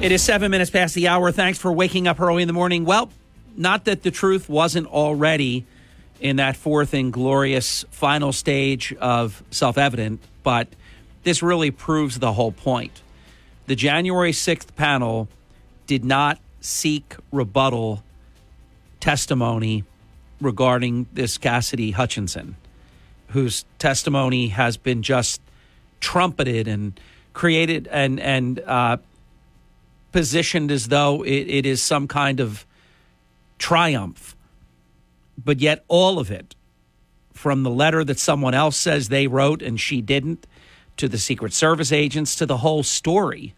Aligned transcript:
It 0.00 0.12
is 0.12 0.22
seven 0.22 0.50
minutes 0.50 0.70
past 0.70 0.94
the 0.94 1.08
hour. 1.08 1.30
Thanks 1.30 1.58
for 1.58 1.70
waking 1.70 2.08
up 2.08 2.18
early 2.22 2.40
in 2.40 2.46
the 2.46 2.54
morning. 2.54 2.86
Well, 2.86 3.10
not 3.54 3.84
that 3.84 4.02
the 4.02 4.10
truth 4.10 4.48
wasn't 4.48 4.86
already 4.86 5.66
in 6.20 6.36
that 6.36 6.56
fourth 6.56 6.94
and 6.94 7.12
glorious 7.12 7.84
final 7.90 8.32
stage 8.32 8.94
of 8.94 9.44
self 9.50 9.76
evident, 9.76 10.22
but 10.42 10.68
this 11.22 11.42
really 11.42 11.70
proves 11.70 12.18
the 12.18 12.32
whole 12.32 12.50
point. 12.50 13.02
The 13.66 13.76
January 13.76 14.32
6th 14.32 14.74
panel 14.74 15.28
did 15.86 16.02
not 16.02 16.38
seek 16.62 17.14
rebuttal 17.30 18.02
testimony 19.00 19.84
regarding 20.40 21.08
this 21.12 21.36
Cassidy 21.36 21.90
Hutchinson, 21.90 22.56
whose 23.28 23.66
testimony 23.78 24.48
has 24.48 24.78
been 24.78 25.02
just 25.02 25.42
trumpeted 26.00 26.66
and 26.66 26.98
created 27.34 27.86
and 27.88 28.18
and 28.18 28.60
uh, 28.60 28.96
positioned 30.12 30.70
as 30.70 30.88
though 30.88 31.22
it, 31.22 31.48
it 31.48 31.66
is 31.66 31.82
some 31.82 32.08
kind 32.08 32.40
of 32.40 32.66
triumph. 33.58 34.36
But 35.42 35.60
yet, 35.60 35.84
all 35.88 36.18
of 36.18 36.30
it, 36.30 36.54
from 37.32 37.62
the 37.62 37.70
letter 37.70 38.04
that 38.04 38.18
someone 38.18 38.54
else 38.54 38.76
says 38.76 39.08
they 39.08 39.26
wrote 39.26 39.62
and 39.62 39.80
she 39.80 40.02
didn't, 40.02 40.46
to 40.96 41.08
the 41.08 41.18
Secret 41.18 41.52
Service 41.52 41.92
agents, 41.92 42.34
to 42.36 42.44
the 42.44 42.58
whole 42.58 42.82
story. 42.82 43.54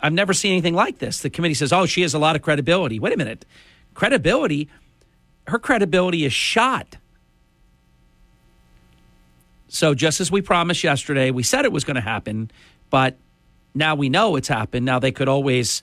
I've 0.00 0.12
never 0.12 0.32
seen 0.32 0.52
anything 0.52 0.74
like 0.74 0.98
this. 0.98 1.20
The 1.20 1.30
committee 1.30 1.54
says, 1.54 1.72
oh, 1.72 1.86
she 1.86 2.02
has 2.02 2.14
a 2.14 2.18
lot 2.18 2.34
of 2.34 2.42
credibility. 2.42 2.98
Wait 2.98 3.12
a 3.12 3.16
minute. 3.16 3.44
Credibility? 3.94 4.68
Her 5.46 5.58
credibility 5.58 6.24
is 6.24 6.32
shot. 6.32 6.96
So, 9.68 9.94
just 9.94 10.20
as 10.20 10.32
we 10.32 10.42
promised 10.42 10.82
yesterday, 10.82 11.30
we 11.30 11.44
said 11.44 11.64
it 11.64 11.70
was 11.70 11.84
going 11.84 11.94
to 11.94 12.00
happen, 12.00 12.50
but 12.90 13.16
now 13.74 13.94
we 13.94 14.08
know 14.08 14.36
it's 14.36 14.48
happened. 14.48 14.86
Now 14.86 14.98
they 14.98 15.12
could 15.12 15.28
always, 15.28 15.82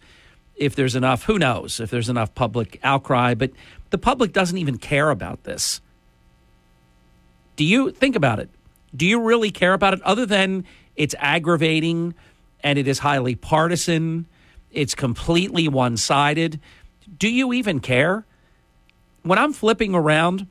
if 0.56 0.76
there's 0.76 0.96
enough, 0.96 1.24
who 1.24 1.40
knows, 1.40 1.80
if 1.80 1.90
there's 1.90 2.10
enough 2.10 2.34
public 2.36 2.80
outcry, 2.84 3.34
but 3.34 3.52
the 3.90 3.98
public 3.98 4.34
doesn't 4.34 4.58
even 4.58 4.78
care 4.78 5.10
about 5.10 5.44
this. 5.44 5.82
Do 7.56 7.64
you 7.64 7.92
think 7.92 8.16
about 8.16 8.40
it? 8.40 8.50
Do 8.96 9.06
you 9.06 9.22
really 9.22 9.52
care 9.52 9.74
about 9.74 9.94
it 9.94 10.02
other 10.04 10.26
than 10.26 10.66
it's 10.96 11.16
aggravating 11.20 12.14
and 12.64 12.78
it 12.78 12.88
is 12.88 13.00
highly 13.00 13.36
partisan? 13.36 14.26
It's 14.72 14.96
completely 14.96 15.68
one 15.68 15.98
sided. 15.98 16.60
Do 17.18 17.30
you 17.30 17.54
even 17.54 17.80
care? 17.80 18.26
When 19.24 19.40
I'm 19.40 19.54
flipping 19.54 19.96
around, 19.96 20.48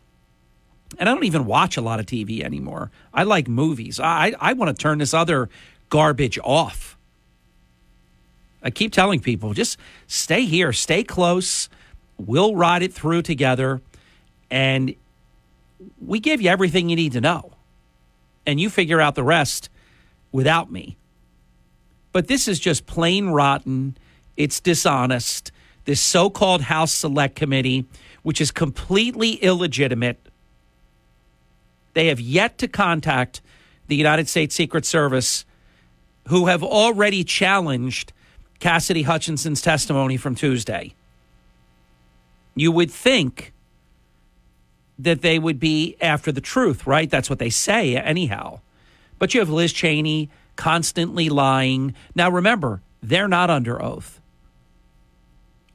and 0.99 1.09
I 1.09 1.15
don't 1.15 1.25
even 1.25 1.47
watch 1.47 1.77
a 1.77 1.81
lot 1.81 2.01
of 2.01 2.07
TV 2.07 2.43
anymore, 2.43 2.91
I 3.13 3.25
like 3.25 3.49
movies. 3.49 4.01
I, 4.01 4.35
I 4.41 4.53
want 4.55 4.77
to 4.77 4.81
turn 4.81 4.99
this 4.99 5.15
other 5.15 5.49
garbage 5.89 6.39
off. 6.43 6.96
I 8.67 8.71
keep 8.71 8.93
telling 8.93 9.21
people 9.21 9.55
just 9.55 9.79
stay 10.09 10.45
here, 10.45 10.73
stay 10.73 11.05
close. 11.05 11.69
We'll 12.19 12.57
ride 12.57 12.83
it 12.83 12.93
through 12.93 13.23
together. 13.23 13.81
And 14.51 14.97
we 16.05 16.19
give 16.19 16.43
you 16.43 16.51
everything 16.51 16.89
you 16.89 16.97
need 16.97 17.13
to 17.13 17.21
know. 17.21 17.53
And 18.45 18.59
you 18.59 18.69
figure 18.69 19.01
out 19.01 19.15
the 19.15 19.23
rest 19.23 19.71
without 20.33 20.73
me. 20.73 20.97
But 22.11 22.27
this 22.27 22.49
is 22.49 22.59
just 22.59 22.87
plain 22.87 23.29
rotten. 23.29 23.97
It's 24.37 24.59
dishonest. 24.59 25.53
This 25.85 26.01
so 26.01 26.29
called 26.29 26.63
House 26.63 26.91
Select 26.91 27.37
Committee, 27.37 27.87
which 28.25 28.41
is 28.41 28.51
completely 28.51 29.35
illegitimate, 29.35 30.19
they 31.95 32.09
have 32.09 32.19
yet 32.19 32.59
to 32.59 32.67
contact 32.67 33.41
the 33.87 33.95
United 33.95 34.29
States 34.29 34.57
Secret 34.57 34.85
Service, 34.85 35.45
who 36.27 36.47
have 36.47 36.65
already 36.65 37.23
challenged 37.23 38.13
Cassidy 38.59 39.03
Hutchinson's 39.03 39.61
testimony 39.61 40.17
from 40.17 40.35
Tuesday. 40.35 40.95
You 42.55 42.73
would 42.73 42.91
think 42.91 43.53
that 44.99 45.21
they 45.21 45.39
would 45.39 45.61
be 45.61 45.97
after 46.01 46.33
the 46.33 46.41
truth, 46.41 46.87
right? 46.87 47.11
That's 47.11 47.29
what 47.29 47.39
they 47.39 47.51
say, 47.51 47.97
anyhow. 47.97 48.61
But 49.19 49.35
you 49.35 49.41
have 49.41 49.51
Liz 49.51 49.73
Cheney 49.73 50.31
constantly 50.57 51.29
lying. 51.29 51.95
Now, 52.15 52.31
remember, 52.31 52.81
they're 53.03 53.29
not 53.29 53.51
under 53.51 53.83
oath. 53.83 54.21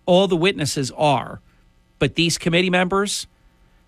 All 0.06 0.28
the 0.28 0.36
witnesses 0.36 0.92
are. 0.98 1.40
But 2.00 2.16
these 2.16 2.40
committee 2.40 2.72
members, 2.72 3.28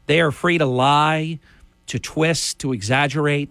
they 0.06 0.22
are 0.22 0.32
free 0.32 0.60
to 0.60 0.66
lie, 0.66 1.40
to 1.88 1.98
twist, 1.98 2.60
to 2.60 2.72
exaggerate. 2.72 3.50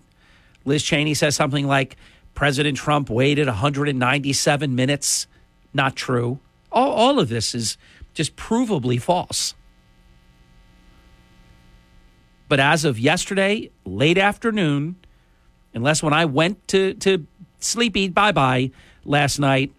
Liz 0.65 0.85
Cheney 0.85 1.15
says 1.15 1.35
something 1.35 1.67
like 1.67 1.97
President 2.35 2.77
Trump 2.79 3.11
waited 3.11 3.49
197 3.49 4.75
minutes 4.75 5.27
not 5.75 5.97
true. 5.97 6.38
All, 6.71 6.93
all 6.93 7.21
of 7.21 7.28
this 7.28 7.55
is 7.55 7.77
just 8.15 8.37
provably 8.37 9.00
false. 9.00 9.55
But 12.49 12.60
as 12.60 12.84
of 12.84 12.99
yesterday, 12.99 13.71
late 13.84 14.19
afternoon, 14.19 14.97
unless 15.72 16.03
when 16.03 16.12
I 16.12 16.27
went 16.27 16.66
to, 16.69 16.94
to 16.94 17.27
sleep, 17.61 18.15
bye 18.15 18.32
bye 18.32 18.71
last 19.05 19.38
night, 19.38 19.72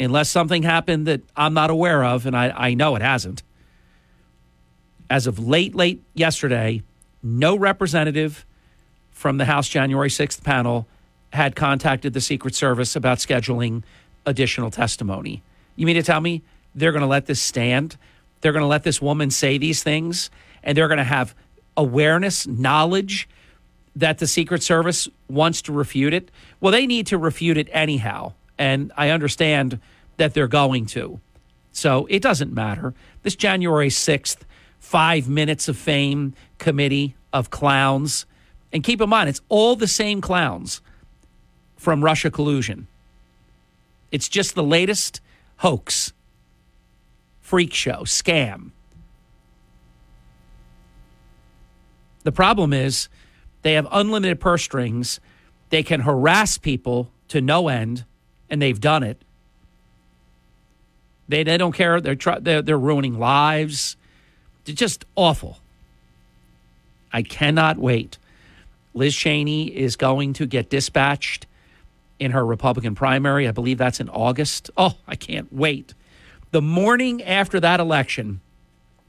unless 0.00 0.28
something 0.28 0.64
happened 0.64 1.06
that 1.06 1.20
I'm 1.36 1.54
not 1.54 1.70
aware 1.70 2.04
of, 2.04 2.26
and 2.26 2.36
I, 2.36 2.50
I 2.50 2.74
know 2.74 2.96
it 2.96 3.02
hasn't, 3.02 3.42
as 5.08 5.26
of 5.26 5.38
late, 5.38 5.74
late 5.74 6.02
yesterday, 6.14 6.82
no 7.22 7.54
representative 7.54 8.44
from 9.10 9.38
the 9.38 9.44
House 9.44 9.68
January 9.68 10.08
6th 10.08 10.42
panel 10.42 10.88
had 11.32 11.54
contacted 11.54 12.12
the 12.12 12.20
Secret 12.20 12.54
Service 12.54 12.96
about 12.96 13.18
scheduling 13.18 13.82
additional 14.26 14.70
testimony. 14.70 15.42
You 15.76 15.86
mean 15.86 15.96
to 15.96 16.02
tell 16.02 16.20
me 16.20 16.42
they're 16.74 16.92
going 16.92 17.02
to 17.02 17.08
let 17.08 17.26
this 17.26 17.40
stand? 17.40 17.96
They're 18.40 18.52
going 18.52 18.62
to 18.62 18.68
let 18.68 18.82
this 18.82 19.00
woman 19.00 19.30
say 19.30 19.58
these 19.58 19.82
things 19.82 20.30
and 20.62 20.76
they're 20.76 20.88
going 20.88 20.98
to 20.98 21.04
have 21.04 21.34
awareness, 21.76 22.46
knowledge 22.46 23.28
that 23.96 24.18
the 24.18 24.26
Secret 24.26 24.62
Service 24.62 25.08
wants 25.28 25.62
to 25.62 25.72
refute 25.72 26.14
it? 26.14 26.30
Well, 26.60 26.72
they 26.72 26.86
need 26.86 27.06
to 27.08 27.18
refute 27.18 27.58
it 27.58 27.68
anyhow. 27.72 28.32
And 28.58 28.92
I 28.96 29.10
understand 29.10 29.80
that 30.16 30.34
they're 30.34 30.48
going 30.48 30.86
to. 30.86 31.20
So 31.72 32.06
it 32.10 32.22
doesn't 32.22 32.52
matter. 32.52 32.94
This 33.22 33.34
January 33.34 33.88
6th, 33.88 34.38
five 34.78 35.28
minutes 35.28 35.68
of 35.68 35.76
fame 35.76 36.34
committee 36.58 37.16
of 37.32 37.50
clowns. 37.50 38.26
And 38.72 38.84
keep 38.84 39.00
in 39.00 39.08
mind, 39.08 39.28
it's 39.28 39.40
all 39.48 39.76
the 39.76 39.88
same 39.88 40.20
clowns 40.20 40.80
from 41.76 42.04
Russia 42.04 42.30
collusion. 42.30 42.86
It's 44.12 44.28
just 44.28 44.54
the 44.54 44.62
latest 44.62 45.20
hoax, 45.56 46.12
freak 47.40 47.72
show, 47.72 48.02
scam. 48.02 48.70
The 52.24 52.32
problem 52.32 52.72
is 52.72 53.08
they 53.62 53.72
have 53.72 53.88
unlimited 53.90 54.38
purse 54.38 54.62
strings. 54.62 55.18
They 55.70 55.82
can 55.82 56.00
harass 56.00 56.58
people 56.58 57.10
to 57.28 57.40
no 57.40 57.68
end, 57.68 58.04
and 58.50 58.60
they've 58.60 58.80
done 58.80 59.02
it. 59.02 59.20
They, 61.28 61.42
they 61.42 61.56
don't 61.56 61.72
care. 61.72 62.00
They're, 62.00 62.14
try, 62.14 62.38
they're, 62.38 62.60
they're 62.60 62.78
ruining 62.78 63.18
lives. 63.18 63.96
It's 64.66 64.78
just 64.78 65.06
awful. 65.16 65.58
I 67.12 67.22
cannot 67.22 67.78
wait. 67.78 68.18
Liz 68.94 69.16
Cheney 69.16 69.74
is 69.74 69.96
going 69.96 70.34
to 70.34 70.46
get 70.46 70.68
dispatched 70.68 71.46
in 72.22 72.30
her 72.30 72.46
Republican 72.46 72.94
primary. 72.94 73.48
I 73.48 73.50
believe 73.50 73.78
that's 73.78 73.98
in 73.98 74.08
August. 74.08 74.70
Oh, 74.76 74.96
I 75.08 75.16
can't 75.16 75.52
wait. 75.52 75.92
The 76.52 76.62
morning 76.62 77.20
after 77.22 77.58
that 77.58 77.80
election, 77.80 78.40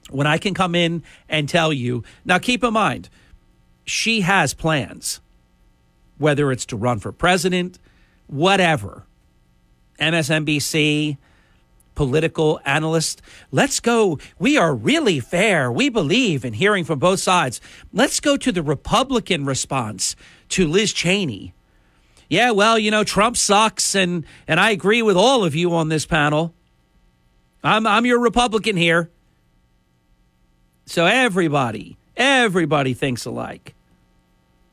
when 0.10 0.26
I 0.26 0.40
can 0.40 0.56
come 0.56 0.74
in 0.74 1.04
and 1.30 1.48
tell 1.48 1.72
you, 1.72 2.04
now 2.26 2.40
keep 2.40 2.64
in 2.64 2.74
mind, 2.74 3.10
she 3.86 4.22
has 4.22 4.56
plans, 4.56 5.22
whether 6.18 6.52
it's 6.52 6.66
to 6.68 6.76
run 6.76 7.00
for 7.00 7.12
president, 7.12 7.78
whatever. 8.26 9.06
MSNBC, 10.00 11.18
political 11.94 12.60
analyst. 12.66 13.22
Let's 13.52 13.80
go. 13.80 14.18
We 14.40 14.58
are 14.58 14.74
really 14.74 15.20
fair. 15.20 15.72
We 15.72 15.90
believe 15.90 16.44
in 16.44 16.54
hearing 16.54 16.84
from 16.84 16.98
both 16.98 17.20
sides. 17.20 17.62
Let's 17.92 18.20
go 18.20 18.38
to 18.38 18.52
the 18.52 18.64
Republican 18.64 19.46
response 19.46 20.16
to 20.50 20.68
Liz 20.68 20.92
Cheney 20.94 21.54
yeah, 22.30 22.52
well, 22.52 22.78
you 22.80 22.92
know, 22.92 23.04
Trump 23.04 23.38
sucks, 23.38 23.96
and, 23.96 24.26
and 24.48 24.60
I 24.60 24.72
agree 24.72 25.02
with 25.02 25.18
all 25.18 25.44
of 25.44 25.56
you 25.56 25.74
on 25.74 25.90
this 25.90 26.06
panel. 26.06 26.54
I'm, 27.64 27.88
I'm 27.88 28.06
your 28.06 28.20
Republican 28.20 28.76
here. 28.76 29.10
So 30.86 31.06
everybody, 31.06 31.98
everybody 32.18 32.94
thinks 32.94 33.26
alike. 33.26 33.74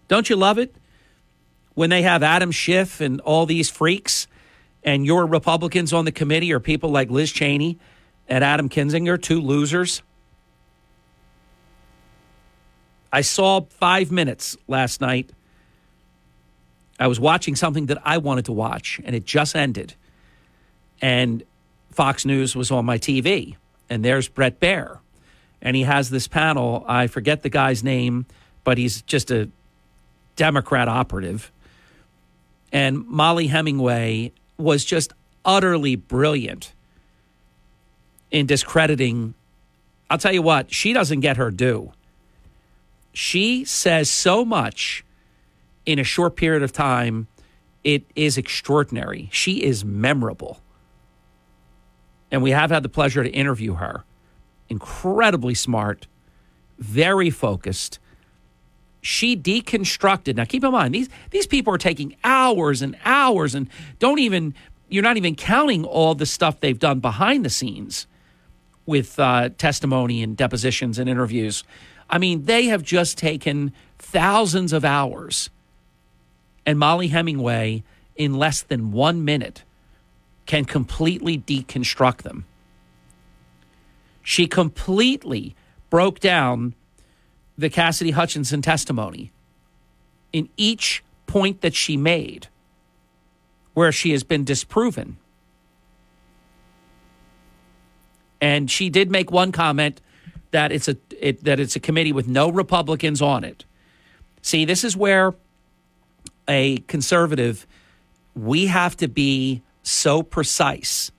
Don't 0.08 0.28
you 0.28 0.36
love 0.36 0.58
it? 0.58 0.74
When 1.74 1.90
they 1.90 2.02
have 2.02 2.22
Adam 2.22 2.50
Schiff 2.50 3.00
and 3.00 3.20
all 3.20 3.46
these 3.46 3.70
freaks, 3.70 4.26
and 4.82 5.04
your 5.04 5.26
Republicans 5.26 5.92
on 5.92 6.04
the 6.04 6.12
committee 6.12 6.52
are 6.52 6.60
people 6.60 6.90
like 6.90 7.10
Liz 7.10 7.30
Cheney 7.32 7.78
and 8.28 8.42
Adam 8.42 8.68
Kinzinger, 8.68 9.20
two 9.20 9.40
losers. 9.40 10.02
I 13.12 13.22
saw 13.22 13.62
five 13.62 14.10
minutes 14.10 14.56
last 14.68 15.00
night. 15.00 15.30
I 17.00 17.06
was 17.06 17.18
watching 17.18 17.56
something 17.56 17.86
that 17.86 17.98
I 18.04 18.18
wanted 18.18 18.44
to 18.44 18.52
watch, 18.52 19.00
and 19.04 19.16
it 19.16 19.24
just 19.24 19.56
ended. 19.56 19.94
And 21.00 21.42
Fox 21.90 22.26
News 22.26 22.54
was 22.54 22.70
on 22.70 22.84
my 22.84 22.98
TV, 22.98 23.56
and 23.88 24.04
there's 24.04 24.28
Bret 24.28 24.60
Baier. 24.60 24.98
And 25.62 25.74
he 25.74 25.84
has 25.84 26.10
this 26.10 26.28
panel. 26.28 26.84
I 26.86 27.06
forget 27.06 27.42
the 27.42 27.48
guy's 27.48 27.82
name, 27.82 28.26
but 28.64 28.76
he's 28.76 29.00
just 29.02 29.30
a 29.30 29.48
Democrat 30.36 30.88
operative. 30.88 31.50
And 32.70 33.06
Mollie 33.06 33.46
Hemingway 33.46 34.32
was 34.58 34.84
just 34.84 35.14
utterly 35.44 35.96
brilliant 35.96 36.72
in 38.30 38.44
discrediting. 38.46 39.34
I'll 40.10 40.18
tell 40.18 40.32
you 40.32 40.42
what, 40.42 40.72
she 40.72 40.92
doesn't 40.92 41.20
get 41.20 41.38
her 41.38 41.50
due. 41.50 41.92
She 43.12 43.64
says 43.64 44.10
so 44.10 44.44
much 44.44 45.02
in 45.86 45.98
a 45.98 46.04
short 46.04 46.36
period 46.36 46.62
of 46.62 46.72
time. 46.72 47.26
It 47.82 48.04
is 48.14 48.36
extraordinary. 48.36 49.28
She 49.32 49.62
is 49.62 49.84
memorable. 49.84 50.60
And 52.30 52.42
we 52.42 52.50
have 52.50 52.70
had 52.70 52.82
the 52.82 52.88
pleasure 52.88 53.24
to 53.24 53.30
interview 53.30 53.74
her. 53.74 54.04
Incredibly 54.68 55.54
smart, 55.54 56.06
very 56.78 57.30
focused. 57.30 57.98
She 59.00 59.36
deconstructed. 59.36 60.36
Now, 60.36 60.44
keep 60.44 60.62
in 60.62 60.70
mind, 60.72 60.94
these, 60.94 61.08
these 61.30 61.46
people 61.46 61.74
are 61.74 61.78
taking 61.78 62.16
hours 62.22 62.82
and 62.82 62.96
hours 63.04 63.54
and 63.54 63.68
don't 63.98 64.18
even, 64.18 64.54
you're 64.88 65.02
not 65.02 65.16
even 65.16 65.34
counting 65.34 65.84
all 65.84 66.14
the 66.14 66.26
stuff 66.26 66.60
they've 66.60 66.78
done 66.78 67.00
behind 67.00 67.44
the 67.44 67.50
scenes 67.50 68.06
with 68.86 69.18
uh, 69.18 69.48
testimony 69.56 70.22
and 70.22 70.36
depositions 70.36 70.98
and 70.98 71.08
interviews. 71.08 71.64
I 72.08 72.18
mean, 72.18 72.44
they 72.44 72.66
have 72.66 72.82
just 72.82 73.16
taken 73.16 73.72
thousands 73.98 74.72
of 74.72 74.84
hours. 74.84 75.48
And 76.66 76.78
Mollie 76.78 77.08
Hemingway, 77.08 77.82
in 78.16 78.34
less 78.34 78.62
than 78.62 78.92
one 78.92 79.24
minute, 79.24 79.64
can 80.46 80.64
completely 80.64 81.38
deconstruct 81.38 82.18
them. 82.22 82.44
She 84.22 84.46
completely 84.46 85.54
broke 85.88 86.20
down 86.20 86.74
the 87.56 87.70
Cassidy 87.70 88.12
Hutchinson 88.12 88.62
testimony 88.62 89.32
in 90.32 90.48
each 90.56 91.02
point 91.26 91.60
that 91.60 91.74
she 91.74 91.96
made 91.96 92.48
where 93.74 93.92
she 93.92 94.12
has 94.12 94.24
been 94.24 94.44
disproven. 94.44 95.16
And 98.40 98.70
she 98.70 98.90
did 98.90 99.10
make 99.10 99.30
one 99.30 99.52
comment 99.52 100.00
that 100.50 100.72
it's 100.72 100.88
a 100.88 100.96
it, 101.18 101.44
that 101.44 101.60
it's 101.60 101.76
a 101.76 101.80
committee 101.80 102.12
with 102.12 102.26
no 102.26 102.50
Republicans 102.50 103.20
on 103.20 103.44
it. 103.44 103.64
See, 104.42 104.64
this 104.64 104.84
is 104.84 104.96
where 104.96 105.34
a 106.50 106.78
conservative 106.88 107.66
we 108.34 108.66
have 108.66 108.96
to 108.98 109.08
be 109.08 109.62
so 109.82 110.22
precise. 110.22 111.10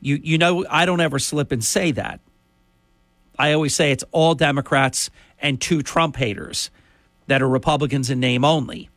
You 0.00 0.20
you 0.22 0.38
know 0.38 0.66
I 0.68 0.84
don't 0.84 1.00
ever 1.00 1.18
slip 1.18 1.52
and 1.52 1.64
say 1.64 1.92
that. 1.92 2.20
I 3.38 3.52
always 3.52 3.74
say 3.74 3.90
it's 3.90 4.04
all 4.12 4.34
Democrats 4.34 5.10
and 5.38 5.60
two 5.60 5.82
Trump 5.82 6.16
haters 6.16 6.70
that 7.26 7.42
are 7.42 7.48
Republicans 7.48 8.10
in 8.10 8.20
name 8.20 8.44
only. 8.44 8.90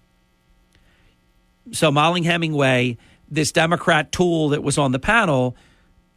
So 1.72 1.92
Mollie 1.92 2.24
Hemingway, 2.24 2.98
this 3.30 3.52
Democrat 3.52 4.12
tool 4.12 4.50
that 4.50 4.64
was 4.64 4.78
on 4.78 4.92
the 4.92 5.00
panel, 5.00 5.56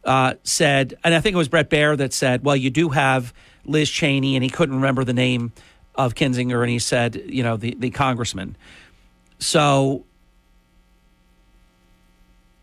uh, 0.03 0.35
said, 0.43 0.97
and 1.03 1.13
I 1.13 1.19
think 1.19 1.33
it 1.33 1.37
was 1.37 1.49
Bret 1.49 1.69
Baier 1.69 1.97
that 1.97 2.13
said, 2.13 2.43
"Well, 2.43 2.55
you 2.55 2.69
do 2.69 2.89
have 2.89 3.33
Liz 3.65 3.89
Cheney," 3.89 4.35
and 4.35 4.43
he 4.43 4.49
couldn't 4.49 4.75
remember 4.75 5.03
the 5.03 5.13
name 5.13 5.51
of 5.95 6.15
Kinzinger, 6.15 6.61
and 6.61 6.69
he 6.69 6.79
said, 6.79 7.21
"You 7.27 7.43
know, 7.43 7.57
the 7.57 7.75
the 7.77 7.89
congressman." 7.89 8.55
So 9.41 10.05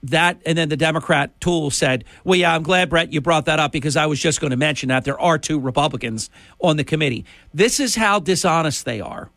that 0.04 0.40
and 0.46 0.56
then 0.56 0.68
the 0.68 0.76
Democrat 0.76 1.38
tool 1.40 1.70
said, 1.70 2.04
"Well, 2.24 2.38
yeah, 2.38 2.54
I'm 2.54 2.62
glad 2.62 2.88
Bret 2.88 3.12
you 3.12 3.20
brought 3.20 3.46
that 3.46 3.58
up 3.58 3.72
because 3.72 3.96
I 3.96 4.06
was 4.06 4.20
just 4.20 4.40
going 4.40 4.52
to 4.52 4.56
mention 4.56 4.88
that 4.88 5.04
there 5.04 5.20
are 5.20 5.38
two 5.38 5.58
Republicans 5.58 6.30
on 6.60 6.76
the 6.76 6.84
committee." 6.84 7.24
This 7.52 7.80
is 7.80 7.96
how 7.96 8.20
dishonest 8.20 8.84
they 8.84 9.00
are. 9.00 9.28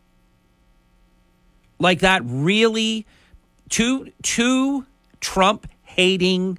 Like 1.80 1.98
that 1.98 2.22
really 2.24 3.06
two 3.68 4.12
two 4.22 4.86
Trump 5.20 5.66
hating 5.82 6.58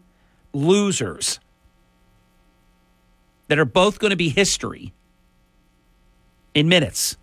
losers 0.52 1.40
that 3.48 3.58
are 3.58 3.66
both 3.66 4.00
going 4.00 4.12
to 4.12 4.18
be 4.18 4.30
history 4.30 4.94
in 6.54 6.68
minutes. 6.68 7.18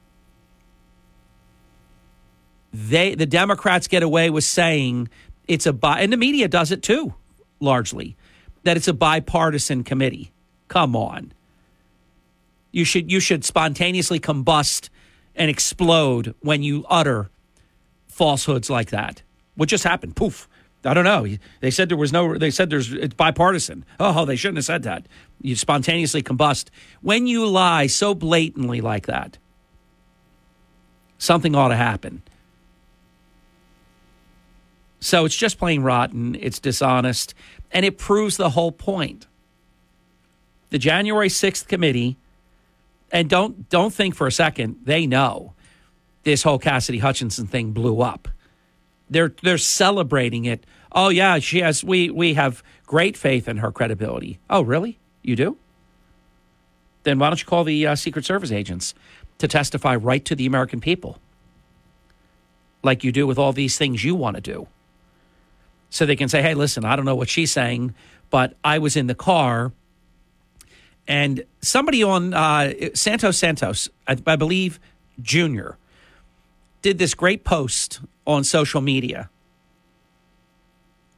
They 2.72 3.14
the 3.14 3.26
Democrats 3.26 3.88
get 3.88 4.02
away 4.02 4.30
with 4.30 4.44
saying 4.44 5.08
it's 5.48 5.66
a 5.66 5.72
bi- 5.72 6.00
and 6.00 6.12
the 6.12 6.16
media 6.16 6.48
does 6.48 6.70
it 6.70 6.82
too, 6.82 7.14
largely, 7.58 8.16
that 8.62 8.76
it's 8.76 8.88
a 8.88 8.92
bipartisan 8.94 9.84
committee. 9.84 10.32
Come 10.68 10.94
on. 10.94 11.32
You 12.70 12.84
should 12.84 13.10
you 13.10 13.18
should 13.18 13.44
spontaneously 13.44 14.20
combust 14.20 14.88
and 15.34 15.50
explode 15.50 16.34
when 16.40 16.62
you 16.62 16.84
utter 16.88 17.30
falsehoods 18.06 18.70
like 18.70 18.90
that. 18.90 19.22
What 19.56 19.68
just 19.68 19.84
happened? 19.84 20.14
Poof. 20.14 20.48
I 20.84 20.94
don't 20.94 21.04
know. 21.04 21.26
They 21.60 21.70
said 21.70 21.88
there 21.90 21.96
was 21.98 22.12
no. 22.12 22.38
They 22.38 22.50
said 22.50 22.70
there's 22.70 22.92
it's 22.92 23.14
bipartisan. 23.14 23.84
Oh, 23.98 24.24
they 24.24 24.36
shouldn't 24.36 24.58
have 24.58 24.64
said 24.64 24.84
that. 24.84 25.06
You 25.42 25.56
spontaneously 25.56 26.22
combust 26.22 26.68
when 27.02 27.26
you 27.26 27.46
lie 27.46 27.86
so 27.86 28.14
blatantly 28.14 28.80
like 28.80 29.06
that. 29.06 29.36
Something 31.18 31.54
ought 31.54 31.68
to 31.68 31.76
happen. 31.76 32.22
So 35.00 35.24
it's 35.24 35.36
just 35.36 35.58
plain 35.58 35.82
rotten. 35.82 36.36
It's 36.38 36.58
dishonest. 36.58 37.34
And 37.72 37.84
it 37.84 37.98
proves 37.98 38.36
the 38.36 38.50
whole 38.50 38.72
point. 38.72 39.26
The 40.68 40.78
January 40.78 41.28
6th 41.28 41.66
committee, 41.66 42.16
and 43.10 43.28
don't, 43.28 43.68
don't 43.70 43.92
think 43.92 44.14
for 44.14 44.26
a 44.26 44.32
second, 44.32 44.76
they 44.84 45.06
know 45.06 45.54
this 46.22 46.42
whole 46.42 46.58
Cassidy 46.58 46.98
Hutchinson 46.98 47.46
thing 47.46 47.72
blew 47.72 48.02
up. 48.02 48.28
They're, 49.08 49.32
they're 49.42 49.58
celebrating 49.58 50.44
it. 50.44 50.64
Oh, 50.92 51.08
yeah, 51.08 51.38
she 51.40 51.60
has, 51.60 51.82
we, 51.82 52.10
we 52.10 52.34
have 52.34 52.62
great 52.86 53.16
faith 53.16 53.48
in 53.48 53.56
her 53.56 53.72
credibility. 53.72 54.38
Oh, 54.48 54.62
really? 54.62 54.98
You 55.22 55.34
do? 55.34 55.56
Then 57.02 57.18
why 57.18 57.30
don't 57.30 57.40
you 57.40 57.46
call 57.46 57.64
the 57.64 57.86
uh, 57.86 57.96
Secret 57.96 58.24
Service 58.24 58.52
agents 58.52 58.94
to 59.38 59.48
testify 59.48 59.96
right 59.96 60.24
to 60.26 60.36
the 60.36 60.46
American 60.46 60.80
people? 60.80 61.18
Like 62.82 63.02
you 63.02 63.10
do 63.10 63.26
with 63.26 63.38
all 63.38 63.52
these 63.52 63.76
things 63.78 64.04
you 64.04 64.14
want 64.14 64.36
to 64.36 64.42
do 64.42 64.68
so 65.90 66.06
they 66.06 66.16
can 66.16 66.28
say, 66.28 66.40
hey, 66.40 66.54
listen, 66.54 66.84
I 66.84 66.96
don't 66.96 67.04
know 67.04 67.16
what 67.16 67.28
she's 67.28 67.50
saying, 67.50 67.94
but 68.30 68.56
I 68.62 68.78
was 68.78 68.96
in 68.96 69.08
the 69.08 69.14
car. 69.14 69.72
And 71.06 71.44
somebody 71.60 72.04
on 72.04 72.32
uh, 72.32 72.72
Santos 72.94 73.36
Santos, 73.36 73.88
I, 74.06 74.16
I 74.26 74.36
believe 74.36 74.78
Jr., 75.20 75.70
did 76.82 76.98
this 76.98 77.14
great 77.14 77.44
post 77.44 78.00
on 78.26 78.44
social 78.44 78.80
media. 78.80 79.28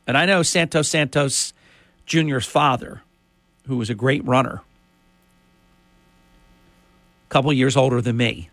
And 0.06 0.16
I 0.16 0.24
know 0.26 0.42
Santos 0.42 0.88
Santos 0.88 1.52
Jr.'s 2.06 2.46
father, 2.46 3.02
who 3.66 3.76
was 3.76 3.90
a 3.90 3.94
great 3.94 4.24
runner, 4.24 4.62
a 7.28 7.28
couple 7.28 7.52
years 7.52 7.76
older 7.76 8.00
than 8.00 8.16
me. 8.16 8.48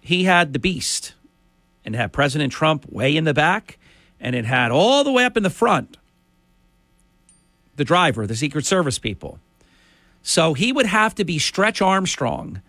He 0.00 0.24
had 0.24 0.54
the 0.54 0.58
beast 0.58 1.14
and 1.84 1.94
had 1.94 2.12
President 2.12 2.52
Trump 2.52 2.90
way 2.90 3.14
in 3.14 3.24
the 3.24 3.34
back 3.34 3.78
and 4.20 4.34
it 4.34 4.44
had 4.44 4.70
all 4.70 5.04
the 5.04 5.12
way 5.12 5.24
up 5.24 5.36
in 5.36 5.42
the 5.42 5.50
front 5.50 5.96
the 7.76 7.84
driver, 7.84 8.26
the 8.26 8.36
Secret 8.36 8.66
Service 8.66 8.98
people. 8.98 9.38
So 10.22 10.52
he 10.52 10.72
would 10.72 10.86
have 10.86 11.14
to 11.14 11.24
be 11.24 11.38
Stretch 11.38 11.80
Armstrong. 11.80 12.60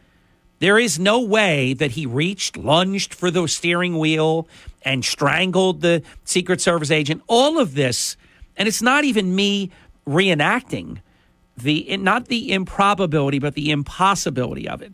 There 0.60 0.78
is 0.78 1.00
no 1.00 1.20
way 1.20 1.74
that 1.74 1.92
he 1.92 2.06
reached, 2.06 2.56
lunged 2.56 3.14
for 3.14 3.32
the 3.32 3.48
steering 3.48 3.98
wheel, 3.98 4.48
and 4.84 5.04
strangled 5.04 5.82
the 5.82 6.04
Secret 6.24 6.62
Service 6.62 6.92
agent. 6.92 7.24
All 7.28 7.60
of 7.60 7.74
this, 7.74 8.18
and 8.56 8.68
it's 8.68 8.82
not 8.82 9.04
even 9.04 9.36
me 9.36 9.72
reenacting 10.08 11.00
the 11.58 11.98
not 11.98 12.28
the 12.28 12.54
improbability, 12.54 13.40
but 13.40 13.54
the 13.54 13.72
impossibility 13.72 14.68
of 14.68 14.82
it. 14.82 14.94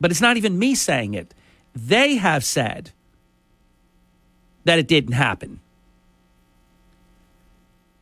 But 0.00 0.10
it's 0.10 0.20
not 0.20 0.36
even 0.36 0.58
me 0.58 0.74
saying 0.74 1.14
it. 1.14 1.34
They 1.74 2.16
have 2.16 2.44
said 2.44 2.92
that 4.64 4.78
it 4.78 4.88
didn't 4.88 5.14
happen. 5.14 5.60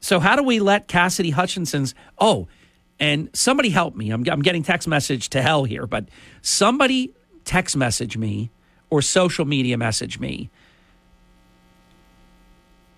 So 0.00 0.20
how 0.20 0.36
do 0.36 0.42
we 0.42 0.60
let 0.60 0.88
Cassidy 0.88 1.30
Hutchinson's 1.30 1.94
oh, 2.18 2.48
and 3.00 3.30
somebody 3.32 3.70
help 3.70 3.94
me. 3.94 4.10
I'm, 4.10 4.24
I'm 4.28 4.42
getting 4.42 4.62
text 4.62 4.88
message 4.88 5.28
to 5.30 5.42
hell 5.42 5.64
here, 5.64 5.86
but 5.86 6.08
somebody 6.42 7.12
text 7.44 7.76
message 7.76 8.16
me 8.16 8.50
or 8.90 9.02
social 9.02 9.44
media 9.44 9.78
message 9.78 10.18
me. 10.18 10.50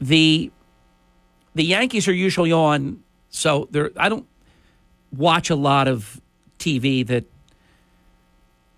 The 0.01 0.51
the 1.55 1.65
Yankees 1.65 2.09
are 2.09 2.15
usually 2.15 2.53
on, 2.53 3.03
so 3.29 3.69
there. 3.71 3.91
I 3.97 4.09
don't 4.09 4.27
watch 5.13 5.51
a 5.51 5.57
lot 5.57 5.89
of 5.89 6.21
TV 6.59 7.07
that 7.09 7.25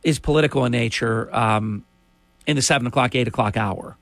is 0.03 0.19
political 0.19 0.65
in 0.65 0.73
nature 0.73 1.35
um, 1.35 1.85
in 2.47 2.57
the 2.57 2.63
seven 2.63 2.87
o'clock, 2.89 3.15
eight 3.15 3.29
o'clock 3.29 3.57
hour. 3.57 3.97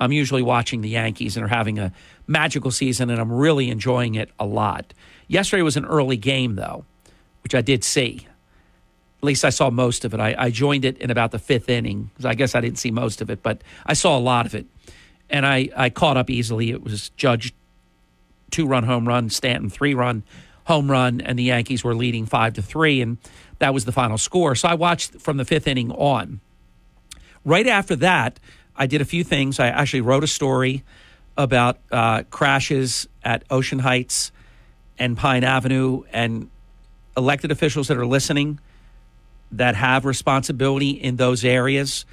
I'm 0.00 0.12
usually 0.12 0.42
watching 0.42 0.80
the 0.80 0.88
Yankees 0.88 1.36
and 1.36 1.44
are 1.44 1.48
having 1.48 1.78
a 1.78 1.92
magical 2.26 2.70
season, 2.70 3.10
and 3.10 3.20
I'm 3.20 3.30
really 3.30 3.70
enjoying 3.70 4.14
it 4.14 4.30
a 4.38 4.46
lot. 4.46 4.94
Yesterday 5.28 5.62
was 5.62 5.76
an 5.76 5.84
early 5.84 6.16
game, 6.16 6.56
though, 6.56 6.84
which 7.42 7.54
I 7.54 7.60
did 7.60 7.84
see. 7.84 8.26
At 9.18 9.24
least 9.24 9.44
I 9.44 9.50
saw 9.50 9.68
most 9.68 10.06
of 10.06 10.14
it. 10.14 10.20
I, 10.20 10.34
I 10.38 10.50
joined 10.50 10.86
it 10.86 10.96
in 10.96 11.10
about 11.10 11.30
the 11.30 11.38
fifth 11.38 11.68
inning. 11.68 12.10
Because 12.14 12.24
I 12.24 12.34
guess 12.34 12.54
I 12.54 12.62
didn't 12.62 12.78
see 12.78 12.90
most 12.90 13.20
of 13.20 13.28
it, 13.28 13.42
but 13.42 13.60
I 13.84 13.92
saw 13.92 14.16
a 14.16 14.18
lot 14.18 14.46
of 14.46 14.54
it. 14.54 14.64
And 15.28 15.44
I, 15.44 15.68
I 15.76 15.90
caught 15.90 16.16
up 16.16 16.30
easily. 16.30 16.70
It 16.70 16.82
was 16.82 17.10
Judge 17.10 17.52
two 18.50 18.66
run 18.66 18.84
home 18.84 19.06
run, 19.06 19.28
Stanton 19.28 19.68
three 19.68 19.94
run 19.94 20.22
home 20.64 20.90
run, 20.90 21.20
and 21.20 21.38
the 21.38 21.44
Yankees 21.44 21.84
were 21.84 21.94
leading 21.94 22.26
five 22.26 22.54
to 22.54 22.62
three, 22.62 23.00
and 23.00 23.18
that 23.58 23.74
was 23.74 23.84
the 23.84 23.92
final 23.92 24.18
score. 24.18 24.54
So 24.54 24.68
I 24.68 24.74
watched 24.74 25.20
from 25.20 25.36
the 25.36 25.44
fifth 25.44 25.66
inning 25.66 25.90
on. 25.92 26.40
Right 27.44 27.66
after 27.66 27.96
that, 27.96 28.40
I 28.80 28.86
did 28.86 29.02
a 29.02 29.04
few 29.04 29.22
things. 29.24 29.60
I 29.60 29.66
actually 29.66 30.00
wrote 30.00 30.24
a 30.24 30.26
story 30.26 30.84
about 31.36 31.78
uh, 31.92 32.22
crashes 32.30 33.06
at 33.22 33.44
Ocean 33.50 33.78
Heights 33.78 34.32
and 34.98 35.18
Pine 35.18 35.44
Avenue 35.44 36.04
and 36.14 36.48
elected 37.14 37.52
officials 37.52 37.88
that 37.88 37.98
are 37.98 38.06
listening 38.06 38.58
that 39.52 39.74
have 39.74 40.06
responsibility 40.06 40.92
in 40.92 41.16
those 41.16 41.44
areas. 41.44 42.06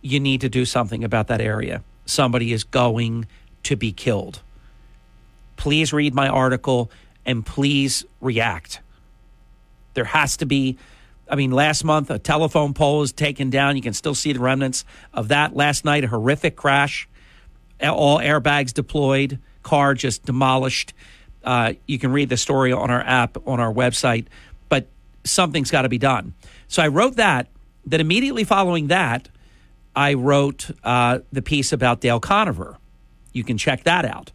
You 0.00 0.18
need 0.18 0.40
to 0.40 0.48
do 0.48 0.64
something 0.64 1.04
about 1.04 1.26
that 1.26 1.42
area. 1.42 1.84
Somebody 2.06 2.54
is 2.54 2.64
going 2.64 3.26
to 3.64 3.76
be 3.76 3.92
killed. 3.92 4.40
Please 5.56 5.92
read 5.92 6.14
my 6.14 6.28
article 6.28 6.90
and 7.26 7.44
please 7.44 8.06
react. 8.22 8.80
There 9.92 10.04
has 10.04 10.38
to 10.38 10.46
be 10.46 10.78
I 11.28 11.34
mean, 11.34 11.50
last 11.50 11.84
month 11.84 12.10
a 12.10 12.18
telephone 12.18 12.72
pole 12.74 13.00
was 13.00 13.12
taken 13.12 13.50
down. 13.50 13.76
You 13.76 13.82
can 13.82 13.94
still 13.94 14.14
see 14.14 14.32
the 14.32 14.40
remnants 14.40 14.84
of 15.12 15.28
that. 15.28 15.56
Last 15.56 15.84
night, 15.84 16.04
a 16.04 16.08
horrific 16.08 16.56
crash. 16.56 17.08
All 17.82 18.18
airbags 18.18 18.72
deployed, 18.72 19.38
car 19.62 19.94
just 19.94 20.24
demolished. 20.24 20.94
Uh, 21.44 21.74
you 21.86 21.98
can 21.98 22.12
read 22.12 22.28
the 22.28 22.36
story 22.36 22.72
on 22.72 22.90
our 22.90 23.02
app 23.02 23.36
on 23.46 23.60
our 23.60 23.72
website, 23.72 24.26
but 24.68 24.86
something's 25.24 25.70
got 25.70 25.82
to 25.82 25.88
be 25.88 25.98
done. 25.98 26.34
So 26.68 26.82
I 26.82 26.88
wrote 26.88 27.16
that. 27.16 27.48
Then 27.84 28.00
immediately 28.00 28.42
following 28.42 28.88
that, 28.88 29.28
I 29.94 30.14
wrote 30.14 30.70
uh, 30.82 31.20
the 31.32 31.42
piece 31.42 31.72
about 31.72 32.00
Dale 32.00 32.18
Conover. 32.18 32.78
You 33.32 33.44
can 33.44 33.58
check 33.58 33.84
that 33.84 34.04
out 34.04 34.32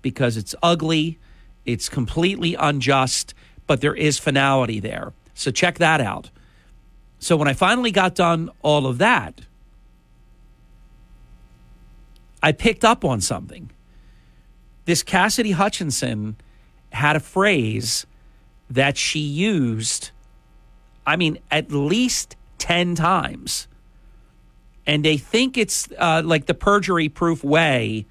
because 0.00 0.36
it's 0.36 0.54
ugly, 0.62 1.18
it's 1.64 1.88
completely 1.88 2.54
unjust, 2.54 3.34
but 3.66 3.80
there 3.80 3.94
is 3.94 4.18
finality 4.18 4.78
there. 4.78 5.12
So 5.34 5.50
check 5.50 5.78
that 5.78 6.00
out. 6.00 6.30
So 7.18 7.36
when 7.36 7.48
I 7.48 7.52
finally 7.52 7.90
got 7.90 8.14
done 8.14 8.50
all 8.62 8.86
of 8.86 8.98
that, 8.98 9.40
I 12.42 12.52
picked 12.52 12.84
up 12.84 13.04
on 13.04 13.20
something. 13.20 13.70
This 14.84 15.02
Cassidy 15.02 15.52
Hutchinson 15.52 16.36
had 16.92 17.16
a 17.16 17.20
phrase 17.20 18.06
that 18.68 18.96
she 18.96 19.20
used, 19.20 20.10
I 21.06 21.16
mean, 21.16 21.38
at 21.50 21.72
least 21.72 22.36
10 22.58 22.94
times. 22.94 23.66
And 24.86 25.04
they 25.04 25.16
think 25.16 25.56
it's 25.56 25.88
uh, 25.98 26.22
like 26.24 26.46
the 26.46 26.54
perjury 26.54 27.08
proof 27.08 27.42
way 27.42 28.06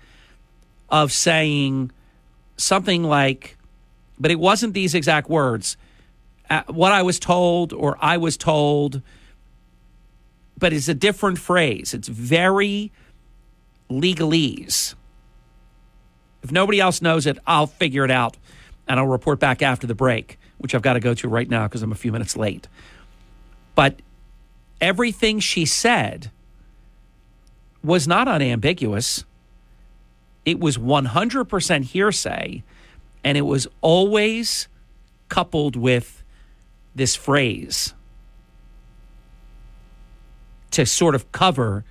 of 0.90 1.12
saying 1.12 1.92
something 2.58 3.04
like, 3.04 3.58
but 4.20 4.32
it 4.32 4.40
wasn't 4.40 4.74
these 4.74 4.96
exact 4.96 5.30
words 5.30 5.78
Uh, 6.54 6.62
what 6.68 6.92
I 6.92 7.02
was 7.02 7.18
told 7.18 7.74
or 7.74 7.98
I 8.00 8.18
was 8.18 8.38
told, 8.38 9.02
but 10.56 10.72
it's 10.72 10.88
a 10.88 10.94
different 10.94 11.40
phrase. 11.40 11.96
It's 11.96 12.08
very 12.08 12.92
legalese. 13.90 14.94
If 16.44 16.52
nobody 16.52 16.80
else 16.80 17.02
knows 17.02 17.26
it, 17.26 17.40
I'll 17.48 17.66
figure 17.66 18.06
it 18.06 18.12
out 18.12 18.38
and 18.88 19.00
I'll 19.00 19.08
report 19.08 19.40
back 19.40 19.64
after 19.64 19.88
the 19.88 19.96
break, 19.96 20.38
which 20.60 20.76
I've 20.76 20.84
got 20.84 20.94
to 20.94 21.00
go 21.00 21.16
to 21.16 21.28
right 21.28 21.50
now 21.50 21.64
because 21.64 21.82
I'm 21.82 21.92
a 21.92 21.96
few 21.96 22.12
minutes 22.12 22.38
late. 22.38 22.68
But 23.74 24.00
everything 24.80 25.40
she 25.40 25.66
said 25.66 26.30
was 27.84 28.08
not 28.08 28.28
unambiguous. 28.28 29.26
It 30.46 30.60
was 30.60 30.78
100% 30.78 31.84
hearsay, 31.86 32.62
and 33.24 33.40
it 33.40 33.42
was 33.42 33.68
always 33.82 34.68
coupled 35.30 35.76
with 35.76 36.23
this 36.96 37.16
phrase 37.16 37.94
to 40.72 40.86
sort 40.86 41.16
of 41.16 41.32
cover 41.32 41.86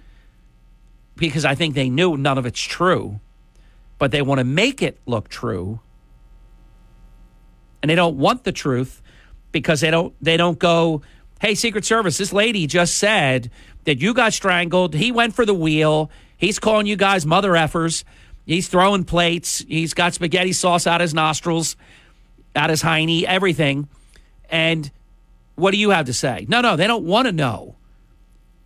because 1.16 1.44
I 1.44 1.54
think 1.54 1.74
they 1.74 1.88
knew 1.88 2.16
none 2.16 2.38
of 2.38 2.46
it's 2.46 2.60
true, 2.60 3.20
but 3.98 4.10
they 4.10 4.22
want 4.22 4.38
to 4.38 4.44
make 4.44 4.82
it 4.82 4.98
look 5.06 5.28
true. 5.28 5.80
And 7.80 7.90
they 7.90 7.94
don't 7.94 8.16
want 8.16 8.44
the 8.44 8.52
truth 8.52 9.02
because 9.52 9.80
they 9.80 9.90
don't 9.90 10.14
they 10.20 10.36
don't 10.36 10.58
go, 10.58 11.02
"Hey, 11.40 11.54
Secret 11.54 11.84
Service, 11.84 12.18
this 12.18 12.32
lady 12.32 12.66
just 12.66 12.96
said 12.96 13.50
that 13.84 14.00
you 14.00 14.14
got 14.14 14.32
strangled. 14.32 14.94
He 14.94 15.12
went 15.12 15.34
for 15.34 15.44
the 15.44 15.54
wheel. 15.54 16.10
He's 16.36 16.58
calling 16.58 16.86
you 16.86 16.96
guys 16.96 17.26
mother 17.26 17.52
effers. 17.52 18.04
He's 18.46 18.66
throwing 18.66 19.04
plates. 19.04 19.64
He's 19.68 19.94
got 19.94 20.14
spaghetti 20.14 20.52
sauce 20.52 20.86
out 20.86 21.00
his 21.00 21.14
nostrils, 21.14 21.76
out 22.56 22.70
his 22.70 22.82
hiney, 22.82 23.24
everything." 23.24 23.88
And 24.52 24.90
what 25.56 25.72
do 25.72 25.78
you 25.78 25.90
have 25.90 26.06
to 26.06 26.12
say? 26.12 26.46
No, 26.48 26.60
no, 26.60 26.76
they 26.76 26.86
don't 26.86 27.04
want 27.04 27.26
to 27.26 27.32
know 27.32 27.76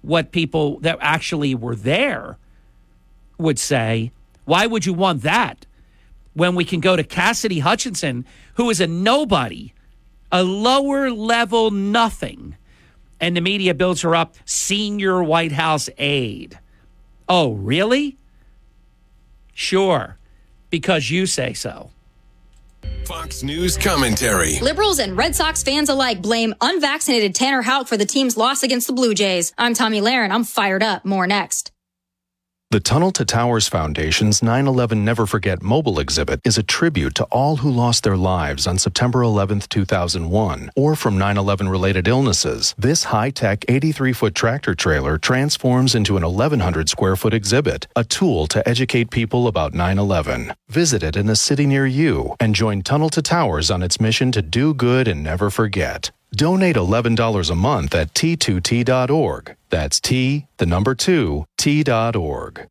what 0.02 0.33
people 0.33 0.81
that 0.81 0.99
actually 1.00 1.55
were 1.55 1.76
there 1.76 2.37
would 3.38 3.59
say. 3.59 4.11
Why 4.45 4.66
would 4.66 4.85
you 4.85 4.93
want 4.93 5.23
that 5.23 5.64
when 6.35 6.55
we 6.55 6.64
can 6.64 6.81
go 6.81 6.97
to 6.97 7.05
Cassidy 7.05 7.61
Hutchinson, 7.61 8.26
who 8.55 8.69
is 8.69 8.81
a 8.81 8.87
nobody, 8.87 9.73
a 10.33 10.43
lower 10.43 11.11
level 11.11 11.71
nothing, 11.71 12.57
and 13.21 13.37
the 13.37 13.40
media 13.40 13.73
builds 13.73 14.02
her 14.02 14.14
up 14.14 14.35
senior 14.45 15.23
White 15.23 15.52
House 15.52 15.88
aide? 15.99 16.59
Oh, 17.28 17.52
really? 17.52 18.19
Sure, 19.55 20.19
because 20.69 21.11
you 21.11 21.26
say 21.26 21.52
so. 21.52 21.90
Fox 23.05 23.43
News 23.43 23.76
commentary. 23.76 24.59
Liberals 24.61 24.99
and 24.99 25.16
Red 25.16 25.37
Sox 25.37 25.62
fans 25.62 25.88
alike 25.88 26.21
blame 26.23 26.55
unvaccinated 26.61 27.35
Tanner 27.35 27.62
Houck 27.62 27.87
for 27.87 27.97
the 27.97 28.07
team's 28.07 28.37
loss 28.37 28.62
against 28.62 28.87
the 28.87 28.93
Blue 28.93 29.14
Jays. 29.14 29.52
I'm 29.57 29.75
Tomi 29.75 30.00
Lahren. 30.00 30.31
I'm 30.31 30.45
fired 30.45 30.83
up. 30.83 31.05
More 31.05 31.26
next. 31.26 31.71
The 32.76 32.80
Tunnel 32.80 33.11
to 33.12 33.25
Towers 33.25 33.68
Foundation's 33.68 34.42
9 34.42 34.66
11 34.66 35.02
Never 35.02 35.25
Forget 35.25 35.62
mobile 35.62 35.99
exhibit 35.99 36.42
is 36.45 36.59
a 36.59 36.62
tribute 36.62 37.14
to 37.14 37.25
all 37.30 37.56
who 37.56 37.71
lost 37.71 38.04
their 38.04 38.18
lives 38.18 38.66
on 38.66 38.76
September 38.76 39.23
11, 39.23 39.61
2001, 39.61 40.71
or 40.76 40.95
from 40.95 41.16
9 41.16 41.38
11 41.38 41.71
related 41.71 42.06
illnesses. 42.06 42.75
This 42.76 43.04
high 43.04 43.30
tech 43.30 43.64
83 43.66 44.12
foot 44.12 44.35
tractor 44.35 44.75
trailer 44.75 45.16
transforms 45.16 45.95
into 45.95 46.18
an 46.18 46.23
1,100 46.25 46.90
square 46.90 47.16
foot 47.16 47.33
exhibit, 47.33 47.87
a 47.97 48.04
tool 48.04 48.47
to 48.49 48.68
educate 48.68 49.11
people 49.11 49.49
about 49.49 49.73
9 49.73 49.99
11. 49.99 50.52
Visit 50.68 51.02
it 51.02 51.16
in 51.16 51.30
a 51.30 51.37
city 51.37 51.64
near 51.64 51.87
you 51.87 52.37
and 52.40 52.54
join 52.54 52.83
Tunnel 52.83 53.09
to 53.09 53.23
Towers 53.23 53.71
on 53.71 53.83
its 53.83 54.02
mission 54.02 54.30
to 54.33 54.42
do 54.42 54.75
good 54.75 55.09
and 55.09 55.23
never 55.23 55.49
forget. 55.49 56.11
Donate 56.33 56.76
$11 56.76 57.50
a 57.50 57.54
month 57.54 57.95
at 57.95 58.12
t2t.org. 58.14 59.56
That's 59.71 60.00
T, 60.00 60.47
the 60.59 60.66
number 60.66 60.95
2, 60.95 61.45
t.org. 61.56 62.66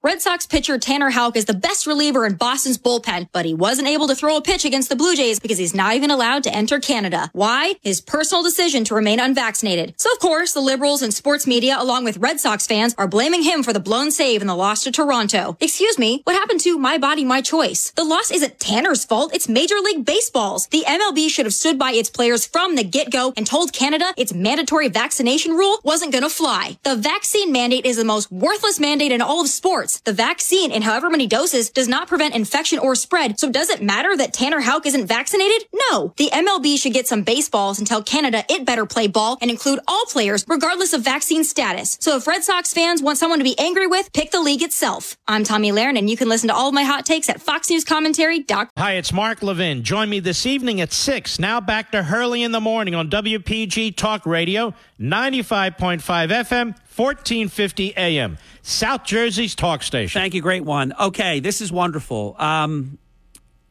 Red 0.00 0.22
Sox 0.22 0.46
pitcher 0.46 0.78
Tanner 0.78 1.10
Houck 1.10 1.36
is 1.36 1.46
the 1.46 1.52
best 1.52 1.84
reliever 1.84 2.24
in 2.24 2.36
Boston's 2.36 2.78
bullpen, 2.78 3.26
but 3.32 3.44
he 3.44 3.52
wasn't 3.52 3.88
able 3.88 4.06
to 4.06 4.14
throw 4.14 4.36
a 4.36 4.40
pitch 4.40 4.64
against 4.64 4.88
the 4.88 4.94
Blue 4.94 5.16
Jays 5.16 5.40
because 5.40 5.58
he's 5.58 5.74
not 5.74 5.94
even 5.94 6.12
allowed 6.12 6.44
to 6.44 6.54
enter 6.54 6.78
Canada. 6.78 7.30
Why? 7.32 7.74
His 7.82 8.00
personal 8.00 8.44
decision 8.44 8.84
to 8.84 8.94
remain 8.94 9.18
unvaccinated. 9.18 9.94
So 9.96 10.12
of 10.12 10.20
course, 10.20 10.52
the 10.52 10.60
liberals 10.60 11.02
and 11.02 11.12
sports 11.12 11.48
media, 11.48 11.76
along 11.80 12.04
with 12.04 12.18
Red 12.18 12.38
Sox 12.38 12.64
fans, 12.64 12.94
are 12.96 13.08
blaming 13.08 13.42
him 13.42 13.64
for 13.64 13.72
the 13.72 13.80
blown 13.80 14.12
save 14.12 14.40
and 14.40 14.48
the 14.48 14.54
loss 14.54 14.84
to 14.84 14.92
Toronto. 14.92 15.56
Excuse 15.58 15.98
me, 15.98 16.20
what 16.22 16.36
happened 16.36 16.60
to 16.60 16.78
my 16.78 16.96
body, 16.96 17.24
my 17.24 17.40
choice? 17.40 17.90
The 17.96 18.04
loss 18.04 18.30
isn't 18.30 18.60
Tanner's 18.60 19.04
fault, 19.04 19.34
it's 19.34 19.48
Major 19.48 19.80
League 19.82 20.04
Baseball's. 20.04 20.68
The 20.68 20.84
MLB 20.86 21.28
should 21.28 21.46
have 21.46 21.54
stood 21.54 21.76
by 21.76 21.90
its 21.90 22.08
players 22.08 22.46
from 22.46 22.76
the 22.76 22.84
get-go 22.84 23.32
and 23.36 23.44
told 23.44 23.72
Canada 23.72 24.14
its 24.16 24.32
mandatory 24.32 24.86
vaccination 24.86 25.54
rule 25.54 25.80
wasn't 25.82 26.12
gonna 26.12 26.30
fly. 26.30 26.78
The 26.84 26.94
vaccine 26.94 27.50
mandate 27.50 27.84
is 27.84 27.96
the 27.96 28.04
most 28.04 28.30
worthless 28.30 28.78
mandate 28.78 29.10
in 29.10 29.20
all 29.20 29.40
of 29.40 29.48
sports 29.48 29.87
The 30.04 30.12
vaccine 30.12 30.70
in 30.70 30.82
however 30.82 31.10
many 31.10 31.26
doses 31.26 31.70
does 31.70 31.88
not 31.88 32.08
prevent 32.08 32.34
infection 32.34 32.78
or 32.78 32.94
spread. 32.94 33.38
So 33.40 33.50
does 33.50 33.70
it 33.70 33.82
matter 33.82 34.16
that 34.16 34.32
Tanner 34.32 34.60
Houck 34.60 34.86
isn't 34.86 35.06
vaccinated? 35.06 35.66
No. 35.90 36.12
The 36.16 36.30
MLB 36.30 36.78
should 36.78 36.92
get 36.92 37.08
some 37.08 37.22
baseballs 37.22 37.78
and 37.78 37.86
tell 37.86 38.02
Canada 38.02 38.44
it 38.48 38.64
better 38.64 38.86
play 38.86 39.06
ball 39.06 39.38
and 39.40 39.50
include 39.50 39.80
all 39.88 40.04
players 40.06 40.44
regardless 40.48 40.92
of 40.92 41.02
vaccine 41.02 41.44
status. 41.44 41.96
So 42.00 42.16
if 42.16 42.26
Red 42.26 42.44
Sox 42.44 42.72
fans 42.72 43.02
want 43.02 43.18
someone 43.18 43.38
to 43.38 43.44
be 43.44 43.58
angry 43.58 43.86
with, 43.86 44.12
pick 44.12 44.30
the 44.30 44.40
league 44.40 44.62
itself. 44.62 45.16
I'm 45.26 45.44
Tomi 45.44 45.72
Lahren 45.72 45.98
and 45.98 46.08
you 46.08 46.16
can 46.16 46.28
listen 46.28 46.48
to 46.48 46.54
all 46.54 46.68
of 46.68 46.74
my 46.74 46.84
hot 46.84 47.06
takes 47.06 47.28
at 47.28 47.40
foxnewscommentary.com. 47.40 48.68
Hi, 48.76 48.92
it's 48.92 49.12
Mark 49.12 49.42
Levin. 49.42 49.82
Join 49.82 50.08
me 50.08 50.20
this 50.20 50.46
evening 50.46 50.80
at 50.80 50.92
6. 50.92 51.38
Now 51.38 51.60
back 51.60 51.92
to 51.92 52.02
Hurley 52.02 52.42
in 52.42 52.52
the 52.52 52.60
morning 52.60 52.94
on 52.94 53.08
WPG 53.10 53.96
Talk 53.96 54.26
Radio, 54.26 54.74
95.5 55.00 56.00
FM, 56.00 56.76
1450 56.98 57.96
AM. 57.96 58.38
South 58.62 59.04
Jersey's 59.04 59.54
talk 59.54 59.84
station. 59.84 60.20
Thank 60.20 60.34
you, 60.34 60.42
great 60.42 60.64
one. 60.64 60.92
Okay, 61.00 61.38
this 61.38 61.60
is 61.60 61.70
wonderful. 61.70 62.34
Um, 62.38 62.98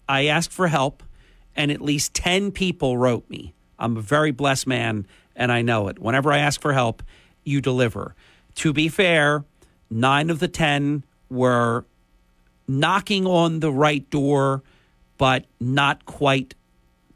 I 0.07 0.27
asked 0.27 0.53
for 0.53 0.67
help, 0.67 1.03
and 1.53 1.69
at 1.69 1.81
least 1.81 2.13
10 2.13 2.51
people 2.53 2.97
wrote 2.97 3.29
me. 3.29 3.53
I'm 3.77 3.97
a 3.97 4.01
very 4.01 4.31
blessed 4.31 4.65
man, 4.67 5.05
and 5.35 5.51
I 5.51 5.61
know 5.61 5.89
it. 5.89 5.99
Whenever 5.99 6.31
I 6.31 6.37
ask 6.37 6.61
for 6.61 6.71
help, 6.71 7.03
you 7.43 7.59
deliver. 7.59 8.15
To 8.55 8.71
be 8.71 8.87
fair, 8.87 9.43
nine 9.89 10.29
of 10.29 10.39
the 10.39 10.47
10 10.47 11.03
were 11.29 11.85
knocking 12.65 13.25
on 13.25 13.59
the 13.59 13.73
right 13.73 14.09
door, 14.09 14.63
but 15.17 15.45
not 15.59 16.05
quite 16.05 16.55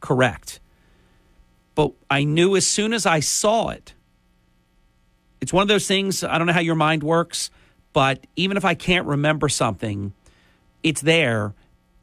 correct. 0.01 0.59
But 1.73 1.93
I 2.09 2.25
knew 2.25 2.57
as 2.57 2.67
soon 2.67 2.91
as 2.91 3.05
I 3.05 3.21
saw 3.21 3.69
it, 3.69 3.93
it's 5.41 5.51
one 5.51 5.63
of 5.63 5.67
those 5.67 5.87
things, 5.87 6.23
I 6.23 6.37
don't 6.37 6.47
know 6.47 6.53
how 6.53 6.59
your 6.59 6.75
mind 6.75 7.03
works, 7.03 7.49
but 7.93 8.25
even 8.35 8.57
if 8.57 8.63
I 8.63 8.75
can't 8.75 9.07
remember 9.07 9.49
something, 9.49 10.13
it's 10.83 11.01
there 11.01 11.53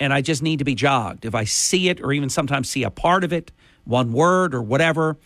and 0.01 0.13
I 0.13 0.21
just 0.21 0.43
need 0.43 0.59
to 0.59 0.65
be 0.65 0.75
jogged. 0.75 1.25
If 1.25 1.35
I 1.35 1.45
see 1.45 1.89
it 1.89 2.01
or 2.01 2.13
even 2.13 2.29
sometimes 2.29 2.69
see 2.69 2.83
a 2.83 2.91
part 2.91 3.25
of 3.25 3.33
it, 3.33 3.51
one 3.85 4.13
word 4.13 4.55
or 4.55 4.63
whatever, 4.63 5.17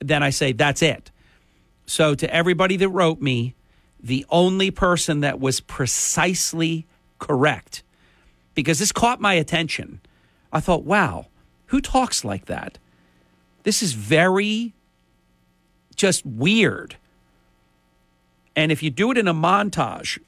then 0.00 0.22
I 0.22 0.30
say, 0.30 0.52
that's 0.52 0.82
it. 0.82 1.10
So 1.86 2.14
to 2.14 2.34
everybody 2.34 2.76
that 2.76 2.88
wrote 2.88 3.20
me, 3.20 3.54
the 4.00 4.26
only 4.30 4.70
person 4.70 5.20
that 5.20 5.40
was 5.40 5.60
precisely 5.60 6.86
correct, 7.18 7.82
because 8.54 8.78
this 8.78 8.92
caught 8.92 9.20
my 9.20 9.34
attention, 9.34 10.00
I 10.52 10.60
thought, 10.60 10.84
wow, 10.84 11.26
who 11.66 11.80
talks 11.80 12.24
like 12.24 12.46
that? 12.46 12.78
This 13.62 13.82
is 13.82 13.92
very 13.92 14.74
just 15.96 16.24
weird. 16.24 16.96
And 18.58 18.72
if 18.72 18.82
you 18.82 18.90
do 18.90 19.12
it 19.12 19.18
in 19.18 19.28
a 19.28 19.32
montage, 19.32 20.18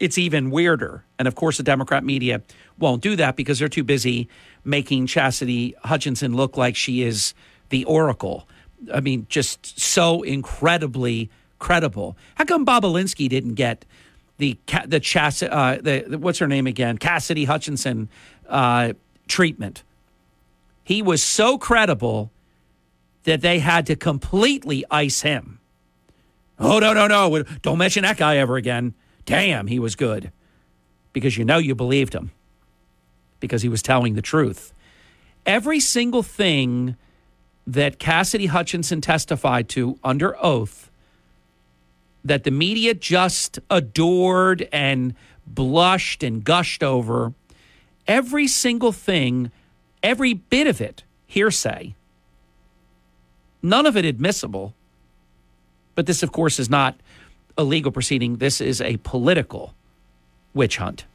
it's 0.00 0.16
even 0.16 0.50
weirder. 0.50 1.04
And 1.18 1.28
of 1.28 1.34
course, 1.34 1.58
the 1.58 1.62
Democrat 1.62 2.02
media 2.02 2.40
won't 2.78 3.02
do 3.02 3.16
that 3.16 3.36
because 3.36 3.58
they're 3.58 3.68
too 3.68 3.84
busy 3.84 4.30
making 4.64 5.08
Chastity 5.08 5.74
Hutchinson 5.84 6.34
look 6.34 6.56
like 6.56 6.74
she 6.74 7.02
is 7.02 7.34
the 7.68 7.84
oracle. 7.84 8.48
I 8.94 9.00
mean, 9.00 9.26
just 9.28 9.78
so 9.78 10.22
incredibly 10.22 11.28
credible. 11.58 12.16
How 12.36 12.46
come 12.46 12.64
Bobulinski 12.64 13.28
didn't 13.28 13.56
get 13.56 13.84
the 14.38 14.56
the 14.86 15.50
uh, 15.50 15.76
the, 15.82 16.04
the, 16.08 16.18
what's 16.18 16.38
her 16.38 16.48
name 16.48 16.66
again 16.66 16.96
Cassidy 16.96 17.44
Hutchinson 17.44 18.08
uh, 18.48 18.94
treatment? 19.26 19.82
He 20.82 21.02
was 21.02 21.22
so 21.22 21.58
credible 21.58 22.30
that 23.24 23.42
they 23.42 23.58
had 23.58 23.84
to 23.88 23.96
completely 23.96 24.82
ice 24.90 25.20
him. 25.20 25.57
Oh 26.58 26.78
no 26.78 26.92
no 26.92 27.06
no! 27.06 27.42
Don't 27.62 27.78
mention 27.78 28.02
that 28.02 28.16
guy 28.16 28.36
ever 28.38 28.56
again. 28.56 28.94
Damn, 29.24 29.66
he 29.66 29.78
was 29.78 29.94
good 29.94 30.32
because 31.12 31.36
you 31.36 31.44
know 31.44 31.58
you 31.58 31.74
believed 31.74 32.14
him 32.14 32.30
because 33.40 33.62
he 33.62 33.68
was 33.68 33.82
telling 33.82 34.14
the 34.14 34.22
truth. 34.22 34.72
Every 35.46 35.80
single 35.80 36.22
thing 36.22 36.96
that 37.66 37.98
Cassidy 37.98 38.46
Hutchinson 38.46 39.00
testified 39.00 39.68
to 39.70 39.98
under 40.02 40.36
oath 40.44 40.90
that 42.24 42.44
the 42.44 42.50
media 42.50 42.94
just 42.94 43.58
adored 43.70 44.68
and 44.72 45.14
blushed 45.46 46.22
and 46.22 46.44
gushed 46.44 46.82
over, 46.82 47.32
every 48.06 48.46
single 48.48 48.92
thing, 48.92 49.50
every 50.02 50.34
bit 50.34 50.66
of 50.66 50.80
it, 50.80 51.04
hearsay. 51.26 51.94
None 53.62 53.86
of 53.86 53.96
it 53.96 54.04
admissible. 54.04 54.74
But 55.98 56.06
this, 56.06 56.22
of 56.22 56.30
course, 56.30 56.60
is 56.60 56.70
not 56.70 56.94
a 57.56 57.64
legal 57.64 57.90
proceeding. 57.90 58.36
This 58.36 58.60
is 58.60 58.80
a 58.80 58.98
political 58.98 59.74
witch 60.54 60.76
hunt. 60.76 61.06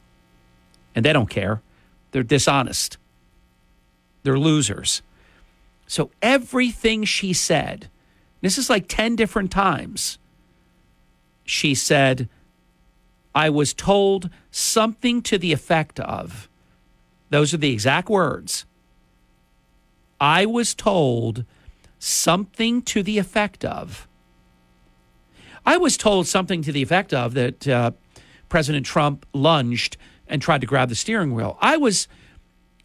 And 0.94 1.02
they 1.02 1.14
don't 1.14 1.30
care. 1.30 1.62
They're 2.10 2.22
dishonest. 2.22 2.98
They're 4.24 4.38
losers. 4.38 5.00
So 5.86 6.10
everything 6.20 7.04
she 7.04 7.32
said, 7.32 7.88
this 8.42 8.58
is 8.58 8.68
like 8.68 8.84
10 8.86 9.16
different 9.16 9.50
times, 9.50 10.18
she 11.46 11.74
said, 11.74 12.28
I 13.34 13.48
was 13.48 13.72
told 13.72 14.28
something 14.50 15.22
to 15.22 15.38
the 15.38 15.54
effect 15.54 15.98
of, 15.98 16.46
those 17.30 17.54
are 17.54 17.56
the 17.56 17.72
exact 17.72 18.10
words. 18.10 18.66
I 20.20 20.44
was 20.44 20.74
told 20.74 21.46
something 21.98 22.82
to 22.82 23.02
the 23.02 23.16
effect 23.16 23.64
of. 23.64 24.06
I 25.66 25.76
was 25.76 25.96
told 25.96 26.26
something 26.26 26.62
to 26.62 26.72
the 26.72 26.82
effect 26.82 27.14
of 27.14 27.34
that 27.34 27.66
uh, 27.66 27.90
President 28.48 28.84
Trump 28.86 29.26
lunged 29.32 29.96
and 30.26 30.40
tried 30.40 30.60
to 30.60 30.66
grab 30.66 30.88
the 30.88 30.94
steering 30.94 31.34
wheel. 31.34 31.58
I 31.60 31.76
was 31.76 32.08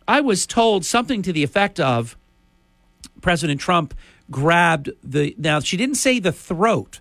I 0.08 0.22
was 0.22 0.48
told 0.48 0.86
something 0.86 1.22
to 1.22 1.34
the 1.34 1.44
effect 1.44 1.80
of 1.80 2.18
President 3.22 3.62
Trump 3.62 3.94
grabbed 4.32 4.89
the 5.04 5.36
now 5.38 5.60
she 5.60 5.78
didn't 5.78 5.96
say 5.96 6.20
the 6.20 6.32
throat. 6.32 7.00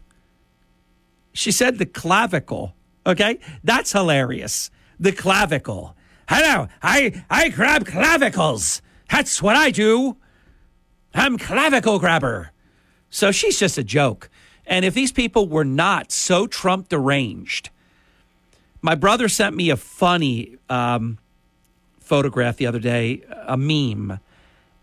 She 1.32 1.52
said 1.52 1.78
the 1.78 1.86
clavicle. 1.86 2.74
Okay? 3.06 3.38
That's 3.64 3.92
hilarious. 3.92 4.70
The 5.00 5.12
clavicle. 5.12 5.96
Hello, 6.28 6.68
I 6.82 7.24
I 7.30 7.48
grab 7.48 7.86
clavicles. 7.86 8.82
That's 9.10 9.40
what 9.40 9.56
I 9.56 9.70
do. 9.70 10.16
I'm 11.14 11.38
clavicle 11.38 11.98
grabber. 11.98 12.52
So 13.10 13.32
she's 13.32 13.58
just 13.58 13.78
a 13.78 13.84
joke. 13.84 14.28
And 14.68 14.84
if 14.84 14.94
these 14.94 15.10
people 15.10 15.48
were 15.48 15.64
not 15.64 16.12
so 16.12 16.46
Trump 16.46 16.90
deranged, 16.90 17.70
my 18.82 18.94
brother 18.94 19.28
sent 19.28 19.56
me 19.56 19.70
a 19.70 19.76
funny 19.76 20.56
um, 20.68 21.18
photograph 21.98 22.58
the 22.58 22.66
other 22.66 22.78
day, 22.78 23.22
a 23.46 23.56
meme, 23.56 24.20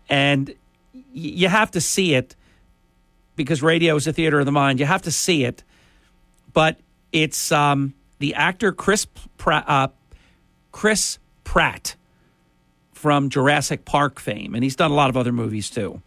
and 0.08 0.48
y- 0.92 1.04
you 1.12 1.48
have 1.48 1.70
to 1.70 1.80
see 1.80 2.14
it 2.14 2.34
because 3.36 3.62
radio 3.62 3.94
is 3.94 4.06
a 4.06 4.12
theater 4.12 4.40
of 4.40 4.44
the 4.46 4.52
mind. 4.52 4.80
You 4.80 4.86
have 4.86 5.02
to 5.02 5.12
see 5.12 5.44
it, 5.44 5.62
but 6.52 6.78
it's 7.12 7.52
um, 7.52 7.94
the 8.18 8.34
actor 8.34 8.72
Chris 8.72 9.06
uh, 9.46 9.88
Chris 10.72 11.18
Pratt 11.44 11.94
from 12.92 13.30
Jurassic 13.30 13.84
Park 13.84 14.18
fame, 14.18 14.54
and 14.54 14.64
he's 14.64 14.76
done 14.76 14.90
a 14.90 14.94
lot 14.94 15.10
of 15.10 15.16
other 15.16 15.32
movies 15.32 15.70
too. 15.70 16.02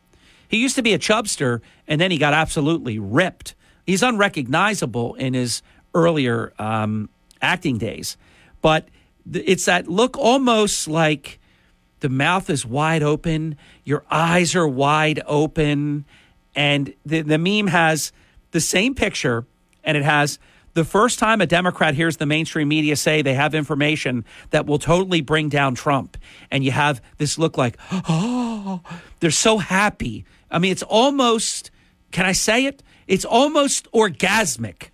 He 0.50 0.58
used 0.58 0.76
to 0.76 0.82
be 0.82 0.94
a 0.94 1.00
chubster, 1.00 1.62
and 1.88 2.02
then 2.02 2.12
he 2.12 2.18
got 2.18 2.34
absolutely 2.34 3.00
ripped. 3.00 3.56
He's 3.90 4.04
unrecognizable 4.04 5.16
in 5.16 5.34
his 5.34 5.64
earlier 5.96 6.54
um, 6.60 7.10
acting 7.42 7.80
days. 7.80 8.18
But 8.62 8.88
it's 9.34 9.66
that 9.66 9.88
look 9.88 10.16
almost 10.16 10.88
like 10.88 11.40
the 12.00 12.10
mouth 12.10 12.52
is 12.52 12.68
wide 12.68 13.02
open, 13.02 13.58
your 13.84 14.06
eyes 14.12 14.56
are 14.56 14.68
wide 14.68 15.24
open, 15.26 16.06
and 16.54 16.94
the, 17.04 17.22
the 17.22 17.40
meme 17.40 17.66
has 17.66 18.12
the 18.52 18.60
same 18.60 18.94
picture, 18.94 19.48
and 19.84 19.98
it 19.98 20.04
has 20.04 20.38
the 20.76 20.86
first 20.86 21.18
time 21.18 21.42
a 21.42 21.48
Democrat 21.48 21.96
hears 21.96 22.18
the 22.18 22.28
mainstream 22.28 22.68
media 22.68 22.96
say 22.96 23.24
they 23.24 23.34
have 23.34 23.56
information 23.56 24.24
that 24.52 24.68
will 24.68 24.78
totally 24.78 25.22
bring 25.22 25.50
down 25.50 25.74
Trump, 25.74 26.16
and 26.52 26.64
you 26.64 26.70
have 26.70 27.02
this 27.18 27.40
look 27.40 27.58
like, 27.58 27.76
oh, 27.92 28.82
they're 29.20 29.32
so 29.32 29.58
happy. 29.58 30.26
I 30.52 30.60
mean, 30.60 30.72
it's 30.72 30.84
almost, 30.84 31.72
can 32.12 32.28
I 32.28 32.34
say 32.34 32.66
it? 32.66 32.84
It's 33.10 33.26
almost 33.26 33.92
orgasmic. 33.92 34.92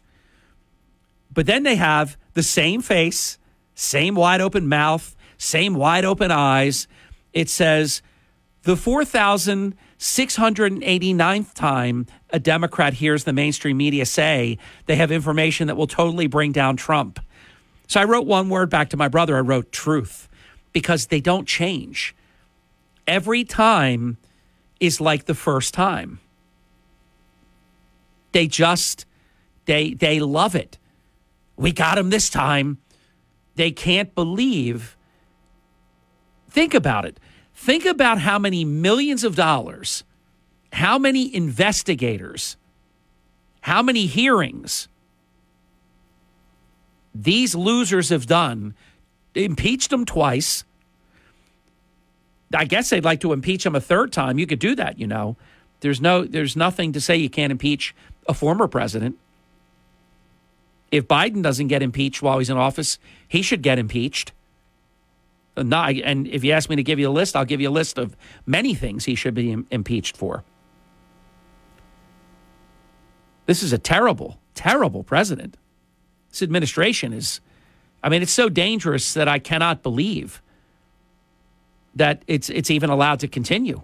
But 1.34 1.46
then 1.48 1.64
they 1.64 1.76
have 1.76 2.16
the 2.34 2.44
same 2.44 2.82
face, 2.82 3.38
same 3.76 4.16
wide 4.16 4.40
open 4.40 4.70
mouth, 4.70 5.18
same 5.38 5.76
wide 5.76 6.06
open 6.06 6.32
eyes. 6.32 6.88
It 7.34 7.50
says 7.50 8.02
the 8.64 8.76
4,689th 8.76 11.54
time 11.54 12.06
a 12.30 12.40
Democrat 12.40 12.94
hears 12.94 13.26
the 13.26 13.34
mainstream 13.34 13.76
media 13.76 14.06
say 14.06 14.58
they 14.86 14.96
have 14.96 15.12
information 15.12 15.68
that 15.68 15.76
will 15.76 15.86
totally 15.86 16.28
bring 16.28 16.54
down 16.54 16.78
Trump. 16.78 17.20
So 17.88 18.00
I 18.00 18.06
wrote 18.06 18.26
one 18.26 18.48
word 18.48 18.70
back 18.70 18.92
to 18.92 18.98
my 18.98 19.10
brother. 19.10 19.36
I 19.36 19.42
wrote 19.42 19.74
truth 19.74 20.30
because 20.72 21.08
they 21.08 21.20
don't 21.20 21.50
change. 21.50 22.16
Every 23.06 23.44
time 23.44 24.16
is 24.80 25.02
like 25.02 25.26
the 25.26 25.36
first 25.36 25.74
time. 25.74 26.22
They 28.36 28.48
just 28.48 29.06
they 29.64 29.94
they 29.94 30.20
love 30.20 30.56
it. 30.56 30.78
We 31.56 31.72
got 31.72 31.98
him 31.98 32.10
this 32.10 32.30
time. 32.30 32.80
they 33.56 33.72
can't 33.72 34.14
believe. 34.14 34.98
Think 36.50 36.74
about 36.74 37.06
it. 37.06 37.18
Think 37.54 37.86
about 37.86 38.20
how 38.20 38.38
many 38.38 38.66
millions 38.66 39.24
of 39.24 39.38
dollars, 39.38 40.04
how 40.74 41.00
many 41.00 41.34
investigators, 41.34 42.58
how 43.62 43.82
many 43.82 44.06
hearings 44.06 44.90
these 47.14 47.56
losers 47.56 48.10
have 48.10 48.26
done. 48.26 48.76
Impeached 49.34 49.92
them 49.92 50.04
twice. 50.04 50.66
I 52.54 52.66
guess 52.66 52.90
they'd 52.90 53.06
like 53.06 53.22
to 53.22 53.32
impeach 53.32 53.66
him 53.66 53.76
a 53.76 53.82
third 53.82 54.12
time. 54.12 54.40
You 54.40 54.46
could 54.46 54.60
do 54.60 54.76
that, 54.76 55.00
you 55.00 55.08
know. 55.08 55.38
There's 55.80 56.02
no 56.02 56.26
there's 56.26 56.56
nothing 56.56 56.94
to 56.94 57.00
say 57.00 57.16
you 57.16 57.30
can't 57.30 57.52
impeach 57.52 57.96
a 58.28 58.34
former 58.34 58.68
president. 58.68 59.18
If 60.92 61.08
Biden 61.08 61.42
doesn't 61.42 61.68
get 61.68 61.82
impeached 61.82 62.22
while 62.22 62.40
he's 62.40 62.50
in 62.50 62.58
office, 62.58 63.00
he 63.28 63.42
should 63.42 63.62
get 63.62 63.80
impeached. 63.80 64.32
Uh, 65.58 65.64
not, 65.64 65.96
and 65.96 66.28
if 66.28 66.44
you 66.44 66.52
ask 66.52 66.70
me 66.70 66.76
to 66.76 66.84
give 66.84 67.00
you 67.00 67.10
a 67.10 67.12
list, 67.12 67.36
I'll 67.36 67.46
give 67.46 67.62
you 67.62 67.70
a 67.70 67.72
list 67.72 67.98
of 67.98 68.16
many 68.46 68.74
things 68.74 69.06
he 69.06 69.16
should 69.16 69.34
be 69.34 69.52
Im- 69.52 69.68
impeached 69.72 70.16
for. 70.16 70.44
This 73.46 73.62
is 73.62 73.74
a 73.74 73.78
terrible, 73.78 74.40
terrible 74.54 75.04
president. 75.04 75.58
This 76.30 76.42
administration 76.42 77.14
is, 77.14 77.40
I 78.04 78.10
mean, 78.10 78.22
it's 78.22 78.32
so 78.32 78.50
dangerous 78.50 79.14
that 79.14 79.28
I 79.28 79.40
cannot 79.40 79.84
believe 79.84 80.42
that 81.96 82.24
it's 82.28 82.50
it's 82.50 82.70
even 82.70 82.90
allowed 82.90 83.22
to 83.22 83.28
continue. 83.28 83.82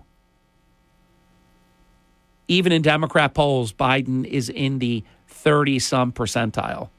Even 2.48 2.72
in 2.72 2.82
Democrat 2.82 3.34
polls, 3.34 3.72
Biden 3.72 4.26
is 4.26 4.50
in 4.50 4.80
the 4.80 5.04
30 5.28 5.80
some 5.80 6.12
percentile, 6.12 6.90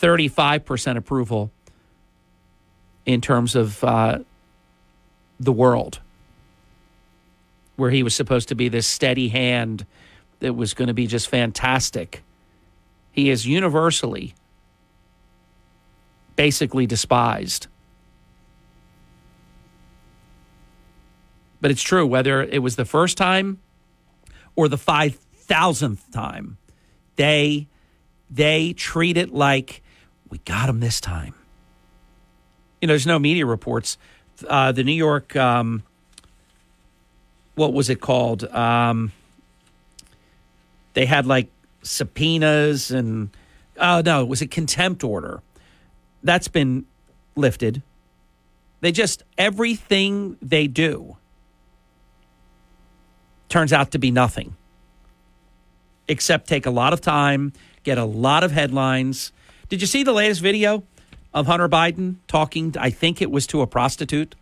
35% 0.00 0.96
approval 0.96 1.50
in 3.04 3.20
terms 3.20 3.54
of 3.54 3.82
uh, 3.84 4.18
the 5.38 5.52
world, 5.52 6.00
where 7.76 7.90
he 7.90 8.02
was 8.02 8.14
supposed 8.14 8.48
to 8.48 8.54
be 8.54 8.68
this 8.68 8.86
steady 8.86 9.28
hand 9.28 9.86
that 10.40 10.54
was 10.54 10.74
going 10.74 10.88
to 10.88 10.94
be 10.94 11.06
just 11.06 11.28
fantastic. 11.28 12.22
He 13.12 13.30
is 13.30 13.46
universally 13.46 14.34
basically 16.36 16.86
despised. 16.86 17.66
But 21.60 21.70
it's 21.70 21.82
true, 21.82 22.06
whether 22.06 22.42
it 22.42 22.60
was 22.60 22.76
the 22.76 22.84
first 22.84 23.16
time 23.16 23.60
or 24.56 24.68
the 24.68 24.76
5,000th 24.76 26.10
time, 26.12 26.58
they, 27.16 27.68
they 28.30 28.72
treat 28.72 29.16
it 29.16 29.32
like 29.32 29.82
we 30.30 30.38
got 30.38 30.66
them 30.66 30.80
this 30.80 31.00
time. 31.00 31.34
You 32.80 32.88
know, 32.88 32.92
there's 32.92 33.06
no 33.06 33.18
media 33.18 33.46
reports. 33.46 33.98
Uh, 34.46 34.72
the 34.72 34.82
New 34.82 34.92
York, 34.92 35.36
um, 35.36 35.82
what 37.54 37.72
was 37.72 37.90
it 37.90 38.00
called? 38.00 38.44
Um, 38.44 39.12
they 40.94 41.06
had 41.06 41.26
like 41.26 41.48
subpoenas 41.82 42.90
and, 42.90 43.30
oh, 43.78 44.02
no, 44.04 44.22
it 44.22 44.28
was 44.28 44.42
a 44.42 44.46
contempt 44.46 45.04
order. 45.04 45.42
That's 46.22 46.48
been 46.48 46.86
lifted. 47.36 47.82
They 48.80 48.90
just, 48.90 49.22
everything 49.38 50.36
they 50.42 50.66
do 50.66 51.16
turns 53.52 53.72
out 53.72 53.90
to 53.90 53.98
be 53.98 54.10
nothing 54.10 54.56
except 56.08 56.48
take 56.48 56.64
a 56.64 56.70
lot 56.70 56.94
of 56.94 57.00
time, 57.02 57.52
get 57.84 57.98
a 57.98 58.04
lot 58.04 58.42
of 58.42 58.50
headlines. 58.50 59.30
Did 59.68 59.82
you 59.82 59.86
see 59.86 60.02
the 60.02 60.12
latest 60.12 60.40
video 60.40 60.84
of 61.34 61.46
Hunter 61.46 61.68
Biden 61.68 62.16
talking? 62.26 62.74
I 62.78 62.88
think 62.88 63.20
it 63.20 63.30
was 63.30 63.46
to 63.48 63.60
a 63.60 63.66
prostitute. 63.66 64.34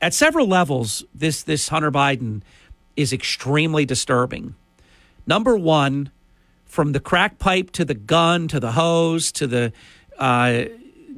At 0.00 0.14
several 0.14 0.46
levels, 0.46 1.04
this 1.12 1.42
this 1.42 1.68
Hunter 1.68 1.90
Biden 1.90 2.42
is 2.96 3.12
extremely 3.12 3.84
disturbing. 3.84 4.54
Number 5.26 5.56
one, 5.56 6.10
from 6.64 6.92
the 6.92 7.00
crack 7.00 7.38
pipe 7.38 7.72
to 7.72 7.84
the 7.84 7.94
gun 7.94 8.46
to 8.48 8.60
the 8.60 8.72
hose 8.72 9.32
to 9.32 9.48
the 9.48 9.72
uh, 10.18 10.64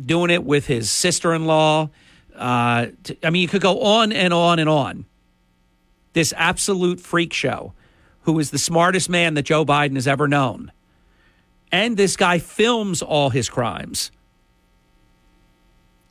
doing 0.05 0.31
it 0.31 0.45
with 0.45 0.67
his 0.67 0.91
sister 0.91 1.35
in 1.35 1.45
law. 1.45 1.91
Uh, 2.35 2.87
I 3.23 3.31
mean, 3.31 3.43
you 3.43 3.49
could 3.49 3.61
go 3.61 3.83
on 3.83 4.13
and 4.13 4.33
on 4.33 4.59
and 4.59 4.69
on 4.69 5.05
this 6.13 6.35
absolute 6.37 7.01
freak 7.01 7.33
show 7.33 7.73
who 8.23 8.39
is 8.39 8.51
the 8.51 8.59
smartest 8.59 9.09
man 9.09 9.35
that 9.35 9.43
Joe 9.43 9.65
Biden 9.65 9.95
has 9.95 10.07
ever 10.07 10.29
known. 10.29 10.73
And 11.71 11.97
this 11.97 12.17
guy 12.17 12.39
films 12.39 13.03
all 13.03 13.31
his 13.31 13.49
crimes. 13.49 14.11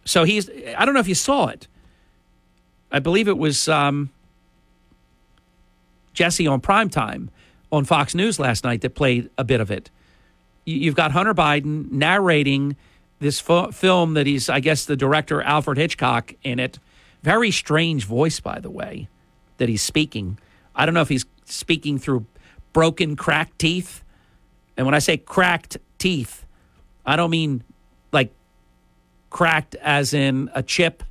So 0.06 0.24
he's, 0.24 0.50
I 0.76 0.86
don't 0.86 0.94
know 0.94 1.00
if 1.00 1.08
you 1.08 1.16
saw 1.16 1.48
it. 1.48 1.68
I 2.92 3.00
believe 3.00 3.28
it 3.28 3.38
was 3.38 3.70
um, 3.70 4.10
Jesse 6.14 6.48
on 6.48 6.60
primetime 6.60 7.30
on 7.72 7.86
Fox 7.86 8.14
News 8.14 8.40
last 8.40 8.64
night 8.64 8.82
that 8.82 8.96
played 8.96 9.30
a 9.38 9.44
bit 9.44 9.62
of 9.62 9.72
it. 9.72 9.90
You've 10.66 10.96
got 10.96 11.12
Hunter 11.12 11.34
Biden 11.34 11.92
narrating 11.92 12.76
this 13.20 13.40
fo- 13.40 13.72
film 13.72 14.16
that 14.16 14.28
he's, 14.28 14.50
I 14.50 14.60
guess, 14.60 14.86
the 14.86 14.98
director 14.98 15.42
Alfred 15.42 15.78
Hitchcock 15.78 16.34
in 16.44 16.60
it. 16.60 16.80
Very 17.24 17.52
strange 17.52 18.06
voice, 18.06 18.40
by 18.40 18.60
the 18.60 18.70
way 18.70 19.08
that 19.62 19.70
he's 19.70 19.84
speaking. 19.84 20.40
I 20.74 20.88
don't 20.88 20.96
know 20.96 21.02
if 21.02 21.10
he's 21.10 21.28
speaking 21.46 22.00
through 22.00 22.26
broken, 22.74 23.16
cracked 23.16 23.60
teeth. 23.60 24.04
And 24.76 24.88
when 24.88 24.96
I 24.96 24.98
say 24.98 25.18
cracked 25.18 25.78
teeth, 26.00 26.48
I 27.06 27.16
don't 27.16 27.30
mean 27.30 27.64
like 28.12 28.34
cracked 29.30 29.76
as 29.76 30.16
in 30.16 30.50
a 30.56 30.64
chip 30.64 31.04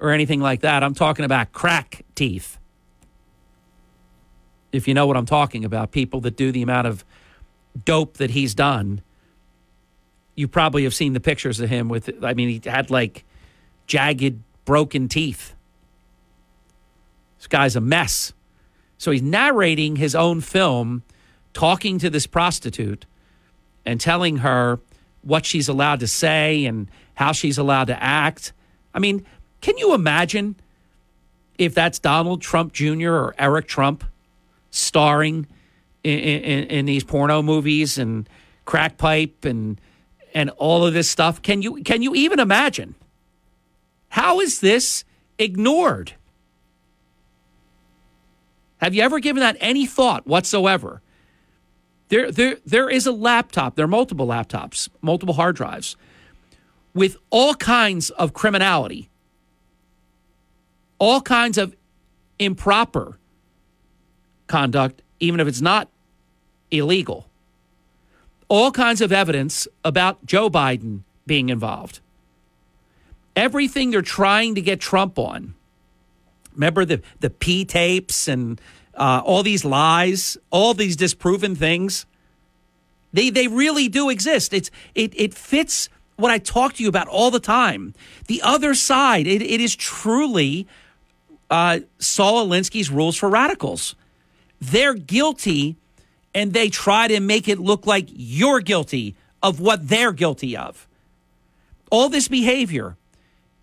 or 0.00 0.10
anything 0.10 0.40
like 0.40 0.62
that. 0.62 0.82
I'm 0.82 0.94
talking 0.94 1.24
about 1.24 1.52
crack 1.52 2.04
teeth. 2.16 2.58
If 4.72 4.88
you 4.88 4.94
know 4.94 5.06
what 5.06 5.16
I'm 5.16 5.26
talking 5.26 5.64
about, 5.64 5.92
people 5.92 6.20
that 6.22 6.36
do 6.36 6.50
the 6.50 6.62
amount 6.62 6.88
of 6.88 7.04
dope 7.84 8.16
that 8.16 8.30
he's 8.30 8.56
done, 8.56 9.02
you 10.34 10.48
probably 10.48 10.82
have 10.82 10.94
seen 10.94 11.12
the 11.12 11.20
pictures 11.20 11.60
of 11.60 11.70
him 11.70 11.88
with, 11.88 12.10
I 12.24 12.34
mean, 12.34 12.48
he 12.48 12.68
had 12.68 12.90
like 12.90 13.24
jagged, 13.86 14.40
broken 14.64 15.06
teeth. 15.08 15.53
This 17.44 17.48
guy's 17.48 17.76
a 17.76 17.80
mess. 17.82 18.32
So 18.96 19.10
he's 19.10 19.20
narrating 19.20 19.96
his 19.96 20.14
own 20.14 20.40
film, 20.40 21.02
talking 21.52 21.98
to 21.98 22.08
this 22.08 22.26
prostitute 22.26 23.04
and 23.84 24.00
telling 24.00 24.38
her 24.38 24.80
what 25.20 25.44
she's 25.44 25.68
allowed 25.68 26.00
to 26.00 26.06
say 26.06 26.64
and 26.64 26.88
how 27.16 27.32
she's 27.32 27.58
allowed 27.58 27.88
to 27.88 28.02
act. 28.02 28.54
I 28.94 28.98
mean, 28.98 29.26
can 29.60 29.76
you 29.76 29.92
imagine 29.92 30.56
if 31.58 31.74
that's 31.74 31.98
Donald 31.98 32.40
Trump 32.40 32.72
Jr. 32.72 33.10
or 33.10 33.34
Eric 33.38 33.68
Trump 33.68 34.04
starring 34.70 35.46
in, 36.02 36.18
in, 36.18 36.64
in 36.68 36.86
these 36.86 37.04
porno 37.04 37.42
movies 37.42 37.98
and 37.98 38.26
crack 38.64 38.96
pipe 38.96 39.44
and 39.44 39.78
and 40.32 40.48
all 40.56 40.86
of 40.86 40.94
this 40.94 41.10
stuff? 41.10 41.42
Can 41.42 41.60
you 41.60 41.82
can 41.82 42.00
you 42.00 42.14
even 42.14 42.40
imagine? 42.40 42.94
How 44.08 44.40
is 44.40 44.60
this 44.60 45.04
ignored? 45.38 46.14
Have 48.78 48.94
you 48.94 49.02
ever 49.02 49.20
given 49.20 49.40
that 49.40 49.56
any 49.60 49.86
thought 49.86 50.26
whatsoever? 50.26 51.00
There, 52.08 52.30
there, 52.30 52.58
there 52.66 52.90
is 52.90 53.06
a 53.06 53.12
laptop, 53.12 53.76
there 53.76 53.84
are 53.84 53.88
multiple 53.88 54.26
laptops, 54.26 54.88
multiple 55.00 55.34
hard 55.34 55.56
drives 55.56 55.96
with 56.94 57.16
all 57.30 57.54
kinds 57.54 58.10
of 58.10 58.32
criminality, 58.32 59.10
all 60.98 61.20
kinds 61.20 61.58
of 61.58 61.74
improper 62.38 63.18
conduct, 64.46 65.02
even 65.18 65.40
if 65.40 65.48
it's 65.48 65.60
not 65.60 65.88
illegal, 66.70 67.28
all 68.48 68.70
kinds 68.70 69.00
of 69.00 69.12
evidence 69.12 69.66
about 69.84 70.24
Joe 70.24 70.48
Biden 70.48 71.00
being 71.26 71.48
involved. 71.48 72.00
Everything 73.34 73.90
they're 73.90 74.02
trying 74.02 74.54
to 74.54 74.60
get 74.60 74.78
Trump 74.78 75.18
on 75.18 75.54
Remember 76.54 76.84
the 76.84 77.02
the 77.20 77.30
P 77.30 77.64
tapes 77.64 78.28
and 78.28 78.60
uh, 78.94 79.22
all 79.24 79.42
these 79.42 79.64
lies, 79.64 80.38
all 80.50 80.74
these 80.74 80.96
disproven 80.96 81.54
things. 81.56 82.06
They 83.12 83.30
they 83.30 83.48
really 83.48 83.88
do 83.88 84.10
exist. 84.10 84.52
It's 84.52 84.70
it 84.94 85.12
it 85.16 85.34
fits 85.34 85.88
what 86.16 86.30
I 86.30 86.38
talk 86.38 86.74
to 86.74 86.82
you 86.82 86.88
about 86.88 87.08
all 87.08 87.30
the 87.30 87.40
time. 87.40 87.94
The 88.26 88.40
other 88.42 88.74
side, 88.74 89.26
it, 89.26 89.42
it 89.42 89.60
is 89.60 89.74
truly 89.74 90.66
uh, 91.50 91.80
Saul 91.98 92.46
Alinsky's 92.46 92.90
rules 92.90 93.16
for 93.16 93.28
radicals. 93.28 93.94
They're 94.60 94.94
guilty, 94.94 95.76
and 96.34 96.52
they 96.52 96.68
try 96.68 97.08
to 97.08 97.20
make 97.20 97.48
it 97.48 97.58
look 97.58 97.86
like 97.86 98.08
you're 98.10 98.60
guilty 98.60 99.16
of 99.42 99.60
what 99.60 99.88
they're 99.88 100.12
guilty 100.12 100.56
of. 100.56 100.86
All 101.90 102.08
this 102.08 102.28
behavior 102.28 102.96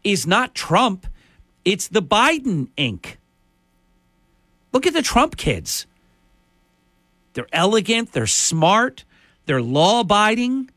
is 0.03 0.27
not 0.27 0.53
Trump. 0.53 1.07
It's 1.63 1.87
the 1.87 2.01
Biden 2.01 2.69
Inc. 2.77 3.17
Look 4.73 4.87
at 4.87 4.93
the 4.93 5.01
Trump 5.01 5.37
kids. 5.37 5.85
They're 7.33 7.47
elegant, 7.53 8.11
they're 8.11 8.27
smart, 8.27 9.05
they're 9.45 9.61
law 9.61 10.01
abiding, 10.01 10.69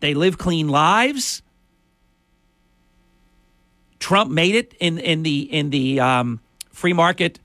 they 0.00 0.14
live 0.14 0.38
clean 0.38 0.68
lives. 0.68 1.42
Trump 3.98 4.30
made 4.30 4.54
it 4.54 4.74
in 4.80 4.98
in 4.98 5.22
the 5.22 5.40
in 5.40 5.70
the 5.70 6.00
um, 6.00 6.40
free 6.70 6.92
market 6.92 7.38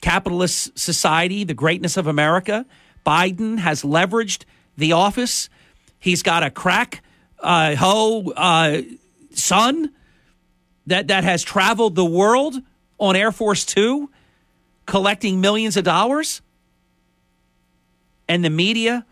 capitalist 0.00 0.76
society, 0.78 1.44
the 1.44 1.54
greatness 1.54 1.96
of 1.96 2.06
America. 2.06 2.66
Biden 3.06 3.58
has 3.58 3.82
leveraged 3.82 4.44
the 4.76 4.92
office. 4.92 5.48
He's 5.98 6.22
got 6.22 6.42
a 6.42 6.50
crack 6.50 7.02
uh, 7.38 7.76
uh, 8.36 8.82
son 9.32 9.92
that 10.86 11.08
that 11.08 11.24
has 11.24 11.42
traveled 11.42 11.94
the 11.94 12.04
world 12.04 12.56
on 12.98 13.16
Air 13.16 13.32
Force 13.32 13.64
Two, 13.64 14.10
collecting 14.86 15.40
millions 15.40 15.76
of 15.76 15.84
dollars, 15.84 16.42
and 18.28 18.44
the 18.44 18.50
media 18.50 19.04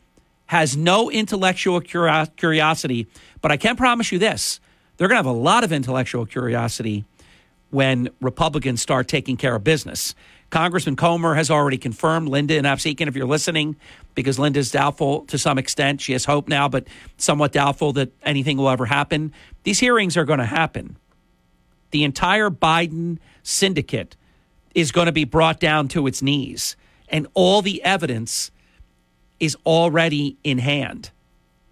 has 0.46 0.76
no 0.76 1.10
intellectual 1.10 1.80
curiosity. 1.80 3.06
But 3.40 3.52
I 3.52 3.56
can 3.56 3.76
promise 3.76 4.12
you 4.12 4.18
this: 4.18 4.60
they're 4.96 5.08
going 5.08 5.22
to 5.22 5.28
have 5.28 5.36
a 5.36 5.38
lot 5.38 5.64
of 5.64 5.72
intellectual 5.72 6.26
curiosity 6.26 7.04
when 7.70 8.10
Republicans 8.20 8.82
start 8.82 9.06
taking 9.06 9.36
care 9.36 9.54
of 9.54 9.62
business. 9.62 10.14
Congressman 10.50 10.96
Comer 10.96 11.36
has 11.36 11.48
already 11.48 11.78
confirmed 11.78 12.28
Linda 12.28 12.58
and 12.58 12.66
Absecon, 12.66 13.06
if 13.06 13.14
you're 13.14 13.24
listening, 13.24 13.76
because 14.16 14.36
Linda's 14.36 14.72
doubtful 14.72 15.20
to 15.26 15.38
some 15.38 15.58
extent. 15.58 16.00
She 16.00 16.12
has 16.12 16.24
hope 16.24 16.48
now, 16.48 16.68
but 16.68 16.88
somewhat 17.16 17.52
doubtful 17.52 17.92
that 17.92 18.10
anything 18.24 18.56
will 18.56 18.68
ever 18.68 18.86
happen. 18.86 19.32
These 19.62 19.78
hearings 19.78 20.16
are 20.16 20.24
going 20.24 20.40
to 20.40 20.44
happen. 20.44 20.96
The 21.90 22.04
entire 22.04 22.50
Biden 22.50 23.18
syndicate 23.42 24.16
is 24.74 24.92
going 24.92 25.06
to 25.06 25.12
be 25.12 25.24
brought 25.24 25.60
down 25.60 25.88
to 25.88 26.06
its 26.06 26.22
knees, 26.22 26.76
and 27.08 27.26
all 27.34 27.62
the 27.62 27.82
evidence 27.82 28.50
is 29.40 29.56
already 29.66 30.36
in 30.44 30.58
hand. 30.58 31.10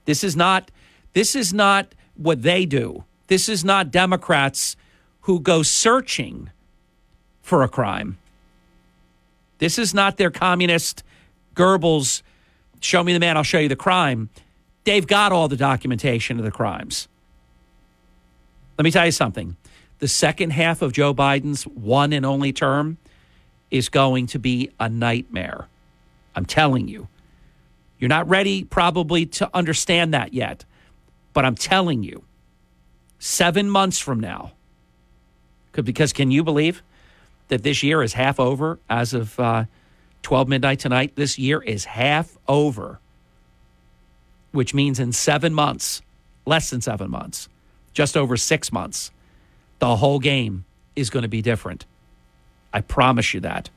This 0.05 0.25
is 0.25 0.35
not 0.35 0.71
this 1.13 1.35
is 1.35 1.53
not 1.53 1.95
what 2.17 2.43
they 2.43 2.67
do. 2.67 3.05
This 3.29 3.49
is 3.49 3.65
not 3.65 3.91
Democrats 3.91 4.77
who 5.23 5.41
go 5.41 5.63
searching 5.63 6.51
for 7.43 7.63
a 7.63 7.69
crime. 7.69 8.19
This 9.59 9.79
is 9.79 9.93
not 9.93 10.17
their 10.17 10.31
communist 10.31 11.03
Goebbels, 11.59 12.23
show 12.81 13.03
me 13.03 13.13
the 13.13 13.19
man, 13.19 13.37
I'll 13.37 13.43
show 13.43 13.59
you 13.59 13.69
the 13.69 13.77
crime. 13.77 14.31
They've 14.85 15.07
got 15.07 15.33
all 15.33 15.49
the 15.49 15.57
documentation 15.57 16.39
of 16.39 16.45
the 16.45 16.53
crimes. 16.53 17.09
Let 18.79 18.85
me 18.85 18.93
tell 18.93 19.05
you 19.05 19.13
something. 19.13 19.57
The 19.99 20.09
second 20.09 20.51
half 20.51 20.83
of 20.83 20.93
Joe 20.93 21.13
Biden's 21.13 21.65
one 21.65 22.13
and 22.13 22.25
only 22.25 22.53
term 22.53 22.99
is 23.71 23.89
going 23.89 24.27
to 24.29 24.39
be 24.39 24.71
a 24.79 24.89
nightmare. 24.89 25.67
I'm 26.35 26.47
telling 26.47 26.89
you. 26.89 27.09
You're 27.99 28.09
not 28.09 28.29
ready, 28.29 28.63
probably, 28.63 29.27
to 29.27 29.51
understand 29.53 30.15
that 30.15 30.33
yet. 30.33 30.65
But 31.33 31.45
I'm 31.45 31.57
telling 31.57 32.03
you, 32.03 32.23
seven 33.19 33.69
months 33.69 33.99
from 33.99 34.21
now, 34.21 34.53
because 35.73 36.13
can 36.13 36.31
you 36.31 36.43
believe 36.43 36.83
that 37.49 37.63
this 37.63 37.83
year 37.83 38.03
is 38.03 38.13
half 38.13 38.41
over 38.41 38.79
as 38.89 39.15
of 39.15 39.39
uh, 39.39 39.65
12 40.23 40.49
midnight 40.49 40.79
tonight? 40.79 41.17
This 41.17 41.39
year 41.39 41.61
is 41.61 41.85
half 41.85 42.37
over, 42.47 43.01
which 44.53 44.75
means 44.75 44.99
in 45.01 45.13
seven 45.13 45.53
months, 45.53 46.03
less 46.47 46.71
than 46.71 46.81
seven 46.81 47.11
months, 47.11 47.49
just 47.93 48.17
over 48.17 48.37
six 48.37 48.73
months, 48.73 49.11
the 49.79 49.97
whole 49.97 50.19
game 50.19 50.65
is 50.97 51.11
going 51.11 51.23
to 51.23 51.29
be 51.29 51.43
different. 51.43 51.87
I 52.73 52.81
promise 52.81 53.35
you 53.35 53.41
that. 53.41 53.71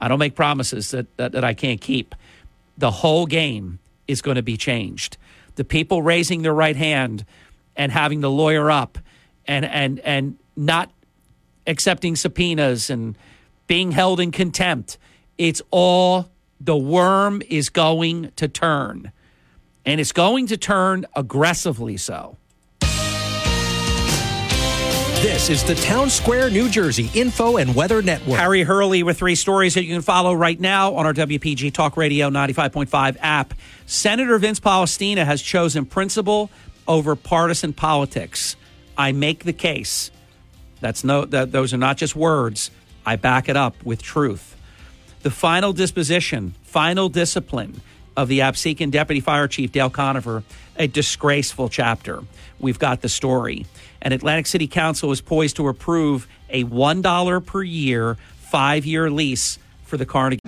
I 0.00 0.08
don't 0.08 0.18
make 0.18 0.34
promises 0.34 0.90
that, 0.90 1.14
that, 1.16 1.32
that 1.32 1.44
I 1.44 1.54
can't 1.54 1.80
keep. 1.80 2.14
The 2.76 2.90
whole 2.90 3.26
game 3.26 3.78
is 4.06 4.22
going 4.22 4.36
to 4.36 4.42
be 4.42 4.56
changed. 4.56 5.16
The 5.54 5.64
people 5.64 6.02
raising 6.02 6.42
their 6.42 6.54
right 6.54 6.76
hand 6.76 7.24
and 7.76 7.90
having 7.92 8.20
the 8.20 8.30
lawyer 8.30 8.70
up 8.70 8.98
and, 9.46 9.64
and, 9.64 10.00
and 10.00 10.38
not 10.56 10.90
accepting 11.66 12.16
subpoenas 12.16 12.90
and 12.90 13.16
being 13.66 13.92
held 13.92 14.20
in 14.20 14.30
contempt. 14.32 14.98
It's 15.38 15.62
all 15.70 16.30
the 16.60 16.76
worm 16.76 17.42
is 17.48 17.68
going 17.68 18.32
to 18.36 18.48
turn. 18.48 19.12
And 19.84 20.00
it's 20.00 20.12
going 20.12 20.46
to 20.48 20.56
turn 20.56 21.06
aggressively 21.14 21.96
so. 21.96 22.36
This 25.26 25.50
is 25.50 25.64
the 25.64 25.74
Town 25.74 26.08
Square, 26.08 26.50
New 26.50 26.68
Jersey 26.68 27.10
Info 27.12 27.56
and 27.56 27.74
Weather 27.74 28.00
Network. 28.00 28.38
Harry 28.38 28.62
Hurley 28.62 29.02
with 29.02 29.18
three 29.18 29.34
stories 29.34 29.74
that 29.74 29.82
you 29.82 29.92
can 29.92 30.00
follow 30.00 30.32
right 30.32 30.58
now 30.58 30.94
on 30.94 31.04
our 31.04 31.12
WPG 31.12 31.72
Talk 31.74 31.96
Radio 31.96 32.30
95.5 32.30 33.16
app. 33.20 33.52
Senator 33.86 34.38
Vince 34.38 34.60
Polistina 34.60 35.24
has 35.24 35.42
chosen 35.42 35.84
principle 35.84 36.48
over 36.86 37.16
partisan 37.16 37.72
politics. 37.72 38.54
I 38.96 39.10
make 39.10 39.42
the 39.42 39.52
case 39.52 40.12
that's 40.80 41.02
no 41.02 41.24
that 41.24 41.50
those 41.50 41.74
are 41.74 41.78
not 41.78 41.96
just 41.96 42.14
words. 42.14 42.70
I 43.04 43.16
back 43.16 43.48
it 43.48 43.56
up 43.56 43.74
with 43.84 44.00
truth. 44.00 44.56
The 45.22 45.32
final 45.32 45.72
disposition, 45.72 46.54
final 46.62 47.08
discipline 47.08 47.80
of 48.16 48.28
the 48.28 48.40
Absecon 48.40 48.90
Deputy 48.90 49.20
Fire 49.20 49.48
Chief 49.48 49.72
Dale 49.72 49.90
Conover, 49.90 50.42
a 50.76 50.86
disgraceful 50.86 51.68
chapter. 51.68 52.22
We've 52.58 52.78
got 52.78 53.02
the 53.02 53.08
story. 53.08 53.66
And 54.00 54.14
Atlantic 54.14 54.46
City 54.46 54.66
Council 54.66 55.12
is 55.12 55.20
poised 55.20 55.56
to 55.56 55.68
approve 55.68 56.26
a 56.48 56.64
$1 56.64 57.46
per 57.46 57.62
year, 57.62 58.16
five 58.36 58.86
year 58.86 59.10
lease 59.10 59.58
for 59.84 59.96
the 59.96 60.06
Carnegie. 60.06 60.40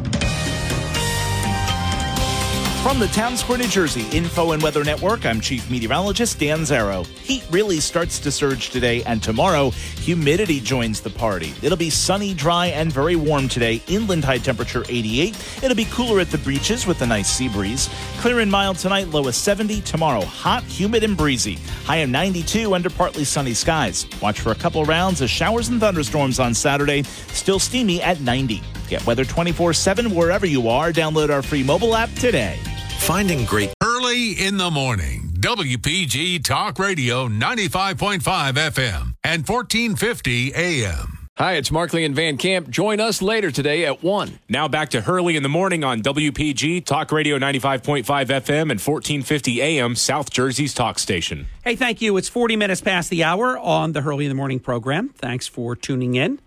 From 2.89 3.01
the 3.01 3.09
Town 3.09 3.37
Square, 3.37 3.59
New 3.59 3.69
Jersey 3.69 4.07
Info 4.17 4.53
and 4.53 4.63
Weather 4.63 4.83
Network, 4.83 5.27
I'm 5.27 5.43
Chief 5.43 5.71
Meteorologist 5.71 6.41
Dan 6.41 6.61
Zarrow. 6.61 7.07
Heat 7.07 7.45
really 7.51 7.81
starts 7.81 8.19
to 8.21 8.33
surge 8.33 8.71
today, 8.71 9.03
and 9.03 9.23
tomorrow, 9.23 9.73
humidity 10.01 10.59
joins 10.59 11.03
the 11.03 11.11
party. 11.11 11.53
It'll 11.61 11.77
be 11.77 11.91
sunny, 11.91 12.33
dry, 12.33 12.69
and 12.69 12.91
very 12.91 13.15
warm 13.15 13.47
today. 13.47 13.83
Inland 13.89 14.25
high 14.25 14.39
temperature 14.39 14.87
88. 14.89 15.37
It'll 15.63 15.77
be 15.77 15.85
cooler 15.85 16.19
at 16.19 16.31
the 16.31 16.39
beaches 16.39 16.87
with 16.87 17.03
a 17.03 17.07
nice 17.07 17.29
sea 17.29 17.51
breeze. 17.51 17.91
Clear 18.21 18.41
and 18.41 18.51
mild 18.51 18.79
tonight, 18.79 19.09
low 19.09 19.29
of 19.29 19.35
70. 19.35 19.83
Tomorrow, 19.83 20.23
hot, 20.23 20.63
humid, 20.63 21.05
and 21.05 21.15
breezy. 21.15 21.57
High 21.85 21.97
of 21.97 22.09
92 22.09 22.75
under 22.75 22.89
partly 22.89 23.25
sunny 23.25 23.53
skies. 23.53 24.07
Watch 24.23 24.41
for 24.41 24.53
a 24.53 24.55
couple 24.55 24.83
rounds 24.87 25.21
of 25.21 25.29
showers 25.29 25.69
and 25.69 25.79
thunderstorms 25.79 26.41
on 26.41 26.55
Saturday. 26.55 27.03
Still 27.03 27.59
steamy 27.59 28.01
at 28.01 28.23
90. 28.23 28.63
Get 28.89 29.05
weather 29.07 29.27
24 29.27 29.75
7 29.75 30.15
wherever 30.15 30.47
you 30.47 30.71
are. 30.71 30.91
Download 30.91 31.29
our 31.29 31.43
free 31.43 31.63
mobile 31.63 31.95
app 31.95 32.11
today. 32.15 32.59
Finding 32.99 33.45
great 33.47 33.73
early 33.83 34.33
in 34.33 34.59
the 34.59 34.71
morning. 34.71 35.31
WPG 35.41 36.45
Talk 36.45 36.79
Radio 36.79 37.27
95.5 37.27 38.21
FM 38.21 39.15
and 39.25 39.49
1450 39.49 40.55
AM. 40.55 41.15
Hi, 41.39 41.55
it's 41.55 41.71
Markley 41.71 42.05
and 42.05 42.15
Van 42.15 42.37
Camp. 42.37 42.69
Join 42.69 43.01
us 43.01 43.23
later 43.23 43.51
today 43.51 43.87
at 43.87 44.03
1. 44.03 44.41
Now 44.49 44.69
back 44.69 44.91
to 44.91 45.01
Hurley 45.01 45.37
in 45.37 45.43
the 45.43 45.49
morning 45.49 45.85
on 45.85 46.03
WPG 46.03 46.85
Talk 46.85 47.11
Radio 47.13 47.39
95.5 47.39 48.05
FM 48.05 48.71
and 48.71 48.81
1450 48.81 49.63
AM, 49.63 49.95
South 49.95 50.31
Jersey's 50.31 50.75
talk 50.75 50.99
station. 50.99 51.47
Hey, 51.65 51.77
thank 51.77 52.03
you. 52.03 52.17
It's 52.17 52.29
40 52.29 52.57
minutes 52.57 52.81
past 52.81 53.09
the 53.09 53.25
hour 53.25 53.57
on 53.57 53.93
the 53.93 54.03
Hurley 54.03 54.27
in 54.27 54.29
the 54.29 54.35
morning 54.35 54.59
program. 54.61 55.11
Thanks 55.11 55.47
for 55.47 55.75
tuning 55.77 56.17
in. 56.17 56.41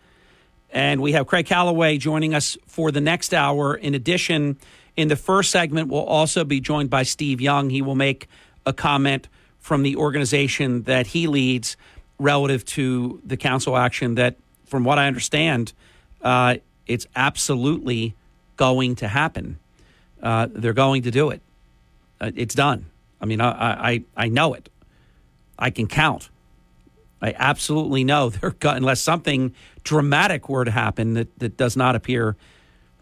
And 0.70 1.02
we 1.02 1.14
have 1.14 1.26
Craig 1.26 1.48
Callaway 1.48 1.98
joining 1.98 2.34
us 2.36 2.58
for 2.68 2.92
the 2.92 3.02
next 3.02 3.34
hour. 3.34 3.76
In 3.76 3.96
addition, 3.96 4.58
in 5.02 5.08
the 5.08 5.16
first 5.16 5.52
segment, 5.52 5.90
we'll 5.90 6.04
also 6.04 6.44
be 6.44 6.60
joined 6.60 6.90
by 6.90 7.04
Steve 7.04 7.42
Young. 7.42 7.70
He 7.70 7.82
will 7.82 7.96
make 7.96 8.28
a 8.66 8.74
comment 8.74 9.28
from 9.60 9.84
the 9.84 9.96
organization 9.96 10.84
that 10.84 11.08
he 11.08 11.28
leads 11.28 11.76
relative 12.20 12.64
to 12.66 13.20
the 13.26 13.36
council 13.36 13.76
action 13.76 14.16
that, 14.16 14.38
from 14.66 14.84
what 14.84 15.00
I 15.00 15.08
understand, 15.08 15.74
uh, 16.22 16.58
it's 16.86 17.08
absolutely 17.16 18.16
going 18.58 18.96
to 18.96 19.08
happen. 19.08 19.58
Uh, 20.22 20.48
they're 20.52 20.74
going 20.74 21.02
to 21.04 21.12
do 21.12 21.32
it. 21.32 21.42
Uh, 22.20 22.32
it's 22.36 22.54
done. 22.54 22.86
I 23.20 23.26
mean, 23.26 23.42
I, 23.42 23.50
I, 23.92 24.04
I 24.16 24.28
know 24.28 24.54
it. 24.54 24.70
I 25.58 25.72
can 25.72 25.88
count. 25.88 26.30
I 27.22 27.34
absolutely 27.38 28.04
know 28.04 28.30
they're 28.30 28.56
unless 28.64 29.02
something 29.02 29.54
dramatic 29.84 30.50
were 30.50 30.66
to 30.66 30.72
happen 30.72 31.16
that, 31.16 31.40
that 31.40 31.58
does 31.58 31.76
not 31.76 31.96
appear 31.96 32.36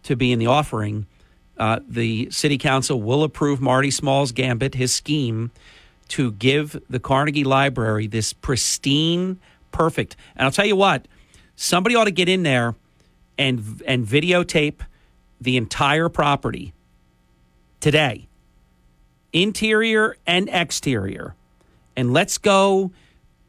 to 0.04 0.16
be 0.16 0.32
in 0.32 0.40
the 0.40 0.48
offering. 0.48 1.06
Uh, 1.60 1.80
the 1.88 2.30
city 2.32 2.58
council 2.58 3.02
will 3.02 3.22
approve 3.22 3.60
Marty 3.60 3.92
Small's 3.92 4.32
gambit, 4.32 4.76
his 4.76 4.94
scheme 4.94 5.52
to 6.08 6.32
give 6.32 6.82
the 6.90 7.00
Carnegie 7.00 7.44
Library 7.44 8.08
this 8.08 8.34
pristine, 8.34 9.38
perfect. 9.72 10.16
And 10.36 10.46
I'll 10.46 10.52
tell 10.52 10.66
you 10.66 10.76
what, 10.76 11.08
somebody 11.56 11.96
ought 11.96 12.06
to 12.06 12.12
get 12.12 12.30
in 12.30 12.44
there 12.44 12.76
and 13.38 13.82
and 13.86 14.06
videotape 14.06 14.80
the 15.42 15.58
entire 15.58 16.10
property 16.10 16.74
today, 17.80 18.28
interior 19.32 20.18
and 20.26 20.50
exterior, 20.50 21.36
and 21.96 22.14
let's 22.14 22.38
go 22.38 22.92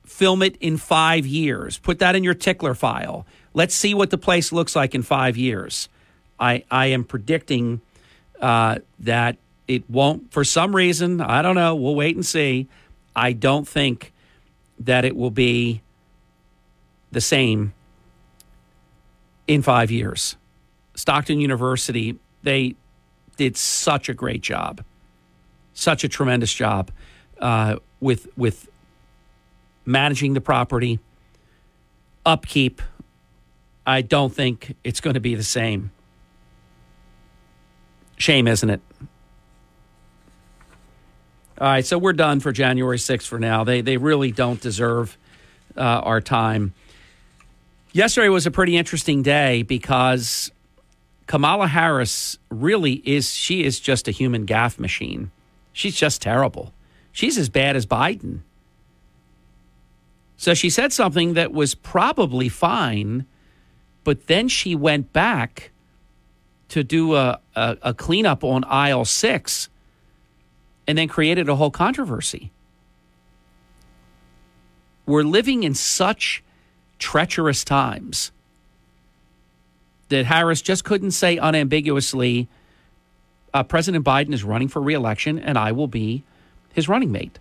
film 0.05 0.43
it 0.43 0.57
in 0.57 0.77
five 0.77 1.27
years. 1.27 1.79
Put 1.79 2.01
that 2.01 2.17
in 2.17 2.25
your 2.25 2.35
tickler 2.35 2.75
file. 2.75 3.25
Let's 3.55 3.75
see 3.75 3.95
what 3.95 4.11
the 4.11 4.19
place 4.19 4.53
looks 4.53 4.75
like 4.75 4.95
in 4.95 5.03
five 5.03 5.37
years. 5.37 5.89
I 6.39 6.65
I 6.71 6.87
am 6.87 7.05
predicting 7.05 7.81
uh, 8.41 8.79
that 9.01 9.37
it 9.69 9.89
won't, 9.89 10.33
for 10.33 10.45
some 10.45 10.75
reason, 10.75 11.21
I 11.21 11.43
don't 11.43 11.55
know, 11.55 11.75
we'll 11.75 11.95
wait 11.95 12.17
and 12.17 12.27
see. 12.27 12.69
I 13.15 13.33
don't 13.33 13.69
think 13.69 14.13
that 14.81 15.05
it 15.05 15.15
will 15.15 15.31
be 15.31 15.83
the 17.13 17.21
same 17.21 17.73
in 19.47 19.63
five 19.63 19.91
years. 19.91 20.37
Stockton 20.95 21.41
University, 21.41 22.19
they 22.43 22.75
did 23.37 23.57
such 23.57 24.09
a 24.09 24.15
great 24.15 24.43
job, 24.43 24.85
such 25.73 26.05
a 26.05 26.09
tremendous 26.09 26.53
job 26.53 26.91
uh, 27.41 27.77
with 28.01 28.27
with 28.37 28.69
managing 29.85 30.35
the 30.35 30.41
property, 30.41 31.01
upkeep. 32.25 32.83
I 33.87 34.03
don't 34.03 34.33
think 34.33 34.77
it's 34.85 35.01
going 35.01 35.15
to 35.15 35.21
be 35.21 35.35
the 35.35 35.43
same. 35.43 35.91
Shame, 38.21 38.49
isn't 38.49 38.69
it? 38.69 38.83
All 41.59 41.67
right, 41.67 41.87
so 41.87 41.97
we're 41.97 42.13
done 42.13 42.41
for 42.41 42.53
January 42.53 42.99
6th 42.99 43.27
for 43.27 43.39
now. 43.39 43.65
They 43.65 43.81
they 43.81 43.97
really 43.97 44.31
don't 44.31 44.61
deserve 44.61 45.17
uh, 45.75 45.81
our 45.81 46.21
time. 46.21 46.75
Yesterday 47.93 48.29
was 48.29 48.45
a 48.45 48.51
pretty 48.51 48.77
interesting 48.77 49.23
day 49.23 49.63
because 49.63 50.53
Kamala 51.27 51.67
Harris 51.67 52.37
really 52.51 53.01
is 53.07 53.33
she 53.33 53.65
is 53.65 53.81
just 53.81 54.07
a 54.07 54.11
human 54.11 54.45
gaffe 54.45 54.79
machine. 54.79 55.31
She's 55.73 55.97
just 55.97 56.21
terrible. 56.21 56.75
She's 57.13 57.39
as 57.39 57.49
bad 57.49 57.75
as 57.75 57.87
Biden. 57.87 58.41
So 60.37 60.53
she 60.53 60.69
said 60.69 60.93
something 60.93 61.33
that 61.35 61.53
was 61.53 61.75
probably 61.75 62.51
fine, 62.51 63.25
but 64.05 64.27
then 64.27 64.49
she 64.49 64.75
went 64.75 65.15
back 65.15 65.71
to 66.71 66.83
do 66.83 67.15
a, 67.15 67.39
a, 67.55 67.77
a 67.83 67.95
cleanup 67.95 68.43
on 68.43 68.65
aisle 68.65 69.05
six 69.05 69.69
and 70.87 70.97
then 70.97 71.09
created 71.09 71.49
a 71.49 71.57
whole 71.57 71.71
controversy. 71.71 72.51
We're 75.07 75.23
living 75.25 75.63
in 75.65 75.75
such 75.75 76.43
treacherous 76.99 77.65
times 77.65 78.33
that 80.09 80.27
Harris 80.27 80.63
just 80.63 80.85
couldn't 80.85 81.13
say 81.13 81.37
unambiguously, 81.37 82.49
uh, 83.53 83.63
President 83.63 84.05
Biden 84.05 84.33
is 84.33 84.45
running 84.45 84.69
for 84.69 84.81
reelection 84.81 85.39
and 85.39 85.59
I 85.59 85.73
will 85.73 85.89
be 85.89 86.23
his 86.73 86.89
running 86.89 87.11
mate. 87.11 87.39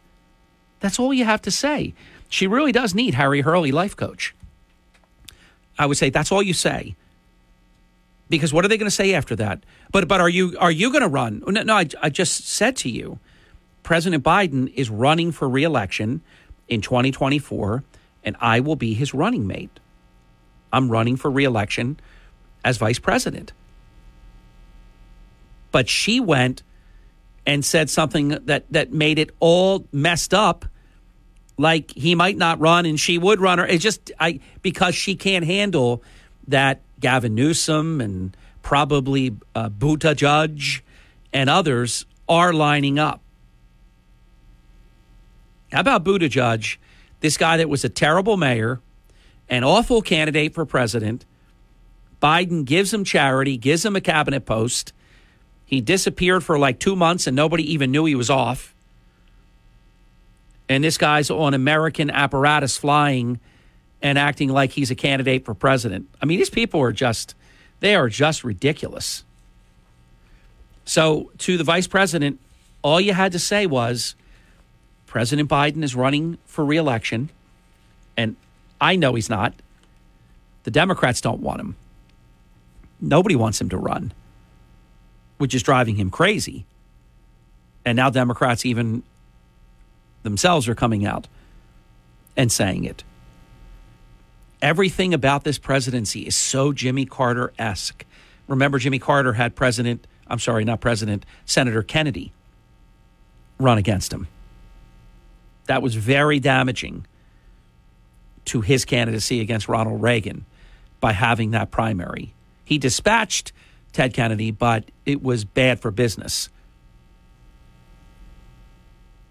That's 0.79 0.97
all 0.97 1.13
you 1.13 1.25
have 1.25 1.41
to 1.43 1.51
say. 1.51 1.93
She 2.29 2.47
really 2.47 2.71
does 2.71 2.95
need 2.95 3.13
Harry 3.15 3.41
Hurley, 3.41 3.71
life 3.71 3.95
coach. 3.95 4.33
I 5.77 5.85
would 5.85 5.97
say 5.97 6.09
that's 6.09 6.31
all 6.31 6.41
you 6.41 6.53
say. 6.53 6.95
Because 8.29 8.53
what 8.53 8.63
are 8.63 8.67
they 8.67 8.77
going 8.77 8.89
to 8.89 8.95
say 8.95 9.13
after 9.13 9.35
that? 9.37 9.63
But 9.91 10.07
but 10.07 10.21
are 10.21 10.29
you 10.29 10.55
are 10.59 10.71
you 10.71 10.91
going 10.91 11.01
to 11.01 11.07
run? 11.07 11.43
Oh, 11.47 11.51
no, 11.51 11.63
no 11.63 11.75
I, 11.75 11.87
I 12.01 12.09
just 12.09 12.47
said 12.47 12.75
to 12.77 12.89
you, 12.89 13.19
President 13.83 14.23
Biden 14.23 14.71
is 14.75 14.89
running 14.89 15.31
for 15.31 15.49
reelection 15.49 16.21
in 16.67 16.81
2024, 16.81 17.83
and 18.23 18.35
I 18.39 18.59
will 18.59 18.75
be 18.75 18.93
his 18.93 19.13
running 19.13 19.47
mate. 19.47 19.79
I'm 20.71 20.89
running 20.91 21.15
for 21.15 21.31
reelection 21.31 21.99
as 22.63 22.77
vice 22.77 22.99
president. 22.99 23.53
But 25.71 25.89
she 25.89 26.19
went 26.19 26.63
and 27.45 27.63
said 27.63 27.89
something 27.89 28.29
that, 28.45 28.65
that 28.71 28.91
made 28.91 29.17
it 29.17 29.31
all 29.39 29.87
messed 29.91 30.33
up, 30.33 30.65
like 31.57 31.91
he 31.91 32.15
might 32.15 32.37
not 32.37 32.59
run 32.59 32.85
and 32.85 32.99
she 32.99 33.17
would 33.17 33.39
run. 33.39 33.59
Or 33.59 33.65
it's 33.65 33.83
just 33.83 34.11
I 34.19 34.39
because 34.61 34.95
she 34.95 35.15
can't 35.15 35.45
handle 35.45 36.03
that 36.47 36.81
Gavin 36.99 37.35
Newsom 37.35 38.01
and 38.01 38.35
probably 38.61 39.35
uh, 39.55 39.69
Buttigieg 39.69 40.81
and 41.33 41.49
others 41.49 42.05
are 42.27 42.53
lining 42.53 42.99
up. 42.99 43.21
How 45.71 45.81
about 45.81 46.03
Buttigieg, 46.03 46.77
this 47.19 47.37
guy 47.37 47.57
that 47.57 47.69
was 47.69 47.83
a 47.83 47.89
terrible 47.89 48.37
mayor, 48.37 48.81
an 49.49 49.63
awful 49.63 50.01
candidate 50.01 50.53
for 50.53 50.65
president? 50.65 51.25
Biden 52.21 52.65
gives 52.65 52.93
him 52.93 53.03
charity, 53.03 53.57
gives 53.57 53.85
him 53.85 53.95
a 53.95 54.01
cabinet 54.01 54.45
post. 54.45 54.93
He 55.65 55.81
disappeared 55.81 56.43
for 56.43 56.57
like 56.57 56.79
two 56.79 56.95
months 56.95 57.27
and 57.27 57.35
nobody 57.35 57.71
even 57.71 57.91
knew 57.91 58.05
he 58.05 58.15
was 58.15 58.29
off. 58.29 58.73
And 60.67 60.83
this 60.83 60.97
guy's 60.97 61.29
on 61.31 61.53
American 61.53 62.09
apparatus 62.09 62.77
flying 62.77 63.39
and 64.01 64.17
acting 64.17 64.49
like 64.49 64.71
he's 64.71 64.91
a 64.91 64.95
candidate 64.95 65.45
for 65.45 65.53
president. 65.53 66.07
I 66.21 66.25
mean, 66.25 66.37
these 66.37 66.49
people 66.49 66.81
are 66.81 66.91
just, 66.91 67.35
they 67.79 67.95
are 67.95 68.09
just 68.09 68.43
ridiculous. 68.43 69.23
So, 70.85 71.31
to 71.39 71.57
the 71.57 71.63
vice 71.63 71.87
president, 71.87 72.39
all 72.81 72.99
you 72.99 73.13
had 73.13 73.33
to 73.33 73.39
say 73.39 73.65
was 73.65 74.15
President 75.05 75.49
Biden 75.49 75.83
is 75.83 75.95
running 75.95 76.37
for 76.45 76.65
reelection. 76.65 77.29
And 78.15 78.35
I 78.79 78.95
know 78.95 79.15
he's 79.15 79.29
not. 79.29 79.53
The 80.63 80.71
Democrats 80.71 81.21
don't 81.21 81.41
want 81.41 81.59
him. 81.59 81.75
Nobody 83.01 83.35
wants 83.35 83.59
him 83.59 83.69
to 83.69 83.77
run, 83.77 84.13
which 85.37 85.55
is 85.55 85.63
driving 85.63 85.95
him 85.95 86.09
crazy. 86.09 86.65
And 87.85 87.95
now 87.95 88.09
Democrats, 88.09 88.65
even 88.65 89.03
themselves, 90.23 90.67
are 90.67 90.75
coming 90.75 91.05
out 91.05 91.27
and 92.35 92.51
saying 92.51 92.85
it. 92.85 93.03
Everything 94.61 95.13
about 95.13 95.43
this 95.43 95.57
presidency 95.57 96.21
is 96.21 96.35
so 96.35 96.73
Jimmy 96.73 97.05
Carter 97.05 97.53
esque. 97.57 98.05
Remember, 98.47 98.79
Jimmy 98.79 98.99
Carter 98.99 99.33
had 99.33 99.55
President, 99.55 100.05
I'm 100.27 100.39
sorry, 100.39 100.65
not 100.65 100.81
President, 100.81 101.25
Senator 101.45 101.83
Kennedy 101.83 102.33
run 103.59 103.77
against 103.77 104.11
him. 104.11 104.27
That 105.67 105.81
was 105.81 105.95
very 105.95 106.39
damaging 106.39 107.05
to 108.45 108.61
his 108.61 108.85
candidacy 108.85 109.41
against 109.41 109.67
Ronald 109.67 110.01
Reagan 110.01 110.45
by 110.99 111.13
having 111.13 111.51
that 111.51 111.71
primary. 111.71 112.33
He 112.65 112.77
dispatched 112.77 113.51
Ted 113.93 114.13
Kennedy, 114.13 114.51
but 114.51 114.85
it 115.05 115.21
was 115.21 115.45
bad 115.45 115.79
for 115.79 115.91
business. 115.91 116.49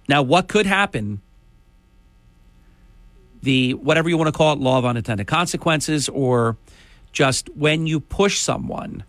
Now, 0.08 0.22
what 0.22 0.48
could 0.48 0.66
happen? 0.66 1.20
The 3.42 3.74
whatever 3.74 4.08
you 4.08 4.18
want 4.18 4.28
to 4.28 4.36
call 4.36 4.52
it, 4.52 4.58
law 4.58 4.78
of 4.78 4.84
unintended 4.84 5.26
consequences, 5.26 6.08
or 6.08 6.56
just 7.12 7.48
when 7.56 7.86
you 7.86 8.00
push 8.00 8.38
someone 8.38 9.04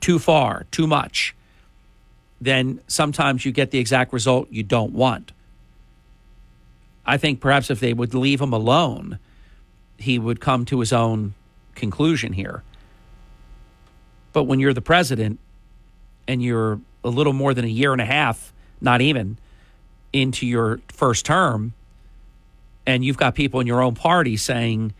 too 0.00 0.18
far, 0.18 0.66
too 0.70 0.86
much, 0.86 1.34
then 2.40 2.80
sometimes 2.88 3.44
you 3.44 3.52
get 3.52 3.70
the 3.70 3.78
exact 3.78 4.12
result 4.12 4.48
you 4.50 4.62
don't 4.62 4.92
want. 4.92 5.32
I 7.06 7.16
think 7.16 7.40
perhaps 7.40 7.70
if 7.70 7.80
they 7.80 7.92
would 7.92 8.14
leave 8.14 8.40
him 8.40 8.52
alone, 8.52 9.18
he 9.98 10.18
would 10.18 10.40
come 10.40 10.64
to 10.66 10.80
his 10.80 10.92
own 10.92 11.34
conclusion 11.74 12.32
here. 12.32 12.62
But 14.32 14.44
when 14.44 14.58
you're 14.58 14.72
the 14.72 14.80
president 14.80 15.38
and 16.26 16.42
you're 16.42 16.80
a 17.04 17.08
little 17.08 17.32
more 17.32 17.54
than 17.54 17.64
a 17.64 17.68
year 17.68 17.92
and 17.92 18.00
a 18.00 18.06
half, 18.06 18.52
not 18.80 19.00
even, 19.00 19.38
into 20.12 20.46
your 20.46 20.80
first 20.88 21.24
term, 21.24 21.72
and 22.86 23.04
you've 23.04 23.16
got 23.16 23.34
people 23.34 23.60
in 23.60 23.66
your 23.66 23.82
own 23.82 23.94
party 23.94 24.36
saying 24.36 24.92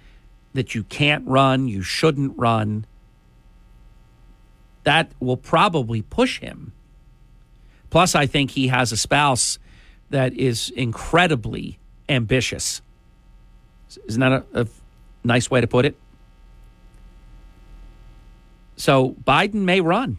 that 0.54 0.74
you 0.74 0.84
can't 0.84 1.26
run, 1.26 1.68
you 1.68 1.82
shouldn't 1.82 2.36
run, 2.38 2.86
that 4.84 5.12
will 5.20 5.36
probably 5.36 6.02
push 6.02 6.40
him. 6.40 6.72
Plus, 7.90 8.14
I 8.14 8.26
think 8.26 8.52
he 8.52 8.68
has 8.68 8.92
a 8.92 8.96
spouse 8.96 9.58
that 10.10 10.32
is 10.34 10.70
incredibly 10.70 11.78
ambitious. 12.08 12.82
Isn't 14.06 14.20
that 14.20 14.32
a, 14.32 14.62
a 14.62 14.66
nice 15.24 15.50
way 15.50 15.60
to 15.60 15.66
put 15.66 15.84
it? 15.84 15.96
So 18.76 19.14
Biden 19.24 19.62
may 19.62 19.80
run. 19.80 20.18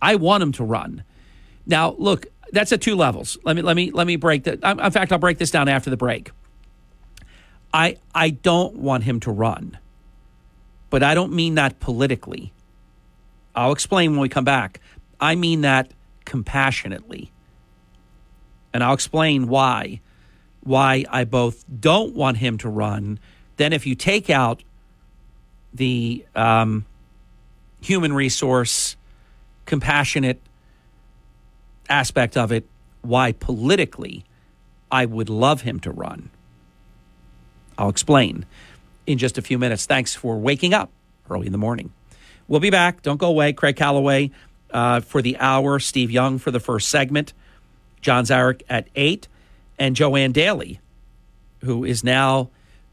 I 0.00 0.16
want 0.16 0.42
him 0.42 0.52
to 0.52 0.64
run. 0.64 1.02
Now, 1.66 1.94
look, 1.98 2.26
that's 2.54 2.72
at 2.72 2.80
two 2.80 2.96
levels. 2.96 3.36
Let 3.44 3.56
me 3.56 3.62
let 3.62 3.76
me 3.76 3.90
let 3.90 4.06
me 4.06 4.16
break 4.16 4.44
that. 4.44 4.62
In 4.64 4.90
fact, 4.90 5.12
I'll 5.12 5.18
break 5.18 5.38
this 5.38 5.50
down 5.50 5.68
after 5.68 5.90
the 5.90 5.96
break. 5.96 6.30
I 7.72 7.96
I 8.14 8.30
don't 8.30 8.76
want 8.76 9.04
him 9.04 9.20
to 9.20 9.30
run, 9.30 9.78
but 10.90 11.02
I 11.02 11.14
don't 11.14 11.32
mean 11.32 11.56
that 11.56 11.80
politically. 11.80 12.52
I'll 13.54 13.72
explain 13.72 14.12
when 14.12 14.20
we 14.20 14.28
come 14.28 14.44
back. 14.44 14.80
I 15.20 15.34
mean 15.34 15.62
that 15.62 15.92
compassionately, 16.24 17.30
and 18.72 18.82
I'll 18.82 18.94
explain 18.94 19.48
why 19.48 20.00
why 20.60 21.04
I 21.10 21.24
both 21.24 21.64
don't 21.80 22.14
want 22.14 22.38
him 22.38 22.58
to 22.58 22.68
run. 22.68 23.18
Then, 23.56 23.72
if 23.72 23.86
you 23.86 23.94
take 23.94 24.30
out 24.30 24.62
the 25.72 26.24
um, 26.34 26.86
human 27.80 28.12
resource, 28.12 28.96
compassionate 29.66 30.40
aspect 31.88 32.36
of 32.36 32.52
it, 32.52 32.64
why 33.02 33.32
politically 33.32 34.24
I 34.90 35.06
would 35.06 35.28
love 35.28 35.62
him 35.62 35.80
to 35.80 35.90
run. 35.90 36.30
I'll 37.76 37.88
explain 37.88 38.46
in 39.06 39.18
just 39.18 39.38
a 39.38 39.42
few 39.42 39.58
minutes. 39.58 39.86
Thanks 39.86 40.14
for 40.14 40.38
waking 40.38 40.74
up 40.74 40.90
early 41.28 41.46
in 41.46 41.52
the 41.52 41.58
morning. 41.58 41.92
We'll 42.46 42.60
be 42.60 42.70
back. 42.70 43.02
Don't 43.02 43.18
go 43.18 43.28
away. 43.28 43.52
Craig 43.52 43.76
Callaway 43.76 44.30
uh, 44.70 45.00
for 45.00 45.22
the 45.22 45.36
hour, 45.38 45.78
Steve 45.78 46.10
Young 46.10 46.38
for 46.38 46.50
the 46.50 46.60
first 46.60 46.88
segment, 46.88 47.32
John 48.00 48.24
Zarek 48.24 48.62
at 48.68 48.88
8, 48.94 49.28
and 49.78 49.96
Joanne 49.96 50.32
Daly 50.32 50.80
who 51.64 51.84
is 51.84 52.04
now 52.04 52.50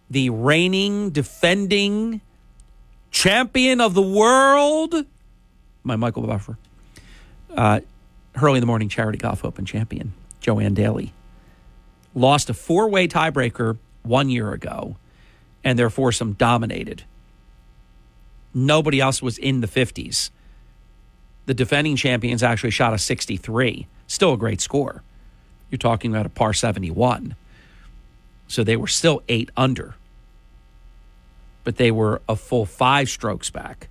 the 0.10 0.30
reigning, 0.30 1.12
defending 1.12 2.22
champion 3.12 3.80
of 3.80 3.94
the 3.94 4.02
world, 4.02 4.96
my 5.84 5.96
Michael 5.96 6.24
Buffer, 6.24 6.58
uh, 7.56 7.82
Hurley 8.36 8.58
in 8.58 8.62
the 8.62 8.68
Morning 8.68 8.90
Charity 8.90 9.18
Golf 9.18 9.44
Open 9.44 9.66
champion, 9.66 10.14
Joanne 10.40 10.74
Daly, 10.74 11.14
lost 12.14 12.50
a 12.50 12.54
four 12.54 12.90
way 12.90 13.08
tiebreaker 13.08 13.78
one 14.04 14.30
year 14.30 14.52
ago, 14.52 14.98
and 15.64 15.78
their 15.78 15.90
foursome 15.90 16.34
dominated. 16.34 17.04
Nobody 18.54 19.00
else 19.00 19.22
was 19.22 19.38
in 19.38 19.62
the 19.62 19.68
50s. 19.68 20.30
The 21.46 21.54
defending 21.54 21.96
champions 21.96 22.44
actually 22.44 22.72
shot 22.72 22.94
a 22.94 22.98
63, 22.98 23.88
still 24.08 24.34
a 24.34 24.38
great 24.38 24.62
score. 24.62 25.04
You're 25.70 25.78
talking 25.78 26.12
about 26.12 26.26
a 26.26 26.30
par 26.30 26.54
71. 26.54 27.36
So 28.48 28.64
they 28.64 28.76
were 28.76 28.88
still 28.88 29.24
eight 29.30 29.50
under, 29.56 29.96
but 31.64 31.78
they 31.78 31.92
were 31.92 32.22
a 32.28 32.36
full 32.36 32.66
five 32.66 33.10
strokes 33.10 33.50
back 33.50 33.88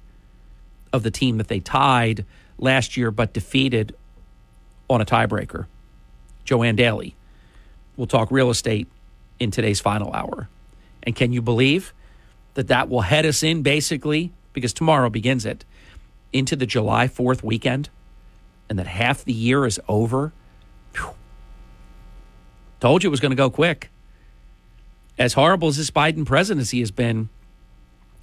of 0.92 1.02
the 1.02 1.10
team 1.10 1.38
that 1.38 1.48
they 1.48 1.60
tied 1.60 2.26
last 2.58 2.96
year 2.96 3.10
but 3.10 3.32
defeated 3.32 3.94
on 4.90 5.00
a 5.00 5.06
tiebreaker. 5.06 5.66
Joanne 6.44 6.76
Daly. 6.76 7.14
We'll 7.96 8.06
talk 8.06 8.30
real 8.30 8.50
estate 8.50 8.88
in 9.38 9.50
today's 9.50 9.80
final 9.80 10.12
hour. 10.12 10.48
And 11.02 11.14
can 11.14 11.32
you 11.32 11.40
believe 11.40 11.94
that 12.54 12.68
that 12.68 12.88
will 12.88 13.02
head 13.02 13.24
us 13.24 13.42
in 13.42 13.62
basically, 13.62 14.32
because 14.52 14.72
tomorrow 14.72 15.08
begins 15.08 15.46
it, 15.46 15.64
into 16.32 16.56
the 16.56 16.66
July 16.66 17.08
4th 17.08 17.42
weekend 17.42 17.88
and 18.68 18.78
that 18.78 18.86
half 18.86 19.24
the 19.24 19.32
year 19.32 19.64
is 19.64 19.80
over? 19.88 20.32
Whew. 20.94 21.10
Told 22.80 23.02
you 23.02 23.08
it 23.08 23.12
was 23.12 23.20
going 23.20 23.30
to 23.30 23.36
go 23.36 23.50
quick. 23.50 23.90
As 25.18 25.34
horrible 25.34 25.68
as 25.68 25.76
this 25.76 25.90
Biden 25.90 26.26
presidency 26.26 26.80
has 26.80 26.90
been, 26.90 27.28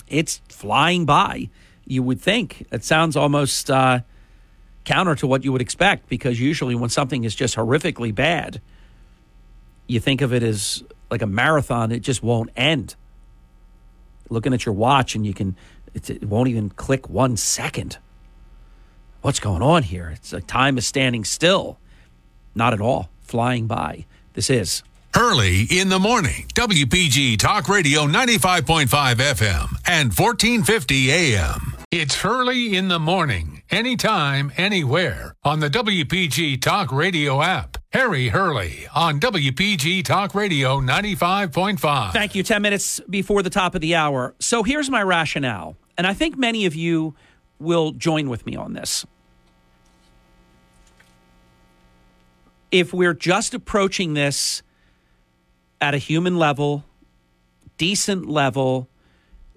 it's 0.08 0.42
flying 0.50 1.06
by. 1.06 1.50
You 1.86 2.04
would 2.04 2.20
think. 2.20 2.66
It 2.72 2.84
sounds 2.84 3.16
almost 3.16 3.70
uh, 3.70 4.02
counter 4.88 5.16
to 5.16 5.28
what 5.28 5.44
you 5.44 5.52
would 5.52 5.62
expect 5.62 6.10
because 6.10 6.40
usually 6.40 6.74
when 6.74 6.90
something 6.90 7.26
is 7.26 7.36
just 7.36 7.56
horrifically 7.56 8.16
bad, 8.16 8.62
you 9.86 10.00
think 10.00 10.22
of 10.22 10.34
it 10.34 10.42
as 10.42 10.84
like 11.12 11.22
a 11.22 11.28
marathon, 11.28 11.92
it 11.92 12.00
just 12.00 12.24
won't 12.24 12.50
end. 12.56 12.96
Looking 14.30 14.54
at 14.54 14.66
your 14.66 14.74
watch 14.74 15.14
and 15.14 15.26
you 15.26 15.34
can, 15.34 15.56
it 15.94 16.24
won't 16.24 16.50
even 16.50 16.70
click 16.70 17.10
one 17.10 17.38
second. 17.38 17.98
What's 19.22 19.40
going 19.40 19.62
on 19.62 19.84
here? 19.84 20.12
It's 20.16 20.34
like 20.34 20.48
time 20.48 20.78
is 20.78 20.88
standing 20.88 21.26
still. 21.26 21.78
Not 22.56 22.74
at 22.74 22.82
all, 22.82 23.10
flying 23.22 23.68
by. 23.68 24.06
This 24.34 24.50
is 24.50 24.84
Hurley 25.14 25.64
in 25.70 25.90
the 25.90 26.00
morning. 26.00 26.46
WPG 26.54 27.38
Talk 27.38 27.68
Radio 27.68 28.06
95.5 28.06 28.88
FM 28.88 29.78
and 29.86 30.14
1450 30.14 31.12
AM. 31.12 31.77
It's 31.90 32.16
Hurley 32.16 32.76
in 32.76 32.90
the 32.90 33.00
morning, 33.00 33.64
anytime, 33.70 34.52
anywhere 34.58 35.36
on 35.46 35.62
the 35.62 35.70
WPG 35.70 36.62
Talk 36.62 36.92
Radio 36.92 37.42
app. 37.42 37.78
Harry 37.94 38.28
Hurley 38.28 38.90
on 38.94 39.22
WPG 39.22 40.04
Talk 40.04 40.36
Radio 40.36 40.82
95.5. 40.82 42.12
Thank 42.12 42.36
you. 42.36 42.44
10 42.44 42.62
minutes 42.62 43.00
before 43.10 43.42
the 43.42 43.50
top 43.50 43.74
of 43.74 43.80
the 43.80 43.96
hour. 43.96 44.36
So 44.38 44.64
here's 44.64 44.90
my 44.90 45.02
rationale, 45.02 45.78
and 45.98 46.06
I 46.06 46.14
think 46.14 46.38
many 46.38 46.66
of 46.66 46.76
you 46.76 47.16
will 47.58 47.94
join 47.94 48.28
with 48.28 48.46
me 48.46 48.58
on 48.58 48.74
this. 48.74 49.06
If 52.70 52.94
we're 52.94 53.14
just 53.14 53.54
approaching 53.54 54.14
this 54.14 54.62
at 55.80 55.94
a 55.94 56.00
human 56.00 56.36
level, 56.38 56.84
decent 57.78 58.28
level, 58.28 58.90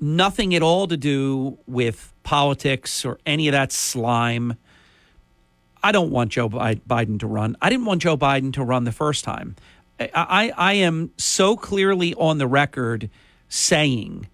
nothing 0.01 0.55
at 0.55 0.63
all 0.63 0.87
to 0.87 0.97
do 0.97 1.59
with 1.67 2.15
politics 2.31 3.05
or 3.05 3.19
any 3.27 3.49
of 3.49 3.53
that 3.53 3.73
slime. 3.73 4.55
I 5.83 5.91
don't 5.91 6.13
want 6.13 6.31
Joe 6.31 6.49
Biden 6.49 7.19
to 7.19 7.27
run. 7.27 7.57
I 7.61 7.69
didn't 7.69 7.87
want 7.87 8.03
Joe 8.03 8.17
Biden 8.17 8.53
to 8.53 8.63
run 8.63 8.85
the 8.85 8.93
first 8.93 9.25
time. 9.25 9.57
I, 9.99 10.11
I, 10.15 10.53
I 10.57 10.73
am 10.75 11.11
so 11.17 11.57
clearly 11.57 12.15
on 12.15 12.39
the 12.39 12.47
record 12.47 13.11
saying 13.49 14.29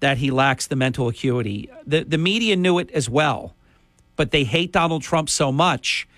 that 0.00 0.18
he 0.18 0.32
lacks 0.32 0.66
the 0.66 0.74
mental 0.74 1.06
acuity. 1.06 1.70
The, 1.86 2.02
the 2.02 2.18
media 2.18 2.56
knew 2.56 2.80
it 2.80 2.90
as 2.90 3.08
well, 3.08 3.54
but 4.16 4.32
they 4.32 4.42
hate 4.42 4.72
Donald 4.72 5.02
Trump 5.02 5.30
so 5.30 5.52
much, 5.52 6.08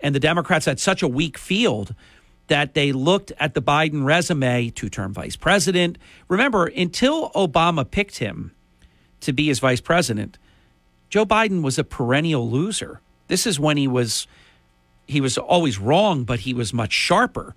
and 0.00 0.14
the 0.14 0.20
Democrats 0.20 0.66
had 0.66 0.78
such 0.78 1.02
a 1.02 1.08
weak 1.08 1.38
field 1.38 1.94
that 2.48 2.74
they 2.74 2.92
looked 2.92 3.32
at 3.40 3.54
the 3.54 3.62
Biden 3.62 4.04
resume, 4.04 4.68
two 4.68 4.90
term 4.90 5.14
vice 5.14 5.36
president. 5.36 5.96
Remember, 6.28 6.66
until 6.66 7.30
Obama 7.30 7.90
picked 7.90 8.18
him 8.18 8.52
to 9.20 9.32
be 9.32 9.46
his 9.46 9.58
vice 9.58 9.80
president, 9.80 10.36
Joe 11.10 11.26
Biden 11.26 11.62
was 11.62 11.78
a 11.78 11.84
perennial 11.84 12.48
loser. 12.48 13.00
This 13.28 13.46
is 13.46 13.60
when 13.60 13.76
he 13.76 13.86
was 13.86 14.26
he 15.06 15.20
was 15.20 15.36
always 15.36 15.78
wrong, 15.78 16.22
but 16.22 16.40
he 16.40 16.54
was 16.54 16.72
much 16.72 16.92
sharper. 16.92 17.56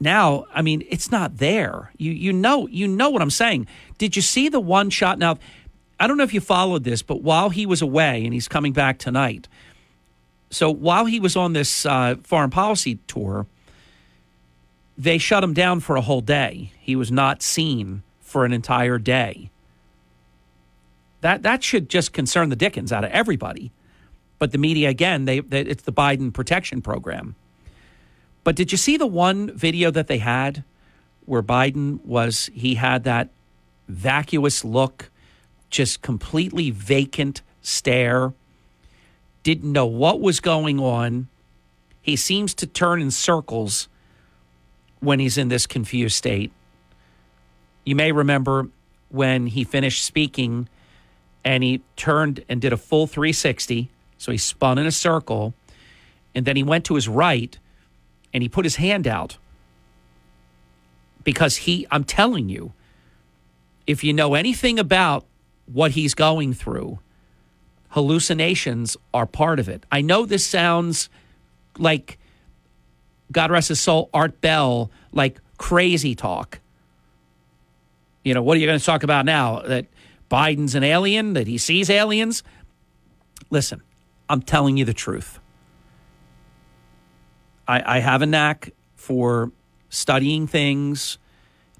Now, 0.00 0.46
I 0.54 0.62
mean, 0.62 0.82
it's 0.88 1.10
not 1.10 1.36
there. 1.36 1.92
You 1.98 2.12
you 2.12 2.32
know 2.32 2.66
you 2.68 2.88
know 2.88 3.10
what 3.10 3.22
I'm 3.22 3.30
saying. 3.30 3.66
Did 3.98 4.16
you 4.16 4.22
see 4.22 4.48
the 4.48 4.60
one 4.60 4.90
shot? 4.90 5.18
Now, 5.18 5.38
I 6.00 6.06
don't 6.06 6.16
know 6.16 6.24
if 6.24 6.34
you 6.34 6.40
followed 6.40 6.82
this, 6.82 7.02
but 7.02 7.22
while 7.22 7.50
he 7.50 7.66
was 7.66 7.82
away 7.82 8.24
and 8.24 8.32
he's 8.32 8.48
coming 8.48 8.72
back 8.72 8.98
tonight, 8.98 9.46
so 10.50 10.70
while 10.70 11.04
he 11.04 11.20
was 11.20 11.36
on 11.36 11.52
this 11.52 11.84
uh, 11.84 12.16
foreign 12.22 12.50
policy 12.50 12.98
tour, 13.06 13.46
they 14.96 15.18
shut 15.18 15.44
him 15.44 15.52
down 15.52 15.80
for 15.80 15.96
a 15.96 16.00
whole 16.00 16.20
day. 16.20 16.72
He 16.80 16.96
was 16.96 17.10
not 17.10 17.42
seen 17.42 18.02
for 18.20 18.44
an 18.44 18.52
entire 18.52 18.98
day. 18.98 19.50
That 21.24 21.42
that 21.42 21.64
should 21.64 21.88
just 21.88 22.12
concern 22.12 22.50
the 22.50 22.56
dickens 22.56 22.92
out 22.92 23.02
of 23.02 23.10
everybody. 23.10 23.72
But 24.38 24.52
the 24.52 24.58
media 24.58 24.90
again, 24.90 25.24
they, 25.24 25.40
they 25.40 25.62
it's 25.62 25.84
the 25.84 25.92
Biden 25.92 26.34
protection 26.34 26.82
program. 26.82 27.34
But 28.44 28.56
did 28.56 28.70
you 28.72 28.76
see 28.76 28.98
the 28.98 29.06
one 29.06 29.50
video 29.56 29.90
that 29.90 30.06
they 30.06 30.18
had 30.18 30.64
where 31.24 31.42
Biden 31.42 32.04
was 32.04 32.50
he 32.52 32.74
had 32.74 33.04
that 33.04 33.30
vacuous 33.88 34.66
look, 34.66 35.10
just 35.70 36.02
completely 36.02 36.70
vacant 36.70 37.40
stare 37.62 38.34
didn't 39.42 39.72
know 39.72 39.86
what 39.86 40.20
was 40.20 40.40
going 40.40 40.78
on. 40.78 41.28
He 42.02 42.16
seems 42.16 42.52
to 42.52 42.66
turn 42.66 43.00
in 43.00 43.10
circles 43.10 43.88
when 45.00 45.20
he's 45.20 45.38
in 45.38 45.48
this 45.48 45.66
confused 45.66 46.16
state. 46.16 46.52
You 47.86 47.96
may 47.96 48.12
remember 48.12 48.68
when 49.08 49.46
he 49.46 49.64
finished 49.64 50.04
speaking 50.04 50.68
and 51.44 51.62
he 51.62 51.82
turned 51.96 52.44
and 52.48 52.60
did 52.60 52.72
a 52.72 52.76
full 52.76 53.06
360. 53.06 53.90
So 54.18 54.32
he 54.32 54.38
spun 54.38 54.78
in 54.78 54.86
a 54.86 54.92
circle 54.92 55.54
and 56.34 56.46
then 56.46 56.56
he 56.56 56.62
went 56.62 56.84
to 56.86 56.94
his 56.94 57.08
right 57.08 57.58
and 58.32 58.42
he 58.42 58.48
put 58.48 58.64
his 58.64 58.76
hand 58.76 59.06
out 59.06 59.36
because 61.22 61.56
he, 61.56 61.86
I'm 61.90 62.04
telling 62.04 62.48
you, 62.48 62.72
if 63.86 64.02
you 64.02 64.12
know 64.12 64.34
anything 64.34 64.78
about 64.78 65.26
what 65.66 65.92
he's 65.92 66.14
going 66.14 66.52
through, 66.54 66.98
hallucinations 67.90 68.96
are 69.12 69.26
part 69.26 69.58
of 69.58 69.68
it. 69.68 69.84
I 69.90 70.00
know 70.00 70.26
this 70.26 70.46
sounds 70.46 71.08
like, 71.78 72.18
God 73.32 73.50
rest 73.50 73.68
his 73.68 73.80
soul, 73.80 74.10
Art 74.12 74.40
Bell, 74.40 74.90
like 75.12 75.40
crazy 75.58 76.14
talk. 76.14 76.60
You 78.22 78.34
know, 78.34 78.42
what 78.42 78.56
are 78.56 78.60
you 78.60 78.66
going 78.66 78.78
to 78.78 78.84
talk 78.84 79.02
about 79.02 79.24
now? 79.26 79.60
That 79.60 79.86
Biden's 80.34 80.74
an 80.74 80.82
alien, 80.82 81.34
that 81.34 81.46
he 81.46 81.58
sees 81.58 81.88
aliens? 81.88 82.42
Listen, 83.50 83.80
I'm 84.28 84.42
telling 84.42 84.76
you 84.76 84.84
the 84.84 84.92
truth. 84.92 85.38
I, 87.68 87.98
I 87.98 87.98
have 88.00 88.20
a 88.20 88.26
knack 88.26 88.72
for 88.96 89.52
studying 89.90 90.48
things, 90.48 91.18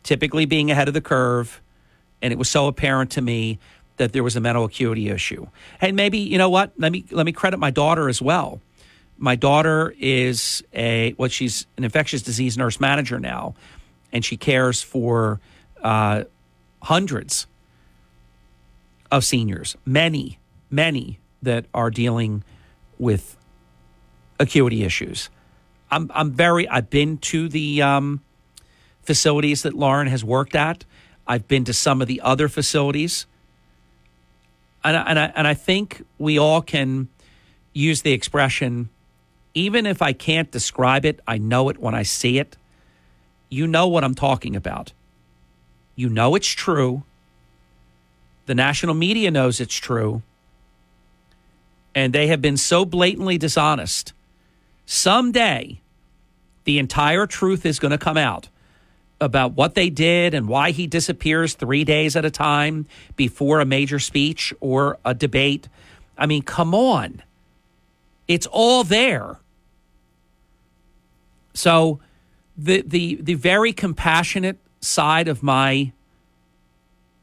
typically 0.04 0.44
being 0.44 0.70
ahead 0.70 0.86
of 0.86 0.94
the 0.94 1.00
curve. 1.00 1.60
And 2.22 2.32
it 2.32 2.38
was 2.38 2.48
so 2.48 2.68
apparent 2.68 3.10
to 3.12 3.20
me 3.20 3.58
that 3.96 4.12
there 4.12 4.22
was 4.22 4.36
a 4.36 4.40
mental 4.40 4.66
acuity 4.66 5.08
issue. 5.08 5.48
And 5.80 5.96
maybe 5.96 6.18
you 6.18 6.38
know 6.38 6.48
what? 6.48 6.74
Let 6.78 6.92
me 6.92 7.04
let 7.10 7.26
me 7.26 7.32
credit 7.32 7.56
my 7.56 7.72
daughter 7.72 8.08
as 8.08 8.22
well. 8.22 8.60
My 9.18 9.34
daughter 9.34 9.96
is 9.98 10.62
a 10.72 11.10
what 11.14 11.18
well, 11.18 11.28
she's 11.28 11.66
an 11.76 11.82
infectious 11.82 12.22
disease 12.22 12.56
nurse 12.56 12.78
manager 12.78 13.18
now, 13.18 13.56
and 14.12 14.24
she 14.24 14.36
cares 14.36 14.80
for 14.80 15.40
uh, 15.82 16.22
hundreds 16.82 17.48
of 19.16 19.24
seniors, 19.24 19.76
many, 19.86 20.38
many 20.70 21.20
that 21.42 21.66
are 21.74 21.90
dealing 21.90 22.44
with 22.98 23.36
acuity 24.40 24.84
issues. 24.84 25.30
I'm 25.90 26.10
I'm 26.14 26.32
very. 26.32 26.68
I've 26.68 26.90
been 26.90 27.18
to 27.18 27.48
the 27.48 27.82
um, 27.82 28.22
facilities 29.02 29.62
that 29.62 29.74
Lauren 29.74 30.08
has 30.08 30.24
worked 30.24 30.56
at. 30.56 30.84
I've 31.26 31.48
been 31.48 31.64
to 31.64 31.72
some 31.74 32.02
of 32.02 32.08
the 32.08 32.20
other 32.22 32.48
facilities 32.48 33.26
and 34.84 34.96
I, 34.96 35.02
and 35.02 35.18
I, 35.18 35.32
and 35.36 35.46
I 35.48 35.54
think 35.54 36.02
we 36.18 36.38
all 36.38 36.62
can 36.62 37.08
use 37.72 38.02
the 38.02 38.12
expression, 38.12 38.90
even 39.54 39.86
if 39.86 40.02
I 40.02 40.12
can't 40.12 40.50
describe 40.50 41.04
it, 41.06 41.20
I 41.26 41.38
know 41.38 41.70
it 41.70 41.78
when 41.78 41.94
I 41.94 42.02
see 42.04 42.38
it. 42.38 42.56
you 43.50 43.66
know 43.66 43.88
what 43.88 44.04
I'm 44.04 44.14
talking 44.14 44.56
about. 44.56 44.92
You 45.96 46.08
know 46.10 46.34
it's 46.34 46.48
true. 46.48 47.04
The 48.46 48.54
national 48.54 48.94
media 48.94 49.30
knows 49.30 49.60
it's 49.60 49.74
true. 49.74 50.22
And 51.94 52.12
they 52.12 52.26
have 52.26 52.42
been 52.42 52.56
so 52.56 52.84
blatantly 52.84 53.38
dishonest. 53.38 54.12
Someday, 54.84 55.80
the 56.64 56.78
entire 56.78 57.26
truth 57.26 57.64
is 57.64 57.78
going 57.78 57.92
to 57.92 57.98
come 57.98 58.16
out 58.16 58.48
about 59.20 59.52
what 59.52 59.74
they 59.74 59.88
did 59.90 60.34
and 60.34 60.48
why 60.48 60.70
he 60.70 60.86
disappears 60.86 61.54
three 61.54 61.84
days 61.84 62.16
at 62.16 62.24
a 62.24 62.30
time 62.30 62.86
before 63.16 63.60
a 63.60 63.64
major 63.64 63.98
speech 63.98 64.52
or 64.60 64.98
a 65.04 65.14
debate. 65.14 65.68
I 66.18 66.26
mean, 66.26 66.42
come 66.42 66.74
on. 66.74 67.22
It's 68.26 68.46
all 68.46 68.84
there. 68.84 69.38
So 71.54 72.00
the 72.56 72.82
the 72.82 73.16
the 73.16 73.34
very 73.34 73.72
compassionate 73.72 74.58
side 74.80 75.28
of 75.28 75.42
my 75.42 75.92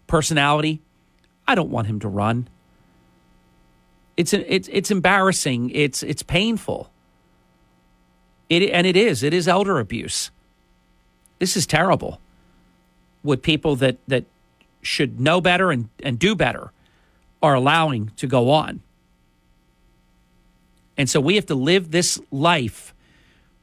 personality, 0.08 0.82
I 1.52 1.56
don't 1.56 1.70
want 1.70 1.88
him 1.88 2.00
to 2.00 2.08
run. 2.08 2.48
It's 4.16 4.34
it's 4.34 4.70
it's 4.72 4.90
embarrassing. 4.90 5.70
It's 5.72 6.02
it's 6.02 6.24
painful. 6.24 6.90
It 8.50 8.70
and 8.70 8.88
it 8.88 8.96
is. 8.96 9.22
It 9.24 9.34
is 9.34 9.48
elder 9.48 9.80
abuse. 9.80 10.32
This 11.40 11.58
is 11.58 11.68
terrible. 11.68 12.22
What 13.22 13.42
people 13.42 13.76
that 13.78 13.98
that 14.08 14.26
should 14.82 15.20
know 15.20 15.42
better 15.42 15.72
and, 15.72 15.90
and 16.02 16.18
do 16.18 16.36
better 16.36 16.72
are 17.44 17.54
allowing 17.54 18.12
to 18.16 18.28
go 18.28 18.50
on. 18.50 18.82
And 20.98 21.10
so 21.10 21.20
we 21.20 21.36
have 21.36 21.46
to 21.48 21.56
live 21.56 21.92
this 21.92 22.20
life 22.32 22.94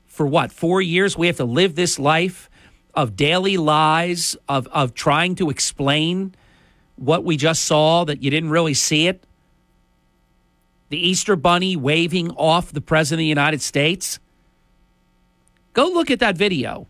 for 0.06 0.26
what, 0.26 0.52
four 0.52 0.82
years? 0.82 1.16
We 1.16 1.26
have 1.28 1.36
to 1.36 1.44
live 1.44 1.74
this 1.74 1.98
life 1.98 2.50
of 2.94 3.16
daily 3.16 3.56
lies, 3.56 4.36
of, 4.48 4.66
of 4.68 4.94
trying 4.94 5.36
to 5.36 5.50
explain 5.50 6.34
what 6.98 7.24
we 7.24 7.36
just 7.36 7.64
saw 7.64 8.04
that 8.04 8.22
you 8.22 8.30
didn't 8.30 8.50
really 8.50 8.74
see 8.74 9.08
it. 9.08 9.22
The 10.90 10.98
Easter 10.98 11.36
Bunny 11.36 11.76
waving 11.76 12.30
off 12.32 12.72
the 12.72 12.80
President 12.80 13.20
of 13.20 13.24
the 13.24 13.26
United 13.26 13.60
States. 13.60 14.18
Go 15.74 15.88
look 15.88 16.10
at 16.10 16.20
that 16.20 16.36
video. 16.36 16.86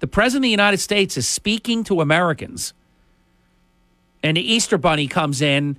The 0.00 0.06
President 0.06 0.40
of 0.40 0.46
the 0.46 0.50
United 0.50 0.78
States 0.78 1.16
is 1.16 1.28
speaking 1.28 1.84
to 1.84 2.00
Americans, 2.00 2.72
and 4.22 4.36
the 4.36 4.52
Easter 4.52 4.78
Bunny 4.78 5.08
comes 5.08 5.42
in 5.42 5.76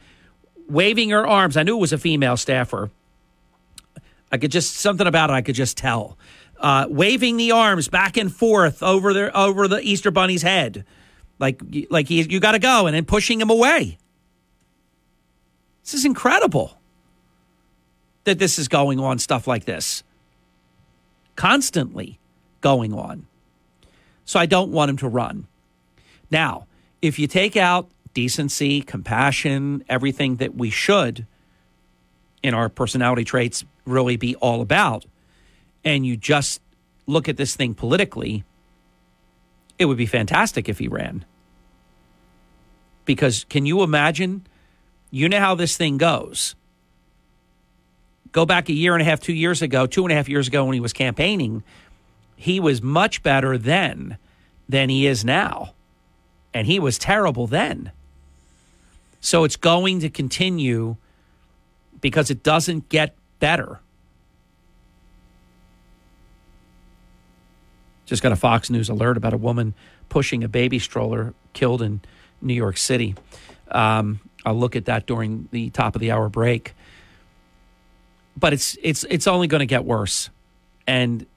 waving 0.68 1.10
her 1.10 1.26
arms. 1.26 1.58
I 1.58 1.64
knew 1.64 1.78
it 1.78 1.82
was 1.82 1.94
a 1.94 1.98
female 1.98 2.38
staffer 2.38 2.92
I 4.32 4.38
could 4.38 4.52
just 4.52 4.76
something 4.76 5.08
about 5.08 5.30
it. 5.30 5.34
I 5.34 5.42
could 5.42 5.56
just 5.56 5.78
tell. 5.78 6.18
Uh, 6.60 6.88
waving 6.90 7.38
the 7.38 7.52
arms 7.52 7.88
back 7.88 8.18
and 8.18 8.34
forth 8.34 8.84
over 8.84 9.36
over 9.36 9.68
the 9.68 9.80
Easter 9.82 10.12
Bunny's 10.12 10.42
head, 10.42 10.86
like 11.40 11.62
like 11.90 12.08
he, 12.08 12.22
you 12.22 12.40
got 12.40 12.52
to 12.52 12.60
go, 12.60 12.86
and 12.86 12.96
then 12.96 13.06
pushing 13.06 13.42
him 13.42 13.50
away. 13.50 13.98
This 15.84 15.94
is 15.94 16.06
incredible 16.06 16.78
that 18.26 18.38
this 18.38 18.60
is 18.60 18.68
going 18.68 19.00
on. 19.00 19.18
Stuff 19.18 19.48
like 19.48 19.66
this, 19.66 20.04
constantly 21.36 22.20
going 22.62 22.94
on. 22.94 23.26
So 24.26 24.40
I 24.40 24.46
don't 24.46 24.72
want 24.72 24.90
him 24.90 24.98
to 24.98 25.08
run. 25.08 25.48
Now, 26.30 26.68
if 27.02 27.18
you 27.18 27.26
take 27.26 27.58
out 27.58 27.90
decency, 28.14 28.82
compassion, 28.82 29.84
everything 29.90 30.36
that 30.36 30.56
we 30.56 30.70
should 30.70 31.26
in 32.44 32.54
our 32.54 32.70
personality 32.70 33.24
traits 33.24 33.66
really 33.86 34.18
be 34.18 34.36
all 34.36 34.62
about, 34.62 35.06
and 35.84 36.06
you 36.06 36.16
just 36.16 36.62
look 37.08 37.28
at 37.28 37.38
this 37.38 37.56
thing 37.56 37.74
politically, 37.74 38.44
it 39.80 39.86
would 39.86 39.98
be 39.98 40.06
fantastic 40.06 40.68
if 40.70 40.78
he 40.78 40.88
ran. 40.88 41.26
Because 43.06 43.46
can 43.46 43.66
you 43.66 43.82
imagine? 43.82 44.46
You 45.10 45.30
know 45.30 45.40
how 45.40 45.56
this 45.56 45.76
thing 45.76 45.98
goes. 45.98 46.54
Go 48.32 48.46
back 48.46 48.70
a 48.70 48.74
year 48.74 48.94
and 48.94 49.02
a 49.02 49.06
half, 49.06 49.22
two 49.22 49.34
years 49.34 49.64
ago, 49.64 49.88
two 49.88 50.04
and 50.04 50.12
a 50.12 50.16
half 50.16 50.30
years 50.30 50.48
ago 50.48 50.66
when 50.66 50.76
he 50.76 50.80
was 50.80 50.94
campaigning, 50.94 51.64
he 52.36 52.60
was 52.60 52.82
much 52.82 53.24
better 53.24 53.58
then 53.58 54.18
than 54.68 54.90
he 54.90 55.08
is 55.08 55.26
now. 55.26 55.74
And 56.54 56.68
he 56.68 56.80
was 56.80 57.00
terrible 57.00 57.48
then. 57.48 57.92
So 59.20 59.44
it's 59.44 59.56
going 59.56 60.00
to 60.02 60.10
continue 60.10 60.98
because 62.02 62.30
it 62.30 62.44
doesn't 62.44 62.90
get 62.90 63.16
better. 63.40 63.80
Just 68.10 68.24
got 68.24 68.32
a 68.32 68.36
Fox 68.36 68.72
News 68.72 68.90
alert 68.90 69.18
about 69.18 69.34
a 69.36 69.38
woman 69.38 69.76
pushing 70.10 70.44
a 70.44 70.48
baby 70.48 70.80
stroller 70.80 71.36
killed 71.54 71.84
in 71.84 72.02
New 72.42 72.56
York 72.56 72.76
City. 72.76 73.14
Um, 73.70 74.20
I'll 74.44 74.56
look 74.56 74.76
at 74.76 74.86
that 74.86 75.06
during 75.06 75.48
the 75.52 75.70
top 75.70 75.94
of 75.94 76.02
the 76.02 76.10
hour 76.10 76.28
break. 76.28 76.74
But 78.36 78.54
it's 78.54 78.76
it's 78.82 79.04
it's 79.12 79.28
only 79.28 79.46
going 79.46 79.60
to 79.60 79.68
get 79.68 79.86
worse, 79.86 80.32
and 80.88 81.28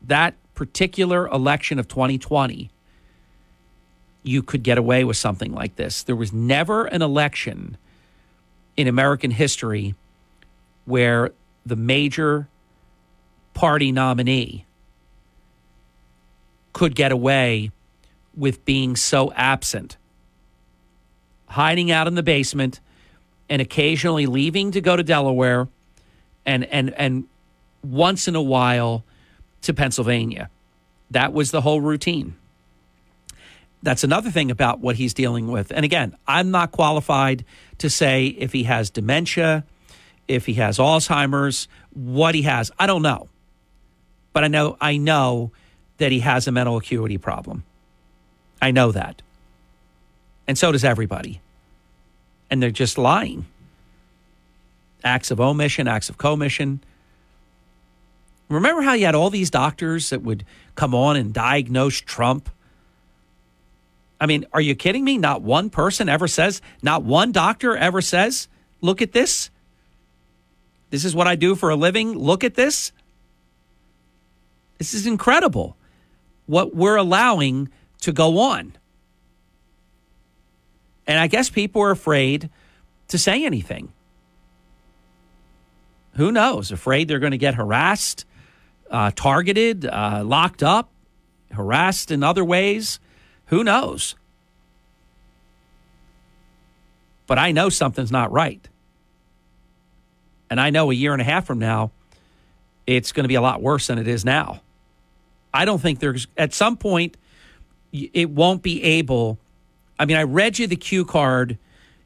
that 0.00 0.34
particular 0.54 1.28
election 1.28 1.78
of 1.78 1.88
2020, 1.88 2.70
you 4.22 4.42
could 4.42 4.62
get 4.62 4.78
away 4.78 5.04
with 5.04 5.18
something 5.18 5.52
like 5.52 5.76
this. 5.76 6.04
There 6.04 6.16
was 6.16 6.32
never 6.32 6.86
an 6.86 7.02
election 7.02 7.76
in 8.78 8.88
American 8.88 9.30
history 9.30 9.94
where 10.86 11.32
the 11.66 11.76
major 11.76 12.48
party 13.52 13.92
nominee 13.92 14.65
could 16.76 16.94
get 16.94 17.10
away 17.10 17.70
with 18.36 18.62
being 18.66 18.96
so 18.96 19.32
absent, 19.32 19.96
hiding 21.46 21.90
out 21.90 22.06
in 22.06 22.16
the 22.16 22.22
basement 22.22 22.80
and 23.48 23.62
occasionally 23.62 24.26
leaving 24.26 24.72
to 24.72 24.82
go 24.82 24.94
to 24.94 25.02
Delaware 25.02 25.68
and 26.44 26.66
and 26.66 26.92
and 26.92 27.24
once 27.82 28.28
in 28.28 28.36
a 28.36 28.42
while 28.42 29.04
to 29.62 29.72
Pennsylvania. 29.72 30.50
That 31.12 31.32
was 31.32 31.50
the 31.50 31.62
whole 31.62 31.80
routine. 31.80 32.36
That's 33.82 34.04
another 34.04 34.30
thing 34.30 34.50
about 34.50 34.80
what 34.80 34.96
he's 34.96 35.14
dealing 35.14 35.46
with. 35.46 35.72
And 35.72 35.82
again, 35.82 36.14
I'm 36.28 36.50
not 36.50 36.72
qualified 36.72 37.46
to 37.78 37.88
say 37.88 38.26
if 38.26 38.52
he 38.52 38.64
has 38.64 38.90
dementia, 38.90 39.64
if 40.28 40.44
he 40.44 40.54
has 40.54 40.76
Alzheimer's, 40.76 41.68
what 41.94 42.34
he 42.34 42.42
has. 42.42 42.70
I 42.78 42.86
don't 42.86 43.00
know. 43.00 43.30
But 44.34 44.44
I 44.44 44.48
know 44.48 44.76
I 44.78 44.98
know 44.98 45.52
that 45.98 46.12
he 46.12 46.20
has 46.20 46.46
a 46.46 46.52
mental 46.52 46.76
acuity 46.76 47.18
problem. 47.18 47.64
I 48.60 48.70
know 48.70 48.92
that. 48.92 49.22
And 50.46 50.56
so 50.56 50.72
does 50.72 50.84
everybody. 50.84 51.40
And 52.50 52.62
they're 52.62 52.70
just 52.70 52.98
lying. 52.98 53.46
Acts 55.02 55.30
of 55.30 55.40
omission, 55.40 55.88
acts 55.88 56.08
of 56.08 56.18
commission. 56.18 56.80
Remember 58.48 58.82
how 58.82 58.92
you 58.92 59.06
had 59.06 59.14
all 59.14 59.30
these 59.30 59.50
doctors 59.50 60.10
that 60.10 60.22
would 60.22 60.44
come 60.74 60.94
on 60.94 61.16
and 61.16 61.32
diagnose 61.32 62.00
Trump? 62.00 62.48
I 64.20 64.26
mean, 64.26 64.46
are 64.52 64.60
you 64.60 64.74
kidding 64.74 65.04
me? 65.04 65.18
Not 65.18 65.42
one 65.42 65.68
person 65.68 66.08
ever 66.08 66.28
says, 66.28 66.62
not 66.82 67.02
one 67.02 67.32
doctor 67.32 67.76
ever 67.76 68.00
says, 68.00 68.48
look 68.80 69.02
at 69.02 69.12
this. 69.12 69.50
This 70.90 71.04
is 71.04 71.14
what 71.14 71.26
I 71.26 71.34
do 71.34 71.54
for 71.54 71.70
a 71.70 71.76
living. 71.76 72.16
Look 72.16 72.44
at 72.44 72.54
this. 72.54 72.92
This 74.78 74.94
is 74.94 75.06
incredible 75.06 75.76
what 76.46 76.74
we're 76.74 76.96
allowing 76.96 77.68
to 78.00 78.12
go 78.12 78.38
on. 78.38 78.72
And 81.06 81.18
I 81.18 81.26
guess 81.26 81.50
people 81.50 81.82
are 81.82 81.90
afraid 81.90 82.50
to 83.08 83.18
say 83.18 83.44
anything. 83.44 83.92
Who 86.14 86.32
knows? 86.32 86.72
Afraid 86.72 87.08
they're 87.08 87.18
going 87.18 87.32
to 87.32 87.38
get 87.38 87.54
harassed, 87.54 88.24
uh, 88.90 89.10
targeted, 89.14 89.84
uh, 89.84 90.22
locked 90.24 90.62
up, 90.62 90.90
harassed 91.52 92.10
in 92.10 92.22
other 92.22 92.44
ways. 92.44 92.98
Who 93.46 93.62
knows? 93.62 94.16
But 97.26 97.38
I 97.38 97.52
know 97.52 97.68
something's 97.68 98.12
not 98.12 98.32
right. 98.32 98.66
And 100.48 100.60
I 100.60 100.70
know 100.70 100.90
a 100.90 100.94
year 100.94 101.12
and 101.12 101.20
a 101.20 101.24
half 101.24 101.46
from 101.46 101.58
now, 101.58 101.90
it's 102.86 103.12
going 103.12 103.24
to 103.24 103.28
be 103.28 103.34
a 103.34 103.40
lot 103.40 103.60
worse 103.60 103.88
than 103.88 103.98
it 103.98 104.08
is 104.08 104.24
now. 104.24 104.62
I 105.56 105.64
don't 105.64 105.80
think 105.80 106.00
there's, 106.00 106.26
at 106.36 106.52
some 106.52 106.76
point, 106.76 107.16
it 107.92 108.30
won't 108.30 108.62
be 108.62 108.82
able. 108.82 109.38
I 109.98 110.04
mean, 110.04 110.16
I 110.16 110.24
read 110.24 110.58
you 110.58 110.66
the 110.66 110.76
cue 110.76 111.04
card 111.04 111.56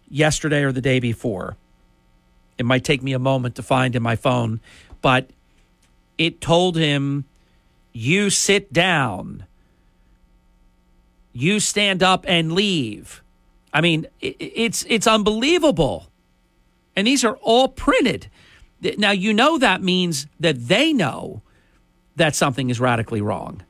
yesterday 0.08 0.62
or 0.62 0.72
the 0.72 0.80
day 0.80 1.00
before. 1.00 1.56
It 2.58 2.64
might 2.64 2.84
take 2.84 3.02
me 3.02 3.12
a 3.12 3.18
moment 3.18 3.56
to 3.56 3.62
find 3.62 3.96
in 3.96 4.02
my 4.02 4.16
phone, 4.16 4.60
but 5.02 5.30
it 6.16 6.40
told 6.40 6.76
him, 6.76 7.24
you 7.92 8.30
sit 8.30 8.72
down, 8.72 9.46
you 11.32 11.58
stand 11.58 12.02
up 12.02 12.24
and 12.28 12.52
leave. 12.52 13.22
I 13.72 13.80
mean, 13.80 14.06
it's 14.20 14.84
it's 14.88 15.06
unbelievable. 15.06 16.06
And 16.94 17.06
these 17.06 17.24
are 17.24 17.36
all 17.40 17.68
printed. 17.68 18.28
Now, 18.98 19.10
you 19.10 19.32
know 19.32 19.58
that 19.58 19.82
means 19.82 20.26
that 20.38 20.68
they 20.68 20.92
know 20.92 21.42
that 22.20 22.34
something 22.34 22.70
is 22.70 22.80
radically 22.80 23.20
wrong. 23.20 23.62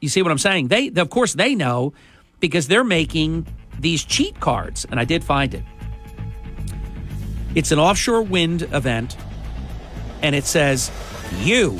You 0.00 0.08
see 0.08 0.22
what 0.22 0.30
I'm 0.30 0.38
saying? 0.38 0.68
They, 0.68 0.88
of 0.88 1.10
course, 1.10 1.32
they 1.32 1.54
know 1.54 1.94
because 2.40 2.68
they're 2.68 2.84
making 2.84 3.46
these 3.78 4.04
cheat 4.04 4.38
cards, 4.40 4.84
and 4.88 5.00
I 5.00 5.04
did 5.04 5.24
find 5.24 5.54
it. 5.54 5.62
It's 7.54 7.72
an 7.72 7.78
offshore 7.78 8.22
wind 8.22 8.62
event, 8.62 9.16
and 10.22 10.34
it 10.34 10.44
says, 10.44 10.90
You, 11.40 11.78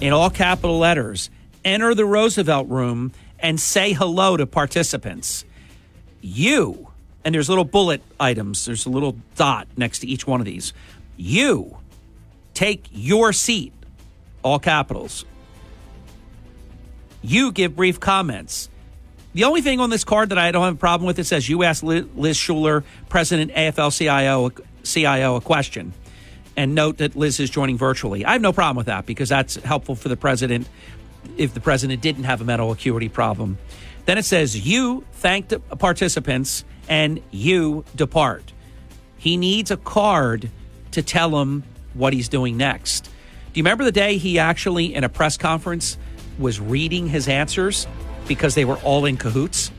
in 0.00 0.12
all 0.12 0.30
capital 0.30 0.78
letters, 0.78 1.30
enter 1.64 1.94
the 1.94 2.04
Roosevelt 2.04 2.68
room 2.68 3.12
and 3.38 3.58
say 3.58 3.92
hello 3.92 4.36
to 4.36 4.46
participants. 4.46 5.44
You, 6.20 6.88
and 7.24 7.34
there's 7.34 7.48
little 7.48 7.64
bullet 7.64 8.02
items, 8.18 8.64
there's 8.64 8.86
a 8.86 8.90
little 8.90 9.16
dot 9.36 9.68
next 9.76 10.00
to 10.00 10.06
each 10.06 10.26
one 10.26 10.40
of 10.40 10.46
these. 10.46 10.72
You 11.16 11.78
take 12.54 12.86
your 12.90 13.32
seat, 13.32 13.72
all 14.42 14.58
capitals. 14.58 15.24
You 17.22 17.52
give 17.52 17.76
brief 17.76 18.00
comments. 18.00 18.68
The 19.34 19.44
only 19.44 19.62
thing 19.62 19.80
on 19.80 19.90
this 19.90 20.04
card 20.04 20.28
that 20.28 20.38
I 20.38 20.50
don't 20.50 20.64
have 20.64 20.74
a 20.74 20.78
problem 20.78 21.06
with 21.06 21.18
it 21.18 21.24
says 21.24 21.48
you 21.48 21.62
ask 21.62 21.82
Liz 21.82 22.36
Shuler, 22.36 22.84
President 23.08 23.52
AFL 23.52 23.96
CIO, 23.96 24.50
CIO, 24.82 25.36
a 25.36 25.40
question, 25.40 25.94
and 26.56 26.74
note 26.74 26.98
that 26.98 27.16
Liz 27.16 27.40
is 27.40 27.48
joining 27.48 27.78
virtually. 27.78 28.24
I 28.24 28.32
have 28.32 28.42
no 28.42 28.52
problem 28.52 28.76
with 28.76 28.86
that 28.86 29.06
because 29.06 29.30
that's 29.30 29.56
helpful 29.56 29.94
for 29.94 30.08
the 30.08 30.16
president 30.16 30.68
if 31.36 31.54
the 31.54 31.60
president 31.60 32.02
didn't 32.02 32.24
have 32.24 32.40
a 32.40 32.44
mental 32.44 32.72
acuity 32.72 33.08
problem. 33.08 33.56
Then 34.04 34.18
it 34.18 34.24
says 34.24 34.66
you 34.66 35.04
thank 35.12 35.48
the 35.48 35.60
participants 35.60 36.64
and 36.88 37.22
you 37.30 37.84
depart. 37.94 38.52
He 39.16 39.36
needs 39.36 39.70
a 39.70 39.76
card 39.76 40.50
to 40.90 41.02
tell 41.02 41.40
him 41.40 41.62
what 41.94 42.12
he's 42.12 42.28
doing 42.28 42.56
next. 42.56 43.08
Do 43.52 43.58
you 43.60 43.64
remember 43.64 43.84
the 43.84 43.92
day 43.92 44.16
he 44.16 44.38
actually, 44.38 44.94
in 44.94 45.04
a 45.04 45.10
press 45.10 45.36
conference, 45.36 45.98
was 46.38 46.58
reading 46.58 47.06
his 47.06 47.28
answers 47.28 47.86
because 48.26 48.54
they 48.54 48.64
were 48.64 48.78
all 48.78 49.04
in 49.04 49.18
cahoots? 49.18 49.70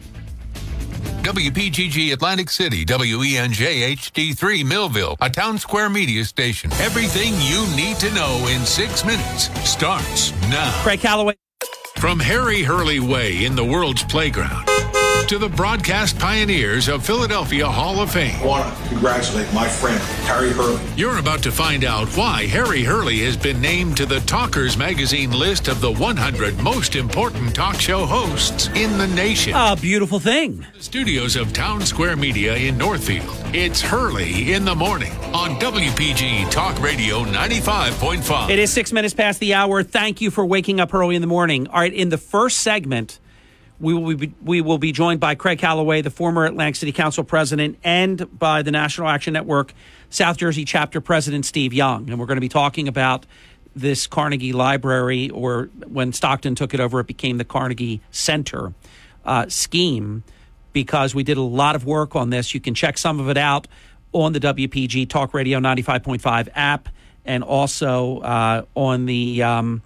WPGG 1.24 2.14
Atlantic 2.14 2.52
City, 2.52 2.86
WENJ 2.86 3.96
HD3 3.96 4.64
Millville, 4.64 5.16
a 5.22 5.30
town 5.30 5.58
square 5.58 5.90
media 5.90 6.24
station. 6.24 6.72
Everything 6.74 7.34
you 7.40 7.66
need 7.76 7.98
to 7.98 8.14
know 8.14 8.46
in 8.52 8.64
six 8.64 9.04
minutes 9.04 9.50
starts 9.68 10.32
now. 10.50 10.72
Craig 10.84 11.00
Callaway. 11.00 11.34
From 11.98 12.20
Harry 12.20 12.62
Hurley 12.62 13.00
Way 13.00 13.46
in 13.46 13.56
the 13.56 13.64
world's 13.66 14.04
playground 14.04 14.70
to 15.34 15.40
the 15.40 15.50
broadcast 15.50 16.20
pioneers 16.20 16.88
of 16.88 17.04
Philadelphia 17.04 17.68
Hall 17.68 18.00
of 18.00 18.12
Fame. 18.12 18.40
I 18.42 18.46
want 18.46 18.78
to 18.78 18.90
congratulate 18.90 19.52
my 19.52 19.68
friend, 19.68 19.98
Harry 20.28 20.52
Hurley. 20.52 20.80
You're 20.96 21.18
about 21.18 21.42
to 21.42 21.52
find 21.52 21.84
out 21.84 22.08
why 22.10 22.46
Harry 22.46 22.84
Hurley 22.84 23.18
has 23.22 23.36
been 23.36 23.60
named 23.60 23.98
to 23.98 24.06
the 24.06 24.20
Talkers 24.20 24.78
Magazine 24.78 25.32
list 25.32 25.68
of 25.70 25.82
the 25.82 25.92
100 25.92 26.60
most 26.60 26.96
important 26.96 27.56
talk 27.56 27.80
show 27.80 28.06
hosts 28.06 28.68
in 28.76 28.96
the 29.00 29.08
nation. 29.08 29.54
A 29.56 29.76
beautiful 29.76 30.20
thing. 30.20 30.68
The 30.78 30.84
studios 30.84 31.36
of 31.36 31.52
Town 31.52 31.82
Square 31.82 32.18
Media 32.18 32.56
in 32.56 32.78
Northfield. 32.78 33.36
It's 33.56 33.82
Hurley 33.82 34.54
in 34.54 34.66
the 34.66 34.76
morning 34.76 35.14
on 35.34 35.60
WPG 35.60 36.52
Talk 36.52 36.80
Radio 36.80 37.24
95.5. 37.24 38.52
It 38.52 38.60
is 38.60 38.72
six 38.72 38.94
minutes 38.94 39.16
past 39.16 39.40
the 39.40 39.56
hour. 39.56 39.82
Thank 39.82 40.22
you 40.22 40.30
for 40.30 40.46
waking 40.46 40.80
up 40.80 40.94
early 40.94 41.16
in 41.16 41.22
the 41.22 41.28
morning. 41.28 41.68
All 41.70 41.80
right, 41.80 41.92
in 41.92 42.10
the 42.10 42.20
first 42.20 42.60
segment, 42.60 43.20
we 43.80 43.94
will 43.94 44.16
be 44.16 44.34
we 44.44 44.62
will 44.62 44.78
be 44.78 44.92
joined 44.92 45.20
by 45.20 45.36
Craig 45.36 45.60
Callaway, 45.60 46.02
the 46.02 46.10
former 46.10 46.46
Atlantic 46.46 46.76
City 46.76 46.92
Council 46.92 47.24
president, 47.24 47.78
and 47.84 48.38
by 48.38 48.62
the 48.62 48.72
National 48.72 49.08
Action 49.08 49.34
Network 49.34 49.74
South 50.10 50.38
Jersey 50.38 50.66
chapter 50.66 51.02
president 51.02 51.46
Steve 51.46 51.74
Young, 51.74 52.10
and 52.10 52.20
we're 52.20 52.26
going 52.26 52.38
to 52.38 52.42
be 52.42 52.50
talking 52.50 52.88
about 52.88 53.26
this 53.76 54.06
Carnegie 54.06 54.54
Library, 54.54 55.30
or 55.30 55.70
when 55.88 56.14
Stockton 56.14 56.56
took 56.56 56.74
it 56.74 56.80
over, 56.80 57.00
it 57.00 57.08
became 57.08 57.38
the 57.38 57.46
Carnegie 57.46 58.02
Center 58.12 58.74
uh, 59.26 59.48
scheme, 59.50 60.24
because 60.72 61.16
we 61.16 61.24
did 61.24 61.38
a 61.38 61.42
lot 61.42 61.76
of 61.76 61.86
work 61.86 62.16
on 62.16 62.30
this. 62.30 62.54
You 62.54 62.60
can 62.60 62.76
check 62.76 62.98
some 62.98 63.20
of 63.20 63.30
it 63.30 63.38
out 63.38 63.68
on 64.12 64.34
the 64.34 64.40
WPG 64.40 65.10
Talk 65.10 65.34
Radio 65.34 65.60
95.5 65.60 66.50
app, 66.54 66.90
and 67.26 67.44
also 67.44 68.20
uh, 68.20 68.66
on 68.76 69.06
the. 69.06 69.44
Um, 69.44 69.82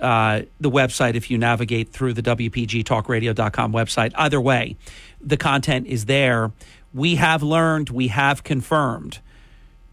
uh, 0.00 0.42
the 0.60 0.70
website 0.70 1.14
if 1.14 1.30
you 1.30 1.38
navigate 1.38 1.90
through 1.92 2.14
the 2.14 2.22
WPGTalkRadio.com 2.22 3.72
website. 3.72 4.12
Either 4.14 4.40
way, 4.40 4.76
the 5.20 5.36
content 5.36 5.86
is 5.86 6.06
there. 6.06 6.52
We 6.92 7.16
have 7.16 7.42
learned, 7.42 7.90
we 7.90 8.08
have 8.08 8.42
confirmed 8.42 9.20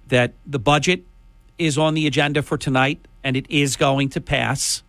that 0.07 0.33
the 0.45 0.59
budget 0.59 1.03
is 1.57 1.77
on 1.77 1.93
the 1.93 2.07
agenda 2.07 2.41
for 2.41 2.57
tonight 2.57 2.99
and 3.23 3.35
it 3.35 3.45
is 3.49 3.75
going 3.75 4.09
to 4.09 4.21
pass. 4.21 4.83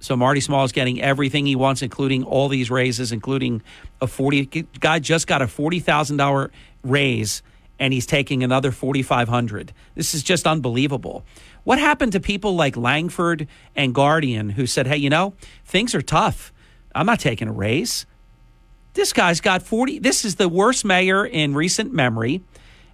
So 0.00 0.16
Marty 0.16 0.40
Small 0.40 0.64
is 0.64 0.72
getting 0.72 1.00
everything 1.00 1.46
he 1.46 1.54
wants, 1.54 1.82
including 1.82 2.24
all 2.24 2.48
these 2.48 2.70
raises, 2.70 3.12
including 3.12 3.62
a 4.00 4.06
forty 4.08 4.46
guy 4.80 4.98
just 4.98 5.28
got 5.28 5.42
a 5.42 5.46
forty 5.46 5.78
thousand 5.78 6.16
dollar 6.16 6.50
raise, 6.82 7.42
and 7.78 7.92
he's 7.92 8.06
taking 8.06 8.42
another 8.42 8.72
forty 8.72 9.02
five 9.02 9.28
hundred. 9.28 9.72
This 9.94 10.12
is 10.12 10.24
just 10.24 10.44
unbelievable. 10.44 11.24
What 11.64 11.78
happened 11.78 12.12
to 12.12 12.20
people 12.20 12.56
like 12.56 12.76
Langford 12.76 13.46
and 13.76 13.94
Guardian 13.94 14.50
who 14.50 14.66
said, 14.66 14.86
hey, 14.86 14.96
you 14.96 15.10
know, 15.10 15.34
things 15.64 15.94
are 15.94 16.02
tough. 16.02 16.52
I'm 16.94 17.06
not 17.06 17.20
taking 17.20 17.48
a 17.48 17.52
raise. 17.52 18.04
This 18.94 19.12
guy's 19.12 19.40
got 19.40 19.62
40. 19.62 20.00
This 20.00 20.24
is 20.24 20.36
the 20.36 20.48
worst 20.48 20.84
mayor 20.84 21.24
in 21.24 21.54
recent 21.54 21.92
memory. 21.92 22.42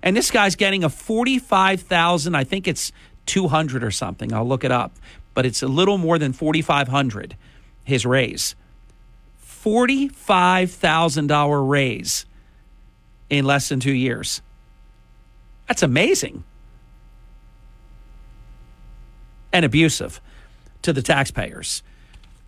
And 0.03 0.15
this 0.17 0.31
guy's 0.31 0.55
getting 0.55 0.85
a 0.85 0.89
45,000, 0.89 2.35
I 2.35 2.45
think 2.45 2.69
it's 2.69 2.93
200 3.27 3.83
or 3.83 3.91
something. 3.91 4.33
I'll 4.33 4.47
look 4.47 4.63
it 4.65 4.71
up. 4.71 4.93
But 5.35 5.45
it's 5.47 5.63
a 5.63 5.69
little 5.69 5.99
more 5.99 6.19
than 6.19 6.33
4,500, 6.33 7.37
his 7.85 8.07
raise. 8.07 8.55
$45,000 9.45 11.69
raise 11.69 12.25
in 13.29 13.45
less 13.45 13.69
than 13.69 13.81
two 13.81 13.93
years. 13.93 14.41
That's 15.67 15.83
amazing 15.83 16.45
and 19.59 19.65
abusive 19.65 20.21
to 20.83 20.93
the 20.93 21.03
taxpayers. 21.03 21.83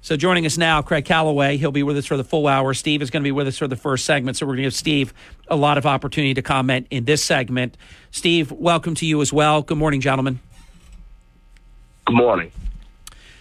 So 0.01 0.17
joining 0.17 0.47
us 0.47 0.57
now, 0.57 0.81
Craig 0.81 1.05
Callaway. 1.05 1.57
He'll 1.57 1.73
be 1.73 1.83
with 1.83 1.97
us 1.97 2.07
for 2.07 2.17
the 2.17 2.23
full 2.23 2.47
hour. 2.47 2.73
Steve 2.73 3.03
is 3.03 3.11
going 3.11 3.23
to 3.23 3.27
be 3.27 3.33
with 3.33 3.49
us 3.49 3.59
for 3.59 3.67
the 3.67 3.75
first 3.75 4.05
segment. 4.05 4.37
So 4.37 4.47
we're 4.47 4.53
going 4.53 4.59
to 4.59 4.67
give 4.67 4.75
Steve 4.75 5.13
a 5.49 5.57
lot 5.57 5.77
of 5.77 5.87
opportunity 5.87 6.35
to 6.35 6.43
comment 6.43 6.87
in 6.89 7.05
this 7.05 7.23
segment. 7.23 7.77
Steve, 8.13 8.53
welcome 8.53 8.95
to 8.95 9.07
you 9.07 9.21
as 9.21 9.33
well. 9.33 9.61
Good 9.61 9.77
morning, 9.77 10.01
gentlemen. 10.01 10.39
Good 12.07 12.17
morning. 12.17 12.53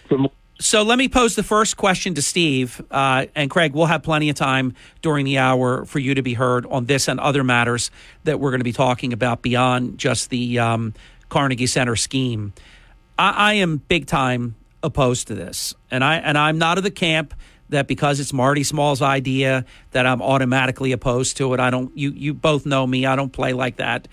Good 0.08 0.18
morning. 0.18 0.36
So 0.58 0.82
let 0.82 0.98
me 0.98 1.08
pose 1.08 1.36
the 1.36 1.44
first 1.44 1.76
question 1.76 2.14
to 2.14 2.22
Steve. 2.22 2.84
Uh, 2.90 3.26
and 3.36 3.48
Craig, 3.48 3.72
we'll 3.72 3.86
have 3.86 4.02
plenty 4.02 4.28
of 4.28 4.36
time 4.36 4.74
during 5.00 5.24
the 5.24 5.38
hour 5.38 5.84
for 5.84 6.00
you 6.00 6.16
to 6.16 6.22
be 6.22 6.34
heard 6.34 6.66
on 6.66 6.86
this 6.86 7.06
and 7.06 7.20
other 7.20 7.44
matters 7.44 7.92
that 8.24 8.40
we're 8.40 8.50
going 8.50 8.60
to 8.60 8.64
be 8.64 8.72
talking 8.72 9.12
about 9.12 9.40
beyond 9.40 9.96
just 9.96 10.28
the 10.28 10.58
um, 10.58 10.92
Carnegie 11.30 11.66
Center 11.68 11.94
scheme. 11.94 12.52
I, 13.20 13.32
I 13.36 13.52
am 13.54 13.76
big 13.76 14.06
time 14.06 14.56
opposed 14.82 15.28
to 15.28 15.34
this, 15.34 15.74
and 15.90 16.02
I 16.02 16.16
and 16.16 16.38
I'm 16.38 16.56
not 16.56 16.78
of 16.78 16.84
the 16.84 16.90
camp 16.90 17.34
that 17.68 17.86
because 17.86 18.18
it's 18.18 18.32
Marty 18.32 18.64
Small's 18.64 19.02
idea 19.02 19.66
that 19.90 20.06
I'm 20.06 20.22
automatically 20.22 20.92
opposed 20.92 21.36
to 21.36 21.52
it. 21.52 21.60
I 21.60 21.68
don't. 21.68 21.96
You 21.96 22.12
you 22.12 22.32
both 22.32 22.64
know 22.64 22.86
me. 22.86 23.04
I 23.04 23.16
don't 23.16 23.32
play 23.32 23.52
like 23.52 23.76
that. 23.76 24.08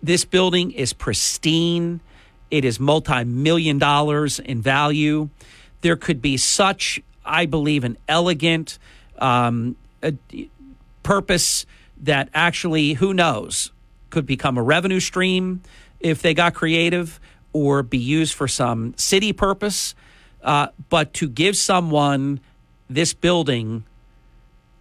This 0.00 0.24
building 0.24 0.70
is 0.70 0.92
pristine. 0.92 2.00
It 2.52 2.64
is 2.64 2.78
multi-million 2.78 3.78
dollars 3.78 4.38
in 4.38 4.62
value. 4.62 5.28
There 5.80 5.96
could 5.96 6.22
be 6.22 6.36
such, 6.36 7.02
I 7.24 7.46
believe, 7.46 7.82
an 7.82 7.98
elegant 8.08 8.78
um, 9.18 9.74
purpose 11.02 11.66
that 12.02 12.28
actually, 12.32 12.92
who 12.92 13.12
knows, 13.12 13.72
could 14.10 14.26
become 14.26 14.56
a 14.56 14.62
revenue 14.62 15.00
stream 15.00 15.62
if 15.98 16.22
they 16.22 16.34
got 16.34 16.54
creative 16.54 17.18
or 17.52 17.82
be 17.82 17.98
used 17.98 18.34
for 18.34 18.48
some 18.48 18.94
city 18.96 19.32
purpose. 19.32 19.94
Uh, 20.42 20.68
but 20.88 21.12
to 21.14 21.28
give 21.28 21.56
someone 21.56 22.40
this 22.90 23.14
building, 23.14 23.84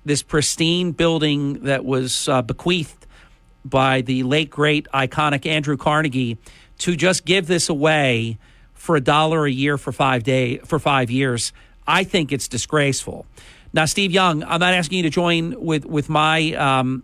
this 0.06 0.24
pristine 0.24 0.92
building 0.92 1.64
that 1.64 1.86
was 1.86 2.28
uh, 2.28 2.42
bequeathed 2.42 3.06
by 3.64 4.02
the 4.02 4.24
late, 4.24 4.50
great, 4.50 4.88
iconic 4.94 5.46
Andrew 5.46 5.78
Carnegie, 5.78 6.38
to 6.80 6.96
just 6.96 7.26
give 7.26 7.46
this 7.46 7.70
away 7.70 8.38
for 8.74 8.96
a 8.96 9.02
dollar 9.02 9.46
a 9.46 9.52
year 9.52 9.78
for 9.78 9.92
five 9.92 10.24
day 10.24 10.58
for 10.60 10.80
five 10.80 11.12
years, 11.12 11.54
I 11.86 12.04
think 12.04 12.32
it's 12.32 12.48
disgraceful. 12.48 13.28
Now, 13.74 13.86
Steve 13.86 14.12
Young, 14.12 14.44
I'm 14.44 14.60
not 14.60 14.74
asking 14.74 14.98
you 14.98 15.04
to 15.04 15.10
join 15.12 15.64
with 15.64 15.86
with 15.86 16.10
my 16.10 16.54
um, 16.54 17.04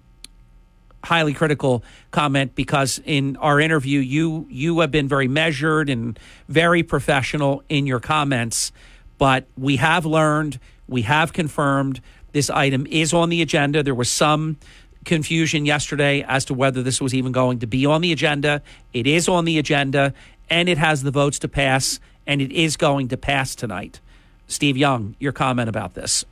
highly 1.08 1.34
critical 1.34 1.84
comment 2.12 2.54
because 2.56 3.02
in 3.06 3.36
our 3.38 3.60
interview 3.60 4.00
you 4.00 4.46
you 4.50 4.80
have 4.80 4.92
been 4.92 5.08
very 5.08 5.28
measured 5.28 5.90
and 5.90 6.20
very 6.48 6.84
professional 6.84 7.64
in 7.70 7.88
your 7.88 8.00
comments 8.00 8.72
but 9.18 9.48
we 9.58 9.78
have 9.78 10.06
learned 10.06 10.60
we 10.88 11.02
have 11.04 11.34
confirmed 11.34 12.02
this 12.32 12.50
item 12.50 12.86
is 12.88 13.14
on 13.14 13.30
the 13.30 13.42
agenda. 13.42 13.84
There 13.84 13.96
was 13.96 14.10
some 14.12 14.58
confusion 15.06 15.66
yesterday 15.66 16.24
as 16.28 16.46
to 16.46 16.54
whether 16.54 16.84
this 16.84 17.02
was 17.02 17.14
even 17.14 17.32
going 17.32 17.60
to 17.60 17.68
be 17.68 17.86
on 17.86 18.02
the 18.02 18.12
agenda. 18.12 18.62
It 18.94 19.08
is 19.08 19.28
on 19.28 19.46
the 19.46 19.58
agenda 19.58 20.14
and 20.50 20.70
it 20.70 20.78
has 20.78 21.04
the 21.04 21.12
votes 21.12 21.40
to 21.40 21.48
pass 21.48 22.00
and 22.26 22.42
it 22.42 22.52
is 22.52 22.78
going 22.78 23.08
to 23.08 23.18
pass 23.18 23.56
tonight. 23.56 24.00
Steve 24.48 24.78
Young, 24.78 25.16
your 25.20 25.32
comment 25.32 25.70
about 25.70 25.94
this. 25.94 26.26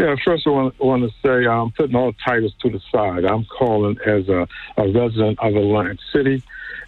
Yeah, 0.00 0.16
first 0.24 0.46
I 0.46 0.50
want, 0.50 0.80
want 0.80 1.02
to 1.02 1.10
say 1.22 1.46
I'm 1.46 1.72
putting 1.72 1.94
all 1.94 2.14
titles 2.24 2.54
to 2.62 2.70
the 2.70 2.80
side. 2.90 3.26
I'm 3.26 3.44
calling 3.44 3.98
as 4.06 4.30
a, 4.30 4.48
a 4.78 4.88
resident 4.88 5.38
of 5.40 5.54
Atlantic 5.54 5.98
City 6.10 6.42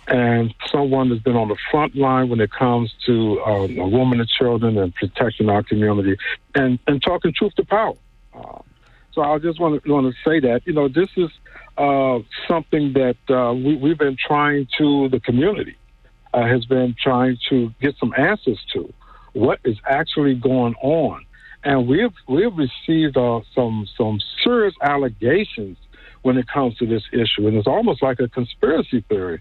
and 0.09 0.55
someone 0.69 1.11
that's 1.11 1.21
been 1.21 1.37
on 1.37 1.49
the 1.49 1.59
front 1.71 1.95
line 1.95 2.31
when 2.31 2.41
it 2.41 2.51
comes 2.51 2.91
to 3.05 3.39
um, 3.43 3.79
a 3.79 3.87
woman 3.87 4.19
and 4.21 4.29
children 4.31 4.79
and 4.79 4.95
protecting 4.95 5.51
our 5.51 5.63
community 5.63 6.17
and, 6.55 6.79
and 6.87 7.03
talking 7.03 7.35
truth 7.37 7.55
to 7.57 7.67
power. 7.67 7.93
Uh, 8.33 8.61
so 9.13 9.21
I 9.21 9.37
just 9.39 9.61
want 9.61 9.85
to, 9.85 9.93
want 9.93 10.07
to 10.11 10.31
say 10.31 10.41
that, 10.41 10.63
you 10.65 10.73
know, 10.73 10.89
this 10.89 11.11
is 11.19 11.29
uh, 11.77 12.19
something 12.49 12.95
that 12.95 13.19
uh, 13.29 13.53
we, 13.53 13.77
we've 13.77 13.99
been 13.99 14.17
trying 14.17 14.67
to, 14.79 15.11
the 15.11 15.21
community 15.21 15.77
uh, 16.33 16.47
has 16.47 16.65
been 16.65 16.97
trying 16.99 17.37
to 17.51 17.75
get 17.79 17.95
some 17.99 18.15
answers 18.17 18.59
to. 18.73 18.91
What 19.35 19.61
is 19.65 19.77
actually 19.87 20.35
going 20.35 20.75
on? 20.81 21.27
And 21.65 21.87
we've, 21.87 22.15
we've 22.29 22.57
received 22.57 23.17
uh, 23.17 23.41
some, 23.55 23.87
some 23.97 24.21
serious 24.43 24.75
allegations 24.83 25.77
when 26.23 26.37
it 26.37 26.47
comes 26.49 26.77
to 26.79 26.87
this 26.87 27.03
issue. 27.13 27.47
And 27.47 27.57
it's 27.57 27.67
almost 27.67 28.03
like 28.03 28.21
a 28.21 28.29
conspiracy 28.29 29.05
theory. 29.09 29.41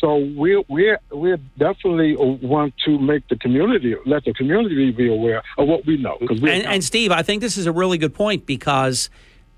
So 0.00 0.16
we 0.16 0.64
we 0.68 0.96
we 1.14 1.36
definitely 1.58 2.16
want 2.16 2.74
to 2.86 2.98
make 2.98 3.28
the 3.28 3.36
community 3.36 3.94
let 4.04 4.24
the 4.24 4.34
community 4.34 4.90
be 4.90 5.08
aware 5.08 5.42
of 5.56 5.68
what 5.68 5.86
we 5.86 5.96
know. 5.96 6.16
Because 6.18 6.40
and, 6.40 6.66
and 6.66 6.82
Steve, 6.82 7.12
I 7.12 7.22
think 7.22 7.40
this 7.40 7.56
is 7.56 7.66
a 7.66 7.72
really 7.72 7.98
good 7.98 8.12
point 8.12 8.44
because 8.44 9.10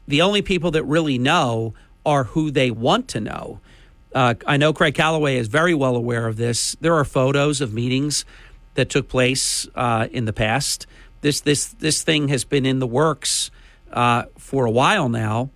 the 0.06 0.20
only 0.20 0.42
people 0.42 0.70
that 0.72 0.84
really 0.84 1.16
know 1.16 1.72
are 2.04 2.24
who 2.24 2.50
they 2.50 2.70
want 2.70 3.08
to 3.08 3.20
know. 3.20 3.60
Uh, 4.14 4.34
I 4.46 4.58
know 4.58 4.74
Craig 4.74 4.94
Callaway 4.94 5.36
is 5.36 5.48
very 5.48 5.74
well 5.74 5.96
aware 5.96 6.26
of 6.26 6.36
this. 6.36 6.76
There 6.80 6.94
are 6.94 7.04
photos 7.04 7.62
of 7.62 7.72
meetings 7.72 8.26
that 8.74 8.90
took 8.90 9.08
place 9.08 9.66
uh, 9.74 10.08
in 10.12 10.26
the 10.26 10.32
past. 10.32 10.86
This 11.24 11.40
this 11.40 11.68
this 11.68 12.02
thing 12.02 12.28
has 12.28 12.44
been 12.44 12.66
in 12.66 12.80
the 12.80 12.86
works 12.86 13.50
uh, 13.90 14.24
for 14.36 14.66
a 14.66 14.70
while 14.70 15.08
now, 15.08 15.48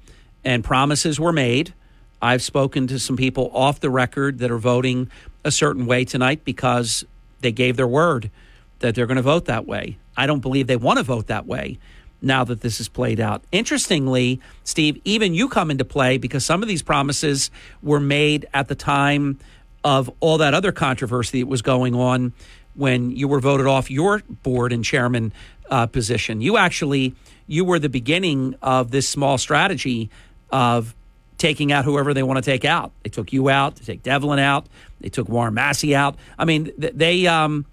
and 0.42 0.64
promises 0.64 1.20
were 1.20 1.30
made. 1.30 1.74
I've 2.22 2.42
spoken 2.42 2.86
to 2.86 2.98
some 2.98 3.18
people 3.18 3.50
off 3.52 3.78
the 3.78 3.90
record 3.90 4.38
that 4.38 4.50
are 4.50 4.56
voting 4.56 5.10
a 5.44 5.50
certain 5.50 5.84
way 5.84 6.06
tonight 6.06 6.40
because 6.42 7.04
they 7.40 7.52
gave 7.52 7.76
their 7.76 7.86
word 7.86 8.30
that 8.78 8.94
they're 8.94 9.04
going 9.04 9.16
to 9.16 9.22
vote 9.22 9.44
that 9.44 9.66
way. 9.66 9.98
I 10.16 10.26
don't 10.26 10.40
believe 10.40 10.68
they 10.68 10.76
want 10.76 11.00
to 11.00 11.02
vote 11.02 11.26
that 11.26 11.44
way 11.44 11.78
now 12.22 12.44
that 12.44 12.62
this 12.62 12.80
is 12.80 12.88
played 12.88 13.20
out. 13.20 13.42
Interestingly, 13.52 14.40
Steve, 14.64 14.98
even 15.04 15.34
you 15.34 15.50
come 15.50 15.70
into 15.70 15.84
play 15.84 16.16
because 16.16 16.46
some 16.46 16.62
of 16.62 16.68
these 16.68 16.82
promises 16.82 17.50
were 17.82 18.00
made 18.00 18.46
at 18.54 18.68
the 18.68 18.74
time 18.74 19.38
of 19.84 20.10
all 20.20 20.38
that 20.38 20.54
other 20.54 20.72
controversy 20.72 21.40
that 21.40 21.46
was 21.46 21.60
going 21.60 21.94
on 21.94 22.32
when 22.78 23.10
you 23.10 23.26
were 23.26 23.40
voted 23.40 23.66
off 23.66 23.90
your 23.90 24.22
board 24.44 24.72
and 24.72 24.84
chairman 24.84 25.32
uh, 25.70 25.86
position. 25.86 26.40
You 26.40 26.56
actually 26.56 27.14
you 27.46 27.64
were 27.64 27.78
the 27.78 27.88
beginning 27.88 28.54
of 28.62 28.90
this 28.90 29.08
small 29.08 29.38
strategy 29.38 30.10
of 30.50 30.94
taking 31.38 31.72
out 31.72 31.84
whoever 31.84 32.12
they 32.12 32.22
want 32.22 32.36
to 32.36 32.42
take 32.42 32.64
out. 32.64 32.92
They 33.02 33.10
took 33.10 33.32
you 33.32 33.48
out. 33.48 33.76
They 33.76 33.84
take 33.84 34.02
Devlin 34.02 34.38
out. 34.38 34.66
They 35.00 35.08
took 35.08 35.28
Warren 35.28 35.54
Massey 35.54 35.94
out. 35.94 36.16
I 36.38 36.44
mean, 36.44 36.70
they. 36.76 37.26
Um, 37.26 37.64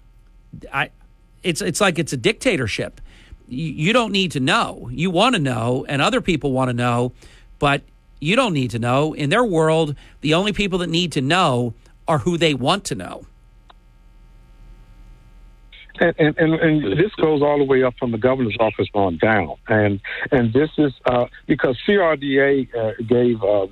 I. 0.72 0.90
It's 1.42 1.60
it's 1.60 1.80
like 1.80 1.98
it's 1.98 2.12
a 2.12 2.16
dictatorship. 2.16 3.00
You, 3.48 3.66
you 3.72 3.92
don't 3.92 4.12
need 4.12 4.32
to 4.32 4.40
know. 4.40 4.88
You 4.90 5.10
want 5.10 5.34
to 5.34 5.40
know, 5.40 5.84
and 5.88 6.02
other 6.02 6.20
people 6.20 6.52
want 6.52 6.70
to 6.70 6.74
know, 6.74 7.12
but 7.58 7.82
you 8.20 8.34
don't 8.34 8.52
need 8.52 8.70
to 8.70 8.78
know. 8.78 9.12
In 9.12 9.30
their 9.30 9.44
world, 9.44 9.94
the 10.22 10.34
only 10.34 10.52
people 10.52 10.78
that 10.80 10.88
need 10.88 11.12
to 11.12 11.20
know 11.20 11.74
are 12.08 12.18
who 12.18 12.38
they 12.38 12.54
want 12.54 12.84
to 12.84 12.94
know. 12.94 13.26
And, 16.00 16.14
and, 16.18 16.38
and, 16.38 16.54
and, 16.54 16.98
this 16.98 17.12
goes 17.14 17.42
all 17.42 17.58
the 17.58 17.64
way 17.64 17.82
up 17.82 17.94
from 17.98 18.12
the 18.12 18.18
governor's 18.18 18.56
office 18.60 18.88
on 18.94 19.18
down. 19.18 19.56
And 19.68 20.00
and 20.30 20.52
this 20.52 20.70
is 20.78 20.92
uh, 21.06 21.26
because 21.46 21.78
CRDA 21.86 22.74
uh, 22.74 22.92
gave 23.06 23.42
uh, 23.42 23.66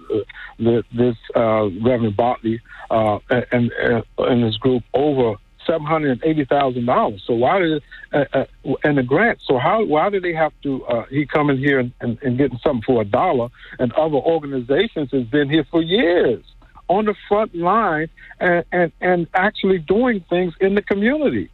the, 0.58 0.84
this 0.92 1.16
uh, 1.36 1.68
Reverend 1.82 2.16
Botley 2.16 2.60
uh, 2.90 3.18
and, 3.30 3.72
and 4.18 4.44
his 4.44 4.56
group 4.56 4.82
over 4.94 5.36
seven 5.66 5.86
hundred 5.86 6.12
and 6.12 6.24
eighty 6.24 6.44
thousand 6.44 6.86
dollars. 6.86 7.22
So 7.26 7.34
why 7.34 7.58
did 7.58 7.82
uh, 8.12 8.44
and 8.84 8.98
the 8.98 9.02
grant? 9.02 9.40
So 9.46 9.58
how 9.58 9.84
why 9.84 10.08
did 10.10 10.22
they 10.22 10.34
have 10.34 10.52
to? 10.62 11.04
he 11.10 11.26
come 11.26 11.50
in 11.50 11.58
here 11.58 11.78
and, 11.78 11.92
and, 12.00 12.18
and 12.22 12.38
getting 12.38 12.58
something 12.58 12.82
for 12.86 13.02
a 13.02 13.04
dollar, 13.04 13.48
and 13.78 13.92
other 13.92 14.16
organizations 14.16 15.10
has 15.12 15.24
been 15.24 15.50
here 15.50 15.66
for 15.70 15.82
years 15.82 16.44
on 16.88 17.06
the 17.06 17.14
front 17.28 17.54
line 17.54 18.08
and, 18.40 18.64
and, 18.72 18.92
and 19.00 19.26
actually 19.34 19.78
doing 19.78 20.24
things 20.28 20.52
in 20.60 20.74
the 20.74 20.82
community. 20.82 21.50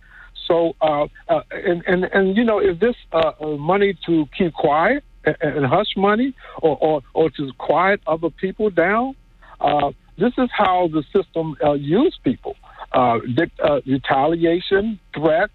So, 0.50 0.74
uh, 0.80 1.06
uh, 1.28 1.42
and, 1.50 1.84
and, 1.86 2.04
and, 2.04 2.36
you 2.36 2.42
know, 2.42 2.58
is 2.58 2.78
this 2.80 2.96
uh, 3.12 3.32
uh 3.40 3.56
money 3.56 3.96
to 4.06 4.26
keep 4.36 4.52
quiet 4.52 5.04
and, 5.24 5.36
and 5.40 5.66
hush 5.66 5.96
money 5.96 6.34
or, 6.60 6.76
or, 6.80 7.02
or 7.14 7.30
to 7.30 7.52
quiet 7.56 8.00
other 8.06 8.30
people 8.30 8.68
down? 8.68 9.14
Uh, 9.60 9.92
this 10.18 10.32
is 10.38 10.50
how 10.52 10.88
the 10.88 11.04
system 11.14 11.56
uh, 11.64 11.74
people. 12.24 12.56
retaliation, 13.86 14.98
threats, 15.14 15.52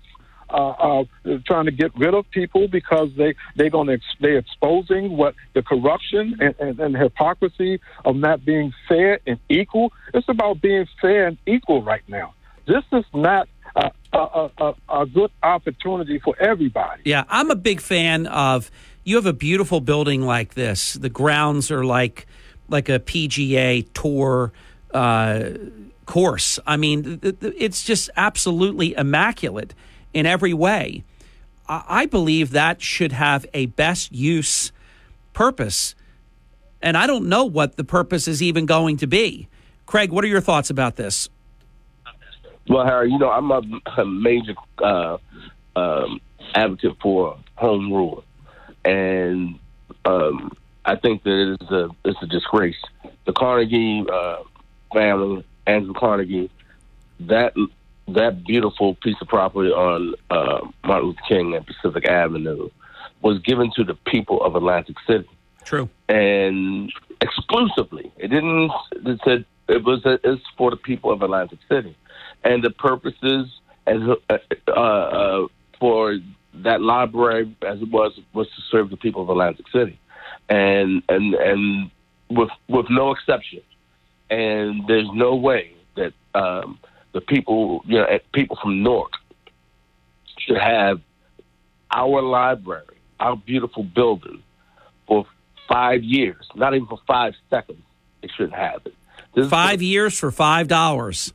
uh, 0.49 0.69
uh, 0.69 1.03
trying 1.45 1.65
to 1.65 1.71
get 1.71 1.91
rid 1.97 2.13
of 2.13 2.29
people 2.31 2.67
because 2.67 3.09
they 3.17 3.33
they're 3.55 3.69
going 3.69 3.87
to 3.87 3.93
ex- 3.93 4.15
they 4.21 4.37
exposing 4.37 5.17
what 5.17 5.33
the 5.53 5.61
corruption 5.61 6.37
and, 6.39 6.55
and, 6.59 6.79
and 6.79 6.95
hypocrisy 6.95 7.81
of 8.05 8.15
not 8.15 8.45
being 8.45 8.71
fair 8.87 9.19
and 9.27 9.39
equal. 9.49 9.91
It's 10.13 10.29
about 10.29 10.61
being 10.61 10.87
fair 11.01 11.27
and 11.27 11.37
equal 11.45 11.81
right 11.81 12.07
now. 12.07 12.35
This 12.67 12.83
is 12.91 13.05
not 13.13 13.49
a, 13.75 13.91
a, 14.15 14.49
a, 14.57 15.01
a 15.01 15.05
good 15.05 15.31
opportunity 15.43 16.19
for 16.19 16.35
everybody. 16.39 17.01
Yeah, 17.05 17.23
I'm 17.29 17.51
a 17.51 17.55
big 17.55 17.81
fan 17.81 18.27
of. 18.27 18.71
You 19.03 19.17
have 19.17 19.27
a 19.27 19.33
beautiful 19.33 19.81
building 19.81 20.23
like 20.23 20.55
this. 20.55 20.93
The 20.93 21.09
grounds 21.09 21.69
are 21.69 21.85
like 21.85 22.25
like 22.67 22.89
a 22.89 22.99
PGA 22.99 23.87
tour 23.93 24.51
uh, 24.93 25.49
course. 26.05 26.59
I 26.65 26.77
mean, 26.77 27.19
it's 27.21 27.83
just 27.83 28.09
absolutely 28.15 28.95
immaculate 28.95 29.73
in 30.13 30.25
every 30.25 30.53
way. 30.53 31.03
I 31.67 32.05
believe 32.05 32.51
that 32.51 32.81
should 32.81 33.11
have 33.11 33.45
a 33.53 33.65
best 33.67 34.11
use 34.11 34.71
purpose. 35.33 35.95
And 36.81 36.95
I 36.95 37.07
don't 37.07 37.27
know 37.27 37.45
what 37.45 37.75
the 37.75 37.83
purpose 37.83 38.27
is 38.27 38.41
even 38.41 38.67
going 38.67 38.97
to 38.97 39.07
be. 39.07 39.47
Craig, 39.87 40.11
what 40.11 40.23
are 40.23 40.27
your 40.27 40.41
thoughts 40.41 40.69
about 40.69 40.95
this? 40.95 41.29
Well, 42.67 42.85
Harry, 42.85 43.11
you 43.11 43.19
know, 43.19 43.29
I'm 43.29 43.51
a, 43.51 43.61
a 43.97 44.05
major 44.05 44.55
uh, 44.79 45.17
um, 45.75 46.19
advocate 46.55 46.97
for 47.01 47.37
home 47.55 47.91
rule, 47.93 48.23
and 48.83 49.59
um, 50.05 50.51
I 50.83 50.95
think 50.95 51.23
that 51.23 51.57
it's 51.59 51.71
a 51.71 51.89
it's 52.03 52.21
a 52.23 52.27
disgrace. 52.27 52.81
The 53.25 53.33
Carnegie 53.33 54.05
uh, 54.11 54.37
family, 54.93 55.45
Andrew 55.67 55.93
Carnegie, 55.93 56.49
that 57.21 57.53
that 58.07 58.43
beautiful 58.43 58.95
piece 58.95 59.15
of 59.21 59.27
property 59.27 59.69
on 59.69 60.15
uh, 60.31 60.67
Martin 60.83 61.09
Luther 61.09 61.21
King 61.27 61.55
and 61.55 61.65
Pacific 61.67 62.05
Avenue 62.05 62.69
was 63.21 63.39
given 63.39 63.71
to 63.75 63.83
the 63.83 63.95
people 64.07 64.43
of 64.43 64.55
Atlantic 64.55 64.95
City. 65.07 65.29
True, 65.63 65.87
and 66.09 66.91
exclusively, 67.21 68.11
it 68.17 68.29
didn't. 68.29 68.71
It 68.91 69.19
said 69.23 69.45
it 69.67 69.83
was 69.83 70.01
it's 70.05 70.41
for 70.57 70.71
the 70.71 70.77
people 70.77 71.11
of 71.11 71.21
Atlantic 71.21 71.59
City 71.69 71.95
and 72.45 72.63
the 72.63 72.69
purposes 72.69 73.47
as 73.87 73.97
uh, 74.29 74.37
uh, 74.67 74.71
uh, 74.71 75.47
for 75.79 76.17
that 76.63 76.81
library 76.81 77.53
as 77.67 77.81
it 77.81 77.91
was 77.91 78.17
was 78.33 78.47
to 78.47 78.61
serve 78.71 78.89
the 78.89 78.97
people 78.97 79.23
of 79.23 79.29
Atlantic 79.29 79.65
City, 79.73 79.99
and 80.47 81.03
and 81.09 81.33
and 81.33 81.91
with 82.29 82.49
with 82.69 82.85
no 82.89 83.11
exception, 83.11 83.61
and 84.29 84.87
there's 84.87 85.09
no 85.13 85.35
way 85.35 85.73
that 85.95 86.13
um, 86.33 86.79
the 87.13 87.21
people 87.21 87.81
you 87.85 87.97
know 87.97 88.07
people 88.31 88.57
from 88.61 88.81
Newark 88.83 89.11
should 90.37 90.57
have 90.57 91.01
our 91.91 92.21
library, 92.21 92.97
our 93.19 93.35
beautiful 93.35 93.83
building, 93.83 94.43
for 95.07 95.25
five 95.67 96.03
years, 96.03 96.45
not 96.55 96.75
even 96.75 96.87
for 96.87 96.99
five 97.07 97.33
seconds. 97.49 97.81
They 98.21 98.29
shouldn't 98.35 98.55
have 98.55 98.81
it. 98.85 98.93
This 99.33 99.49
five 99.49 99.81
years 99.81 100.17
for 100.17 100.31
five 100.31 100.67
dollars. 100.67 101.33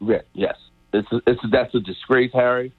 Yeah, 0.00 0.22
yes, 0.34 0.56
it's, 0.92 1.10
a, 1.12 1.20
it's 1.26 1.42
a, 1.44 1.48
that's 1.48 1.74
a 1.74 1.80
disgrace, 1.80 2.32
Harry. 2.32 2.72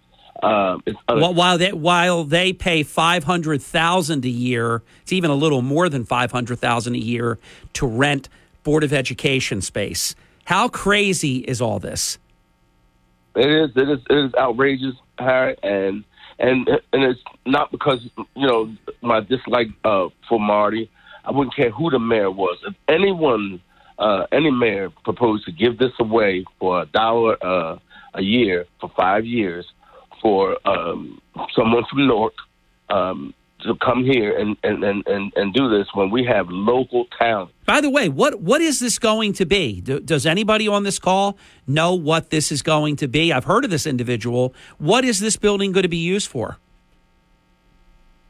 Um, 0.43 0.83
well, 1.09 1.33
while 1.33 1.57
they 1.57 1.73
while 1.73 2.23
they 2.23 2.53
pay 2.53 2.83
five 2.83 3.23
hundred 3.23 3.59
thousand 3.61 4.23
a 4.23 4.29
year, 4.29 4.83
it's 5.01 5.11
even 5.11 5.31
a 5.31 5.35
little 5.35 5.63
more 5.63 5.89
than 5.89 6.05
five 6.05 6.31
hundred 6.31 6.59
thousand 6.59 6.93
a 6.93 6.99
year 6.99 7.39
to 7.73 7.87
rent 7.87 8.29
Board 8.63 8.83
of 8.83 8.93
Education 8.93 9.61
space. 9.61 10.13
How 10.45 10.67
crazy 10.67 11.37
is 11.37 11.59
all 11.59 11.79
this? 11.79 12.19
It 13.35 13.49
is. 13.49 13.71
It 13.75 13.89
is. 13.89 13.99
It 14.09 14.25
is 14.25 14.33
outrageous, 14.35 14.95
Harry, 15.17 15.55
and 15.63 16.03
and 16.37 16.69
and 16.93 17.03
it's 17.03 17.19
not 17.45 17.71
because 17.71 18.07
you 18.15 18.47
know 18.47 18.71
my 19.01 19.21
dislike 19.21 19.69
uh, 19.83 20.09
for 20.29 20.39
Marty. 20.39 20.89
I 21.25 21.31
wouldn't 21.31 21.55
care 21.55 21.71
who 21.71 21.89
the 21.89 21.99
mayor 21.99 22.31
was. 22.31 22.57
If 22.65 22.75
anyone 22.87 23.59
uh, 23.99 24.25
any 24.31 24.51
mayor 24.51 24.89
proposed 25.03 25.45
to 25.45 25.51
give 25.51 25.77
this 25.77 25.93
away 25.99 26.45
for 26.59 26.81
a 26.81 26.85
dollar 26.85 27.37
uh, 27.43 27.77
a 28.13 28.21
year 28.21 28.65
for 28.79 28.91
five 28.95 29.25
years 29.25 29.65
for 30.21 30.57
um, 30.67 31.21
someone 31.55 31.83
from 31.89 32.07
Newark 32.07 32.33
um, 32.89 33.33
to 33.61 33.75
come 33.75 34.03
here 34.03 34.37
and, 34.37 34.55
and, 34.63 34.83
and, 34.83 35.05
and, 35.07 35.33
and 35.35 35.53
do 35.53 35.69
this 35.69 35.87
when 35.93 36.09
we 36.11 36.23
have 36.25 36.47
local 36.49 37.05
talent. 37.17 37.51
By 37.65 37.81
the 37.81 37.89
way, 37.89 38.07
what 38.07 38.39
what 38.39 38.61
is 38.61 38.79
this 38.79 38.99
going 38.99 39.33
to 39.33 39.45
be? 39.45 39.81
Do, 39.81 39.99
does 39.99 40.25
anybody 40.25 40.67
on 40.67 40.83
this 40.83 40.99
call 40.99 41.37
know 41.65 41.93
what 41.93 42.29
this 42.29 42.51
is 42.51 42.61
going 42.61 42.95
to 42.97 43.07
be? 43.07 43.33
I've 43.33 43.45
heard 43.45 43.65
of 43.65 43.71
this 43.71 43.87
individual. 43.87 44.53
What 44.77 45.03
is 45.03 45.19
this 45.19 45.37
building 45.37 45.71
going 45.71 45.83
to 45.83 45.89
be 45.89 45.97
used 45.97 46.27
for? 46.27 46.57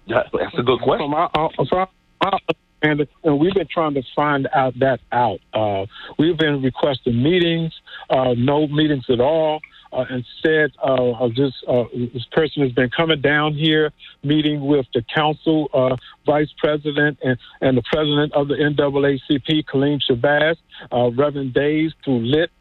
That's 0.07 0.30
a 0.57 0.63
good 0.63 0.80
question. 0.80 1.05
From 1.05 1.13
our, 1.13 1.30
our, 1.34 1.49
from 1.68 1.88
our 2.22 2.39
and, 2.88 3.07
and 3.23 3.39
we've 3.39 3.53
been 3.53 3.67
trying 3.67 3.93
to 3.95 4.03
find 4.15 4.47
out 4.53 4.77
that 4.79 4.99
out. 5.11 5.39
Uh, 5.53 5.85
we've 6.17 6.38
been 6.38 6.61
requesting 6.61 7.21
meetings, 7.21 7.73
uh, 8.09 8.33
no 8.38 8.67
meetings 8.67 9.05
at 9.09 9.19
all. 9.19 9.59
Uh, 9.93 10.03
instead, 10.09 10.71
uh, 10.83 11.27
this 11.29 11.53
uh, 11.67 11.85
this 12.13 12.25
person 12.31 12.61
has 12.61 12.71
been 12.73 12.89
coming 12.89 13.21
down 13.21 13.53
here, 13.53 13.91
meeting 14.21 14.65
with 14.65 14.85
the 14.93 15.01
council 15.15 15.69
uh, 15.73 15.95
vice 16.25 16.49
president 16.57 17.17
and, 17.23 17.38
and 17.61 17.77
the 17.77 17.83
president 17.91 18.33
of 18.33 18.49
the 18.49 18.55
NAACP, 18.55 19.63
Kaleem 19.65 19.99
Shabazz, 20.09 20.57
uh, 20.91 21.09
Reverend 21.11 21.53
Days 21.53 21.93
through 22.03 22.25
Lit. 22.25 22.51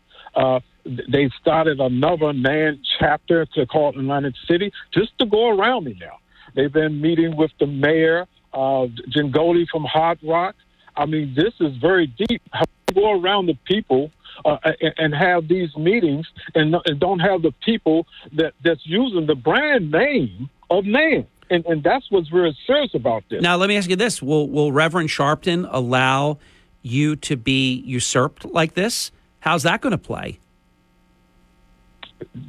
They 0.85 1.29
started 1.41 1.81
another 1.81 2.33
NAN 2.33 2.81
chapter 3.01 3.45
to 3.55 3.67
call 3.67 3.89
Atlantic 3.89 4.35
City 4.49 4.73
just 4.95 5.19
to 5.19 5.27
go 5.27 5.49
around 5.49 5.85
me 5.85 5.99
now. 6.01 6.19
They've 6.55 6.73
been 6.73 7.01
meeting 7.01 7.37
with 7.37 7.51
the 7.59 7.67
mayor, 7.67 8.27
uh, 8.57 8.87
Jingoli 9.15 9.69
from 9.69 9.85
Hard 9.85 10.19
Rock. 10.23 10.57
I 10.97 11.05
mean, 11.05 11.35
this 11.37 11.53
is 11.61 11.77
very 11.77 12.07
deep. 12.07 12.43
How 12.53 12.65
do 12.65 12.73
you 12.89 13.03
go 13.03 13.21
around 13.21 13.47
the 13.47 13.59
people 13.67 14.11
uh, 14.45 14.57
and, 14.81 14.95
and 14.97 15.15
have 15.15 15.47
these 15.47 15.77
meetings 15.77 16.27
and, 16.55 16.75
and 16.87 16.99
don't 16.99 17.21
have 17.21 17.43
the 17.43 17.53
people 17.65 18.07
that, 18.33 18.55
that's 18.65 18.81
using 18.87 19.27
the 19.27 19.35
brand 19.35 19.93
name 19.93 20.49
of 20.71 20.87
NAN? 20.87 21.27
And, 21.51 21.65
and 21.67 21.83
that's 21.85 22.11
what's 22.11 22.29
very 22.29 22.57
serious 22.67 22.95
about 22.95 23.25
this. 23.29 23.43
Now, 23.43 23.57
let 23.57 23.69
me 23.69 23.77
ask 23.77 23.89
you 23.89 23.95
this: 23.95 24.21
Will 24.21 24.49
Will 24.49 24.73
Reverend 24.73 25.11
Sharpton 25.11 25.69
allow 25.71 26.39
you 26.83 27.15
to 27.17 27.37
be 27.37 27.75
usurped 27.83 28.45
like 28.45 28.75
this? 28.75 29.13
How's 29.41 29.63
that 29.63 29.81
going 29.81 29.93
to 29.93 29.99
play? 29.99 30.41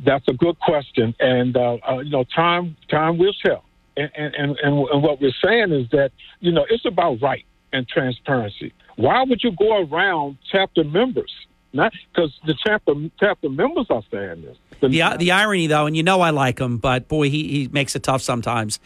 That's 0.04 0.28
a 0.28 0.34
good 0.34 0.58
question, 0.60 1.14
and 1.20 1.56
uh, 1.56 1.78
uh, 1.88 2.00
you 2.00 2.10
know, 2.10 2.24
time 2.24 2.76
time 2.90 3.20
will 3.20 3.34
tell. 3.46 3.67
And, 3.98 4.12
and, 4.16 4.36
and, 4.36 4.58
and 4.62 5.04
what 5.04 5.20
we're 5.20 5.32
saying 5.44 5.72
is 5.72 5.90
that 5.90 6.12
you 6.40 6.52
know 6.52 6.66
it's 6.70 6.86
about 6.86 7.22
right 7.22 7.46
and 7.74 7.88
transparency. 7.88 8.74
Why 8.96 9.24
would 9.24 9.44
you 9.44 9.52
go 9.52 9.82
around 9.84 10.38
chapter 10.52 10.84
members? 10.84 11.32
Not 11.74 11.94
because 12.14 12.34
the 12.46 12.56
chapter 12.66 12.94
chapter 13.20 13.50
members 13.50 13.88
are 13.90 14.04
saying 14.12 14.44
this. 14.44 14.58
The, 14.80 14.90
the, 14.90 15.16
the 15.18 15.32
irony, 15.32 15.68
though, 15.68 15.86
and 15.86 15.98
you 15.98 16.04
know 16.04 16.22
I 16.22 16.30
like 16.30 16.60
him, 16.60 16.78
but 16.78 17.08
boy, 17.08 17.30
he, 17.30 17.48
he 17.48 17.68
makes 17.68 17.96
it 17.96 18.04
tough 18.04 18.22
sometimes. 18.22 18.80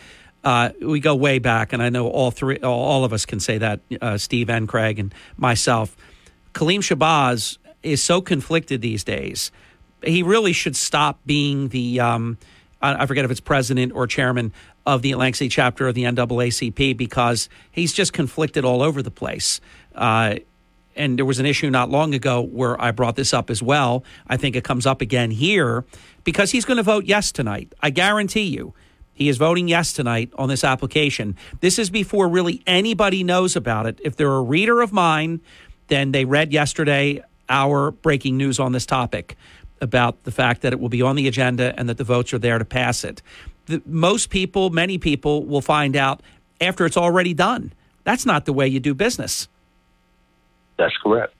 Uh, 0.43 0.69
we 0.81 0.99
go 0.99 1.13
way 1.13 1.37
back, 1.39 1.71
and 1.73 1.83
I 1.83 1.89
know 1.89 2.07
all 2.07 2.31
three, 2.31 2.57
all 2.57 3.03
of 3.03 3.13
us 3.13 3.25
can 3.25 3.39
say 3.39 3.59
that. 3.59 3.79
Uh, 4.01 4.17
Steve 4.17 4.49
and 4.49 4.67
Craig 4.67 4.97
and 4.97 5.13
myself. 5.37 5.95
Kaleem 6.53 6.79
Shabazz 6.79 7.57
is 7.83 8.03
so 8.03 8.21
conflicted 8.21 8.81
these 8.81 9.03
days. 9.03 9.51
He 10.03 10.23
really 10.23 10.53
should 10.53 10.75
stop 10.75 11.19
being 11.25 11.69
the 11.69 11.99
um, 11.99 12.37
I 12.81 13.05
forget 13.05 13.25
if 13.25 13.31
it's 13.31 13.39
president 13.39 13.93
or 13.93 14.07
chairman 14.07 14.53
of 14.85 15.01
the 15.01 15.11
Atlantic 15.11 15.35
City 15.35 15.49
chapter 15.49 15.87
of 15.87 15.95
the 15.95 16.03
NAACP 16.03 16.97
because 16.97 17.49
he's 17.71 17.93
just 17.93 18.13
conflicted 18.13 18.65
all 18.65 18.81
over 18.81 19.01
the 19.01 19.11
place. 19.11 19.61
Uh, 19.95 20.35
and 20.95 21.17
there 21.17 21.25
was 21.25 21.39
an 21.39 21.45
issue 21.45 21.69
not 21.69 21.89
long 21.89 22.13
ago 22.13 22.41
where 22.41 22.79
I 22.81 22.91
brought 22.91 23.15
this 23.15 23.33
up 23.33 23.49
as 23.49 23.63
well. 23.63 24.03
I 24.27 24.37
think 24.37 24.55
it 24.55 24.63
comes 24.63 24.85
up 24.85 25.01
again 25.01 25.31
here 25.31 25.85
because 26.23 26.51
he's 26.51 26.65
going 26.65 26.77
to 26.77 26.83
vote 26.83 27.05
yes 27.05 27.31
tonight. 27.31 27.73
I 27.81 27.89
guarantee 27.89 28.43
you. 28.43 28.73
He 29.13 29.29
is 29.29 29.37
voting 29.37 29.67
yes 29.67 29.93
tonight 29.93 30.31
on 30.35 30.49
this 30.49 30.63
application. 30.63 31.35
This 31.59 31.77
is 31.77 31.89
before 31.89 32.27
really 32.27 32.63
anybody 32.65 33.23
knows 33.23 33.55
about 33.55 33.85
it. 33.85 33.99
If 34.03 34.15
they're 34.15 34.33
a 34.33 34.41
reader 34.41 34.81
of 34.81 34.91
mine, 34.91 35.41
then 35.87 36.11
they 36.11 36.25
read 36.25 36.51
yesterday 36.51 37.23
our 37.47 37.91
breaking 37.91 38.37
news 38.37 38.59
on 38.59 38.71
this 38.71 38.85
topic 38.85 39.37
about 39.81 40.23
the 40.23 40.31
fact 40.31 40.61
that 40.61 40.73
it 40.73 40.79
will 40.79 40.89
be 40.89 41.01
on 41.01 41.15
the 41.15 41.27
agenda 41.27 41.73
and 41.77 41.89
that 41.89 41.97
the 41.97 42.03
votes 42.03 42.33
are 42.33 42.39
there 42.39 42.57
to 42.57 42.65
pass 42.65 43.03
it. 43.03 43.21
The, 43.67 43.81
most 43.85 44.29
people, 44.29 44.69
many 44.69 44.97
people, 44.97 45.45
will 45.45 45.61
find 45.61 45.95
out 45.95 46.21
after 46.59 46.85
it's 46.85 46.97
already 46.97 47.33
done. 47.33 47.73
That's 48.03 48.25
not 48.25 48.45
the 48.45 48.53
way 48.53 48.67
you 48.67 48.79
do 48.79 48.93
business. 48.93 49.47
That's 50.77 50.95
correct. 50.97 51.33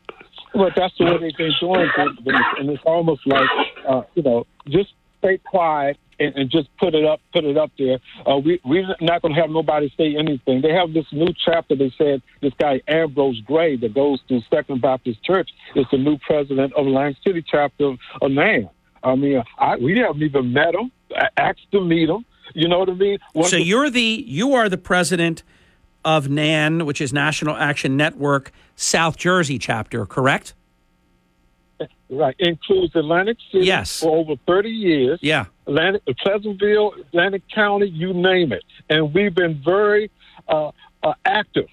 Well, 0.53 0.69
that's 0.75 0.93
the 0.97 1.05
way 1.05 1.17
they've 1.17 1.37
been 1.37 1.53
doing 1.59 1.89
it, 1.97 2.59
and 2.59 2.69
it's 2.69 2.83
almost 2.85 3.25
like 3.25 3.47
uh, 3.87 4.03
you 4.15 4.23
know, 4.23 4.45
just 4.67 4.93
stay 5.19 5.37
quiet 5.37 5.97
and, 6.19 6.35
and, 6.35 6.51
just 6.51 6.67
put 6.77 6.93
it 6.93 7.05
up, 7.05 7.21
put 7.33 7.43
it 7.43 7.57
up 7.57 7.71
there. 7.77 7.99
Uh, 8.29 8.37
we 8.37 8.59
we're 8.65 8.87
not 8.99 9.21
going 9.21 9.33
to 9.33 9.41
have 9.41 9.49
nobody 9.49 9.91
say 9.97 10.15
anything. 10.15 10.61
They 10.61 10.73
have 10.73 10.93
this 10.93 11.05
new 11.11 11.33
chapter. 11.45 11.75
They 11.75 11.93
said 11.97 12.21
this 12.41 12.53
guy 12.59 12.81
Ambrose 12.87 13.39
Gray 13.41 13.77
that 13.77 13.93
goes 13.93 14.19
to 14.29 14.41
Second 14.53 14.81
Baptist 14.81 15.23
Church 15.23 15.49
is 15.75 15.85
the 15.91 15.97
new 15.97 16.17
president 16.17 16.73
of 16.73 16.85
Atlantic 16.85 17.17
City 17.25 17.43
chapter 17.49 17.85
of, 17.85 17.99
of 18.21 18.31
NAN. 18.31 18.69
I 19.03 19.15
mean, 19.15 19.43
I, 19.57 19.77
we 19.77 19.97
haven't 19.97 20.21
even 20.21 20.53
met 20.53 20.75
him. 20.75 20.91
I 21.15 21.29
asked 21.37 21.71
to 21.71 21.81
meet 21.81 22.09
him. 22.09 22.25
You 22.53 22.67
know 22.67 22.79
what 22.79 22.89
I 22.89 22.93
mean? 22.93 23.17
so 23.43 23.55
you're 23.55 23.89
the 23.89 24.25
you 24.27 24.53
are 24.53 24.67
the 24.67 24.77
president 24.77 25.43
of 26.03 26.29
NAN, 26.29 26.85
which 26.85 26.99
is 26.99 27.13
National 27.13 27.55
Action 27.55 27.95
Network 27.95 28.51
South 28.75 29.17
Jersey 29.17 29.57
chapter, 29.57 30.05
correct? 30.05 30.53
Right, 32.09 32.35
includes 32.39 32.93
Atlantic 32.95 33.37
City 33.51 33.65
yes. 33.65 34.01
for 34.01 34.17
over 34.17 34.35
30 34.45 34.69
years. 34.69 35.19
Yeah. 35.21 35.45
Atlantic, 35.65 36.03
Pleasantville, 36.21 36.93
Atlantic 36.99 37.43
County, 37.53 37.87
you 37.87 38.13
name 38.13 38.51
it. 38.51 38.63
And 38.89 39.13
we've 39.13 39.33
been 39.33 39.61
very 39.63 40.11
uh, 40.49 40.71
uh, 41.03 41.13
active 41.25 41.67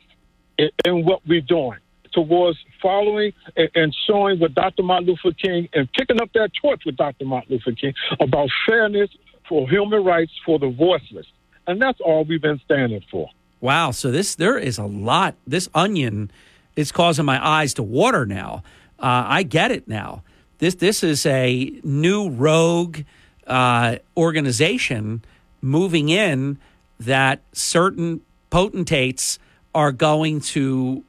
in, 0.57 0.71
in, 0.85 1.05
what 1.05 1.23
we're 1.27 1.41
doing 1.41 1.79
towards 2.13 2.57
following 2.81 3.33
and, 3.57 3.69
and 3.75 3.97
showing 4.07 4.39
what 4.39 4.55
Dr. 4.55 4.83
Martin 4.83 5.09
Luther 5.09 5.37
King 5.37 5.69
and 5.73 5.91
picking 5.93 6.21
up 6.21 6.31
that 6.35 6.51
torch 6.61 6.83
with 6.85 6.97
Dr. 6.97 7.25
Martin 7.25 7.53
Luther 7.53 7.73
King 7.73 7.95
about 8.21 8.49
fairness 8.69 9.11
for 9.49 9.69
human 9.69 10.05
rights 10.05 10.33
for 10.45 10.59
the 10.59 10.69
voiceless. 10.69 11.27
And 11.67 11.81
that's 11.81 12.01
all 12.01 12.25
we've 12.25 12.43
been 12.43 12.61
standing 12.65 13.03
for. 13.11 13.29
Wow. 13.61 13.91
So 13.91 14.11
this 14.11 14.35
there 14.37 14.59
is 14.59 14.79
a 14.79 14.85
lot. 14.85 15.35
This 15.47 15.69
onion 15.75 16.31
is 16.77 16.93
causing 16.93 17.25
my 17.25 17.45
eyes 17.45 17.75
to 17.75 17.83
water 17.83 18.25
now. 18.25 18.63
Uh, 18.99 19.25
I 19.27 19.43
get 19.43 19.71
it 19.71 19.89
now. 19.89 20.23
This 20.59 20.77
this 20.77 21.03
is 21.03 21.27
a 21.27 21.73
new 21.83 22.31
rogue 22.31 23.01
uh, 23.47 23.97
organization 24.17 25.23
moving 25.61 26.09
in 26.09 26.59
that 27.01 27.41
certain 27.53 28.21
potentates 28.51 29.39
are 29.75 29.93
going 29.93 30.41
to 30.41 31.05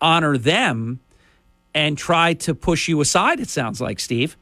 honor 0.00 0.36
them 0.38 1.00
and 1.74 1.98
try 1.98 2.34
to 2.34 2.54
push 2.54 2.88
you 2.88 3.00
aside. 3.00 3.40
It 3.40 3.48
sounds 3.48 3.80
like 3.80 3.98
Steve. 4.00 4.36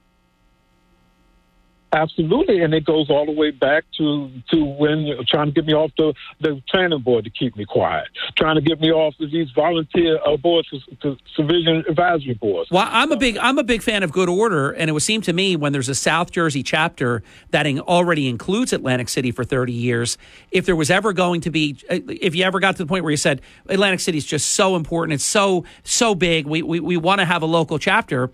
Absolutely, 1.94 2.62
and 2.62 2.72
it 2.72 2.86
goes 2.86 3.10
all 3.10 3.26
the 3.26 3.32
way 3.32 3.50
back 3.50 3.84
to 3.98 4.30
to 4.50 4.64
when 4.64 5.14
trying 5.28 5.46
to 5.46 5.52
get 5.52 5.66
me 5.66 5.74
off 5.74 5.90
the 5.98 6.14
the 6.40 6.62
planning 6.70 7.00
board 7.00 7.24
to 7.24 7.30
keep 7.30 7.54
me 7.54 7.66
quiet, 7.66 8.08
trying 8.36 8.54
to 8.54 8.62
get 8.62 8.80
me 8.80 8.90
off 8.90 9.14
of 9.20 9.30
these 9.30 9.50
volunteer 9.50 10.18
uh, 10.26 10.38
boards, 10.38 10.70
to 11.02 11.16
civilian 11.36 11.84
advisory 11.86 12.32
boards. 12.32 12.70
Well, 12.70 12.88
I'm 12.90 13.12
a 13.12 13.16
big 13.16 13.36
I'm 13.36 13.58
a 13.58 13.62
big 13.62 13.82
fan 13.82 14.02
of 14.02 14.10
good 14.10 14.30
order, 14.30 14.70
and 14.70 14.88
it 14.88 14.94
would 14.94 15.02
seem 15.02 15.20
to 15.22 15.34
me 15.34 15.54
when 15.54 15.72
there's 15.72 15.90
a 15.90 15.94
South 15.94 16.30
Jersey 16.30 16.62
chapter 16.62 17.22
that 17.50 17.66
already 17.80 18.26
includes 18.26 18.72
Atlantic 18.72 19.10
City 19.10 19.30
for 19.30 19.44
30 19.44 19.72
years, 19.72 20.16
if 20.50 20.64
there 20.64 20.76
was 20.76 20.90
ever 20.90 21.12
going 21.12 21.42
to 21.42 21.50
be, 21.50 21.76
uh, 21.90 21.98
if 22.08 22.34
you 22.34 22.44
ever 22.44 22.58
got 22.58 22.76
to 22.76 22.82
the 22.82 22.88
point 22.88 23.04
where 23.04 23.10
you 23.10 23.18
said 23.18 23.42
Atlantic 23.68 24.00
City 24.00 24.16
is 24.16 24.24
just 24.24 24.54
so 24.54 24.76
important, 24.76 25.14
it's 25.14 25.24
so 25.24 25.64
so 25.84 26.14
big, 26.14 26.46
we 26.46 26.62
we, 26.62 26.80
we 26.80 26.96
want 26.96 27.20
to 27.20 27.26
have 27.26 27.42
a 27.42 27.46
local 27.46 27.78
chapter, 27.78 28.30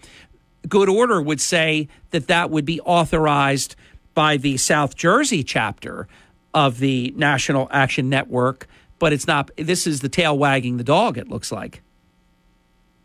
good 0.68 0.88
order 0.88 1.20
would 1.20 1.40
say 1.40 1.88
that 2.10 2.26
that 2.28 2.50
would 2.50 2.64
be 2.64 2.80
authorized 2.82 3.76
by 4.14 4.36
the 4.36 4.56
South 4.56 4.96
Jersey 4.96 5.42
chapter 5.42 6.08
of 6.54 6.78
the 6.78 7.12
National 7.16 7.68
Action 7.70 8.08
Network, 8.08 8.66
but 8.98 9.12
it's 9.12 9.26
not. 9.26 9.50
This 9.56 9.86
is 9.86 10.00
the 10.00 10.08
tail 10.08 10.36
wagging 10.36 10.76
the 10.76 10.84
dog. 10.84 11.18
It 11.18 11.28
looks 11.28 11.52
like. 11.52 11.82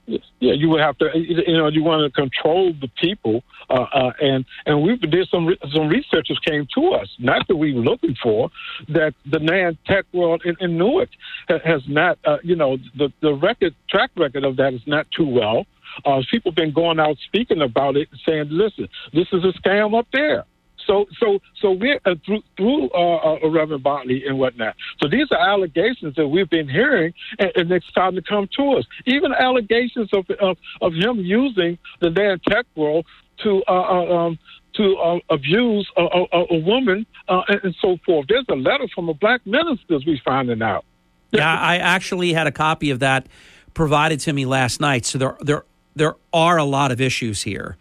Yeah, 0.05 0.53
you 0.53 0.67
would 0.69 0.81
have 0.81 0.97
to. 0.97 1.09
You 1.13 1.57
know, 1.57 1.67
you 1.67 1.83
want 1.83 2.03
to 2.03 2.21
control 2.21 2.73
the 2.73 2.89
people, 2.99 3.43
uh, 3.69 3.85
uh, 3.93 4.11
and 4.19 4.43
and 4.65 4.83
we 4.83 4.97
did 4.97 5.29
some 5.29 5.49
some 5.73 5.87
researchers 5.87 6.37
came 6.39 6.67
to 6.75 6.89
us, 6.89 7.07
not 7.19 7.47
that 7.47 7.55
we 7.55 7.73
were 7.73 7.81
looking 7.81 8.15
for, 8.21 8.49
that 8.89 9.13
the 9.25 9.39
NAN 9.39 9.77
tech 9.85 10.05
world 10.11 10.41
in, 10.43 10.57
in 10.59 10.77
Newark 10.77 11.09
has 11.47 11.81
not, 11.87 12.19
uh, 12.25 12.39
you 12.43 12.57
know, 12.57 12.77
the 12.97 13.13
the 13.21 13.33
record 13.33 13.73
track 13.89 14.11
record 14.17 14.43
of 14.43 14.57
that 14.57 14.73
is 14.73 14.81
not 14.85 15.07
too 15.15 15.27
well. 15.27 15.65
Uh, 16.05 16.21
people 16.29 16.51
have 16.51 16.55
been 16.55 16.73
going 16.73 16.99
out 16.99 17.17
speaking 17.25 17.61
about 17.61 17.95
it, 17.95 18.09
saying, 18.25 18.47
"Listen, 18.49 18.87
this 19.13 19.27
is 19.31 19.43
a 19.43 19.53
scam 19.59 19.97
up 19.97 20.07
there." 20.13 20.45
So, 20.87 21.05
so, 21.19 21.39
so 21.61 21.71
we're 21.71 21.99
uh, 22.05 22.15
through 22.25 22.41
through 22.57 22.89
uh, 22.91 23.35
uh, 23.43 23.49
Reverend 23.49 23.83
Botley 23.83 24.25
and 24.27 24.37
whatnot. 24.37 24.75
So 25.01 25.07
these 25.07 25.27
are 25.31 25.39
allegations 25.39 26.15
that 26.15 26.27
we've 26.27 26.49
been 26.49 26.69
hearing, 26.69 27.13
and, 27.39 27.51
and 27.55 27.71
it's 27.71 27.85
starting 27.87 28.21
to 28.21 28.27
come 28.27 28.49
to 28.57 28.73
us. 28.73 28.85
Even 29.05 29.33
allegations 29.33 30.09
of 30.13 30.25
of, 30.41 30.57
of 30.81 30.93
him 30.93 31.19
using 31.19 31.77
the 32.01 32.09
NAN 32.09 32.39
tech 32.47 32.65
world 32.75 33.05
to 33.43 33.63
uh, 33.67 33.71
uh, 33.71 34.15
um, 34.15 34.39
to 34.75 34.95
uh, 34.97 35.19
abuse 35.29 35.89
a, 35.97 36.01
a, 36.01 36.45
a 36.51 36.59
woman 36.59 37.05
and, 37.27 37.59
and 37.63 37.75
so 37.79 37.97
forth. 38.05 38.25
There's 38.27 38.45
a 38.49 38.55
letter 38.55 38.87
from 38.93 39.07
a 39.07 39.13
black 39.13 39.45
minister 39.45 39.99
we're 40.05 40.17
finding 40.25 40.61
out. 40.61 40.83
Yeah, 41.31 41.51
I 41.51 41.77
actually 41.77 42.33
had 42.33 42.47
a 42.47 42.51
copy 42.51 42.89
of 42.89 42.99
that 42.99 43.27
provided 43.73 44.19
to 44.21 44.33
me 44.33 44.45
last 44.45 44.79
night. 44.81 45.05
So 45.05 45.17
there 45.17 45.37
there 45.41 45.65
there 45.95 46.15
are 46.31 46.57
a 46.57 46.63
lot 46.63 46.91
of 46.91 46.99
issues 46.99 47.43
here. 47.43 47.77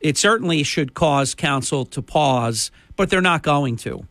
It 0.00 0.18
certainly 0.18 0.62
should 0.62 0.94
cause 0.94 1.34
council 1.34 1.86
to 1.86 2.02
pause, 2.02 2.70
but 2.96 3.10
they're 3.10 3.20
not 3.22 3.42
going 3.42 3.76
to. 3.78 4.06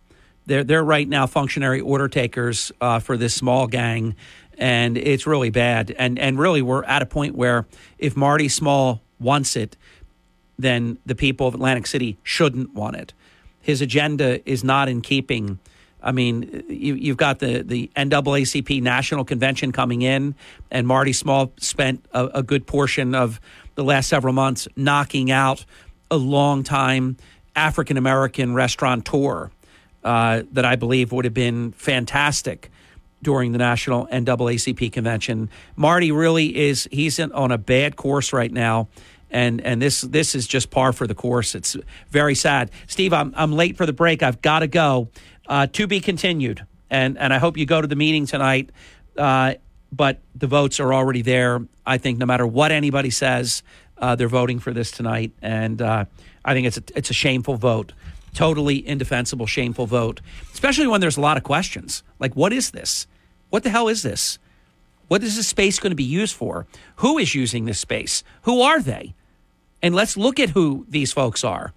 They're 0.46 0.64
they're 0.64 0.84
right 0.84 1.08
now 1.08 1.28
functionary 1.28 1.80
order 1.80 2.08
takers 2.08 2.72
uh, 2.82 3.00
for 3.00 3.16
this 3.16 3.34
small 3.34 3.68
gang, 3.68 4.16
and 4.58 4.98
it's 4.98 5.26
really 5.26 5.50
bad. 5.50 5.96
And 5.98 6.20
and 6.20 6.38
really, 6.38 6.62
we're 6.62 6.84
at 6.84 7.02
a 7.02 7.06
point 7.06 7.36
where 7.36 7.66
if 7.98 8.18
Marty 8.18 8.50
Small 8.50 9.02
wants 9.20 9.56
it, 9.56 9.78
then 10.60 10.98
the 11.06 11.16
people 11.16 11.48
of 11.48 11.54
Atlantic 11.54 11.88
City 11.88 12.18
shouldn't 12.24 12.74
want 12.74 12.96
it. 12.96 13.14
His 13.62 13.82
agenda 13.82 14.48
is 14.50 14.64
not 14.64 14.90
in 14.90 15.02
keeping. 15.02 15.60
I 16.04 16.12
mean, 16.12 16.64
you, 16.68 17.12
have 17.12 17.18
got 17.18 17.40
the, 17.40 17.64
the 17.64 17.90
NAACP 17.96 18.82
National 18.82 19.24
Convention 19.24 19.72
coming 19.72 20.02
in, 20.02 20.36
and 20.70 20.86
Marty 20.86 21.14
Small 21.14 21.54
spent 21.58 22.06
a, 22.12 22.26
a 22.40 22.44
good 22.44 22.68
portion 22.68 23.16
of 23.16 23.40
the 23.76 23.84
last 23.84 24.10
several 24.10 24.34
months 24.34 24.68
knocking 24.76 25.32
out 25.32 25.66
a 26.12 26.18
long 26.18 26.64
time 26.64 27.18
African 27.56 27.98
American 27.98 28.54
restaurateur 28.54 29.52
uh, 30.04 30.44
that 30.52 30.66
I 30.66 30.76
believe 30.76 31.12
would 31.12 31.26
have 31.26 31.34
been 31.34 31.72
fantastic 31.72 32.70
during 33.22 33.54
the 33.54 33.58
national 33.58 34.08
NAACP 34.08 34.92
convention. 34.92 35.50
Marty 35.76 36.12
really 36.12 36.56
is 36.56 36.88
he's 36.92 37.20
in, 37.20 37.32
on 37.32 37.52
a 37.52 37.58
bad 37.58 37.96
course 37.96 38.34
right 38.34 38.52
now. 38.52 38.90
And, 39.32 39.62
and 39.62 39.82
this 39.82 40.02
this 40.02 40.36
is 40.36 40.46
just 40.46 40.70
par 40.70 40.94
for 40.94 41.08
the 41.08 41.16
course. 41.16 41.56
It's 41.56 41.76
very 42.12 42.36
sad. 42.36 42.70
Steve, 42.86 43.14
I'm, 43.14 43.34
I'm 43.36 43.52
late 43.52 43.78
for 43.78 43.88
the 43.88 43.94
break. 43.94 44.22
I've 44.22 44.44
got 44.44 44.60
to 44.60 44.68
go. 44.68 45.10
Uh, 45.48 45.68
to 45.68 45.88
be 45.88 46.00
continued. 46.00 46.66
And, 46.90 47.18
and 47.18 47.34
I 47.34 47.38
hope 47.38 47.58
you 47.58 47.66
go 47.66 47.82
to 47.82 47.88
the 47.88 47.96
meeting 47.96 48.26
tonight. 48.26 48.70
Uh, 49.18 49.56
but 49.92 50.20
the 50.36 50.48
votes 50.48 50.80
are 50.80 50.94
already 50.94 51.22
there. 51.22 51.66
I 51.86 51.98
think 51.98 52.18
no 52.18 52.26
matter 52.26 52.48
what 52.48 52.72
anybody 52.72 53.10
says, 53.10 53.62
uh, 53.98 54.16
they're 54.16 54.28
voting 54.28 54.60
for 54.60 54.74
this 54.74 54.90
tonight. 54.90 55.32
And 55.42 55.82
uh, 55.82 56.06
I 56.44 56.54
think 56.54 56.68
it's 56.68 56.78
a, 56.78 56.84
it's 56.96 57.10
a 57.10 57.14
shameful 57.14 57.58
vote 57.58 57.94
totally 58.34 58.86
indefensible, 58.88 59.46
shameful 59.46 59.86
vote, 59.86 60.22
especially 60.54 60.88
when 60.88 61.02
there's 61.02 61.18
a 61.18 61.22
lot 61.22 61.38
of 61.38 61.44
questions. 61.44 62.04
Like, 62.20 62.36
what 62.36 62.52
is 62.52 62.72
this? 62.72 63.08
What 63.50 63.64
the 63.64 63.70
hell 63.70 63.88
is 63.88 64.04
this? 64.04 64.40
What 65.08 65.24
is 65.24 65.36
this 65.36 65.48
space 65.48 65.80
going 65.80 65.92
to 65.92 65.96
be 65.96 66.04
used 66.04 66.36
for? 66.36 66.66
Who 66.98 67.18
is 67.18 67.36
using 67.36 67.66
this 67.66 67.80
space? 67.80 68.24
Who 68.44 68.62
are 68.62 68.82
they? 68.82 69.14
And 69.82 69.94
let's 69.94 70.18
look 70.18 70.40
at 70.40 70.50
who 70.50 70.86
these 70.90 71.14
folks 71.14 71.44
are 71.44 71.74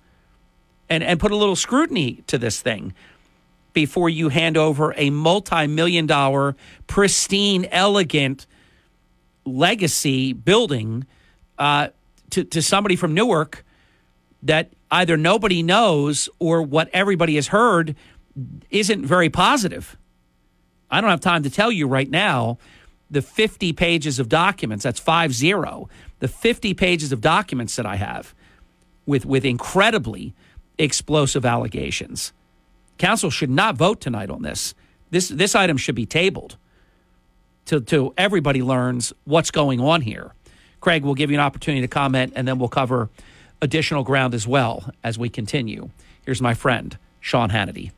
and, 0.88 1.02
and 1.02 1.20
put 1.20 1.32
a 1.32 1.36
little 1.36 1.56
scrutiny 1.56 2.22
to 2.28 2.38
this 2.38 2.60
thing 2.60 2.94
before 3.76 4.08
you 4.08 4.30
hand 4.30 4.56
over 4.56 4.94
a 4.96 5.10
multi 5.10 5.66
million 5.66 6.06
dollar, 6.06 6.56
pristine, 6.86 7.66
elegant 7.70 8.46
legacy 9.44 10.32
building 10.32 11.04
uh, 11.58 11.88
to, 12.30 12.42
to 12.42 12.62
somebody 12.62 12.96
from 12.96 13.12
Newark 13.12 13.66
that 14.42 14.70
either 14.90 15.18
nobody 15.18 15.62
knows 15.62 16.30
or 16.38 16.62
what 16.62 16.88
everybody 16.94 17.34
has 17.34 17.48
heard 17.48 17.94
isn't 18.70 19.04
very 19.04 19.28
positive. 19.28 19.98
I 20.90 21.02
don't 21.02 21.10
have 21.10 21.20
time 21.20 21.42
to 21.42 21.50
tell 21.50 21.70
you 21.70 21.86
right 21.86 22.08
now 22.08 22.56
the 23.10 23.20
50 23.20 23.74
pages 23.74 24.18
of 24.18 24.30
documents, 24.30 24.84
that's 24.84 24.98
5 24.98 25.34
0, 25.34 25.90
the 26.20 26.28
50 26.28 26.72
pages 26.72 27.12
of 27.12 27.20
documents 27.20 27.76
that 27.76 27.84
I 27.84 27.96
have 27.96 28.34
with, 29.04 29.26
with 29.26 29.44
incredibly 29.44 30.32
explosive 30.78 31.44
allegations. 31.44 32.32
Council 32.98 33.30
should 33.30 33.50
not 33.50 33.76
vote 33.76 34.00
tonight 34.00 34.30
on 34.30 34.42
this. 34.42 34.74
This, 35.10 35.28
this 35.28 35.54
item 35.54 35.76
should 35.76 35.94
be 35.94 36.06
tabled 36.06 36.56
till, 37.64 37.80
till 37.80 38.14
everybody 38.16 38.62
learns 38.62 39.12
what's 39.24 39.50
going 39.50 39.80
on 39.80 40.00
here. 40.00 40.32
Craig 40.80 41.04
will 41.04 41.14
give 41.14 41.30
you 41.30 41.36
an 41.36 41.42
opportunity 41.42 41.82
to 41.82 41.88
comment, 41.88 42.32
and 42.36 42.46
then 42.46 42.58
we'll 42.58 42.68
cover 42.68 43.10
additional 43.62 44.02
ground 44.02 44.34
as 44.34 44.46
well 44.46 44.92
as 45.02 45.18
we 45.18 45.28
continue. 45.28 45.90
Here's 46.24 46.42
my 46.42 46.54
friend, 46.54 46.96
Sean 47.20 47.50
Hannity. 47.50 47.92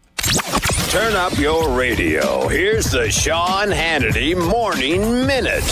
Turn 0.91 1.15
up 1.15 1.37
your 1.39 1.77
radio. 1.77 2.49
Here's 2.49 2.91
the 2.91 3.11
Sean 3.11 3.69
Hannity 3.69 4.35
Morning 4.35 5.27
Minute. 5.27 5.65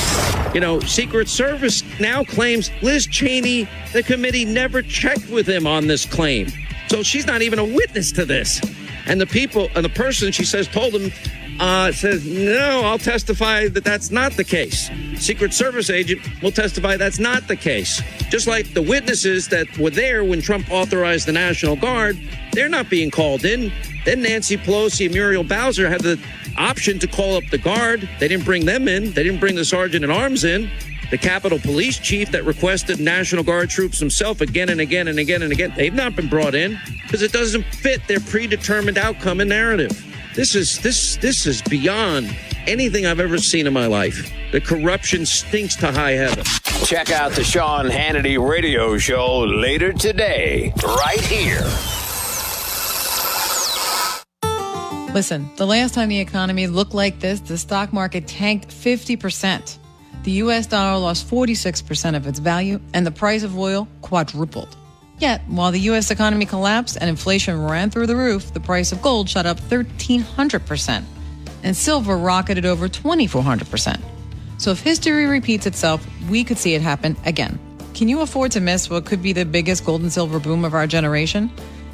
You 0.55 0.61
know, 0.61 0.81
Secret 0.81 1.29
Service 1.29 1.83
now 1.99 2.23
claims 2.23 2.71
Liz 2.83 3.07
Cheney, 3.07 3.69
the 3.93 4.03
committee, 4.03 4.45
never 4.45 4.83
checked 4.83 5.29
with 5.31 5.47
him 5.49 5.67
on 5.67 5.87
this 5.87 6.05
claim. 6.05 6.49
So 6.89 7.03
she's 7.03 7.27
not 7.27 7.41
even 7.41 7.59
a 7.59 7.65
witness 7.65 8.13
to 8.13 8.27
this. 8.27 8.61
And 9.07 9.21
the 9.21 9.27
people, 9.27 9.69
and 9.75 9.85
the 9.85 9.91
person 9.91 10.33
she 10.33 10.45
says 10.45 10.67
told 10.69 10.95
him 10.95 11.13
uh, 11.61 11.93
says, 11.93 12.27
no, 12.27 12.83
I'll 12.85 12.99
testify 12.99 13.69
that 13.69 13.85
that's 13.85 14.11
not 14.11 14.33
the 14.33 14.45
case. 14.45 14.91
Secret 15.17 15.55
Service 15.55 15.91
agent 15.91 16.21
will 16.43 16.51
testify 16.51 16.97
that's 16.97 17.19
not 17.19 17.49
the 17.49 17.57
case. 17.57 18.03
Just 18.29 18.47
like 18.47 18.75
the 18.75 18.83
witnesses 18.83 19.49
that 19.49 19.79
were 19.79 19.91
there 19.91 20.25
when 20.25 20.43
Trump 20.43 20.71
authorized 20.71 21.27
the 21.27 21.33
National 21.33 21.77
Guard, 21.77 22.19
they're 22.53 22.69
not 22.69 22.91
being 22.91 23.11
called 23.11 23.45
in. 23.45 23.73
Then 24.05 24.23
Nancy 24.23 24.57
Pelosi 24.57 25.07
and 25.07 25.15
Muriel 25.15 25.45
Bowser 25.45 25.89
had 25.89 26.03
the 26.03 26.21
option 26.59 26.99
to 26.99 27.07
call 27.07 27.37
up 27.37 27.45
the 27.51 27.59
Guard. 27.59 28.09
They 28.19 28.29
didn't 28.29 28.45
bring 28.45 28.67
them 28.67 28.89
in, 28.89 29.13
they 29.13 29.23
didn't 29.23 29.41
bring 29.41 29.57
the 29.57 29.65
sergeant 29.65 30.05
at 30.05 30.11
arms 30.11 30.45
in. 30.45 30.71
The 31.11 31.19
Capitol 31.19 31.61
Police 31.61 31.99
Chief 32.01 32.33
that 32.33 32.45
requested 32.45 32.99
National 32.99 33.45
Guard 33.45 33.71
troops 33.71 34.01
himself 34.01 34.41
again 34.41 34.71
and 34.71 34.81
again 34.81 35.07
and 35.07 35.21
again 35.21 35.43
and 35.43 35.53
again, 35.53 35.73
they've 35.77 35.95
not 35.95 36.17
been 36.17 36.29
brought 36.29 36.57
in 36.57 36.79
because 37.03 37.23
it 37.23 37.33
doesn't 37.33 37.63
fit 37.63 38.07
their 38.09 38.19
predetermined 38.19 38.99
outcome 38.99 39.41
and 39.41 39.49
narrative. 39.49 40.05
This 40.35 40.55
is 40.55 40.81
this 40.81 41.17
this 41.17 41.47
is 41.47 41.63
beyond 41.63 42.37
anything 42.67 43.07
I've 43.07 43.21
ever 43.21 43.39
seen 43.39 43.67
in 43.67 43.73
my 43.73 43.87
life. 43.87 44.33
The 44.51 44.61
corruption 44.61 45.25
stinks 45.25 45.77
to 45.77 45.93
high 45.93 46.13
heaven. 46.13 46.45
Check 46.85 47.11
out 47.11 47.33
the 47.33 47.45
Sean 47.45 47.87
Hannity 47.87 48.37
radio 48.37 48.99
show 48.99 49.39
later 49.41 49.93
today, 49.93 50.73
right 50.85 51.21
here. 51.21 51.63
Listen, 55.15 55.49
the 55.57 55.67
last 55.67 55.95
time 55.95 56.11
the 56.11 56.21
economy 56.21 56.67
looked 56.67 56.93
like 56.93 57.21
this, 57.21 57.41
the 57.41 57.57
stock 57.57 57.93
market 57.93 58.27
tanked 58.27 58.69
50%. 58.69 59.79
The 60.25 60.33
US 60.43 60.67
dollar 60.67 60.99
lost 60.99 61.29
46% 61.31 62.17
of 62.17 62.27
its 62.27 62.39
value, 62.39 62.81
and 62.93 63.07
the 63.07 63.11
price 63.11 63.43
of 63.43 63.57
oil 63.59 63.89
quadrupled. 64.03 64.77
Yet, 65.19 65.43
while 65.49 65.73
the 65.73 65.81
U.S. 65.81 66.11
economy 66.11 66.45
collapsed 66.45 66.99
and 67.01 67.09
inflation 67.09 67.65
ran 67.65 67.91
through 67.91 68.07
the 68.07 68.17
roof, 68.17 68.53
the 68.53 68.61
price 68.61 68.93
of 68.93 69.01
gold 69.01 69.29
shot 69.29 69.47
up 69.47 69.59
1,300%, 69.61 71.05
and 71.63 71.77
silver 71.77 72.19
rocketed 72.19 72.67
over 72.67 72.89
2,400%. 72.89 74.01
So, 74.59 74.73
if 74.73 74.81
history 74.81 75.27
repeats 75.27 75.67
itself, 75.67 76.07
we 76.29 76.45
could 76.45 76.59
see 76.59 76.75
it 76.75 76.83
happen 76.83 77.17
again. 77.25 77.59
Can 77.95 78.09
you 78.09 78.21
afford 78.21 78.53
to 78.53 78.61
miss 78.61 78.91
what 78.91 79.07
could 79.07 79.23
be 79.23 79.33
the 79.33 79.47
biggest 79.47 79.87
gold 79.87 80.03
and 80.03 80.13
silver 80.13 80.39
boom 80.39 80.67
of 80.67 80.75
our 80.75 80.87
generation? 80.87 81.51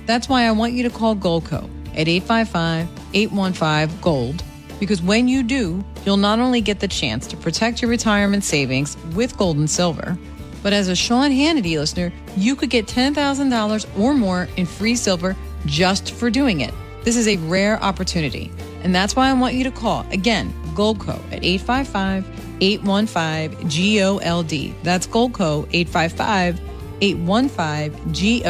That's 0.06 0.28
why 0.28 0.46
I 0.46 0.50
want 0.50 0.72
you 0.72 0.82
to 0.82 0.90
call 0.90 1.14
Goldco 1.14 1.68
at 1.94 2.08
855 2.08 2.88
815 3.14 4.00
Gold, 4.00 4.42
because 4.82 5.00
when 5.00 5.28
you 5.28 5.44
do, 5.44 5.84
you'll 6.04 6.16
not 6.16 6.40
only 6.40 6.60
get 6.60 6.80
the 6.80 6.88
chance 6.88 7.28
to 7.28 7.36
protect 7.36 7.80
your 7.80 7.88
retirement 7.88 8.42
savings 8.42 8.96
with 9.14 9.38
gold 9.38 9.56
and 9.56 9.70
silver 9.70 10.18
but 10.62 10.72
as 10.72 10.88
a 10.88 10.96
Sean 10.96 11.30
Hannity 11.30 11.76
listener, 11.76 12.12
you 12.36 12.54
could 12.54 12.70
get 12.70 12.86
$10,000 12.86 13.98
or 13.98 14.14
more 14.14 14.48
in 14.56 14.66
free 14.66 14.94
silver 14.94 15.36
just 15.66 16.12
for 16.12 16.30
doing 16.30 16.60
it. 16.60 16.72
This 17.02 17.16
is 17.16 17.26
a 17.26 17.36
rare 17.38 17.82
opportunity. 17.82 18.52
And 18.84 18.94
that's 18.94 19.16
why 19.16 19.28
I 19.28 19.32
want 19.32 19.54
you 19.54 19.64
to 19.64 19.70
call 19.70 20.06
again 20.10 20.52
Goldco 20.74 21.18
at 21.32 21.44
855 21.44 22.24
815 22.60 23.68
GOLD. 23.68 24.74
That's 24.84 25.06
Goldco 25.06 25.68
855 25.72 26.60
815 27.00 28.42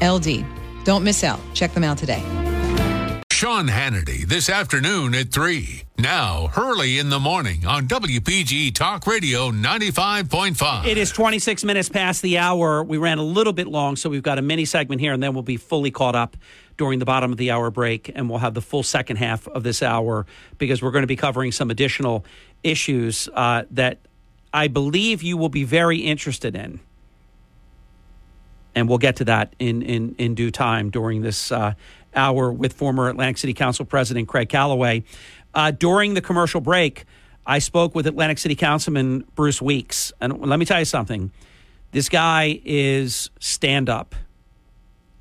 GOLD. 0.00 0.44
Don't 0.84 1.04
miss 1.04 1.24
out. 1.24 1.40
Check 1.54 1.72
them 1.72 1.84
out 1.84 1.98
today. 1.98 2.53
Sean 3.44 3.68
Hannity 3.68 4.24
this 4.24 4.48
afternoon 4.48 5.14
at 5.14 5.30
3. 5.30 5.82
Now, 5.98 6.46
Hurley 6.46 6.98
in 6.98 7.10
the 7.10 7.20
morning 7.20 7.66
on 7.66 7.86
WPG 7.86 8.74
Talk 8.74 9.06
Radio 9.06 9.50
95.5. 9.50 10.86
It 10.86 10.96
is 10.96 11.12
26 11.12 11.62
minutes 11.62 11.90
past 11.90 12.22
the 12.22 12.38
hour. 12.38 12.82
We 12.82 12.96
ran 12.96 13.18
a 13.18 13.22
little 13.22 13.52
bit 13.52 13.66
long, 13.66 13.96
so 13.96 14.08
we've 14.08 14.22
got 14.22 14.38
a 14.38 14.42
mini 14.42 14.64
segment 14.64 15.02
here, 15.02 15.12
and 15.12 15.22
then 15.22 15.34
we'll 15.34 15.42
be 15.42 15.58
fully 15.58 15.90
caught 15.90 16.16
up 16.16 16.38
during 16.78 17.00
the 17.00 17.04
bottom 17.04 17.32
of 17.32 17.36
the 17.36 17.50
hour 17.50 17.70
break, 17.70 18.10
and 18.14 18.30
we'll 18.30 18.38
have 18.38 18.54
the 18.54 18.62
full 18.62 18.82
second 18.82 19.16
half 19.16 19.46
of 19.48 19.62
this 19.62 19.82
hour 19.82 20.24
because 20.56 20.80
we're 20.80 20.90
going 20.90 21.02
to 21.02 21.06
be 21.06 21.14
covering 21.14 21.52
some 21.52 21.70
additional 21.70 22.24
issues 22.62 23.28
uh, 23.34 23.64
that 23.72 23.98
I 24.54 24.68
believe 24.68 25.22
you 25.22 25.36
will 25.36 25.50
be 25.50 25.64
very 25.64 25.98
interested 25.98 26.56
in. 26.56 26.80
And 28.76 28.88
we'll 28.88 28.98
get 28.98 29.16
to 29.16 29.26
that 29.26 29.54
in, 29.58 29.82
in, 29.82 30.14
in 30.16 30.34
due 30.34 30.50
time 30.50 30.90
during 30.90 31.20
this 31.20 31.52
uh, 31.52 31.74
hour 32.14 32.52
with 32.52 32.72
former 32.72 33.08
Atlantic 33.08 33.38
City 33.38 33.54
Council 33.54 33.84
President 33.84 34.28
Craig 34.28 34.48
Callaway. 34.48 35.04
Uh, 35.54 35.70
during 35.70 36.14
the 36.14 36.20
commercial 36.20 36.60
break, 36.60 37.04
I 37.46 37.58
spoke 37.58 37.94
with 37.94 38.06
Atlantic 38.06 38.38
City 38.38 38.56
Councilman 38.56 39.24
Bruce 39.34 39.60
Weeks. 39.60 40.12
And 40.20 40.40
let 40.40 40.58
me 40.58 40.64
tell 40.64 40.78
you 40.78 40.84
something 40.84 41.30
this 41.92 42.08
guy 42.08 42.60
is 42.64 43.30
stand 43.38 43.88
up. 43.88 44.14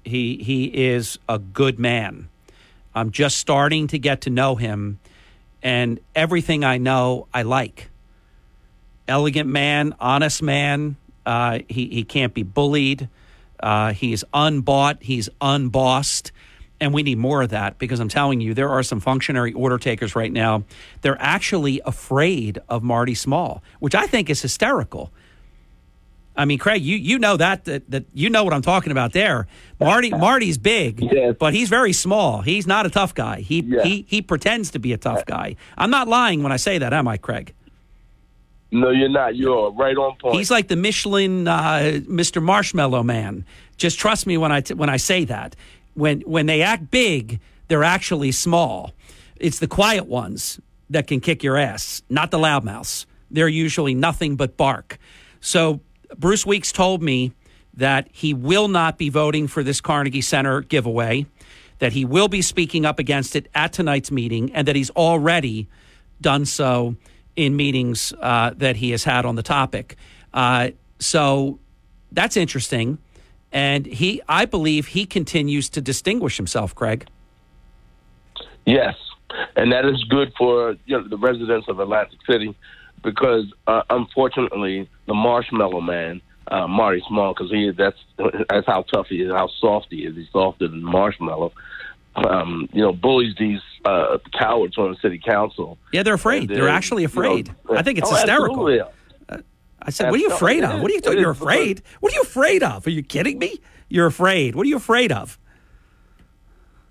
He 0.03 0.37
he 0.37 0.65
is 0.65 1.19
a 1.29 1.39
good 1.39 1.79
man. 1.79 2.29
I'm 2.95 3.11
just 3.11 3.37
starting 3.37 3.87
to 3.87 3.99
get 3.99 4.21
to 4.21 4.29
know 4.29 4.55
him, 4.55 4.99
and 5.61 5.99
everything 6.15 6.63
I 6.63 6.77
know, 6.77 7.27
I 7.33 7.43
like. 7.43 7.89
Elegant 9.07 9.49
man, 9.49 9.95
honest 9.99 10.41
man. 10.41 10.97
Uh, 11.25 11.59
he 11.69 11.87
he 11.87 12.03
can't 12.03 12.33
be 12.33 12.43
bullied. 12.43 13.07
Uh, 13.59 13.93
he's 13.93 14.23
unbought. 14.33 14.97
He's 15.01 15.29
unbossed. 15.39 16.31
And 16.83 16.93
we 16.93 17.01
need 17.01 17.17
more 17.17 17.41
of 17.41 17.51
that 17.51 17.79
because 17.79 18.01
I'm 18.01 18.09
telling 18.09 18.41
you, 18.41 18.53
there 18.53 18.67
are 18.67 18.83
some 18.83 18.99
functionary 18.99 19.53
order 19.53 19.77
takers 19.77 20.17
right 20.17 20.31
now. 20.31 20.65
They're 21.01 21.15
actually 21.17 21.79
afraid 21.85 22.59
of 22.67 22.83
Marty 22.83 23.15
Small, 23.15 23.63
which 23.79 23.95
I 23.95 24.05
think 24.05 24.29
is 24.29 24.41
hysterical. 24.41 25.09
I 26.35 26.43
mean, 26.43 26.59
Craig, 26.59 26.81
you, 26.81 26.97
you 26.97 27.19
know 27.19 27.37
that, 27.37 27.63
that 27.65 27.89
that 27.89 28.03
you 28.13 28.29
know 28.29 28.43
what 28.43 28.53
I'm 28.53 28.61
talking 28.63 28.91
about 28.91 29.13
there. 29.13 29.47
Marty 29.79 30.09
Marty's 30.27 30.57
big, 30.57 30.99
Yes. 31.01 31.35
but 31.39 31.53
he's 31.53 31.69
very 31.69 31.93
small. 31.93 32.41
He's 32.41 32.67
not 32.67 32.85
a 32.85 32.89
tough 32.89 33.15
guy. 33.15 33.39
He 33.39 33.61
he 33.83 34.05
he 34.09 34.21
pretends 34.21 34.71
to 34.71 34.79
be 34.79 34.91
a 34.91 34.97
tough 34.97 35.25
guy. 35.25 35.55
I'm 35.77 35.89
not 35.89 36.09
lying 36.09 36.43
when 36.43 36.51
I 36.51 36.57
say 36.57 36.79
that, 36.79 36.91
am 36.91 37.07
I, 37.07 37.15
Craig? 37.15 37.53
No, 38.71 38.89
you're 38.89 39.07
not. 39.07 39.35
You're 39.37 39.71
right 39.71 39.95
on 39.95 40.17
point. 40.17 40.35
He's 40.35 40.51
like 40.51 40.67
the 40.67 40.75
Michelin 40.75 41.47
uh, 41.47 42.01
Mr. 42.09 42.41
Marshmallow 42.41 43.03
Man. 43.03 43.45
Just 43.77 43.99
trust 43.99 44.25
me 44.27 44.35
when 44.37 44.51
I 44.51 44.61
t- 44.61 44.73
when 44.73 44.89
I 44.89 44.97
say 44.97 45.23
that. 45.25 45.55
When 45.93 46.21
when 46.21 46.45
they 46.45 46.61
act 46.61 46.89
big, 46.91 47.39
they're 47.67 47.83
actually 47.83 48.31
small. 48.31 48.93
It's 49.37 49.59
the 49.59 49.67
quiet 49.67 50.05
ones 50.05 50.59
that 50.89 51.07
can 51.07 51.19
kick 51.19 51.43
your 51.43 51.57
ass, 51.57 52.01
not 52.09 52.31
the 52.31 52.37
loudmouths. 52.37 53.05
They're 53.31 53.47
usually 53.47 53.95
nothing 53.95 54.35
but 54.35 54.57
bark. 54.57 54.97
So 55.41 55.81
Bruce 56.17 56.45
Weeks 56.45 56.71
told 56.71 57.01
me 57.01 57.33
that 57.73 58.07
he 58.11 58.33
will 58.33 58.67
not 58.67 58.97
be 58.97 59.09
voting 59.09 59.47
for 59.47 59.63
this 59.63 59.81
Carnegie 59.81 60.21
Center 60.21 60.61
giveaway, 60.61 61.25
that 61.79 61.93
he 61.93 62.05
will 62.05 62.27
be 62.27 62.41
speaking 62.41 62.85
up 62.85 62.99
against 62.99 63.35
it 63.35 63.49
at 63.55 63.73
tonight's 63.73 64.11
meeting, 64.11 64.53
and 64.53 64.67
that 64.67 64.75
he's 64.75 64.91
already 64.91 65.67
done 66.21 66.45
so 66.45 66.95
in 67.35 67.55
meetings 67.55 68.13
uh, 68.21 68.51
that 68.57 68.75
he 68.75 68.91
has 68.91 69.03
had 69.03 69.25
on 69.25 69.35
the 69.35 69.43
topic. 69.43 69.95
Uh, 70.33 70.69
so 70.99 71.59
that's 72.11 72.37
interesting. 72.37 72.99
And 73.53 73.85
he, 73.85 74.21
I 74.27 74.45
believe 74.45 74.87
he 74.87 75.05
continues 75.05 75.69
to 75.69 75.81
distinguish 75.81 76.37
himself, 76.37 76.73
Craig. 76.73 77.05
Yes, 78.65 78.95
and 79.55 79.71
that 79.71 79.85
is 79.85 80.03
good 80.05 80.33
for 80.37 80.75
you 80.85 80.97
know, 80.97 81.07
the 81.07 81.17
residents 81.17 81.67
of 81.69 81.79
Atlantic 81.79 82.19
City 82.29 82.55
because 83.03 83.45
uh, 83.67 83.83
unfortunately 83.89 84.89
the 85.05 85.13
Marshmallow 85.13 85.81
Man, 85.81 86.21
uh, 86.49 86.67
Marty 86.67 87.03
Small, 87.07 87.33
because 87.33 87.51
he 87.51 87.71
that's 87.77 87.97
that's 88.49 88.65
how 88.65 88.83
tough 88.93 89.07
he 89.07 89.21
is, 89.21 89.31
how 89.31 89.49
soft 89.59 89.87
he 89.89 90.05
is. 90.05 90.15
He's 90.15 90.29
softer 90.31 90.67
than 90.67 90.83
Marshmallow. 90.83 91.53
Um, 92.15 92.69
you 92.71 92.81
know, 92.81 92.93
bullies 92.93 93.35
these 93.39 93.59
uh, 93.85 94.19
cowards 94.37 94.77
on 94.77 94.91
the 94.91 94.97
city 94.97 95.19
council. 95.23 95.77
Yeah, 95.91 96.03
they're 96.03 96.13
afraid. 96.13 96.51
And 96.51 96.59
They're 96.59 96.69
actually 96.69 97.01
you 97.01 97.07
know, 97.07 97.11
afraid. 97.11 97.55
I 97.71 97.81
think 97.81 97.97
it's 97.97 98.09
oh, 98.09 98.13
hysterical. 98.13 98.69
absolutely. 98.69 98.93
I 99.85 99.89
said, 99.89 100.09
"What 100.11 100.19
are 100.19 100.23
you 100.23 100.29
afraid 100.29 100.63
of? 100.63 100.81
What 100.81 100.89
are 100.91 100.93
you? 100.93 101.01
It 101.03 101.19
You're 101.19 101.31
afraid? 101.31 101.81
What 101.99 102.11
are 102.11 102.15
you 102.15 102.21
afraid 102.21 102.63
of? 102.63 102.87
Are 102.87 102.89
you 102.89 103.03
kidding 103.03 103.39
me? 103.39 103.59
You're 103.89 104.07
afraid. 104.07 104.55
What 104.55 104.65
are 104.65 104.69
you 104.69 104.77
afraid 104.77 105.11
of?" 105.11 105.37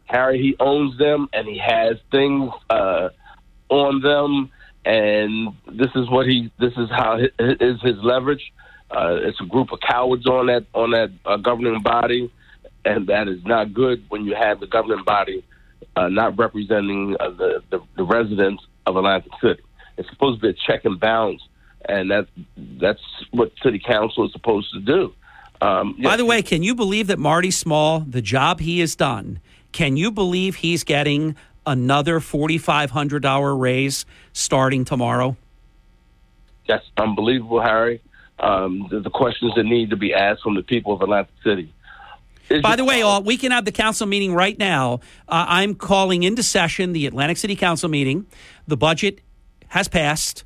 Harry, 0.05 0.38
he 0.38 0.55
owns 0.61 0.99
them 0.99 1.28
and 1.32 1.49
he 1.49 1.59
has 1.59 1.97
things 2.11 2.53
uh, 2.68 3.09
on 3.70 4.03
them, 4.03 4.51
and 4.84 5.49
this 5.72 5.90
is 5.95 6.09
what 6.11 6.26
he. 6.26 6.51
This 6.59 6.72
is 6.76 6.90
how 6.90 7.18
hi- 7.18 7.30
is 7.38 7.80
his 7.80 7.97
leverage. 8.03 8.53
Uh, 8.90 9.16
it's 9.22 9.40
a 9.40 9.47
group 9.47 9.72
of 9.72 9.80
cowards 9.80 10.26
on 10.26 10.47
that 10.47 10.66
on 10.74 10.90
that 10.90 11.11
uh, 11.24 11.36
governing 11.38 11.80
body, 11.82 12.30
and 12.84 13.07
that 13.07 13.26
is 13.26 13.43
not 13.45 13.72
good 13.72 14.05
when 14.11 14.24
you 14.24 14.34
have 14.34 14.61
the 14.61 14.66
governing 14.66 15.03
body 15.05 15.43
uh, 15.97 16.09
not 16.09 16.38
representing 16.38 17.16
uh, 17.20 17.30
the, 17.30 17.62
the 17.70 17.80
the 17.97 18.05
residents 18.05 18.62
of 18.86 18.97
Atlantic 18.97 19.32
City. 19.43 19.62
It's 19.97 20.09
supposed 20.11 20.40
to 20.40 20.43
be 20.43 20.51
a 20.51 20.66
check 20.66 20.84
and 20.84 20.99
balance, 20.99 21.43
and 21.89 22.11
that 22.11 22.26
that's 22.57 23.03
what 23.30 23.53
city 23.62 23.78
council 23.78 24.26
is 24.26 24.33
supposed 24.33 24.72
to 24.72 24.80
do. 24.80 25.14
Um, 25.61 25.97
By 26.03 26.16
the 26.16 26.24
way, 26.24 26.43
can 26.43 26.62
you 26.62 26.74
believe 26.74 27.07
that 27.07 27.18
Marty 27.18 27.51
Small, 27.51 28.01
the 28.01 28.22
job 28.22 28.61
he 28.61 28.80
has 28.80 28.97
done, 28.97 29.41
can 29.70 29.97
you 29.97 30.11
believe 30.11 30.57
he's 30.57 30.85
getting 30.85 31.37
another 31.64 32.18
forty-five 32.20 32.91
hundred 32.91 33.22
dollar 33.22 33.55
raise 33.55 34.05
starting 34.33 34.85
tomorrow? 34.85 35.37
That's 36.66 36.85
unbelievable, 36.97 37.61
Harry. 37.61 38.01
Um, 38.39 38.89
the, 38.91 39.01
the 39.01 39.11
questions 39.11 39.53
that 39.55 39.64
need 39.64 39.91
to 39.91 39.97
be 39.97 40.12
asked 40.12 40.43
from 40.43 40.57
the 40.57 40.62
people 40.62 40.93
of 40.95 41.03
Atlantic 41.03 41.33
City. 41.45 41.72
By 42.61 42.76
the 42.76 42.85
way, 42.85 43.01
all, 43.01 43.22
we 43.22 43.37
can 43.37 43.53
have 43.53 43.64
the 43.64 43.72
council 43.72 44.07
meeting 44.07 44.35
right 44.35 44.59
now. 44.59 45.01
Uh, 45.28 45.47
I'm 45.49 45.74
calling 45.74 46.22
into 46.22 46.43
session 46.43 46.93
the 46.93 47.07
Atlantic 47.07 47.37
City 47.37 47.57
Council 47.57 47.89
meeting. 47.89 48.26
The 48.66 48.76
budget 48.76 49.20
has 49.68 49.89
passed, 49.89 50.45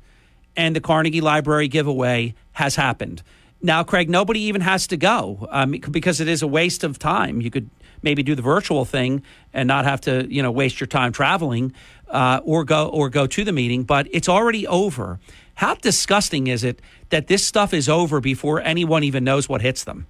and 0.57 0.75
the 0.75 0.81
Carnegie 0.81 1.21
Library 1.21 1.67
giveaway 1.67 2.33
has 2.53 2.75
happened. 2.75 3.21
Now, 3.61 3.83
Craig, 3.83 4.09
nobody 4.09 4.41
even 4.41 4.61
has 4.61 4.87
to 4.87 4.97
go 4.97 5.47
um, 5.51 5.71
because 5.91 6.19
it 6.19 6.27
is 6.27 6.41
a 6.41 6.47
waste 6.47 6.83
of 6.83 6.99
time. 6.99 7.41
You 7.41 7.49
could 7.49 7.69
maybe 8.01 8.23
do 8.23 8.35
the 8.35 8.41
virtual 8.41 8.85
thing 8.85 9.23
and 9.53 9.67
not 9.67 9.85
have 9.85 10.01
to, 10.01 10.27
you 10.29 10.41
know, 10.43 10.51
waste 10.51 10.79
your 10.79 10.87
time 10.87 11.11
traveling 11.11 11.73
uh, 12.09 12.41
or 12.43 12.63
go 12.63 12.87
or 12.89 13.09
go 13.09 13.25
to 13.25 13.43
the 13.43 13.51
meeting. 13.51 13.83
But 13.83 14.07
it's 14.11 14.29
already 14.29 14.67
over. 14.67 15.19
How 15.55 15.75
disgusting 15.75 16.47
is 16.47 16.63
it 16.63 16.81
that 17.09 17.27
this 17.27 17.45
stuff 17.45 17.73
is 17.73 17.89
over 17.89 18.19
before 18.19 18.61
anyone 18.61 19.03
even 19.03 19.23
knows 19.23 19.49
what 19.49 19.61
hits 19.61 19.83
them? 19.83 20.05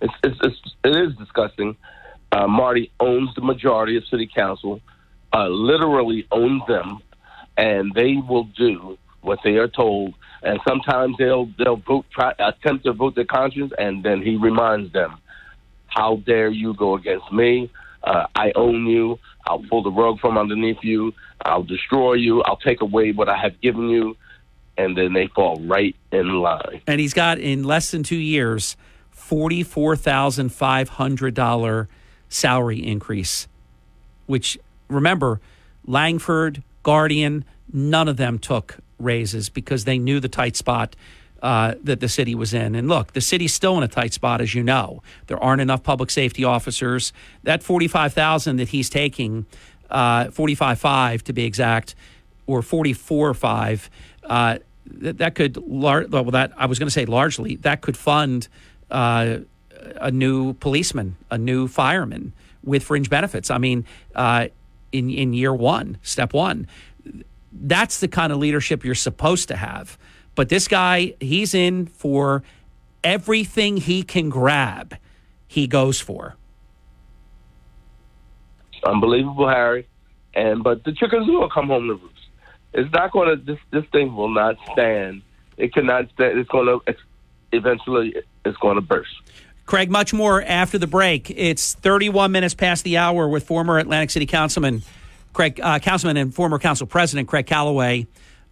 It's, 0.00 0.14
it's, 0.22 0.38
it's, 0.42 0.74
it 0.84 0.96
is 0.96 1.16
disgusting. 1.16 1.76
Uh, 2.30 2.46
Marty 2.46 2.90
owns 3.00 3.34
the 3.34 3.40
majority 3.40 3.96
of 3.96 4.06
city 4.06 4.28
council, 4.32 4.80
uh, 5.32 5.48
literally 5.48 6.26
owns 6.30 6.62
them, 6.66 7.00
and 7.56 7.92
they 7.94 8.16
will 8.16 8.44
do 8.44 8.96
what 9.22 9.38
they 9.42 9.56
are 9.56 9.68
told. 9.68 10.14
And 10.42 10.60
sometimes 10.68 11.16
they'll 11.18 11.48
they'll 11.58 11.76
vote, 11.76 12.04
try, 12.12 12.34
attempt 12.38 12.84
to 12.84 12.92
vote 12.92 13.14
their 13.14 13.24
conscience, 13.24 13.72
and 13.78 14.02
then 14.02 14.20
he 14.22 14.36
reminds 14.36 14.92
them, 14.92 15.16
"How 15.86 16.16
dare 16.16 16.50
you 16.50 16.74
go 16.74 16.96
against 16.96 17.32
me? 17.32 17.70
Uh, 18.02 18.26
I 18.34 18.52
own 18.56 18.86
you. 18.86 19.18
I'll 19.46 19.62
pull 19.70 19.82
the 19.82 19.90
rug 19.90 20.18
from 20.20 20.36
underneath 20.36 20.82
you. 20.82 21.12
I'll 21.44 21.62
destroy 21.62 22.14
you. 22.14 22.42
I'll 22.42 22.56
take 22.56 22.80
away 22.82 23.12
what 23.12 23.28
I 23.28 23.36
have 23.36 23.60
given 23.60 23.88
you." 23.88 24.16
And 24.76 24.96
then 24.96 25.12
they 25.12 25.28
fall 25.28 25.60
right 25.64 25.94
in 26.10 26.40
line. 26.40 26.80
and 26.86 26.98
he's 26.98 27.14
got 27.14 27.38
in 27.38 27.62
less 27.62 27.90
than 27.90 28.02
two 28.02 28.16
years 28.16 28.76
forty-four 29.10 29.96
thousand 29.96 30.48
five 30.48 30.88
hundred 30.88 31.34
dollar 31.34 31.88
salary 32.28 32.84
increase. 32.84 33.46
Which 34.26 34.58
remember, 34.88 35.40
Langford, 35.86 36.62
Guardian, 36.82 37.44
none 37.72 38.08
of 38.08 38.16
them 38.16 38.38
took 38.38 38.78
raises 39.02 39.50
because 39.50 39.84
they 39.84 39.98
knew 39.98 40.20
the 40.20 40.28
tight 40.28 40.56
spot 40.56 40.96
uh, 41.42 41.74
that 41.82 42.00
the 42.00 42.08
city 42.08 42.34
was 42.34 42.54
in. 42.54 42.74
And 42.74 42.88
look, 42.88 43.12
the 43.12 43.20
city's 43.20 43.52
still 43.52 43.76
in 43.76 43.82
a 43.82 43.88
tight 43.88 44.12
spot, 44.12 44.40
as 44.40 44.54
you 44.54 44.62
know. 44.62 45.02
There 45.26 45.42
aren't 45.42 45.60
enough 45.60 45.82
public 45.82 46.10
safety 46.10 46.44
officers. 46.44 47.12
That 47.42 47.62
forty-five 47.62 48.12
thousand 48.12 48.56
that 48.58 48.68
he's 48.68 48.88
taking, 48.88 49.46
uh, 49.90 50.30
forty-five 50.30 50.78
five 50.78 51.24
to 51.24 51.32
be 51.32 51.44
exact, 51.44 51.94
or 52.46 52.62
forty-four 52.62 53.34
five. 53.34 53.90
Uh, 54.22 54.58
that, 54.86 55.18
that 55.18 55.34
could 55.34 55.56
lar- 55.56 56.06
well 56.08 56.24
that 56.30 56.52
I 56.56 56.66
was 56.66 56.78
going 56.78 56.86
to 56.86 56.92
say 56.92 57.06
largely 57.06 57.56
that 57.56 57.80
could 57.80 57.96
fund 57.96 58.48
uh, 58.90 59.38
a 60.00 60.10
new 60.10 60.52
policeman, 60.54 61.16
a 61.30 61.38
new 61.38 61.66
fireman 61.66 62.32
with 62.62 62.84
fringe 62.84 63.10
benefits. 63.10 63.50
I 63.50 63.58
mean, 63.58 63.84
uh, 64.14 64.46
in 64.92 65.10
in 65.10 65.32
year 65.32 65.52
one, 65.52 65.98
step 66.02 66.32
one, 66.34 66.68
that's 67.52 68.00
the 68.00 68.08
kind 68.08 68.32
of 68.32 68.38
leadership 68.38 68.84
you're 68.84 68.94
supposed 68.94 69.48
to 69.48 69.56
have. 69.56 69.98
But 70.34 70.48
this 70.48 70.68
guy, 70.68 71.14
he's 71.20 71.54
in 71.54 71.86
for 71.86 72.42
everything 73.04 73.76
he 73.76 74.02
can 74.02 74.30
grab. 74.30 74.96
He 75.46 75.66
goes 75.66 76.00
for. 76.00 76.36
unbelievable, 78.86 79.48
Harry. 79.48 79.86
And 80.34 80.62
but 80.62 80.82
the 80.84 80.92
chickens 80.92 81.28
will 81.28 81.50
come 81.50 81.68
home 81.68 81.88
to 81.88 81.94
roost. 81.94 82.14
It's 82.72 82.90
not 82.92 83.12
going 83.12 83.36
to. 83.36 83.44
This 83.44 83.58
this 83.70 83.84
thing 83.92 84.16
will 84.16 84.30
not 84.32 84.56
stand. 84.72 85.20
It 85.58 85.74
cannot 85.74 86.10
stand. 86.14 86.38
It's 86.38 86.48
going 86.48 86.66
to 86.66 86.94
eventually. 87.52 88.14
It's 88.46 88.56
going 88.56 88.76
to 88.76 88.80
burst. 88.80 89.10
Craig, 89.66 89.90
much 89.90 90.14
more 90.14 90.42
after 90.42 90.78
the 90.78 90.86
break. 90.86 91.30
It's 91.30 91.74
31 91.74 92.32
minutes 92.32 92.54
past 92.54 92.82
the 92.82 92.96
hour 92.96 93.28
with 93.28 93.44
former 93.44 93.78
Atlantic 93.78 94.10
City 94.10 94.26
Councilman 94.26 94.82
Craig, 95.32 95.60
uh, 95.62 95.78
Councilman 95.78 96.16
and 96.16 96.34
former 96.34 96.58
Council 96.58 96.86
President 96.86 97.28
Craig 97.28 97.46
Callaway. 97.46 98.06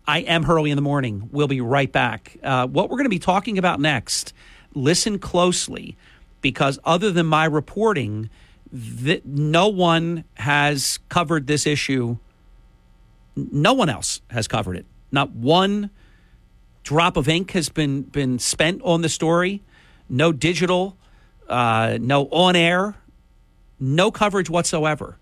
I 0.06 0.20
am 0.20 0.42
Hurley 0.42 0.70
in 0.70 0.76
the 0.76 0.82
morning. 0.82 1.28
We'll 1.30 1.48
be 1.48 1.60
right 1.60 1.90
back. 1.90 2.36
Uh, 2.42 2.66
what 2.66 2.90
we're 2.90 2.96
going 2.96 3.04
to 3.04 3.10
be 3.10 3.18
talking 3.18 3.58
about 3.58 3.80
next, 3.80 4.32
listen 4.74 5.18
closely, 5.18 5.96
because 6.40 6.78
other 6.84 7.10
than 7.10 7.26
my 7.26 7.44
reporting, 7.44 8.30
th- 8.72 9.22
no 9.24 9.68
one 9.68 10.24
has 10.34 10.98
covered 11.08 11.46
this 11.46 11.66
issue. 11.66 12.16
No 13.36 13.74
one 13.74 13.88
else 13.88 14.20
has 14.30 14.48
covered 14.48 14.76
it. 14.76 14.86
Not 15.12 15.30
one 15.30 15.90
drop 16.82 17.16
of 17.16 17.28
ink 17.28 17.50
has 17.52 17.68
been 17.68 18.02
been 18.02 18.38
spent 18.38 18.80
on 18.82 19.02
the 19.02 19.08
story. 19.08 19.62
No 20.08 20.32
digital 20.32 20.96
uh, 21.50 21.98
no 22.00 22.26
on 22.26 22.56
air, 22.56 22.94
no 23.78 24.10
coverage 24.10 24.48
whatsoever. 24.48 25.18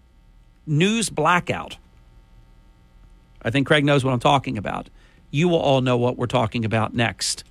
News 0.68 1.08
blackout. 1.10 1.78
I 3.42 3.50
think 3.50 3.66
Craig 3.66 3.84
knows 3.84 4.04
what 4.04 4.12
I'm 4.12 4.20
talking 4.20 4.58
about. 4.58 4.90
You 5.30 5.48
will 5.48 5.58
all 5.60 5.80
know 5.80 5.96
what 5.96 6.16
we're 6.16 6.26
talking 6.26 6.64
about 6.64 6.94
next. 6.94 7.44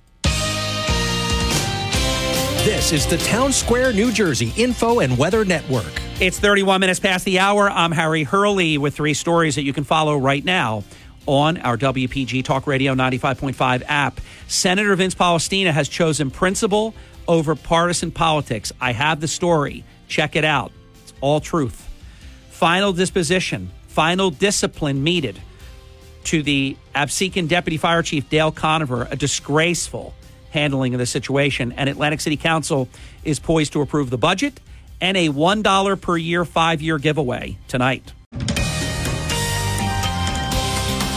This 2.64 2.92
is 2.92 3.06
the 3.06 3.18
Town 3.18 3.52
Square, 3.52 3.94
New 3.94 4.12
Jersey 4.12 4.52
Info 4.56 5.00
and 5.00 5.16
Weather 5.16 5.44
Network. 5.44 5.90
It's 6.20 6.38
31 6.38 6.80
minutes 6.80 7.00
past 7.00 7.24
the 7.24 7.38
hour. 7.38 7.70
I'm 7.70 7.92
Harry 7.92 8.24
Hurley 8.24 8.78
with 8.78 8.94
three 8.94 9.14
stories 9.14 9.54
that 9.54 9.62
you 9.62 9.72
can 9.72 9.84
follow 9.84 10.16
right 10.16 10.44
now 10.44 10.84
on 11.26 11.56
our 11.58 11.76
WPG 11.76 12.44
Talk 12.44 12.66
Radio 12.66 12.94
95.5 12.94 13.82
app. 13.88 14.20
Senator 14.48 14.94
Vince 14.96 15.14
Polistina 15.14 15.72
has 15.72 15.88
chosen 15.88 16.30
principle 16.30 16.94
over 17.26 17.54
partisan 17.54 18.10
politics. 18.10 18.72
I 18.80 18.92
have 18.92 19.20
the 19.20 19.28
story. 19.28 19.84
Check 20.08 20.36
it 20.36 20.44
out. 20.44 20.72
It's 21.02 21.14
all 21.20 21.40
truth. 21.40 21.87
Final 22.58 22.92
disposition, 22.92 23.70
final 23.86 24.30
discipline 24.32 25.04
meted 25.04 25.40
to 26.24 26.42
the 26.42 26.76
Absecon 26.92 27.46
Deputy 27.46 27.76
Fire 27.76 28.02
Chief 28.02 28.28
Dale 28.28 28.50
Conover, 28.50 29.06
a 29.08 29.14
disgraceful 29.14 30.12
handling 30.50 30.92
of 30.92 30.98
the 30.98 31.06
situation. 31.06 31.70
And 31.70 31.88
Atlantic 31.88 32.20
City 32.20 32.36
Council 32.36 32.88
is 33.22 33.38
poised 33.38 33.74
to 33.74 33.80
approve 33.80 34.10
the 34.10 34.18
budget 34.18 34.58
and 35.00 35.16
a 35.16 35.28
$1 35.28 36.00
per 36.00 36.16
year, 36.16 36.44
five 36.44 36.82
year 36.82 36.98
giveaway 36.98 37.58
tonight. 37.68 38.12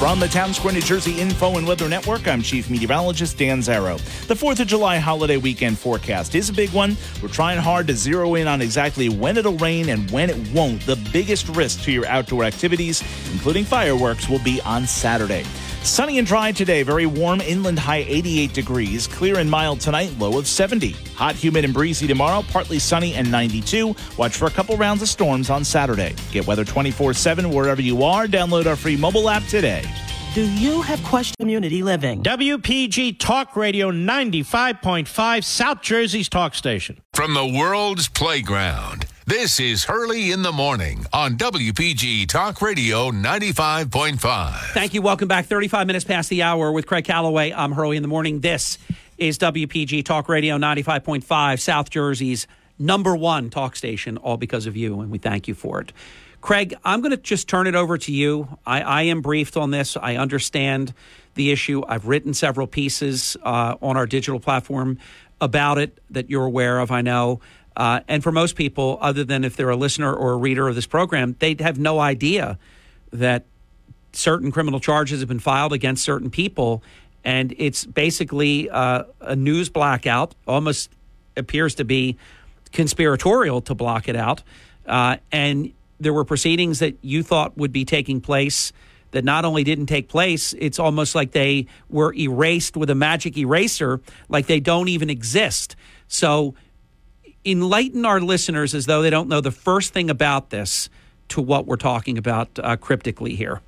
From 0.01 0.19
the 0.19 0.27
Town 0.27 0.51
Square, 0.51 0.73
New 0.73 0.81
Jersey 0.81 1.21
Info 1.21 1.59
and 1.59 1.67
Weather 1.67 1.87
Network, 1.87 2.27
I'm 2.27 2.41
Chief 2.41 2.71
Meteorologist 2.71 3.37
Dan 3.37 3.59
Zarrow. 3.59 3.99
The 4.25 4.33
4th 4.33 4.59
of 4.59 4.65
July 4.65 4.97
holiday 4.97 5.37
weekend 5.37 5.77
forecast 5.77 6.33
is 6.33 6.49
a 6.49 6.53
big 6.53 6.71
one. 6.71 6.97
We're 7.21 7.29
trying 7.29 7.59
hard 7.59 7.85
to 7.85 7.95
zero 7.95 8.33
in 8.33 8.47
on 8.47 8.61
exactly 8.61 9.09
when 9.09 9.37
it'll 9.37 9.57
rain 9.57 9.89
and 9.89 10.09
when 10.09 10.31
it 10.31 10.53
won't. 10.53 10.83
The 10.87 10.95
biggest 11.13 11.49
risk 11.49 11.83
to 11.83 11.91
your 11.91 12.07
outdoor 12.07 12.45
activities, 12.45 13.03
including 13.31 13.63
fireworks, 13.63 14.27
will 14.27 14.39
be 14.39 14.59
on 14.61 14.87
Saturday. 14.87 15.45
Sunny 15.83 16.19
and 16.19 16.27
dry 16.27 16.51
today, 16.51 16.83
very 16.83 17.07
warm, 17.07 17.41
inland 17.41 17.79
high 17.79 18.05
88 18.07 18.53
degrees, 18.53 19.07
clear 19.07 19.39
and 19.39 19.49
mild 19.49 19.79
tonight, 19.79 20.13
low 20.19 20.37
of 20.37 20.47
70. 20.47 20.91
Hot, 21.15 21.35
humid, 21.35 21.65
and 21.65 21.73
breezy 21.73 22.05
tomorrow, 22.05 22.43
partly 22.49 22.77
sunny 22.77 23.15
and 23.15 23.31
92. 23.31 23.95
Watch 24.17 24.35
for 24.37 24.45
a 24.45 24.51
couple 24.51 24.77
rounds 24.77 25.01
of 25.01 25.07
storms 25.09 25.49
on 25.49 25.63
Saturday. 25.63 26.13
Get 26.31 26.45
weather 26.45 26.63
24 26.63 27.13
7 27.15 27.49
wherever 27.51 27.81
you 27.81 28.03
are. 28.03 28.27
Download 28.27 28.67
our 28.67 28.75
free 28.75 28.95
mobile 28.95 29.27
app 29.29 29.43
today. 29.45 29.83
Do 30.35 30.49
you 30.51 30.81
have 30.83 31.03
question 31.03 31.35
community 31.39 31.83
living? 31.83 32.21
WPG 32.23 33.19
Talk 33.19 33.55
Radio 33.57 33.91
95.5, 33.91 35.43
South 35.43 35.81
Jersey's 35.81 36.29
talk 36.29 36.53
station. 36.55 37.01
From 37.13 37.33
the 37.33 37.45
world's 37.45 38.07
playground, 38.07 39.07
this 39.26 39.60
is 39.60 39.84
Hurley 39.85 40.31
in 40.31 40.41
the 40.41 40.52
Morning 40.52 41.06
on 41.14 41.38
WPG 41.38 42.27
Talk 42.27 42.61
Radio 42.61 43.11
95.5. 43.11 44.73
Thank 44.73 44.93
you. 44.93 45.02
Welcome 45.02 45.27
back. 45.27 45.45
35 45.45 45.88
minutes 45.88 46.06
past 46.06 46.30
the 46.30 46.41
hour 46.41 46.72
with 46.72 46.88
Craig 46.88 47.06
Callaway. 47.06 47.52
I'm 47.52 47.72
Hurley 47.72 47.98
in 47.98 48.02
the 48.02 48.07
Morning. 48.10 48.39
This 48.39 48.77
is 49.18 49.38
WPG 49.38 50.03
Talk 50.03 50.27
Radio 50.27 50.57
95.5, 50.57 51.60
South 51.60 51.89
Jersey's 51.89 52.48
number 52.80 53.15
one 53.15 53.49
talk 53.52 53.76
station, 53.76 54.18
all 54.18 54.38
because 54.38 54.65
of 54.65 54.76
you, 54.76 55.02
and 55.02 55.11
we 55.11 55.19
thank 55.19 55.48
you 55.48 55.53
for 55.53 55.80
it. 55.81 55.93
Craig, 56.41 56.73
I'm 56.84 57.02
going 57.02 57.11
to 57.11 57.18
just 57.18 57.48
turn 57.48 57.68
it 57.68 57.76
over 57.76 57.99
to 57.99 58.11
you. 58.11 58.57
I, 58.65 58.81
I, 58.81 59.02
am 59.03 59.22
briefed 59.22 59.56
on 59.56 59.69
this. 59.69 59.95
I 59.95 60.15
understand 60.15 60.93
the 61.35 61.52
issue. 61.52 61.84
I've 61.88 62.07
written 62.07 62.34
several 62.34 62.65
pieces 62.65 63.38
uh, 63.43 63.76
on 63.81 63.95
our 63.95 64.07
digital 64.07 64.39
platform 64.39 64.98
about 65.39 65.77
it 65.77 65.99
that 66.10 66.30
you're 66.30 66.45
aware 66.45 66.80
of, 66.80 66.91
I 66.91 67.02
know. 67.02 67.41
Uh, 67.76 68.02
and 68.07 68.23
for 68.23 68.31
most 68.31 68.56
people, 68.56 68.98
other 69.02 69.23
than 69.23 69.43
if 69.43 69.56
they're 69.56 69.69
a 69.69 69.76
listener 69.76 70.14
or 70.14 70.34
a 70.34 70.38
reader 70.38 70.68
of 70.68 70.76
this 70.76 70.85
program, 70.85 71.35
they 71.39 71.56
have 71.60 71.80
no 71.80 71.99
idea 71.99 72.57
that 73.11 73.45
certain 74.14 74.52
criminal 74.52 74.80
charges 74.80 75.19
have 75.19 75.30
been 75.30 75.39
filed 75.39 75.73
against 75.73 76.03
certain 76.03 76.30
people. 76.30 76.84
And 77.23 77.53
it's 77.57 77.85
basically 77.85 78.69
uh, 78.69 79.03
a 79.22 79.35
news 79.35 79.69
blackout, 79.69 80.35
almost 80.48 80.89
appears 81.38 81.76
to 81.76 81.85
be 81.85 82.18
conspiratorial 82.72 83.61
to 83.61 83.76
block 83.76 84.10
it 84.10 84.15
out. 84.15 84.43
Uh, 84.85 85.18
and 85.31 85.72
there 85.99 86.14
were 86.14 86.26
proceedings 86.26 86.80
that 86.80 86.98
you 87.02 87.23
thought 87.23 87.57
would 87.57 87.72
be 87.72 87.85
taking 87.85 88.19
place 88.19 88.73
that 89.11 89.23
not 89.23 89.45
only 89.45 89.64
didn't 89.64 89.85
take 89.85 90.07
place, 90.07 90.53
it's 90.57 90.80
almost 90.80 91.15
like 91.15 91.31
they 91.31 91.68
were 91.89 92.14
erased 92.14 92.76
with 92.76 92.89
a 92.89 92.95
magic 92.95 93.38
eraser, 93.38 94.02
like 94.30 94.48
they 94.48 94.60
don't 94.60 94.88
even 94.88 95.10
exist. 95.10 95.76
So, 96.07 96.56
enlighten 97.45 98.05
our 98.05 98.19
listeners 98.19 98.73
as 98.73 98.85
though 98.85 99.01
they 99.01 99.09
don't 99.09 99.27
know 99.27 99.41
the 99.41 99.51
first 99.51 99.93
thing 99.93 100.09
about 100.09 100.49
this 100.49 100.89
to 101.30 101.41
what 101.41 101.65
we're 101.65 101.77
talking 101.77 102.18
about 102.18 102.49
uh, 102.61 102.76
cryptically 102.76 103.35
here. 103.35 103.61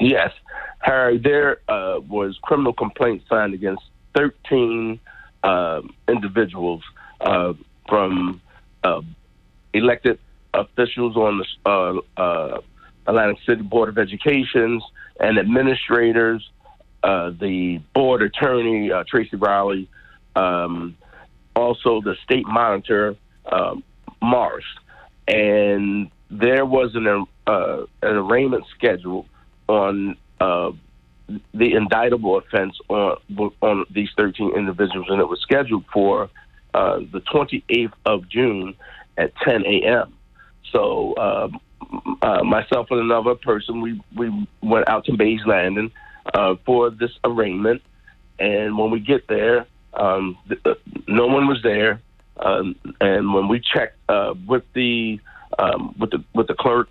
Yes, 0.00 0.32
Harry, 0.78 1.18
there 1.18 1.58
uh, 1.68 2.00
was 2.08 2.38
criminal 2.42 2.72
complaints 2.72 3.24
signed 3.28 3.52
against 3.52 3.82
13 4.14 4.98
uh, 5.42 5.82
individuals 6.08 6.82
from 7.88 8.40
uh, 8.84 9.00
elected 9.72 10.18
officials 10.54 11.16
on 11.16 11.38
the 11.38 11.70
uh, 11.70 12.20
uh, 12.20 12.60
Atlantic 13.06 13.38
City 13.46 13.62
Board 13.62 13.88
of 13.88 13.98
Educations 13.98 14.82
and 15.20 15.38
administrators, 15.38 16.48
the 17.02 17.80
board 17.94 18.22
attorney 18.22 18.90
Tracy 19.08 19.36
Riley, 19.36 19.88
um, 20.36 20.96
also 21.58 22.00
the 22.00 22.16
state 22.24 22.46
monitor 22.46 23.16
um, 23.50 23.82
Morris, 24.22 24.64
and 25.26 26.10
there 26.30 26.64
was 26.64 26.94
an 26.94 27.26
uh, 27.46 27.84
an 28.02 28.16
arraignment 28.16 28.64
schedule 28.76 29.26
on 29.68 30.16
uh, 30.40 30.70
the 31.54 31.74
indictable 31.74 32.38
offense 32.38 32.76
on 32.88 33.16
on 33.60 33.84
these 33.90 34.10
13 34.16 34.52
individuals, 34.56 35.06
and 35.10 35.20
it 35.20 35.28
was 35.28 35.40
scheduled 35.40 35.84
for 35.92 36.30
the 36.72 37.22
28th 37.32 37.92
of 38.06 38.28
June 38.28 38.74
at 39.16 39.34
10 39.44 39.66
a.m. 39.66 40.14
So 40.72 41.14
uh, 41.14 41.48
uh, 42.22 42.44
myself 42.44 42.88
and 42.90 43.00
another 43.00 43.34
person, 43.34 43.80
we 43.80 44.00
we 44.16 44.46
went 44.62 44.88
out 44.88 45.04
to 45.06 45.16
Mays 45.16 45.40
Landing 45.46 45.90
uh, 46.34 46.54
for 46.64 46.90
this 46.90 47.10
arraignment, 47.24 47.82
and 48.38 48.76
when 48.78 48.90
we 48.90 49.00
get 49.00 49.26
there, 49.28 49.66
um, 49.94 50.38
th- 50.48 50.60
uh, 50.64 50.74
no 51.06 51.26
one 51.26 51.46
was 51.46 51.62
there. 51.62 52.00
Um, 52.36 52.76
and 53.00 53.34
when 53.34 53.48
we 53.48 53.60
checked 53.60 53.96
uh, 54.08 54.34
with 54.46 54.62
the 54.72 55.20
um, 55.58 55.94
with 55.98 56.10
the 56.10 56.22
with 56.34 56.46
the 56.46 56.54
clerk 56.54 56.88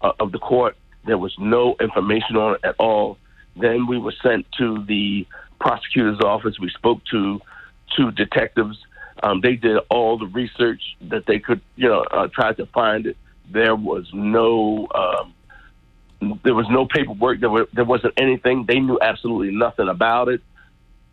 uh, 0.00 0.12
of 0.20 0.32
the 0.32 0.38
court, 0.38 0.76
there 1.04 1.18
was 1.18 1.34
no 1.38 1.76
information 1.80 2.36
on 2.36 2.54
it 2.54 2.60
at 2.64 2.76
all. 2.78 3.18
Then 3.56 3.86
we 3.86 3.98
were 3.98 4.14
sent 4.22 4.46
to 4.58 4.84
the 4.84 5.26
prosecutor's 5.60 6.20
office. 6.20 6.58
We 6.58 6.70
spoke 6.70 7.00
to 7.10 7.40
two 7.94 8.10
detectives 8.12 8.78
um, 9.22 9.40
they 9.40 9.56
did 9.56 9.78
all 9.90 10.18
the 10.18 10.26
research 10.26 10.82
that 11.02 11.26
they 11.26 11.38
could, 11.38 11.60
you 11.76 11.88
know, 11.88 12.00
uh, 12.02 12.28
tried 12.28 12.58
to 12.58 12.66
find 12.66 13.06
it. 13.06 13.16
There 13.50 13.74
was 13.74 14.06
no, 14.12 14.88
um, 14.94 16.38
there 16.44 16.54
was 16.54 16.66
no 16.68 16.86
paperwork. 16.86 17.40
There, 17.40 17.50
were, 17.50 17.68
there 17.72 17.84
wasn't 17.84 18.14
anything. 18.18 18.64
They 18.66 18.80
knew 18.80 18.98
absolutely 19.00 19.54
nothing 19.56 19.88
about 19.88 20.28
it. 20.28 20.42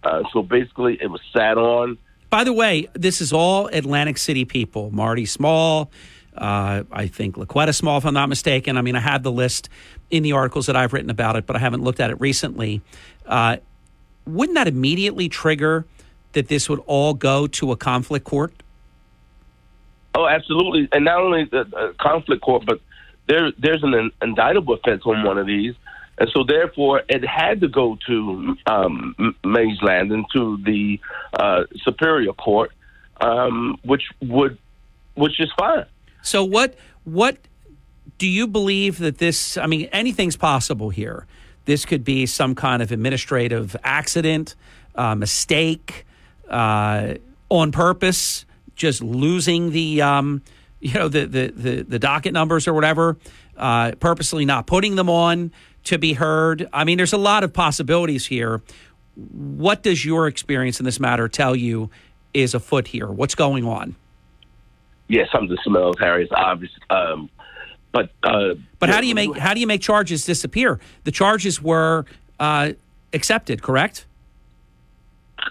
Uh, 0.04 0.24
so 0.32 0.44
basically, 0.44 0.98
it 1.02 1.08
was 1.08 1.22
sat 1.32 1.58
on. 1.58 1.98
By 2.30 2.44
the 2.44 2.54
way, 2.54 2.90
this 2.94 3.22
is 3.22 3.32
all 3.32 3.68
Atlantic 3.68 4.18
City 4.18 4.44
people. 4.46 4.92
Marty 4.92 5.26
Small, 5.26 5.92
uh, 6.36 6.84
I 6.92 7.08
think 7.08 7.36
La'Quetta 7.36 7.74
Small, 7.74 8.00
if 8.00 8.06
I'm 8.06 8.14
not 8.14 8.28
mistaken. 8.28 8.78
I 8.78 8.82
mean, 8.82 8.96
I 8.96 9.00
have 9.00 9.24
the 9.24 9.32
list 9.32 9.70
in 10.10 10.24
the 10.24 10.34
articles 10.34 10.66
that 10.66 10.76
I've 10.76 10.94
written 10.94 11.10
about 11.10 11.36
it, 11.36 11.46
but 11.46 11.56
I 11.56 11.60
haven't 11.60 11.84
looked 11.84 12.00
at 12.00 12.10
it 12.10 12.20
recently. 12.20 12.82
Uh, 13.26 13.58
wouldn't 14.26 14.56
that 14.56 14.68
immediately 14.68 15.30
trigger 15.30 15.86
that 16.34 16.48
this 16.48 16.70
would 16.70 16.82
all 16.86 17.14
go 17.14 17.48
to 17.48 17.72
a 17.72 17.78
conflict 17.78 18.26
court? 18.26 18.54
Oh, 20.16 20.28
absolutely, 20.28 20.88
and 20.92 21.06
not 21.06 21.20
only 21.20 21.46
the 21.46 21.62
uh, 21.76 21.94
conflict 22.00 22.42
court, 22.44 22.66
but 22.66 22.80
there 23.28 23.52
there's 23.58 23.84
an 23.84 24.12
indictable 24.22 24.76
offense 24.76 25.04
on 25.06 25.24
one 25.24 25.38
of 25.38 25.48
these, 25.48 25.74
and 26.24 26.32
so 26.34 26.46
therefore 26.46 27.02
it 27.10 27.26
had 27.26 27.60
to 27.60 27.68
go 27.68 27.98
to 28.08 28.56
um, 28.66 29.36
Mays 29.44 29.78
Landing 29.82 30.24
to 30.32 30.58
the 30.64 30.98
uh, 31.34 31.64
Superior 31.84 32.32
Court, 32.32 32.72
um, 33.20 33.78
which 33.84 34.04
would 34.22 34.58
which 35.16 35.38
is 35.42 35.52
fine. 35.60 35.86
So 36.22 36.46
what 36.46 36.76
what 37.04 37.40
do 38.20 38.28
you 38.30 38.48
believe 38.48 39.00
that 39.00 39.18
this? 39.18 39.58
I 39.58 39.68
mean, 39.68 39.90
anything's 39.92 40.38
possible 40.38 40.92
here. 40.92 41.28
This 41.66 41.84
could 41.84 42.06
be 42.06 42.26
some 42.26 42.56
kind 42.56 42.82
of 42.82 42.94
administrative 42.94 43.76
accident, 43.84 44.56
uh, 44.96 45.16
mistake 45.16 46.06
uh, 46.48 47.16
on 47.50 47.74
purpose, 47.74 48.46
just 48.76 49.04
losing 49.04 49.72
the 49.72 50.02
um, 50.02 50.42
you 50.80 50.94
know 50.94 51.10
the, 51.10 51.26
the, 51.26 51.54
the 51.54 51.82
the 51.82 52.00
docket 52.00 52.32
numbers 52.32 52.66
or 52.66 52.74
whatever, 52.74 53.18
uh, 53.58 53.92
purposely 54.00 54.46
not 54.46 54.68
putting 54.68 54.96
them 54.96 55.10
on 55.10 55.52
to 55.86 55.98
be 55.98 56.14
heard. 56.14 56.68
I 56.74 56.84
mean, 56.84 56.98
there's 56.98 57.14
a 57.14 57.18
lot 57.18 57.44
of 57.44 57.54
possibilities 57.54 58.26
here. 58.26 58.62
What 59.16 59.84
does 59.84 60.04
your 60.04 60.28
experience 60.28 60.80
in 60.80 60.86
this 60.86 61.00
matter 61.00 61.28
tell 61.28 61.56
you 61.56 61.90
is 62.34 62.54
afoot 62.54 62.88
here? 62.88 63.08
What's 63.08 63.36
going 63.36 63.66
on? 63.66 63.96
yeah, 65.08 65.24
something 65.32 65.58
smells, 65.64 65.96
Harry. 66.00 66.24
It's 66.24 66.32
obvious. 66.36 66.72
Um, 66.90 67.30
but 67.92 68.10
uh, 68.24 68.56
But 68.80 68.90
how 68.90 69.02
do 69.02 69.08
you 69.08 69.16
make 69.16 69.38
how 69.38 69.54
do 69.54 69.60
you 69.60 69.68
make 69.68 69.82
charges 69.82 70.26
disappear? 70.26 70.80
The 71.04 71.12
charges 71.12 71.62
were 71.62 72.06
uh, 72.40 72.74
accepted, 73.14 73.62
correct? 73.62 74.06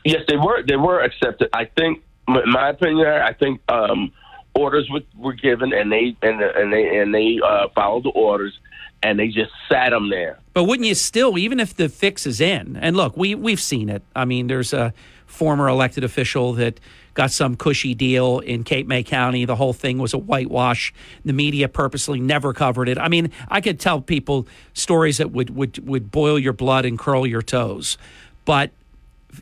Yes, 0.05 0.23
they 0.27 0.37
were. 0.37 0.63
They 0.63 0.77
were 0.77 1.01
accepted. 1.01 1.51
I 1.53 1.67
think, 1.67 2.03
in 2.27 2.51
my 2.51 2.71
opinion, 2.71 3.07
I 3.07 3.33
think 3.35 3.61
um, 3.71 4.11
orders 4.55 4.89
were, 4.91 5.03
were 5.17 5.35
given, 5.35 5.73
and 5.73 5.93
they 5.93 6.17
and 6.23 6.41
and 6.41 6.73
they 6.73 6.99
and 6.99 7.15
they 7.15 7.39
uh, 7.45 7.69
followed 7.75 8.05
the 8.05 8.11
orders, 8.11 8.59
and 9.03 9.19
they 9.19 9.29
just 9.29 9.53
sat 9.69 9.91
them 9.91 10.11
there. 10.11 10.39
But 10.55 10.65
wouldn't 10.65 10.87
you 10.87 10.95
still, 10.95 11.39
even 11.39 11.61
if 11.61 11.75
the 11.75 11.89
fix 11.89 12.27
is 12.27 12.41
in, 12.41 12.77
and 12.77 12.97
look, 12.97 13.17
we 13.17 13.35
we've 13.35 13.61
seen 13.61 13.89
it. 13.89 14.03
I 14.15 14.25
mean, 14.25 14.47
there's 14.47 14.73
a 14.73 14.93
former 15.27 15.69
elected 15.69 16.05
official 16.05 16.53
that 16.55 16.79
got 17.15 17.31
some 17.31 17.57
cushy 17.57 17.95
deal 17.95 18.39
in 18.41 18.65
Cape 18.65 18.87
May 18.87 19.03
County. 19.03 19.45
The 19.45 19.57
whole 19.57 19.73
thing 19.73 19.99
was 19.99 20.15
a 20.15 20.19
whitewash. 20.19 20.93
The 21.25 21.33
media 21.33 21.69
purposely 21.69 22.21
never 22.21 22.53
covered 22.53 22.89
it. 22.89 22.99
I 22.99 23.09
mean, 23.09 23.31
I 23.49 23.61
could 23.61 23.81
tell 23.81 24.01
people 24.01 24.47
stories 24.75 25.19
that 25.19 25.31
would 25.33 25.51
would 25.51 25.87
would 25.87 26.11
boil 26.11 26.39
your 26.39 26.53
blood 26.53 26.85
and 26.85 26.99
curl 26.99 27.27
your 27.27 27.43
toes. 27.43 27.99
But 28.45 28.71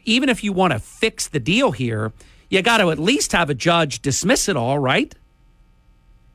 even 0.04 0.28
if 0.28 0.44
you 0.44 0.52
want 0.52 0.72
to 0.72 0.78
fix 0.78 1.28
the 1.28 1.40
deal 1.40 1.72
here, 1.72 2.12
you 2.48 2.62
got 2.62 2.78
to 2.78 2.90
at 2.90 2.98
least 2.98 3.32
have 3.32 3.50
a 3.50 3.54
judge 3.54 4.02
dismiss 4.02 4.48
it 4.48 4.56
all, 4.56 4.78
right? 4.78 5.14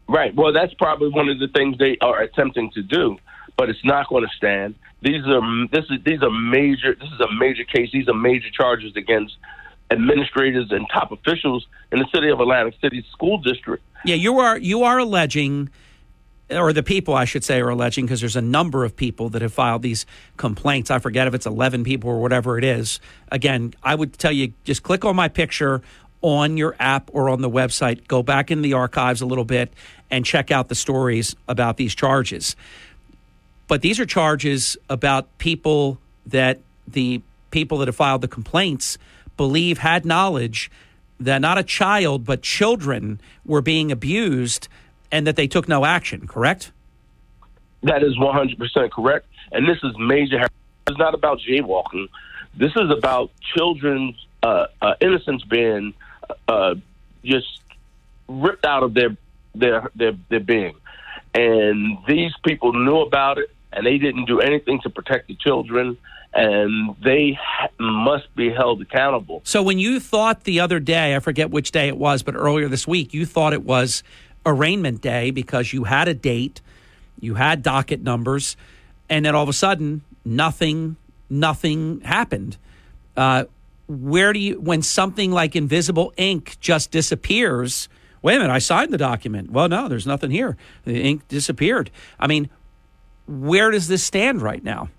Right. 0.08 0.36
Well, 0.36 0.54
that's 0.54 0.74
probably 0.76 1.10
one 1.10 1.30
of 1.30 1.40
the 1.40 1.48
things 1.48 1.78
they 1.78 1.98
are 2.00 2.22
attempting 2.22 2.72
to 2.72 2.84
do, 2.84 3.18
but 3.58 3.70
it's 3.70 3.84
not 3.84 4.08
going 4.08 4.24
to 4.24 4.36
stand. 4.36 4.76
These 5.02 5.26
are 5.26 5.42
this 5.72 5.86
is 5.90 6.04
these 6.04 6.22
are 6.22 6.32
major. 6.32 6.96
This 6.96 7.10
is 7.10 7.20
a 7.20 7.34
major 7.34 7.64
case. 7.64 7.90
These 7.92 8.08
are 8.08 8.14
major 8.14 8.50
charges 8.52 8.96
against 8.96 9.36
administrators 9.92 10.72
and 10.72 10.88
top 10.92 11.12
officials 11.12 11.68
in 11.92 12.00
the 12.00 12.08
city 12.14 12.30
of 12.30 12.40
Atlantic 12.40 12.76
City 12.82 13.06
School 13.12 13.38
District. 13.40 13.84
Yeah, 14.04 14.16
you 14.16 14.40
are 14.40 14.58
you 14.58 14.84
are 14.84 15.00
alleging 15.00 15.70
or 16.52 16.74
the 16.74 16.84
people 16.84 17.16
I 17.16 17.26
should 17.26 17.44
say 17.44 17.60
are 17.60 17.70
alleging 17.70 18.06
because 18.06 18.20
there's 18.20 18.36
a 18.36 18.42
number 18.42 18.86
of 18.86 18.96
people 18.96 19.30
that 19.30 19.42
have 19.42 19.54
filed 19.54 19.82
these 19.82 20.06
complaints. 20.38 20.92
I 20.92 21.00
forget 21.00 21.28
if 21.28 21.34
it's 21.34 21.48
11 21.48 21.84
people 21.84 22.10
or 22.10 22.22
whatever 22.22 22.58
it 22.58 22.64
is. 22.64 23.00
Again, 23.32 23.74
I 23.84 23.96
would 23.96 24.14
tell 24.14 24.32
you 24.32 24.54
just 24.64 24.84
click 24.84 25.06
on 25.06 25.16
my 25.16 25.28
picture 25.28 25.82
on 26.22 26.58
your 26.58 26.76
app 26.80 27.10
or 27.14 27.30
on 27.30 27.42
the 27.42 27.50
website, 27.50 28.08
go 28.08 28.24
back 28.24 28.52
in 28.52 28.62
the 28.62 28.74
archives 28.74 29.22
a 29.22 29.26
little 29.26 29.46
bit 29.46 29.72
and 30.10 30.26
check 30.26 30.52
out 30.52 30.70
the 30.70 30.76
stories 30.76 31.36
about 31.48 31.78
these 31.78 31.94
charges. 31.94 32.56
But 33.68 33.82
these 33.82 34.00
are 34.00 34.06
charges 34.06 34.78
about 34.90 35.38
people 35.38 36.00
that 36.28 36.60
the 36.88 37.22
people 37.52 37.80
that 37.80 37.88
have 37.88 37.96
filed 37.96 38.22
the 38.22 38.28
complaints 38.28 38.98
believe 39.38 39.78
had 39.80 40.06
knowledge 40.06 40.70
that 41.20 41.40
not 41.40 41.58
a 41.58 41.64
child, 41.64 42.26
but 42.26 42.42
children 42.42 43.20
were 43.46 43.62
being 43.62 43.92
abused 43.92 44.68
and 45.12 45.26
that 45.26 45.36
they 45.36 45.48
took 45.48 45.68
no 45.68 45.86
action, 45.86 46.28
correct? 46.28 46.72
That 47.84 48.04
is 48.04 48.18
100% 48.18 48.92
correct. 48.92 49.28
And 49.52 49.68
this 49.68 49.78
is 49.84 49.94
major. 49.98 50.48
It's 50.88 50.98
not 50.98 51.14
about 51.14 51.40
jaywalking. 51.40 52.10
This 52.56 52.72
is 52.76 52.90
about 52.90 53.32
children's 53.56 54.16
uh, 54.44 54.68
uh, 54.82 54.96
innocence 55.02 55.44
being 55.44 55.94
uh, 56.48 56.76
just 57.24 57.60
ripped 58.28 58.66
out 58.66 58.84
of 58.84 58.94
their, 58.94 59.16
their, 59.54 59.90
their, 59.96 60.14
their 60.30 60.40
being. 60.40 60.76
And 61.34 61.98
these 62.08 62.32
people 62.46 62.74
knew 62.74 63.02
about 63.02 63.38
it, 63.38 63.50
and 63.74 63.86
they 63.86 63.98
didn't 63.98 64.26
do 64.26 64.40
anything 64.40 64.80
to 64.82 64.90
protect 64.90 65.28
the 65.28 65.36
children 65.36 65.98
and 66.36 66.96
they 67.02 67.40
must 67.80 68.34
be 68.36 68.50
held 68.50 68.82
accountable. 68.82 69.42
So 69.46 69.64
when 69.64 69.80
you 69.80 70.02
thought 70.02 70.44
the 70.44 70.60
other 70.60 70.82
day, 70.82 71.16
I 71.16 71.20
forget 71.20 71.50
which 71.50 71.72
day 71.72 71.88
it 71.88 71.98
was, 71.98 72.24
but 72.24 72.36
earlier 72.36 72.68
this 72.68 72.86
week, 72.86 73.14
you 73.14 73.26
thought 73.26 73.54
it 73.54 73.64
was 73.64 74.04
arraignment 74.46 75.02
day 75.02 75.32
because 75.32 75.72
you 75.72 75.86
had 75.86 76.10
a 76.10 76.14
date, 76.14 76.60
you 77.22 77.36
had 77.36 77.64
docket 77.64 78.04
numbers, 78.04 78.58
and 79.10 79.26
then 79.26 79.34
all 79.34 79.44
of 79.44 79.50
a 79.50 79.54
sudden, 79.54 80.02
nothing, 80.26 80.98
nothing 81.30 82.02
happened. 82.02 82.58
Uh, 83.16 83.46
where 83.88 84.34
do 84.34 84.40
you, 84.40 84.60
when 84.60 84.82
something 84.82 85.32
like 85.32 85.56
invisible 85.56 86.14
ink 86.18 86.58
just 86.60 86.92
disappears? 86.92 87.88
Wait 88.22 88.36
a 88.36 88.40
minute, 88.40 88.54
I 88.54 88.60
signed 88.60 88.92
the 88.92 88.98
document. 88.98 89.52
Well, 89.52 89.70
no, 89.70 89.88
there's 89.88 90.08
nothing 90.08 90.32
here. 90.32 90.58
The 90.84 91.02
ink 91.02 91.28
disappeared. 91.28 91.92
I 92.20 92.28
mean, 92.28 92.50
where 93.28 93.72
does 93.72 93.88
this 93.88 94.04
stand 94.04 94.42
right 94.42 94.64
now? 94.64 94.90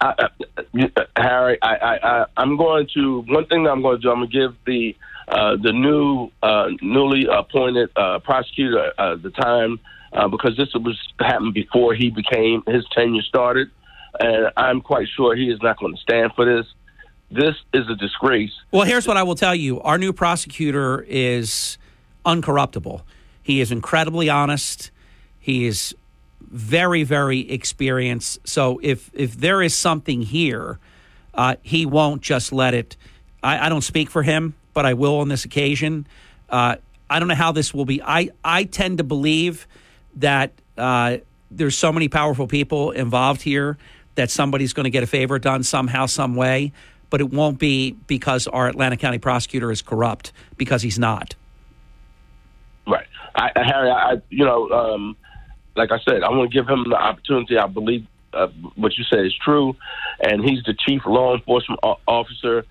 I, 0.00 0.28
uh, 0.76 1.04
Harry, 1.16 1.58
I, 1.62 2.24
I'm 2.36 2.56
going 2.56 2.88
to 2.94 3.20
one 3.28 3.46
thing 3.46 3.64
that 3.64 3.70
I'm 3.70 3.82
going 3.82 3.98
to 3.98 4.02
do. 4.02 4.10
I'm 4.10 4.18
going 4.18 4.30
to 4.30 4.38
give 4.38 4.54
the 4.64 4.96
uh, 5.28 5.56
the 5.62 5.72
new 5.72 6.30
uh, 6.42 6.68
newly 6.80 7.26
appointed 7.30 7.90
uh, 7.96 8.18
prosecutor 8.20 8.92
uh, 8.98 9.16
the 9.16 9.30
time 9.30 9.78
uh, 10.12 10.26
because 10.26 10.56
this 10.56 10.68
was 10.74 10.98
happened 11.20 11.54
before 11.54 11.94
he 11.94 12.10
became 12.10 12.62
his 12.66 12.84
tenure 12.92 13.22
started, 13.22 13.70
and 14.18 14.50
I'm 14.56 14.80
quite 14.80 15.08
sure 15.14 15.36
he 15.36 15.50
is 15.50 15.60
not 15.62 15.78
going 15.78 15.94
to 15.94 16.00
stand 16.00 16.32
for 16.34 16.44
this. 16.44 16.66
This 17.30 17.54
is 17.72 17.88
a 17.88 17.94
disgrace. 17.94 18.52
Well, 18.72 18.84
here's 18.84 19.06
what 19.06 19.16
I 19.16 19.22
will 19.22 19.36
tell 19.36 19.54
you: 19.54 19.80
our 19.82 19.98
new 19.98 20.12
prosecutor 20.12 21.02
is 21.08 21.78
uncorruptible. 22.26 23.02
He 23.42 23.60
is 23.60 23.70
incredibly 23.72 24.28
honest. 24.28 24.90
He 25.38 25.66
is 25.66 25.94
very, 26.40 27.04
very 27.04 27.50
experienced. 27.50 28.46
So 28.46 28.80
if 28.82 29.10
if 29.14 29.36
there 29.36 29.62
is 29.62 29.74
something 29.74 30.22
here, 30.22 30.78
uh, 31.34 31.56
he 31.62 31.86
won't 31.86 32.22
just 32.22 32.52
let 32.52 32.74
it. 32.74 32.96
I, 33.42 33.66
I, 33.66 33.68
don't 33.68 33.82
speak 33.82 34.10
for 34.10 34.22
him, 34.22 34.54
but 34.74 34.84
I 34.84 34.94
will 34.94 35.20
on 35.20 35.28
this 35.28 35.44
occasion. 35.44 36.06
Uh, 36.48 36.76
I 37.08 37.18
don't 37.18 37.28
know 37.28 37.34
how 37.34 37.52
this 37.52 37.72
will 37.72 37.84
be. 37.84 38.02
I 38.02 38.30
I 38.44 38.64
tend 38.64 38.98
to 38.98 39.04
believe 39.04 39.66
that 40.16 40.52
uh, 40.76 41.18
there's 41.50 41.76
so 41.76 41.92
many 41.92 42.08
powerful 42.08 42.46
people 42.46 42.90
involved 42.90 43.42
here 43.42 43.78
that 44.16 44.30
somebody's 44.30 44.72
going 44.72 44.84
to 44.84 44.90
get 44.90 45.02
a 45.02 45.06
favor 45.06 45.38
done 45.38 45.62
somehow, 45.62 46.06
some 46.06 46.34
way. 46.34 46.72
But 47.10 47.20
it 47.20 47.30
won't 47.30 47.58
be 47.58 47.92
because 48.06 48.46
our 48.46 48.68
Atlanta 48.68 48.96
County 48.96 49.18
prosecutor 49.18 49.70
is 49.70 49.82
corrupt, 49.82 50.32
because 50.56 50.82
he's 50.82 50.98
not. 50.98 51.34
Right, 52.86 53.06
I, 53.34 53.50
Harry. 53.56 53.90
I 53.90 54.22
you 54.30 54.44
know. 54.44 54.70
Um, 54.70 55.16
like 55.76 55.92
I 55.92 55.98
said, 56.00 56.22
I 56.22 56.30
want 56.30 56.50
to 56.50 56.54
give 56.54 56.68
him 56.68 56.84
the 56.88 56.96
opportunity. 56.96 57.56
I 57.56 57.66
believe 57.66 58.06
uh, 58.32 58.48
what 58.76 58.96
you 58.98 59.04
said 59.04 59.24
is 59.24 59.34
true, 59.42 59.76
and 60.20 60.44
he's 60.44 60.62
the 60.64 60.74
chief 60.74 61.02
law 61.06 61.34
enforcement 61.34 61.80
officer 62.06 62.64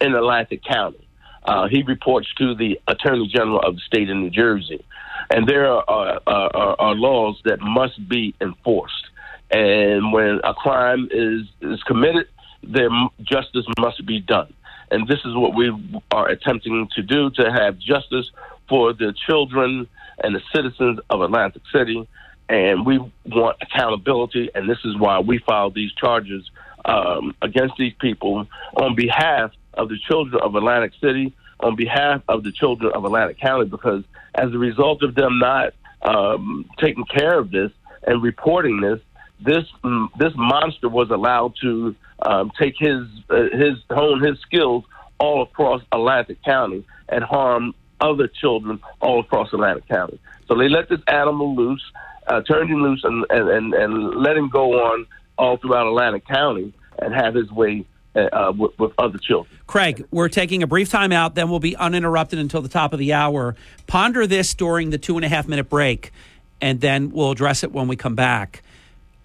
in 0.00 0.14
Atlantic 0.14 0.62
County. 0.64 1.06
Uh, 1.44 1.68
he 1.68 1.82
reports 1.82 2.28
to 2.38 2.54
the 2.54 2.80
Attorney 2.86 3.28
General 3.28 3.60
of 3.60 3.74
the 3.76 3.80
state 3.80 4.08
of 4.08 4.16
New 4.16 4.30
Jersey, 4.30 4.84
and 5.30 5.48
there 5.48 5.66
are, 5.66 6.20
are, 6.26 6.80
are 6.80 6.94
laws 6.94 7.40
that 7.44 7.60
must 7.60 8.08
be 8.08 8.34
enforced. 8.40 9.06
And 9.50 10.12
when 10.12 10.40
a 10.44 10.54
crime 10.54 11.08
is 11.10 11.42
is 11.60 11.82
committed, 11.82 12.28
there 12.62 12.88
justice 13.22 13.66
must 13.78 14.04
be 14.06 14.20
done. 14.20 14.52
And 14.90 15.08
this 15.08 15.20
is 15.24 15.34
what 15.34 15.54
we 15.54 15.72
are 16.10 16.28
attempting 16.28 16.88
to 16.94 17.02
do 17.02 17.30
to 17.30 17.50
have 17.50 17.78
justice 17.78 18.30
for 18.68 18.92
the 18.92 19.14
children 19.26 19.88
and 20.22 20.34
the 20.34 20.42
citizens 20.54 21.00
of 21.08 21.22
Atlantic 21.22 21.62
City 21.72 22.06
and 22.52 22.84
we 22.84 22.98
want 23.24 23.56
accountability, 23.62 24.50
and 24.54 24.68
this 24.68 24.78
is 24.84 24.96
why 24.98 25.20
we 25.20 25.38
filed 25.38 25.74
these 25.74 25.92
charges 25.92 26.50
um, 26.84 27.34
against 27.40 27.74
these 27.78 27.94
people 27.98 28.46
on 28.76 28.94
behalf 28.94 29.52
of 29.74 29.88
the 29.88 29.98
children 30.06 30.42
of 30.42 30.54
Atlantic 30.54 30.92
City, 31.00 31.32
on 31.60 31.76
behalf 31.76 32.20
of 32.28 32.44
the 32.44 32.52
children 32.52 32.92
of 32.94 33.06
Atlantic 33.06 33.40
County, 33.40 33.64
because 33.64 34.04
as 34.34 34.52
a 34.52 34.58
result 34.58 35.02
of 35.02 35.14
them 35.14 35.38
not 35.38 35.72
um, 36.02 36.68
taking 36.78 37.04
care 37.04 37.38
of 37.38 37.50
this 37.50 37.70
and 38.06 38.22
reporting 38.22 38.80
this, 38.80 39.00
this 39.44 39.64
mm, 39.84 40.08
this 40.18 40.32
monster 40.36 40.88
was 40.88 41.10
allowed 41.10 41.54
to 41.62 41.94
um, 42.20 42.52
take 42.58 42.74
his 42.78 43.06
uh, 43.30 43.44
his 43.52 43.78
hone 43.90 44.22
his 44.22 44.38
skills 44.40 44.84
all 45.18 45.42
across 45.42 45.82
Atlantic 45.92 46.42
County 46.42 46.84
and 47.08 47.22
harm 47.22 47.74
other 48.00 48.26
children 48.26 48.80
all 49.00 49.20
across 49.20 49.52
Atlantic 49.52 49.86
County. 49.88 50.18
So 50.48 50.56
they 50.56 50.68
let 50.68 50.88
this 50.88 51.00
animal 51.06 51.54
loose 51.54 51.82
uh, 52.26 52.40
turned 52.42 52.70
him 52.70 52.82
loose 52.82 53.02
and, 53.04 53.24
and, 53.30 53.74
and, 53.74 54.14
let 54.14 54.36
him 54.36 54.48
go 54.48 54.74
on 54.74 55.06
all 55.38 55.56
throughout 55.56 55.86
Atlantic 55.86 56.26
County 56.26 56.72
and 56.98 57.14
have 57.14 57.34
his 57.34 57.50
way 57.50 57.84
uh, 58.14 58.52
with, 58.56 58.78
with, 58.78 58.92
other 58.98 59.18
children. 59.18 59.58
Craig, 59.66 60.04
we're 60.10 60.28
taking 60.28 60.62
a 60.62 60.66
brief 60.66 60.90
time 60.90 61.12
out, 61.12 61.34
then 61.34 61.48
we'll 61.48 61.58
be 61.58 61.74
uninterrupted 61.76 62.38
until 62.38 62.60
the 62.60 62.68
top 62.68 62.92
of 62.92 62.98
the 62.98 63.12
hour. 63.12 63.56
Ponder 63.86 64.26
this 64.26 64.54
during 64.54 64.90
the 64.90 64.98
two 64.98 65.16
and 65.16 65.24
a 65.24 65.28
half 65.28 65.48
minute 65.48 65.68
break, 65.68 66.12
and 66.60 66.80
then 66.80 67.10
we'll 67.10 67.30
address 67.30 67.64
it 67.64 67.72
when 67.72 67.88
we 67.88 67.96
come 67.96 68.14
back. 68.14 68.62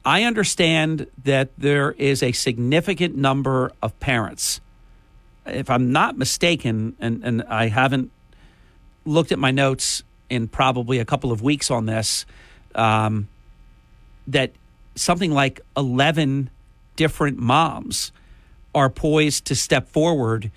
I 0.08 0.24
understand 0.24 1.08
that 1.26 1.50
there 1.58 1.92
is 1.92 2.24
a 2.24 2.32
significant 2.32 3.18
number 3.18 3.74
of 3.84 4.00
parents. 4.00 4.62
If 5.46 5.70
I'm 5.70 5.92
not 5.92 6.18
mistaken, 6.18 6.96
and, 7.02 7.22
and 7.26 7.44
I 7.44 7.68
haven't 7.68 8.10
looked 9.04 9.34
at 9.34 9.38
my 9.38 9.52
notes 9.52 10.04
in 10.30 10.48
probably 10.48 11.00
a 11.00 11.04
couple 11.06 11.34
of 11.34 11.42
weeks 11.42 11.70
on 11.70 11.88
this, 11.88 12.26
um, 12.74 13.28
that 14.28 14.54
something 14.96 15.32
like 15.32 15.60
11 15.76 16.52
different 16.96 17.38
moms 17.38 18.14
are 18.74 18.90
poised 18.90 19.44
to 19.48 19.56
step 19.56 19.90
forward 19.90 20.52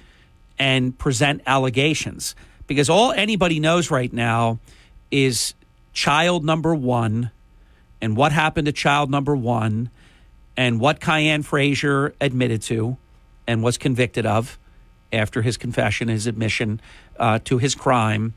and 0.61 0.97
present 0.97 1.43
allegations. 1.45 2.37
because 2.69 2.89
all 2.89 3.11
anybody 3.11 3.59
knows 3.59 3.91
right 3.91 4.13
now 4.13 4.61
is 5.11 5.55
child 5.93 6.45
number 6.45 6.73
one 6.73 7.33
and 8.01 8.17
what 8.17 8.33
happened 8.33 8.67
to 8.67 8.73
child 8.73 9.11
number 9.11 9.37
one 9.37 9.91
and 10.57 10.81
what 10.81 11.01
Kayan 11.01 11.43
Frazier 11.43 12.15
admitted 12.21 12.63
to 12.63 12.97
and 13.47 13.63
was 13.63 13.79
convicted 13.79 14.27
of 14.27 14.59
after 15.13 15.43
his 15.43 15.57
confession, 15.57 16.09
his 16.09 16.27
admission 16.27 16.81
uh, 17.19 17.39
to 17.45 17.59
his 17.59 17.75
crime. 17.75 18.35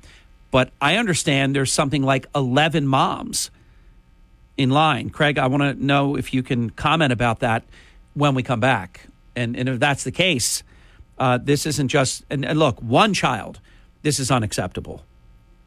But 0.51 0.71
I 0.81 0.97
understand 0.97 1.55
there's 1.55 1.71
something 1.71 2.03
like 2.03 2.25
11 2.35 2.87
moms 2.87 3.51
in 4.57 4.69
line. 4.69 5.09
Craig, 5.09 5.37
I 5.37 5.47
want 5.47 5.63
to 5.63 5.83
know 5.83 6.15
if 6.15 6.33
you 6.33 6.43
can 6.43 6.69
comment 6.69 7.11
about 7.11 7.39
that 7.39 7.63
when 8.13 8.35
we 8.35 8.43
come 8.43 8.59
back. 8.59 9.07
And, 9.35 9.55
and 9.55 9.67
if 9.67 9.79
that's 9.79 10.03
the 10.03 10.11
case, 10.11 10.63
uh, 11.17 11.39
this 11.41 11.65
isn't 11.65 11.87
just, 11.87 12.23
and, 12.29 12.45
and 12.45 12.59
look, 12.59 12.79
one 12.81 13.13
child, 13.13 13.59
this 14.01 14.19
is 14.19 14.29
unacceptable. 14.29 15.03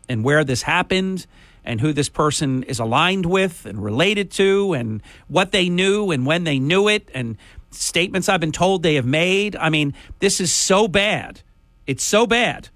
And 0.09 0.23
where 0.23 0.45
this 0.45 0.63
happened 0.63 1.27
and 1.67 1.81
who 1.81 1.93
this 1.93 2.09
person 2.09 2.63
is 2.63 2.79
aligned 2.79 3.27
with 3.27 3.67
and 3.67 3.83
related 3.83 4.31
to 4.33 4.73
and 4.73 5.03
what 5.29 5.53
they 5.53 5.69
knew 5.69 6.11
and 6.11 6.25
when 6.25 6.45
they 6.45 6.59
knew 6.59 6.89
it 6.89 7.11
and 7.13 7.37
statements 7.71 8.29
I've 8.29 8.41
been 8.41 8.53
told 8.53 8.83
they 8.83 8.95
have 8.95 9.07
made. 9.07 9.57
I 9.57 9.69
mean, 9.69 9.95
this 10.21 10.41
is 10.41 10.53
so 10.53 10.89
bad. 10.89 11.43
It's 11.87 12.05
so 12.05 12.27
bad 12.27 12.69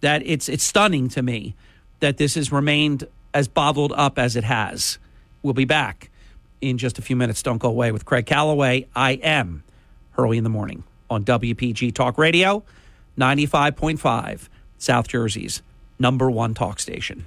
that 0.00 0.22
it's 0.24 0.48
it's 0.48 0.64
stunning 0.64 1.08
to 1.10 1.22
me 1.22 1.54
that 2.00 2.16
this 2.16 2.34
has 2.34 2.52
remained 2.52 3.06
as 3.32 3.48
bottled 3.48 3.92
up 3.96 4.18
as 4.18 4.36
it 4.36 4.44
has. 4.44 4.98
We'll 5.42 5.54
be 5.54 5.64
back 5.64 6.10
in 6.60 6.78
just 6.78 6.98
a 6.98 7.02
few 7.02 7.16
minutes. 7.16 7.42
Don't 7.42 7.58
go 7.58 7.68
away 7.68 7.92
with 7.92 8.04
Craig 8.04 8.26
Callaway. 8.26 8.86
I 8.94 9.12
am 9.12 9.62
Hurley 10.12 10.38
in 10.38 10.44
the 10.44 10.50
morning 10.50 10.84
on 11.10 11.24
WPG 11.24 11.94
Talk 11.94 12.18
Radio, 12.18 12.62
95.5, 13.18 14.48
South 14.78 15.08
Jersey's 15.08 15.62
number 15.98 16.30
one 16.30 16.54
talk 16.54 16.80
station. 16.80 17.26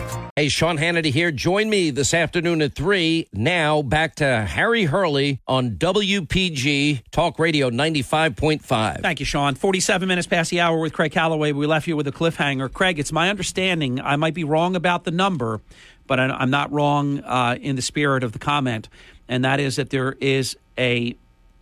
Hey, 0.37 0.47
Sean 0.47 0.77
Hannity 0.77 1.11
here. 1.11 1.29
Join 1.29 1.69
me 1.69 1.89
this 1.89 2.13
afternoon 2.13 2.61
at 2.61 2.73
3. 2.73 3.27
Now 3.33 3.81
back 3.81 4.15
to 4.15 4.45
Harry 4.45 4.85
Hurley 4.85 5.41
on 5.45 5.71
WPG 5.71 7.01
Talk 7.11 7.37
Radio 7.37 7.69
95.5. 7.69 9.01
Thank 9.01 9.19
you, 9.19 9.25
Sean. 9.25 9.55
47 9.55 10.07
minutes 10.07 10.27
past 10.27 10.49
the 10.49 10.61
hour 10.61 10.79
with 10.79 10.93
Craig 10.93 11.11
Callaway. 11.11 11.51
We 11.51 11.67
left 11.67 11.85
you 11.85 11.97
with 11.97 12.07
a 12.07 12.13
cliffhanger. 12.13 12.71
Craig, 12.71 12.97
it's 12.97 13.11
my 13.11 13.29
understanding, 13.29 13.99
I 13.99 14.15
might 14.15 14.33
be 14.33 14.45
wrong 14.45 14.77
about 14.77 15.03
the 15.03 15.11
number, 15.11 15.59
but 16.07 16.17
I'm 16.21 16.49
not 16.49 16.71
wrong 16.71 17.19
uh, 17.19 17.57
in 17.59 17.75
the 17.75 17.81
spirit 17.81 18.23
of 18.23 18.31
the 18.31 18.39
comment, 18.39 18.87
and 19.27 19.43
that 19.43 19.59
is 19.59 19.75
that 19.75 19.89
there 19.89 20.15
is 20.21 20.55
a 20.77 21.17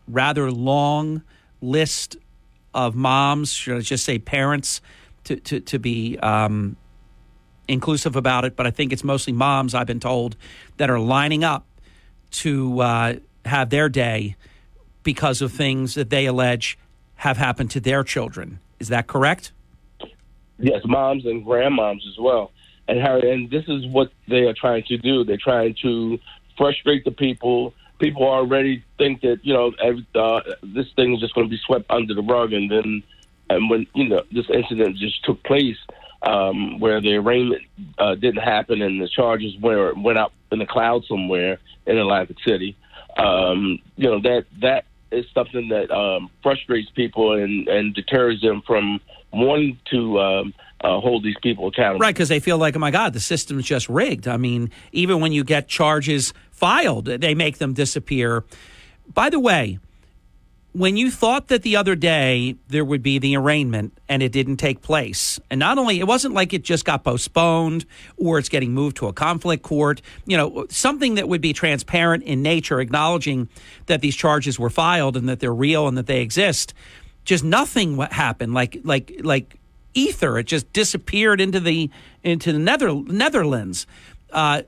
rather 0.07 0.51
long 0.51 1.23
list 1.59 2.17
of 2.75 2.93
moms, 2.93 3.51
should 3.51 3.77
I 3.77 3.81
just 3.81 4.05
say 4.05 4.19
parents, 4.19 4.79
to, 5.23 5.37
to, 5.37 5.59
to 5.59 5.79
be. 5.79 6.19
Um, 6.19 6.77
inclusive 7.69 8.15
about 8.15 8.45
it, 8.45 8.55
but 8.55 8.67
I 8.67 8.71
think 8.71 8.91
it's 8.91 9.03
mostly 9.03 9.31
moms, 9.31 9.73
I've 9.73 9.87
been 9.87 9.99
told, 9.99 10.35
that 10.77 10.89
are 10.89 10.99
lining 10.99 11.43
up 11.43 11.65
to 12.31 12.81
uh, 12.81 13.13
have 13.45 13.69
their 13.69 13.89
day 13.89 14.35
because 15.03 15.41
of 15.41 15.51
things 15.51 15.93
that 15.95 16.09
they 16.09 16.25
allege 16.25 16.77
have 17.15 17.37
happened 17.37 17.71
to 17.71 17.79
their 17.79 18.03
children. 18.03 18.59
Is 18.79 18.89
that 18.89 19.07
correct? 19.07 19.51
Yes, 20.57 20.81
moms 20.85 21.25
and 21.25 21.45
grandmoms 21.45 22.07
as 22.07 22.17
well. 22.19 22.51
And 22.87 22.99
Harry, 22.99 23.31
and 23.31 23.49
this 23.49 23.65
is 23.67 23.85
what 23.87 24.11
they 24.27 24.41
are 24.41 24.53
trying 24.53 24.83
to 24.83 24.97
do. 24.97 25.23
They're 25.23 25.37
trying 25.37 25.75
to 25.83 26.19
frustrate 26.57 27.05
the 27.05 27.11
people. 27.11 27.73
People 27.99 28.23
already 28.23 28.83
think 28.97 29.21
that 29.21 29.39
you 29.43 29.53
know 29.53 29.73
every, 29.81 30.05
uh, 30.15 30.41
this 30.63 30.87
thing 30.95 31.13
is 31.13 31.19
just 31.19 31.35
going 31.35 31.47
to 31.47 31.51
be 31.51 31.59
swept 31.65 31.85
under 31.89 32.13
the 32.13 32.21
rug, 32.21 32.51
and 32.53 32.69
then 32.69 33.03
and 33.49 33.69
when 33.69 33.85
you 33.93 34.09
know 34.09 34.23
this 34.31 34.49
incident 34.49 34.97
just 34.97 35.23
took 35.23 35.43
place, 35.43 35.77
um, 36.21 36.79
where 36.79 37.01
the 37.01 37.15
arraignment 37.15 37.61
uh, 37.97 38.15
didn't 38.15 38.43
happen 38.43 38.81
and 38.81 39.01
the 39.01 39.07
charges 39.07 39.55
were, 39.61 39.93
went 39.95 40.17
up 40.17 40.33
in 40.51 40.59
the 40.59 40.65
cloud 40.65 41.03
somewhere 41.05 41.59
in 41.85 41.97
Atlantic 41.97 42.37
City. 42.45 42.75
Um, 43.17 43.79
you 43.95 44.09
know 44.09 44.21
that 44.21 44.45
that 44.61 44.85
is 45.11 45.25
something 45.33 45.69
that 45.69 45.91
um, 45.91 46.29
frustrates 46.43 46.89
people 46.91 47.33
and, 47.33 47.67
and 47.67 47.93
deters 47.93 48.41
them 48.41 48.61
from 48.65 48.99
wanting 49.31 49.79
to 49.91 50.19
um, 50.19 50.53
uh, 50.81 50.99
hold 50.99 51.23
these 51.23 51.35
people 51.41 51.67
accountable. 51.67 51.99
Right, 51.99 52.13
because 52.13 52.29
they 52.29 52.39
feel 52.39 52.57
like, 52.57 52.75
oh 52.75 52.79
my 52.79 52.91
God, 52.91 53.13
the 53.13 53.19
system's 53.19 53.65
just 53.65 53.89
rigged. 53.89 54.27
I 54.27 54.37
mean, 54.37 54.71
even 54.91 55.19
when 55.19 55.31
you 55.31 55.43
get 55.43 55.67
charges 55.67 56.33
filed, 56.51 57.05
they 57.05 57.35
make 57.35 57.57
them 57.57 57.73
disappear. 57.73 58.43
By 59.11 59.29
the 59.29 59.39
way, 59.39 59.79
when 60.71 60.97
you 60.97 61.09
thought 61.09 61.47
that 61.47 61.63
the 61.63 61.75
other 61.75 61.95
day 61.95 62.55
there 62.67 62.85
would 62.85 63.01
be 63.01 63.17
the 63.17 63.35
arraignment 63.35 63.97
and 64.07 64.21
it 64.21 64.31
didn't 64.31 64.57
take 64.57 64.81
place, 64.81 65.39
and 65.49 65.59
not 65.59 65.77
only 65.77 65.99
it 65.99 66.05
wasn't 66.05 66.33
like 66.33 66.53
it 66.53 66.63
just 66.63 66.85
got 66.85 67.03
postponed 67.03 67.85
or 68.17 68.37
it's 68.37 68.49
getting 68.49 68.73
moved 68.73 68.97
to 68.97 69.07
a 69.07 69.13
conflict 69.13 69.63
court, 69.63 70.01
you 70.25 70.37
know, 70.37 70.67
something 70.69 71.15
that 71.15 71.27
would 71.27 71.41
be 71.41 71.53
transparent 71.53 72.23
in 72.23 72.43
nature, 72.43 72.79
acknowledging 72.79 73.49
that 73.87 74.01
these 74.01 74.15
charges 74.15 74.59
were 74.59 74.69
filed 74.69 75.17
and 75.17 75.27
that 75.27 75.39
they're 75.39 75.53
real 75.53 75.87
and 75.87 75.97
that 75.97 76.05
they 76.05 76.21
exist. 76.21 76.73
Just 77.25 77.43
nothing 77.43 77.97
happened, 77.97 78.53
like 78.53 78.79
like 78.83 79.19
like 79.23 79.59
ether. 79.95 80.37
It 80.37 80.45
just 80.45 80.71
disappeared 80.71 81.41
into 81.41 81.59
the 81.59 81.89
into 82.23 82.53
the 82.53 82.59
Nether, 82.59 82.93
Netherlands. 82.93 83.87
Uh, 84.31 84.61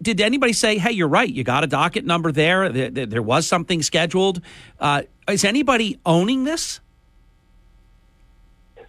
did 0.00 0.20
anybody 0.20 0.52
say, 0.52 0.78
"Hey, 0.78 0.92
you're 0.92 1.08
right. 1.08 1.28
You 1.28 1.44
got 1.44 1.64
a 1.64 1.66
docket 1.66 2.04
number 2.04 2.32
there. 2.32 2.68
There, 2.68 3.06
there 3.06 3.22
was 3.22 3.46
something 3.46 3.82
scheduled"? 3.82 4.40
Uh, 4.78 5.02
is 5.28 5.44
anybody 5.44 5.98
owning 6.04 6.44
this? 6.44 6.80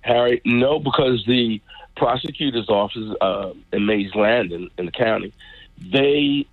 Harry, 0.02 0.41
no, 0.45 0.80
because 0.80 1.24
the 1.28 1.61
prosecutor's 1.95 2.70
office 2.70 3.16
uh, 3.22 3.52
in 3.74 3.86
Mays 3.86 4.16
Landing 4.16 4.70
in 4.78 4.86
the 4.86 4.91
county, 4.91 5.34
they 5.91 6.45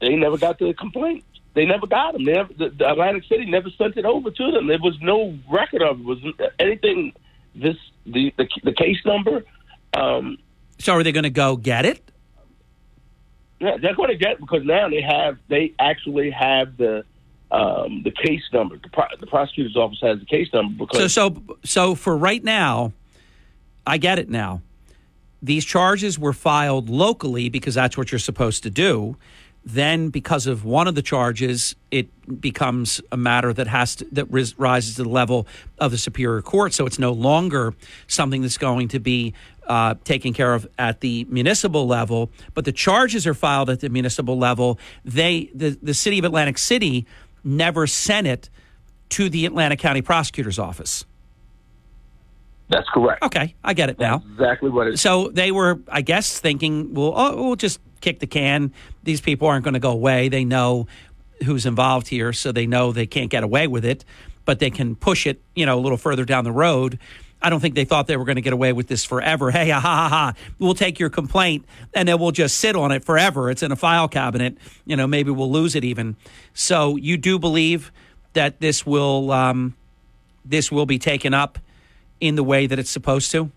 they 0.00 0.16
never 0.16 0.36
got 0.36 0.58
the 0.58 0.74
complaint. 0.74 1.24
They 1.54 1.64
never 1.64 1.86
got 1.86 2.12
them. 2.12 2.24
They 2.24 2.32
never, 2.32 2.52
the, 2.54 2.70
the 2.70 2.90
Atlantic 2.90 3.24
City 3.24 3.46
never 3.46 3.70
sent 3.70 3.96
it 3.96 4.04
over 4.04 4.30
to 4.30 4.50
them. 4.50 4.66
There 4.66 4.78
was 4.78 4.98
no 5.00 5.38
record 5.50 5.82
of 5.82 6.00
it. 6.00 6.04
Was 6.04 6.18
anything 6.58 7.12
this 7.54 7.76
the 8.04 8.32
the, 8.36 8.48
the 8.64 8.72
case 8.72 8.98
number? 9.04 9.44
Um, 9.94 10.38
so 10.78 10.94
are 10.94 11.02
they 11.02 11.12
going 11.12 11.24
to 11.24 11.30
go 11.30 11.56
get 11.56 11.84
it? 11.84 12.10
Yeah, 13.60 13.76
they're 13.80 13.94
going 13.94 14.08
to 14.08 14.16
get 14.16 14.40
because 14.40 14.64
now 14.64 14.88
they 14.88 15.02
have 15.02 15.38
they 15.48 15.72
actually 15.78 16.30
have 16.30 16.76
the 16.76 17.04
um, 17.52 18.02
the 18.02 18.10
case 18.10 18.42
number. 18.52 18.78
The, 18.78 18.88
pro- 18.88 19.16
the, 19.20 19.26
prosecutor's 19.26 19.76
office 19.76 19.98
has 20.02 20.18
the 20.18 20.24
case 20.24 20.48
number 20.52 20.86
because 20.86 21.12
so 21.12 21.30
so 21.30 21.56
so 21.64 21.94
for 21.94 22.16
right 22.16 22.42
now, 22.42 22.92
I 23.86 23.98
get 23.98 24.18
it 24.18 24.28
now. 24.28 24.62
These 25.42 25.64
charges 25.64 26.18
were 26.18 26.32
filed 26.32 26.88
locally 26.88 27.50
because 27.50 27.74
that's 27.74 27.96
what 27.96 28.10
you're 28.10 28.18
supposed 28.18 28.62
to 28.62 28.70
do. 28.70 29.16
Then, 29.64 30.08
because 30.08 30.48
of 30.48 30.64
one 30.64 30.88
of 30.88 30.96
the 30.96 31.02
charges, 31.02 31.76
it 31.92 32.40
becomes 32.40 33.00
a 33.12 33.16
matter 33.16 33.52
that 33.52 33.68
has 33.68 33.94
to, 33.96 34.06
that 34.10 34.28
ris- 34.30 34.58
rises 34.58 34.96
to 34.96 35.04
the 35.04 35.08
level 35.08 35.46
of 35.78 35.92
the 35.92 35.98
superior 35.98 36.42
court. 36.42 36.72
So 36.72 36.84
it's 36.84 36.98
no 36.98 37.12
longer 37.12 37.74
something 38.08 38.42
that's 38.42 38.58
going 38.58 38.88
to 38.88 38.98
be 38.98 39.34
uh, 39.68 39.94
taken 40.02 40.32
care 40.32 40.54
of 40.54 40.66
at 40.78 41.00
the 41.00 41.26
municipal 41.28 41.86
level, 41.86 42.30
but 42.54 42.64
the 42.64 42.72
charges 42.72 43.24
are 43.24 43.34
filed 43.34 43.70
at 43.70 43.78
the 43.80 43.88
municipal 43.88 44.36
level. 44.36 44.80
They, 45.04 45.50
the, 45.54 45.78
the 45.80 45.94
city 45.94 46.18
of 46.18 46.24
Atlantic 46.24 46.58
City, 46.58 47.06
never 47.44 47.86
sent 47.86 48.26
it 48.26 48.50
to 49.10 49.28
the 49.28 49.46
Atlanta 49.46 49.76
County 49.76 50.02
Prosecutor's 50.02 50.58
Office. 50.58 51.04
That's 52.68 52.88
correct. 52.88 53.22
Okay, 53.22 53.54
I 53.62 53.74
get 53.74 53.90
it 53.90 53.98
now. 53.98 54.22
Exactly 54.32 54.70
what 54.70 54.86
it 54.86 54.94
is. 54.94 55.00
So 55.00 55.28
they 55.28 55.52
were, 55.52 55.80
I 55.88 56.00
guess, 56.00 56.38
thinking, 56.38 56.94
well, 56.94 57.12
oh, 57.14 57.44
we'll 57.44 57.56
just 57.56 57.80
kick 58.00 58.20
the 58.20 58.26
can. 58.26 58.72
These 59.02 59.20
people 59.20 59.48
aren't 59.48 59.64
going 59.64 59.74
to 59.74 59.80
go 59.80 59.90
away. 59.90 60.30
They 60.30 60.44
know 60.44 60.86
who's 61.44 61.66
involved 61.66 62.08
here, 62.08 62.32
so 62.32 62.50
they 62.50 62.66
know 62.66 62.92
they 62.92 63.06
can't 63.06 63.30
get 63.30 63.44
away 63.44 63.66
with 63.66 63.84
it, 63.84 64.04
but 64.44 64.58
they 64.58 64.70
can 64.70 64.96
push 64.96 65.26
it, 65.26 65.42
you 65.54 65.66
know, 65.66 65.78
a 65.78 65.80
little 65.80 65.98
further 65.98 66.24
down 66.24 66.44
the 66.44 66.52
road. 66.52 66.98
I 67.42 67.50
don't 67.50 67.60
think 67.60 67.74
they 67.74 67.84
thought 67.84 68.06
they 68.06 68.16
were 68.16 68.24
going 68.24 68.36
to 68.36 68.42
get 68.42 68.52
away 68.52 68.72
with 68.72 68.86
this 68.86 69.04
forever. 69.04 69.50
Hey, 69.50 69.70
ha 69.70 69.80
ha 69.80 70.08
ha! 70.08 70.34
We'll 70.58 70.74
take 70.74 70.98
your 70.98 71.10
complaint 71.10 71.64
and 71.94 72.08
then 72.08 72.18
we'll 72.18 72.30
just 72.30 72.58
sit 72.58 72.76
on 72.76 72.92
it 72.92 73.04
forever. 73.04 73.50
It's 73.50 73.62
in 73.62 73.72
a 73.72 73.76
file 73.76 74.08
cabinet. 74.08 74.56
You 74.86 74.96
know, 74.96 75.06
maybe 75.06 75.30
we'll 75.30 75.50
lose 75.50 75.74
it 75.74 75.84
even. 75.84 76.16
So 76.54 76.96
you 76.96 77.16
do 77.16 77.38
believe 77.38 77.92
that 78.32 78.60
this 78.60 78.86
will 78.86 79.30
um, 79.30 79.74
this 80.44 80.72
will 80.72 80.86
be 80.86 80.98
taken 80.98 81.34
up 81.34 81.58
in 82.22 82.36
the 82.36 82.44
way 82.44 82.66
that 82.66 82.78
it's 82.78 82.90
supposed 82.90 83.30
to? 83.32 83.50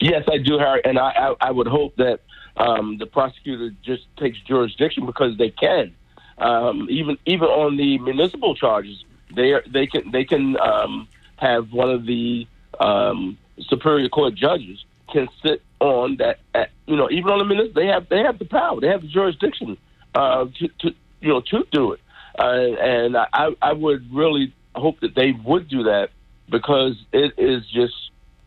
Yes, 0.00 0.24
I 0.32 0.38
do, 0.38 0.58
Harry, 0.58 0.80
and 0.84 0.98
I, 0.98 1.10
I, 1.10 1.48
I 1.48 1.50
would 1.50 1.66
hope 1.66 1.94
that 1.96 2.20
um, 2.56 2.96
the 2.98 3.06
prosecutor 3.06 3.70
just 3.82 4.04
takes 4.16 4.38
jurisdiction 4.40 5.04
because 5.04 5.36
they 5.36 5.50
can. 5.50 5.94
Um, 6.38 6.86
even 6.90 7.18
even 7.26 7.48
on 7.48 7.76
the 7.76 7.98
municipal 7.98 8.54
charges, 8.54 9.04
they 9.34 9.52
are, 9.52 9.62
they 9.70 9.86
can 9.86 10.10
they 10.10 10.24
can 10.24 10.58
um, 10.60 11.08
have 11.36 11.72
one 11.72 11.90
of 11.90 12.06
the 12.06 12.46
um, 12.80 13.38
superior 13.68 14.08
court 14.08 14.34
judges 14.34 14.84
can 15.12 15.28
sit 15.44 15.62
on 15.80 16.16
that. 16.16 16.38
At, 16.54 16.70
you 16.86 16.96
know, 16.96 17.08
even 17.10 17.30
on 17.30 17.38
the 17.38 17.44
municipal, 17.44 17.82
they 17.82 17.88
have 17.88 18.08
they 18.08 18.20
have 18.20 18.38
the 18.38 18.44
power, 18.44 18.80
they 18.80 18.88
have 18.88 19.02
the 19.02 19.08
jurisdiction 19.08 19.76
uh, 20.14 20.46
to, 20.58 20.68
to 20.80 20.94
you 21.20 21.28
know 21.28 21.40
to 21.40 21.64
do 21.70 21.92
it. 21.92 22.00
Uh, 22.38 22.74
and 22.80 23.16
I, 23.16 23.50
I 23.62 23.72
would 23.72 24.12
really 24.14 24.54
hope 24.74 25.00
that 25.00 25.14
they 25.14 25.32
would 25.32 25.68
do 25.68 25.84
that 25.84 26.10
because 26.50 26.94
it 27.12 27.32
is 27.38 27.64
just 27.66 27.94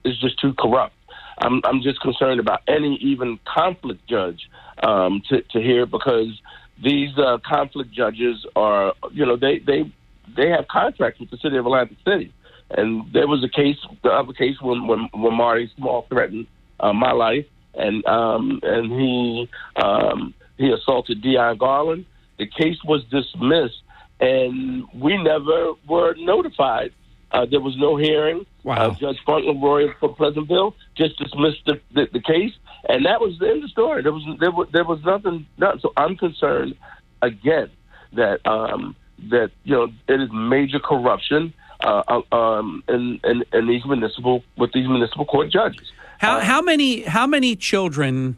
it's 0.04 0.20
just 0.20 0.40
too 0.40 0.54
corrupt. 0.54 0.96
I'm 1.40 1.62
I'm 1.64 1.82
just 1.82 2.02
concerned 2.02 2.40
about 2.40 2.62
any 2.68 2.96
even 2.96 3.40
conflict 3.46 4.08
judge 4.08 4.50
um, 4.84 5.22
to 5.30 5.42
to 5.42 5.60
hear 5.60 5.86
because 5.86 6.40
these 6.82 7.18
uh, 7.18 7.38
conflict 7.46 7.92
judges 7.92 8.46
are 8.56 8.94
you 9.12 9.26
know 9.26 9.36
they 9.36 9.60
they 9.60 9.92
they 10.36 10.50
have 10.50 10.68
contracts 10.68 11.20
with 11.20 11.30
the 11.30 11.38
city 11.38 11.58
of 11.58 11.66
Atlantic 11.66 11.98
City, 12.06 12.34
and 12.72 13.12
there 13.14 13.28
was 13.28 13.44
a 13.44 13.50
case 13.50 13.78
the 14.04 14.10
other 14.10 14.34
case 14.34 14.56
when 14.62 14.88
when, 14.88 15.10
when 15.14 15.34
Marty 15.34 15.72
Small 15.76 16.06
threatened 16.10 16.48
uh, 16.80 16.94
my 16.94 17.12
life 17.12 17.46
and 17.74 18.06
um, 18.06 18.60
and 18.64 18.92
he 18.92 19.50
um, 19.76 20.34
he 20.58 20.72
assaulted 20.72 21.22
Dion 21.22 21.58
Garland. 21.58 22.06
The 22.38 22.48
case 22.48 22.78
was 22.86 23.04
dismissed, 23.12 23.82
and 24.20 24.86
we 24.94 25.22
never 25.22 25.74
were 25.88 26.16
notified 26.16 26.94
uh, 27.32 27.46
there 27.46 27.60
was 27.60 27.76
no 27.78 27.96
hearing. 27.96 28.46
Wow. 28.64 28.92
Uh, 28.92 28.96
Judge 28.96 29.18
Franklin 29.26 29.62
Roy 29.62 29.94
from 30.00 30.16
Pleasantville 30.16 30.76
just 30.96 31.18
dismissed 31.18 31.62
the, 31.66 31.80
the, 31.94 32.08
the, 32.12 32.22
case, 32.22 32.54
and 32.88 33.06
that 33.06 33.22
was 33.22 33.38
the 33.40 33.48
end 33.48 33.58
of 33.58 33.62
the 33.64 33.68
story. 33.70 34.02
There 34.02 34.12
was 34.12 34.24
there 34.40 34.52
was, 34.52 34.68
there 34.74 34.84
was 34.84 35.00
nothing, 35.04 35.46
nothing. 35.58 35.80
So 35.82 35.94
I'm 35.96 36.18
concerned 36.18 36.76
again 37.22 37.70
that 38.14 38.46
um, 38.46 38.96
that 39.30 39.52
you 39.64 39.76
know 39.76 39.88
it 40.08 40.22
is 40.22 40.30
major 40.34 40.80
corruption 40.80 41.54
uh, 41.82 42.22
uh 42.32 42.36
um, 42.36 42.84
in, 42.88 43.20
in, 43.24 43.44
in 43.54 43.68
these 43.68 43.86
municipal 43.86 44.44
with 44.58 44.72
these 44.74 44.88
municipal 44.88 45.26
court 45.26 45.50
judges. 45.50 45.92
How 46.20 46.38
Uh, 46.38 46.42
how 46.42 46.62
many 46.62 47.02
how 47.04 47.26
many 47.28 47.56
children 47.56 48.38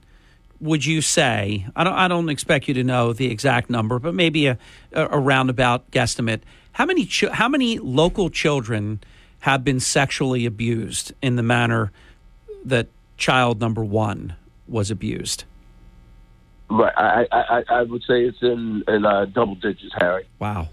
would 0.59 0.85
you 0.85 1.01
say? 1.01 1.65
I 1.76 1.84
don't 1.84 1.93
I 1.93 2.07
don't 2.07 2.30
expect 2.30 2.68
you 2.68 2.73
to 2.76 2.84
know 2.84 3.13
the 3.13 3.31
exact 3.31 3.69
number, 3.69 3.99
but 3.99 4.13
maybe 4.13 4.47
a, 4.47 4.57
a, 4.93 5.19
roundabout 5.19 5.89
guesstimate. 5.91 6.41
How 6.73 6.85
many 6.85 7.05
ch- 7.05 7.31
how 7.31 7.49
many 7.49 7.80
local 7.80 8.30
children 8.30 9.01
have 9.41 9.63
been 9.63 9.80
sexually 9.80 10.45
abused 10.45 11.13
in 11.22 11.35
the 11.35 11.43
manner 11.43 11.91
that 12.63 12.88
child 13.18 13.59
number 13.59 13.84
one 13.84 14.35
was 14.68 14.91
abused? 14.91 15.45
Right, 16.69 16.93
I, 16.95 17.27
I, 17.31 17.39
I- 17.57 17.63
I 17.69 17.81
would 17.81 18.03
say 18.03 18.23
it's 18.23 18.41
in 18.43 18.84
in 18.88 19.05
uh, 19.05 19.26
double 19.26 19.55
digits, 19.55 19.93
Harry. 19.99 20.27
Wow, 20.38 20.69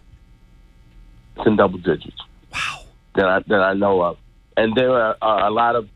it's 1.36 1.46
in 1.46 1.56
double 1.56 1.78
digits. 1.78 2.20
That 3.18 3.26
I 3.26 3.40
that 3.48 3.60
I 3.60 3.74
know 3.74 4.00
of, 4.00 4.16
and 4.56 4.76
there 4.76 4.92
are 4.92 5.16
uh, 5.20 5.48
a 5.48 5.50
lot 5.50 5.74
of 5.74 5.88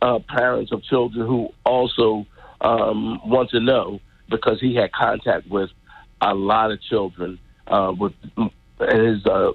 uh, 0.00 0.20
parents 0.28 0.70
of 0.70 0.84
children 0.84 1.26
who 1.26 1.48
also 1.66 2.24
um, 2.60 3.20
want 3.28 3.50
to 3.50 3.58
know 3.58 3.98
because 4.30 4.60
he 4.60 4.76
had 4.76 4.92
contact 4.92 5.48
with 5.48 5.70
a 6.20 6.34
lot 6.34 6.70
of 6.70 6.80
children 6.80 7.40
uh, 7.66 7.92
with 7.98 8.12
his 8.78 9.26
uh, 9.26 9.50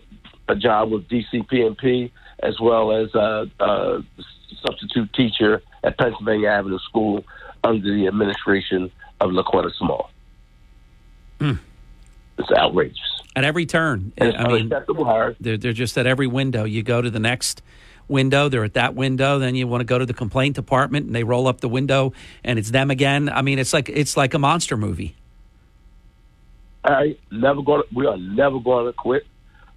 a 0.49 0.55
job 0.55 0.91
with 0.91 1.07
DCP&P 1.07 2.11
as 2.41 2.59
well 2.59 2.91
as 2.91 3.13
a, 3.15 3.49
a 3.61 4.03
substitute 4.65 5.13
teacher 5.13 5.61
at 5.83 5.97
Pennsylvania 5.97 6.49
Avenue 6.49 6.79
School 6.79 7.23
under 7.63 7.93
the 7.95 8.07
administration 8.07 8.91
of 9.21 9.31
La'Quetta 9.31 9.73
Small. 9.75 10.09
Hmm. 11.39 11.53
It's 12.37 12.51
outrageous. 12.51 13.22
At 13.35 13.43
every 13.43 13.65
turn, 13.65 14.13
And 14.17 14.37
I 14.37 14.47
mean, 14.47 14.69
they're 15.39 15.57
they're 15.57 15.73
just 15.73 15.97
at 15.97 16.05
every 16.05 16.27
window. 16.27 16.65
You 16.65 16.83
go 16.83 17.01
to 17.01 17.09
the 17.09 17.19
next 17.19 17.63
window, 18.07 18.47
they're 18.47 18.63
at 18.63 18.73
that 18.73 18.93
window. 18.93 19.39
Then 19.39 19.55
you 19.55 19.67
want 19.67 19.81
to 19.81 19.85
go 19.85 19.97
to 19.97 20.05
the 20.05 20.13
complaint 20.13 20.55
department, 20.55 21.07
and 21.07 21.15
they 21.15 21.23
roll 21.23 21.47
up 21.47 21.59
the 21.59 21.69
window, 21.69 22.13
and 22.43 22.59
it's 22.59 22.69
them 22.69 22.91
again. 22.91 23.29
I 23.29 23.41
mean, 23.41 23.57
it's 23.57 23.73
like 23.73 23.89
it's 23.89 24.15
like 24.15 24.35
a 24.35 24.39
monster 24.39 24.77
movie. 24.77 25.15
I 26.83 27.17
never 27.31 27.61
going. 27.61 27.83
We 27.93 28.05
are 28.05 28.17
never 28.17 28.59
going 28.59 28.85
to 28.85 28.93
quit. 28.93 29.25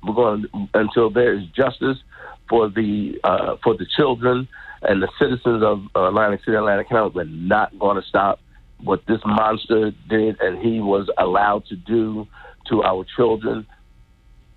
We're 0.03 0.15
going 0.15 0.47
until 0.75 1.11
there 1.11 1.35
is 1.35 1.47
justice 1.49 1.99
for 2.49 2.69
the 2.69 3.19
uh, 3.25 3.57
for 3.63 3.77
the 3.77 3.87
children 3.97 4.49
and 4.83 5.03
the 5.03 5.09
citizens 5.19 5.63
of 5.63 5.85
Atlantic 5.95 6.45
City, 6.45 6.57
Atlantic 6.57 6.89
County. 6.89 7.13
We're 7.15 7.25
not 7.25 7.79
going 7.79 8.01
to 8.01 8.07
stop 8.07 8.41
what 8.83 9.07
this 9.07 9.21
monster 9.25 9.93
did, 10.09 10.41
and 10.41 10.59
he 10.59 10.81
was 10.81 11.09
allowed 11.17 11.67
to 11.67 11.77
do 11.77 12.27
to 12.69 12.83
our 12.83 13.05
children. 13.17 13.67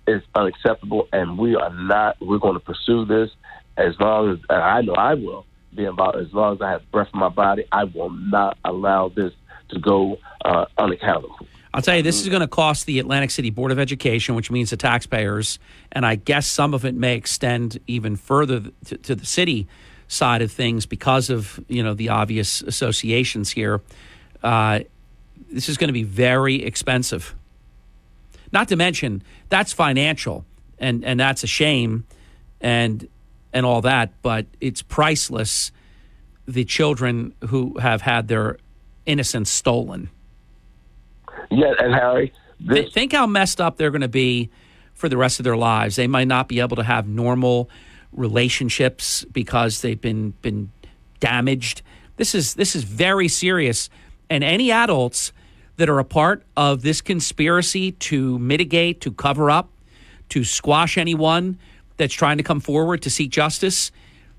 Is 0.06 0.22
unacceptable, 0.34 1.06
and 1.12 1.38
we 1.38 1.54
are 1.54 1.72
not. 1.72 2.16
We're 2.20 2.38
going 2.38 2.54
to 2.54 2.60
pursue 2.60 3.04
this 3.04 3.30
as 3.76 3.94
long 4.00 4.32
as 4.32 4.38
I 4.48 4.80
know 4.82 4.94
I 4.94 5.14
will 5.14 5.46
be 5.74 5.84
involved. 5.84 6.18
As 6.18 6.32
long 6.32 6.54
as 6.54 6.62
I 6.62 6.70
have 6.70 6.90
breath 6.90 7.08
in 7.12 7.20
my 7.20 7.28
body, 7.28 7.64
I 7.70 7.84
will 7.84 8.10
not 8.10 8.58
allow 8.64 9.08
this 9.08 9.32
to 9.68 9.78
go 9.78 10.18
uh, 10.44 10.64
unaccountable. 10.78 11.46
I'll 11.72 11.82
tell 11.82 11.96
you, 11.96 12.02
this 12.02 12.20
is 12.20 12.28
going 12.28 12.40
to 12.40 12.48
cost 12.48 12.86
the 12.86 12.98
Atlantic 12.98 13.30
City 13.30 13.50
Board 13.50 13.70
of 13.70 13.78
Education, 13.78 14.34
which 14.34 14.50
means 14.50 14.70
the 14.70 14.76
taxpayers, 14.76 15.60
and 15.92 16.04
I 16.04 16.16
guess 16.16 16.46
some 16.46 16.74
of 16.74 16.84
it 16.84 16.94
may 16.94 17.14
extend 17.14 17.78
even 17.86 18.16
further 18.16 18.62
to, 18.86 18.96
to 18.96 19.14
the 19.14 19.26
city 19.26 19.68
side 20.08 20.42
of 20.42 20.50
things 20.50 20.86
because 20.86 21.30
of 21.30 21.60
you 21.68 21.82
know 21.82 21.94
the 21.94 22.08
obvious 22.08 22.62
associations 22.62 23.52
here. 23.52 23.80
Uh, 24.42 24.80
this 25.52 25.68
is 25.68 25.76
going 25.76 25.88
to 25.88 25.92
be 25.92 26.02
very 26.02 26.64
expensive. 26.64 27.36
Not 28.52 28.68
to 28.68 28.76
mention 28.76 29.22
that's 29.48 29.72
financial, 29.72 30.44
and 30.78 31.04
and 31.04 31.18
that's 31.18 31.44
a 31.44 31.46
shame, 31.46 32.04
and 32.60 33.08
and 33.52 33.66
all 33.66 33.80
that, 33.82 34.12
but 34.22 34.46
it's 34.60 34.82
priceless. 34.82 35.72
The 36.46 36.64
children 36.64 37.34
who 37.48 37.78
have 37.78 38.02
had 38.02 38.28
their 38.28 38.58
innocence 39.06 39.50
stolen. 39.50 40.10
Yeah, 41.50 41.74
and 41.78 41.94
Harry, 41.94 42.32
Th- 42.68 42.92
think 42.92 43.12
how 43.12 43.26
messed 43.26 43.60
up 43.60 43.76
they're 43.76 43.90
going 43.90 44.00
to 44.02 44.08
be 44.08 44.50
for 44.94 45.08
the 45.08 45.16
rest 45.16 45.40
of 45.40 45.44
their 45.44 45.56
lives. 45.56 45.96
They 45.96 46.06
might 46.06 46.28
not 46.28 46.48
be 46.48 46.60
able 46.60 46.76
to 46.76 46.82
have 46.82 47.08
normal 47.08 47.70
relationships 48.12 49.24
because 49.32 49.82
they've 49.82 50.00
been 50.00 50.32
been 50.42 50.70
damaged. 51.20 51.82
This 52.16 52.34
is 52.34 52.54
this 52.54 52.74
is 52.76 52.84
very 52.84 53.28
serious, 53.28 53.88
and 54.28 54.44
any 54.44 54.70
adults 54.70 55.32
that 55.80 55.88
are 55.88 55.98
a 55.98 56.04
part 56.04 56.44
of 56.58 56.82
this 56.82 57.00
conspiracy 57.00 57.92
to 57.92 58.38
mitigate, 58.38 59.00
to 59.00 59.10
cover 59.10 59.50
up, 59.50 59.70
to 60.28 60.44
squash 60.44 60.98
anyone 60.98 61.58
that's 61.96 62.12
trying 62.12 62.36
to 62.36 62.42
come 62.42 62.60
forward 62.60 63.00
to 63.02 63.10
seek 63.10 63.30
justice, 63.30 63.90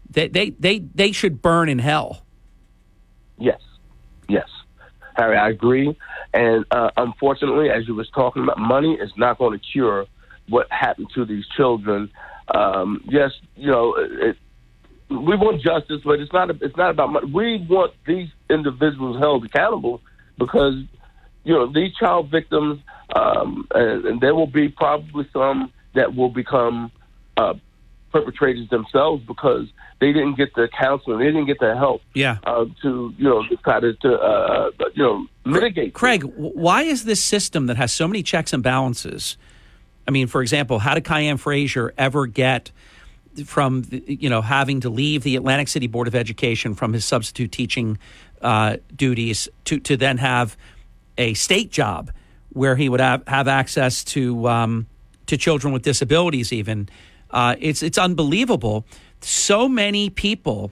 they 0.09 0.27
they 0.27 0.51
they, 0.51 0.79
they 0.79 1.11
should 1.11 1.41
burn 1.41 1.67
in 1.67 1.79
hell. 1.79 2.23
Yes, 3.39 3.59
yes, 4.29 4.47
Harry, 5.15 5.35
I 5.35 5.49
agree. 5.49 5.97
And 6.31 6.63
uh, 6.69 6.91
unfortunately, 6.95 7.71
as 7.71 7.87
you 7.87 7.95
was 7.95 8.09
talking 8.11 8.43
about, 8.43 8.59
money 8.59 8.93
is 8.93 9.11
not 9.17 9.39
going 9.39 9.59
to 9.59 9.65
cure 9.65 10.05
what 10.47 10.67
happened 10.71 11.07
to 11.15 11.25
these 11.25 11.45
children. 11.57 12.11
Um, 12.53 13.03
yes, 13.09 13.31
you 13.55 13.71
know, 13.71 13.95
it, 13.97 14.37
we 15.09 15.35
want 15.35 15.59
justice, 15.61 16.01
but 16.05 16.19
it's 16.19 16.31
not. 16.31 16.51
It's 16.61 16.77
not 16.77 16.91
about 16.91 17.11
money. 17.11 17.31
We 17.31 17.65
want 17.67 17.93
these 18.05 18.29
individuals 18.47 19.17
held 19.19 19.43
accountable 19.43 20.01
because 20.37 20.75
you 21.43 21.53
know 21.53 21.71
these 21.71 21.93
child 21.95 22.29
victims, 22.29 22.79
um, 23.15 23.67
and, 23.73 24.05
and 24.05 24.21
there 24.21 24.35
will 24.35 24.47
be 24.47 24.69
probably 24.69 25.27
some 25.33 25.71
that 25.95 26.15
will 26.15 26.29
become 26.29 26.91
uh, 27.37 27.53
perpetrators 28.11 28.69
themselves 28.69 29.23
because 29.25 29.67
they 29.99 30.11
didn't 30.11 30.35
get 30.35 30.53
the 30.55 30.67
counseling, 30.77 31.19
they 31.19 31.25
didn't 31.25 31.45
get 31.45 31.59
the 31.59 31.75
help 31.75 32.01
Yeah. 32.13 32.37
uh, 32.43 32.65
to 32.81 33.13
you 33.17 33.23
know 33.23 33.43
try 33.63 33.79
to, 33.79 33.93
to 33.93 34.13
uh, 34.19 34.69
you 34.93 35.03
know 35.03 35.27
mitigate. 35.45 35.93
Craig, 35.93 36.23
why 36.35 36.83
is 36.83 37.05
this 37.05 37.23
system 37.23 37.67
that 37.67 37.77
has 37.77 37.91
so 37.91 38.07
many 38.07 38.23
checks 38.23 38.53
and 38.53 38.61
balances? 38.63 39.37
I 40.07 40.11
mean, 40.11 40.27
for 40.27 40.41
example, 40.41 40.79
how 40.79 40.95
did 40.95 41.03
Kayan 41.05 41.37
Frazier 41.37 41.93
ever 41.97 42.25
get 42.25 42.71
from 43.45 43.83
you 43.89 44.29
know 44.29 44.41
having 44.41 44.81
to 44.81 44.89
leave 44.89 45.23
the 45.23 45.35
Atlantic 45.35 45.67
City 45.69 45.87
Board 45.87 46.07
of 46.07 46.15
Education 46.15 46.75
from 46.75 46.93
his 46.93 47.05
substitute 47.05 47.51
teaching 47.51 47.97
uh, 48.41 48.77
duties 48.95 49.47
to 49.65 49.79
to 49.79 49.95
then 49.95 50.17
have 50.17 50.57
a 51.17 51.33
state 51.33 51.71
job 51.71 52.11
where 52.53 52.75
he 52.75 52.89
would 52.89 52.99
have, 52.99 53.27
have 53.27 53.47
access 53.47 54.03
to 54.03 54.47
um, 54.47 54.87
to 55.27 55.37
children 55.37 55.73
with 55.73 55.83
disabilities? 55.83 56.51
Even 56.51 56.89
uh, 57.31 57.55
it's 57.59 57.83
it's 57.83 57.97
unbelievable. 57.97 58.85
So 59.21 59.69
many 59.69 60.09
people 60.09 60.71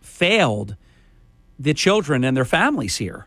failed 0.00 0.76
the 1.58 1.74
children 1.74 2.24
and 2.24 2.36
their 2.36 2.44
families 2.44 2.96
here. 2.96 3.26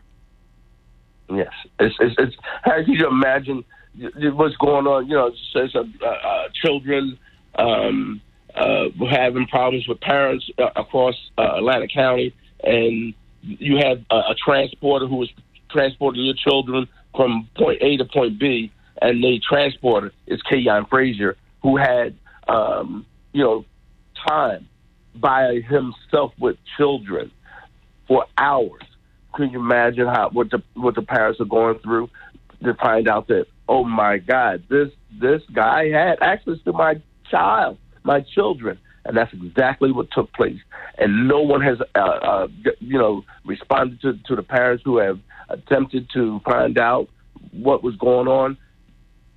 Yes, 1.30 1.52
it's 1.78 1.96
it's, 2.00 2.14
it's 2.18 2.36
how 2.62 2.82
can 2.82 2.92
you 2.92 3.08
imagine 3.08 3.64
what's 4.34 4.56
going 4.56 4.86
on? 4.86 5.08
You 5.08 5.16
know, 5.16 5.32
says 5.52 5.74
uh, 5.74 5.84
uh, 6.06 6.48
children 6.54 7.18
um, 7.54 8.20
uh, 8.54 8.88
having 9.10 9.46
problems 9.46 9.86
with 9.88 10.00
parents 10.00 10.48
uh, 10.58 10.70
across 10.76 11.14
uh, 11.38 11.56
Atlantic 11.56 11.92
County, 11.92 12.34
and 12.62 13.14
you 13.42 13.76
had 13.76 14.04
a, 14.10 14.14
a 14.14 14.34
transporter 14.44 15.06
who 15.06 15.16
was 15.16 15.30
transporting 15.72 16.24
your 16.24 16.34
children 16.34 16.86
from 17.14 17.48
point 17.56 17.82
A 17.82 17.96
to 17.96 18.04
point 18.04 18.38
B, 18.38 18.72
and 19.00 19.22
the 19.22 19.40
transporter 19.48 20.12
is 20.26 20.40
Kayan 20.42 20.86
Frazier, 20.86 21.36
who 21.62 21.76
had, 21.76 22.14
um, 22.48 23.06
you 23.32 23.42
know, 23.42 23.64
time 24.28 24.68
by 25.14 25.60
himself 25.68 26.32
with 26.38 26.56
children 26.76 27.30
for 28.08 28.26
hours. 28.38 28.82
Can 29.34 29.50
you 29.50 29.60
imagine 29.60 30.06
how 30.06 30.30
what 30.30 30.50
the 30.50 30.62
what 30.74 30.94
the 30.94 31.02
parents 31.02 31.40
are 31.40 31.46
going 31.46 31.78
through 31.78 32.10
to 32.62 32.74
find 32.74 33.08
out 33.08 33.28
that 33.28 33.46
oh 33.68 33.84
my 33.84 34.18
God, 34.18 34.62
this 34.68 34.90
this 35.20 35.42
guy 35.52 35.88
had 35.88 36.18
access 36.20 36.58
to 36.64 36.72
my 36.72 37.00
child, 37.30 37.78
my 38.02 38.20
children, 38.20 38.78
and 39.04 39.16
that's 39.16 39.32
exactly 39.32 39.92
what 39.92 40.10
took 40.10 40.32
place. 40.32 40.60
And 40.98 41.26
no 41.28 41.40
one 41.40 41.60
has, 41.62 41.78
uh, 41.94 41.98
uh, 41.98 42.48
you 42.80 42.98
know, 42.98 43.24
responded 43.44 44.00
to 44.02 44.18
to 44.26 44.36
the 44.36 44.42
parents 44.42 44.82
who 44.84 44.98
have 44.98 45.18
attempted 45.48 46.08
to 46.14 46.40
find 46.40 46.78
out 46.78 47.08
what 47.52 47.82
was 47.82 47.96
going 47.96 48.28
on 48.28 48.56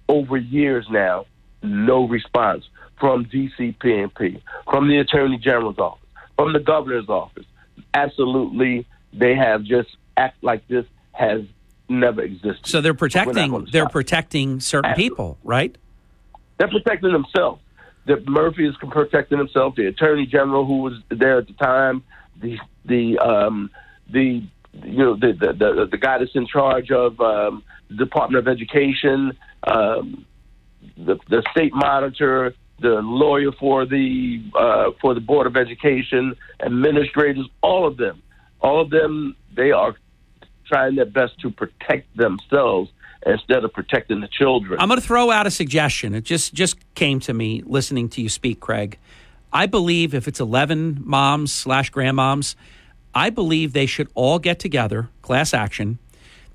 over 0.07 0.37
years 0.37 0.85
now. 0.89 1.25
No 1.63 2.07
response 2.07 2.65
from 2.99 3.25
DCP&P, 3.25 4.41
from 4.69 4.87
the 4.87 4.97
Attorney 4.97 5.37
General's 5.37 5.79
office, 5.79 6.07
from 6.35 6.53
the 6.53 6.59
governor's 6.59 7.09
office. 7.09 7.45
Absolutely, 7.93 8.85
they 9.13 9.35
have 9.35 9.63
just 9.63 9.89
act 10.17 10.43
like 10.43 10.67
this 10.67 10.85
has 11.11 11.41
never 11.89 12.21
existed. 12.21 12.67
So 12.67 12.81
they're 12.81 12.93
protecting 12.93 13.67
they're 13.71 13.89
protecting 13.89 14.59
certain 14.59 14.91
Absolutely. 14.91 15.09
people, 15.09 15.37
right? 15.43 15.77
They're 16.57 16.69
protecting 16.69 17.11
themselves. 17.11 17.61
The 18.05 18.21
Murphy 18.27 18.67
is 18.67 18.75
protecting 18.77 19.37
himself. 19.37 19.75
The 19.75 19.87
Attorney 19.87 20.25
General, 20.25 20.65
who 20.65 20.81
was 20.81 20.93
there 21.09 21.39
at 21.39 21.47
the 21.47 21.53
time, 21.53 22.03
the 22.39 22.59
the 22.85 23.17
um, 23.19 23.71
the 24.09 24.43
you 24.83 24.97
know 24.97 25.15
the 25.15 25.33
the, 25.33 25.53
the 25.53 25.87
the 25.91 25.97
guy 25.97 26.17
that's 26.17 26.35
in 26.35 26.47
charge 26.47 26.91
of 26.91 27.19
um, 27.19 27.63
the 27.89 27.95
Department 27.95 28.47
of 28.47 28.51
Education, 28.51 29.37
um, 29.63 30.25
the 30.97 31.17
the 31.29 31.43
state 31.51 31.73
monitor, 31.73 32.53
the 32.79 33.01
lawyer 33.01 33.51
for 33.59 33.85
the 33.85 34.43
uh, 34.57 34.91
for 35.01 35.13
the 35.13 35.21
Board 35.21 35.47
of 35.47 35.55
Education, 35.55 36.35
administrators, 36.59 37.47
all 37.61 37.87
of 37.87 37.97
them, 37.97 38.21
all 38.61 38.81
of 38.81 38.89
them, 38.89 39.35
they 39.55 39.71
are 39.71 39.95
trying 40.67 40.95
their 40.95 41.05
best 41.05 41.39
to 41.39 41.51
protect 41.51 42.15
themselves 42.17 42.91
instead 43.25 43.63
of 43.63 43.73
protecting 43.73 44.21
the 44.21 44.27
children. 44.27 44.79
I'm 44.79 44.87
going 44.87 44.99
to 44.99 45.05
throw 45.05 45.31
out 45.31 45.47
a 45.47 45.51
suggestion. 45.51 46.13
It 46.13 46.23
just 46.23 46.53
just 46.53 46.77
came 46.95 47.19
to 47.21 47.33
me 47.33 47.63
listening 47.65 48.09
to 48.09 48.21
you 48.21 48.29
speak, 48.29 48.59
Craig. 48.59 48.97
I 49.53 49.67
believe 49.67 50.13
if 50.13 50.27
it's 50.27 50.41
11 50.41 51.01
moms 51.05 51.53
slash 51.53 51.89
grandmoms, 51.89 52.55
I 53.15 53.29
believe 53.29 53.73
they 53.73 53.85
should 53.85 54.09
all 54.13 54.37
get 54.37 54.59
together, 54.59 55.09
class 55.21 55.53
action. 55.53 55.97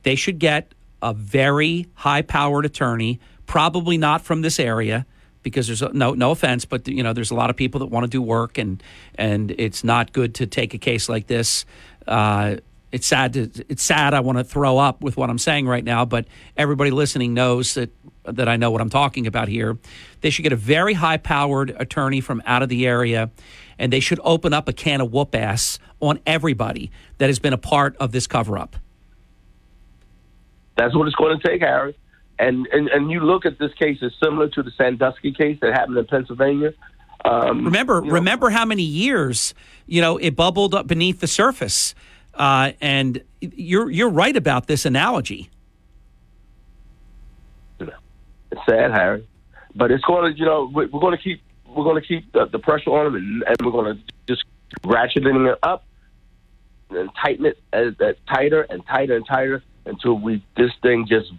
They 0.03 0.15
should 0.15 0.39
get 0.39 0.75
a 1.03 1.15
very 1.15 1.87
high 1.95 2.23
powered 2.23 2.67
attorney, 2.67 3.19
probably 3.47 3.97
not 3.97 4.23
from 4.23 4.43
this 4.43 4.61
area 4.61 5.07
because 5.43 5.67
there's 5.67 5.81
a, 5.81 5.91
no 5.93 6.13
no 6.13 6.33
offense, 6.33 6.67
but 6.67 6.87
you 6.87 7.03
know 7.03 7.13
there's 7.13 7.31
a 7.31 7.35
lot 7.35 7.51
of 7.51 7.57
people 7.57 7.81
that 7.81 7.87
want 7.87 8.05
to 8.05 8.11
do 8.11 8.21
work 8.21 8.59
and 8.59 8.83
and 9.15 9.51
it's 9.53 9.83
not 9.83 10.13
good 10.13 10.35
to 10.37 10.47
take 10.47 10.75
a 10.75 10.79
case 10.79 11.09
like 11.09 11.27
this. 11.27 11.65
Uh, 12.07 12.57
it's 12.93 13.07
sad 13.07 13.33
to 13.35 13.51
it's 13.69 13.83
sad. 13.83 14.15
I 14.15 14.21
want 14.21 14.39
to 14.39 14.45
throw 14.45 14.79
up 14.79 15.03
with 15.03 15.17
what 15.17 15.31
I'm 15.31 15.39
saying 15.39 15.67
right 15.67 15.85
now, 15.85 16.05
but 16.05 16.27
everybody 16.57 16.91
listening 16.91 17.35
knows 17.35 17.75
that 17.75 17.91
that 18.25 18.49
I 18.49 18.57
know 18.57 18.71
what 18.71 18.81
I'm 18.81 18.91
talking 18.91 19.27
about 19.27 19.49
here. 19.49 19.79
They 20.21 20.31
should 20.31 20.43
get 20.43 20.53
a 20.53 20.57
very 20.57 20.95
high 20.95 21.17
powered 21.17 21.71
attorney 21.71 22.21
from 22.21 22.43
out 22.45 22.63
of 22.63 22.69
the 22.69 22.87
area, 22.87 23.31
and 23.81 23.91
they 23.91 23.99
should 23.99 24.21
open 24.23 24.53
up 24.53 24.69
a 24.69 24.73
can 24.73 25.01
of 25.01 25.11
whoop 25.11 25.35
ass 25.35 25.79
on 25.99 26.21
everybody 26.27 26.93
that 27.19 27.29
has 27.29 27.41
been 27.41 27.55
a 27.55 27.59
part 27.59 27.97
of 27.97 28.13
this 28.13 28.29
cover 28.29 28.57
up. 28.59 28.77
That's 30.77 30.95
what 30.95 31.07
it's 31.07 31.17
going 31.17 31.37
to 31.41 31.49
take, 31.49 31.63
Harry. 31.63 31.97
And, 32.39 32.67
and 32.69 32.89
and 32.89 33.11
you 33.11 33.21
look 33.21 33.45
at 33.45 33.59
this 33.59 33.73
case 33.75 33.99
as 34.03 34.13
similar 34.23 34.49
to 34.49 34.63
the 34.63 34.71
Sandusky 34.71 35.33
case 35.33 35.59
that 35.61 35.73
happened 35.75 35.99
in 35.99 36.07
Pennsylvania. 36.07 36.73
Um, 37.23 37.67
remember, 37.67 38.01
remember 38.01 38.49
how 38.49 38.65
many 38.65 38.83
years 38.83 39.53
you 39.87 40.01
know 40.01 40.17
it 40.17 40.37
bubbled 40.37 40.75
up 40.75 40.87
beneath 40.87 41.21
the 41.21 41.27
surface, 41.27 41.95
uh, 42.33 42.73
and 42.81 43.23
you're 43.43 43.91
you're 43.91 44.09
right 44.09 44.35
about 44.35 44.69
this 44.69 44.87
analogy. 44.87 45.51
It's 47.79 48.61
sad, 48.67 48.91
Harry, 48.91 49.29
but 49.75 49.91
it's 49.91 50.05
going 50.05 50.33
to 50.33 50.39
you 50.39 50.47
know 50.47 50.71
we're 50.73 50.87
going 50.87 51.15
to 51.15 51.23
keep 51.23 51.43
we're 51.75 51.85
going 51.85 52.01
to 52.01 52.07
keep 52.07 52.33
the, 52.33 52.47
the 52.47 52.59
pressure 52.59 52.91
on 52.91 53.05
them, 53.05 53.15
and, 53.17 53.45
and 53.47 53.57
we're 53.65 53.73
going 53.73 53.97
to 53.97 54.03
just 54.27 54.45
ratcheting 54.85 55.51
it 55.51 55.59
up 55.63 55.85
and 56.91 57.11
tighten 57.23 57.47
it 57.47 57.59
as, 57.73 57.95
as 58.01 58.17
tighter 58.29 58.63
and 58.63 58.85
tighter 58.87 59.17
and 59.17 59.27
tighter 59.27 59.63
until 59.87 60.19
we 60.19 60.45
this 60.57 60.73
thing 60.83 61.07
just 61.09 61.33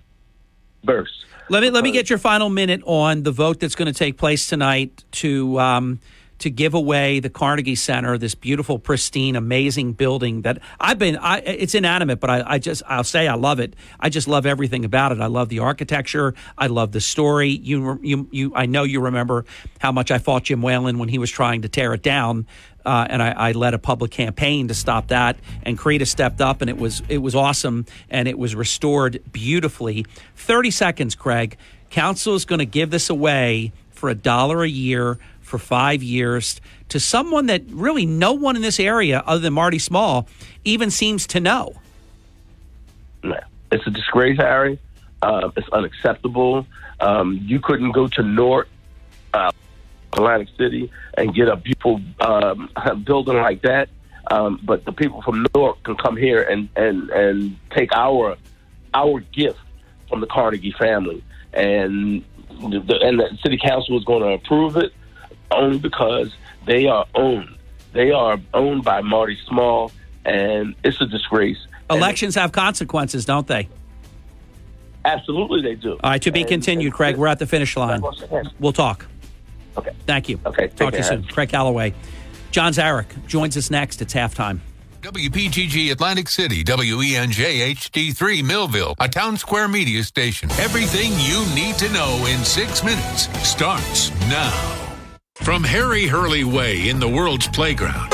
bursts. 0.84 1.26
Let 1.50 1.62
me 1.62 1.70
let 1.70 1.84
me 1.84 1.92
get 1.92 2.10
your 2.10 2.20
final 2.20 2.50
minute 2.50 2.82
on 2.86 3.24
the 3.24 3.32
vote 3.32 3.60
that's 3.60 3.76
going 3.76 3.92
to 3.92 3.98
take 3.98 4.18
place 4.18 4.48
tonight 4.48 5.04
to 5.12 5.60
um, 5.60 6.00
to 6.42 6.50
give 6.50 6.74
away 6.74 7.20
the 7.20 7.30
Carnegie 7.30 7.76
Center, 7.76 8.18
this 8.18 8.36
beautiful, 8.36 8.80
pristine, 8.80 9.36
amazing 9.36 9.94
building 9.94 10.42
that 10.42 10.60
I've 10.80 11.00
been. 11.00 11.18
I, 11.18 11.40
it's 11.40 11.76
inanimate, 11.76 12.20
but 12.20 12.30
I, 12.30 12.44
I 12.46 12.60
just 12.60 12.84
I'll 12.88 13.04
say 13.04 13.28
I 13.28 13.36
love 13.36 13.60
it. 13.60 13.76
I 14.00 14.10
just 14.10 14.28
love 14.28 14.46
everything 14.46 14.84
about 14.84 15.12
it. 15.12 15.22
I 15.22 15.28
love 15.28 15.50
the 15.50 15.60
architecture. 15.60 16.34
I 16.58 16.68
love 16.68 16.92
the 16.92 17.02
story. 17.02 17.50
You 17.50 18.00
you 18.02 18.28
you. 18.32 18.52
I 18.56 18.66
know 18.66 18.84
you 18.84 19.02
remember 19.02 19.46
how 19.80 19.92
much 19.92 20.12
I 20.12 20.18
fought 20.18 20.44
Jim 20.44 20.62
Whelan 20.62 20.98
when 21.00 21.10
he 21.10 21.20
was 21.20 21.30
trying 21.30 21.62
to 21.62 21.70
tear 21.70 21.94
it 21.94 22.02
down. 22.02 22.48
Uh, 22.84 23.06
and 23.08 23.22
I, 23.22 23.32
I 23.32 23.52
led 23.52 23.76
a 23.76 23.80
public 23.80 24.10
campaign 24.10 24.70
to 24.70 24.74
stop 24.74 25.10
that. 25.10 25.38
And 25.62 25.78
CRDA 25.78 26.08
stepped 26.08 26.42
up, 26.42 26.62
and 26.62 26.70
it 26.70 26.78
was 26.78 27.04
it 27.08 27.20
was 27.20 27.36
awesome, 27.36 27.86
and 28.10 28.28
it 28.28 28.38
was 28.38 28.56
restored 28.56 29.22
beautifully. 29.32 30.06
Thirty 30.36 30.72
seconds, 30.72 31.16
Craig. 31.16 31.58
Council 31.92 32.36
is 32.36 32.46
going 32.46 32.60
to 32.60 32.66
give 32.66 32.90
this 32.90 33.10
away 33.10 33.74
for 33.92 34.10
a 34.10 34.16
dollar 34.16 34.64
a 34.64 34.68
year 34.68 35.20
for 35.52 35.60
five 35.60 36.02
years 36.02 36.62
to 36.88 37.00
someone 37.00 37.48
that 37.48 37.62
really 37.68 38.06
no 38.06 38.32
one 38.32 38.56
in 38.56 38.62
this 38.62 38.80
area, 38.80 39.22
other 39.28 39.40
than 39.40 39.54
Marty 39.54 39.80
Small, 39.80 40.28
even 40.64 40.90
seems 40.90 41.28
to 41.28 41.42
know. 41.42 41.74
No, 43.22 43.38
it's 43.70 43.86
a 43.86 43.92
disgrace, 43.92 44.38
Harry. 44.38 44.80
Uh, 45.22 45.52
it's 45.58 45.68
unacceptable. 45.70 46.66
Um, 47.02 47.42
you 47.44 47.60
couldn't 47.60 47.92
go 47.92 48.08
to 48.08 48.24
North 48.24 48.70
uh, 49.34 49.52
Atlantic 50.14 50.48
City 50.58 50.90
and 51.18 51.36
get 51.36 51.50
a 51.50 51.58
beautiful 51.58 52.00
um, 52.22 52.70
building 53.04 53.36
like 53.36 53.62
that, 53.64 53.90
um, 54.32 54.60
but 54.64 54.86
the 54.86 54.94
people 54.94 55.22
from 55.22 55.46
Newark 55.54 55.84
can 55.84 55.98
come 55.98 56.16
here 56.16 56.44
and, 56.44 56.70
and, 56.78 57.10
and 57.10 57.58
take 57.72 57.94
our 57.94 58.38
our 58.94 59.20
gift 59.20 59.60
from 60.10 60.22
the 60.22 60.28
Carnegie 60.28 60.76
family, 60.78 61.24
and 61.54 62.24
the, 62.50 63.00
and 63.02 63.20
the 63.20 63.38
city 63.42 63.58
council 63.58 63.98
is 63.98 64.04
going 64.06 64.22
to 64.22 64.30
approve 64.30 64.78
it 64.78 64.94
only 65.52 65.78
because 65.80 66.34
they 66.66 66.88
are 66.88 67.06
owned. 67.16 67.56
They 67.94 68.12
are 68.12 68.40
owned 68.54 68.84
by 68.84 69.02
Marty 69.02 69.38
Small, 69.48 69.92
and 70.26 70.76
it's 70.84 71.00
a 71.02 71.06
disgrace. 71.06 71.58
Elections 71.90 72.36
have 72.36 72.52
consequences, 72.52 73.26
don't 73.26 73.48
they? 73.48 73.68
Absolutely, 75.04 75.62
they 75.62 75.76
do. 75.76 75.94
All 76.04 76.12
right, 76.12 76.22
to 76.22 76.32
be 76.32 76.42
And- 76.42 76.50
continued, 76.50 76.86
and- 76.88 76.94
Craig. 76.94 77.18
We're 77.18 77.28
at 77.28 77.40
the 77.40 77.48
finish 77.48 77.76
line. 77.76 78.02
We'll 78.60 78.72
talk. 78.74 79.08
Okay. 79.78 79.92
Thank 80.06 80.30
you. 80.30 80.40
Okay. 80.46 80.68
Talk 80.68 80.78
to 80.92 80.98
you 80.98 81.04
care. 81.04 81.04
soon. 81.04 81.24
Craig 81.24 81.50
Callaway. 81.50 81.94
John 82.52 82.74
Zarych 82.74 83.06
joins 83.28 83.56
us 83.58 83.72
next. 83.72 84.02
It's 84.02 84.14
halftime. 84.14 84.60
WPGG 85.02 85.90
Atlantic 85.92 86.28
City, 86.28 86.58
E 86.58 86.64
WENJ 86.64 87.72
HD3 87.76 88.44
Millville, 88.44 88.94
a 89.00 89.08
town 89.10 89.36
square 89.38 89.68
media 89.68 90.04
station. 90.04 90.50
Everything 90.60 91.12
you 91.20 91.44
need 91.56 91.76
to 91.80 91.92
know 91.92 92.24
in 92.30 92.44
six 92.44 92.84
minutes 92.84 93.28
starts 93.48 94.12
now. 94.30 94.81
From 95.44 95.64
Harry 95.64 96.06
Hurley 96.06 96.44
Way 96.44 96.88
in 96.88 97.00
the 97.00 97.10
world's 97.10 97.48
playground 97.48 98.12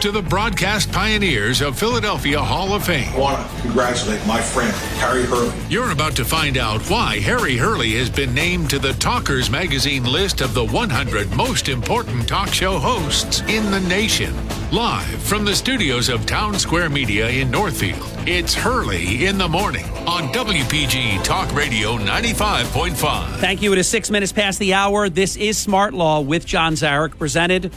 to 0.00 0.10
the 0.10 0.22
broadcast 0.22 0.90
pioneers 0.92 1.60
of 1.60 1.78
Philadelphia 1.78 2.40
Hall 2.40 2.72
of 2.72 2.84
Fame. 2.84 3.12
I 3.12 3.18
want 3.18 3.50
to 3.50 3.60
congratulate 3.60 4.26
my 4.26 4.40
friend, 4.40 4.72
Harry 4.96 5.24
Hurley. 5.24 5.52
You're 5.68 5.90
about 5.90 6.16
to 6.16 6.24
find 6.24 6.56
out 6.56 6.80
why 6.88 7.18
Harry 7.18 7.58
Hurley 7.58 7.92
has 7.92 8.08
been 8.08 8.32
named 8.32 8.70
to 8.70 8.78
the 8.78 8.94
Talkers 8.94 9.50
Magazine 9.50 10.04
list 10.04 10.40
of 10.40 10.54
the 10.54 10.64
100 10.64 11.30
most 11.36 11.68
important 11.68 12.26
talk 12.26 12.48
show 12.48 12.78
hosts 12.78 13.42
in 13.42 13.70
the 13.70 13.80
nation. 13.80 14.34
Live 14.72 15.20
from 15.22 15.44
the 15.44 15.54
studios 15.54 16.08
of 16.08 16.24
Town 16.24 16.58
Square 16.58 16.88
Media 16.90 17.28
in 17.28 17.50
Northfield, 17.50 18.08
it's 18.26 18.54
Hurley 18.54 19.26
in 19.26 19.36
the 19.36 19.48
Morning 19.48 19.84
on 20.08 20.32
WPG 20.32 21.22
Talk 21.24 21.54
Radio 21.54 21.98
95.5. 21.98 23.36
Thank 23.36 23.60
you. 23.60 23.70
It 23.74 23.78
is 23.78 23.88
six 23.88 24.08
minutes 24.08 24.32
past 24.32 24.58
the 24.60 24.72
hour. 24.72 25.10
This 25.10 25.36
is 25.36 25.58
Smart 25.58 25.92
Law 25.92 26.20
with 26.20 26.46
John 26.46 26.72
Zarych, 26.72 27.18
presented 27.18 27.70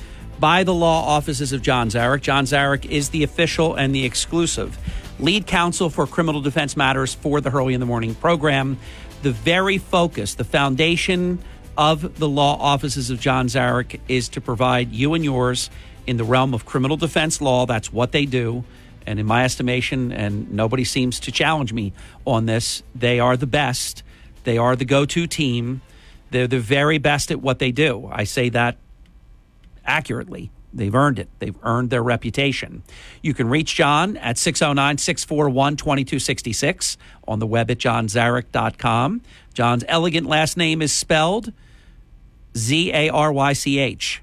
by 0.43 0.65
the 0.65 0.73
law 0.73 1.07
offices 1.07 1.53
of 1.53 1.61
John 1.61 1.87
Zarych. 1.87 2.19
John 2.19 2.43
Zarych 2.43 2.83
is 2.83 3.11
the 3.11 3.23
official 3.23 3.75
and 3.75 3.95
the 3.95 4.03
exclusive 4.03 4.77
lead 5.17 5.47
counsel 5.47 5.89
for 5.89 6.05
criminal 6.05 6.41
defense 6.41 6.75
matters 6.75 7.13
for 7.13 7.39
the 7.39 7.49
Hurley 7.49 7.73
in 7.73 7.79
the 7.79 7.85
Morning 7.85 8.13
program. 8.13 8.77
The 9.21 9.31
very 9.31 9.77
focus, 9.77 10.35
the 10.35 10.43
foundation 10.43 11.39
of 11.77 12.19
the 12.19 12.27
law 12.27 12.57
offices 12.59 13.09
of 13.09 13.21
John 13.21 13.47
Zarych 13.47 14.01
is 14.09 14.27
to 14.27 14.41
provide 14.41 14.91
you 14.91 15.13
and 15.13 15.23
yours 15.23 15.69
in 16.07 16.17
the 16.17 16.25
realm 16.25 16.53
of 16.53 16.65
criminal 16.65 16.97
defense 16.97 17.39
law. 17.39 17.65
That's 17.65 17.93
what 17.93 18.11
they 18.11 18.25
do. 18.25 18.65
And 19.07 19.21
in 19.21 19.25
my 19.25 19.45
estimation, 19.45 20.11
and 20.11 20.51
nobody 20.51 20.83
seems 20.83 21.21
to 21.21 21.31
challenge 21.31 21.71
me 21.71 21.93
on 22.25 22.47
this, 22.47 22.83
they 22.93 23.17
are 23.21 23.37
the 23.37 23.47
best. 23.47 24.03
They 24.43 24.57
are 24.57 24.75
the 24.75 24.83
go 24.83 25.05
to 25.05 25.25
team. 25.25 25.81
They're 26.31 26.47
the 26.47 26.59
very 26.59 26.97
best 26.97 27.31
at 27.31 27.41
what 27.41 27.59
they 27.59 27.71
do. 27.71 28.09
I 28.11 28.25
say 28.25 28.49
that 28.49 28.75
accurately. 29.85 30.51
They've 30.73 30.93
earned 30.93 31.19
it. 31.19 31.29
They've 31.39 31.55
earned 31.61 31.91
their 31.91 32.01
reputation. 32.01 32.81
You 33.21 33.33
can 33.33 33.47
reach 33.47 33.75
John 33.75 34.17
at 34.17 34.37
609 34.37 34.97
641 34.97 35.77
2266 35.77 36.97
on 37.27 37.39
the 37.39 37.45
web 37.45 37.69
at 37.69 37.77
johnzarych.com. 37.77 39.21
John's 39.53 39.83
elegant 39.87 40.27
last 40.27 40.57
name 40.57 40.81
is 40.81 40.91
spelled 40.91 41.53
Z 42.57 42.91
A 42.93 43.09
R 43.09 43.31
Y 43.31 43.53
C 43.53 43.79
H. 43.79 44.21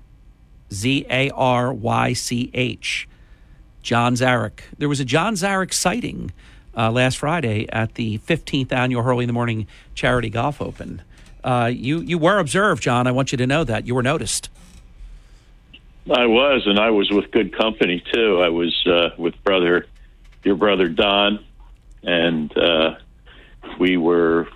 Z 0.72 1.06
A 1.08 1.30
R 1.30 1.72
Y 1.72 2.12
C 2.12 2.50
H. 2.52 3.08
John 3.82 4.14
Zarych. 4.14 4.60
There 4.76 4.88
was 4.88 5.00
a 5.00 5.04
John 5.04 5.34
Zarych 5.34 5.72
sighting 5.72 6.32
uh, 6.76 6.90
last 6.90 7.18
Friday 7.18 7.66
at 7.72 7.94
the 7.94 8.18
15th 8.18 8.72
annual 8.72 9.02
Hurley 9.02 9.24
in 9.24 9.28
the 9.28 9.32
Morning 9.32 9.66
Charity 9.94 10.30
Golf 10.30 10.60
Open. 10.60 11.02
Uh, 11.42 11.70
you 11.72 12.00
you 12.00 12.18
were 12.18 12.38
observed, 12.38 12.82
John. 12.82 13.06
I 13.06 13.12
want 13.12 13.32
you 13.32 13.38
to 13.38 13.46
know 13.46 13.64
that 13.64 13.86
you 13.86 13.94
were 13.94 14.02
noticed. 14.02 14.50
I 16.10 16.26
was, 16.26 16.62
and 16.66 16.78
I 16.78 16.90
was 16.90 17.10
with 17.10 17.30
good 17.30 17.56
company 17.56 18.02
too. 18.12 18.40
I 18.40 18.48
was 18.48 18.86
uh, 18.86 19.10
with 19.16 19.34
brother, 19.44 19.86
your 20.44 20.56
brother 20.56 20.88
Don, 20.88 21.44
and 22.02 22.56
uh, 22.56 22.96
we 23.78 23.96
were 23.96 24.48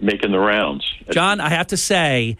making 0.00 0.32
the 0.32 0.38
rounds. 0.38 0.90
John, 1.10 1.40
I 1.40 1.50
have 1.50 1.68
to 1.68 1.76
say, 1.76 2.36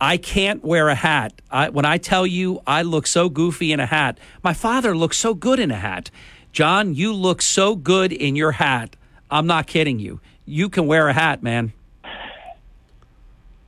I 0.00 0.16
can't 0.16 0.64
wear 0.64 0.88
a 0.88 0.94
hat. 0.94 1.40
I, 1.50 1.68
when 1.70 1.84
I 1.84 1.98
tell 1.98 2.26
you 2.26 2.60
I 2.66 2.82
look 2.82 3.06
so 3.06 3.28
goofy 3.28 3.72
in 3.72 3.80
a 3.80 3.86
hat, 3.86 4.18
my 4.42 4.52
father 4.52 4.96
looks 4.96 5.16
so 5.16 5.34
good 5.34 5.58
in 5.58 5.70
a 5.70 5.76
hat. 5.76 6.10
John, 6.52 6.94
you 6.94 7.12
look 7.12 7.42
so 7.42 7.76
good 7.76 8.12
in 8.12 8.36
your 8.36 8.52
hat. 8.52 8.96
I'm 9.30 9.46
not 9.46 9.66
kidding 9.66 9.98
you. 9.98 10.20
You 10.44 10.68
can 10.68 10.86
wear 10.86 11.08
a 11.08 11.12
hat, 11.12 11.42
man. 11.42 11.72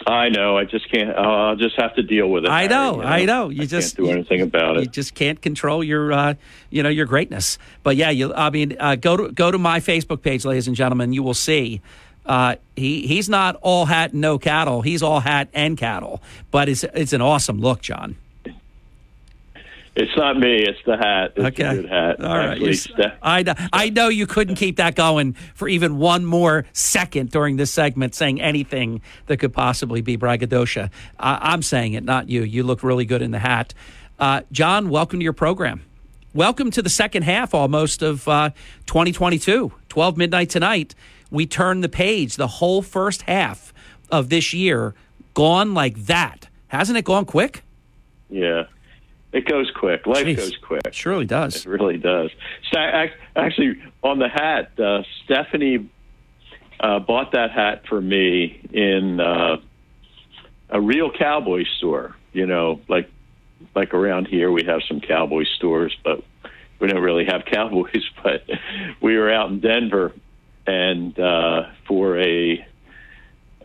I 0.07 0.29
know. 0.29 0.57
I 0.57 0.65
just 0.65 0.91
can't. 0.91 1.11
I'll 1.16 1.57
just 1.57 1.79
have 1.81 1.95
to 1.97 2.03
deal 2.03 2.29
with 2.29 2.45
it. 2.45 2.51
I 2.51 2.66
know. 2.66 3.01
Harry, 3.01 3.23
I 3.23 3.25
know. 3.25 3.49
You 3.49 3.62
I 3.62 3.66
just 3.66 3.97
can't 3.97 4.07
do 4.07 4.12
anything 4.12 4.41
about 4.41 4.75
You 4.75 4.81
it. 4.81 4.85
You 4.85 4.91
just 4.91 5.15
can't 5.15 5.41
control 5.41 5.83
your, 5.83 6.12
uh, 6.12 6.35
you 6.70 6.83
know, 6.83 6.89
your 6.89 7.07
greatness. 7.07 7.59
But 7.83 7.97
yeah, 7.97 8.11
you. 8.11 8.33
I 8.33 8.51
mean, 8.51 8.77
uh, 8.79 8.95
go 8.97 9.16
to 9.16 9.33
go 9.33 9.51
to 9.51 9.59
my 9.59 9.81
Facebook 9.81 10.23
page, 10.23 10.45
ladies 10.45 10.66
and 10.66 10.77
gentlemen. 10.77 11.12
You 11.12 11.23
will 11.23 11.35
see. 11.35 11.81
Uh, 12.25 12.57
he 12.77 13.07
he's 13.07 13.29
not 13.29 13.57
all 13.62 13.87
hat 13.87 14.12
and 14.12 14.20
no 14.20 14.39
cattle. 14.39 14.83
He's 14.83 15.03
all 15.03 15.20
hat 15.20 15.49
and 15.53 15.77
cattle. 15.77 16.23
But 16.51 16.69
it's 16.69 16.85
it's 16.85 17.12
an 17.12 17.23
awesome 17.23 17.61
look, 17.61 17.81
John. 17.81 18.16
It's 20.01 20.16
not 20.16 20.39
me. 20.39 20.59
It's 20.62 20.79
the 20.87 20.97
hat. 20.97 21.33
It's 21.35 21.45
Okay. 21.47 21.65
a 21.65 21.75
good 21.83 21.91
hat. 21.91 22.23
All 22.25 22.37
right. 22.37 22.51
Actually, 22.51 22.66
You- 22.69 22.75
Steph- 22.75 23.19
I 23.20 23.43
know, 23.43 23.55
I 23.73 23.91
know 23.91 24.09
you 24.09 24.29
couldn't 24.29 24.55
keep 24.55 24.77
that 24.77 24.95
going 24.95 25.33
for 25.55 25.66
even 25.69 25.99
one 25.99 26.25
more 26.25 26.66
second 26.73 27.31
during 27.31 27.57
this 27.57 27.73
segment, 27.73 28.15
saying 28.15 28.41
anything 28.41 29.01
that 29.27 29.39
could 29.39 29.53
possibly 29.53 30.01
be 30.01 30.15
braggadocio. 30.15 30.89
I, 31.19 31.39
I'm 31.53 31.62
saying 31.62 31.95
it, 31.95 32.05
not 32.05 32.29
you. 32.29 32.43
You 32.45 32.62
look 32.62 32.85
really 32.85 33.07
good 33.07 33.23
in 33.23 33.33
the 33.33 33.41
hat. 33.41 33.75
Uh, 34.20 34.43
John, 34.53 34.89
welcome 34.89 35.19
to 35.19 35.25
your 35.25 35.33
program. 35.33 35.83
Welcome 36.33 36.70
to 36.73 36.83
the 36.83 36.91
second 36.91 37.25
half 37.25 37.53
almost 37.53 38.01
of 38.01 38.29
uh, 38.29 38.51
2022. 38.87 39.73
12 39.89 40.16
midnight 40.16 40.49
tonight. 40.51 40.95
We 41.33 41.45
turn 41.45 41.81
the 41.81 41.89
page. 41.89 42.37
The 42.37 42.47
whole 42.47 42.83
first 42.83 43.23
half 43.23 43.73
of 44.12 44.29
this 44.29 44.53
year 44.55 44.95
gone 45.35 45.75
like 45.75 45.97
that. 46.07 46.47
Hasn't 46.69 46.97
it 46.99 47.05
gone 47.05 47.25
quick? 47.25 47.65
Yeah, 48.31 48.65
it 49.33 49.47
goes 49.47 49.71
quick. 49.71 50.07
Life 50.07 50.27
Jeez. 50.27 50.37
goes 50.37 50.57
quick. 50.57 50.83
It 50.87 50.95
Surely 50.95 51.27
does. 51.27 51.57
It 51.57 51.67
really 51.67 51.99
does. 51.99 52.31
So, 52.73 52.79
actually, 53.37 53.83
on 54.03 54.19
the 54.19 54.29
hat, 54.29 54.79
uh, 54.81 55.03
Stephanie 55.25 55.91
uh, 56.81 57.01
bought 57.01 57.33
that 57.33 57.51
hat 57.51 57.83
for 57.89 58.01
me 58.01 58.61
in 58.73 59.21
uh, 59.21 59.57
a 60.71 60.81
real 60.81 61.11
cowboy 61.11 61.65
store. 61.77 62.17
You 62.33 62.47
know, 62.47 62.81
like 62.89 63.11
like 63.75 63.93
around 63.93 64.29
here, 64.29 64.51
we 64.51 64.65
have 64.65 64.81
some 64.89 65.01
cowboy 65.01 65.45
stores, 65.57 65.95
but 66.05 66.23
we 66.79 66.89
don't 66.89 67.03
really 67.03 67.27
have 67.27 67.45
cowboys. 67.53 68.05
But 68.23 68.45
we 69.03 69.17
were 69.17 69.31
out 69.31 69.51
in 69.51 69.61
Denver, 69.61 70.15
and 70.67 71.19
uh, 71.19 71.65
for 71.87 72.19
a 72.19 72.67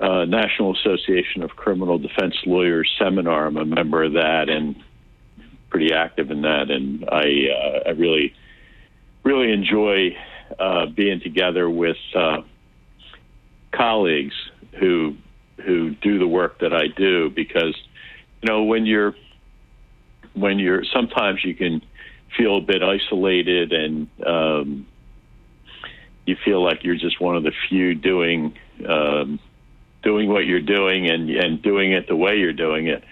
uh, 0.02 0.26
National 0.26 0.76
Association 0.76 1.44
of 1.44 1.52
Criminal 1.52 1.98
Defense 1.98 2.35
Lawyers 2.45 2.94
seminar, 2.99 3.45
I'm 3.48 3.57
a 3.57 3.65
member 3.65 4.03
of 4.03 4.14
that, 4.14 4.49
and 4.49 4.76
pretty 5.73 5.91
active 5.91 6.29
in 6.29 6.43
that, 6.43 6.69
and 6.69 7.03
I 7.09 7.47
uh, 7.49 7.79
I 7.87 7.89
really 7.97 8.33
really 9.23 9.51
enjoy 9.51 10.15
uh, 10.59 10.85
being 10.85 11.19
together 11.19 11.67
with 11.67 11.97
uh, 12.15 12.43
colleagues 13.71 14.35
who 14.79 15.15
who 15.65 15.95
do 15.95 16.19
the 16.19 16.27
work 16.27 16.59
that 16.59 16.73
I 16.73 16.87
do 16.95 17.31
because 17.31 17.75
you 18.41 18.49
know 18.49 18.63
when 18.63 18.85
you're 18.85 19.15
when 20.35 20.59
you're 20.59 20.83
sometimes 20.85 21.43
you 21.43 21.55
can 21.55 21.81
feel 22.37 22.57
a 22.57 22.61
bit 22.61 22.83
isolated 22.83 23.73
and 23.73 24.07
um, 24.25 24.87
you 26.27 26.35
feel 26.45 26.63
like 26.63 26.83
you're 26.83 26.95
just 26.95 27.19
one 27.19 27.35
of 27.35 27.41
the 27.41 27.51
few 27.67 27.95
doing 27.95 28.55
um, 28.87 29.39
doing 30.03 30.29
what 30.29 30.45
you're 30.45 30.61
doing 30.61 31.09
and 31.09 31.31
and 31.31 31.63
doing 31.63 31.93
it 31.93 32.07
the 32.07 32.15
way 32.15 32.37
you're 32.37 32.53
doing 32.53 32.85
it. 32.85 33.03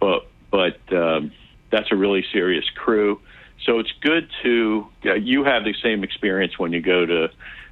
But 0.00 0.26
but 0.50 0.80
um, 0.92 1.30
that's 1.70 1.90
a 1.92 1.96
really 1.96 2.24
serious 2.32 2.64
crew 2.74 3.20
so 3.64 3.78
it's 3.80 3.92
good 4.00 4.30
to 4.42 4.86
uh, 5.06 5.14
you 5.14 5.44
have 5.44 5.64
the 5.64 5.74
same 5.82 6.04
experience 6.04 6.58
when 6.58 6.72
you 6.72 6.80
go 6.80 7.04
to 7.04 7.28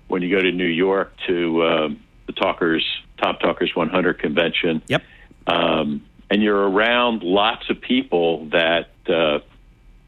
when 0.09 0.23
you 0.23 0.35
go 0.35 0.43
to 0.43 0.53
New 0.53 0.67
York 0.67 1.13
to 1.27 1.65
um, 1.65 2.01
the 2.27 2.33
Talkers 2.33 2.85
Top 3.19 3.41
Talkers 3.41 3.75
100 3.75 4.19
convention. 4.19 4.83
Yep. 4.89 5.03
Um, 5.47 6.05
and 6.31 6.43
you're 6.43 6.69
around 6.69 7.23
lots 7.23 7.71
of 7.71 7.81
people 7.81 8.47
that 8.47 8.89
uh, 9.09 9.39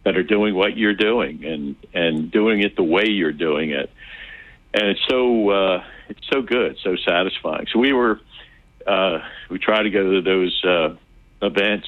that 0.04 0.16
are 0.16 0.22
doing 0.22 0.54
what 0.54 0.76
you're 0.76 0.94
doing 0.94 1.44
and 1.44 1.76
and 1.94 2.30
doing 2.30 2.60
it 2.62 2.76
the 2.76 2.82
way 2.82 3.08
you're 3.08 3.32
doing 3.32 3.70
it, 3.70 3.90
and 4.74 4.82
it's 4.88 5.00
so 5.08 5.50
uh, 5.50 5.84
it's 6.08 6.26
so 6.32 6.42
good, 6.42 6.76
so 6.82 6.96
satisfying. 6.96 7.66
So 7.72 7.78
we 7.78 7.92
were 7.92 8.20
uh, 8.84 9.20
we 9.48 9.58
try 9.58 9.82
to 9.82 9.90
go 9.90 10.14
to 10.14 10.22
those 10.22 10.64
uh, 10.64 10.96
events, 11.40 11.86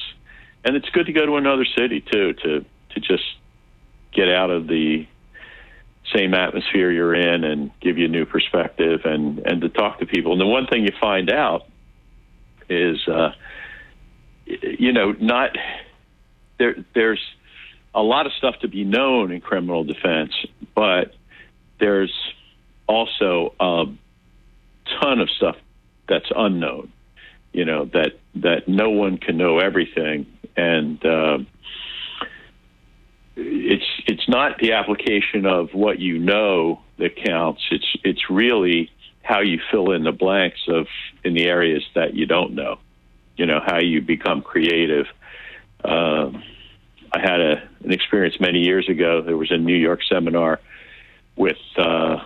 and 0.63 0.75
it's 0.75 0.89
good 0.89 1.07
to 1.07 1.13
go 1.13 1.25
to 1.25 1.35
another 1.37 1.65
city 1.77 2.01
too 2.01 2.33
to 2.33 2.65
to 2.93 2.99
just 2.99 3.23
get 4.13 4.29
out 4.29 4.49
of 4.51 4.67
the 4.67 5.07
same 6.15 6.33
atmosphere 6.33 6.91
you're 6.91 7.15
in 7.15 7.43
and 7.43 7.71
give 7.79 7.97
you 7.97 8.05
a 8.05 8.09
new 8.09 8.25
perspective 8.25 9.01
and 9.05 9.39
and 9.39 9.61
to 9.61 9.69
talk 9.69 9.99
to 9.99 10.05
people. 10.05 10.33
And 10.33 10.41
the 10.41 10.45
one 10.45 10.67
thing 10.67 10.83
you 10.83 10.93
find 10.99 11.31
out 11.31 11.65
is, 12.69 12.97
uh, 13.07 13.31
you 14.45 14.93
know, 14.93 15.11
not 15.11 15.51
there. 16.57 16.75
There's 16.93 17.21
a 17.93 18.01
lot 18.01 18.25
of 18.25 18.33
stuff 18.33 18.55
to 18.61 18.67
be 18.67 18.83
known 18.83 19.31
in 19.31 19.41
criminal 19.41 19.83
defense, 19.83 20.33
but 20.75 21.13
there's 21.79 22.13
also 22.87 23.53
a 23.59 23.85
ton 25.01 25.19
of 25.19 25.29
stuff 25.29 25.55
that's 26.07 26.31
unknown. 26.35 26.91
You 27.53 27.65
know 27.65 27.85
that 27.85 28.13
that 28.35 28.67
no 28.67 28.89
one 28.89 29.17
can 29.17 29.37
know 29.37 29.59
everything, 29.59 30.25
and 30.55 31.03
uh, 31.05 31.39
it's 33.35 33.85
it's 34.07 34.27
not 34.27 34.57
the 34.59 34.73
application 34.73 35.45
of 35.45 35.73
what 35.73 35.99
you 35.99 36.19
know 36.19 36.81
that 36.97 37.15
counts. 37.15 37.61
It's 37.71 37.95
it's 38.03 38.29
really 38.29 38.91
how 39.23 39.41
you 39.41 39.59
fill 39.71 39.91
in 39.91 40.03
the 40.03 40.11
blanks 40.11 40.59
of 40.67 40.87
in 41.23 41.33
the 41.33 41.45
areas 41.45 41.83
that 41.95 42.13
you 42.13 42.25
don't 42.25 42.53
know. 42.53 42.79
You 43.37 43.45
know 43.45 43.61
how 43.65 43.79
you 43.79 44.01
become 44.01 44.41
creative. 44.41 45.07
Um, 45.83 46.43
I 47.13 47.19
had 47.19 47.41
a, 47.41 47.69
an 47.83 47.91
experience 47.91 48.39
many 48.39 48.59
years 48.59 48.87
ago. 48.87 49.21
There 49.21 49.37
was 49.37 49.51
a 49.51 49.57
New 49.57 49.75
York 49.75 50.01
seminar 50.07 50.59
with 51.35 51.57
uh, 51.77 52.17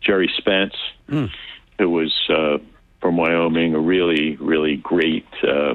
Gerry 0.00 0.30
Spence, 0.36 0.74
who 1.78 1.88
was 1.88 2.12
uh, 2.28 2.58
from 3.00 3.16
Wyoming, 3.16 3.74
a 3.74 3.80
really 3.80 4.36
really 4.36 4.76
great 4.76 5.26
uh, 5.42 5.74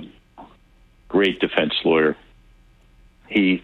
great 1.07 1.39
defense 1.39 1.73
lawyer. 1.83 2.15
He 3.27 3.63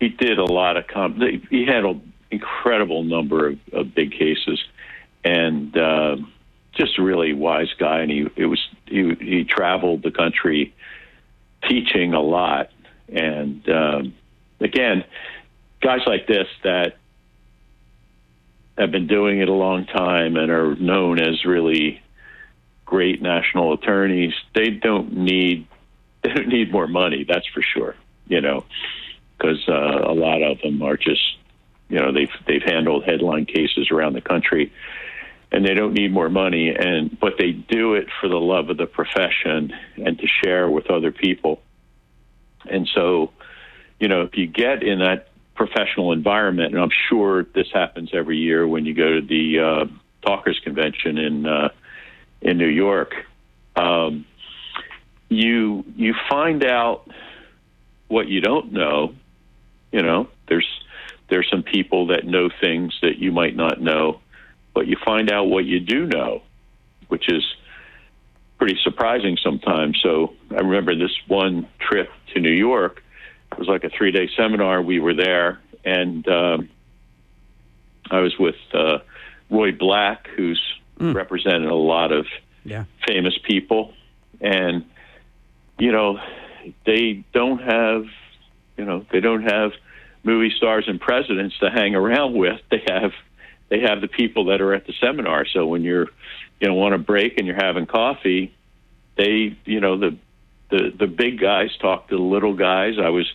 he 0.00 0.08
did 0.08 0.38
a 0.38 0.44
lot 0.44 0.76
of 0.76 0.86
com- 0.86 1.20
he 1.50 1.64
handled 1.64 2.02
incredible 2.30 3.04
number 3.04 3.48
of, 3.48 3.58
of 3.72 3.94
big 3.94 4.12
cases 4.12 4.62
and 5.22 5.76
uh, 5.76 6.16
just 6.72 6.98
a 6.98 7.02
really 7.02 7.32
wise 7.32 7.72
guy 7.78 8.00
and 8.00 8.10
he 8.10 8.26
it 8.36 8.46
was 8.46 8.60
he 8.86 9.14
he 9.20 9.44
traveled 9.44 10.02
the 10.02 10.10
country 10.10 10.74
teaching 11.68 12.14
a 12.14 12.20
lot 12.20 12.70
and 13.08 13.68
um, 13.68 14.14
again 14.60 15.04
guys 15.80 16.00
like 16.06 16.26
this 16.26 16.48
that 16.64 16.96
have 18.78 18.90
been 18.90 19.06
doing 19.06 19.40
it 19.40 19.48
a 19.48 19.52
long 19.52 19.84
time 19.86 20.36
and 20.36 20.50
are 20.50 20.74
known 20.76 21.20
as 21.20 21.44
really 21.44 22.00
great 22.84 23.22
national 23.22 23.72
attorneys. 23.72 24.34
They 24.54 24.70
don't 24.70 25.16
need 25.16 25.66
they 26.34 26.34
don't 26.34 26.48
need 26.48 26.72
more 26.72 26.86
money. 26.86 27.24
That's 27.28 27.46
for 27.46 27.62
sure. 27.62 27.96
You 28.28 28.40
know, 28.40 28.64
because 29.36 29.68
uh, 29.68 29.72
a 29.72 30.14
lot 30.14 30.42
of 30.42 30.60
them 30.60 30.82
are 30.82 30.96
just 30.96 31.36
you 31.88 31.98
know 31.98 32.12
they've 32.12 32.30
they've 32.46 32.62
handled 32.62 33.04
headline 33.04 33.44
cases 33.44 33.90
around 33.90 34.14
the 34.14 34.20
country 34.20 34.72
and 35.52 35.64
they 35.66 35.74
don't 35.74 35.92
need 35.92 36.10
more 36.10 36.30
money 36.30 36.74
and 36.74 37.18
but 37.20 37.34
they 37.38 37.52
do 37.52 37.94
it 37.94 38.08
for 38.20 38.28
the 38.28 38.40
love 38.40 38.70
of 38.70 38.78
the 38.78 38.86
profession 38.86 39.72
and 39.96 40.18
to 40.18 40.26
share 40.26 40.68
with 40.68 40.90
other 40.90 41.12
people 41.12 41.60
and 42.68 42.88
so 42.94 43.30
you 44.00 44.08
know 44.08 44.22
if 44.22 44.36
you 44.36 44.46
get 44.46 44.82
in 44.82 45.00
that 45.00 45.28
professional 45.54 46.12
environment 46.12 46.72
and 46.72 46.82
i'm 46.82 46.90
sure 47.08 47.44
this 47.54 47.70
happens 47.72 48.10
every 48.14 48.38
year 48.38 48.66
when 48.66 48.86
you 48.86 48.94
go 48.94 49.20
to 49.20 49.26
the 49.26 49.58
uh, 49.60 49.84
talkers 50.26 50.58
convention 50.64 51.18
in 51.18 51.46
uh, 51.46 51.68
in 52.40 52.56
new 52.56 52.66
york 52.66 53.14
um, 53.76 54.24
you 55.34 55.84
you 55.96 56.14
find 56.28 56.64
out 56.64 57.08
what 58.08 58.28
you 58.28 58.40
don't 58.40 58.72
know 58.72 59.14
you 59.90 60.02
know 60.02 60.28
there's 60.48 60.66
there's 61.28 61.48
some 61.50 61.62
people 61.62 62.08
that 62.08 62.26
know 62.26 62.50
things 62.60 62.98
that 63.02 63.18
you 63.18 63.32
might 63.32 63.56
not 63.56 63.80
know 63.80 64.20
but 64.74 64.86
you 64.86 64.96
find 65.04 65.30
out 65.30 65.44
what 65.44 65.64
you 65.64 65.80
do 65.80 66.06
know, 66.06 66.42
which 67.08 67.28
is 67.28 67.42
pretty 68.58 68.78
surprising 68.82 69.36
sometimes. 69.42 70.00
So 70.02 70.34
I 70.50 70.60
remember 70.60 70.94
this 70.94 71.12
one 71.26 71.68
trip 71.78 72.10
to 72.34 72.40
New 72.40 72.52
York. 72.52 73.02
It 73.52 73.58
was 73.58 73.68
like 73.68 73.84
a 73.84 73.90
three 73.90 74.12
day 74.12 74.30
seminar. 74.36 74.80
We 74.80 74.98
were 74.98 75.14
there, 75.14 75.60
and 75.84 76.26
um, 76.28 76.70
I 78.10 78.20
was 78.20 78.38
with 78.38 78.56
uh, 78.72 78.98
Roy 79.50 79.72
Black, 79.72 80.28
who's 80.36 80.60
mm. 80.98 81.14
represented 81.14 81.70
a 81.70 81.74
lot 81.74 82.12
of 82.12 82.26
yeah. 82.64 82.84
famous 83.06 83.36
people, 83.42 83.92
and 84.40 84.84
you 85.82 85.90
know 85.90 86.20
they 86.86 87.24
don't 87.34 87.60
have, 87.60 88.04
you 88.76 88.84
know, 88.84 89.04
they 89.10 89.18
don't 89.18 89.42
have 89.42 89.72
movie 90.22 90.54
stars 90.56 90.84
and 90.86 91.00
presidents 91.00 91.58
to 91.58 91.70
hang 91.70 91.96
around 91.96 92.34
with. 92.34 92.60
They 92.70 92.84
have 92.86 93.10
they 93.68 93.80
have 93.80 94.00
the 94.00 94.06
people 94.06 94.44
that 94.44 94.60
are 94.60 94.74
at 94.74 94.86
the 94.86 94.92
seminar. 95.00 95.44
So 95.44 95.66
when 95.66 95.82
you're, 95.82 96.06
you 96.60 96.68
know, 96.68 96.74
want 96.74 96.94
a 96.94 96.98
break 96.98 97.36
and 97.36 97.48
you're 97.48 97.56
having 97.56 97.86
coffee, 97.86 98.54
they, 99.16 99.56
you 99.64 99.80
know, 99.80 99.98
the 99.98 100.16
the 100.70 100.92
the 100.96 101.08
big 101.08 101.40
guys 101.40 101.70
talk 101.80 102.08
to 102.10 102.16
the 102.16 102.22
little 102.22 102.54
guys. 102.54 102.94
I 103.02 103.08
was 103.08 103.28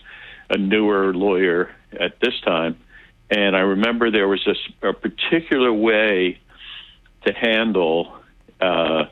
a 0.48 0.56
newer 0.56 1.12
lawyer 1.12 1.70
at 2.00 2.18
this 2.20 2.40
time, 2.46 2.78
and 3.30 3.54
I 3.54 3.60
remember 3.60 4.10
there 4.10 4.26
was 4.26 4.46
a, 4.46 4.88
a 4.88 4.94
particular 4.94 5.70
way 5.70 6.40
to 7.26 7.32
handle 7.34 8.14
uh, 8.58 9.04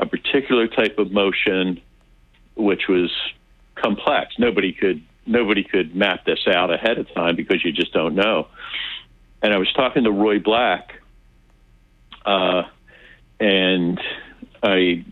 a 0.00 0.06
particular 0.06 0.66
type 0.66 0.98
of 0.98 1.12
motion, 1.12 1.80
which 2.56 2.88
was 2.88 3.10
complex. 3.74 4.34
Nobody 4.38 4.72
could 4.72 5.02
nobody 5.26 5.62
could 5.62 5.94
map 5.94 6.24
this 6.24 6.40
out 6.46 6.72
ahead 6.72 6.98
of 6.98 7.12
time 7.14 7.36
because 7.36 7.64
you 7.64 7.72
just 7.72 7.92
don't 7.92 8.14
know 8.14 8.48
and 9.42 9.52
I 9.52 9.58
was 9.58 9.72
talking 9.72 10.04
to 10.04 10.10
Roy 10.10 10.38
Black, 10.38 11.00
uh, 12.24 12.62
and 13.38 14.00
I 14.62 15.04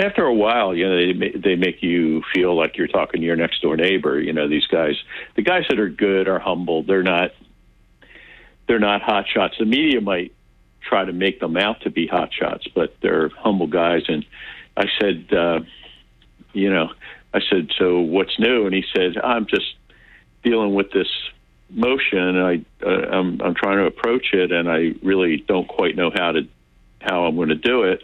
after 0.00 0.24
a 0.24 0.34
while, 0.34 0.74
you 0.74 0.88
know, 0.88 0.96
they 0.96 1.38
they 1.38 1.56
make 1.56 1.82
you 1.82 2.22
feel 2.34 2.56
like 2.56 2.78
you're 2.78 2.88
talking 2.88 3.20
to 3.20 3.26
your 3.26 3.36
next 3.36 3.60
door 3.60 3.76
neighbor. 3.76 4.18
You 4.20 4.32
know, 4.32 4.48
these 4.48 4.66
guys, 4.66 4.94
the 5.36 5.42
guys 5.42 5.64
that 5.68 5.78
are 5.78 5.88
good 5.88 6.28
are 6.28 6.38
humble. 6.38 6.82
They're 6.82 7.02
not 7.02 7.32
they're 8.68 8.78
not 8.78 9.02
hot 9.02 9.26
shots. 9.32 9.54
The 9.58 9.66
media 9.66 10.00
might 10.00 10.32
try 10.80 11.04
to 11.04 11.12
make 11.12 11.40
them 11.40 11.56
out 11.56 11.82
to 11.82 11.90
be 11.90 12.06
hot 12.06 12.30
shots, 12.32 12.66
but 12.74 12.96
they're 13.02 13.28
humble 13.28 13.66
guys. 13.66 14.02
And 14.08 14.24
I 14.76 14.86
said, 15.00 15.32
uh, 15.32 15.60
you 16.52 16.70
know, 16.70 16.90
I 17.34 17.40
said, 17.50 17.70
so 17.78 18.00
what's 18.00 18.38
new? 18.38 18.66
And 18.66 18.74
he 18.74 18.84
said, 18.94 19.16
I'm 19.22 19.46
just 19.46 19.74
dealing 20.42 20.74
with 20.74 20.90
this 20.92 21.08
motion, 21.70 22.18
and 22.18 22.38
I 22.38 22.64
uh, 22.84 22.88
I'm, 22.88 23.40
I'm 23.40 23.54
trying 23.54 23.78
to 23.78 23.86
approach 23.86 24.32
it, 24.32 24.52
and 24.52 24.70
I 24.70 24.94
really 25.02 25.38
don't 25.48 25.66
quite 25.66 25.96
know 25.96 26.10
how 26.14 26.32
to 26.32 26.42
how 27.00 27.24
I'm 27.24 27.36
going 27.36 27.48
to 27.48 27.54
do 27.54 27.84
it. 27.84 28.02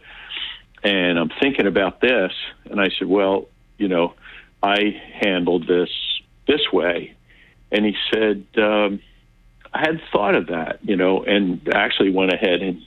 And 0.82 1.18
I'm 1.18 1.30
thinking 1.40 1.66
about 1.66 2.00
this, 2.00 2.32
and 2.70 2.80
I 2.80 2.88
said, 2.98 3.08
well, 3.08 3.48
you 3.76 3.88
know, 3.88 4.14
I 4.62 5.00
handled 5.20 5.66
this 5.66 5.90
this 6.46 6.72
way, 6.72 7.14
and 7.70 7.84
he 7.84 7.94
said, 8.12 8.44
um, 8.56 9.00
I 9.72 9.80
had 9.80 10.00
thought 10.12 10.34
of 10.34 10.46
that, 10.46 10.78
you 10.82 10.96
know, 10.96 11.22
and 11.22 11.60
actually 11.74 12.10
went 12.10 12.32
ahead 12.32 12.62
and 12.62 12.82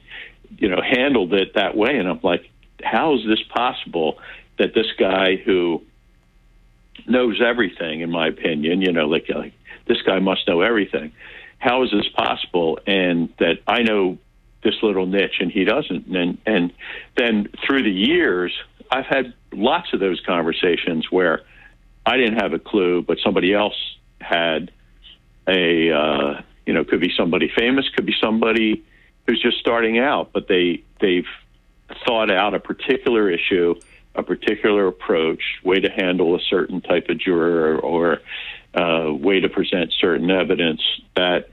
you 0.57 0.69
know 0.69 0.81
handled 0.81 1.33
it 1.33 1.53
that 1.55 1.75
way, 1.75 1.95
and 1.95 2.07
I'm 2.07 2.19
like, 2.23 2.49
how 2.83 3.15
is 3.15 3.21
this 3.25 3.41
possible 3.53 4.17
that 4.61 4.75
this 4.75 4.91
guy 4.95 5.37
who 5.37 5.81
knows 7.07 7.41
everything, 7.41 8.01
in 8.01 8.11
my 8.11 8.27
opinion, 8.27 8.79
you 8.83 8.91
know, 8.91 9.07
like, 9.07 9.27
like 9.27 9.53
this 9.87 9.97
guy 10.03 10.19
must 10.19 10.47
know 10.47 10.61
everything. 10.61 11.11
How 11.57 11.81
is 11.83 11.89
this 11.89 12.07
possible? 12.09 12.77
And 12.85 13.29
that 13.39 13.55
I 13.65 13.81
know 13.81 14.19
this 14.63 14.75
little 14.83 15.07
niche 15.07 15.37
and 15.39 15.51
he 15.51 15.63
doesn't. 15.63 16.05
And 16.05 16.37
and 16.45 16.71
then 17.17 17.49
through 17.65 17.81
the 17.81 17.91
years, 17.91 18.53
I've 18.91 19.07
had 19.07 19.33
lots 19.51 19.93
of 19.93 19.99
those 19.99 20.21
conversations 20.27 21.07
where 21.09 21.41
I 22.05 22.17
didn't 22.17 22.39
have 22.39 22.53
a 22.53 22.59
clue, 22.59 23.01
but 23.01 23.17
somebody 23.23 23.55
else 23.55 23.79
had 24.19 24.71
a 25.47 25.91
uh, 25.91 26.41
you 26.67 26.73
know 26.73 26.83
could 26.83 27.01
be 27.01 27.11
somebody 27.17 27.51
famous, 27.57 27.89
could 27.95 28.05
be 28.05 28.15
somebody 28.21 28.83
who's 29.25 29.41
just 29.41 29.57
starting 29.57 29.97
out, 29.97 30.33
but 30.33 30.47
they 30.47 30.83
they've 30.99 31.25
thought 32.05 32.29
out 32.29 32.53
a 32.53 32.59
particular 32.59 33.27
issue, 33.27 33.73
a 34.15 34.23
particular 34.23 34.87
approach, 34.87 35.41
way 35.63 35.79
to 35.79 35.89
handle 35.89 36.35
a 36.35 36.39
certain 36.49 36.81
type 36.81 37.09
of 37.09 37.19
juror, 37.19 37.77
or 37.79 38.21
uh, 38.73 39.11
way 39.11 39.39
to 39.39 39.49
present 39.49 39.93
certain 39.99 40.29
evidence 40.29 40.81
that 41.15 41.49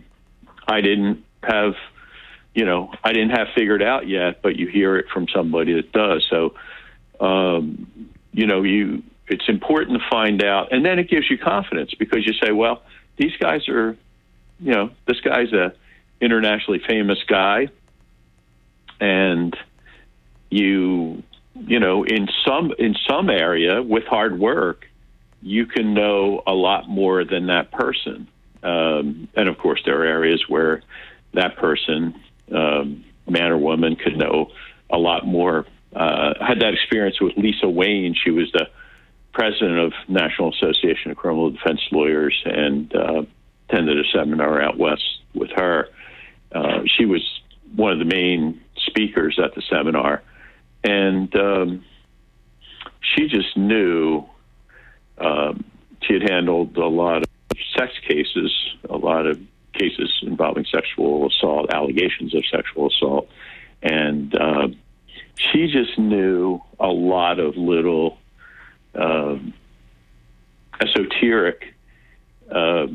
I 0.67 0.81
didn't 0.81 1.25
have, 1.43 1.75
you 2.55 2.65
know, 2.65 2.93
I 3.05 3.13
didn't 3.13 3.31
have 3.31 3.49
figured 3.55 3.83
out 3.83 4.09
yet, 4.09 4.43
but 4.43 4.57
you 4.57 4.67
hear 4.67 4.97
it 4.97 5.07
from 5.13 5.27
somebody 5.35 5.75
that 5.75 5.93
does. 5.93 6.27
So, 6.29 6.55
um, 7.21 8.11
you 8.33 8.47
know, 8.47 8.63
you 8.63 9.03
it's 9.29 9.49
important 9.49 10.01
to 10.01 10.09
find 10.09 10.43
out, 10.43 10.73
and 10.73 10.85
then 10.85 10.99
it 10.99 11.11
gives 11.11 11.31
you 11.31 11.39
confidence 11.39 11.93
because 11.95 12.27
you 12.27 12.33
say, 12.33 12.51
well, 12.51 12.83
these 13.19 13.37
guys 13.39 13.69
are, 13.69 13.97
you 14.61 14.73
know, 14.73 14.91
this 15.07 15.21
guy's 15.21 15.53
a 15.53 15.75
internationally 16.21 16.81
famous 16.87 17.19
guy, 17.27 17.69
and 19.01 19.57
you, 20.51 21.23
you 21.67 21.81
know, 21.81 22.05
in 22.05 22.29
some 22.47 22.73
in 22.79 22.95
some 23.09 23.31
area 23.31 23.83
with 23.83 24.05
hard 24.05 24.39
work 24.39 24.87
you 25.43 25.67
can 25.67 25.95
know 25.95 26.43
a 26.47 26.53
lot 26.53 26.89
more 26.89 27.25
than 27.25 27.47
that 27.47 27.71
person. 27.71 28.29
Um, 28.63 29.29
and 29.35 29.49
of 29.49 29.59
course, 29.59 29.81
there 29.85 30.01
are 30.01 30.05
areas 30.05 30.45
where 30.49 30.83
that 31.35 31.57
person, 31.57 32.21
um, 32.53 33.05
man 33.29 33.53
or 33.53 33.59
woman, 33.59 33.97
could 33.97 34.17
know 34.17 34.51
a 34.91 34.99
lot 34.99 35.27
more. 35.27 35.67
Uh, 35.95 36.35
I 36.41 36.47
had 36.49 36.61
that 36.61 36.75
experience 36.75 37.21
with 37.21 37.37
Lisa 37.37 37.69
Wayne. 37.69 38.15
She 38.15 38.31
was 38.31 38.51
the 38.53 38.69
president 39.33 39.79
of 39.79 39.93
National 40.09 40.53
Association 40.53 41.13
of 41.13 41.17
Criminal 41.17 41.51
Defense 41.51 41.81
Lawyers 41.93 42.43
and 42.45 42.93
uh, 42.95 43.23
attended 43.69 43.99
a 43.99 44.09
seminar 44.13 44.61
out 44.61 44.77
west 44.77 45.21
with 45.35 45.51
her. 45.55 45.89
Uh, 46.51 46.81
she 46.87 47.05
was 47.05 47.23
one 47.77 47.93
of 47.93 47.99
the 47.99 48.05
main 48.05 48.61
speakers 48.77 49.39
at 49.43 49.55
the 49.55 49.63
seminar, 49.71 50.23
and 50.85 51.35
um, 51.37 51.85
she 53.01 53.29
just 53.29 53.57
knew 53.57 54.25
um, 55.19 55.65
she 56.03 56.15
had 56.15 56.29
handled 56.31 56.77
a 56.77 56.87
lot 56.87 57.23
of 57.23 57.29
sex 57.77 57.93
cases, 58.07 58.53
a 58.89 58.97
lot 58.97 59.27
of 59.27 59.41
cases 59.73 60.11
involving 60.23 60.65
sexual 60.65 61.29
assault, 61.29 61.73
allegations 61.73 62.35
of 62.35 62.43
sexual 62.51 62.89
assault, 62.89 63.29
and 63.83 64.35
uh, 64.35 64.69
she 65.37 65.67
just 65.71 65.99
knew 65.99 66.61
a 66.81 66.87
lot 66.87 67.39
of 67.39 67.57
little 67.57 68.19
um, 68.95 69.55
esoteric 70.81 71.75
uh, 72.51 72.87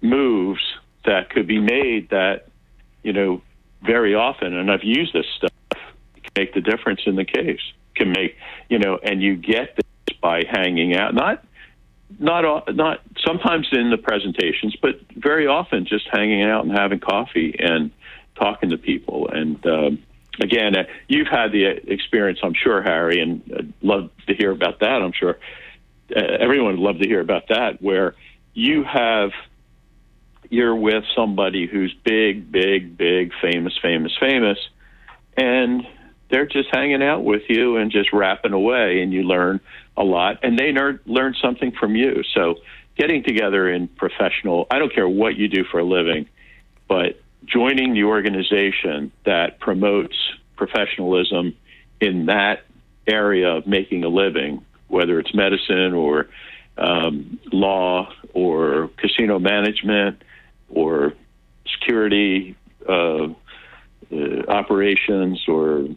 moves 0.00 0.62
that 1.04 1.30
could 1.30 1.46
be 1.46 1.60
made 1.60 2.10
that 2.10 2.46
you 3.02 3.12
know 3.12 3.42
very 3.82 4.14
often, 4.14 4.54
and 4.54 4.70
I've 4.70 4.84
used 4.84 5.12
this 5.12 5.26
stuff, 5.36 5.52
make 6.36 6.54
the 6.54 6.60
difference 6.60 7.00
in 7.06 7.16
the 7.16 7.24
case. 7.24 7.60
Can 7.94 8.10
make 8.10 8.36
you 8.68 8.78
know, 8.78 8.98
and 9.02 9.22
you 9.22 9.36
get 9.36 9.76
this 9.76 10.16
by 10.20 10.42
hanging 10.50 10.96
out, 10.96 11.14
not 11.14 11.44
not 12.18 12.74
not 12.74 13.00
sometimes 13.24 13.68
in 13.72 13.90
the 13.90 13.98
presentations, 13.98 14.76
but 14.80 15.00
very 15.16 15.46
often 15.46 15.86
just 15.86 16.08
hanging 16.10 16.42
out 16.42 16.64
and 16.64 16.72
having 16.76 17.00
coffee 17.00 17.54
and 17.58 17.90
talking 18.34 18.70
to 18.70 18.78
people. 18.78 19.28
And 19.28 19.64
um, 19.66 20.02
again, 20.40 20.76
uh, 20.76 20.84
you've 21.08 21.28
had 21.28 21.52
the 21.52 21.64
experience, 21.64 22.40
I'm 22.42 22.54
sure, 22.54 22.82
Harry, 22.82 23.20
and 23.20 23.42
I'd 23.56 23.72
love 23.82 24.10
to 24.26 24.34
hear 24.34 24.50
about 24.50 24.80
that. 24.80 25.02
I'm 25.02 25.12
sure 25.12 25.38
uh, 26.14 26.20
everyone 26.20 26.72
would 26.72 26.80
love 26.82 26.98
to 26.98 27.06
hear 27.06 27.20
about 27.20 27.48
that, 27.48 27.80
where 27.80 28.14
you 28.52 28.84
have 28.84 29.30
you're 30.50 30.76
with 30.76 31.04
somebody 31.16 31.66
who's 31.66 31.94
big, 32.04 32.52
big, 32.52 32.96
big, 32.96 33.32
famous, 33.40 33.76
famous, 33.80 34.12
famous, 34.20 34.58
and 35.36 35.86
they're 36.30 36.46
just 36.46 36.68
hanging 36.72 37.02
out 37.02 37.24
with 37.24 37.42
you 37.48 37.76
and 37.76 37.90
just 37.90 38.12
rapping 38.12 38.52
away, 38.52 39.02
and 39.02 39.12
you 39.12 39.22
learn 39.22 39.60
a 39.96 40.04
lot, 40.04 40.38
and 40.42 40.58
they 40.58 40.72
learn 40.72 41.00
learn 41.06 41.34
something 41.40 41.72
from 41.72 41.94
you. 41.94 42.22
So, 42.34 42.56
getting 42.96 43.22
together 43.22 43.68
in 43.68 43.88
professional, 43.88 44.66
I 44.70 44.78
don't 44.78 44.92
care 44.94 45.08
what 45.08 45.36
you 45.36 45.48
do 45.48 45.64
for 45.64 45.78
a 45.78 45.84
living, 45.84 46.28
but 46.88 47.20
joining 47.44 47.94
the 47.94 48.04
organization 48.04 49.12
that 49.24 49.60
promotes 49.60 50.16
professionalism 50.56 51.56
in 52.00 52.26
that 52.26 52.64
area 53.06 53.56
of 53.56 53.66
making 53.66 54.04
a 54.04 54.08
living, 54.08 54.64
whether 54.88 55.18
it's 55.18 55.34
medicine 55.34 55.92
or 55.92 56.28
um, 56.76 57.38
law 57.52 58.12
or 58.32 58.90
casino 58.96 59.38
management 59.38 60.22
or 60.68 61.12
security 61.66 62.56
uh, 62.88 63.28
uh, 64.12 64.42
operations 64.48 65.44
or 65.48 65.88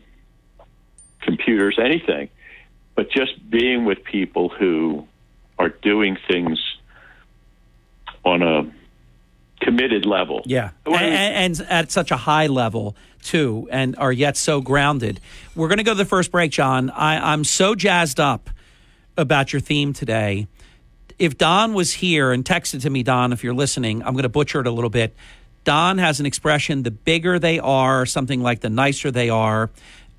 computers, 1.28 1.78
anything, 1.78 2.30
but 2.96 3.12
just 3.12 3.50
being 3.50 3.84
with 3.84 4.04
people 4.04 4.48
who 4.48 5.06
are 5.60 5.70
doing 5.70 6.18
things 6.28 6.58
on 8.24 8.42
a 8.42 8.72
committed 9.60 10.06
level. 10.06 10.42
Yeah, 10.46 10.72
and, 10.86 10.96
and, 10.96 11.60
and, 11.60 11.68
at 11.70 11.92
such 11.92 12.12
a 12.12 12.18
high 12.18 12.48
level 12.48 12.96
too, 13.22 13.68
and 13.72 13.98
are 13.98 14.12
yet 14.12 14.38
so 14.38 14.62
grounded. 14.62 15.20
We're 15.54 15.68
going 15.68 15.80
to 15.80 15.84
go 15.84 15.92
to 15.92 15.98
the 15.98 16.06
first 16.06 16.32
break, 16.32 16.52
John. 16.52 16.90
I, 16.92 17.34
I'm 17.34 17.44
so 17.44 17.76
jazzed 17.76 18.22
up 18.22 18.50
about 19.18 19.52
your 19.52 19.60
theme 19.60 19.92
today. 19.92 20.48
If 21.20 21.38
Don 21.38 21.74
was 21.74 21.94
here 21.94 22.32
and 22.32 22.46
texted 22.46 22.84
to 22.84 22.90
me, 22.90 23.04
Don, 23.04 23.34
if 23.34 23.44
you're 23.44 23.56
listening, 23.56 24.02
I'm 24.04 24.14
going 24.14 24.24
to 24.24 24.30
butcher 24.30 24.62
it 24.62 24.68
a 24.68 24.72
little 24.72 24.92
bit. 24.92 25.14
Don 25.66 25.98
has 25.98 26.22
an 26.22 26.26
expression: 26.26 26.84
the 26.84 26.92
bigger 26.92 27.38
they 27.38 27.60
are, 27.60 28.06
something 28.06 28.42
like 28.42 28.62
the 28.62 28.70
nicer 28.70 29.12
they 29.12 29.30
are. 29.30 29.70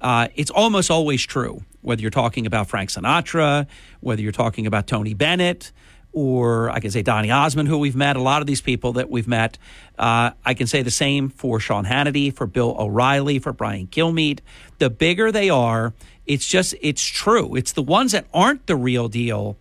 Uh, 0.00 0.28
it's 0.34 0.50
almost 0.50 0.90
always 0.90 1.24
true, 1.24 1.62
whether 1.82 2.00
you're 2.00 2.10
talking 2.10 2.46
about 2.46 2.68
Frank 2.68 2.90
Sinatra, 2.90 3.66
whether 4.00 4.22
you're 4.22 4.32
talking 4.32 4.66
about 4.66 4.86
Tony 4.86 5.14
Bennett 5.14 5.72
or 6.12 6.70
I 6.70 6.80
can 6.80 6.90
say 6.90 7.02
Donny 7.02 7.30
Osmond, 7.30 7.68
who 7.68 7.78
we've 7.78 7.94
met, 7.94 8.16
a 8.16 8.22
lot 8.22 8.40
of 8.40 8.46
these 8.46 8.60
people 8.60 8.94
that 8.94 9.10
we've 9.10 9.28
met. 9.28 9.58
Uh, 9.98 10.30
I 10.44 10.54
can 10.54 10.66
say 10.66 10.82
the 10.82 10.90
same 10.90 11.28
for 11.28 11.60
Sean 11.60 11.84
Hannity, 11.84 12.34
for 12.34 12.46
Bill 12.46 12.74
O'Reilly, 12.78 13.38
for 13.38 13.52
Brian 13.52 13.86
Kilmeade. 13.86 14.40
The 14.78 14.90
bigger 14.90 15.30
they 15.30 15.50
are, 15.50 15.94
it's 16.26 16.46
just, 16.46 16.74
it's 16.80 17.04
true. 17.04 17.54
It's 17.54 17.72
the 17.72 17.82
ones 17.82 18.12
that 18.12 18.26
aren't 18.32 18.66
the 18.66 18.76
real 18.76 19.08
deal 19.08 19.56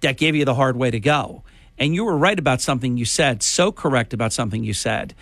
that 0.00 0.16
give 0.16 0.34
you 0.34 0.44
the 0.44 0.54
hard 0.54 0.76
way 0.76 0.90
to 0.90 1.00
go. 1.00 1.44
And 1.78 1.94
you 1.94 2.04
were 2.04 2.16
right 2.16 2.38
about 2.38 2.60
something 2.60 2.96
you 2.96 3.04
said, 3.04 3.42
so 3.42 3.72
correct 3.72 4.12
about 4.12 4.32
something 4.32 4.62
you 4.62 4.74
said. 4.74 5.14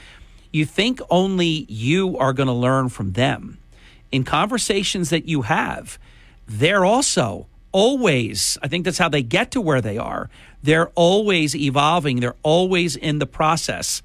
You 0.52 0.64
think 0.64 1.00
only 1.10 1.66
you 1.68 2.18
are 2.18 2.32
going 2.32 2.48
to 2.48 2.52
learn 2.52 2.88
from 2.88 3.12
them. 3.12 3.58
In 4.12 4.24
conversations 4.24 5.10
that 5.10 5.26
you 5.26 5.42
have, 5.42 5.98
they're 6.46 6.84
also 6.84 7.46
always, 7.72 8.58
I 8.62 8.68
think 8.68 8.84
that's 8.84 8.98
how 8.98 9.08
they 9.08 9.22
get 9.22 9.52
to 9.52 9.60
where 9.60 9.80
they 9.80 9.98
are. 9.98 10.28
They're 10.62 10.88
always 10.90 11.54
evolving, 11.54 12.20
they're 12.20 12.36
always 12.42 12.96
in 12.96 13.18
the 13.18 13.26
process 13.26 14.02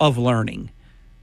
of 0.00 0.18
learning. 0.18 0.70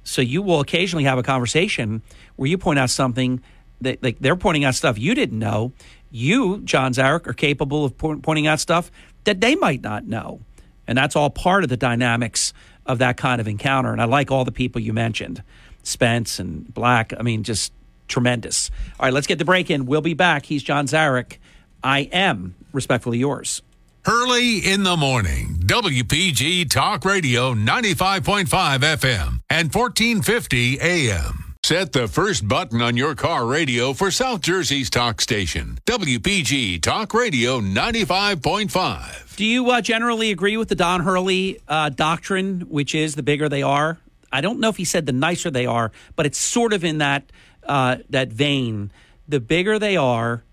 So 0.03 0.21
you 0.21 0.41
will 0.41 0.59
occasionally 0.59 1.03
have 1.03 1.17
a 1.17 1.23
conversation 1.23 2.01
where 2.35 2.49
you 2.49 2.57
point 2.57 2.79
out 2.79 2.89
something 2.89 3.41
that 3.81 4.01
like 4.01 4.19
they're 4.19 4.35
pointing 4.35 4.63
out 4.63 4.75
stuff 4.75 4.97
you 4.97 5.15
didn't 5.15 5.39
know. 5.39 5.73
You, 6.11 6.59
John 6.61 6.93
Zarych, 6.93 7.27
are 7.27 7.33
capable 7.33 7.85
of 7.85 7.97
po- 7.97 8.17
pointing 8.17 8.47
out 8.47 8.59
stuff 8.59 8.91
that 9.25 9.41
they 9.41 9.55
might 9.55 9.81
not 9.81 10.05
know. 10.05 10.41
And 10.87 10.97
that's 10.97 11.15
all 11.15 11.29
part 11.29 11.63
of 11.63 11.69
the 11.69 11.77
dynamics 11.77 12.53
of 12.85 12.97
that 12.97 13.17
kind 13.17 13.39
of 13.39 13.47
encounter. 13.47 13.91
And 13.91 14.01
I 14.01 14.05
like 14.05 14.31
all 14.31 14.45
the 14.45 14.51
people 14.51 14.81
you 14.81 14.93
mentioned 14.93 15.43
Spence 15.83 16.39
and 16.39 16.73
Black. 16.73 17.13
I 17.17 17.21
mean, 17.21 17.43
just 17.43 17.71
tremendous. 18.09 18.69
All 18.99 19.05
right, 19.05 19.13
let's 19.13 19.27
get 19.27 19.37
the 19.37 19.45
break 19.45 19.69
in. 19.69 19.85
We'll 19.85 20.01
be 20.01 20.13
back. 20.13 20.45
He's 20.45 20.63
John 20.63 20.87
Zarych. 20.87 21.37
I 21.81 22.09
am 22.11 22.55
respectfully 22.73 23.19
yours. 23.19 23.61
Hurley 24.05 24.57
in 24.57 24.83
the 24.83 24.97
morning. 24.97 25.59
WPG 25.65 26.69
Talk 26.69 27.05
Radio 27.05 27.53
95.5 27.53 28.47
FM 28.47 29.41
and 29.49 29.73
1450 29.73 30.79
AM. 30.81 31.49
Set 31.63 31.91
the 31.91 32.07
first 32.07 32.47
button 32.47 32.81
on 32.81 32.95
your 32.95 33.13
car 33.15 33.45
radio 33.45 33.93
for 33.93 34.09
South 34.09 34.41
Jersey's 34.41 34.89
talk 34.89 35.19
station. 35.19 35.77
WPG 35.85 36.81
Talk 36.81 37.13
Radio 37.13 37.59
95.5. 37.59 39.35
Do 39.35 39.45
you 39.45 39.69
uh, 39.69 39.81
generally 39.81 40.31
agree 40.31 40.55
with 40.57 40.69
the 40.69 40.75
Don 40.75 41.01
Hurley 41.01 41.59
uh, 41.67 41.89
doctrine, 41.89 42.61
which 42.61 42.95
is 42.95 43.15
the 43.15 43.23
bigger 43.23 43.49
they 43.49 43.61
are? 43.61 43.99
I 44.31 44.41
don't 44.41 44.59
know 44.59 44.69
if 44.69 44.77
he 44.77 44.85
said 44.85 45.05
the 45.05 45.11
nicer 45.11 45.51
they 45.51 45.65
are, 45.65 45.91
but 46.15 46.25
it's 46.25 46.37
sort 46.37 46.71
of 46.71 46.83
in 46.83 46.99
that 46.99 47.29
uh, 47.69 47.97
that 48.09 48.29
vein. 48.29 48.91
The 49.27 49.39
bigger 49.39 49.79
they 49.79 49.95
are, 49.95 50.43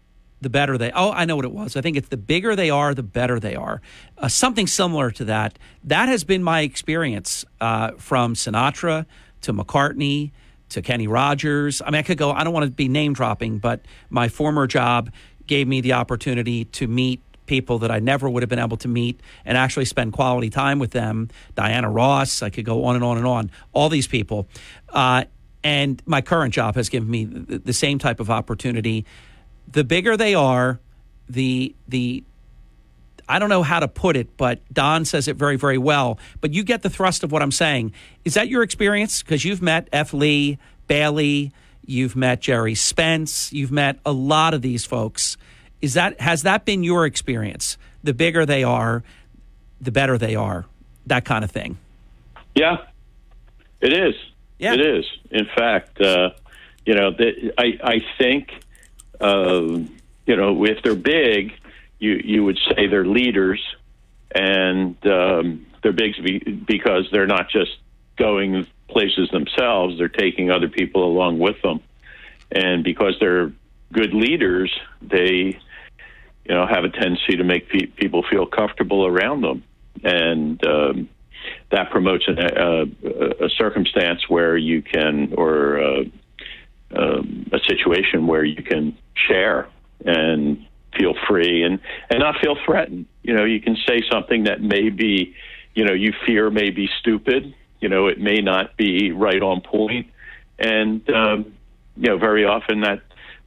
the 0.42 0.50
better 0.50 0.76
they. 0.76 0.92
Oh, 0.92 1.10
I 1.10 1.24
know 1.24 1.34
what 1.34 1.46
it 1.46 1.52
was. 1.52 1.76
I 1.76 1.80
think 1.80 1.96
it's 1.96 2.08
the 2.08 2.18
bigger 2.18 2.54
they 2.54 2.70
are, 2.70 2.94
the 2.94 3.02
better 3.02 3.40
they 3.40 3.56
are. 3.56 3.80
Uh, 4.18 4.28
something 4.28 4.66
similar 4.66 5.10
to 5.12 5.24
that. 5.24 5.58
That 5.82 6.08
has 6.08 6.22
been 6.24 6.42
my 6.42 6.60
experience 6.60 7.44
uh, 7.60 7.92
from 7.92 8.34
Sinatra 8.34 9.06
to 9.40 9.52
McCartney 9.52 10.30
to 10.68 10.82
Kenny 10.82 11.06
Rogers. 11.06 11.80
I 11.80 11.86
mean, 11.86 12.00
I 12.00 12.02
could 12.02 12.18
go. 12.18 12.30
I 12.32 12.44
don't 12.44 12.52
want 12.52 12.66
to 12.66 12.70
be 12.70 12.88
name 12.88 13.14
dropping, 13.14 13.58
but 13.58 13.80
my 14.10 14.28
former 14.28 14.66
job 14.66 15.10
gave 15.46 15.66
me 15.66 15.80
the 15.80 15.94
opportunity 15.94 16.66
to 16.66 16.86
meet 16.86 17.22
people 17.46 17.78
that 17.78 17.90
I 17.90 18.00
never 18.00 18.28
would 18.28 18.42
have 18.42 18.50
been 18.50 18.58
able 18.58 18.76
to 18.78 18.88
meet 18.88 19.20
and 19.44 19.56
actually 19.56 19.84
spend 19.84 20.12
quality 20.12 20.50
time 20.50 20.80
with 20.80 20.90
them. 20.90 21.30
Diana 21.54 21.88
Ross. 21.88 22.42
I 22.42 22.50
could 22.50 22.64
go 22.64 22.84
on 22.84 22.96
and 22.96 23.04
on 23.04 23.16
and 23.16 23.26
on. 23.26 23.50
All 23.72 23.88
these 23.88 24.08
people. 24.08 24.48
Uh, 24.88 25.24
and 25.66 26.00
my 26.06 26.20
current 26.20 26.54
job 26.54 26.76
has 26.76 26.88
given 26.88 27.10
me 27.10 27.24
the, 27.24 27.72
same 27.72 27.98
type 27.98 28.20
of 28.20 28.30
opportunity 28.30 29.04
the 29.68 29.82
bigger 29.82 30.16
they 30.16 30.32
are, 30.32 30.78
the 31.28 31.74
the 31.88 32.22
I 33.28 33.40
don't 33.40 33.48
know 33.48 33.64
how 33.64 33.80
to 33.80 33.88
put 33.88 34.16
it, 34.16 34.36
but 34.36 34.60
Don 34.72 35.04
says 35.04 35.26
it 35.26 35.34
very, 35.34 35.56
very 35.56 35.78
well. 35.78 36.20
But 36.40 36.54
you 36.54 36.62
get 36.62 36.82
the 36.82 36.90
thrust 36.90 37.24
of 37.24 37.32
what 37.32 37.42
I'm 37.42 37.50
saying. 37.50 37.92
Is 38.24 38.34
that 38.34 38.46
your 38.48 38.62
experience? 38.62 39.24
Because 39.24 39.44
you've 39.44 39.60
met 39.60 39.88
F. 39.92 40.14
Lee, 40.14 40.58
Bailey, 40.86 41.50
you've 41.84 42.14
met 42.14 42.40
Gerry 42.40 42.76
Spence, 42.76 43.52
you've 43.52 43.72
met 43.72 43.98
a 44.06 44.12
lot 44.12 44.54
of 44.54 44.62
these 44.62 44.86
folks. 44.86 45.36
Is 45.82 45.94
that 45.94 46.20
has 46.20 46.42
that 46.42 46.64
been 46.64 46.84
your 46.84 47.06
experience? 47.06 47.76
The 48.04 48.14
bigger 48.14 48.46
they 48.46 48.62
are, 48.62 49.02
the 49.80 49.90
better 49.90 50.16
they 50.16 50.36
are. 50.36 50.64
That 51.06 51.24
kind 51.24 51.42
of 51.42 51.50
thing. 51.50 51.78
Yeah, 52.54 52.76
it 53.80 53.92
is. 53.92 54.14
Yeah. 54.58 54.74
It 54.74 54.80
is. 54.80 55.04
In 55.30 55.46
fact, 55.56 56.00
uh, 56.00 56.30
you 56.84 56.94
know, 56.94 57.10
the, 57.10 57.52
I 57.58 57.78
I 57.82 57.98
think 58.18 58.50
uh, 59.20 59.78
you 60.26 60.36
know, 60.36 60.64
if 60.64 60.82
they're 60.82 60.94
big, 60.94 61.52
you 61.98 62.20
you 62.24 62.44
would 62.44 62.58
say 62.68 62.86
they're 62.86 63.06
leaders, 63.06 63.60
and 64.34 64.96
um, 65.06 65.66
they're 65.82 65.92
big 65.92 66.66
because 66.66 67.08
they're 67.12 67.26
not 67.26 67.48
just 67.50 67.72
going 68.16 68.66
places 68.88 69.28
themselves; 69.30 69.98
they're 69.98 70.08
taking 70.08 70.50
other 70.50 70.68
people 70.68 71.04
along 71.04 71.38
with 71.38 71.60
them, 71.62 71.80
and 72.50 72.82
because 72.82 73.14
they're 73.20 73.52
good 73.92 74.12
leaders, 74.12 74.72
they 75.00 75.58
you 76.44 76.54
know 76.54 76.66
have 76.66 76.84
a 76.84 76.90
tendency 76.90 77.36
to 77.36 77.44
make 77.44 77.68
pe- 77.68 77.86
people 77.86 78.24
feel 78.28 78.46
comfortable 78.46 79.06
around 79.06 79.42
them, 79.42 79.62
and 80.02 80.64
um, 80.66 81.08
that 81.70 81.90
promotes 81.90 82.24
an, 82.28 82.38
a, 82.38 83.44
a, 83.44 83.50
circumstance 83.50 84.28
where 84.28 84.56
you 84.56 84.82
can 84.82 85.32
or 85.36 85.80
uh, 85.80 86.04
um, 86.94 87.46
a 87.52 87.58
situation 87.66 88.26
where 88.26 88.44
you 88.44 88.62
can 88.62 88.96
share 89.14 89.68
and 90.04 90.66
feel 90.96 91.14
free 91.28 91.62
and 91.62 91.80
and 92.10 92.20
not 92.20 92.36
feel 92.40 92.56
threatened. 92.64 93.06
You 93.22 93.34
know, 93.34 93.44
you 93.44 93.60
can 93.60 93.76
say 93.86 94.02
something 94.10 94.44
that 94.44 94.60
may 94.60 94.90
be, 94.90 95.34
you 95.74 95.84
know, 95.84 95.92
you 95.92 96.12
fear 96.24 96.50
may 96.50 96.70
be 96.70 96.88
stupid. 97.00 97.54
You 97.80 97.88
know, 97.88 98.06
it 98.06 98.18
may 98.18 98.40
not 98.40 98.76
be 98.76 99.12
right 99.12 99.42
on 99.42 99.60
point. 99.60 100.06
point, 100.06 100.12
and 100.58 101.10
um, 101.10 101.52
you 101.96 102.10
know, 102.10 102.18
very 102.18 102.44
often 102.44 102.80
that 102.80 103.00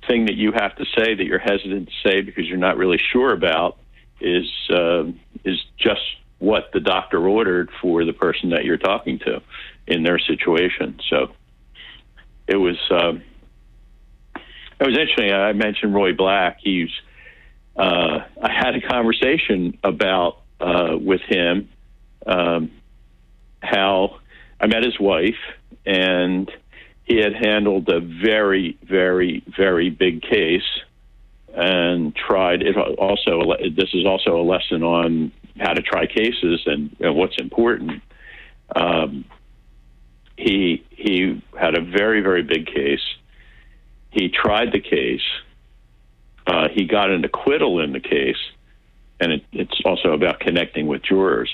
thing 0.07 0.25
that 0.25 0.35
you 0.35 0.51
have 0.51 0.75
to 0.77 0.85
say 0.97 1.13
that 1.15 1.25
you're 1.25 1.39
hesitant 1.39 1.89
to 1.89 2.09
say 2.09 2.21
because 2.21 2.47
you're 2.47 2.57
not 2.57 2.77
really 2.77 2.99
sure 3.11 3.33
about 3.33 3.77
is 4.21 4.47
uh, 4.69 5.03
is 5.43 5.57
just 5.77 6.01
what 6.39 6.71
the 6.73 6.79
doctor 6.79 7.27
ordered 7.27 7.69
for 7.81 8.05
the 8.05 8.13
person 8.13 8.49
that 8.49 8.65
you're 8.65 8.77
talking 8.77 9.19
to 9.19 9.41
in 9.87 10.03
their 10.03 10.19
situation. 10.19 10.99
So 11.09 11.31
it 12.47 12.55
was. 12.55 12.77
Um, 12.89 13.23
it 14.35 14.87
was 14.87 14.97
interesting. 14.97 15.33
I 15.33 15.51
mentioned 15.53 15.93
Roy 15.93 16.13
Black. 16.13 16.59
He's. 16.61 16.89
Uh, 17.75 18.19
I 18.41 18.51
had 18.51 18.75
a 18.75 18.81
conversation 18.81 19.77
about 19.83 20.41
uh, 20.59 20.97
with 20.97 21.21
him 21.21 21.69
um, 22.25 22.71
how 23.61 24.19
I 24.59 24.67
met 24.67 24.83
his 24.83 24.99
wife, 24.99 25.39
and 25.85 26.51
he 27.03 27.17
had 27.17 27.33
handled 27.33 27.89
a 27.89 27.99
very, 27.99 28.77
very, 28.83 29.43
very 29.47 29.89
big 29.89 30.21
case, 30.21 30.67
and 31.53 32.15
tried. 32.15 32.61
It 32.61 32.77
also 32.77 33.53
this 33.75 33.89
is 33.93 34.05
also 34.05 34.39
a 34.39 34.43
lesson 34.43 34.83
on 34.83 35.31
how 35.57 35.73
to 35.73 35.81
try 35.81 36.05
cases 36.05 36.61
and, 36.65 36.95
and 36.99 37.15
what's 37.15 37.37
important. 37.37 38.01
Um, 38.75 39.25
he 40.37 40.85
he 40.89 41.41
had 41.59 41.75
a 41.75 41.81
very, 41.81 42.21
very 42.21 42.43
big 42.43 42.67
case 42.67 43.03
He 44.11 44.29
tried 44.29 44.71
the 44.71 44.79
case. 44.79 45.25
Uh, 46.47 46.69
he 46.69 46.85
got 46.85 47.09
an 47.09 47.23
acquittal 47.23 47.79
in 47.79 47.93
the 47.93 47.99
case, 47.99 48.39
and 49.19 49.33
it, 49.33 49.43
it's 49.51 49.79
also 49.85 50.13
about 50.13 50.39
connecting 50.39 50.87
with 50.87 51.03
jurors. 51.03 51.53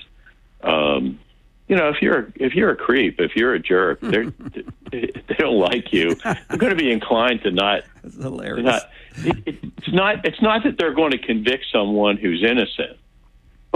Um, 0.61 1.19
you 1.67 1.75
know, 1.75 1.89
if 1.89 2.01
you're 2.01 2.31
if 2.35 2.53
you're 2.53 2.69
a 2.69 2.75
creep, 2.75 3.19
if 3.19 3.35
you're 3.35 3.55
a 3.55 3.59
jerk, 3.59 3.99
they're 4.01 4.25
they 4.91 5.35
don't 5.37 5.59
like 5.59 5.91
you. 5.91 6.15
They're 6.15 6.57
going 6.57 6.71
to 6.71 6.77
be 6.77 6.91
inclined 6.91 7.41
to 7.43 7.51
not. 7.51 7.83
That's 8.03 8.15
hilarious. 8.15 8.57
to 8.57 8.63
not 8.63 8.89
it, 9.47 9.63
it's 9.77 9.93
not 9.93 10.25
it's 10.25 10.41
not 10.41 10.63
that 10.63 10.77
they're 10.77 10.93
going 10.93 11.11
to 11.11 11.17
convict 11.17 11.65
someone 11.71 12.17
who's 12.17 12.43
innocent, 12.43 12.97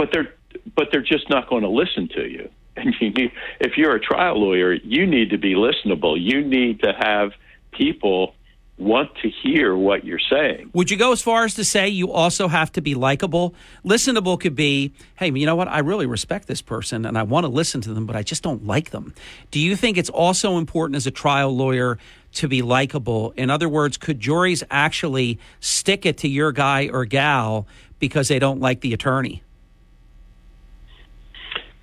but 0.00 0.08
they're 0.14 0.32
but 0.74 0.88
they're 0.90 1.02
just 1.02 1.28
not 1.28 1.48
going 1.50 1.62
to 1.62 1.68
listen 1.68 2.08
to 2.08 2.26
you. 2.26 2.48
And 2.76 2.94
you 2.98 3.10
need, 3.10 3.32
if 3.58 3.76
you're 3.76 3.94
a 3.94 4.00
trial 4.00 4.40
lawyer, 4.40 4.72
you 4.72 5.04
need 5.04 5.30
to 5.30 5.38
be 5.38 5.54
listenable. 5.54 6.16
You 6.18 6.40
need 6.40 6.80
to 6.82 6.94
have 6.98 7.32
people 7.72 8.34
want 8.78 9.14
to 9.16 9.28
hear 9.28 9.76
what 9.76 10.04
you're 10.04 10.20
saying. 10.30 10.70
Would 10.72 10.90
you 10.90 10.96
go 10.96 11.12
as 11.12 11.20
far 11.20 11.44
as 11.44 11.54
to 11.54 11.64
say 11.64 11.88
you 11.88 12.10
also 12.10 12.48
have 12.48 12.72
to 12.72 12.80
be 12.80 12.94
likable? 12.94 13.54
Listenable 13.84 14.40
could 14.40 14.54
be, 14.54 14.92
hey, 15.16 15.30
you 15.30 15.44
know 15.44 15.56
what? 15.56 15.68
I 15.68 15.80
really 15.80 16.06
respect 16.06 16.46
this 16.46 16.62
person 16.62 17.04
and 17.04 17.18
I 17.18 17.24
want 17.24 17.44
to 17.44 17.48
listen 17.48 17.82
to 17.82 17.92
them, 17.92 18.06
but 18.06 18.16
I 18.16 18.22
just 18.22 18.42
don't 18.42 18.64
like 18.64 18.90
them. 18.90 19.12
Do 19.50 19.60
you 19.60 19.76
think 19.76 19.98
it's 19.98 20.08
also 20.08 20.56
important 20.56 20.96
as 20.96 21.06
a 21.06 21.10
trial 21.10 21.54
lawyer 21.54 21.98
to 22.34 22.48
be 22.48 22.62
likable? 22.62 23.32
In 23.36 23.50
other 23.50 23.68
words, 23.68 23.98
could 23.98 24.20
juries 24.20 24.62
actually 24.70 25.38
stick 25.58 26.06
it 26.06 26.16
to 26.18 26.28
your 26.28 26.52
guy 26.52 26.88
or 26.90 27.04
gal 27.04 27.66
because 27.98 28.28
they 28.28 28.38
don't 28.38 28.60
like 28.60 28.80
the 28.80 28.94
attorney? 28.94 29.42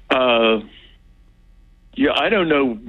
Uh, 0.10 0.60
yeah, 1.96 2.12
I 2.16 2.30
don't 2.30 2.48
know. 2.48 2.80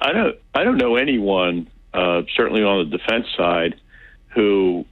I 0.00 0.12
don't. 0.12 0.36
I 0.54 0.64
don't 0.64 0.78
know 0.78 0.96
anyone, 0.96 1.68
uh, 1.92 2.22
certainly 2.36 2.62
on 2.62 2.88
the 2.88 2.96
defense 2.96 3.26
side, 3.36 3.74
who 4.34 4.84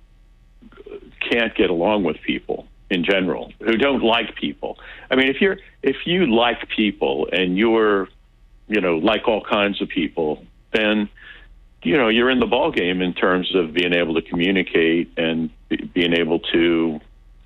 can't 1.30 1.54
get 1.54 1.70
along 1.70 2.04
with 2.04 2.16
people 2.22 2.66
in 2.90 3.04
general, 3.04 3.52
who 3.60 3.76
don't 3.76 4.02
like 4.02 4.34
people. 4.34 4.78
I 5.10 5.14
mean, 5.14 5.28
if 5.28 5.40
you're 5.40 5.58
if 5.82 5.96
you 6.04 6.26
like 6.26 6.68
people 6.68 7.28
and 7.32 7.56
you're, 7.56 8.08
you 8.66 8.80
know, 8.80 8.96
like 8.98 9.28
all 9.28 9.42
kinds 9.42 9.80
of 9.80 9.88
people, 9.88 10.44
then 10.72 11.08
you 11.82 11.96
know 11.96 12.08
you're 12.08 12.30
in 12.30 12.40
the 12.40 12.46
ball 12.46 12.72
game 12.72 13.00
in 13.00 13.14
terms 13.14 13.54
of 13.54 13.72
being 13.72 13.94
able 13.94 14.14
to 14.14 14.22
communicate 14.22 15.12
and 15.16 15.50
being 15.94 16.12
able 16.12 16.40
to 16.40 17.00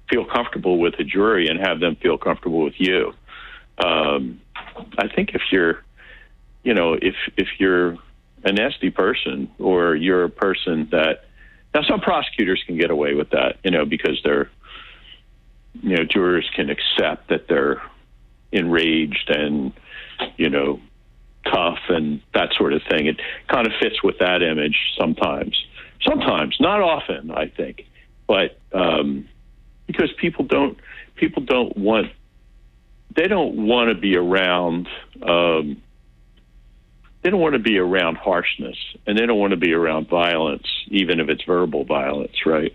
feel 0.09 0.25
comfortable 0.25 0.79
with 0.79 0.95
a 0.99 1.05
jury 1.05 1.49
and 1.49 1.61
have 1.61 1.81
them 1.81 1.97
feel 1.97 2.17
comfortable 2.17 2.63
with 2.63 2.75
you. 2.79 3.13
Um, 3.79 4.41
I 4.99 5.09
think 5.09 5.31
if 5.35 5.43
you're, 5.51 5.83
you 6.63 6.75
know, 6.75 6.95
if 6.95 7.15
if 7.37 7.49
you're 7.59 7.97
a 8.45 8.53
nasty 8.53 8.91
person 8.91 9.51
or 9.59 9.97
you're 9.97 10.25
a 10.25 10.31
person 10.31 10.89
that 10.91 11.25
now 11.75 11.83
some 11.83 12.01
prosecutors 12.01 12.63
can 12.67 12.79
get 12.79 12.91
away 12.91 13.15
with 13.15 13.31
that, 13.31 13.57
you 13.65 13.71
know, 13.71 13.85
because 13.85 14.21
they're, 14.23 14.51
you 15.83 15.97
know, 15.97 16.05
jurors 16.05 16.49
can 16.55 16.71
accept 16.71 17.29
that 17.29 17.49
they're 17.49 17.83
enraged 18.53 19.29
and, 19.29 19.73
you 20.37 20.49
know, 20.49 20.81
tough 21.45 21.81
and 21.89 22.21
that 22.33 22.53
sort 22.57 22.73
of 22.73 22.83
thing. 22.89 23.07
It 23.07 23.21
kind 23.49 23.67
of 23.67 23.73
fits 23.81 24.03
with 24.03 24.19
that 24.19 24.43
image 24.43 24.77
sometimes. 24.99 25.57
Sometimes, 26.03 26.57
not 26.61 26.81
often, 26.81 27.31
I 27.31 27.49
think, 27.49 27.87
but 28.27 28.59
um, 28.73 29.27
because 29.87 30.13
people 30.19 30.45
don't 30.45 30.79
people 31.17 31.43
don't 31.43 31.77
want 31.77 32.09
they 33.17 33.29
don't 33.29 33.67
want 33.67 33.89
to 33.89 33.95
be 33.95 34.17
around 34.17 34.89
um, 35.23 35.81
they 37.23 37.31
don't 37.31 37.41
want 37.41 37.55
to 37.55 37.59
be 37.59 37.79
around 37.79 38.17
harshness 38.17 38.77
and 39.07 39.19
they 39.19 39.27
don't 39.27 39.39
want 39.39 39.53
to 39.53 39.57
be 39.57 39.73
around 39.73 40.09
violence 40.09 40.67
even 40.89 41.21
if 41.21 41.29
it's 41.29 41.43
verbal 41.45 41.85
violence 41.85 42.47
right? 42.47 42.75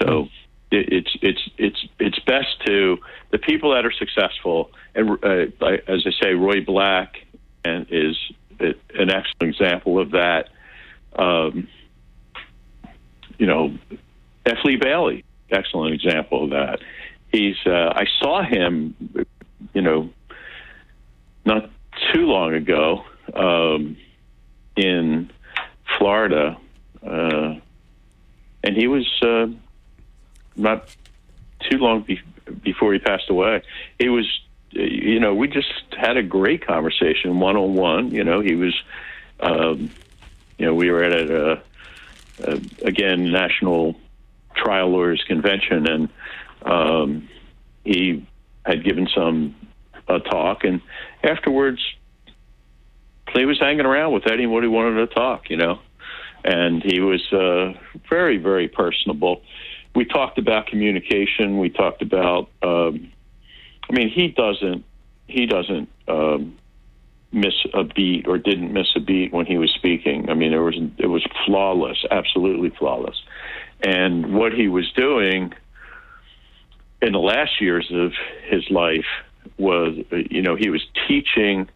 So 0.00 0.28
it, 0.70 0.92
it's 0.92 1.16
it's 1.20 1.50
it's 1.58 1.86
it's 1.98 2.18
best 2.20 2.64
to 2.66 2.98
the 3.30 3.38
people 3.38 3.74
that 3.74 3.84
are 3.84 3.92
successful 3.92 4.70
and 4.94 5.10
uh, 5.22 5.66
as 5.86 6.06
i 6.06 6.10
say 6.22 6.34
roy 6.34 6.62
black 6.64 7.16
and 7.64 7.86
is 7.90 8.16
an 8.60 9.10
excellent 9.10 9.54
example 9.54 9.98
of 9.98 10.12
that 10.12 10.48
um, 11.16 11.68
you 13.38 13.46
know 13.46 13.76
f 14.46 14.58
lee 14.64 14.76
bailey 14.76 15.24
excellent 15.52 15.94
example 15.94 16.44
of 16.44 16.50
that. 16.50 16.80
He's 17.30 17.56
uh, 17.66 17.92
i 17.94 18.04
saw 18.20 18.42
him 18.42 18.94
you 19.72 19.82
know, 19.82 20.10
not 21.44 21.70
too 22.12 22.26
long 22.26 22.54
ago 22.54 23.04
um, 23.34 23.96
in 24.76 25.30
Florida, 25.98 26.56
uh, 27.06 27.54
and 28.64 28.76
he 28.76 28.86
was 28.86 29.06
uh, 29.22 29.46
not 30.56 30.94
too 31.70 31.78
long 31.78 32.02
be- 32.02 32.20
before 32.62 32.92
he 32.92 32.98
passed 32.98 33.28
away. 33.28 33.62
He 33.98 34.08
was, 34.08 34.26
you 34.70 35.20
know, 35.20 35.34
we 35.34 35.48
just 35.48 35.72
had 35.96 36.16
a 36.16 36.22
great 36.22 36.66
conversation 36.66 37.40
one 37.40 37.56
on 37.56 37.74
one. 37.74 38.10
You 38.10 38.24
know, 38.24 38.40
he 38.40 38.54
was, 38.54 38.74
um, 39.40 39.90
you 40.58 40.66
know, 40.66 40.74
we 40.74 40.90
were 40.90 41.02
at 41.02 41.12
a, 41.12 41.62
a, 42.44 42.52
again 42.84 43.30
national 43.30 43.96
trial 44.54 44.90
lawyers 44.90 45.22
convention, 45.26 45.88
and 45.88 46.08
um, 46.64 47.28
he 47.84 48.24
had 48.64 48.84
given 48.84 49.08
some 49.14 49.54
uh, 50.08 50.18
talk, 50.18 50.64
and 50.64 50.80
afterwards, 51.22 51.80
he 53.34 53.44
was 53.44 53.58
hanging 53.58 53.86
around 53.86 54.12
with 54.12 54.26
anybody 54.30 54.66
who 54.66 54.72
wanted 54.72 55.08
to 55.08 55.14
talk, 55.14 55.48
you 55.50 55.56
know, 55.56 55.78
and 56.44 56.82
he 56.82 57.00
was 57.00 57.22
uh, 57.32 57.72
very, 58.08 58.36
very 58.36 58.68
personable. 58.68 59.42
We 59.94 60.04
talked 60.04 60.38
about 60.38 60.66
communication. 60.66 61.58
We 61.58 61.70
talked 61.70 62.02
about. 62.02 62.48
Um, 62.62 63.12
I 63.88 63.92
mean, 63.92 64.10
he 64.10 64.28
doesn't. 64.28 64.84
He 65.26 65.46
doesn't. 65.46 65.88
Um, 66.08 66.58
miss 67.32 67.54
a 67.72 67.84
beat 67.84 68.28
or 68.28 68.38
didn't 68.38 68.72
miss 68.72 68.88
a 68.94 69.00
beat 69.00 69.32
when 69.32 69.46
he 69.46 69.56
was 69.56 69.70
speaking. 69.70 70.28
I 70.28 70.34
mean, 70.34 70.50
there 70.50 70.62
was 70.62 70.76
it 70.98 71.06
was 71.06 71.24
flawless, 71.46 72.04
absolutely 72.10 72.70
flawless. 72.70 73.16
And 73.82 74.34
what 74.34 74.52
he 74.52 74.68
was 74.68 74.90
doing 74.92 75.52
in 77.02 77.12
the 77.12 77.18
last 77.18 77.60
years 77.60 77.90
of 77.92 78.12
his 78.48 78.62
life 78.70 79.04
was, 79.58 79.98
you 80.10 80.40
know, 80.40 80.54
he 80.54 80.70
was 80.70 80.82
teaching 81.08 81.68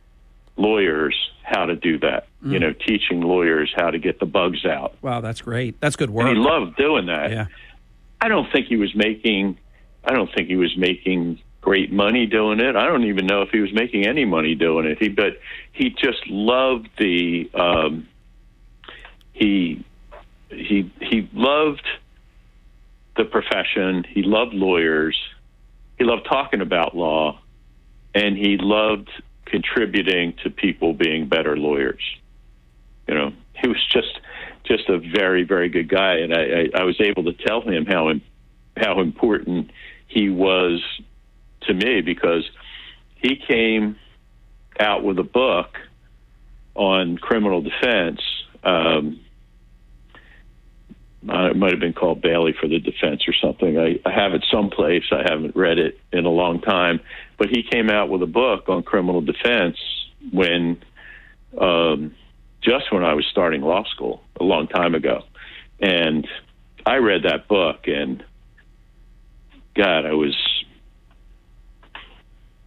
lawyers 0.56 1.14
how 1.42 1.66
to 1.66 1.76
do 1.76 1.98
that. 1.98 2.28
Mm. 2.42 2.52
You 2.52 2.58
know, 2.60 2.72
teaching 2.72 3.20
lawyers 3.20 3.72
how 3.76 3.90
to 3.90 3.98
get 3.98 4.20
the 4.20 4.26
bugs 4.26 4.64
out. 4.64 4.94
Wow, 5.02 5.20
that's 5.20 5.42
great. 5.42 5.80
That's 5.80 5.96
good 5.96 6.10
work. 6.10 6.28
And 6.28 6.36
he 6.36 6.42
loved 6.42 6.76
doing 6.76 7.06
that. 7.06 7.30
Yeah. 7.30 7.46
I 8.20 8.28
don't 8.28 8.50
think 8.50 8.68
he 8.68 8.76
was 8.76 8.94
making. 8.94 9.58
I 10.04 10.14
don't 10.14 10.32
think 10.34 10.48
he 10.48 10.56
was 10.56 10.76
making 10.76 11.40
great 11.60 11.92
money 11.92 12.26
doing 12.26 12.60
it. 12.60 12.76
I 12.76 12.86
don't 12.86 13.04
even 13.04 13.26
know 13.26 13.42
if 13.42 13.50
he 13.50 13.58
was 13.58 13.72
making 13.74 14.06
any 14.06 14.24
money 14.24 14.54
doing 14.54 14.86
it. 14.86 14.98
He, 15.00 15.08
but 15.08 15.38
he 15.72 15.90
just 15.90 16.26
loved 16.28 16.88
the. 16.98 17.50
Um, 17.52 18.08
he 19.32 19.84
he 20.48 20.90
he 21.00 21.28
loved 21.34 21.86
the 23.16 23.24
profession. 23.24 24.04
He 24.08 24.22
loved 24.22 24.54
lawyers. 24.54 25.18
He 25.98 26.04
loved 26.04 26.26
talking 26.28 26.60
about 26.60 26.96
law, 26.96 27.40
and 28.14 28.36
he 28.36 28.58
loved 28.58 29.08
contributing 29.46 30.34
to 30.42 30.50
people 30.50 30.92
being 30.92 31.28
better 31.28 31.56
lawyers. 31.56 32.02
You 33.08 33.14
know, 33.14 33.32
he 33.54 33.68
was 33.68 33.84
just 33.92 34.20
just 34.64 34.88
a 34.88 34.98
very 34.98 35.44
very 35.44 35.68
good 35.68 35.88
guy, 35.88 36.16
and 36.16 36.34
I, 36.34 36.42
I, 36.42 36.80
I 36.80 36.84
was 36.84 37.00
able 37.00 37.24
to 37.24 37.32
tell 37.32 37.62
him 37.62 37.86
how 37.86 38.12
how 38.76 39.00
important 39.00 39.70
he 40.08 40.28
was 40.28 40.82
to 41.62 41.74
me 41.74 42.00
because 42.00 42.48
he 43.16 43.36
came 43.36 43.96
out 44.78 45.02
with 45.02 45.18
a 45.18 45.24
book 45.24 45.76
on 46.74 47.16
criminal 47.16 47.62
defense. 47.62 48.20
Um, 48.62 49.20
uh, 51.28 51.50
it 51.50 51.56
might 51.56 51.72
have 51.72 51.80
been 51.80 51.92
called 51.92 52.20
Bailey 52.20 52.54
for 52.58 52.68
the 52.68 52.78
Defense 52.78 53.22
or 53.26 53.34
something. 53.34 53.78
I, 53.78 53.98
I 54.04 54.12
have 54.12 54.34
it 54.34 54.44
someplace. 54.50 55.04
I 55.10 55.22
haven't 55.28 55.56
read 55.56 55.78
it 55.78 55.98
in 56.12 56.24
a 56.24 56.30
long 56.30 56.60
time. 56.60 57.00
But 57.36 57.48
he 57.48 57.62
came 57.62 57.90
out 57.90 58.08
with 58.08 58.22
a 58.22 58.26
book 58.26 58.68
on 58.68 58.82
criminal 58.82 59.20
defense 59.20 59.76
when, 60.32 60.82
um, 61.58 62.14
just 62.62 62.92
when 62.92 63.04
I 63.04 63.14
was 63.14 63.26
starting 63.30 63.62
law 63.62 63.84
school 63.84 64.22
a 64.38 64.44
long 64.44 64.68
time 64.68 64.94
ago. 64.94 65.22
And 65.80 66.26
I 66.84 66.96
read 66.96 67.24
that 67.24 67.48
book, 67.48 67.88
and 67.88 68.24
God, 69.74 70.06
I 70.06 70.12
was. 70.12 70.36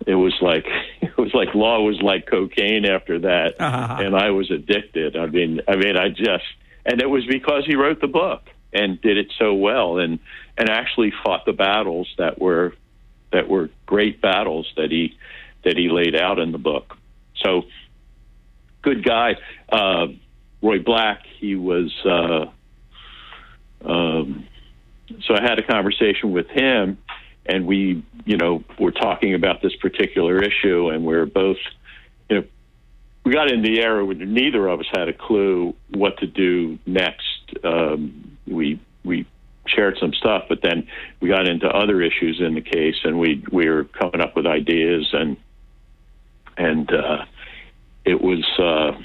It 0.06 0.16
was 0.16 0.34
like 0.42 0.66
it 1.02 1.18
was 1.18 1.34
like 1.34 1.56
law 1.56 1.82
was 1.82 2.02
like 2.02 2.28
cocaine 2.28 2.86
after 2.86 3.20
that, 3.20 3.60
uh-huh. 3.60 3.98
and 4.00 4.16
I 4.16 4.30
was 4.32 4.52
addicted. 4.52 5.16
I 5.16 5.26
mean, 5.28 5.62
I 5.68 5.76
mean, 5.76 5.98
I 5.98 6.10
just 6.10 6.44
and 6.86 7.02
it 7.02 7.10
was 7.10 7.26
because 7.26 7.66
he 7.66 7.76
wrote 7.76 8.02
the 8.02 8.08
book 8.08 8.42
and 8.74 9.02
did 9.02 9.18
it 9.18 9.32
so 9.38 9.54
well 9.54 9.98
and 9.98 10.20
and 10.58 10.70
actually 10.70 11.12
fought 11.24 11.46
the 11.46 11.54
battles 11.54 12.08
that 12.18 12.40
were 12.40 12.74
that 13.32 13.48
were 13.48 13.70
great 13.86 14.22
battles 14.22 14.72
that 14.78 14.92
he 14.92 15.18
that 15.64 15.78
he 15.78 15.90
laid 15.90 16.16
out 16.16 16.40
in 16.40 16.52
the 16.52 16.58
book. 16.58 16.98
So 17.44 17.64
good 18.82 19.04
guy. 19.04 19.36
Uh, 19.70 20.08
Roy 20.62 20.80
Black, 20.80 21.26
he 21.40 21.56
was 21.56 21.94
uh, 22.06 22.46
um, 23.84 24.48
so 25.22 25.36
I 25.36 25.42
had 25.42 25.60
a 25.60 25.64
conversation 25.64 26.32
with 26.32 26.48
him, 26.48 26.98
and 27.46 27.66
we, 27.66 28.04
you 28.26 28.38
know, 28.38 28.64
were 28.80 28.92
talking 28.92 29.34
about 29.34 29.62
this 29.62 29.76
particular 29.78 30.42
issue, 30.42 30.90
and 30.90 31.06
we 31.06 31.16
are 31.16 31.26
both, 31.26 31.58
we 33.30 33.36
got 33.36 33.52
in 33.52 33.62
the 33.62 33.80
era 33.80 34.04
where 34.04 34.16
neither 34.16 34.68
of 34.68 34.80
us 34.80 34.88
had 34.92 35.08
a 35.08 35.14
clue 35.14 35.76
what 35.92 36.18
to 36.18 36.26
do 36.26 36.80
next. 36.88 37.54
Um, 37.64 38.36
we 38.48 38.82
we 39.06 39.28
shared 39.68 40.00
some 40.00 40.14
stuff, 40.14 40.46
but 40.50 40.64
then 40.64 40.88
we 41.20 41.30
got 41.30 41.48
into 41.48 41.68
other 41.68 42.02
issues 42.02 42.42
in 42.44 42.56
the 42.56 42.62
case, 42.62 42.96
and 43.04 43.20
we 43.20 43.46
we 43.52 43.70
were 43.70 43.84
coming 43.84 44.20
up 44.20 44.36
with 44.36 44.48
ideas, 44.48 45.10
and 45.14 45.38
and 46.58 46.92
uh, 46.92 47.26
it 48.04 48.20
was. 48.20 48.44
Uh, 48.58 49.00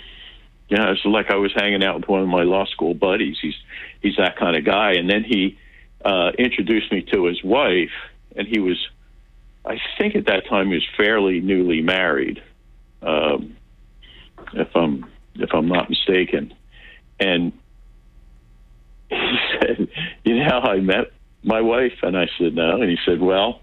yeah, 0.71 0.91
it's 0.93 1.05
like 1.05 1.31
I 1.31 1.37
was 1.37 1.53
hanging 1.55 1.85
out 1.85 1.97
with 1.97 2.09
one 2.09 2.23
of 2.23 2.29
my 2.29 2.45
law 2.45 2.65
school 2.65 2.95
buddies. 2.95 3.37
He's 3.43 3.57
he's 4.01 4.17
that 4.17 4.39
kind 4.39 4.57
of 4.57 4.65
guy, 4.65 4.93
and 4.93 5.11
then 5.11 5.23
he 5.23 5.59
uh, 6.03 6.31
introduced 6.39 6.91
me 6.91 7.03
to 7.13 7.27
his 7.27 7.45
wife, 7.45 7.93
and 8.35 8.49
he 8.49 8.59
was, 8.59 8.79
I 9.67 9.77
think 9.99 10.17
at 10.17 10.25
that 10.29 10.49
time 10.49 10.69
he 10.69 10.77
was 10.77 10.89
fairly 10.97 11.43
newly 11.43 11.83
married, 11.83 12.43
um, 13.03 13.59
if 14.53 14.69
I'm 14.75 15.07
if 15.37 15.51
I'm 15.53 15.69
not 15.69 15.91
mistaken, 15.91 16.55
and 17.19 17.53
he 19.09 19.37
said, 19.61 19.89
"You 20.25 20.37
know 20.37 20.49
how 20.51 20.61
I 20.61 20.81
met 20.81 21.13
my 21.43 21.61
wife?" 21.61 21.99
And 22.03 22.17
I 22.17 22.29
said, 22.39 22.55
"No," 22.55 22.81
and 22.81 22.91
he 22.91 22.99
said, 23.05 23.21
"Well." 23.21 23.61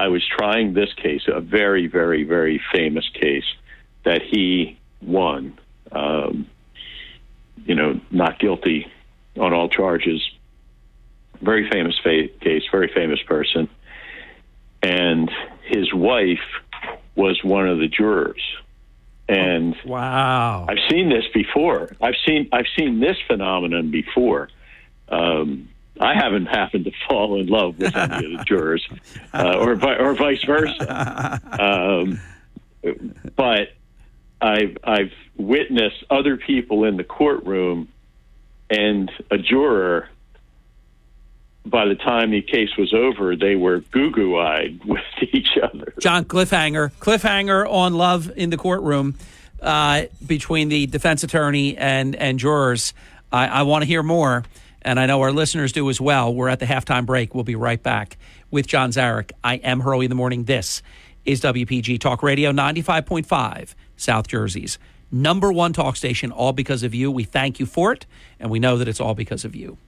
I 0.00 0.06
was 0.06 0.24
trying 0.24 0.74
this 0.74 0.92
case, 0.92 1.22
a 1.26 1.40
very, 1.40 1.88
very, 1.88 2.22
very 2.22 2.60
famous 2.72 3.04
case 3.14 3.42
that 4.04 4.22
he 4.22 4.78
won 5.02 5.58
um, 5.92 6.48
you 7.64 7.74
know, 7.74 8.00
not 8.10 8.38
guilty 8.38 8.90
on 9.38 9.52
all 9.52 9.68
charges. 9.68 10.22
Very 11.40 11.68
famous 11.70 11.98
fa- 12.02 12.28
case, 12.40 12.62
very 12.70 12.90
famous 12.94 13.20
person. 13.26 13.68
And 14.82 15.30
his 15.64 15.92
wife 15.92 16.38
was 17.14 17.42
one 17.42 17.68
of 17.68 17.78
the 17.78 17.88
jurors. 17.88 18.40
And 19.28 19.76
wow, 19.84 20.66
I've 20.68 20.78
seen 20.90 21.10
this 21.10 21.24
before. 21.34 21.94
I've 22.00 22.14
seen 22.26 22.48
I've 22.52 22.66
seen 22.78 23.00
this 23.00 23.16
phenomenon 23.26 23.90
before. 23.90 24.48
Um, 25.08 25.68
I 26.00 26.14
haven't 26.14 26.46
happened 26.46 26.84
to 26.84 26.92
fall 27.08 27.38
in 27.40 27.46
love 27.46 27.78
with 27.78 27.94
any 27.94 28.32
of 28.32 28.38
the 28.38 28.44
jurors, 28.46 28.88
uh, 29.34 29.56
or 29.58 29.72
or 29.72 30.14
vice 30.14 30.42
versa. 30.44 31.40
Um, 31.58 32.20
but 33.36 33.72
I've 34.40 34.78
I've 34.84 35.12
witnessed 35.36 36.04
other 36.10 36.36
people 36.36 36.84
in 36.84 36.96
the 36.96 37.04
courtroom 37.04 37.88
and 38.70 39.10
a 39.30 39.38
juror. 39.38 40.08
By 41.66 41.86
the 41.86 41.94
time 41.94 42.30
the 42.30 42.40
case 42.40 42.70
was 42.78 42.94
over, 42.94 43.36
they 43.36 43.56
were 43.56 43.80
goo 43.80 44.10
goo 44.10 44.38
eyed 44.38 44.80
with 44.86 45.02
each 45.32 45.58
other. 45.62 45.92
John 46.00 46.24
cliffhanger, 46.24 46.92
cliffhanger 47.00 47.70
on 47.70 47.94
love 47.94 48.30
in 48.36 48.50
the 48.50 48.56
courtroom 48.56 49.16
uh, 49.60 50.04
between 50.26 50.68
the 50.68 50.86
defense 50.86 51.22
attorney 51.24 51.76
and 51.76 52.14
and 52.16 52.38
jurors. 52.38 52.94
I, 53.30 53.46
I 53.48 53.62
want 53.62 53.82
to 53.82 53.86
hear 53.86 54.02
more, 54.02 54.44
and 54.82 54.98
I 54.98 55.06
know 55.06 55.20
our 55.20 55.32
listeners 55.32 55.72
do 55.72 55.90
as 55.90 56.00
well. 56.00 56.34
We're 56.34 56.48
at 56.48 56.60
the 56.60 56.66
halftime 56.66 57.04
break. 57.04 57.34
We'll 57.34 57.44
be 57.44 57.56
right 57.56 57.82
back 57.82 58.16
with 58.50 58.66
John 58.66 58.90
Zarych. 58.90 59.32
I 59.44 59.56
am 59.56 59.80
Hurley 59.80 60.06
in 60.06 60.10
the 60.10 60.14
morning. 60.14 60.44
This 60.44 60.82
is 61.26 61.42
WPG 61.42 62.00
Talk 62.00 62.22
Radio 62.22 62.52
ninety 62.52 62.82
five 62.82 63.04
point 63.04 63.26
five. 63.26 63.74
South 63.96 64.28
Jersey's 64.28 64.78
number 65.10 65.52
one 65.52 65.72
talk 65.72 65.96
station, 65.96 66.30
all 66.30 66.52
because 66.52 66.82
of 66.82 66.94
you. 66.94 67.10
We 67.10 67.24
thank 67.24 67.58
you 67.60 67.66
for 67.66 67.92
it, 67.92 68.06
and 68.38 68.50
we 68.50 68.58
know 68.58 68.76
that 68.78 68.88
it's 68.88 69.00
all 69.00 69.14
because 69.14 69.44
of 69.44 69.54
you. 69.54 69.78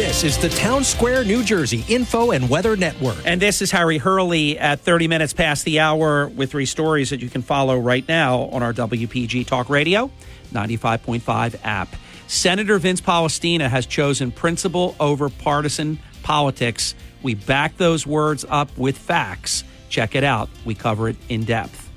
This 0.00 0.24
is 0.24 0.38
the 0.38 0.48
Town 0.48 0.82
Square, 0.82 1.24
New 1.24 1.44
Jersey 1.44 1.84
Info 1.86 2.30
and 2.30 2.48
Weather 2.48 2.74
Network. 2.74 3.18
And 3.26 3.38
this 3.38 3.60
is 3.60 3.70
Harry 3.70 3.98
Hurley 3.98 4.58
at 4.58 4.80
30 4.80 5.08
minutes 5.08 5.34
past 5.34 5.66
the 5.66 5.80
hour 5.80 6.28
with 6.28 6.52
three 6.52 6.64
stories 6.64 7.10
that 7.10 7.20
you 7.20 7.28
can 7.28 7.42
follow 7.42 7.78
right 7.78 8.08
now 8.08 8.44
on 8.44 8.62
our 8.62 8.72
WPG 8.72 9.46
Talk 9.46 9.68
Radio 9.68 10.10
95.5 10.54 11.60
app. 11.64 11.94
Senator 12.28 12.78
Vince 12.78 13.02
Polistina 13.02 13.68
has 13.68 13.84
chosen 13.84 14.32
principle 14.32 14.96
over 14.98 15.28
partisan 15.28 15.98
politics. 16.22 16.94
We 17.22 17.34
back 17.34 17.76
those 17.76 18.06
words 18.06 18.46
up 18.48 18.76
with 18.78 18.96
facts. 18.96 19.64
Check 19.90 20.14
it 20.14 20.24
out. 20.24 20.48
We 20.64 20.74
cover 20.74 21.10
it 21.10 21.16
in 21.28 21.44
depth. 21.44 21.90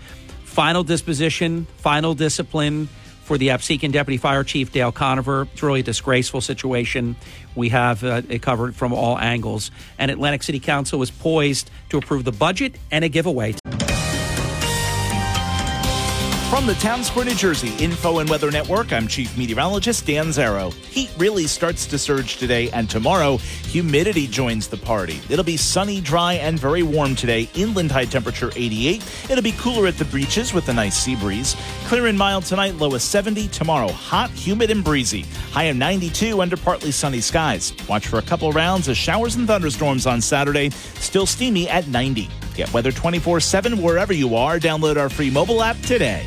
Final 0.44 0.84
disposition, 0.84 1.68
final 1.78 2.16
discipline 2.16 2.90
for 3.24 3.38
the 3.38 3.50
Absecon 3.50 3.92
Deputy 3.92 4.18
Fire 4.18 4.44
Chief 4.44 4.72
Dale 4.72 4.92
Conover. 4.92 5.48
It's 5.54 5.64
really 5.64 5.80
a 5.80 5.84
disgraceful 5.84 6.42
situation. 6.42 7.16
We 7.56 7.70
have 7.70 8.04
uh, 8.04 8.22
it 8.30 8.42
covered 8.42 8.76
from 8.76 8.94
all 8.94 9.18
angles. 9.18 9.72
And 9.98 10.12
Atlantic 10.12 10.44
City 10.44 10.60
Council 10.60 11.02
is 11.02 11.12
poised 11.12 11.72
to 11.90 11.98
approve 11.98 12.24
the 12.24 12.32
budget 12.32 12.76
and 12.92 13.04
a 13.04 13.10
giveaway. 13.10 13.56
From 16.54 16.68
the 16.68 16.76
Town 16.76 17.04
Square, 17.04 17.26
New 17.26 17.34
Jersey 17.34 17.74
Info 17.84 18.20
and 18.20 18.30
Weather 18.30 18.52
Network, 18.52 18.94
I'm 18.94 19.08
Chief 19.08 19.36
Meteorologist 19.36 20.06
Dan 20.06 20.28
Zarrow. 20.28 20.72
Heat 20.72 21.10
really 21.18 21.48
starts 21.48 21.88
to 21.88 21.98
surge 21.98 22.38
today, 22.38 22.70
and 22.70 22.88
tomorrow, 22.88 23.38
humidity 23.38 24.28
joins 24.28 24.68
the 24.68 24.78
party. 24.78 25.20
It'll 25.32 25.44
be 25.44 25.58
sunny, 25.58 26.00
dry, 26.00 26.34
and 26.34 26.60
very 26.60 26.84
warm 26.84 27.16
today. 27.16 27.50
Inland 27.56 27.92
high 27.92 28.06
temperature 28.06 28.52
88. 28.56 29.04
It'll 29.32 29.42
be 29.42 29.54
cooler 29.54 29.88
at 29.88 29.98
the 29.98 30.06
beaches 30.06 30.54
with 30.54 30.70
a 30.70 30.74
nice 30.74 30.96
sea 30.96 31.16
breeze. 31.16 31.56
Clear 31.86 32.06
and 32.06 32.20
mild 32.20 32.46
tonight, 32.46 32.76
low 32.76 32.94
of 32.94 33.02
70. 33.02 33.48
Tomorrow, 33.48 33.92
hot, 33.92 34.30
humid, 34.30 34.70
and 34.70 34.84
breezy. 34.84 35.22
High 35.54 35.64
of 35.64 35.78
92 35.78 36.40
under 36.40 36.56
partly 36.56 36.92
sunny 36.92 37.20
skies. 37.20 37.74
Watch 37.90 38.06
for 38.06 38.20
a 38.20 38.24
couple 38.24 38.52
rounds 38.52 38.88
of 38.88 38.96
showers 38.96 39.38
and 39.38 39.48
thunderstorms 39.48 40.06
on 40.06 40.22
Saturday. 40.22 40.70
Still 40.70 41.26
steamy 41.26 41.68
at 41.68 41.88
90. 41.88 42.30
Get 42.54 42.72
weather 42.72 42.92
24 42.92 43.40
7 43.40 43.82
wherever 43.82 44.14
you 44.14 44.36
are. 44.36 44.60
Download 44.60 44.98
our 44.98 45.10
free 45.10 45.32
mobile 45.32 45.64
app 45.64 45.80
today. 45.82 46.24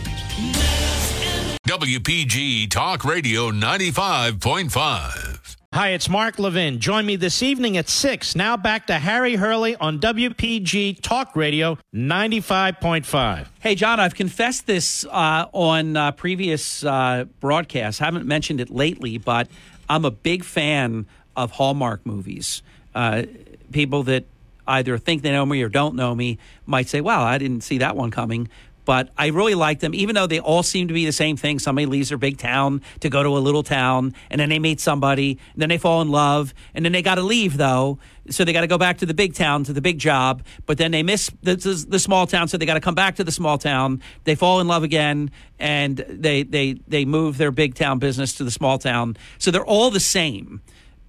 WPG 1.67 2.71
Talk 2.71 3.05
Radio 3.05 3.51
95.5. 3.51 5.57
Hi, 5.75 5.89
it's 5.89 6.09
Mark 6.09 6.39
Levin. 6.39 6.79
Join 6.79 7.05
me 7.05 7.17
this 7.17 7.43
evening 7.43 7.77
at 7.77 7.89
6. 7.89 8.37
Now 8.37 8.57
back 8.57 8.87
to 8.87 8.95
Harry 8.95 9.35
Hurley 9.35 9.75
on 9.75 9.99
WPG 9.99 11.01
Talk 11.01 11.35
Radio 11.35 11.77
95.5. 11.93 13.49
Hey, 13.59 13.75
John, 13.75 13.99
I've 13.99 14.15
confessed 14.15 14.69
this 14.69 15.05
uh, 15.07 15.47
on 15.53 15.97
uh, 15.97 16.13
previous 16.13 16.85
uh, 16.85 17.25
broadcasts. 17.41 17.99
haven't 17.99 18.27
mentioned 18.27 18.61
it 18.61 18.71
lately, 18.71 19.19
but 19.19 19.49
I'm 19.89 20.05
a 20.05 20.13
big 20.13 20.45
fan 20.45 21.07
of 21.35 21.51
Hallmark 21.51 22.07
movies. 22.07 22.63
Uh, 22.95 23.25
people 23.73 24.05
that 24.05 24.25
either 24.69 24.99
think 24.99 25.23
they 25.23 25.33
know 25.33 25.45
me 25.45 25.61
or 25.63 25.69
don't 25.69 25.97
know 25.97 26.15
me 26.15 26.39
might 26.65 26.89
say, 26.89 27.01
wow, 27.01 27.25
I 27.25 27.39
didn't 27.39 27.63
see 27.63 27.79
that 27.79 27.97
one 27.97 28.13
coming 28.13 28.49
but 28.87 29.11
I 29.19 29.27
really 29.27 29.55
like 29.55 29.81
them, 29.81 29.95
even 29.95 30.15
though 30.15 30.27
they 30.27 30.41
all 30.41 30.63
seem 30.63 30.89
to 30.89 30.95
be 30.95 31.05
the 31.05 31.13
same 31.13 31.37
thing. 31.37 31.59
Somebody 31.59 31.87
leaves 31.87 32.09
their 32.09 32.17
big 32.17 32.39
town 32.39 32.81
to 33.01 33.11
go 33.11 33.23
to 33.23 33.29
a 33.37 33.41
little 33.41 33.63
town, 33.63 34.15
and 34.31 34.41
then 34.41 34.49
they 34.49 34.59
meet 34.59 34.81
somebody, 34.81 35.39
and 35.53 35.61
then 35.61 35.69
they 35.69 35.77
fall 35.77 36.01
in 36.01 36.11
love, 36.11 36.55
and 36.73 36.85
then 36.85 36.93
they 36.93 37.03
got 37.03 37.17
to 37.17 37.23
leave 37.23 37.59
though, 37.59 37.99
so 38.31 38.45
they 38.45 38.53
got 38.53 38.63
to 38.63 38.67
go 38.67 38.79
back 38.79 38.99
to 38.99 39.07
the 39.07 39.13
big 39.13 39.35
town 39.35 39.65
to 39.65 39.73
the 39.73 39.81
big 39.81 39.99
job, 39.99 40.43
but 40.65 40.79
then 40.79 40.93
they 40.93 41.03
miss 41.03 41.31
the, 41.43 41.57
the, 41.89 41.99
small 41.99 42.27
town, 42.27 42.49
so 42.49 42.57
they 42.57 42.67
got 42.67 42.75
to 42.75 42.81
come 42.81 42.95
back 42.95 43.17
to 43.17 43.25
the 43.25 43.33
small 43.33 43.59
town. 43.59 44.01
They 44.25 44.37
fall 44.37 44.61
in 44.61 44.69
love 44.69 44.85
again, 44.85 45.31
and 45.59 45.97
they 46.09 46.45
they 46.45 46.75
they 46.87 47.05
move 47.05 47.39
their 47.39 47.51
big 47.51 47.75
town 47.75 47.99
business 47.99 48.35
to 48.35 48.45
the 48.45 48.51
small 48.51 48.79
town. 48.79 49.17
So 49.39 49.51
they're 49.51 49.65
all 49.65 49.91
the 49.91 50.01
same, 50.01 50.63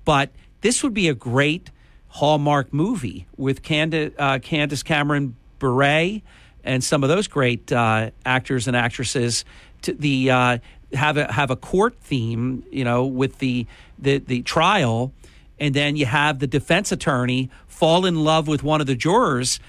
but 0.03 0.31
this 0.61 0.83
would 0.83 0.93
be 0.93 1.07
a 1.07 1.15
great 1.15 1.69
Hallmark 2.09 2.73
movie 2.73 3.27
with 3.37 3.61
Candace, 3.61 4.13
uh, 4.17 4.39
Candace 4.39 4.81
Cameron 4.81 5.35
Bure 5.59 6.21
and 6.67 6.83
some 6.83 7.03
of 7.03 7.09
those 7.09 7.27
great 7.27 7.71
uh, 7.71 8.11
actors 8.25 8.67
and 8.67 8.75
actresses 8.75 9.45
to 9.83 9.93
the 9.93 10.29
uh, 10.29 10.57
have 10.93 11.17
a 11.17 11.31
have 11.31 11.49
a 11.49 11.55
court 11.55 11.95
theme, 12.01 12.63
you 12.69 12.83
know, 12.83 13.05
with 13.05 13.39
the 13.39 13.65
the 13.97 14.19
the 14.19 14.41
trial, 14.43 15.11
and 15.59 15.73
then 15.73 15.95
you 15.95 16.05
have 16.05 16.39
the 16.39 16.47
defense 16.47 16.91
attorney 16.91 17.49
fall 17.67 18.05
in 18.05 18.23
love 18.23 18.47
with 18.47 18.63
one 18.63 18.81
of 18.81 18.87
the 18.87 18.95
jurors. 18.95 19.59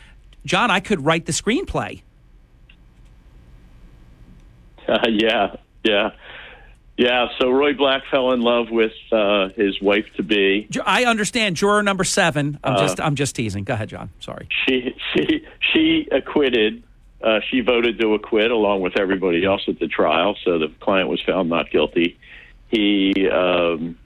John, 0.45 0.71
I 0.71 0.81
could 0.81 1.05
write 1.05 1.27
the 1.27 1.33
screenplay. 1.33 2.03
Uh, 4.87 4.99
yeah, 5.09 5.57
yeah. 5.85 6.11
Yeah, 6.97 7.29
so 7.39 7.49
Roy 7.51 7.75
Black 7.75 8.03
fell 8.11 8.33
in 8.33 8.41
love 8.41 8.71
with 8.71 8.91
uh, 9.13 9.51
his 9.51 9.81
wife 9.81 10.07
to 10.17 10.25
be. 10.25 10.69
I 10.85 11.05
understand 11.05 11.55
juror 11.55 11.81
number 11.85 12.03
seven. 12.03 12.59
I'm 12.65 12.75
uh, 12.75 12.79
just 12.81 13.01
I'm 13.01 13.15
just 13.15 13.37
teasing. 13.37 13.63
Go 13.63 13.75
ahead, 13.75 13.89
John. 13.89 14.11
Sorry. 14.19 14.49
She 14.67 14.97
she 15.15 15.47
she 15.61 16.09
acquitted 16.11 16.83
uh, 17.23 17.41
she 17.51 17.61
voted 17.61 17.99
to 18.01 18.15
acquit 18.15 18.51
along 18.51 18.81
with 18.81 18.99
everybody 18.99 19.45
else 19.45 19.63
at 19.69 19.79
the 19.79 19.89
trial, 19.89 20.37
so 20.45 20.59
the 20.59 20.69
client 20.81 21.09
was 21.09 21.21
found 21.23 21.49
not 21.49 21.71
guilty. 21.71 22.19
He 22.71 23.29
um, 23.29 23.99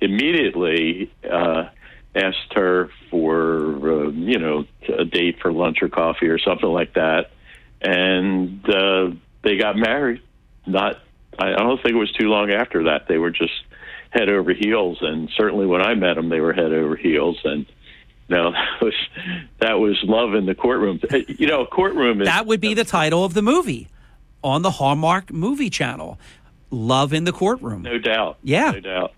immediately 0.00 1.12
uh, 1.28 1.70
asked 2.14 2.52
her 2.54 2.90
for, 3.10 4.06
uh, 4.06 4.10
you 4.10 4.38
know, 4.38 4.66
a 4.96 5.04
date 5.04 5.40
for 5.40 5.52
lunch 5.52 5.78
or 5.82 5.88
coffee 5.88 6.28
or 6.28 6.38
something 6.38 6.68
like 6.68 6.94
that, 6.94 7.30
and 7.80 8.68
uh, 8.68 9.10
they 9.42 9.56
got 9.56 9.76
married. 9.76 10.22
Not, 10.66 11.00
I 11.38 11.52
don't 11.52 11.82
think 11.82 11.94
it 11.94 11.98
was 11.98 12.12
too 12.12 12.28
long 12.28 12.50
after 12.50 12.84
that. 12.84 13.08
They 13.08 13.18
were 13.18 13.30
just 13.30 13.54
head 14.10 14.28
over 14.28 14.52
heels. 14.52 14.98
And 15.00 15.30
certainly 15.36 15.66
when 15.66 15.82
I 15.82 15.94
met 15.94 16.14
them, 16.14 16.28
they 16.28 16.40
were 16.40 16.52
head 16.52 16.72
over 16.72 16.96
heels. 16.96 17.38
And 17.44 17.66
no, 18.28 18.50
that 18.52 18.80
was 18.82 18.94
that 19.60 19.78
was 19.80 19.96
love 20.02 20.34
in 20.34 20.46
the 20.46 20.54
courtroom. 20.54 21.00
You 21.28 21.46
know, 21.46 21.62
a 21.62 21.66
courtroom 21.66 22.20
is 22.22 22.26
That 22.26 22.46
would 22.46 22.60
be 22.60 22.74
the 22.74 22.84
title 22.84 23.24
of 23.24 23.34
the 23.34 23.42
movie 23.42 23.88
on 24.44 24.62
the 24.62 24.70
Hallmark 24.72 25.32
movie 25.32 25.70
channel. 25.70 26.18
Love 26.70 27.12
in 27.12 27.24
the 27.24 27.32
courtroom. 27.32 27.82
no 27.82 27.98
doubt. 27.98 28.36
Yeah. 28.42 28.72
no 28.72 28.80
doubt. 28.80 29.12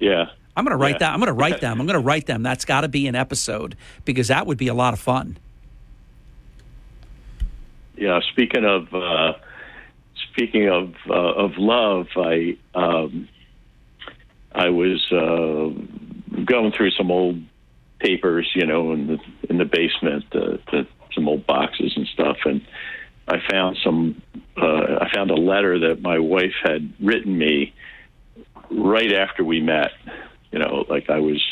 Yeah. 0.00 0.26
I'm 0.56 0.64
going 0.64 0.72
to 0.72 0.76
write 0.76 0.94
Yeah. 0.96 0.98
that. 0.98 1.12
I'm 1.12 1.20
going 1.20 1.26
to 1.28 1.32
write 1.32 1.60
them. 1.60 1.80
I'm 1.80 1.86
going 1.86 1.98
to 2.00 2.04
write 2.04 2.26
them. 2.26 2.42
That's 2.42 2.64
got 2.64 2.80
to 2.80 2.88
be 2.88 3.06
an 3.06 3.14
episode 3.14 3.76
because 4.04 4.28
that 4.28 4.46
would 4.46 4.58
be 4.58 4.68
a 4.68 4.74
lot 4.74 4.92
of 4.94 4.98
fun. 5.00 5.36
Yeah. 7.96 8.20
Speaking 8.32 8.64
of 8.64 8.92
uh, 8.92 9.34
speaking 10.32 10.68
of 10.68 10.94
uh, 11.08 11.12
of 11.12 11.52
love, 11.56 12.08
I 12.16 12.56
um, 12.74 13.28
I 14.52 14.70
was 14.70 15.00
uh, 15.12 16.42
going 16.44 16.72
through 16.72 16.90
some 16.92 17.10
old 17.10 17.40
papers, 18.06 18.50
you 18.54 18.66
know, 18.66 18.92
in 18.92 19.06
the 19.06 19.18
in 19.50 19.58
the 19.58 19.64
basement, 19.64 20.24
uh, 20.32 20.56
to 20.70 20.86
some 21.14 21.28
old 21.28 21.46
boxes 21.46 21.92
and 21.96 22.06
stuff, 22.08 22.36
and 22.44 22.62
I 23.28 23.38
found 23.50 23.78
some. 23.82 24.22
Uh, 24.56 24.98
I 25.00 25.10
found 25.12 25.30
a 25.30 25.34
letter 25.34 25.88
that 25.88 26.00
my 26.00 26.18
wife 26.18 26.54
had 26.62 26.92
written 27.00 27.36
me 27.36 27.74
right 28.70 29.12
after 29.12 29.44
we 29.44 29.60
met. 29.60 29.90
You 30.52 30.60
know, 30.60 30.84
like 30.88 31.10
I 31.10 31.18
was 31.18 31.42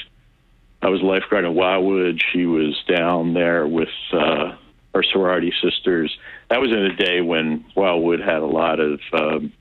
I 0.82 0.88
was 0.88 1.00
lifeguard 1.02 1.44
in 1.44 1.54
Wildwood. 1.54 2.22
She 2.32 2.46
was 2.46 2.80
down 2.86 3.34
there 3.34 3.66
with 3.66 3.88
uh, 4.12 4.56
her 4.94 5.02
sorority 5.02 5.52
sisters. 5.62 6.16
That 6.50 6.60
was 6.60 6.70
in 6.70 6.78
a 6.78 6.94
day 6.94 7.20
when 7.20 7.64
Wildwood 7.74 8.20
had 8.20 8.42
a 8.42 8.46
lot 8.46 8.80
of 8.80 9.00
um, 9.12 9.52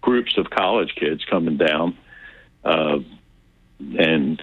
groups 0.00 0.38
of 0.38 0.50
college 0.50 0.94
kids 0.94 1.24
coming 1.28 1.56
down, 1.56 1.96
uh, 2.64 2.98
and 3.80 4.40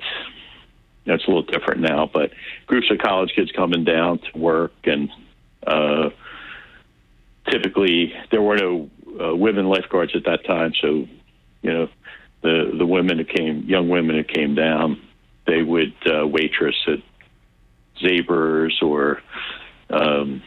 that's 1.05 1.23
a 1.25 1.27
little 1.27 1.43
different 1.43 1.81
now. 1.81 2.09
But 2.11 2.31
groups 2.67 2.89
of 2.91 2.99
college 2.99 3.31
kids 3.35 3.51
coming 3.51 3.83
down 3.83 4.19
to 4.19 4.37
work, 4.37 4.73
and 4.85 5.09
uh, 5.65 6.09
typically 7.49 8.13
there 8.31 8.41
were 8.41 8.57
no 8.57 8.89
uh, 9.21 9.35
women 9.35 9.67
lifeguards 9.67 10.15
at 10.15 10.25
that 10.25 10.45
time, 10.45 10.73
so 10.81 11.07
you 11.61 11.73
know 11.73 11.87
the 12.41 12.73
the 12.77 12.85
women 12.85 13.17
who 13.17 13.25
came, 13.25 13.63
young 13.63 13.89
women 13.89 14.15
who 14.15 14.23
came 14.23 14.55
down, 14.55 15.01
they 15.45 15.61
would 15.61 15.93
uh, 16.05 16.27
waitress 16.27 16.75
at 16.87 16.99
Zabers 18.01 18.81
or 18.81 19.21
um, 19.89 20.41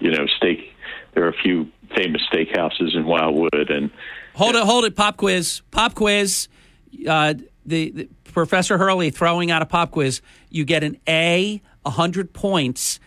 you 0.00 0.10
know 0.10 0.26
steak. 0.36 0.72
There 1.14 1.24
are 1.24 1.30
a 1.30 1.42
few 1.42 1.68
famous 1.96 2.20
steakhouses 2.30 2.94
in 2.94 3.06
Wildwood, 3.06 3.70
and 3.70 3.90
Hold 4.36 4.54
it, 4.54 4.64
hold 4.64 4.84
it. 4.84 4.94
Pop 4.94 5.16
quiz, 5.16 5.62
pop 5.70 5.94
quiz. 5.94 6.48
Uh, 7.08 7.34
the, 7.66 7.90
the 7.90 8.08
Professor 8.32 8.78
Hurley 8.78 9.10
throwing 9.10 9.50
out 9.50 9.62
a 9.62 9.66
pop 9.66 9.90
quiz. 9.90 10.20
You 10.50 10.64
get 10.64 10.82
an 10.84 10.98
A, 11.08 11.60
hundred 11.84 12.32
points 12.32 12.98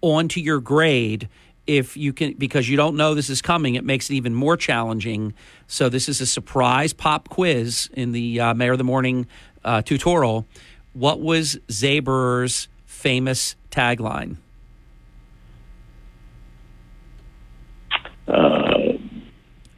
onto 0.00 0.40
your 0.40 0.60
grade 0.60 1.28
if 1.66 1.96
you 1.96 2.12
can 2.12 2.34
because 2.34 2.68
you 2.68 2.76
don't 2.76 2.96
know 2.96 3.14
this 3.14 3.30
is 3.30 3.42
coming. 3.42 3.74
It 3.74 3.84
makes 3.84 4.10
it 4.10 4.14
even 4.14 4.34
more 4.34 4.56
challenging. 4.56 5.34
So 5.66 5.88
this 5.88 6.08
is 6.08 6.20
a 6.20 6.26
surprise 6.26 6.92
pop 6.92 7.28
quiz 7.28 7.88
in 7.92 8.12
the 8.12 8.40
uh, 8.40 8.54
Mayor 8.54 8.72
of 8.72 8.78
the 8.78 8.84
Morning 8.84 9.26
uh, 9.64 9.82
tutorial. 9.82 10.46
What 10.92 11.20
was 11.20 11.58
Zaber's 11.68 12.68
famous 12.84 13.56
tagline? 13.70 14.36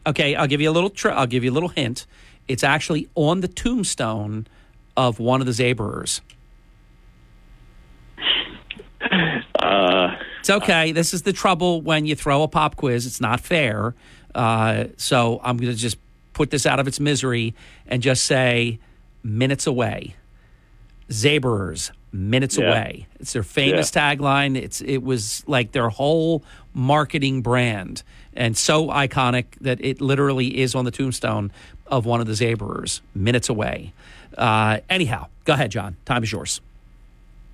Okay, 0.07 0.35
I'll 0.35 0.47
give 0.47 0.61
you 0.61 0.71
a 0.71 0.73
little. 0.73 0.91
Tr- 0.91 1.11
I'll 1.11 1.27
give 1.27 1.45
you 1.45 1.51
a 1.51 1.55
little 1.55 1.71
hint. 1.71 2.07
It's 2.49 2.65
actually 2.65 3.09
on 3.15 3.41
the 3.41 3.49
tombstone 3.49 4.47
of 4.97 5.19
one 5.19 5.41
of 5.41 5.47
the 5.47 5.53
Zaberers. 5.53 6.21
uh, 9.59 10.17
It's 10.41 10.51
okay. 10.51 10.93
This 10.93 11.15
is 11.15 11.23
the 11.23 11.33
trouble 11.33 11.81
when 11.83 12.07
you 12.07 12.15
throw 12.15 12.43
a 12.43 12.49
pop 12.49 12.77
quiz. 12.77 13.07
It's 13.07 13.21
not 13.21 13.41
fair. 13.41 13.95
Uh, 14.35 14.85
so 14.97 15.41
I'm 15.43 15.57
going 15.57 15.73
to 15.73 15.79
just 15.79 15.97
put 16.33 16.51
this 16.51 16.67
out 16.67 16.81
of 16.81 16.89
its 16.89 17.01
misery 17.01 17.55
and 17.87 18.03
just 18.03 18.25
say 18.25 18.79
minutes 19.23 19.67
away. 19.67 20.17
Zaberers, 21.11 21.91
minutes 22.13 22.57
Yeah. 22.59 22.69
away. 22.71 23.07
It's 23.21 23.33
their 23.35 23.43
famous 23.43 23.91
tagline. 23.91 24.57
It's 24.57 24.81
it 24.81 25.03
was 25.03 25.45
like 25.47 25.73
their 25.73 25.89
whole 25.91 26.43
marketing 26.73 27.41
brand 27.43 28.03
and 28.33 28.57
so 28.57 28.89
iconic 28.89 29.45
that 29.61 29.81
it 29.85 30.01
literally 30.01 30.59
is 30.61 30.75
on 30.75 30.85
the 30.85 30.91
tombstone 30.91 31.53
of 31.87 32.07
one 32.07 32.21
of 32.21 32.27
the 32.27 32.33
Zaberers, 32.33 33.01
minutes 33.15 33.49
away. 33.49 33.93
Uh, 34.37 34.79
anyhow, 34.89 35.27
go 35.45 35.53
ahead, 35.53 35.71
John. 35.71 35.97
Time 36.05 36.23
is 36.23 36.33
yours. 36.33 36.61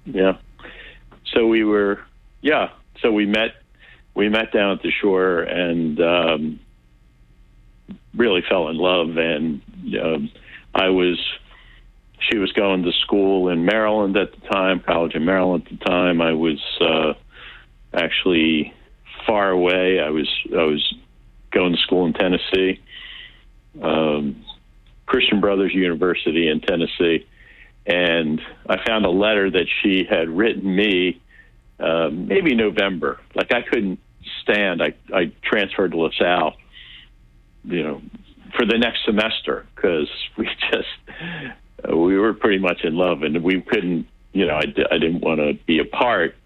Yeah. 0.07 0.39
So 1.35 1.47
we 1.47 1.65
were, 1.65 2.01
yeah. 2.41 2.71
So 3.01 3.13
we 3.13 3.27
met, 3.27 3.55
we 4.15 4.29
met 4.29 4.53
down 4.53 4.73
at 4.73 4.83
the 4.83 4.91
shore 4.91 5.41
and 5.41 6.01
um, 6.01 6.61
really 8.15 8.43
fell 8.49 8.69
in 8.69 8.77
love. 8.77 9.17
And 9.17 9.61
um, 10.03 10.31
I 10.75 10.89
was, 10.89 11.19
she 12.31 12.39
was 12.39 12.53
going 12.53 12.83
to 12.83 12.93
school 12.93 13.49
in 13.49 13.65
Maryland 13.65 14.17
at 14.17 14.33
the 14.33 14.49
time, 14.49 14.81
college 14.81 15.15
in 15.15 15.25
Maryland 15.25 15.67
at 15.71 15.79
the 15.79 15.85
time. 15.85 16.21
I 16.21 16.33
was 16.33 16.61
uh, 16.81 17.15
actually 17.95 18.75
far 19.27 19.51
away. 19.51 20.01
I 20.01 20.11
was, 20.11 20.29
I 20.53 20.65
was 20.65 20.95
going 21.51 21.73
to 21.73 21.79
school 21.79 22.07
in 22.07 22.13
Tennessee, 22.13 22.81
um, 23.83 24.45
Christian 25.07 25.41
Brothers 25.41 25.75
University 25.75 26.49
in 26.49 26.61
Tennessee 26.61 27.27
and 27.87 28.41
I 28.69 28.77
found 28.87 29.07
a 29.07 29.11
letter 29.11 29.51
that 29.51 29.67
she 29.83 30.05
had 30.09 30.29
written 30.29 30.75
me, 30.75 31.21
uh, 31.79 32.11
maybe 32.11 32.55
November. 32.55 33.21
Like 33.35 33.53
I 33.53 33.63
couldn't 33.63 33.99
stand. 34.43 34.83
I 34.83 34.95
I 35.15 35.33
transferred 35.43 35.93
to 35.93 35.99
LaSalle, 35.99 36.57
you 37.65 37.83
know, 37.83 38.03
for 38.57 38.67
the 38.67 38.79
next 38.79 39.05
semester 39.05 39.67
because 39.75 40.09
we 40.37 40.49
just 40.73 41.93
we 41.93 42.19
were 42.19 42.35
pretty 42.35 42.59
much 42.59 42.85
in 42.85 42.95
love, 42.95 43.23
and 43.23 43.43
we 43.43 43.61
couldn't. 43.63 44.07
You 44.33 44.47
know, 44.47 44.55
I, 44.55 44.65
I 44.93 44.99
didn't 44.99 45.23
want 45.23 45.41
to 45.41 45.55
be 45.67 45.81
apart 45.81 46.37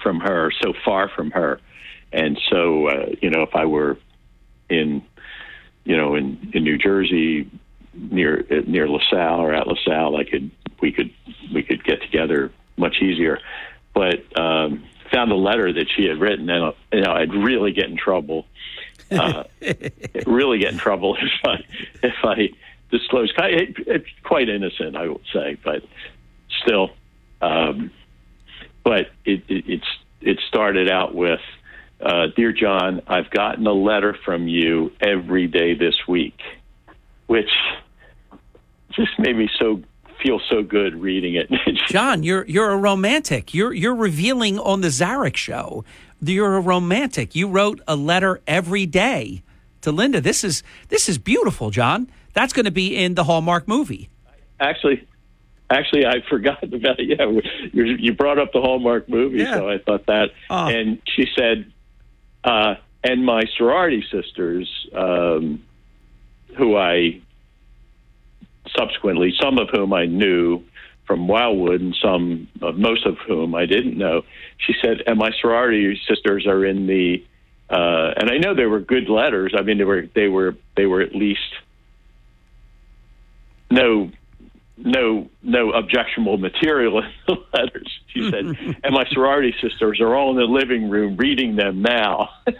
from 0.00 0.20
her, 0.20 0.52
so 0.62 0.72
far 0.84 1.08
from 1.08 1.32
her, 1.32 1.58
and 2.12 2.38
so 2.50 2.86
uh, 2.88 3.06
you 3.20 3.30
know, 3.30 3.42
if 3.42 3.56
I 3.56 3.64
were 3.64 3.98
in, 4.68 5.02
you 5.88 5.96
know, 5.96 6.14
in 6.14 6.50
in 6.52 6.64
New 6.64 6.76
Jersey 6.76 7.50
near 7.94 8.44
near 8.66 8.86
LaSalle 8.86 9.40
or 9.40 9.54
at 9.54 9.66
LaSalle, 9.66 10.16
I 10.16 10.24
could 10.24 10.50
we 10.82 10.92
could 10.92 11.10
we 11.52 11.62
could 11.62 11.82
get 11.82 12.02
together 12.02 12.52
much 12.76 12.96
easier. 13.00 13.40
But 13.94 14.38
um, 14.38 14.84
found 15.10 15.32
a 15.32 15.34
letter 15.34 15.72
that 15.72 15.86
she 15.96 16.04
had 16.04 16.20
written, 16.20 16.50
and 16.50 16.74
you 16.92 17.00
know 17.00 17.12
I'd 17.12 17.32
really 17.32 17.72
get 17.72 17.86
in 17.86 17.96
trouble. 17.96 18.44
Uh, 19.10 19.44
really 20.26 20.58
get 20.58 20.74
in 20.74 20.78
trouble 20.78 21.16
if 21.22 21.32
I 21.42 21.56
if 22.02 22.14
I 22.22 22.50
disclose. 22.90 23.32
It, 23.38 23.76
it's 23.86 24.06
quite 24.24 24.50
innocent, 24.50 24.94
I 24.94 25.08
would 25.08 25.24
say, 25.32 25.56
but 25.64 25.82
still. 26.62 26.90
Um, 27.40 27.90
but 28.84 29.06
it, 29.24 29.42
it 29.48 29.64
it's 29.66 29.88
it 30.20 30.38
started 30.48 30.90
out 30.90 31.14
with. 31.14 31.40
Uh, 32.00 32.26
Dear 32.36 32.52
John, 32.52 33.02
I've 33.06 33.30
gotten 33.30 33.66
a 33.66 33.72
letter 33.72 34.16
from 34.24 34.46
you 34.48 34.92
every 35.00 35.46
day 35.46 35.74
this 35.74 35.94
week, 36.06 36.38
which 37.26 37.50
just 38.92 39.18
made 39.18 39.36
me 39.36 39.48
so 39.58 39.82
feel 40.22 40.40
so 40.50 40.62
good 40.62 41.00
reading 41.00 41.34
it. 41.34 41.48
John, 41.88 42.22
you're 42.22 42.44
you're 42.46 42.70
a 42.70 42.76
romantic. 42.76 43.52
You're 43.54 43.72
you're 43.72 43.94
revealing 43.94 44.58
on 44.58 44.80
the 44.80 44.88
Zarych 44.88 45.36
show. 45.36 45.84
You're 46.20 46.56
a 46.56 46.60
romantic. 46.60 47.34
You 47.34 47.48
wrote 47.48 47.80
a 47.86 47.94
letter 47.96 48.40
every 48.46 48.86
day 48.86 49.42
to 49.82 49.92
Linda. 49.92 50.20
This 50.20 50.42
is 50.44 50.62
this 50.88 51.08
is 51.08 51.18
beautiful, 51.18 51.70
John. 51.70 52.10
That's 52.32 52.52
going 52.52 52.66
to 52.66 52.70
be 52.72 52.96
in 52.96 53.14
the 53.14 53.24
Hallmark 53.24 53.66
movie. 53.66 54.08
actually, 54.60 55.06
actually, 55.70 56.06
I 56.06 56.20
forgot 56.30 56.62
about 56.62 57.00
it. 57.00 57.18
Yeah, 57.18 57.26
you, 57.72 57.84
you 57.98 58.12
brought 58.12 58.38
up 58.38 58.52
the 58.52 58.60
Hallmark 58.60 59.08
movie, 59.08 59.44
so 59.44 59.68
I 59.68 59.78
thought 59.78 60.06
that. 60.06 60.30
And 60.68 61.00
she 61.06 61.26
said, 61.36 61.72
uh, 62.44 62.74
and 63.04 63.24
my 63.24 63.42
sorority 63.56 64.04
sisters, 64.10 64.68
um, 64.94 65.62
who 66.56 66.76
I 66.76 67.20
subsequently, 68.76 69.34
some 69.40 69.58
of 69.58 69.68
whom 69.70 69.92
I 69.92 70.06
knew 70.06 70.62
from 71.06 71.26
Wildwood, 71.26 71.80
and 71.80 71.96
some, 72.02 72.48
uh, 72.60 72.72
most 72.72 73.06
of 73.06 73.16
whom 73.26 73.54
I 73.54 73.64
didn't 73.64 73.96
know. 73.96 74.22
She 74.58 74.74
said, 74.82 75.02
and 75.06 75.18
my 75.18 75.30
sorority 75.40 75.98
sisters 76.06 76.46
are 76.46 76.66
in 76.66 76.86
the, 76.86 77.24
uh, 77.70 78.12
and 78.16 78.30
I 78.30 78.36
know 78.36 78.54
they 78.54 78.66
were 78.66 78.80
good 78.80 79.08
letters. 79.08 79.54
I 79.56 79.62
mean, 79.62 79.78
they 79.78 79.84
were, 79.84 80.06
they 80.14 80.28
were, 80.28 80.54
they 80.76 80.86
were 80.86 81.00
at 81.00 81.14
least 81.14 81.40
no 83.70 84.10
no 84.84 85.28
no 85.42 85.72
objectionable 85.72 86.38
material 86.38 86.98
in 86.98 87.10
the 87.26 87.36
letters. 87.52 88.00
She 88.08 88.30
said, 88.30 88.44
and 88.84 88.94
my 88.94 89.04
sorority 89.10 89.54
sisters 89.60 90.00
are 90.00 90.14
all 90.14 90.30
in 90.30 90.36
the 90.36 90.44
living 90.44 90.88
room 90.88 91.16
reading 91.16 91.56
them 91.56 91.82
now. 91.82 92.30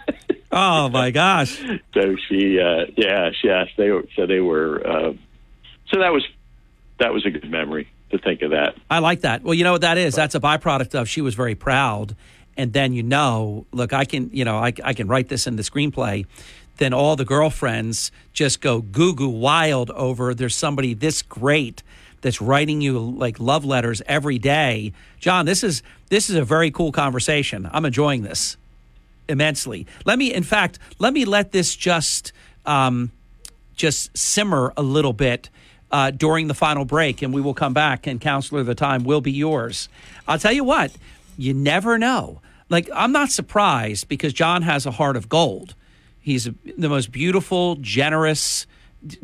Oh 0.51 0.89
my 0.89 1.11
gosh! 1.11 1.61
so 1.93 2.15
she, 2.27 2.59
uh, 2.59 2.85
yeah, 2.97 3.29
she 3.39 3.51
asked. 3.51 3.73
They 3.77 3.91
were 3.91 4.05
so 4.15 4.25
they 4.25 4.39
were 4.39 4.81
uh, 4.83 5.13
so 5.91 5.99
that 5.99 6.11
was 6.11 6.25
that 6.99 7.13
was 7.13 7.23
a 7.27 7.29
good 7.29 7.49
memory 7.51 7.87
to 8.09 8.17
think 8.17 8.41
of 8.41 8.49
that. 8.49 8.75
I 8.89 8.97
like 8.97 9.21
that. 9.21 9.43
Well, 9.43 9.53
you 9.53 9.63
know 9.63 9.73
what 9.73 9.81
that 9.81 9.99
is? 9.99 10.15
That's 10.15 10.33
a 10.33 10.39
byproduct 10.39 10.99
of 10.99 11.07
she 11.07 11.21
was 11.21 11.35
very 11.35 11.53
proud. 11.53 12.15
And 12.57 12.73
then 12.73 12.93
you 12.93 13.03
know, 13.03 13.67
look, 13.71 13.93
I 13.93 14.05
can, 14.05 14.31
you 14.33 14.43
know, 14.43 14.57
I, 14.57 14.73
I 14.83 14.93
can 14.93 15.07
write 15.07 15.29
this 15.29 15.45
in 15.45 15.55
the 15.55 15.61
screenplay. 15.61 16.25
Then 16.77 16.93
all 16.93 17.15
the 17.15 17.25
girlfriends 17.25 18.11
just 18.33 18.59
go 18.59 18.81
goo 18.81 19.13
goo 19.13 19.29
wild 19.29 19.91
over 19.91 20.33
there's 20.33 20.55
somebody 20.55 20.95
this 20.95 21.21
great 21.21 21.83
that's 22.21 22.41
writing 22.41 22.81
you 22.81 22.99
like 22.99 23.39
love 23.39 23.65
letters 23.65 24.01
every 24.05 24.39
day. 24.39 24.93
John, 25.19 25.45
this 25.45 25.63
is 25.63 25.83
this 26.09 26.29
is 26.29 26.35
a 26.35 26.43
very 26.43 26.71
cool 26.71 26.91
conversation. 26.91 27.69
I'm 27.71 27.85
enjoying 27.85 28.23
this 28.23 28.57
immensely. 29.27 29.85
Let 30.05 30.17
me, 30.17 30.33
in 30.33 30.43
fact, 30.43 30.79
let 30.97 31.13
me 31.13 31.25
let 31.25 31.51
this 31.51 31.75
just 31.75 32.33
um, 32.65 33.11
just 33.75 34.15
simmer 34.17 34.73
a 34.75 34.81
little 34.81 35.13
bit 35.13 35.49
uh, 35.91 36.11
during 36.11 36.47
the 36.47 36.53
final 36.53 36.85
break, 36.85 37.21
and 37.21 37.33
we 37.33 37.41
will 37.41 37.53
come 37.53 37.73
back. 37.73 38.07
And 38.07 38.19
counselor, 38.19 38.63
the 38.63 38.75
time 38.75 39.03
will 39.03 39.21
be 39.21 39.31
yours. 39.31 39.87
I'll 40.27 40.39
tell 40.39 40.51
you 40.51 40.63
what, 40.63 40.91
you 41.37 41.53
never 41.53 41.97
know. 41.97 42.41
Like 42.69 42.89
I'm 42.93 43.11
not 43.11 43.31
surprised 43.31 44.07
because 44.07 44.33
John 44.33 44.61
has 44.63 44.85
a 44.85 44.91
heart 44.91 45.15
of 45.15 45.29
gold. 45.29 45.75
He's 46.19 46.49
the 46.77 46.89
most 46.89 47.11
beautiful, 47.11 47.75
generous, 47.77 48.67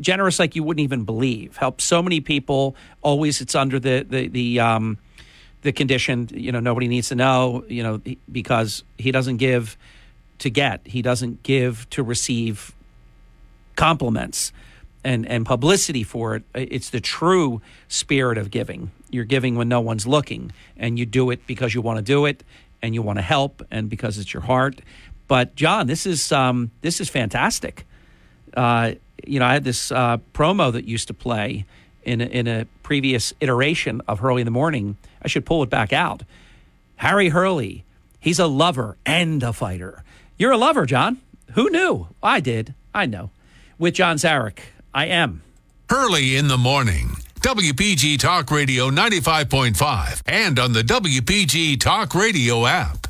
generous 0.00 0.38
like 0.38 0.56
you 0.56 0.62
wouldn't 0.62 0.82
even 0.82 1.04
believe. 1.04 1.56
Helps 1.56 1.84
so 1.84 2.02
many 2.02 2.20
people. 2.20 2.76
Always, 3.02 3.40
it's 3.40 3.54
under 3.54 3.78
the 3.78 4.06
the 4.08 4.28
the 4.28 4.60
um, 4.60 4.98
the 5.62 5.72
condition. 5.72 6.28
You 6.32 6.52
know, 6.52 6.60
nobody 6.60 6.88
needs 6.88 7.08
to 7.08 7.14
know. 7.14 7.64
You 7.68 7.82
know, 7.82 8.00
because 8.30 8.84
he 8.98 9.12
doesn't 9.12 9.36
give 9.38 9.76
to 10.38 10.50
get. 10.50 10.86
He 10.86 11.02
doesn't 11.02 11.42
give 11.42 11.88
to 11.90 12.02
receive 12.02 12.74
compliments 13.76 14.52
and, 15.04 15.26
and 15.26 15.46
publicity 15.46 16.02
for 16.02 16.36
it. 16.36 16.42
It's 16.54 16.90
the 16.90 17.00
true 17.00 17.60
spirit 17.88 18.38
of 18.38 18.50
giving. 18.50 18.90
You're 19.10 19.24
giving 19.24 19.56
when 19.56 19.68
no 19.68 19.80
one's 19.80 20.06
looking, 20.06 20.52
and 20.76 20.98
you 20.98 21.06
do 21.06 21.30
it 21.30 21.46
because 21.46 21.74
you 21.74 21.80
want 21.80 21.98
to 21.98 22.02
do 22.02 22.26
it, 22.26 22.42
and 22.82 22.94
you 22.94 23.02
want 23.02 23.18
to 23.18 23.22
help, 23.22 23.64
and 23.70 23.88
because 23.88 24.18
it's 24.18 24.32
your 24.34 24.42
heart. 24.42 24.80
But 25.28 25.54
John, 25.54 25.86
this 25.86 26.06
is 26.06 26.32
um, 26.32 26.70
this 26.80 27.00
is 27.00 27.08
fantastic. 27.08 27.86
Uh, 28.54 28.94
you 29.24 29.38
know, 29.38 29.46
I 29.46 29.54
had 29.54 29.64
this 29.64 29.90
uh, 29.92 30.18
promo 30.34 30.72
that 30.72 30.84
used 30.86 31.08
to 31.08 31.14
play 31.14 31.64
in 32.02 32.20
a, 32.20 32.24
in 32.24 32.46
a 32.46 32.66
previous 32.82 33.32
iteration 33.40 34.00
of 34.08 34.20
Hurley 34.20 34.42
in 34.42 34.46
the 34.46 34.50
Morning. 34.50 34.96
I 35.22 35.28
should 35.28 35.44
pull 35.46 35.62
it 35.62 35.70
back 35.70 35.92
out. 35.92 36.22
Harry 36.96 37.28
Hurley, 37.28 37.84
he's 38.20 38.38
a 38.38 38.46
lover 38.46 38.96
and 39.04 39.42
a 39.42 39.52
fighter. 39.52 40.02
You're 40.38 40.52
a 40.52 40.58
lover, 40.58 40.86
John. 40.86 41.18
Who 41.54 41.70
knew? 41.70 42.08
I 42.22 42.40
did. 42.40 42.74
I 42.94 43.06
know. 43.06 43.30
With 43.78 43.94
John 43.94 44.16
Zarych, 44.16 44.58
I 44.94 45.06
am. 45.06 45.42
Hurley 45.90 46.36
in 46.36 46.48
the 46.48 46.58
morning. 46.58 47.16
WPG 47.40 48.18
Talk 48.18 48.50
Radio 48.50 48.90
95.5 48.90 50.22
and 50.26 50.58
on 50.58 50.72
the 50.72 50.82
WPG 50.82 51.78
Talk 51.78 52.14
Radio 52.14 52.66
app. 52.66 53.06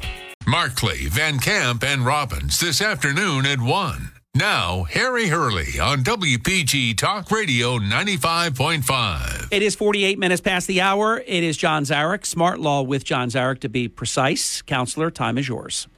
Markley, 0.47 1.07
Van 1.07 1.39
Camp, 1.39 1.83
and 1.83 2.05
Robbins 2.05 2.61
this 2.61 2.81
afternoon 2.81 3.47
at 3.47 3.61
1. 3.61 4.16
Now, 4.37 4.83
Harry 4.83 5.29
Hurley 5.29 5.81
on 5.81 6.05
WPG 6.05 6.99
Talk 6.99 7.31
Radio 7.31 7.79
95.5. 7.79 9.49
It 9.51 9.63
is 9.63 9.75
48 9.75 10.19
minutes 10.19 10.43
past 10.43 10.67
the 10.67 10.83
hour. 10.83 11.23
It 11.27 11.43
is 11.43 11.57
John 11.57 11.85
Zarych, 11.85 12.27
Smart 12.27 12.61
Law 12.61 12.83
with 12.83 13.03
John 13.03 13.31
Zarych 13.31 13.61
to 13.61 13.71
be 13.71 13.89
precise. 13.89 14.61
Counselor, 14.61 15.11
time 15.11 15.39
is 15.39 15.49
yours. 15.49 15.89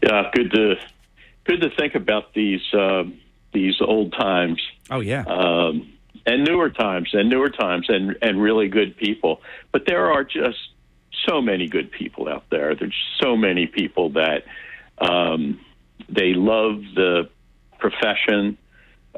Yeah, 0.00 0.30
good 0.32 0.52
to 0.52 0.76
good 1.42 1.62
to 1.62 1.70
think 1.76 1.96
about 1.96 2.32
these 2.32 2.62
uh, 2.72 3.02
these 3.52 3.80
old 3.80 4.12
times. 4.12 4.62
Oh 4.92 5.00
yeah, 5.00 5.24
um, 5.26 5.92
and 6.24 6.44
newer 6.44 6.70
times, 6.70 7.08
and 7.12 7.28
newer 7.28 7.50
times, 7.50 7.86
and 7.88 8.16
and 8.22 8.40
really 8.40 8.68
good 8.68 8.96
people. 8.96 9.42
But 9.72 9.86
there 9.86 10.12
are 10.12 10.22
just 10.22 10.58
so 11.26 11.42
many 11.42 11.66
good 11.66 11.90
people 11.90 12.28
out 12.28 12.44
there. 12.50 12.76
There's 12.76 12.94
so 13.20 13.36
many 13.36 13.66
people 13.66 14.10
that 14.10 14.44
um, 14.98 15.58
they 16.08 16.34
love 16.34 16.82
the 16.94 17.28
profession. 17.78 18.58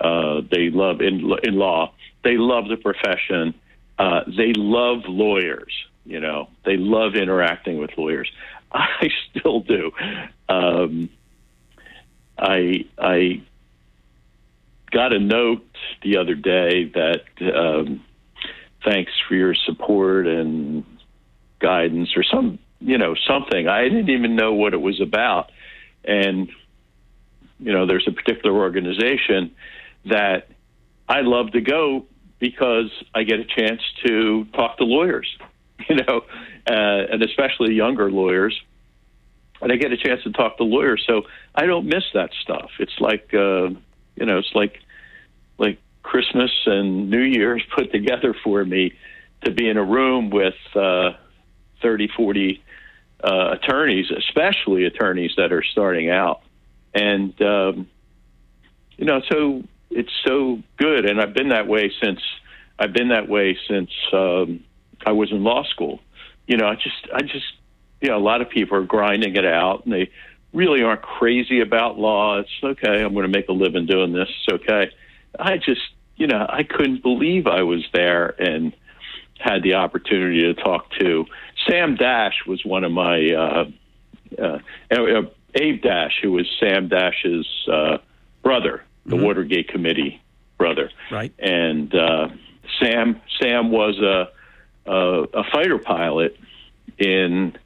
Uh, 0.00 0.40
they 0.50 0.70
love 0.70 1.00
in 1.00 1.32
in 1.42 1.54
law. 1.54 1.92
They 2.24 2.36
love 2.36 2.68
the 2.68 2.76
profession. 2.76 3.54
Uh, 3.98 4.22
they 4.26 4.52
love 4.54 5.00
lawyers. 5.06 5.72
You 6.04 6.20
know, 6.20 6.48
they 6.64 6.76
love 6.76 7.14
interacting 7.14 7.78
with 7.78 7.90
lawyers. 7.96 8.30
I 8.72 9.08
still 9.30 9.60
do. 9.60 9.92
Um, 10.48 11.10
I 12.38 12.86
I 12.98 13.42
got 14.90 15.12
a 15.12 15.18
note 15.18 15.64
the 16.02 16.16
other 16.16 16.34
day 16.34 16.86
that 16.94 17.22
um, 17.54 18.02
thanks 18.84 19.12
for 19.28 19.34
your 19.34 19.54
support 19.54 20.26
and 20.26 20.84
guidance 21.58 22.16
or 22.16 22.22
some 22.24 22.58
you 22.80 22.98
know 22.98 23.14
something. 23.26 23.68
I 23.68 23.84
didn't 23.84 24.08
even 24.08 24.36
know 24.36 24.54
what 24.54 24.72
it 24.72 24.80
was 24.80 25.00
about, 25.00 25.50
and 26.04 26.50
you 27.60 27.72
know 27.72 27.86
there's 27.86 28.06
a 28.08 28.12
particular 28.12 28.56
organization 28.56 29.54
that 30.06 30.48
I 31.08 31.20
love 31.20 31.52
to 31.52 31.60
go 31.60 32.06
because 32.38 32.90
I 33.14 33.24
get 33.24 33.40
a 33.40 33.44
chance 33.44 33.82
to 34.06 34.46
talk 34.54 34.78
to 34.78 34.84
lawyers, 34.84 35.28
you 35.88 35.96
know, 35.96 36.22
uh, 36.68 37.12
and 37.12 37.22
especially 37.22 37.74
younger 37.74 38.10
lawyers. 38.10 38.58
And 39.62 39.70
I 39.70 39.76
get 39.76 39.92
a 39.92 39.96
chance 39.98 40.22
to 40.22 40.32
talk 40.32 40.56
to 40.56 40.64
lawyers, 40.64 41.04
so 41.06 41.22
I 41.54 41.66
don't 41.66 41.84
miss 41.84 42.04
that 42.14 42.30
stuff. 42.42 42.70
It's 42.78 42.98
like, 42.98 43.28
uh, 43.34 43.68
you 44.16 44.26
know, 44.26 44.38
it's 44.38 44.54
like 44.54 44.80
like 45.58 45.78
Christmas 46.02 46.50
and 46.64 47.10
New 47.10 47.22
Year's 47.22 47.62
put 47.76 47.92
together 47.92 48.34
for 48.42 48.64
me 48.64 48.94
to 49.44 49.50
be 49.50 49.68
in 49.68 49.76
a 49.76 49.84
room 49.84 50.30
with 50.30 50.54
uh, 50.74 51.10
30, 51.82 52.08
40 52.16 52.62
uh, 53.22 53.50
attorneys, 53.52 54.10
especially 54.10 54.84
attorneys 54.84 55.32
that 55.36 55.52
are 55.52 55.62
starting 55.62 56.10
out. 56.10 56.42
And, 56.94 57.40
um, 57.42 57.88
you 58.96 59.04
know, 59.04 59.20
so 59.30 59.62
it's 59.90 60.12
so 60.26 60.62
good. 60.76 61.06
And 61.06 61.20
I've 61.20 61.34
been 61.34 61.48
that 61.48 61.66
way 61.66 61.92
since 62.02 62.20
I've 62.78 62.92
been 62.92 63.08
that 63.08 63.28
way 63.28 63.58
since 63.68 63.90
um, 64.12 64.64
I 65.04 65.12
was 65.12 65.30
in 65.30 65.44
law 65.44 65.64
school. 65.64 66.00
You 66.46 66.56
know, 66.56 66.66
I 66.66 66.74
just, 66.74 67.08
I 67.14 67.20
just, 67.20 67.44
you 68.00 68.08
know, 68.08 68.16
a 68.16 68.18
lot 68.18 68.40
of 68.40 68.48
people 68.48 68.78
are 68.78 68.84
grinding 68.84 69.36
it 69.36 69.44
out 69.44 69.84
and 69.84 69.92
they 69.92 70.10
really 70.52 70.82
aren't 70.82 71.02
crazy 71.02 71.60
about 71.60 71.98
law. 71.98 72.38
It's 72.38 72.48
okay. 72.62 73.02
I'm 73.04 73.12
going 73.12 73.30
to 73.30 73.38
make 73.38 73.48
a 73.48 73.52
living 73.52 73.86
doing 73.86 74.12
this. 74.12 74.28
It's 74.28 74.54
okay. 74.62 74.90
I 75.38 75.58
just, 75.58 75.82
you 76.16 76.26
know, 76.26 76.46
I 76.48 76.62
couldn't 76.62 77.02
believe 77.02 77.46
I 77.46 77.62
was 77.62 77.84
there 77.92 78.34
and 78.40 78.74
had 79.38 79.62
the 79.62 79.74
opportunity 79.74 80.42
to 80.42 80.54
talk 80.54 80.90
to 80.98 81.26
Sam 81.68 81.96
Dash 81.96 82.34
was 82.46 82.64
one 82.64 82.84
of 82.84 82.92
my 82.92 83.30
uh, 83.30 83.64
uh, 84.42 84.58
Abe 85.54 85.82
Dash, 85.82 86.18
who 86.22 86.32
was 86.32 86.46
Sam 86.58 86.88
Dash's 86.88 87.46
uh, 87.70 87.98
brother, 88.42 88.82
the 89.06 89.16
Mm-hmm. 89.16 89.24
Watergate 89.24 89.68
Committee 89.68 90.20
brother, 90.58 90.90
right? 91.10 91.32
And 91.38 91.92
uh, 91.94 92.28
Sam 92.80 93.20
Sam 93.40 93.70
was 93.70 93.98
a 93.98 94.28
a, 94.86 95.22
a 95.34 95.44
fighter 95.50 95.78
pilot 95.78 96.36
in 96.98 97.56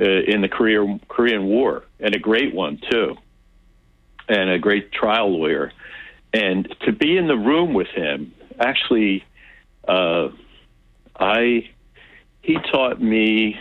uh, 0.00 0.04
in 0.04 0.42
the 0.42 0.48
Korea, 0.48 1.00
Korean 1.08 1.46
War, 1.46 1.84
and 2.00 2.14
a 2.14 2.18
great 2.18 2.54
one 2.54 2.80
too, 2.90 3.16
and 4.28 4.50
a 4.50 4.58
great 4.58 4.92
trial 4.92 5.30
lawyer. 5.30 5.72
And 6.32 6.68
to 6.80 6.92
be 6.92 7.16
in 7.16 7.28
the 7.28 7.36
room 7.36 7.74
with 7.74 7.88
him, 7.88 8.34
actually, 8.58 9.24
uh, 9.88 10.28
I 11.18 11.70
he 12.42 12.58
taught 12.70 13.00
me. 13.00 13.58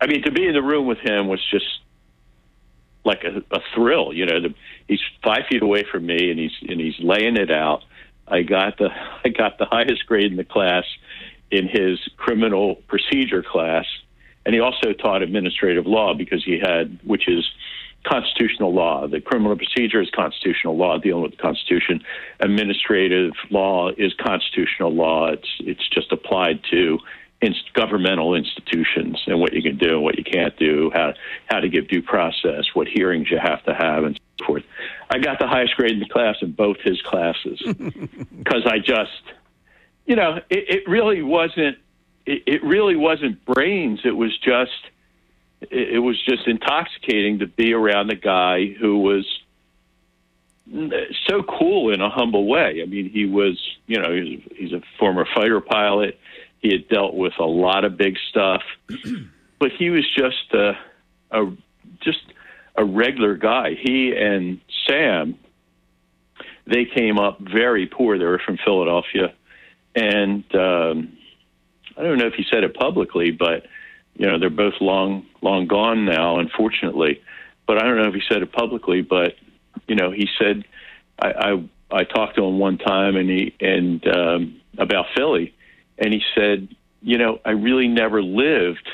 I 0.00 0.06
mean, 0.06 0.22
to 0.22 0.30
be 0.30 0.46
in 0.46 0.54
the 0.54 0.62
room 0.62 0.86
with 0.86 0.98
him 0.98 1.28
was 1.28 1.40
just 1.50 1.79
like 3.10 3.24
a, 3.24 3.42
a 3.54 3.60
thrill. 3.74 4.12
You 4.12 4.26
know, 4.26 4.40
the, 4.40 4.54
he's 4.88 5.00
five 5.22 5.42
feet 5.50 5.62
away 5.62 5.84
from 5.90 6.06
me, 6.06 6.30
and 6.30 6.38
he's 6.38 6.52
and 6.62 6.80
he's 6.80 6.98
laying 7.00 7.36
it 7.36 7.50
out. 7.50 7.82
I 8.26 8.42
got 8.42 8.78
the 8.78 8.88
I 9.24 9.28
got 9.28 9.58
the 9.58 9.66
highest 9.66 10.06
grade 10.06 10.30
in 10.30 10.36
the 10.36 10.44
class 10.44 10.84
in 11.50 11.68
his 11.68 11.98
criminal 12.16 12.76
procedure 12.86 13.42
class, 13.42 13.86
and 14.46 14.54
he 14.54 14.60
also 14.60 14.92
taught 14.92 15.22
administrative 15.22 15.86
law 15.86 16.14
because 16.14 16.44
he 16.44 16.60
had, 16.60 16.98
which 17.02 17.28
is 17.28 17.44
constitutional 18.04 18.72
law. 18.72 19.06
The 19.06 19.20
criminal 19.20 19.56
procedure 19.56 20.00
is 20.00 20.08
constitutional 20.10 20.76
law, 20.76 20.98
dealing 20.98 21.22
with 21.22 21.32
the 21.32 21.36
Constitution. 21.36 22.02
Administrative 22.38 23.32
law 23.50 23.90
is 23.90 24.14
constitutional 24.14 24.94
law. 24.94 25.32
It's 25.32 25.48
it's 25.60 25.88
just 25.88 26.12
applied 26.12 26.60
to 26.70 26.98
inst- 27.42 27.72
governmental 27.72 28.34
institutions 28.34 29.22
and 29.26 29.40
what 29.40 29.52
you 29.52 29.62
can 29.62 29.76
do 29.76 29.94
and 29.94 30.02
what 30.02 30.18
you 30.18 30.24
can't 30.24 30.56
do, 30.58 30.90
how 30.92 31.14
how 31.46 31.60
to 31.60 31.68
give 31.68 31.88
due 31.88 32.02
process, 32.02 32.64
what 32.74 32.88
hearings 32.88 33.30
you 33.30 33.38
have 33.38 33.62
to 33.64 33.74
have, 33.74 34.04
and 34.04 34.20
so 34.38 34.46
forth. 34.46 34.62
I 35.10 35.18
got 35.18 35.38
the 35.38 35.46
highest 35.46 35.76
grade 35.76 35.92
in 35.92 36.00
the 36.00 36.08
class 36.08 36.36
in 36.42 36.52
both 36.52 36.78
his 36.82 37.00
classes 37.02 37.60
because 38.38 38.66
I 38.66 38.78
just, 38.78 39.22
you 40.06 40.16
know, 40.16 40.36
it, 40.50 40.68
it 40.68 40.88
really 40.88 41.22
wasn't. 41.22 41.78
It, 42.26 42.42
it 42.46 42.62
really 42.62 42.96
wasn't 42.96 43.44
brains. 43.44 44.00
It 44.04 44.16
was 44.16 44.36
just 44.38 44.90
it, 45.60 45.94
it 45.94 45.98
was 45.98 46.20
just 46.24 46.46
intoxicating 46.46 47.40
to 47.40 47.46
be 47.46 47.72
around 47.72 48.10
a 48.10 48.16
guy 48.16 48.66
who 48.66 48.98
was 48.98 49.26
so 51.28 51.42
cool 51.42 51.92
in 51.92 52.00
a 52.00 52.08
humble 52.08 52.46
way. 52.46 52.80
I 52.82 52.86
mean, 52.86 53.10
he 53.10 53.26
was, 53.26 53.60
you 53.86 54.00
know, 54.00 54.12
he's, 54.12 54.40
he's 54.54 54.72
a 54.72 54.82
former 54.98 55.26
fighter 55.34 55.60
pilot. 55.60 56.18
He 56.60 56.72
had 56.72 56.88
dealt 56.88 57.14
with 57.14 57.32
a 57.38 57.44
lot 57.44 57.84
of 57.84 57.96
big 57.96 58.16
stuff, 58.28 58.62
but 59.58 59.72
he 59.72 59.90
was 59.90 60.04
just 60.14 60.52
a, 60.52 60.72
a 61.30 61.52
just 62.02 62.20
a 62.76 62.84
regular 62.84 63.36
guy. 63.36 63.74
He 63.80 64.14
and 64.14 64.60
Sam, 64.86 65.38
they 66.66 66.84
came 66.84 67.18
up 67.18 67.40
very 67.40 67.86
poor. 67.86 68.18
They 68.18 68.24
were 68.24 68.42
from 68.44 68.58
Philadelphia, 68.64 69.32
and 69.94 70.44
um, 70.54 71.16
I 71.96 72.02
don't 72.02 72.18
know 72.18 72.26
if 72.26 72.34
he 72.34 72.44
said 72.50 72.64
it 72.64 72.74
publicly, 72.74 73.30
but 73.30 73.66
you 74.16 74.26
know, 74.26 74.38
they're 74.38 74.50
both 74.50 74.74
long 74.80 75.26
long 75.40 75.66
gone 75.66 76.04
now, 76.04 76.38
unfortunately. 76.38 77.22
But 77.66 77.78
I 77.78 77.84
don't 77.84 77.96
know 77.96 78.08
if 78.08 78.14
he 78.14 78.22
said 78.28 78.42
it 78.42 78.52
publicly, 78.52 79.00
but 79.00 79.34
you 79.88 79.94
know, 79.94 80.10
he 80.10 80.28
said 80.38 80.64
I 81.18 81.28
I, 81.30 81.68
I 81.90 82.04
talked 82.04 82.36
to 82.36 82.44
him 82.44 82.58
one 82.58 82.76
time 82.76 83.16
and 83.16 83.30
he 83.30 83.54
and 83.60 84.06
um, 84.06 84.60
about 84.78 85.06
Philly, 85.16 85.54
and 86.00 86.12
he 86.12 86.22
said, 86.34 86.68
you 87.02 87.18
know, 87.18 87.38
I 87.44 87.50
really 87.50 87.88
never 87.88 88.22
lived 88.22 88.88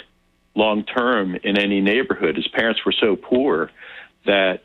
long 0.55 0.85
term 0.85 1.37
in 1.37 1.59
any 1.59 1.81
neighborhood. 1.81 2.37
His 2.37 2.49
parents 2.49 2.85
were 2.85 2.93
so 2.93 3.16
poor 3.16 3.70
that 4.27 4.65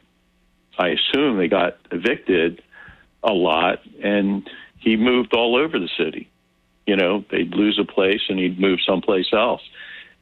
I 0.78 0.90
assume 0.90 1.38
they 1.38 1.48
got 1.48 1.78
evicted 1.92 2.62
a 3.24 3.32
lot, 3.32 3.80
and 4.04 4.50
he 4.80 4.98
moved 4.98 5.34
all 5.34 5.56
over 5.56 5.78
the 5.78 5.90
city. 5.98 6.30
You 6.88 6.96
know, 6.96 7.24
they'd 7.30 7.54
lose 7.54 7.78
a 7.80 7.86
place 7.86 8.22
and 8.28 8.40
he'd 8.40 8.60
move 8.60 8.80
someplace 8.86 9.28
else, 9.32 9.62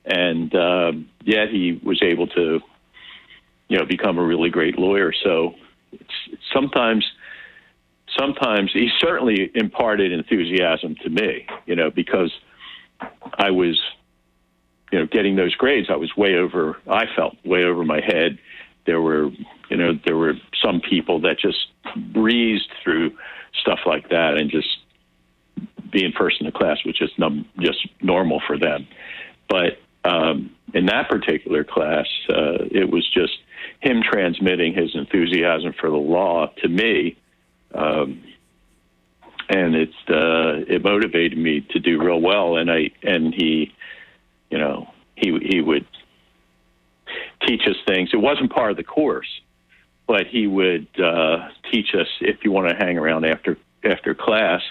and 0.06 0.54
um, 0.56 1.10
yet 1.24 1.50
he 1.50 1.80
was 1.82 2.02
able 2.04 2.28
to, 2.28 2.60
you 3.70 3.78
know, 3.78 3.86
become 3.86 4.18
a 4.18 4.24
really 4.24 4.50
great 4.50 4.78
lawyer. 4.78 5.14
So 5.24 5.56
it's, 5.94 6.40
sometimes 6.54 7.06
sometimes 8.18 8.72
he 8.74 8.90
certainly 9.00 9.52
imparted 9.56 10.12
enthusiasm 10.12 10.96
to 11.04 11.10
me, 11.10 11.46
you 11.66 11.76
know, 11.76 11.90
because 11.90 12.32
I 13.34 13.52
was, 13.52 13.80
you 14.92 15.00
know, 15.00 15.06
getting 15.06 15.36
those 15.36 15.56
grades. 15.56 15.90
I 15.90 15.96
was 15.96 16.16
way 16.16 16.36
over. 16.36 16.78
I 16.88 17.06
felt 17.16 17.36
way 17.46 17.64
over 17.64 17.84
my 17.84 18.02
head. 18.02 18.40
There 18.86 19.02
were, 19.02 19.30
you 19.70 19.78
know, 19.78 19.94
there 20.06 20.18
were 20.18 20.34
some 20.64 20.82
people 20.82 21.22
that 21.22 21.40
just 21.40 21.68
breezed 22.14 22.70
through 22.84 23.12
stuff 23.62 23.80
like 23.86 24.10
that 24.10 24.36
and 24.38 24.50
just 24.50 24.68
being 25.92 26.12
first 26.18 26.40
in 26.40 26.46
the 26.46 26.52
class 26.52 26.78
was 26.86 26.98
just 26.98 27.18
num- 27.18 27.46
just 27.60 27.88
normal 28.02 28.42
for 28.46 28.58
them. 28.58 28.88
But 29.48 29.80
um, 30.06 30.52
in 30.74 30.86
that 30.86 31.10
particular 31.10 31.64
class, 31.64 32.06
uh, 32.30 32.66
it 32.72 32.90
was 32.90 33.08
just 33.12 33.34
him 33.82 34.02
transmitting 34.04 34.74
his 34.74 34.92
enthusiasm 34.94 35.74
for 35.80 35.90
the 35.90 35.98
law 35.98 36.48
to 36.62 36.68
me, 36.68 37.18
um, 37.74 38.24
and 39.50 39.76
it's 39.76 39.94
uh, 40.10 40.74
it 40.74 40.84
motivated 40.84 41.38
me 41.38 41.66
to 41.72 41.80
do 41.80 42.02
real 42.02 42.22
well. 42.22 42.58
And 42.58 42.72
I 42.72 42.92
and 43.04 43.34
he, 43.34 43.74
you 44.50 44.58
know, 44.58 44.88
he 45.16 45.38
he 45.42 45.62
would 45.62 45.86
teach 47.48 47.62
us 47.68 47.76
things. 47.88 48.10
It 48.14 48.18
wasn't 48.18 48.52
part 48.52 48.72
of 48.72 48.78
the 48.78 48.84
course, 48.84 49.28
but 50.08 50.28
he 50.28 50.48
would 50.48 50.88
uh, 51.00 51.50
teach 51.72 51.96
us 51.96 52.08
if 52.22 52.44
you 52.44 52.52
want 52.52 52.70
to 52.70 52.76
hang 52.76 52.98
around 52.98 53.26
after 53.26 53.58
after 53.84 54.14
class. 54.14 54.62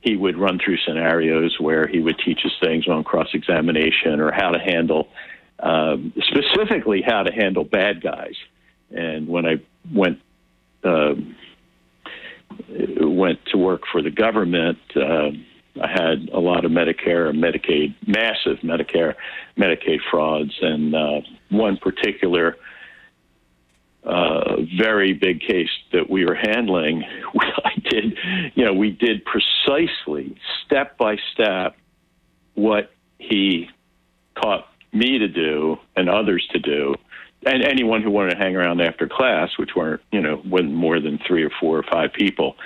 He 0.00 0.14
would 0.14 0.38
run 0.38 0.60
through 0.64 0.76
scenarios 0.86 1.56
where 1.58 1.86
he 1.86 1.98
would 2.00 2.18
teach 2.24 2.40
us 2.44 2.52
things 2.62 2.86
on 2.86 3.02
cross 3.02 3.28
examination 3.34 4.20
or 4.20 4.30
how 4.30 4.50
to 4.50 4.58
handle 4.58 5.08
um, 5.60 6.12
specifically 6.28 7.02
how 7.02 7.24
to 7.24 7.32
handle 7.32 7.64
bad 7.64 8.00
guys. 8.00 8.34
And 8.90 9.26
when 9.28 9.44
I 9.44 9.56
went 9.92 10.20
um, 10.84 11.34
went 13.00 13.44
to 13.46 13.58
work 13.58 13.82
for 13.90 14.02
the 14.02 14.10
government, 14.10 14.78
uh, 14.96 15.30
I 15.80 15.86
had 15.86 16.30
a 16.32 16.40
lot 16.40 16.64
of 16.64 16.72
Medicare 16.72 17.28
and 17.28 17.42
Medicaid, 17.42 17.94
massive 18.06 18.58
Medicare, 18.58 19.14
Medicaid 19.56 19.98
frauds, 20.10 20.56
and 20.60 20.94
uh, 20.94 21.20
one 21.50 21.76
particular 21.76 22.56
uh, 24.04 24.56
very 24.78 25.12
big 25.12 25.40
case 25.40 25.70
that 25.92 26.08
we 26.08 26.24
were 26.24 26.34
handling. 26.34 27.04
I 27.64 27.74
did, 27.84 28.16
you 28.54 28.64
know, 28.64 28.72
we 28.72 28.90
did 28.90 29.22
precisely 29.24 30.36
step 30.64 30.96
by 30.96 31.16
step 31.32 31.76
what 32.54 32.90
he 33.18 33.68
taught 34.40 34.66
me 34.92 35.18
to 35.18 35.28
do 35.28 35.76
and 35.96 36.08
others 36.08 36.46
to 36.52 36.58
do, 36.58 36.94
and 37.46 37.62
anyone 37.62 38.02
who 38.02 38.10
wanted 38.10 38.32
to 38.32 38.36
hang 38.36 38.56
around 38.56 38.80
after 38.80 39.08
class, 39.08 39.50
which 39.58 39.70
weren't, 39.76 40.00
you 40.10 40.20
know, 40.20 40.42
wasn't 40.44 40.74
more 40.74 41.00
than 41.00 41.18
three 41.26 41.44
or 41.44 41.50
four 41.60 41.78
or 41.78 41.84
five 41.84 42.12
people, 42.12 42.56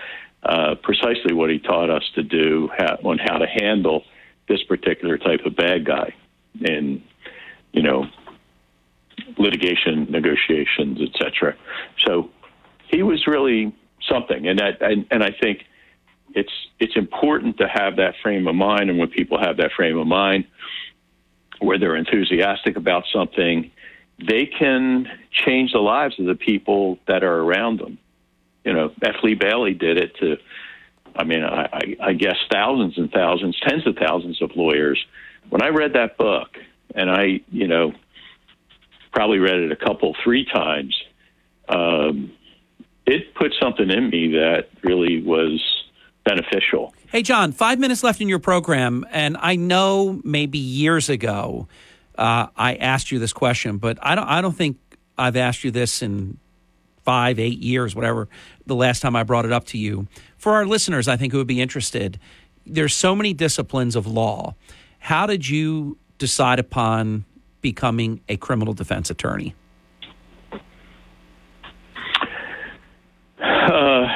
uh, 0.43 0.74
precisely 0.82 1.35
what 1.35 1.51
he 1.51 1.59
taught 1.59 1.90
us 1.90 2.03
to 2.15 2.23
do 2.23 2.70
ha- 2.77 2.97
on 3.05 3.19
how 3.19 3.39
to 3.39 3.47
handle 3.47 4.05
this 4.49 4.62
particular 4.65 5.19
type 5.19 5.40
of 5.44 5.55
bad 5.55 5.85
guy 5.85 6.15
in, 6.61 7.03
you 7.73 7.82
know, 7.82 8.07
litigation, 9.39 10.07
negotiations, 10.11 11.01
etc. 11.01 11.55
So 12.07 12.31
he 12.89 13.03
was 13.03 13.27
really 13.27 13.74
something, 14.09 14.49
and 14.49 14.59
that, 14.59 14.82
and, 14.82 15.07
and 15.11 15.23
I 15.23 15.31
think 15.40 15.65
it's 16.35 16.53
it's 16.81 16.97
important 16.97 17.59
to 17.59 17.69
have 17.69 17.97
that 17.97 18.15
frame 18.23 18.49
of 18.49 18.55
mind, 18.55 18.90
and 18.90 18.99
when 18.99 19.09
people 19.09 19.39
have 19.39 19.59
that 19.59 19.73
frame 19.77 19.99
of 19.99 20.07
mind, 20.07 20.47
where 21.61 21.78
they're 21.78 21.97
enthusiastic 21.97 22.77
about 22.77 23.05
something, 23.12 23.70
they 24.27 24.47
can 24.47 25.09
change 25.31 25.73
the 25.73 25.78
lives 25.78 26.19
of 26.19 26.27
the 26.27 26.35
people 26.35 26.99
that 27.09 27.24
are 27.24 27.40
around 27.40 27.81
them. 27.81 27.99
You 28.65 28.73
know, 28.73 28.93
F. 29.03 29.16
Lee 29.23 29.35
Bailey 29.35 29.74
did 29.74 29.99
it 29.99 30.16
to, 30.16 30.36
I 31.16 31.24
mean, 31.24 31.43
I, 31.43 31.97
I, 32.01 32.12
guess 32.12 32.36
thousands 32.51 32.97
and 32.97 33.11
thousands, 33.11 33.59
tens 33.66 33.86
of 33.86 33.97
thousands 33.97 34.40
of 34.40 34.53
lawyers. 34.55 35.05
When 35.49 35.62
I 35.62 35.69
read 35.69 35.94
that 35.94 36.16
book, 36.16 36.57
and 36.94 37.11
I, 37.11 37.40
you 37.51 37.66
know, 37.66 37.93
probably 39.12 39.39
read 39.39 39.57
it 39.57 39.73
a 39.73 39.77
couple, 39.77 40.15
three 40.23 40.44
times, 40.44 40.97
um, 41.69 42.32
it 43.07 43.35
put 43.35 43.53
something 43.61 43.90
in 43.90 44.11
me 44.11 44.32
that 44.32 44.69
really 44.82 45.23
was 45.23 45.62
beneficial. 46.24 46.94
Hey, 47.09 47.23
John, 47.23 47.53
five 47.53 47.78
minutes 47.78 48.03
left 48.03 48.20
in 48.20 48.28
your 48.28 48.39
program, 48.39 49.05
and 49.11 49.36
I 49.40 49.57
know 49.57 50.20
maybe 50.24 50.59
years 50.59 51.09
ago 51.09 51.66
uh, 52.17 52.47
I 52.57 52.75
asked 52.75 53.11
you 53.11 53.19
this 53.19 53.33
question, 53.33 53.79
but 53.79 53.99
I 54.03 54.15
don't. 54.15 54.27
I 54.27 54.41
don't 54.41 54.57
think 54.57 54.77
I've 55.17 55.37
asked 55.37 55.65
you 55.65 55.71
this 55.71 56.03
in 56.03 56.39
five, 57.05 57.39
eight 57.39 57.59
years, 57.59 57.95
whatever. 57.95 58.29
The 58.67 58.77
last 58.77 59.01
time 59.01 59.17
I 59.17 59.23
brought 59.23 59.45
it 59.45 59.53
up 59.53 59.65
to 59.67 59.79
you, 59.79 60.07
for 60.37 60.53
our 60.53 60.67
listeners, 60.67 61.09
I 61.09 61.17
think 61.17 61.33
who 61.33 61.39
would 61.39 61.47
be 61.47 61.61
interested. 61.61 62.19
There's 62.65 62.95
so 62.95 63.17
many 63.17 63.33
disciplines 63.35 63.97
of 63.97 64.07
law. 64.07 64.55
How 64.99 65.27
did 65.27 65.49
you 65.49 65.99
decide 66.19 66.59
upon 66.59 67.25
becoming 67.61 68.21
a 68.29 68.37
criminal 68.37 68.73
defense 68.75 69.11
attorney? 69.11 69.55
Uh, 73.41 74.07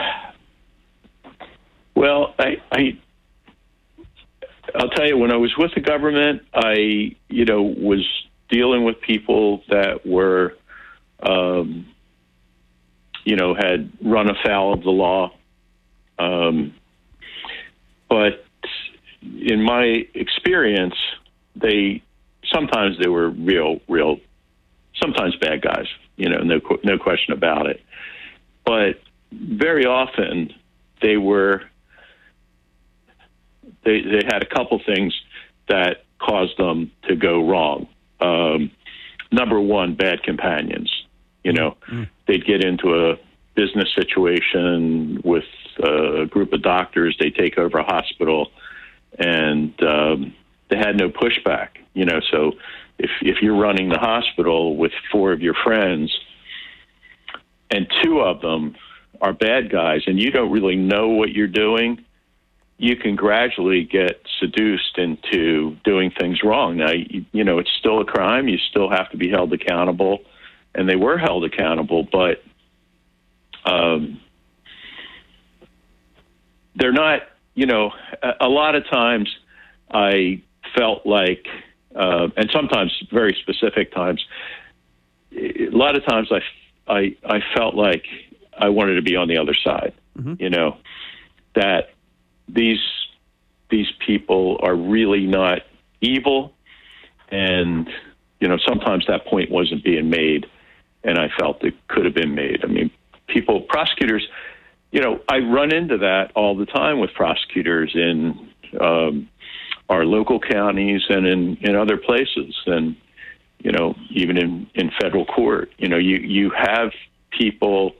well, 1.96 2.34
I, 2.38 2.56
I 2.70 2.98
I'll 4.76 4.90
tell 4.90 5.06
you, 5.06 5.16
when 5.16 5.32
I 5.32 5.36
was 5.36 5.56
with 5.56 5.72
the 5.74 5.80
government, 5.80 6.42
I, 6.54 7.16
you 7.28 7.44
know, 7.44 7.62
was 7.62 8.06
dealing 8.48 8.84
with 8.84 9.00
people 9.00 9.62
that 9.68 10.06
were, 10.06 10.56
um, 11.20 11.86
you 13.24 13.36
know, 13.36 13.54
had 13.54 13.90
run 14.02 14.28
afoul 14.28 14.74
of 14.74 14.82
the 14.82 14.90
law. 14.90 15.32
Um, 16.18 16.74
but 18.08 18.44
in 19.22 19.62
my 19.62 20.06
experience, 20.14 20.94
they 21.54 22.02
sometimes 22.52 22.98
they 22.98 23.08
were 23.08 23.30
real, 23.30 23.80
real, 23.88 24.18
sometimes 25.00 25.34
bad 25.36 25.62
guys. 25.62 25.86
You 26.16 26.28
know, 26.28 26.38
no, 26.38 26.60
no 26.84 26.98
question 26.98 27.34
about 27.34 27.66
it. 27.66 27.82
But 28.64 29.00
very 29.32 29.84
often 29.84 30.54
they 31.02 31.16
were 31.16 31.62
they 33.86 34.02
they 34.02 34.22
had 34.26 34.42
a 34.42 34.46
couple 34.46 34.78
things 34.84 35.14
that 35.68 36.04
caused 36.18 36.58
them 36.58 36.90
to 37.08 37.16
go 37.16 37.48
wrong. 37.48 37.88
Um, 38.20 38.70
number 39.32 39.60
one, 39.60 39.94
bad 39.94 40.22
companions. 40.22 40.90
You 41.44 41.52
know, 41.52 41.76
mm. 41.88 42.08
they'd 42.26 42.44
get 42.44 42.64
into 42.64 43.10
a 43.10 43.18
business 43.54 43.88
situation 43.94 45.20
with 45.24 45.44
a 45.82 46.26
group 46.26 46.52
of 46.52 46.62
doctors. 46.62 47.16
They 47.18 47.30
take 47.30 47.56
over 47.56 47.78
a 47.78 47.84
hospital, 47.84 48.50
and 49.18 49.72
um, 49.82 50.34
they 50.68 50.76
had 50.76 50.96
no 50.96 51.08
pushback. 51.08 51.68
You 51.94 52.04
know, 52.04 52.20
so 52.30 52.52
if 52.98 53.10
if 53.22 53.42
you're 53.42 53.56
running 53.56 53.88
the 53.88 53.98
hospital 53.98 54.76
with 54.76 54.92
four 55.12 55.32
of 55.32 55.40
your 55.40 55.54
friends, 55.54 56.16
and 57.70 57.86
two 58.02 58.20
of 58.20 58.40
them 58.40 58.76
are 59.20 59.32
bad 59.32 59.70
guys, 59.70 60.02
and 60.06 60.20
you 60.20 60.30
don't 60.30 60.50
really 60.50 60.76
know 60.76 61.08
what 61.08 61.30
you're 61.30 61.46
doing, 61.46 62.04
you 62.78 62.96
can 62.96 63.16
gradually 63.16 63.84
get 63.84 64.20
seduced 64.38 64.98
into 64.98 65.76
doing 65.84 66.10
things 66.10 66.42
wrong. 66.42 66.76
Now, 66.76 66.92
you, 66.92 67.24
you 67.32 67.44
know, 67.44 67.58
it's 67.58 67.70
still 67.78 68.00
a 68.00 68.04
crime. 68.04 68.48
You 68.48 68.58
still 68.58 68.90
have 68.90 69.10
to 69.10 69.16
be 69.16 69.30
held 69.30 69.52
accountable, 69.52 70.20
and 70.74 70.88
they 70.88 70.96
were 70.96 71.16
held 71.16 71.44
accountable. 71.44 72.06
But 72.10 72.42
um, 73.64 74.20
they're 76.74 76.92
not. 76.92 77.22
You 77.54 77.64
know, 77.64 77.92
a, 78.22 78.32
a 78.42 78.48
lot 78.48 78.74
of 78.74 78.86
times 78.90 79.34
I 79.90 80.42
felt 80.76 81.06
like, 81.06 81.46
uh, 81.94 82.28
and 82.36 82.50
sometimes 82.52 82.92
very 83.10 83.34
specific 83.40 83.94
times, 83.94 84.22
a 85.32 85.70
lot 85.70 85.96
of 85.96 86.04
times 86.04 86.30
I, 86.30 86.42
I, 86.86 87.16
I 87.24 87.40
felt 87.56 87.74
like 87.74 88.04
I 88.58 88.68
wanted 88.68 88.96
to 88.96 89.02
be 89.02 89.16
on 89.16 89.28
the 89.28 89.38
other 89.38 89.54
side. 89.54 89.94
You 90.38 90.50
know, 90.50 90.76
that 91.54 91.94
these 92.48 92.80
these 93.70 93.88
people 94.04 94.58
are 94.62 94.74
really 94.74 95.26
not 95.26 95.62
evil, 96.00 96.52
and 97.30 97.88
you 98.40 98.48
know 98.48 98.58
sometimes 98.66 99.06
that 99.08 99.26
point 99.26 99.50
wasn't 99.50 99.82
being 99.84 100.10
made, 100.10 100.46
and 101.04 101.18
I 101.18 101.28
felt 101.38 101.64
it 101.64 101.74
could 101.88 102.04
have 102.04 102.14
been 102.14 102.34
made. 102.34 102.64
I 102.64 102.68
mean, 102.68 102.90
people, 103.26 103.62
prosecutors, 103.62 104.26
you 104.92 105.00
know, 105.00 105.20
I 105.28 105.38
run 105.38 105.74
into 105.74 105.98
that 105.98 106.32
all 106.34 106.56
the 106.56 106.66
time 106.66 107.00
with 107.00 107.12
prosecutors 107.14 107.92
in 107.94 108.48
um, 108.80 109.28
our 109.88 110.04
local 110.04 110.38
counties 110.38 111.02
and 111.08 111.26
in 111.26 111.56
in 111.60 111.76
other 111.76 111.96
places, 111.96 112.54
and 112.66 112.96
you 113.58 113.72
know, 113.72 113.94
even 114.10 114.36
in 114.36 114.70
in 114.74 114.90
federal 115.00 115.24
court. 115.24 115.72
You 115.78 115.88
know, 115.88 115.98
you 115.98 116.18
you 116.18 116.50
have 116.50 116.92
people 117.30 117.94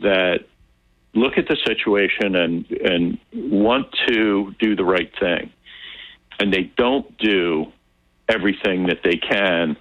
that 0.00 0.40
look 1.14 1.38
at 1.38 1.46
the 1.48 1.56
situation 1.66 2.34
and 2.36 2.70
and 2.70 3.18
want 3.32 3.86
to 4.08 4.54
do 4.58 4.76
the 4.76 4.84
right 4.84 5.10
thing, 5.18 5.52
and 6.38 6.52
they 6.52 6.72
don't 6.76 7.16
do 7.18 7.72
everything 8.28 8.86
that 8.86 8.98
they 9.02 9.16
can. 9.16 9.76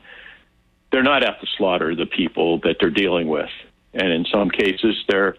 They're 0.91 1.03
not 1.03 1.23
out 1.23 1.39
to 1.41 1.47
slaughter 1.57 1.95
the 1.95 2.05
people 2.05 2.59
that 2.59 2.77
they're 2.79 2.89
dealing 2.89 3.27
with, 3.27 3.49
and 3.93 4.11
in 4.11 4.25
some 4.31 4.49
cases, 4.49 5.03
they're 5.07 5.35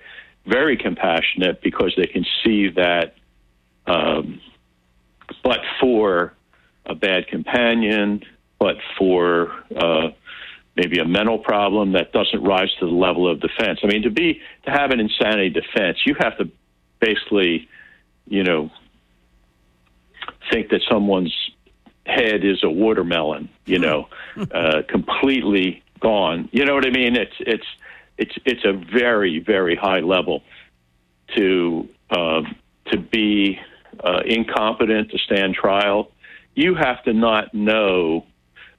very 0.46 0.76
compassionate 0.76 1.62
because 1.62 1.94
they 1.96 2.06
can 2.06 2.24
see 2.44 2.68
that. 2.70 3.14
Um, 3.86 4.40
but 5.42 5.60
for 5.80 6.34
a 6.86 6.94
bad 6.94 7.28
companion, 7.28 8.22
but 8.58 8.76
for 8.98 9.52
uh, 9.76 10.08
maybe 10.76 10.98
a 10.98 11.04
mental 11.04 11.38
problem 11.38 11.92
that 11.92 12.12
doesn't 12.12 12.42
rise 12.42 12.70
to 12.80 12.86
the 12.86 12.92
level 12.92 13.30
of 13.30 13.40
defense. 13.40 13.80
I 13.82 13.86
mean, 13.86 14.02
to 14.02 14.10
be 14.10 14.40
to 14.64 14.70
have 14.70 14.90
an 14.90 15.00
insanity 15.00 15.50
defense, 15.50 15.98
you 16.04 16.14
have 16.18 16.36
to 16.38 16.50
basically, 17.00 17.68
you 18.26 18.42
know, 18.42 18.70
think 20.50 20.70
that 20.70 20.80
someone's 20.90 21.34
head 22.06 22.44
is 22.44 22.62
a 22.62 22.70
watermelon, 22.70 23.48
you 23.66 23.78
know, 23.78 24.08
uh, 24.36 24.82
completely 24.88 25.82
gone. 26.00 26.48
You 26.52 26.64
know 26.64 26.74
what 26.74 26.86
I 26.86 26.90
mean? 26.90 27.16
It's 27.16 27.34
it's 27.40 27.66
it's 28.18 28.34
it's 28.44 28.64
a 28.64 28.72
very 28.72 29.38
very 29.38 29.76
high 29.76 30.00
level 30.00 30.42
to 31.36 31.88
um, 32.10 32.56
to 32.90 32.98
be 32.98 33.58
uh, 34.02 34.20
incompetent 34.26 35.10
to 35.10 35.18
stand 35.18 35.54
trial. 35.54 36.10
You 36.54 36.74
have 36.74 37.02
to 37.04 37.12
not 37.12 37.54
know 37.54 38.26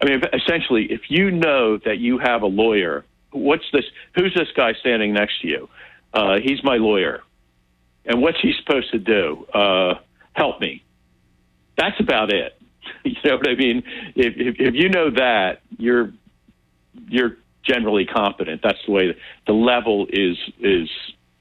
I 0.02 0.06
mean, 0.06 0.22
essentially, 0.34 0.88
if 0.92 1.02
you 1.10 1.32
know 1.32 1.78
that 1.78 1.98
you 2.00 2.18
have 2.18 2.42
a 2.42 2.48
lawyer, 2.48 3.06
what's 3.32 3.66
this? 3.72 3.86
Who's 4.16 4.34
this 4.34 4.48
guy 4.56 4.74
standing 4.80 5.14
next 5.14 5.42
to 5.42 5.48
you? 5.48 5.70
Uh, 6.14 6.38
he's 6.42 6.64
my 6.64 6.78
lawyer, 6.78 7.22
and 8.06 8.22
what's 8.22 8.40
he 8.42 8.54
supposed 8.60 8.92
to 8.92 9.00
do? 9.00 9.46
Uh, 9.54 9.96
help 10.34 10.60
me. 10.60 10.84
That's 11.78 12.00
about 12.00 12.32
it. 12.32 12.54
You 13.04 13.16
know 13.24 13.38
what 13.38 13.50
I 13.50 13.56
mean? 13.56 13.84
If, 14.16 14.34
if, 14.38 14.56
if 14.60 14.74
you 14.76 14.90
know 14.90 15.10
that, 15.10 15.62
you're 15.78 16.12
you're 17.08 17.38
generally 17.64 18.06
competent. 18.06 18.62
That's 18.64 18.78
the 18.86 18.92
way 18.92 19.18
the 19.48 19.54
level 19.54 20.06
is 20.10 20.38
is 20.60 20.90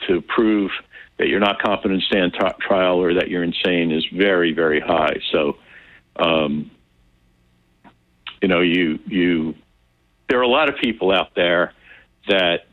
to 0.08 0.22
prove 0.22 0.70
that 1.18 1.28
you're 1.28 1.40
not 1.40 1.60
competent 1.62 2.00
to 2.00 2.06
stand 2.06 2.32
t- 2.32 2.66
trial 2.66 2.96
or 2.96 3.14
that 3.14 3.28
you're 3.28 3.42
insane 3.42 3.92
is 3.92 4.06
very 4.12 4.52
very 4.52 4.80
high. 4.80 5.20
So. 5.32 5.56
Um, 6.16 6.70
you 8.44 8.48
know, 8.48 8.60
you 8.60 8.98
you 9.06 9.54
there 10.28 10.38
are 10.38 10.42
a 10.42 10.48
lot 10.48 10.68
of 10.68 10.74
people 10.76 11.10
out 11.10 11.34
there 11.34 11.72
that 12.28 12.66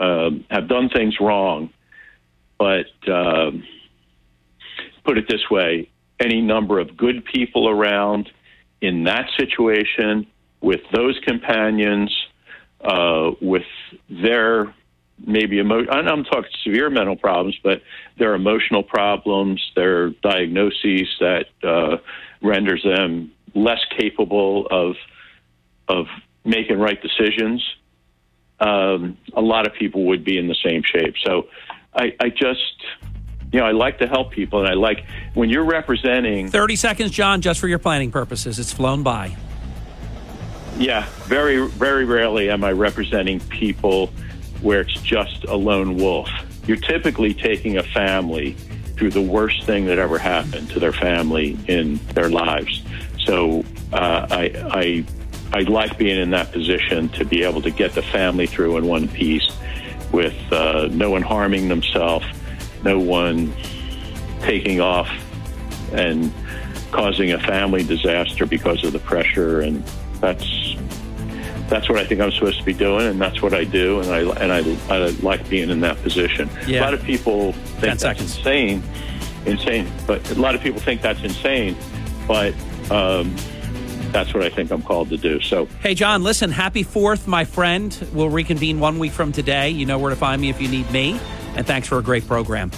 um, 0.00 0.46
have 0.50 0.66
done 0.66 0.88
things 0.88 1.16
wrong, 1.20 1.68
but 2.58 2.86
um, 3.06 3.64
put 5.04 5.18
it 5.18 5.26
this 5.28 5.42
way: 5.50 5.90
any 6.18 6.40
number 6.40 6.78
of 6.78 6.96
good 6.96 7.22
people 7.26 7.68
around 7.68 8.30
in 8.80 9.04
that 9.04 9.28
situation 9.38 10.26
with 10.62 10.80
those 10.90 11.20
companions, 11.26 12.10
uh, 12.80 13.32
with 13.42 13.66
their 14.08 14.74
maybe 15.18 15.58
emo- 15.58 15.86
I'm 15.86 16.24
talking 16.24 16.50
severe 16.64 16.88
mental 16.88 17.16
problems, 17.16 17.58
but 17.62 17.82
their 18.18 18.34
emotional 18.34 18.82
problems, 18.82 19.60
their 19.76 20.12
diagnoses 20.22 21.14
that 21.20 21.44
uh, 21.62 21.98
renders 22.40 22.82
them 22.82 23.32
less 23.54 23.80
capable 23.96 24.66
of 24.70 24.96
of 25.88 26.06
making 26.44 26.78
right 26.78 27.00
decisions, 27.00 27.62
um, 28.60 29.18
a 29.34 29.40
lot 29.40 29.66
of 29.66 29.74
people 29.74 30.06
would 30.06 30.24
be 30.24 30.38
in 30.38 30.48
the 30.48 30.56
same 30.64 30.82
shape. 30.82 31.14
So 31.24 31.48
I, 31.94 32.14
I 32.20 32.30
just 32.30 32.82
you 33.52 33.60
know, 33.60 33.66
I 33.66 33.70
like 33.70 33.98
to 33.98 34.08
help 34.08 34.32
people, 34.32 34.58
and 34.58 34.68
I 34.68 34.74
like 34.74 35.04
when 35.34 35.48
you're 35.48 35.64
representing. 35.64 36.48
30 36.48 36.74
seconds, 36.74 37.12
John, 37.12 37.40
just 37.40 37.60
for 37.60 37.68
your 37.68 37.78
planning 37.78 38.10
purposes. 38.10 38.58
It's 38.58 38.72
flown 38.72 39.04
by. 39.04 39.36
Yeah, 40.76 41.06
very, 41.26 41.68
very 41.68 42.04
rarely 42.04 42.50
am 42.50 42.64
I 42.64 42.72
representing 42.72 43.38
people 43.38 44.08
where 44.60 44.80
it's 44.80 45.00
just 45.02 45.44
a 45.44 45.54
lone 45.54 45.96
wolf. 45.96 46.28
You're 46.66 46.78
typically 46.78 47.32
taking 47.32 47.76
a 47.76 47.84
family 47.84 48.54
through 48.96 49.10
the 49.10 49.22
worst 49.22 49.62
thing 49.62 49.84
that 49.86 50.00
ever 50.00 50.18
happened 50.18 50.70
to 50.70 50.80
their 50.80 50.92
family 50.92 51.56
in 51.68 52.00
their 52.14 52.28
lives. 52.28 52.82
So 53.24 53.64
uh, 53.92 54.26
I, 54.30 54.52
I, 54.70 55.04
I 55.52 55.60
like 55.62 55.96
being 55.98 56.18
in 56.20 56.30
that 56.30 56.52
position 56.52 57.08
to 57.10 57.24
be 57.24 57.42
able 57.42 57.62
to 57.62 57.70
get 57.70 57.92
the 57.92 58.02
family 58.02 58.46
through 58.46 58.76
in 58.76 58.86
one 58.86 59.08
piece 59.08 59.50
with 60.12 60.36
uh, 60.52 60.88
no 60.90 61.10
one 61.10 61.22
harming 61.22 61.68
themselves, 61.68 62.26
no 62.82 62.98
one 62.98 63.52
taking 64.40 64.80
off 64.80 65.10
and 65.92 66.32
causing 66.92 67.32
a 67.32 67.38
family 67.40 67.82
disaster 67.82 68.46
because 68.46 68.84
of 68.84 68.92
the 68.92 68.98
pressure, 69.00 69.60
and 69.60 69.82
that's 70.20 70.76
that's 71.68 71.88
what 71.88 71.98
I 71.98 72.04
think 72.04 72.20
I'm 72.20 72.30
supposed 72.30 72.58
to 72.58 72.64
be 72.64 72.74
doing, 72.74 73.06
and 73.06 73.20
that's 73.20 73.42
what 73.42 73.54
I 73.54 73.64
do, 73.64 74.00
and 74.00 74.10
I 74.10 74.20
and 74.42 74.52
I, 74.52 74.94
I 74.94 75.08
like 75.22 75.48
being 75.48 75.70
in 75.70 75.80
that 75.80 76.00
position. 76.02 76.48
Yeah. 76.66 76.80
A 76.80 76.82
lot 76.82 76.94
of 76.94 77.02
people 77.02 77.52
think 77.52 77.98
that's 77.98 78.20
insane, 78.20 78.82
insane, 79.46 79.90
but 80.06 80.28
a 80.30 80.40
lot 80.40 80.54
of 80.54 80.60
people 80.60 80.80
think 80.80 81.02
that's 81.02 81.22
insane, 81.22 81.76
but 82.28 82.54
um, 82.90 83.34
that's 84.12 84.32
what 84.32 84.42
I 84.42 84.48
think 84.48 84.70
I'm 84.70 84.82
called 84.82 85.08
to 85.10 85.16
do. 85.16 85.40
So, 85.40 85.66
hey, 85.82 85.94
John, 85.94 86.22
listen, 86.22 86.50
happy 86.50 86.82
Fourth, 86.82 87.26
my 87.26 87.44
friend. 87.44 87.96
We'll 88.12 88.30
reconvene 88.30 88.80
one 88.80 88.98
week 88.98 89.12
from 89.12 89.32
today. 89.32 89.70
You 89.70 89.86
know 89.86 89.98
where 89.98 90.10
to 90.10 90.16
find 90.16 90.40
me 90.40 90.50
if 90.50 90.60
you 90.60 90.68
need 90.68 90.90
me, 90.90 91.20
and 91.56 91.66
thanks 91.66 91.88
for 91.88 91.98
a 91.98 92.02
great 92.02 92.26
program. 92.26 92.70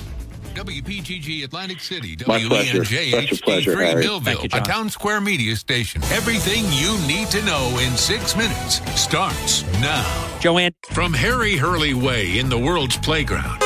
WPGG 0.54 1.44
Atlantic 1.44 1.80
City, 1.80 2.16
My 2.26 2.42
pleasure. 2.42 2.80
WENJ 2.80 3.10
Such 3.10 3.40
a 3.40 3.42
pleasure, 3.42 3.76
HD3 3.76 4.00
Millville, 4.00 4.20
Thank 4.38 4.54
you, 4.54 4.58
a 4.58 4.62
town 4.62 4.88
square 4.88 5.20
media 5.20 5.54
station. 5.54 6.02
Everything 6.04 6.64
you 6.70 6.96
need 7.06 7.28
to 7.28 7.42
know 7.44 7.78
in 7.82 7.94
six 7.94 8.34
minutes 8.34 8.80
starts 8.98 9.64
now. 9.82 10.38
Joanne. 10.40 10.72
From 10.86 11.12
Harry 11.12 11.56
Hurley 11.56 11.92
Way 11.92 12.38
in 12.38 12.48
the 12.48 12.58
world's 12.58 12.96
playground 12.96 13.65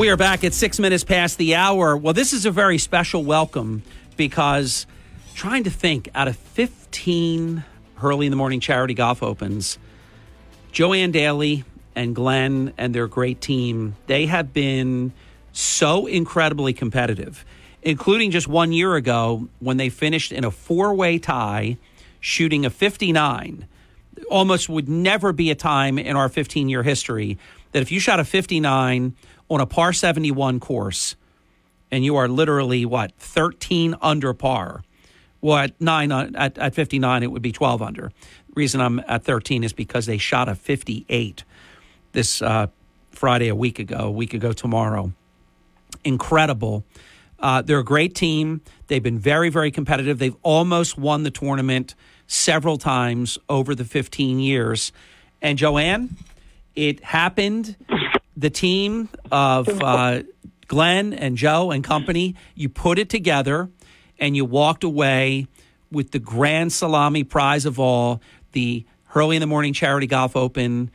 We 0.00 0.08
are 0.08 0.16
back 0.16 0.44
at 0.44 0.54
six 0.54 0.78
minutes 0.78 1.04
past 1.04 1.36
the 1.36 1.56
hour. 1.56 1.94
Well, 1.94 2.14
this 2.14 2.32
is 2.32 2.46
a 2.46 2.50
very 2.50 2.78
special 2.78 3.22
welcome 3.22 3.82
because 4.16 4.86
trying 5.34 5.64
to 5.64 5.70
think 5.70 6.08
out 6.14 6.26
of 6.26 6.36
15 6.36 7.62
Hurley 7.96 8.26
in 8.26 8.30
the 8.30 8.36
Morning 8.36 8.60
Charity 8.60 8.94
Golf 8.94 9.22
Opens, 9.22 9.78
Joanne 10.72 11.10
Daly 11.10 11.64
and 11.94 12.16
Glenn 12.16 12.72
and 12.78 12.94
their 12.94 13.08
great 13.08 13.42
team, 13.42 13.94
they 14.06 14.24
have 14.24 14.54
been 14.54 15.12
so 15.52 16.06
incredibly 16.06 16.72
competitive, 16.72 17.44
including 17.82 18.30
just 18.30 18.48
one 18.48 18.72
year 18.72 18.94
ago 18.94 19.50
when 19.58 19.76
they 19.76 19.90
finished 19.90 20.32
in 20.32 20.44
a 20.44 20.50
four 20.50 20.94
way 20.94 21.18
tie, 21.18 21.76
shooting 22.20 22.64
a 22.64 22.70
59. 22.70 23.68
Almost 24.30 24.70
would 24.70 24.88
never 24.88 25.34
be 25.34 25.50
a 25.50 25.54
time 25.54 25.98
in 25.98 26.16
our 26.16 26.30
15 26.30 26.70
year 26.70 26.84
history 26.84 27.36
that 27.72 27.82
if 27.82 27.92
you 27.92 28.00
shot 28.00 28.18
a 28.18 28.24
59 28.24 29.14
on 29.50 29.60
a 29.60 29.66
par 29.66 29.92
71 29.92 30.60
course 30.60 31.16
and 31.90 32.04
you 32.04 32.16
are 32.16 32.28
literally 32.28 32.84
what 32.86 33.12
13 33.18 33.96
under 34.00 34.32
par 34.32 34.82
Well, 35.40 35.56
at 35.58 35.80
nine 35.80 36.12
uh, 36.12 36.30
at, 36.34 36.58
at 36.58 36.74
59, 36.74 37.22
it 37.22 37.30
would 37.32 37.42
be 37.42 37.52
12 37.52 37.82
under. 37.82 38.12
Reason 38.54 38.80
I'm 38.80 39.00
at 39.08 39.24
13 39.24 39.64
is 39.64 39.72
because 39.72 40.06
they 40.06 40.18
shot 40.18 40.48
a 40.48 40.54
58 40.54 41.44
this 42.12 42.42
uh, 42.42 42.66
Friday 43.10 43.48
a 43.48 43.54
week 43.54 43.78
ago, 43.78 43.96
a 43.98 44.10
week 44.10 44.34
ago 44.34 44.52
tomorrow. 44.52 45.12
Incredible. 46.04 46.84
Uh, 47.38 47.62
they're 47.62 47.78
a 47.78 47.84
great 47.84 48.14
team. 48.14 48.60
They've 48.88 49.02
been 49.02 49.18
very, 49.18 49.48
very 49.48 49.70
competitive. 49.70 50.18
They've 50.18 50.36
almost 50.42 50.98
won 50.98 51.22
the 51.22 51.30
tournament 51.30 51.94
several 52.26 52.76
times 52.76 53.38
over 53.48 53.74
the 53.74 53.84
15 53.84 54.38
years. 54.40 54.92
And 55.40 55.56
Joanne, 55.56 56.16
it 56.74 57.02
happened. 57.02 57.76
The 58.40 58.48
team 58.48 59.10
of 59.30 59.68
uh, 59.68 60.22
Glenn 60.66 61.12
and 61.12 61.36
Joe 61.36 61.70
and 61.70 61.84
company, 61.84 62.36
you 62.54 62.70
put 62.70 62.98
it 62.98 63.10
together 63.10 63.68
and 64.18 64.34
you 64.34 64.46
walked 64.46 64.82
away 64.82 65.46
with 65.92 66.12
the 66.12 66.18
grand 66.18 66.72
salami 66.72 67.22
prize 67.22 67.66
of 67.66 67.78
all, 67.78 68.22
the 68.52 68.86
Hurley 69.08 69.36
in 69.36 69.40
the 69.40 69.46
Morning 69.46 69.74
Charity 69.74 70.06
Golf 70.06 70.36
Open 70.36 70.90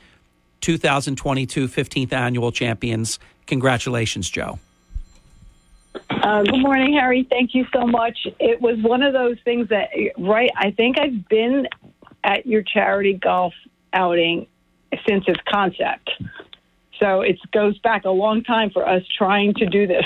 2022 0.61 1.67
15th 1.67 2.13
annual 2.13 2.51
champions. 2.51 3.19
Congratulations, 3.45 4.27
Joe. 4.27 4.57
Uh, 6.09 6.41
good 6.41 6.61
morning, 6.61 6.93
Harry. 6.93 7.27
Thank 7.29 7.53
you 7.53 7.67
so 7.71 7.85
much. 7.85 8.27
It 8.39 8.59
was 8.59 8.79
one 8.81 9.03
of 9.03 9.13
those 9.13 9.37
things 9.45 9.69
that, 9.69 9.89
right, 10.17 10.49
I 10.57 10.71
think 10.71 10.97
I've 10.97 11.29
been 11.29 11.67
at 12.23 12.47
your 12.47 12.63
charity 12.63 13.13
golf 13.13 13.53
outing 13.93 14.47
since 15.07 15.25
its 15.27 15.39
concept. 15.47 16.09
So 16.99 17.21
it 17.21 17.39
goes 17.51 17.77
back 17.79 18.05
a 18.05 18.09
long 18.09 18.43
time 18.43 18.69
for 18.69 18.87
us 18.87 19.03
trying 19.17 19.53
to 19.55 19.65
do 19.65 19.85
this. 19.87 20.05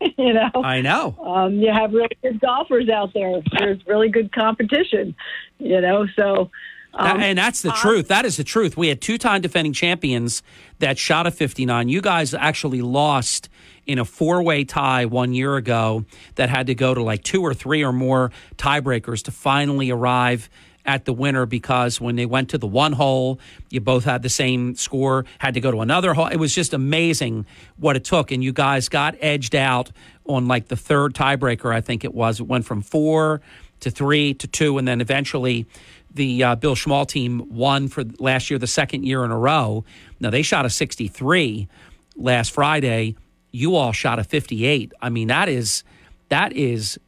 you 0.18 0.32
know, 0.32 0.50
I 0.62 0.80
know. 0.80 1.16
Um, 1.22 1.54
you 1.54 1.72
have 1.72 1.92
really 1.92 2.16
good 2.22 2.40
golfers 2.40 2.88
out 2.88 3.12
there. 3.14 3.40
There's 3.58 3.86
really 3.86 4.08
good 4.08 4.32
competition. 4.32 5.14
You 5.58 5.80
know, 5.80 6.06
so 6.16 6.50
um, 6.96 7.20
and 7.20 7.38
that's 7.38 7.62
the 7.62 7.72
uh, 7.72 7.76
truth. 7.76 8.08
That 8.08 8.24
is 8.24 8.36
the 8.36 8.44
truth. 8.44 8.76
We 8.76 8.88
had 8.88 9.00
two 9.00 9.18
time 9.18 9.42
defending 9.42 9.72
champions 9.72 10.42
that 10.78 10.98
shot 10.98 11.26
a 11.26 11.30
59. 11.30 11.88
You 11.88 12.00
guys 12.00 12.34
actually 12.34 12.82
lost 12.82 13.48
in 13.86 13.98
a 13.98 14.04
four 14.04 14.42
way 14.42 14.64
tie 14.64 15.04
one 15.06 15.34
year 15.34 15.56
ago 15.56 16.04
that 16.36 16.48
had 16.48 16.68
to 16.68 16.74
go 16.74 16.94
to 16.94 17.02
like 17.02 17.22
two 17.22 17.42
or 17.42 17.52
three 17.52 17.84
or 17.84 17.92
more 17.92 18.30
tiebreakers 18.56 19.24
to 19.24 19.30
finally 19.30 19.90
arrive 19.90 20.48
at 20.84 21.04
the 21.04 21.12
winner 21.12 21.46
because 21.46 22.00
when 22.00 22.16
they 22.16 22.26
went 22.26 22.50
to 22.50 22.58
the 22.58 22.66
one 22.66 22.92
hole, 22.92 23.38
you 23.70 23.80
both 23.80 24.04
had 24.04 24.22
the 24.22 24.28
same 24.28 24.74
score, 24.74 25.24
had 25.38 25.54
to 25.54 25.60
go 25.60 25.70
to 25.70 25.80
another 25.80 26.14
hole. 26.14 26.26
It 26.26 26.36
was 26.36 26.54
just 26.54 26.74
amazing 26.74 27.46
what 27.76 27.96
it 27.96 28.04
took. 28.04 28.30
And 28.30 28.44
you 28.44 28.52
guys 28.52 28.88
got 28.88 29.16
edged 29.20 29.54
out 29.54 29.90
on 30.26 30.46
like 30.46 30.68
the 30.68 30.76
third 30.76 31.14
tiebreaker, 31.14 31.74
I 31.74 31.80
think 31.80 32.04
it 32.04 32.14
was. 32.14 32.40
It 32.40 32.46
went 32.46 32.64
from 32.64 32.82
four 32.82 33.40
to 33.80 33.90
three 33.90 34.34
to 34.34 34.46
two, 34.46 34.78
and 34.78 34.86
then 34.86 35.00
eventually 35.00 35.66
the 36.12 36.44
uh, 36.44 36.54
Bill 36.54 36.74
Schmal 36.74 37.06
team 37.06 37.46
won 37.50 37.88
for 37.88 38.04
last 38.18 38.48
year, 38.48 38.58
the 38.58 38.66
second 38.66 39.04
year 39.04 39.24
in 39.24 39.30
a 39.30 39.38
row. 39.38 39.84
Now, 40.20 40.30
they 40.30 40.42
shot 40.42 40.64
a 40.64 40.70
63 40.70 41.68
last 42.16 42.52
Friday. 42.52 43.16
You 43.50 43.74
all 43.74 43.92
shot 43.92 44.18
a 44.18 44.24
58. 44.24 44.92
I 45.00 45.10
mean, 45.10 45.28
that 45.28 45.48
is 45.48 45.82
that 46.28 46.52
is 46.52 46.98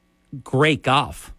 great 0.42 0.82
golf. 0.82 1.32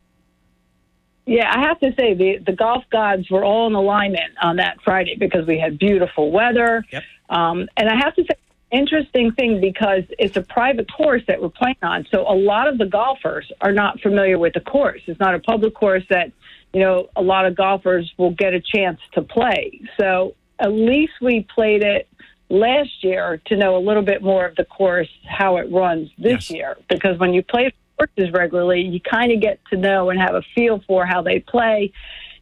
Yeah, 1.27 1.51
I 1.53 1.59
have 1.67 1.79
to 1.81 1.93
say 1.99 2.13
the 2.13 2.37
the 2.37 2.53
golf 2.53 2.85
gods 2.89 3.29
were 3.29 3.43
all 3.43 3.67
in 3.67 3.73
alignment 3.73 4.33
on 4.41 4.55
that 4.55 4.81
Friday 4.81 5.15
because 5.15 5.45
we 5.45 5.59
had 5.59 5.77
beautiful 5.77 6.31
weather. 6.31 6.85
Yep. 6.89 7.03
Um, 7.29 7.67
and 7.75 7.89
I 7.89 7.95
have 7.95 8.15
to 8.15 8.23
say, 8.23 8.37
interesting 8.71 9.33
thing 9.33 9.59
because 9.59 10.03
it's 10.17 10.37
a 10.37 10.41
private 10.41 10.89
course 10.91 11.21
that 11.27 11.41
we're 11.41 11.49
playing 11.49 11.77
on, 11.83 12.07
so 12.09 12.21
a 12.21 12.33
lot 12.33 12.69
of 12.69 12.77
the 12.77 12.85
golfers 12.85 13.51
are 13.59 13.73
not 13.73 13.99
familiar 13.99 14.39
with 14.39 14.53
the 14.53 14.61
course. 14.61 15.01
It's 15.05 15.19
not 15.19 15.35
a 15.35 15.39
public 15.39 15.75
course 15.75 16.03
that 16.09 16.31
you 16.73 16.79
know 16.79 17.09
a 17.17 17.21
lot 17.21 17.45
of 17.45 17.55
golfers 17.55 18.11
will 18.17 18.31
get 18.31 18.53
a 18.53 18.61
chance 18.61 19.01
to 19.11 19.21
play. 19.21 19.81
So 19.99 20.33
at 20.59 20.71
least 20.71 21.13
we 21.21 21.45
played 21.53 21.83
it 21.83 22.07
last 22.49 23.03
year 23.03 23.41
to 23.47 23.57
know 23.57 23.75
a 23.75 23.83
little 23.83 24.01
bit 24.01 24.21
more 24.21 24.45
of 24.45 24.55
the 24.55 24.63
course, 24.63 25.09
how 25.25 25.57
it 25.57 25.69
runs 25.71 26.09
this 26.17 26.49
yes. 26.49 26.51
year. 26.51 26.77
Because 26.87 27.19
when 27.19 27.33
you 27.33 27.43
play 27.43 27.73
courses 27.97 28.31
regularly, 28.33 28.81
you 28.81 28.99
kind 28.99 29.31
of 29.31 29.41
get 29.41 29.59
to 29.71 29.77
know 29.77 30.09
and 30.09 30.19
have 30.19 30.35
a 30.35 30.43
feel 30.55 30.81
for 30.87 31.05
how 31.05 31.21
they 31.21 31.39
play. 31.39 31.91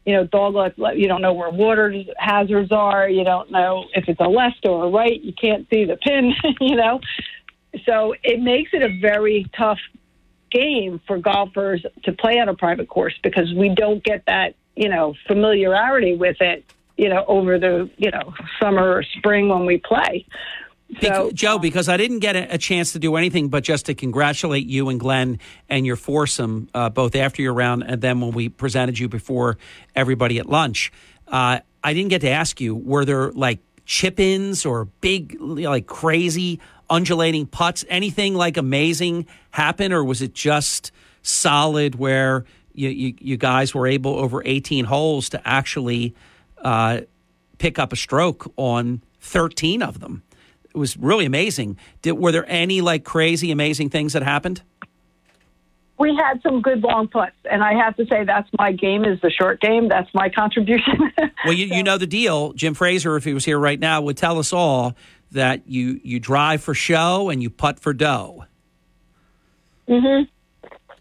You 0.04 0.14
know, 0.14 0.24
dog 0.24 0.54
you 0.94 1.08
don't 1.08 1.20
know 1.20 1.32
where 1.32 1.50
water 1.50 1.92
hazards 2.16 2.70
are. 2.70 3.08
You 3.08 3.24
don't 3.24 3.50
know 3.50 3.86
if 3.94 4.08
it's 4.08 4.20
a 4.20 4.28
left 4.28 4.64
or 4.64 4.84
a 4.84 4.90
right. 4.90 5.20
You 5.20 5.32
can't 5.32 5.66
see 5.68 5.84
the 5.84 5.96
pin, 5.96 6.32
you 6.60 6.76
know. 6.76 7.00
So 7.84 8.14
it 8.22 8.40
makes 8.40 8.70
it 8.72 8.82
a 8.82 9.00
very 9.00 9.50
tough 9.56 9.80
game 10.50 11.00
for 11.06 11.18
golfers 11.18 11.84
to 12.04 12.12
play 12.12 12.38
on 12.38 12.48
a 12.48 12.54
private 12.54 12.88
course 12.88 13.14
because 13.22 13.52
we 13.54 13.68
don't 13.68 14.02
get 14.04 14.24
that, 14.26 14.54
you 14.76 14.88
know, 14.88 15.14
familiarity 15.26 16.16
with 16.16 16.36
it, 16.40 16.64
you 16.96 17.08
know, 17.08 17.24
over 17.26 17.58
the, 17.58 17.90
you 17.96 18.10
know, 18.10 18.32
summer 18.60 18.96
or 18.96 19.02
spring 19.02 19.48
when 19.48 19.66
we 19.66 19.78
play. 19.78 20.24
So, 21.02 21.32
Joe, 21.32 21.58
because 21.58 21.88
I 21.88 21.96
didn't 21.96 22.20
get 22.20 22.36
a, 22.36 22.54
a, 22.54 22.58
chance 22.58 22.92
to 22.92 23.00
do 23.00 23.16
anything 23.16 23.48
but 23.48 23.64
just 23.64 23.86
to 23.86 23.94
congratulate 23.94 24.66
you 24.66 24.88
and 24.88 25.00
Glenn 25.00 25.40
and 25.68 25.84
your 25.84 25.96
foursome, 25.96 26.68
uh, 26.74 26.90
both 26.90 27.16
after 27.16 27.42
your 27.42 27.54
round 27.54 27.82
and 27.86 28.00
then 28.00 28.20
when 28.20 28.30
we 28.30 28.48
presented 28.48 28.98
you 28.98 29.08
before 29.08 29.58
everybody 29.96 30.38
at 30.38 30.46
lunch. 30.46 30.92
Uh, 31.26 31.58
I 31.82 31.92
didn't 31.92 32.10
get 32.10 32.20
to 32.20 32.30
ask 32.30 32.60
you, 32.60 32.74
were 32.74 33.04
there 33.04 33.32
like 33.32 33.58
chip 33.84 34.20
ins 34.20 34.64
or 34.64 34.84
big, 35.00 35.36
like 35.40 35.86
crazy 35.86 36.60
undulating 36.88 37.46
putts, 37.46 37.84
anything 37.88 38.34
like 38.34 38.56
amazing 38.56 39.26
happen, 39.50 39.92
or 39.92 40.04
was 40.04 40.22
it 40.22 40.34
just 40.34 40.92
solid 41.22 41.96
where 41.96 42.44
you, 42.74 42.88
you, 42.88 43.14
you 43.18 43.36
guys 43.36 43.74
were 43.74 43.86
able 43.86 44.14
over 44.14 44.42
18 44.44 44.84
holes 44.84 45.30
to 45.30 45.48
actually 45.48 46.14
uh, 46.58 47.00
pick 47.58 47.78
up 47.78 47.92
a 47.92 47.96
stroke 47.96 48.52
on 48.56 49.02
13 49.20 49.82
of 49.82 50.00
them? 50.00 50.22
It 50.76 50.78
was 50.78 50.94
really 50.98 51.24
amazing. 51.24 51.78
Did, 52.02 52.12
were 52.12 52.32
there 52.32 52.44
any 52.46 52.82
like 52.82 53.02
crazy, 53.02 53.50
amazing 53.50 53.88
things 53.88 54.12
that 54.12 54.22
happened? 54.22 54.60
We 55.98 56.14
had 56.14 56.42
some 56.42 56.60
good 56.60 56.82
long 56.82 57.08
putts, 57.08 57.32
and 57.50 57.64
I 57.64 57.72
have 57.72 57.96
to 57.96 58.04
say 58.04 58.24
that's 58.24 58.50
my 58.58 58.72
game 58.72 59.02
is 59.02 59.18
the 59.22 59.30
short 59.30 59.62
game. 59.62 59.88
That's 59.88 60.12
my 60.12 60.28
contribution. 60.28 61.10
well, 61.46 61.54
you, 61.54 61.64
you 61.64 61.82
know 61.82 61.96
the 61.96 62.06
deal. 62.06 62.52
Jim 62.52 62.74
Fraser, 62.74 63.16
if 63.16 63.24
he 63.24 63.32
was 63.32 63.46
here 63.46 63.58
right 63.58 63.80
now, 63.80 64.02
would 64.02 64.18
tell 64.18 64.38
us 64.38 64.52
all 64.52 64.94
that 65.32 65.66
you 65.66 65.98
you 66.04 66.20
drive 66.20 66.62
for 66.62 66.74
show 66.74 67.30
and 67.30 67.42
you 67.42 67.48
putt 67.48 67.80
for 67.80 67.94
dough. 67.94 68.44
Mhm. 69.88 70.28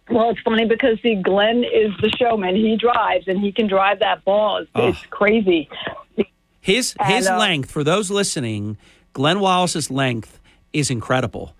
Well, 0.09 0.29
it's 0.29 0.39
funny 0.39 0.65
because 0.65 1.01
see, 1.01 1.15
Glenn 1.15 1.65
is 1.65 1.91
the 2.01 2.09
showman. 2.17 2.55
He 2.55 2.77
drives 2.77 3.27
and 3.27 3.41
he 3.41 3.51
can 3.51 3.67
drive 3.67 3.99
that 3.99 4.23
ball. 4.23 4.59
It's, 4.59 4.71
oh. 4.73 4.87
it's 4.87 5.05
crazy. 5.07 5.67
His 6.61 6.95
his 7.01 7.27
uh, 7.27 7.37
length 7.37 7.69
for 7.69 7.83
those 7.83 8.09
listening 8.09 8.77
Glenn 9.15 9.39
Wallace's 9.39 9.89
length 9.89 10.41
is 10.73 10.91
incredible. 10.91 11.55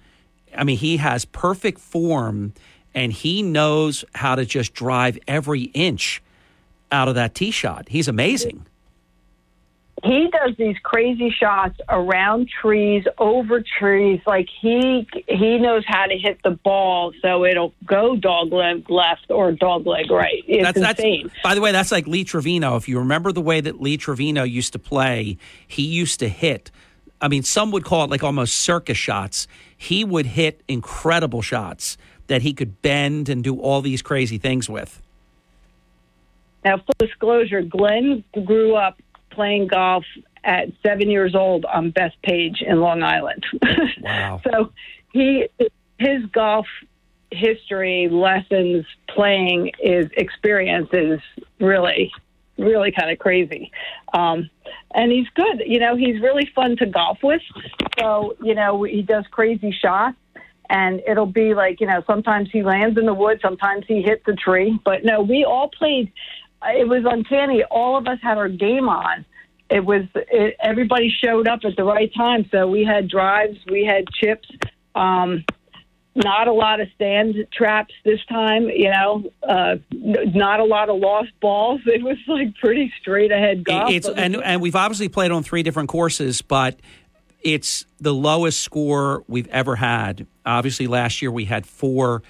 I 0.53 0.66
mean, 0.66 0.77
he 0.77 0.98
has 0.98 1.24
perfect 1.24 1.80
form 1.80 2.53
and 2.93 3.14
he 3.14 3.42
knows 3.42 4.03
how 4.14 4.35
to 4.35 4.45
just 4.45 4.74
drive 4.74 5.17
every 5.25 5.61
inch 5.74 6.22
out 6.92 7.08
of 7.08 7.16
that 7.16 7.34
tee 7.34 7.51
shot. 7.51 7.88
He's 7.88 8.09
amazing. 8.09 8.66
He 10.03 10.30
does 10.30 10.58
these 10.58 10.75
crazy 10.84 11.30
shots 11.30 11.80
around 11.88 12.50
trees, 12.50 13.06
over 13.17 13.64
trees. 13.80 14.19
Like 14.27 14.50
he 14.61 15.08
he 15.30 15.58
knows 15.58 15.84
how 15.88 16.08
to 16.08 16.17
hit 16.17 16.43
the 16.43 16.51
ball 16.51 17.14
so 17.22 17.45
it'll 17.45 17.74
go 17.85 18.17
dog 18.17 18.51
leg 18.51 18.90
left 18.90 19.32
or 19.32 19.53
dog 19.53 19.88
leg 19.88 20.11
right. 20.11 20.43
It's 20.45 20.77
that's, 20.77 21.00
insane. 21.00 21.27
That's, 21.27 21.42
by 21.42 21.56
the 21.56 21.61
way, 21.61 21.72
that's 21.72 21.92
like 21.93 22.06
Lee 22.06 22.25
Trevino. 22.25 22.75
If 22.75 22.90
you 22.90 23.00
remember 23.00 23.32
the 23.32 23.42
way 23.42 23.61
that 23.61 23.80
Lee 23.80 23.95
Trevino 23.95 24.43
used 24.43 24.74
to 24.74 24.80
play, 24.80 25.38
he 25.66 25.84
used 25.84 26.19
to 26.19 26.27
hit 26.27 26.69
I 27.26 27.28
mean, 27.28 27.42
some 27.42 27.72
would 27.72 27.84
call 27.84 28.04
it 28.04 28.12
like 28.12 28.24
almost 28.24 28.60
circus 28.60 29.00
shots. 29.00 29.48
He 29.76 30.04
would 30.04 30.28
hit 30.28 30.62
incredible 30.68 31.42
shots 31.42 31.98
that 32.28 32.44
he 32.44 32.54
could 32.54 32.84
bend 32.84 33.30
and 33.30 33.44
do 33.44 33.60
all 33.60 33.82
these 33.82 34.04
crazy 34.04 34.38
things 34.38 34.70
with. 34.70 35.02
Now, 36.64 36.78
full 36.78 36.94
disclosure, 37.00 37.64
Glenn 37.64 38.24
grew 38.45 38.76
up 38.76 39.02
playing 39.32 39.68
golf 39.68 40.06
at 40.44 40.68
seven 40.84 41.10
years 41.10 41.34
old 41.34 41.66
on 41.66 41.92
Bethpage 41.92 42.62
in 42.62 42.80
Long 42.80 43.02
Island. 43.02 43.44
Wow. 44.02 44.40
so 44.44 44.72
he 45.14 45.48
his 45.98 46.24
golf 46.28 46.68
history, 47.32 48.08
lessons, 48.08 48.86
playing 49.10 49.72
is 49.82 50.06
experience 50.16 50.90
is 50.94 51.20
really 51.60 52.12
really 52.58 52.92
kind 52.92 53.11
of 53.11 53.19
crazy. 53.19 53.72
Um, 54.14 54.50
and 54.93 55.11
he's 55.11 55.27
good. 55.35 55.64
You 55.66 55.80
know, 55.80 55.95
he's 55.95 56.22
really 56.22 56.50
fun 56.56 56.77
to 56.77 56.85
golf 56.85 57.19
with. 57.22 57.42
So, 58.00 58.35
you 58.42 58.56
know, 58.56 58.84
he 58.84 59.01
does 59.01 59.25
crazy 59.32 59.72
shots. 59.72 60.17
And 60.69 61.01
it'll 61.08 61.27
be 61.27 61.53
like, 61.53 61.80
you 61.80 61.85
know, 61.85 62.03
sometimes 62.08 62.50
he 62.51 62.64
lands 62.64 62.98
in 62.98 63.06
the 63.06 63.14
woods, 63.14 63.42
sometimes 63.42 63.85
he 63.88 64.01
hits 64.01 64.24
a 64.27 64.34
tree. 64.34 64.80
But 64.84 65.03
no, 65.03 65.22
we 65.22 65.43
all 65.43 65.69
played. 65.69 66.11
It 66.64 66.88
was 66.88 67.03
uncanny. 67.06 67.64
All 67.66 67.98
of 67.98 68.08
us 68.08 68.17
had 68.24 68.38
our 68.38 68.50
game 68.50 68.90
on. 68.90 69.25
It 69.69 69.85
was, 69.85 70.03
it, 70.16 70.56
everybody 70.59 71.14
showed 71.24 71.48
up 71.48 71.59
at 71.64 71.75
the 71.75 71.84
right 71.84 72.11
time. 72.16 72.50
So 72.51 72.67
we 72.67 72.84
had 72.84 73.08
drives, 73.08 73.58
we 73.69 73.85
had 73.85 74.06
chips. 74.09 74.50
Um, 74.95 75.43
not 76.16 76.48
a 76.48 76.53
lot 76.53 76.80
of 76.80 76.88
stand 76.95 77.35
traps 77.52 77.94
this 78.03 78.19
time. 78.27 78.69
You 78.69 78.90
know, 78.92 79.24
uh, 79.44 79.76
not 79.92 80.60
a 80.60 80.64
lot 80.64 80.90
of 80.90 81.00
lost 81.00 81.32
balls. 81.42 81.82
It 81.95 82.03
was 82.03 82.18
like 82.27 82.56
pretty 82.56 82.92
straight 83.00 83.32
ahead 83.32 83.64
golf. 83.64 83.92
It's 83.92 84.08
and 84.08 84.35
and 84.38 84.61
we've 84.61 84.76
obviously 84.76 85.10
played 85.10 85.32
on 85.32 85.44
three 85.44 85.64
different 85.64 85.90
courses, 85.90 86.42
but 86.42 86.80
it's 87.42 87.85
the 88.00 88.14
lowest 88.14 88.61
score 88.61 89.24
we've 89.27 89.48
ever 89.48 89.76
had. 89.76 90.26
Obviously, 90.45 90.88
last 90.88 91.22
year 91.22 91.32
we 91.32 91.45
had 91.45 91.66
four 91.66 92.24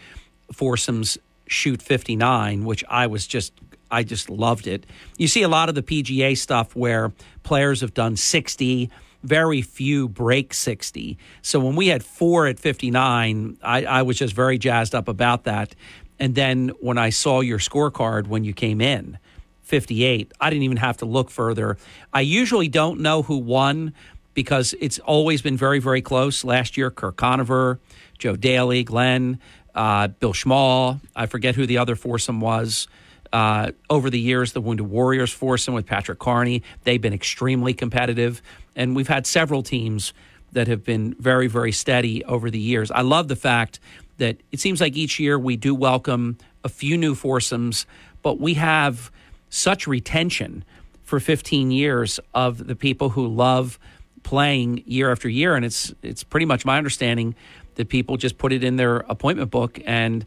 foursomes 0.52 1.18
shoot 1.48 1.82
59, 1.82 2.66
which 2.66 2.84
I 2.90 3.08
was 3.08 3.26
just 3.26 3.54
I 3.92 4.04
just 4.04 4.30
loved 4.30 4.68
it. 4.68 4.86
You 5.18 5.28
see 5.28 5.44
a 5.44 5.48
lot 5.48 5.70
of 5.70 5.76
the 5.76 5.84
PGA 5.84 6.38
stuff 6.38 6.76
where 6.76 7.14
players 7.44 7.82
have 7.82 7.94
done 7.94 8.18
60, 8.18 8.90
very 9.26 9.62
few 9.62 10.08
break 10.08 10.54
60. 10.54 11.18
So 11.42 11.60
when 11.60 11.76
we 11.76 11.88
had 11.88 12.04
four 12.04 12.48
at 12.48 12.60
59, 12.60 13.58
I, 13.62 13.86
I 13.86 14.02
was 14.04 14.18
just 14.18 14.34
very 14.34 14.58
jazzed 14.58 14.96
up 14.96 15.08
about 15.08 15.44
that. 15.46 15.76
And 16.20 16.36
then 16.36 16.70
when 16.80 16.98
I 16.98 17.10
saw 17.10 17.42
your 17.42 17.60
scorecard 17.60 18.28
when 18.28 18.44
you 18.44 18.54
came 18.54 18.82
in, 18.82 19.18
58, 19.64 20.32
I 20.40 20.50
didn't 20.50 20.64
even 20.64 20.78
have 20.78 20.98
to 20.98 21.06
look 21.06 21.30
further. 21.30 21.78
I 22.14 22.22
usually 22.22 22.68
don't 22.68 23.00
know 23.00 23.24
who 23.24 23.38
won 23.38 23.94
because 24.34 24.76
it's 24.80 25.00
always 25.00 25.42
been 25.42 25.58
very, 25.58 25.80
very 25.80 26.02
close. 26.02 26.44
Last 26.44 26.78
year, 26.78 26.92
Kirk 26.92 27.18
Conover, 27.18 27.80
Joe 28.18 28.36
Daly, 28.36 28.84
Glenn, 28.84 29.40
uh, 29.74 30.08
Bill 30.08 30.34
Schmall. 30.34 31.02
I 31.16 31.26
forget 31.26 31.56
who 31.56 31.66
the 31.66 31.80
other 31.80 31.96
foursome 31.96 32.42
was. 32.42 32.88
Uh, 33.34 33.72
over 33.90 34.10
the 34.10 34.20
years, 34.20 34.54
the 34.54 34.62
Wounded 34.62 34.88
Warriors 34.88 35.34
foursome 35.34 35.74
with 35.74 35.86
Patrick 35.86 36.20
Carney, 36.20 36.64
they've 36.84 37.02
been 37.02 37.14
extremely 37.14 37.74
competitive. 37.74 38.42
And 38.76 38.96
we've 38.96 39.08
had 39.08 39.26
several 39.26 39.64
teams 39.64 40.14
that 40.52 40.68
have 40.68 40.84
been 40.84 41.14
very, 41.20 41.48
very 41.48 41.72
steady 41.72 42.24
over 42.26 42.50
the 42.50 42.60
years. 42.60 42.92
I 42.92 43.02
love 43.02 43.28
the 43.28 43.36
fact 43.36 43.80
that 44.18 44.38
it 44.52 44.60
seems 44.60 44.80
like 44.80 44.96
each 44.96 45.20
year 45.20 45.38
we 45.38 45.58
do 45.58 45.76
welcome 45.76 46.38
a 46.64 46.70
few 46.70 46.98
new 46.98 47.16
foursomes, 47.16 47.86
but 48.22 48.40
we 48.40 48.56
have 48.56 49.12
such 49.50 49.88
retention 49.88 50.64
for 51.04 51.20
15 51.20 51.72
years 51.72 52.20
of 52.34 52.68
the 52.68 52.76
people 52.76 53.10
who 53.10 53.28
love 53.28 53.78
playing 54.24 54.84
year 54.86 55.12
after 55.12 55.30
year. 55.30 55.56
And 55.56 55.64
it's 55.64 55.94
it's 56.02 56.24
pretty 56.24 56.46
much 56.46 56.66
my 56.66 56.78
understanding 56.78 57.36
that 57.76 57.90
people 57.90 58.18
just 58.18 58.38
put 58.38 58.52
it 58.52 58.64
in 58.64 58.78
their 58.78 58.98
appointment 58.98 59.52
book 59.52 59.80
and 59.86 60.26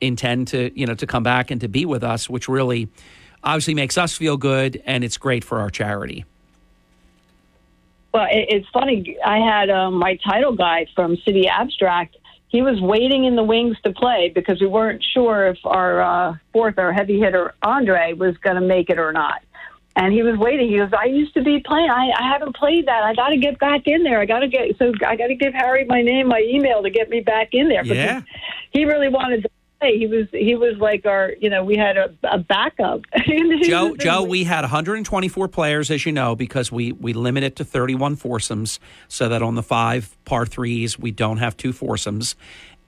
intend 0.00 0.48
to 0.48 0.70
you 0.78 0.86
know 0.86 0.94
to 0.94 1.06
come 1.06 1.22
back 1.22 1.50
and 1.50 1.60
to 1.60 1.68
be 1.68 1.86
with 1.86 2.04
us, 2.04 2.28
which 2.28 2.48
really 2.48 2.88
obviously 3.42 3.74
makes 3.74 3.96
us 3.96 4.16
feel 4.16 4.36
good 4.36 4.82
and 4.84 5.02
it's 5.02 5.16
great 5.16 5.44
for 5.44 5.60
our 5.60 5.70
charity. 5.70 6.24
Well, 8.12 8.26
it, 8.30 8.46
it's 8.48 8.68
funny. 8.72 9.16
I 9.24 9.38
had 9.38 9.70
um, 9.70 9.94
my 9.94 10.16
title 10.16 10.52
guy 10.52 10.86
from 10.94 11.16
City 11.24 11.48
Abstract. 11.48 12.16
He 12.48 12.62
was 12.62 12.80
waiting 12.80 13.24
in 13.24 13.36
the 13.36 13.44
wings 13.44 13.76
to 13.84 13.92
play 13.92 14.32
because 14.34 14.60
we 14.60 14.66
weren't 14.66 15.04
sure 15.12 15.48
if 15.48 15.58
our 15.64 16.00
uh, 16.00 16.36
fourth 16.52 16.78
or 16.78 16.92
heavy 16.92 17.18
hitter 17.18 17.54
Andre 17.62 18.14
was 18.14 18.36
going 18.38 18.56
to 18.56 18.62
make 18.62 18.88
it 18.88 18.98
or 18.98 19.12
not. 19.12 19.42
And 19.96 20.12
he 20.12 20.22
was 20.22 20.38
waiting. 20.38 20.68
He 20.68 20.78
goes, 20.78 20.92
"I 20.96 21.06
used 21.06 21.34
to 21.34 21.42
be 21.42 21.58
playing. 21.58 21.90
I, 21.90 22.10
I 22.16 22.22
haven't 22.32 22.54
played 22.54 22.86
that. 22.86 23.02
I 23.02 23.14
got 23.14 23.30
to 23.30 23.36
get 23.36 23.58
back 23.58 23.82
in 23.86 24.04
there. 24.04 24.20
I 24.20 24.26
got 24.26 24.40
to 24.40 24.48
get 24.48 24.78
so 24.78 24.92
I 25.04 25.16
got 25.16 25.26
to 25.26 25.34
give 25.34 25.52
Harry 25.54 25.84
my 25.86 26.02
name, 26.02 26.28
my 26.28 26.40
email 26.40 26.82
to 26.84 26.90
get 26.90 27.10
me 27.10 27.20
back 27.20 27.48
in 27.52 27.68
there." 27.68 27.84
Yeah. 27.84 28.22
He 28.70 28.84
really 28.84 29.08
wanted 29.08 29.42
to 29.42 29.50
play. 29.78 29.98
He 29.98 30.06
was 30.06 30.26
he 30.32 30.54
was 30.54 30.76
like 30.78 31.06
our 31.06 31.32
you 31.40 31.50
know 31.50 31.64
we 31.64 31.76
had 31.76 31.96
a, 31.96 32.14
a 32.24 32.38
backup. 32.38 33.02
Joe, 33.62 33.96
Joe, 33.96 34.22
we 34.22 34.44
had 34.44 34.62
124 34.62 35.48
players, 35.48 35.90
as 35.90 36.04
you 36.06 36.12
know, 36.12 36.34
because 36.34 36.70
we 36.70 36.92
we 36.92 37.12
limit 37.12 37.44
it 37.44 37.56
to 37.56 37.64
31 37.64 38.16
foursomes, 38.16 38.80
so 39.08 39.28
that 39.28 39.42
on 39.42 39.54
the 39.54 39.62
five 39.62 40.16
par 40.24 40.46
threes 40.46 40.98
we 40.98 41.10
don't 41.10 41.38
have 41.38 41.56
two 41.56 41.72
foursomes, 41.72 42.36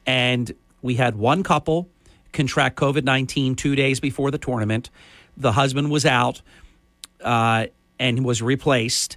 and 0.06 0.52
we 0.82 0.94
had 0.94 1.16
one 1.16 1.42
couple 1.42 1.88
contract 2.32 2.76
COVID 2.76 3.04
19 3.04 3.56
two 3.56 3.74
days 3.74 4.00
before 4.00 4.30
the 4.30 4.38
tournament. 4.38 4.90
The 5.36 5.52
husband 5.52 5.90
was 5.90 6.04
out 6.04 6.42
uh, 7.22 7.66
and 7.98 8.24
was 8.24 8.42
replaced. 8.42 9.16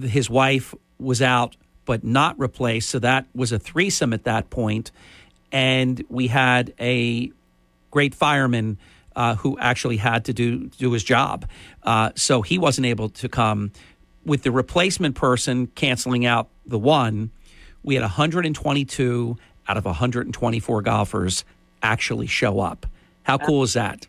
His 0.00 0.30
wife 0.30 0.74
was 0.98 1.20
out 1.22 1.56
but 1.84 2.04
not 2.04 2.38
replaced, 2.38 2.90
so 2.90 2.98
that 2.98 3.26
was 3.34 3.50
a 3.50 3.58
threesome 3.58 4.12
at 4.12 4.24
that 4.24 4.50
point. 4.50 4.90
And 5.50 6.04
we 6.08 6.26
had 6.26 6.74
a 6.78 7.32
great 7.90 8.14
fireman 8.14 8.78
uh, 9.16 9.34
who 9.36 9.58
actually 9.58 9.96
had 9.96 10.24
to 10.26 10.32
do 10.32 10.68
do 10.68 10.92
his 10.92 11.02
job, 11.02 11.48
uh, 11.82 12.10
so 12.14 12.42
he 12.42 12.58
wasn't 12.58 12.86
able 12.86 13.08
to 13.10 13.28
come. 13.28 13.72
With 14.24 14.42
the 14.42 14.50
replacement 14.50 15.14
person 15.14 15.68
canceling 15.68 16.26
out 16.26 16.48
the 16.66 16.78
one, 16.78 17.30
we 17.82 17.94
had 17.94 18.02
122 18.02 19.36
out 19.66 19.76
of 19.76 19.84
124 19.84 20.82
golfers 20.82 21.44
actually 21.82 22.26
show 22.26 22.60
up. 22.60 22.86
How 23.22 23.38
cool 23.38 23.62
is 23.62 23.74
that? 23.74 24.06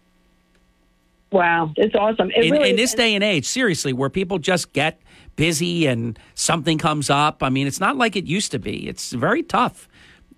Wow, 1.32 1.74
it's 1.76 1.95
awesome. 1.95 2.32
It 2.32 2.45
in, 2.45 2.51
really, 2.51 2.69
in 2.69 2.76
this 2.76 2.93
day 2.93 3.16
and 3.16 3.24
age, 3.24 3.45
seriously, 3.45 3.93
where 3.93 4.09
people 4.09 4.40
just 4.40 4.74
get 4.74 5.01
busy 5.35 5.88
and 5.88 6.18
something 6.35 6.77
comes 6.77 7.09
up. 7.09 7.43
I 7.43 7.50
mean, 7.50 7.68
it's 7.68 7.80
not 7.80 7.98
like 7.98 8.16
it 8.16 8.26
used 8.26 8.51
to 8.51 8.59
be. 8.59 8.88
It's 8.88 9.11
very 9.11 9.43
tough. 9.43 9.89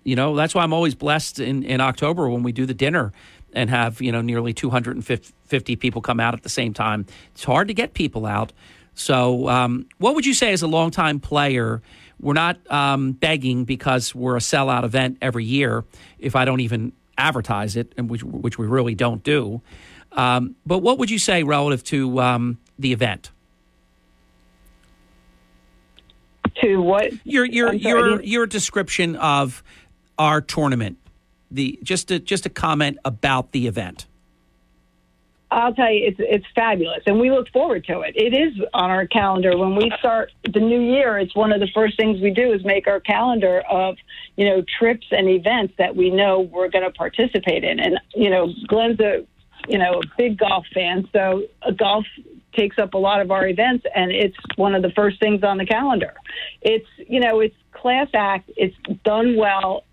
You 0.04 0.16
know, 0.16 0.34
that's 0.34 0.54
why 0.54 0.62
I'm 0.62 0.72
always 0.72 0.94
blessed 0.94 1.38
in, 1.38 1.62
in 1.62 1.80
October 1.80 2.28
when 2.28 2.42
we 2.42 2.52
do 2.52 2.66
the 2.66 2.74
dinner 2.74 3.12
and 3.52 3.70
have, 3.70 4.00
you 4.00 4.10
know, 4.10 4.20
nearly 4.20 4.52
250 4.52 5.76
people 5.76 6.00
come 6.00 6.20
out 6.20 6.34
at 6.34 6.42
the 6.42 6.48
same 6.48 6.72
time. 6.72 7.06
It's 7.34 7.44
hard 7.44 7.68
to 7.68 7.74
get 7.74 7.94
people 7.94 8.26
out. 8.26 8.52
So, 8.94 9.48
um, 9.48 9.86
what 9.98 10.14
would 10.14 10.26
you 10.26 10.34
say 10.34 10.52
as 10.52 10.62
a 10.62 10.66
longtime 10.66 11.20
player? 11.20 11.82
We're 12.20 12.34
not 12.34 12.58
um, 12.70 13.12
begging 13.12 13.64
because 13.64 14.14
we're 14.14 14.36
a 14.36 14.40
sellout 14.40 14.84
event 14.84 15.18
every 15.22 15.44
year. 15.44 15.84
If 16.18 16.36
I 16.36 16.44
don't 16.44 16.60
even 16.60 16.92
advertise 17.16 17.76
it, 17.76 17.92
and 17.96 18.10
which, 18.10 18.22
which 18.22 18.58
we 18.58 18.66
really 18.66 18.94
don't 18.94 19.22
do. 19.22 19.62
Um, 20.12 20.56
but 20.66 20.78
what 20.78 20.98
would 20.98 21.10
you 21.10 21.18
say 21.18 21.42
relative 21.42 21.84
to 21.84 22.20
um, 22.20 22.58
the 22.78 22.92
event? 22.92 23.30
To 26.60 26.82
what? 26.82 27.12
Your 27.24 27.46
your 27.46 27.72
your 27.72 28.22
your 28.22 28.46
description 28.46 29.16
of 29.16 29.64
our 30.22 30.40
tournament. 30.40 30.96
The 31.50 31.78
just 31.82 32.10
a 32.10 32.18
just 32.18 32.46
a 32.46 32.50
comment 32.50 32.98
about 33.04 33.52
the 33.52 33.66
event. 33.66 34.06
I'll 35.50 35.74
tell 35.74 35.92
you, 35.92 36.06
it's 36.06 36.16
it's 36.18 36.46
fabulous, 36.54 37.02
and 37.06 37.20
we 37.20 37.30
look 37.30 37.48
forward 37.50 37.84
to 37.86 38.00
it. 38.00 38.14
It 38.16 38.32
is 38.32 38.54
on 38.72 38.88
our 38.88 39.06
calendar 39.06 39.58
when 39.58 39.76
we 39.76 39.92
start 39.98 40.32
the 40.50 40.60
new 40.60 40.80
year. 40.80 41.18
It's 41.18 41.34
one 41.34 41.52
of 41.52 41.60
the 41.60 41.68
first 41.74 41.98
things 41.98 42.20
we 42.22 42.30
do 42.30 42.52
is 42.52 42.64
make 42.64 42.86
our 42.86 43.00
calendar 43.00 43.62
of 43.68 43.96
you 44.36 44.46
know 44.46 44.64
trips 44.78 45.06
and 45.10 45.28
events 45.28 45.74
that 45.76 45.94
we 45.94 46.08
know 46.08 46.40
we're 46.40 46.70
going 46.70 46.84
to 46.84 46.90
participate 46.90 47.64
in. 47.64 47.80
And 47.80 48.00
you 48.14 48.30
know, 48.30 48.48
Glenn's 48.68 49.00
a 49.00 49.26
you 49.68 49.76
know 49.76 50.00
a 50.00 50.02
big 50.16 50.38
golf 50.38 50.64
fan, 50.72 51.06
so 51.12 51.42
uh, 51.62 51.72
golf 51.72 52.06
takes 52.54 52.78
up 52.78 52.94
a 52.94 52.98
lot 52.98 53.20
of 53.20 53.30
our 53.30 53.46
events, 53.46 53.84
and 53.94 54.10
it's 54.10 54.36
one 54.56 54.74
of 54.74 54.82
the 54.82 54.90
first 54.90 55.20
things 55.20 55.42
on 55.42 55.58
the 55.58 55.66
calendar. 55.66 56.14
It's 56.62 56.88
you 56.96 57.20
know 57.20 57.40
it's 57.40 57.56
class 57.72 58.08
act. 58.14 58.50
It's 58.56 58.76
done 59.04 59.36
well. 59.36 59.84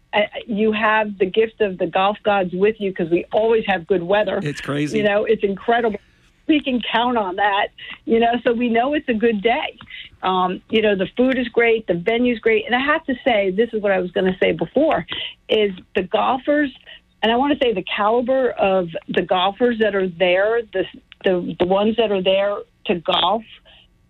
You 0.47 0.71
have 0.71 1.17
the 1.17 1.25
gift 1.25 1.61
of 1.61 1.77
the 1.77 1.87
golf 1.87 2.17
gods 2.23 2.51
with 2.53 2.77
you 2.79 2.91
because 2.91 3.11
we 3.11 3.25
always 3.31 3.63
have 3.67 3.85
good 3.85 4.03
weather. 4.03 4.39
It's 4.41 4.61
crazy. 4.61 4.97
You 4.97 5.03
know, 5.03 5.25
it's 5.25 5.43
incredible. 5.43 5.99
We 6.47 6.61
can 6.61 6.81
count 6.91 7.15
on 7.15 7.35
that, 7.35 7.67
you 8.05 8.19
know, 8.19 8.33
so 8.43 8.53
we 8.53 8.69
know 8.69 8.95
it's 8.95 9.07
a 9.07 9.13
good 9.13 9.43
day. 9.43 9.77
Um, 10.23 10.61
you 10.69 10.81
know, 10.81 10.95
the 10.95 11.07
food 11.15 11.37
is 11.37 11.47
great, 11.47 11.85
the 11.85 11.93
venue's 11.93 12.39
great. 12.39 12.65
And 12.65 12.73
I 12.75 12.79
have 12.79 13.05
to 13.05 13.13
say, 13.23 13.51
this 13.51 13.69
is 13.71 13.83
what 13.83 13.91
I 13.91 13.99
was 13.99 14.09
going 14.11 14.25
to 14.25 14.37
say 14.41 14.51
before, 14.51 15.05
is 15.47 15.71
the 15.95 16.01
golfers, 16.01 16.75
and 17.21 17.31
I 17.31 17.35
want 17.35 17.53
to 17.53 17.63
say 17.63 17.73
the 17.73 17.83
caliber 17.83 18.49
of 18.51 18.89
the 19.07 19.21
golfers 19.21 19.77
that 19.79 19.93
are 19.93 20.07
there, 20.07 20.63
the, 20.73 20.85
the, 21.23 21.55
the 21.59 21.65
ones 21.67 21.97
that 21.97 22.11
are 22.11 22.23
there 22.23 22.57
to 22.85 22.95
golf, 22.95 23.43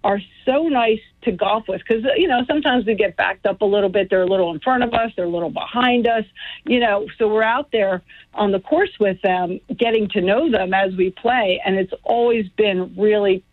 are 0.03 0.19
so 0.45 0.63
nice 0.63 0.99
to 1.23 1.31
golf 1.31 1.67
with 1.67 1.81
because 1.85 2.03
you 2.15 2.27
know 2.27 2.41
sometimes 2.47 2.85
we 2.85 2.95
get 2.95 3.17
backed 3.17 3.45
up 3.45 3.61
a 3.61 3.65
little 3.65 3.89
bit. 3.89 4.09
They're 4.09 4.21
a 4.21 4.27
little 4.27 4.53
in 4.53 4.59
front 4.59 4.83
of 4.83 4.93
us. 4.93 5.11
They're 5.15 5.25
a 5.25 5.29
little 5.29 5.49
behind 5.49 6.07
us 6.07 6.23
you 6.65 6.79
know. 6.79 7.07
So 7.17 7.27
we're 7.27 7.43
out 7.43 7.71
there 7.71 8.01
on 8.33 8.51
the 8.51 8.59
course 8.59 8.91
with 8.99 9.21
them 9.21 9.59
getting 9.75 10.07
to 10.09 10.21
know 10.21 10.49
them 10.49 10.73
as 10.73 10.95
we 10.95 11.11
play. 11.11 11.61
And 11.65 11.75
it's 11.75 11.93
always 12.03 12.47
been 12.49 12.93
really 12.97 13.43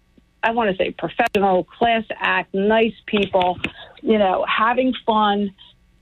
i 0.42 0.50
want 0.50 0.70
to 0.70 0.76
say 0.76 0.92
professional 0.92 1.64
class 1.64 2.04
act 2.14 2.52
nice 2.52 2.92
people 3.06 3.58
you 4.02 4.18
know 4.18 4.44
having 4.46 4.92
fun 5.06 5.50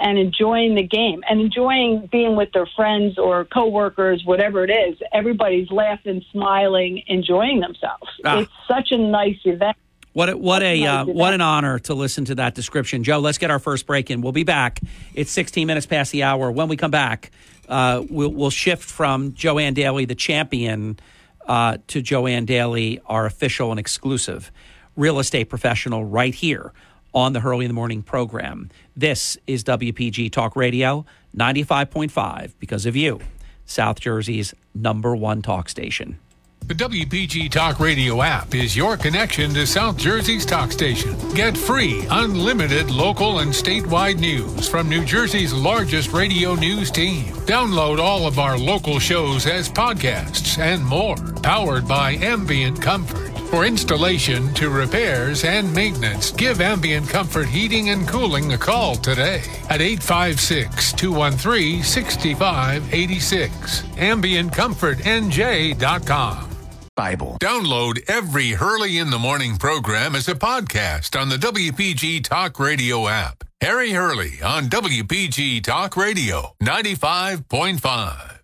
and 0.01 0.19
enjoying 0.19 0.75
the 0.75 0.83
game 0.83 1.23
and 1.29 1.41
enjoying 1.41 2.09
being 2.11 2.37
with 2.37 2.53
their 2.53 2.67
friends 2.77 3.19
or 3.19 3.45
coworkers 3.47 4.23
whatever 4.25 4.65
it 4.65 4.71
is. 4.71 4.99
Everybody's 5.13 5.71
laughing 5.71 6.23
smiling 6.33 7.03
enjoying 7.07 7.61
themselves. 7.61 8.09
Ah. 8.25 8.41
it's 8.41 8.53
such 8.69 8.91
a 8.91 8.99
nice 8.99 9.39
event 9.45 9.77
What 10.15 10.39
what 10.39 10.63
a 10.63 10.87
uh, 10.87 11.05
what 11.07 11.35
an 11.35 11.41
honor 11.41 11.81
to 11.81 11.95
listen 11.95 12.25
to 12.27 12.37
that 12.37 12.55
description, 12.55 13.03
Joe. 13.03 13.19
Let's 13.19 13.37
get 13.37 13.51
our 13.51 13.59
first 13.59 13.85
break 13.85 14.13
in. 14.13 14.23
We'll 14.23 14.31
be 14.31 14.45
back. 14.45 14.81
It's 15.13 15.33
16 15.33 15.67
minutes 15.67 15.87
past 15.87 16.13
the 16.13 16.23
hour. 16.23 16.53
When 16.53 16.69
we 16.69 16.77
come 16.77 16.93
back, 16.93 17.33
uh, 17.69 18.05
we'll, 18.09 18.31
we'll 18.31 18.51
shift 18.51 18.85
from 18.85 19.35
Joanne 19.35 19.75
Daly, 19.75 20.05
the 20.05 20.15
champion, 20.15 21.01
uh, 21.47 21.79
to 21.89 22.01
Joanne 22.01 22.45
Daly, 22.45 23.01
our 23.07 23.27
official 23.27 23.73
and 23.73 23.81
exclusive 23.81 24.53
real 24.97 25.19
estate 25.19 25.47
professional, 25.47 26.05
right 26.05 26.33
here 26.35 26.73
on 27.13 27.33
the 27.33 27.41
Hurley 27.41 27.65
in 27.65 27.69
the 27.69 27.75
Morning 27.75 28.01
program. 28.01 28.71
This 28.97 29.37
is 29.49 29.65
WPG 29.65 30.31
Talk 30.31 30.55
Radio 30.55 31.05
95.5 31.37 32.53
because 32.61 32.87
of 32.87 32.95
you, 32.95 33.19
South 33.67 33.99
Jersey's 33.99 34.55
number 34.77 35.17
one 35.17 35.43
talk 35.43 35.69
station. 35.69 36.21
The 36.67 36.73
WPG 36.73 37.51
Talk 37.51 37.79
Radio 37.79 38.23
app 38.23 38.55
is 38.55 38.75
your 38.75 38.97
connection 38.97 39.53
to 39.53 39.67
South 39.67 39.99
Jersey's 39.99 40.47
talk 40.47 40.73
station. 40.73 41.15
Get 41.35 41.59
free, 41.59 42.07
unlimited 42.09 42.91
local 42.91 43.41
and 43.41 43.53
statewide 43.53 44.19
news 44.19 44.67
from 44.67 44.89
New 44.89 45.05
Jersey's 45.05 45.53
largest 45.53 46.15
radio 46.15 46.55
news 46.55 46.91
team. 46.91 47.27
Download 47.45 47.99
all 47.99 48.27
of 48.27 48.39
our 48.39 48.57
local 48.57 48.99
shows 48.99 49.47
as 49.47 49.69
podcasts 49.69 50.59
and 50.59 50.83
more, 50.83 51.17
powered 51.43 51.87
by 51.87 52.13
Ambient 52.13 52.81
Comfort. 52.81 53.31
For 53.51 53.67
installation 53.67 54.55
to 54.55 54.71
repairs 54.71 55.45
and 55.45 55.71
maintenance, 55.75 56.33
give 56.33 56.63
Ambient 56.63 57.11
Comfort 57.11 57.47
Heating 57.47 57.91
and 57.91 58.09
Cooling 58.09 58.55
a 58.55 58.59
call 58.59 58.97
today 58.97 59.43
at 59.69 59.83
856 59.83 60.95
213 60.95 61.83
6586. 61.83 63.83
AmbientComfortNJ.com. 63.83 66.54
Bible. 66.97 67.39
Download 67.41 67.99
every 68.09 68.51
Hurley 68.51 68.99
in 68.99 69.11
the 69.11 69.19
Morning 69.19 69.57
program 69.57 70.15
as 70.15 70.29
a 70.29 70.35
podcast 70.35 71.21
on 71.21 71.29
the 71.29 71.37
WPG 71.37 72.23
Talk 72.23 72.61
Radio 72.61 73.09
app. 73.09 73.43
Harry 73.61 73.91
Hurley 73.91 74.41
on 74.43 74.69
WPG 74.69 75.63
Talk 75.65 75.97
Radio 75.97 76.55
95.5. 76.63 78.39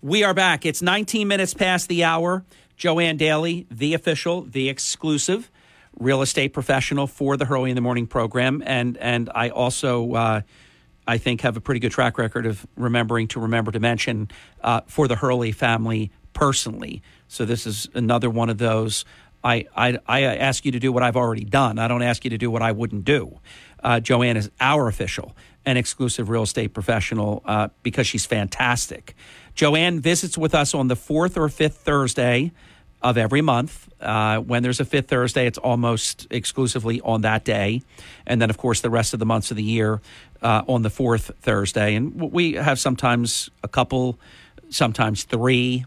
We 0.00 0.24
are 0.24 0.34
back. 0.34 0.64
It's 0.64 0.80
19 0.80 1.28
minutes 1.28 1.52
past 1.52 1.88
the 1.88 2.04
hour. 2.04 2.44
Joanne 2.76 3.16
Daly, 3.16 3.66
the 3.70 3.94
official, 3.94 4.42
the 4.42 4.68
exclusive 4.68 5.50
real 5.98 6.22
estate 6.22 6.52
professional 6.52 7.06
for 7.06 7.36
the 7.36 7.44
Hurley 7.44 7.70
in 7.70 7.74
the 7.74 7.80
Morning 7.80 8.06
program, 8.06 8.62
and 8.64 8.96
and 8.96 9.30
I 9.34 9.50
also. 9.50 10.12
Uh, 10.12 10.40
I 11.06 11.18
think 11.18 11.42
have 11.42 11.56
a 11.56 11.60
pretty 11.60 11.80
good 11.80 11.92
track 11.92 12.18
record 12.18 12.46
of 12.46 12.66
remembering 12.76 13.28
to 13.28 13.40
remember 13.40 13.72
to 13.72 13.80
mention 13.80 14.30
uh, 14.62 14.82
for 14.86 15.08
the 15.08 15.16
Hurley 15.16 15.52
family 15.52 16.10
personally. 16.32 17.02
So 17.28 17.44
this 17.44 17.66
is 17.66 17.88
another 17.94 18.30
one 18.30 18.50
of 18.50 18.58
those. 18.58 19.04
I, 19.42 19.66
I, 19.76 19.98
I 20.06 20.22
ask 20.22 20.64
you 20.64 20.72
to 20.72 20.80
do 20.80 20.90
what 20.90 21.02
I've 21.02 21.16
already 21.16 21.44
done. 21.44 21.78
I 21.78 21.88
don't 21.88 22.02
ask 22.02 22.24
you 22.24 22.30
to 22.30 22.38
do 22.38 22.50
what 22.50 22.62
I 22.62 22.72
wouldn't 22.72 23.04
do. 23.04 23.38
Uh, 23.82 24.00
Joanne 24.00 24.38
is 24.38 24.50
our 24.60 24.88
official 24.88 25.36
and 25.66 25.76
exclusive 25.76 26.30
real 26.30 26.42
estate 26.42 26.72
professional 26.72 27.42
uh, 27.44 27.68
because 27.82 28.06
she's 28.06 28.24
fantastic. 28.24 29.14
Joanne 29.54 30.00
visits 30.00 30.38
with 30.38 30.54
us 30.54 30.74
on 30.74 30.88
the 30.88 30.96
fourth 30.96 31.36
or 31.36 31.48
fifth 31.48 31.76
Thursday 31.76 32.52
of 33.02 33.18
every 33.18 33.42
month. 33.42 33.88
Uh, 34.00 34.38
when 34.38 34.62
there's 34.62 34.80
a 34.80 34.84
fifth 34.84 35.08
Thursday, 35.08 35.46
it's 35.46 35.58
almost 35.58 36.26
exclusively 36.30 37.00
on 37.02 37.20
that 37.20 37.44
day. 37.44 37.82
And 38.26 38.40
then, 38.40 38.48
of 38.48 38.56
course, 38.56 38.80
the 38.80 38.90
rest 38.90 39.12
of 39.12 39.20
the 39.20 39.26
months 39.26 39.50
of 39.50 39.58
the 39.58 39.62
year 39.62 40.00
uh, 40.44 40.62
on 40.68 40.82
the 40.82 40.90
fourth 40.90 41.32
Thursday. 41.40 41.96
And 41.96 42.30
we 42.32 42.52
have 42.52 42.78
sometimes 42.78 43.50
a 43.64 43.68
couple, 43.68 44.20
sometimes 44.68 45.24
three, 45.24 45.84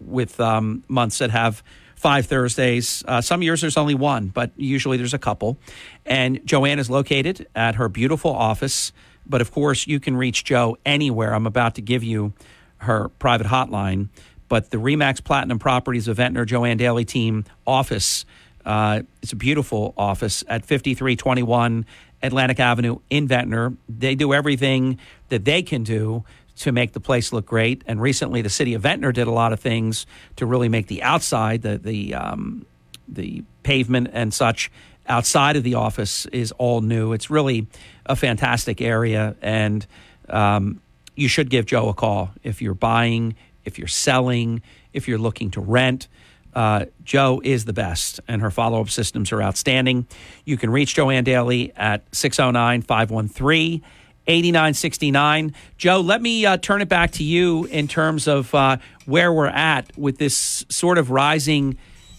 with 0.00 0.40
um, 0.40 0.82
months 0.88 1.18
that 1.18 1.30
have 1.30 1.62
five 1.96 2.26
Thursdays. 2.26 3.04
Uh, 3.06 3.20
some 3.20 3.42
years 3.42 3.60
there's 3.60 3.76
only 3.76 3.94
one, 3.94 4.28
but 4.28 4.52
usually 4.56 4.96
there's 4.96 5.14
a 5.14 5.18
couple. 5.18 5.58
And 6.06 6.40
Joanne 6.46 6.78
is 6.78 6.88
located 6.88 7.46
at 7.54 7.74
her 7.74 7.90
beautiful 7.90 8.32
office. 8.32 8.92
But 9.26 9.42
of 9.42 9.50
course, 9.50 9.86
you 9.86 10.00
can 10.00 10.16
reach 10.16 10.44
Joe 10.44 10.78
anywhere. 10.86 11.34
I'm 11.34 11.46
about 11.46 11.74
to 11.74 11.82
give 11.82 12.02
you 12.02 12.32
her 12.78 13.08
private 13.18 13.48
hotline 13.48 14.08
but 14.48 14.70
the 14.70 14.76
Remax 14.76 15.22
Platinum 15.22 15.58
Properties 15.58 16.08
of 16.08 16.16
Ventnor 16.16 16.44
Joanne 16.44 16.76
Daly 16.76 17.04
team 17.04 17.44
office. 17.66 18.24
Uh, 18.64 19.02
it's 19.22 19.32
a 19.32 19.36
beautiful 19.36 19.94
office 19.96 20.42
at 20.48 20.62
5321 20.62 21.86
Atlantic 22.22 22.60
Avenue 22.60 22.98
in 23.10 23.28
Ventnor. 23.28 23.74
They 23.88 24.14
do 24.14 24.32
everything 24.32 24.98
that 25.28 25.44
they 25.44 25.62
can 25.62 25.82
do 25.82 26.24
to 26.56 26.72
make 26.72 26.92
the 26.92 27.00
place 27.00 27.32
look 27.32 27.46
great. 27.46 27.82
And 27.86 28.00
recently, 28.00 28.42
the 28.42 28.50
city 28.50 28.74
of 28.74 28.82
Ventnor 28.82 29.12
did 29.12 29.26
a 29.26 29.30
lot 29.30 29.52
of 29.52 29.60
things 29.60 30.06
to 30.36 30.46
really 30.46 30.68
make 30.68 30.86
the 30.86 31.02
outside, 31.02 31.62
the 31.62 31.78
the 31.78 32.14
um, 32.14 32.66
the 33.08 33.44
pavement 33.62 34.08
and 34.12 34.32
such 34.32 34.70
outside 35.08 35.56
of 35.56 35.62
the 35.62 35.74
office 35.74 36.26
is 36.26 36.52
all 36.52 36.80
new. 36.80 37.12
It's 37.12 37.30
really 37.30 37.66
a 38.06 38.16
fantastic 38.16 38.80
area, 38.80 39.36
and 39.42 39.86
um, 40.28 40.80
you 41.14 41.28
should 41.28 41.50
give 41.50 41.66
Joe 41.66 41.88
a 41.88 41.94
call 41.94 42.30
if 42.42 42.60
you're 42.60 42.74
buying 42.74 43.36
if 43.66 43.78
you're 43.78 43.88
selling, 43.88 44.62
if 44.94 45.06
you're 45.06 45.18
looking 45.18 45.50
to 45.50 45.60
rent. 45.60 46.08
Uh, 46.56 46.86
Joe 47.04 47.42
is 47.44 47.66
the 47.66 47.74
best, 47.74 48.18
and 48.26 48.40
her 48.40 48.50
follow 48.50 48.80
up 48.80 48.88
systems 48.88 49.30
are 49.30 49.42
outstanding. 49.42 50.06
You 50.46 50.56
can 50.56 50.70
reach 50.70 50.94
Joanne 50.94 51.22
Daly 51.22 51.70
at 51.76 52.02
609 52.12 52.80
513 52.80 53.82
8969. 54.26 55.54
Joe, 55.76 56.00
let 56.00 56.22
me 56.22 56.46
uh, 56.46 56.56
turn 56.56 56.80
it 56.80 56.88
back 56.88 57.10
to 57.12 57.24
you 57.24 57.66
in 57.66 57.86
terms 57.88 58.26
of 58.26 58.54
uh, 58.54 58.78
where 59.04 59.30
we're 59.34 59.48
at 59.48 59.96
with 59.98 60.16
this 60.16 60.64
sort 60.70 60.96
of 60.96 61.10
rising 61.10 61.76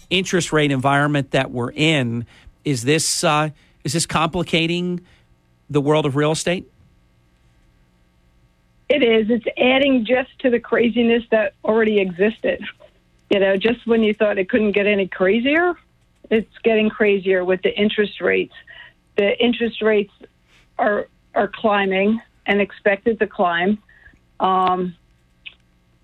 interest 0.08 0.52
rate 0.52 0.70
environment 0.70 1.32
that 1.32 1.50
we're 1.50 1.72
in. 1.72 2.24
Is 2.64 2.84
this, 2.84 3.24
uh, 3.24 3.50
is 3.82 3.92
this 3.92 4.06
complicating 4.06 5.00
the 5.68 5.80
world 5.80 6.06
of 6.06 6.14
real 6.14 6.30
estate? 6.30 6.70
It 8.88 9.02
is. 9.02 9.28
It's 9.30 9.46
adding 9.58 10.06
just 10.06 10.30
to 10.38 10.50
the 10.50 10.60
craziness 10.60 11.24
that 11.32 11.54
already 11.64 11.98
existed. 11.98 12.64
You 13.30 13.40
know, 13.40 13.56
just 13.56 13.86
when 13.86 14.02
you 14.02 14.14
thought 14.14 14.38
it 14.38 14.48
couldn't 14.48 14.72
get 14.72 14.86
any 14.86 15.06
crazier, 15.06 15.74
it's 16.30 16.58
getting 16.62 16.88
crazier 16.88 17.44
with 17.44 17.62
the 17.62 17.74
interest 17.78 18.20
rates. 18.20 18.54
The 19.16 19.38
interest 19.42 19.82
rates 19.82 20.12
are 20.78 21.08
are 21.34 21.48
climbing 21.48 22.20
and 22.46 22.60
expected 22.60 23.18
to 23.20 23.26
climb. 23.26 23.78
Um, 24.40 24.94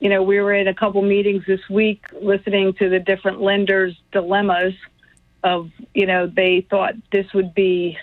you 0.01 0.11
know, 0.11 0.23
we 0.23 0.39
were 0.41 0.53
in 0.53 0.69
a 0.69 0.75
couple 0.75 1.01
meetings 1.03 1.44
this 1.47 1.67
week 1.70 2.05
listening 2.20 2.75
to 2.75 2.89
the 2.91 2.99
different 2.99 3.41
lenders' 3.41 3.97
dilemmas 4.12 4.75
of, 5.43 5.70
you 5.94 6.07
know, 6.07 6.27
they 6.27 6.67
thought 6.69 6.94
this 7.11 7.33
would 7.33 7.55
be 7.55 7.97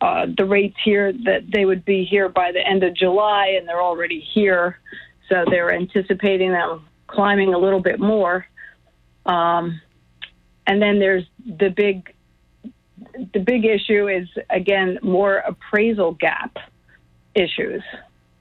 uh, 0.00 0.26
the 0.36 0.44
rates 0.44 0.76
here 0.84 1.12
that 1.24 1.50
they 1.50 1.64
would 1.64 1.84
be 1.84 2.04
here 2.04 2.28
by 2.28 2.52
the 2.52 2.64
end 2.66 2.84
of 2.84 2.94
July, 2.94 3.56
and 3.58 3.68
they're 3.68 3.82
already 3.82 4.20
here. 4.20 4.78
So 5.28 5.44
they're 5.48 5.72
anticipating 5.72 6.52
them 6.52 6.84
climbing 7.06 7.54
a 7.54 7.58
little 7.58 7.80
bit 7.80 7.98
more. 7.98 8.46
Um, 9.26 9.80
and 10.66 10.80
then 10.80 10.98
there's 10.98 11.24
the 11.44 11.68
big, 11.68 12.14
the 13.32 13.40
big 13.40 13.64
issue 13.64 14.08
is 14.08 14.28
again 14.50 14.98
more 15.02 15.36
appraisal 15.36 16.12
gap 16.12 16.56
issues 17.34 17.82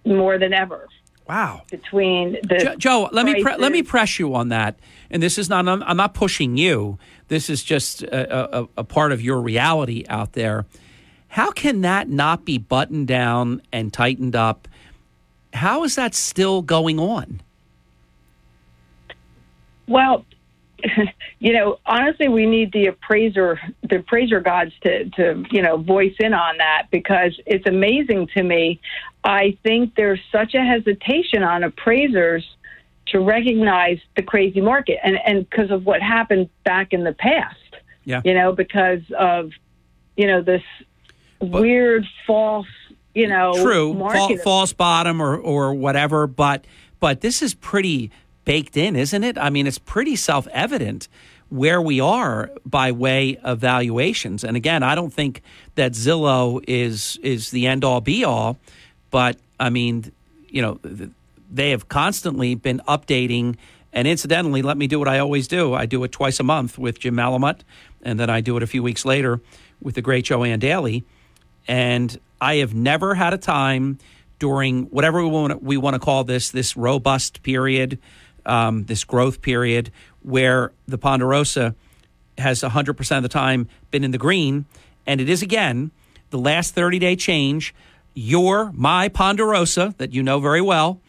more 0.06 0.38
than 0.38 0.54
ever. 0.54 0.88
Wow. 1.28 1.62
Between 1.70 2.34
the 2.44 2.60
Joe, 2.60 2.76
Joe 2.76 3.10
let 3.12 3.26
me 3.26 3.42
pre- 3.42 3.56
let 3.56 3.72
me 3.72 3.84
press 3.84 4.20
you 4.20 4.36
on 4.36 4.50
that. 4.50 4.78
And 5.10 5.22
this 5.24 5.38
is 5.38 5.50
not 5.50 5.68
I'm, 5.68 5.82
I'm 5.84 5.98
not 5.98 6.14
pushing 6.14 6.58
you. 6.58 6.98
This 7.28 7.50
is 7.50 7.64
just 7.64 8.04
a, 8.04 8.60
a, 8.60 8.68
a 8.78 8.84
part 8.84 9.12
of 9.12 9.22
your 9.22 9.40
reality 9.40 10.04
out 10.10 10.34
there. 10.34 10.66
How 11.30 11.52
can 11.52 11.82
that 11.82 12.10
not 12.10 12.44
be 12.44 12.58
buttoned 12.58 13.08
down 13.08 13.62
and 13.72 13.94
tightened 13.94 14.36
up? 14.36 14.68
How 15.54 15.86
is 15.86 15.96
that 15.96 16.14
still 16.14 16.62
going 16.62 17.00
on? 17.00 17.42
Well, 19.88 20.26
you 21.40 21.54
know, 21.54 21.80
honestly, 21.86 22.28
we 22.28 22.46
need 22.46 22.72
the 22.72 22.88
appraiser, 22.88 23.60
the 23.88 23.98
appraiser 23.98 24.40
gods 24.40 24.72
to, 24.84 25.10
to, 25.12 25.46
you 25.52 25.62
know, 25.62 25.78
voice 25.78 26.16
in 26.20 26.34
on 26.34 26.58
that 26.58 26.88
because 26.92 27.40
it's 27.46 27.66
amazing 27.68 28.28
to 28.36 28.44
me. 28.44 28.80
I 29.24 29.58
think 29.64 29.96
there's 29.96 30.20
such 30.32 30.54
a 30.56 30.62
hesitation 30.62 31.44
on 31.44 31.64
appraisers 31.64 32.46
to 33.08 33.20
recognize 33.20 34.00
the 34.16 34.24
crazy 34.24 34.62
market 34.62 35.00
and, 35.04 35.18
and 35.26 35.50
because 35.50 35.72
of 35.72 35.86
what 35.86 36.02
happened 36.02 36.50
back 36.64 36.94
in 36.94 37.04
the 37.04 37.14
past, 37.14 37.58
Yeah. 38.06 38.22
you 38.24 38.34
know, 38.34 38.54
because 38.54 39.02
of, 39.18 39.52
you 40.16 40.28
know, 40.28 40.42
this 40.42 40.64
weird 41.40 42.06
false, 42.26 42.68
you 43.14 43.28
know, 43.28 43.54
True, 43.62 43.94
fa- 44.10 44.38
false 44.44 44.72
bottom 44.74 45.22
or 45.22 45.36
or 45.38 45.74
whatever, 45.74 46.28
but 46.28 46.66
but 47.00 47.20
this 47.22 47.42
is 47.42 47.54
pretty 47.54 48.12
baked 48.52 48.76
in, 48.76 48.98
isn't 48.98 49.24
it? 49.24 49.38
I 49.38 49.50
mean, 49.50 49.66
it's 49.66 49.78
pretty 49.78 50.18
self 50.18 50.46
evident 50.52 51.08
where 51.48 51.82
we 51.82 52.02
are 52.02 52.52
by 52.66 52.92
way 52.92 53.38
of 53.38 53.60
valuations. 53.60 54.44
And 54.44 54.58
again, 54.58 54.84
I 54.84 54.94
don't 54.94 55.14
think 55.14 55.42
that 55.76 55.94
Zillow 55.94 56.62
is 56.68 57.18
is 57.24 57.52
the 57.52 57.66
end 57.66 57.86
all 57.86 58.02
be 58.02 58.26
all, 58.26 58.58
but 59.10 59.38
I 59.58 59.70
mean, 59.70 60.12
you 60.50 60.62
know, 60.62 60.80
they 61.50 61.70
have 61.70 61.88
constantly 61.88 62.56
been 62.56 62.82
updating. 62.90 63.56
And 63.94 64.06
incidentally, 64.06 64.62
let 64.62 64.78
me 64.78 64.88
do 64.88 65.00
what 65.00 65.08
I 65.08 65.20
always 65.20 65.48
do. 65.48 65.74
I 65.74 65.86
do 65.86 66.04
it 66.04 66.12
twice 66.12 66.42
a 66.42 66.44
month 66.44 66.78
with 66.78 67.00
Jim 67.00 67.16
Malamut, 67.16 67.62
and 68.04 68.20
then 68.20 68.30
I 68.30 68.42
do 68.42 68.58
it 68.58 68.64
a 68.64 68.68
few 68.68 68.84
weeks 68.84 69.06
later 69.06 69.40
with 69.82 69.96
the 69.96 70.02
great 70.02 70.26
Joanne 70.26 70.60
Daly. 70.60 71.06
And 71.70 72.20
I 72.42 72.56
have 72.56 72.74
never 72.74 73.16
had 73.16 73.34
a 73.34 73.38
time 73.38 73.98
during 74.40 74.88
whatever 74.88 75.24
we 75.24 75.30
want, 75.30 75.64
we 75.64 75.78
want 75.78 75.94
to 75.94 76.00
call 76.00 76.26
this, 76.26 76.50
this 76.52 76.76
robust 76.76 77.44
period, 77.44 78.00
um, 78.46 78.86
this 78.86 79.04
growth 79.04 79.42
period, 79.42 79.92
where 80.22 80.72
the 80.88 80.98
Ponderosa 80.98 81.76
has 82.38 82.62
100% 82.62 83.18
of 83.18 83.24
the 83.24 83.30
time 83.30 83.68
been 83.92 84.04
in 84.04 84.12
the 84.12 84.18
green. 84.18 84.66
And 85.06 85.22
it 85.22 85.30
is 85.30 85.42
again 85.42 85.92
the 86.30 86.40
last 86.40 86.74
30 86.76 87.00
day 87.00 87.16
change. 87.16 87.74
Your, 88.14 88.72
my 88.74 89.08
Ponderosa, 89.10 89.96
that 89.98 90.14
you 90.14 90.22
know 90.22 90.40
very 90.40 90.62
well, 90.62 91.00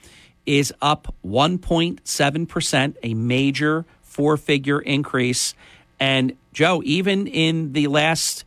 is 0.46 0.72
up 0.80 1.14
1.7%, 1.24 2.96
a 3.02 3.14
major 3.14 3.84
four 4.02 4.36
figure 4.36 4.80
increase. 4.80 5.54
And 5.98 6.36
Joe, 6.52 6.82
even 6.84 7.26
in 7.26 7.72
the 7.72 7.86
last 7.86 8.44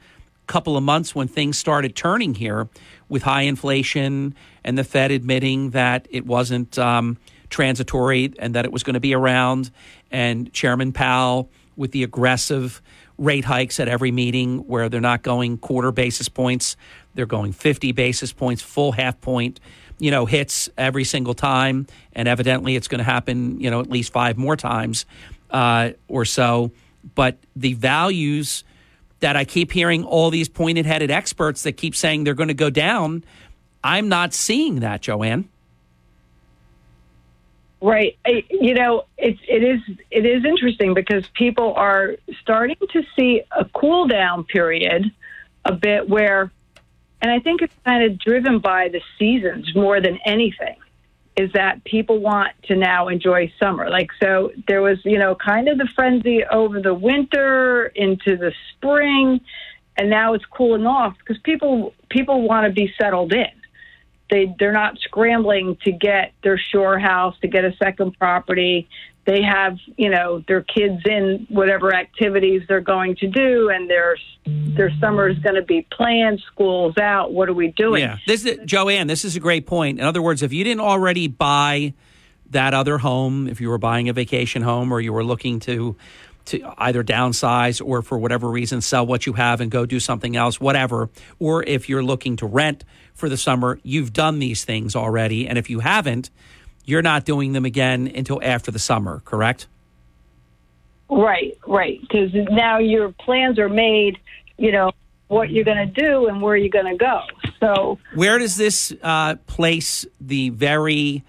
couple 0.47 0.77
of 0.77 0.83
months 0.83 1.15
when 1.15 1.27
things 1.27 1.57
started 1.57 1.95
turning 1.95 2.35
here 2.35 2.69
with 3.09 3.23
high 3.23 3.41
inflation 3.41 4.35
and 4.63 4.77
the 4.77 4.83
Fed 4.83 5.11
admitting 5.11 5.71
that 5.71 6.07
it 6.11 6.25
wasn't 6.25 6.77
um, 6.77 7.17
transitory 7.49 8.33
and 8.39 8.55
that 8.55 8.65
it 8.65 8.71
was 8.71 8.83
going 8.83 8.93
to 8.95 8.99
be 8.99 9.13
around, 9.13 9.71
and 10.11 10.51
Chairman 10.53 10.91
Powell 10.91 11.49
with 11.75 11.91
the 11.91 12.03
aggressive 12.03 12.81
rate 13.17 13.45
hikes 13.45 13.79
at 13.79 13.87
every 13.87 14.11
meeting 14.11 14.59
where 14.67 14.89
they're 14.89 15.01
not 15.01 15.23
going 15.23 15.57
quarter 15.57 15.91
basis 15.91 16.29
points, 16.29 16.75
they're 17.13 17.25
going 17.25 17.53
50 17.53 17.91
basis 17.93 18.33
points, 18.33 18.61
full 18.61 18.91
half 18.91 19.19
point 19.21 19.59
you 19.97 20.11
know, 20.11 20.25
hits 20.25 20.69
every 20.77 21.03
single 21.03 21.33
time, 21.33 21.87
and 22.13 22.27
evidently 22.27 22.75
it's 22.75 22.87
going 22.87 22.99
to 22.99 23.05
happen, 23.05 23.59
you 23.59 23.69
know, 23.69 23.79
at 23.79 23.89
least 23.89 24.11
five 24.11 24.37
more 24.37 24.55
times 24.55 25.05
uh, 25.51 25.91
or 26.07 26.25
so. 26.25 26.71
But 27.13 27.37
the 27.55 27.73
values 27.73 28.63
that 29.19 29.35
I 29.35 29.45
keep 29.45 29.71
hearing 29.71 30.03
all 30.03 30.29
these 30.29 30.49
pointed 30.49 30.85
headed 30.85 31.11
experts 31.11 31.63
that 31.63 31.73
keep 31.73 31.95
saying 31.95 32.23
they're 32.23 32.33
going 32.33 32.49
to 32.49 32.53
go 32.53 32.69
down, 32.69 33.23
I'm 33.83 34.09
not 34.09 34.33
seeing 34.33 34.81
that, 34.81 35.01
Joanne. 35.01 35.47
Right. 37.81 38.17
You 38.49 38.73
know, 38.73 39.05
it's 39.17 39.39
it 39.47 39.63
is 39.63 39.81
it 40.09 40.25
is 40.25 40.45
interesting 40.45 40.93
because 40.93 41.27
people 41.35 41.73
are 41.75 42.15
starting 42.41 42.77
to 42.91 43.03
see 43.15 43.43
a 43.51 43.65
cool 43.65 44.07
down 44.07 44.43
period 44.45 45.11
a 45.65 45.73
bit 45.73 46.09
where 46.09 46.51
and 47.21 47.31
I 47.31 47.39
think 47.39 47.61
it's 47.61 47.73
kind 47.83 48.03
of 48.03 48.19
driven 48.19 48.59
by 48.59 48.89
the 48.89 49.01
seasons 49.17 49.75
more 49.75 49.99
than 49.99 50.19
anything. 50.25 50.75
Is 51.35 51.51
that 51.53 51.83
people 51.83 52.19
want 52.19 52.51
to 52.63 52.75
now 52.75 53.07
enjoy 53.07 53.51
summer? 53.59 53.89
Like, 53.89 54.09
so 54.21 54.51
there 54.67 54.81
was, 54.81 55.03
you 55.03 55.17
know, 55.17 55.35
kind 55.35 55.67
of 55.67 55.77
the 55.77 55.87
frenzy 55.95 56.45
over 56.45 56.81
the 56.81 56.93
winter 56.93 57.87
into 57.87 58.37
the 58.37 58.53
spring, 58.71 59.41
and 59.97 60.09
now 60.09 60.33
it's 60.33 60.45
cooling 60.45 60.85
off 60.85 61.17
because 61.17 61.41
people 61.41 61.93
people 62.09 62.47
want 62.47 62.67
to 62.67 62.71
be 62.71 62.93
settled 62.99 63.33
in. 63.33 63.51
They 64.29 64.55
they're 64.57 64.71
not 64.71 64.97
scrambling 64.99 65.77
to 65.83 65.91
get 65.91 66.33
their 66.43 66.57
shore 66.57 66.97
house 66.97 67.35
to 67.41 67.47
get 67.47 67.63
a 67.63 67.75
second 67.77 68.17
property. 68.17 68.87
They 69.25 69.41
have 69.43 69.77
you 69.97 70.09
know 70.09 70.43
their 70.47 70.61
kids 70.61 71.01
in 71.05 71.45
whatever 71.49 71.93
activities 71.93 72.63
they're 72.67 72.81
going 72.81 73.15
to 73.17 73.27
do 73.27 73.69
and 73.69 73.89
their 73.89 74.17
their 74.45 74.91
summer 74.99 75.29
is 75.29 75.37
going 75.39 75.55
to 75.55 75.61
be 75.61 75.87
planned 75.91 76.41
schools 76.51 76.97
out 76.97 77.33
what 77.33 77.49
are 77.49 77.53
we 77.53 77.67
doing? 77.69 78.01
Yeah. 78.01 78.17
This 78.25 78.45
is 78.45 78.59
joanne 78.65 79.07
this 79.07 79.25
is 79.25 79.35
a 79.35 79.39
great 79.39 79.67
point. 79.67 79.99
In 79.99 80.05
other 80.05 80.21
words 80.21 80.41
if 80.41 80.53
you 80.53 80.63
didn't 80.63 80.81
already 80.81 81.27
buy 81.27 81.93
that 82.51 82.73
other 82.73 82.97
home 82.97 83.47
if 83.47 83.61
you 83.61 83.69
were 83.69 83.77
buying 83.77 84.09
a 84.09 84.13
vacation 84.13 84.61
home 84.61 84.91
or 84.91 84.99
you 85.01 85.13
were 85.13 85.23
looking 85.23 85.59
to 85.61 85.95
to 86.45 86.63
either 86.77 87.03
downsize 87.03 87.83
or 87.83 88.01
for 88.01 88.17
whatever 88.17 88.49
reason 88.49 88.81
sell 88.81 89.05
what 89.05 89.25
you 89.25 89.33
have 89.33 89.61
and 89.61 89.71
go 89.71 89.85
do 89.85 89.99
something 89.99 90.35
else 90.35 90.59
whatever 90.59 91.09
or 91.39 91.63
if 91.63 91.89
you're 91.89 92.03
looking 92.03 92.35
to 92.35 92.45
rent 92.45 92.83
for 93.15 93.27
the 93.29 93.37
summer 93.37 93.79
you've 93.81 94.13
done 94.13 94.37
these 94.39 94.63
things 94.63 94.95
already 94.95 95.47
and 95.47 95.57
if 95.57 95.69
you 95.69 95.79
haven't 95.79 96.29
you're 96.85 97.01
not 97.01 97.25
doing 97.25 97.51
them 97.51 97.65
again 97.65 98.11
until 98.15 98.39
after 98.41 98.71
the 98.71 98.79
summer, 98.79 99.21
correct? 99.25 99.67
Right, 101.09 101.57
right. 101.67 101.99
Because 102.01 102.31
now 102.33 102.77
your 102.77 103.11
plans 103.11 103.59
are 103.59 103.69
made, 103.69 104.19
you 104.57 104.71
know, 104.71 104.91
what 105.27 105.49
you're 105.49 105.65
going 105.65 105.77
to 105.77 106.01
do 106.01 106.27
and 106.27 106.41
where 106.41 106.55
you're 106.55 106.69
going 106.69 106.85
to 106.85 106.97
go. 106.97 107.21
So, 107.59 107.99
where 108.13 108.37
does 108.37 108.57
this 108.57 108.93
uh, 109.01 109.35
place 109.47 110.05
the 110.21 110.49
very 110.49 111.23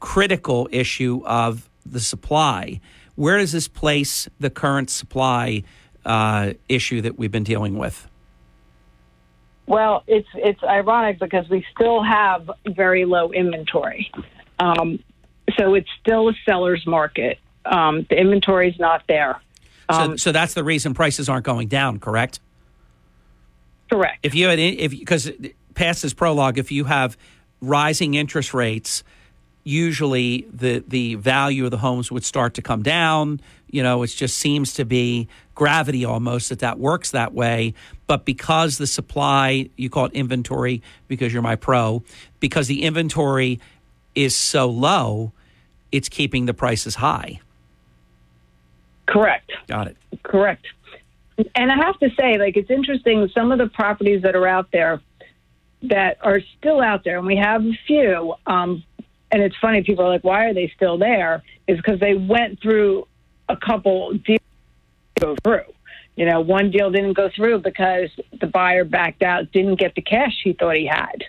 critical 0.00 0.68
issue 0.70 1.22
of 1.24 1.68
the 1.86 2.00
supply? 2.00 2.80
Where 3.14 3.38
does 3.38 3.52
this 3.52 3.68
place 3.68 4.28
the 4.38 4.50
current 4.50 4.90
supply 4.90 5.62
uh, 6.04 6.52
issue 6.68 7.00
that 7.00 7.18
we've 7.18 7.32
been 7.32 7.44
dealing 7.44 7.78
with? 7.78 8.06
Well, 9.66 10.04
it's 10.06 10.28
it's 10.34 10.62
ironic 10.62 11.18
because 11.18 11.48
we 11.48 11.64
still 11.74 12.02
have 12.02 12.50
very 12.68 13.04
low 13.04 13.32
inventory. 13.32 14.10
Um, 14.58 15.02
so 15.56 15.74
it's 15.74 15.88
still 16.00 16.28
a 16.28 16.32
seller's 16.44 16.86
market. 16.86 17.38
Um, 17.64 18.06
the 18.08 18.18
inventory 18.18 18.70
is 18.70 18.78
not 18.78 19.02
there. 19.08 19.40
Um, 19.88 20.12
so, 20.12 20.16
so 20.16 20.32
that's 20.32 20.54
the 20.54 20.64
reason 20.64 20.94
prices 20.94 21.28
aren't 21.28 21.44
going 21.44 21.68
down, 21.68 21.98
correct? 21.98 22.40
Correct. 23.90 24.18
If 24.22 24.34
you 24.34 24.48
had, 24.48 24.58
if 24.58 24.92
because 24.92 25.30
past 25.74 26.02
this 26.02 26.14
prologue, 26.14 26.58
if 26.58 26.72
you 26.72 26.84
have 26.84 27.16
rising 27.60 28.14
interest 28.14 28.54
rates, 28.54 29.04
usually 29.64 30.46
the 30.52 30.82
the 30.86 31.16
value 31.16 31.64
of 31.64 31.70
the 31.70 31.78
homes 31.78 32.10
would 32.10 32.24
start 32.24 32.54
to 32.54 32.62
come 32.62 32.82
down. 32.82 33.40
You 33.70 33.82
know, 33.82 34.02
it 34.02 34.08
just 34.08 34.38
seems 34.38 34.74
to 34.74 34.84
be 34.84 35.28
gravity 35.56 36.04
almost 36.04 36.50
that 36.50 36.60
that 36.60 36.78
works 36.78 37.10
that 37.10 37.34
way. 37.34 37.74
But 38.06 38.24
because 38.24 38.78
the 38.78 38.86
supply, 38.86 39.68
you 39.76 39.90
call 39.90 40.04
it 40.04 40.12
inventory 40.12 40.82
because 41.08 41.32
you're 41.32 41.42
my 41.42 41.56
pro, 41.56 42.04
because 42.38 42.68
the 42.68 42.84
inventory 42.84 43.58
is 44.14 44.36
so 44.36 44.68
low, 44.68 45.32
it's 45.90 46.08
keeping 46.08 46.46
the 46.46 46.54
prices 46.54 46.94
high. 46.94 47.40
Correct. 49.06 49.50
Got 49.66 49.88
it. 49.88 49.96
Correct. 50.22 50.66
And 51.54 51.72
I 51.72 51.76
have 51.76 51.98
to 51.98 52.10
say, 52.18 52.38
like, 52.38 52.56
it's 52.56 52.70
interesting, 52.70 53.28
some 53.34 53.50
of 53.50 53.58
the 53.58 53.66
properties 53.66 54.22
that 54.22 54.36
are 54.36 54.46
out 54.46 54.70
there 54.72 55.00
that 55.82 56.18
are 56.22 56.40
still 56.58 56.80
out 56.80 57.04
there, 57.04 57.18
and 57.18 57.26
we 57.26 57.36
have 57.36 57.64
a 57.64 57.78
few, 57.86 58.34
um, 58.46 58.82
and 59.30 59.42
it's 59.42 59.56
funny, 59.60 59.82
people 59.82 60.04
are 60.04 60.08
like, 60.08 60.24
why 60.24 60.46
are 60.46 60.54
they 60.54 60.72
still 60.74 60.96
there? 60.96 61.42
Is 61.66 61.76
because 61.76 62.00
they 62.00 62.14
went 62.14 62.60
through 62.60 63.06
a 63.48 63.56
couple 63.56 64.14
deals 64.14 64.40
go 65.18 65.36
through. 65.42 65.64
You 66.16 66.24
know, 66.24 66.40
one 66.40 66.70
deal 66.70 66.90
didn't 66.90 67.12
go 67.12 67.28
through 67.34 67.60
because 67.60 68.08
the 68.40 68.46
buyer 68.46 68.84
backed 68.84 69.22
out, 69.22 69.52
didn't 69.52 69.76
get 69.76 69.94
the 69.94 70.02
cash 70.02 70.40
he 70.42 70.54
thought 70.54 70.76
he 70.76 70.86
had 70.86 71.24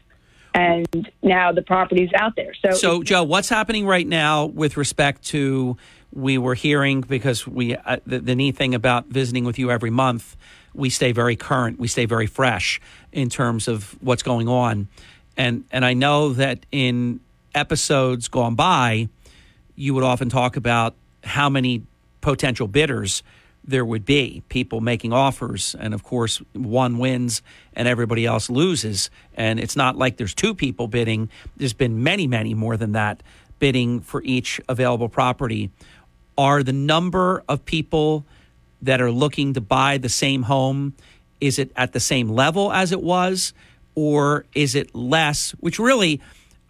and 0.58 1.12
now 1.22 1.52
the 1.52 1.62
property's 1.62 2.10
out 2.16 2.36
there. 2.36 2.54
So, 2.56 2.72
so 2.72 3.04
Joe, 3.04 3.24
what's 3.24 3.50
happening 3.50 3.86
right 3.86 4.08
now 4.08 4.46
with 4.46 4.76
respect 4.76 5.24
to 5.26 5.78
we 6.12 6.38
were 6.38 6.56
hearing 6.56 7.02
because 7.02 7.46
we 7.46 7.76
uh, 7.76 7.98
the, 8.08 8.20
the 8.20 8.36
neat 8.36 8.56
thing 8.56 8.74
about 8.74 9.06
visiting 9.06 9.44
with 9.44 9.60
you 9.60 9.70
every 9.70 9.92
month, 9.92 10.36
we 10.74 10.90
stay 10.90 11.12
very 11.12 11.36
current, 11.36 11.80
we 11.80 11.88
stay 11.88 12.06
very 12.06 12.26
fresh 12.26 12.82
in 13.12 13.30
terms 13.30 13.68
of 13.68 13.96
what's 14.02 14.24
going 14.24 14.48
on, 14.48 14.88
and 15.36 15.64
and 15.72 15.86
I 15.86 15.94
know 15.94 16.34
that 16.34 16.66
in 16.72 17.20
episodes 17.54 18.28
gone 18.28 18.56
by, 18.56 19.10
you 19.76 19.94
would 19.94 20.04
often 20.04 20.30
talk 20.30 20.58
about 20.58 20.96
how 21.24 21.50
many 21.50 21.84
potential 22.22 22.68
bidders 22.68 23.22
there 23.68 23.86
would 23.86 24.06
be. 24.06 24.42
People 24.48 24.80
making 24.80 25.12
offers 25.14 25.76
and 25.78 25.94
of 25.94 26.04
course 26.04 26.42
one 26.54 26.98
wins 26.98 27.42
and 27.74 27.88
everybody 27.88 28.26
else 28.26 28.50
loses. 28.50 29.10
And 29.36 29.60
it's 29.60 29.76
not 29.76 29.98
like 29.98 30.18
there's 30.18 30.34
two 30.34 30.56
people 30.56 30.88
bidding. 30.88 31.30
There's 31.58 31.74
been 31.74 32.02
many 32.02 32.26
many 32.26 32.54
more 32.54 32.78
than 32.78 32.94
that 32.94 33.22
bidding 33.60 34.00
for 34.00 34.24
each 34.24 34.62
available 34.70 35.10
property. 35.10 35.70
Are 36.38 36.64
the 36.64 36.74
number 36.74 37.44
of 37.50 37.66
people 37.66 38.26
that 38.82 39.02
are 39.02 39.12
looking 39.12 39.54
to 39.56 39.62
buy 39.62 39.98
the 39.98 40.10
same 40.10 40.44
home 40.44 40.94
is 41.42 41.60
it 41.60 41.72
at 41.76 41.94
the 41.94 42.00
same 42.00 42.30
level 42.30 42.72
as 42.72 42.92
it 42.92 43.02
was 43.02 43.54
or 43.96 44.46
is 44.54 44.76
it 44.76 44.96
less? 44.96 45.52
Which 45.60 45.78
really 45.78 46.22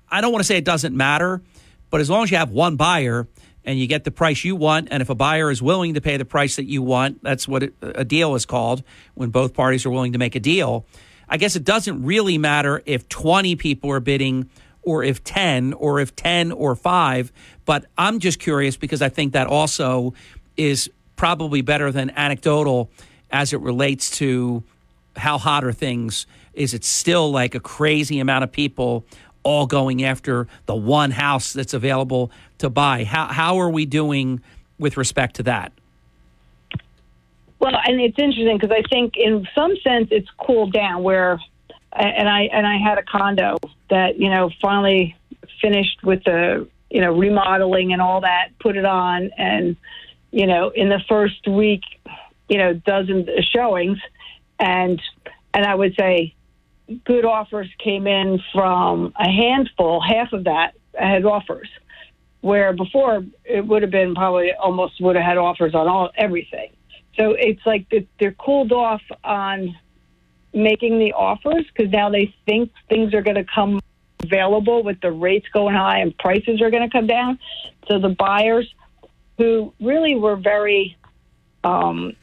I 0.09 0.21
don't 0.21 0.31
want 0.31 0.41
to 0.41 0.47
say 0.47 0.57
it 0.57 0.65
doesn't 0.65 0.97
matter 0.97 1.41
but 1.89 2.01
as 2.01 2.09
long 2.09 2.23
as 2.23 2.31
you 2.31 2.37
have 2.37 2.51
one 2.51 2.75
buyer 2.75 3.27
and 3.67 3.77
you 3.77 3.85
get 3.85 4.05
the 4.05 4.11
price 4.11 4.45
you 4.45 4.55
want. 4.55 4.87
And 4.89 5.01
if 5.01 5.09
a 5.09 5.15
buyer 5.15 5.51
is 5.51 5.61
willing 5.61 5.93
to 5.95 6.01
pay 6.01 6.15
the 6.15 6.25
price 6.25 6.55
that 6.55 6.63
you 6.63 6.81
want, 6.81 7.21
that's 7.21 7.47
what 7.47 7.69
a 7.81 8.05
deal 8.05 8.33
is 8.33 8.45
called 8.45 8.81
when 9.13 9.29
both 9.29 9.53
parties 9.53 9.85
are 9.85 9.89
willing 9.89 10.13
to 10.13 10.17
make 10.17 10.35
a 10.35 10.39
deal. 10.39 10.85
I 11.27 11.35
guess 11.35 11.57
it 11.57 11.65
doesn't 11.65 12.03
really 12.03 12.37
matter 12.37 12.81
if 12.85 13.09
20 13.09 13.57
people 13.57 13.91
are 13.91 13.99
bidding 13.99 14.49
or 14.83 15.03
if 15.03 15.21
10 15.25 15.73
or 15.73 15.99
if 15.99 16.15
10 16.15 16.53
or 16.53 16.77
5. 16.77 17.31
But 17.65 17.85
I'm 17.97 18.19
just 18.19 18.39
curious 18.39 18.77
because 18.77 19.01
I 19.01 19.09
think 19.09 19.33
that 19.33 19.47
also 19.47 20.13
is 20.55 20.89
probably 21.17 21.61
better 21.61 21.91
than 21.91 22.09
anecdotal 22.11 22.89
as 23.29 23.51
it 23.51 23.59
relates 23.59 24.09
to 24.11 24.63
how 25.17 25.37
hot 25.37 25.65
are 25.65 25.73
things. 25.73 26.25
Is 26.53 26.73
it 26.73 26.85
still 26.85 27.31
like 27.31 27.53
a 27.53 27.59
crazy 27.59 28.19
amount 28.19 28.45
of 28.45 28.51
people 28.53 29.03
all 29.43 29.65
going 29.65 30.03
after 30.03 30.45
the 30.65 30.75
one 30.75 31.11
house 31.11 31.53
that's 31.53 31.73
available 31.73 32.31
to 32.59 32.69
buy. 32.69 33.03
How, 33.03 33.27
how 33.27 33.59
are 33.59 33.69
we 33.69 33.85
doing 33.85 34.41
with 34.79 34.97
respect 34.97 35.35
to 35.37 35.43
that? 35.43 35.71
Well, 37.59 37.73
and 37.75 37.99
it's 37.99 38.19
interesting 38.19 38.57
because 38.57 38.71
I 38.71 38.87
think 38.87 39.15
in 39.17 39.47
some 39.55 39.75
sense 39.83 40.09
it's 40.11 40.29
cooled 40.45 40.73
down 40.73 41.01
where, 41.01 41.39
and 41.91 42.29
I 42.29 42.43
and 42.43 42.67
I 42.67 42.77
had 42.77 42.99
a 42.99 43.03
condo 43.03 43.57
that 43.89 44.19
you 44.19 44.29
know 44.29 44.51
finally 44.61 45.15
finished 45.59 46.03
with 46.03 46.23
the 46.23 46.67
you 46.91 47.01
know 47.01 47.17
remodeling 47.17 47.93
and 47.93 48.01
all 48.01 48.21
that, 48.21 48.49
put 48.59 48.77
it 48.77 48.85
on, 48.85 49.31
and 49.37 49.75
you 50.29 50.45
know 50.45 50.69
in 50.69 50.89
the 50.89 50.99
first 51.09 51.47
week 51.47 51.81
you 52.49 52.57
know, 52.57 52.73
dozens 52.73 53.27
of 53.27 53.43
showings, 53.53 53.99
and 54.59 55.01
and 55.53 55.65
I 55.65 55.75
would 55.75 55.95
say 55.99 56.33
good 57.05 57.25
offers 57.25 57.67
came 57.79 58.07
in 58.07 58.39
from 58.53 59.13
a 59.19 59.29
handful. 59.29 60.01
Half 60.01 60.33
of 60.33 60.45
that 60.45 60.73
had 60.93 61.25
offers, 61.25 61.69
where 62.41 62.73
before 62.73 63.23
it 63.45 63.65
would 63.65 63.81
have 63.81 63.91
been 63.91 64.15
probably 64.15 64.53
almost 64.53 65.01
would 65.01 65.15
have 65.15 65.25
had 65.25 65.37
offers 65.37 65.73
on 65.73 65.87
all 65.87 66.11
everything. 66.15 66.69
So 67.17 67.31
it's 67.31 67.65
like 67.65 67.89
they- 67.89 68.07
they're 68.19 68.33
cooled 68.33 68.71
off 68.71 69.01
on 69.23 69.75
making 70.53 70.99
the 70.99 71.13
offers 71.13 71.65
because 71.67 71.91
now 71.91 72.09
they 72.09 72.33
think 72.45 72.71
things 72.89 73.13
are 73.13 73.21
going 73.21 73.35
to 73.35 73.43
come 73.43 73.79
available 74.23 74.83
with 74.83 74.99
the 75.01 75.11
rates 75.11 75.47
going 75.53 75.75
high 75.75 75.99
and 75.99 76.17
prices 76.17 76.61
are 76.61 76.69
going 76.69 76.83
to 76.83 76.89
come 76.89 77.07
down. 77.07 77.39
So 77.87 77.99
the 77.99 78.09
buyers 78.09 78.71
who 79.37 79.73
really 79.79 80.15
were 80.15 80.35
very 80.35 80.95
um, 81.63 82.15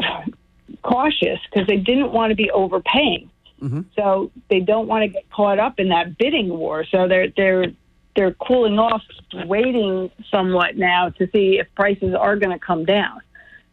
cautious 0.82 1.38
because 1.50 1.66
they 1.66 1.76
didn't 1.76 2.12
want 2.12 2.30
to 2.30 2.36
be 2.36 2.50
overpaying. 2.50 3.30
So 3.94 4.30
they 4.48 4.60
don't 4.60 4.86
want 4.88 5.02
to 5.02 5.08
get 5.08 5.28
caught 5.30 5.58
up 5.58 5.78
in 5.78 5.90
that 5.90 6.16
bidding 6.16 6.48
war. 6.48 6.84
So 6.84 7.06
they're 7.08 7.28
they're 7.36 7.66
they're 8.20 8.34
cooling 8.34 8.78
off, 8.78 9.02
waiting 9.46 10.10
somewhat 10.30 10.76
now 10.76 11.08
to 11.08 11.26
see 11.32 11.58
if 11.58 11.66
prices 11.74 12.14
are 12.14 12.36
going 12.36 12.52
to 12.52 12.58
come 12.58 12.84
down. 12.84 13.18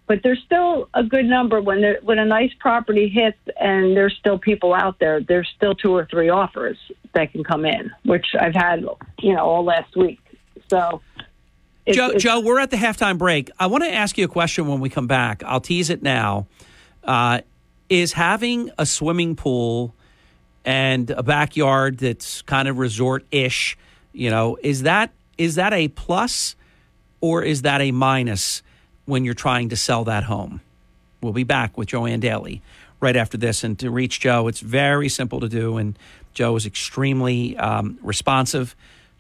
But 0.07 0.21
there's 0.23 0.41
still 0.45 0.87
a 0.93 1.03
good 1.03 1.25
number 1.25 1.59
when 1.59 1.81
there, 1.81 1.99
when 2.01 2.17
a 2.17 2.23
nice 2.23 2.53
property 2.61 3.09
hits 3.09 3.37
and 3.59 3.97
there's 3.97 4.15
still 4.17 4.39
people 4.39 4.73
out 4.73 4.99
there. 4.99 5.19
There's 5.19 5.49
still 5.57 5.75
two 5.75 5.93
or 5.93 6.05
three 6.09 6.29
offers 6.29 6.77
that 7.13 7.33
can 7.33 7.43
come 7.43 7.65
in, 7.65 7.91
which 8.05 8.27
I've 8.39 8.55
had 8.55 8.85
you 9.19 9.33
know 9.33 9.43
all 9.43 9.65
last 9.65 9.97
week. 9.97 10.21
So 10.69 11.01
it's- 11.85 11.97
Joe, 11.97 12.05
it's- 12.05 12.23
Joe, 12.23 12.39
we're 12.39 12.59
at 12.61 12.71
the 12.71 12.77
halftime 12.77 13.17
break. 13.17 13.51
I 13.59 13.67
want 13.67 13.83
to 13.83 13.93
ask 13.93 14.17
you 14.17 14.23
a 14.23 14.29
question 14.29 14.69
when 14.69 14.79
we 14.79 14.87
come 14.87 15.07
back. 15.07 15.43
I'll 15.45 15.59
tease 15.59 15.89
it 15.89 16.01
now. 16.01 16.47
Uh, 17.03 17.41
is 17.89 18.13
having 18.13 18.71
a 18.77 18.85
swimming 18.85 19.35
pool 19.35 19.93
and 20.63 21.09
a 21.09 21.23
backyard 21.23 21.97
that's 21.97 22.41
kind 22.43 22.69
of 22.69 22.77
resort 22.77 23.25
ish, 23.31 23.77
you 24.17 24.29
know, 24.29 24.57
is 24.61 24.83
that 24.83 25.11
is 25.37 25.55
that 25.55 25.73
a 25.73 25.87
plus 25.89 26.55
or 27.21 27.43
is 27.43 27.61
that 27.61 27.81
a 27.81 27.91
minus 27.91 28.63
when 29.05 29.23
you're 29.23 29.33
trying 29.33 29.69
to 29.69 29.75
sell 29.75 30.03
that 30.05 30.23
home? 30.23 30.61
We'll 31.21 31.33
be 31.33 31.43
back 31.43 31.77
with 31.77 31.89
Joanne 31.89 32.19
Daly 32.19 32.61
right 32.99 33.15
after 33.15 33.37
this. 33.37 33.63
And 33.63 33.77
to 33.79 33.91
reach 33.91 34.19
Joe, 34.19 34.47
it's 34.47 34.59
very 34.59 35.09
simple 35.09 35.39
to 35.39 35.47
do. 35.47 35.77
And 35.77 35.97
Joe 36.33 36.55
is 36.55 36.65
extremely 36.65 37.55
um, 37.57 37.99
responsive 38.01 38.75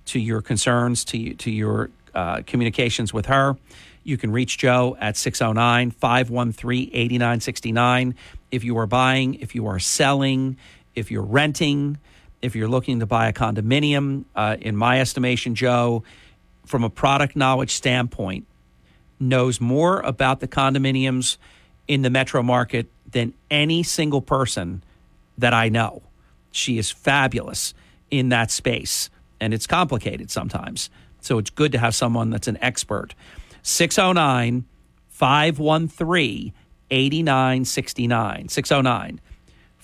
to 0.05 0.19
your 0.19 0.41
concerns, 0.41 1.03
to, 1.05 1.33
to 1.35 1.51
your 1.51 1.89
uh, 2.15 2.41
communications 2.47 3.13
with 3.13 3.27
her. 3.27 3.57
You 4.03 4.17
can 4.17 4.31
reach 4.31 4.57
Joe 4.57 4.97
at 4.99 5.17
609 5.17 5.91
513 5.91 6.89
8969. 6.93 8.15
If 8.51 8.63
you 8.63 8.77
are 8.77 8.87
buying, 8.87 9.35
if 9.35 9.53
you 9.53 9.67
are 9.67 9.79
selling, 9.79 10.57
if 10.95 11.11
you're 11.11 11.23
renting, 11.23 11.97
if 12.41 12.55
you're 12.55 12.67
looking 12.67 12.99
to 12.99 13.05
buy 13.05 13.27
a 13.27 13.33
condominium, 13.33 14.25
uh, 14.35 14.57
in 14.59 14.75
my 14.75 14.99
estimation, 14.99 15.55
Joe, 15.55 16.03
from 16.65 16.83
a 16.83 16.89
product 16.89 17.35
knowledge 17.35 17.71
standpoint, 17.71 18.45
knows 19.19 19.59
more 19.59 20.01
about 20.01 20.39
the 20.39 20.47
condominiums 20.47 21.37
in 21.87 22.01
the 22.01 22.09
metro 22.09 22.43
market 22.43 22.87
than 23.09 23.33
any 23.49 23.83
single 23.83 24.21
person 24.21 24.83
that 25.37 25.53
I 25.53 25.69
know. 25.69 26.01
She 26.51 26.77
is 26.77 26.91
fabulous 26.91 27.73
in 28.11 28.29
that 28.29 28.51
space, 28.51 29.09
and 29.39 29.53
it's 29.53 29.67
complicated 29.67 30.29
sometimes. 30.29 30.89
So 31.21 31.37
it's 31.37 31.49
good 31.49 31.71
to 31.71 31.77
have 31.77 31.95
someone 31.95 32.29
that's 32.29 32.47
an 32.47 32.57
expert. 32.61 33.15
609 33.63 34.65
513 35.09 36.53
8969. 36.89 38.49
609 38.49 39.21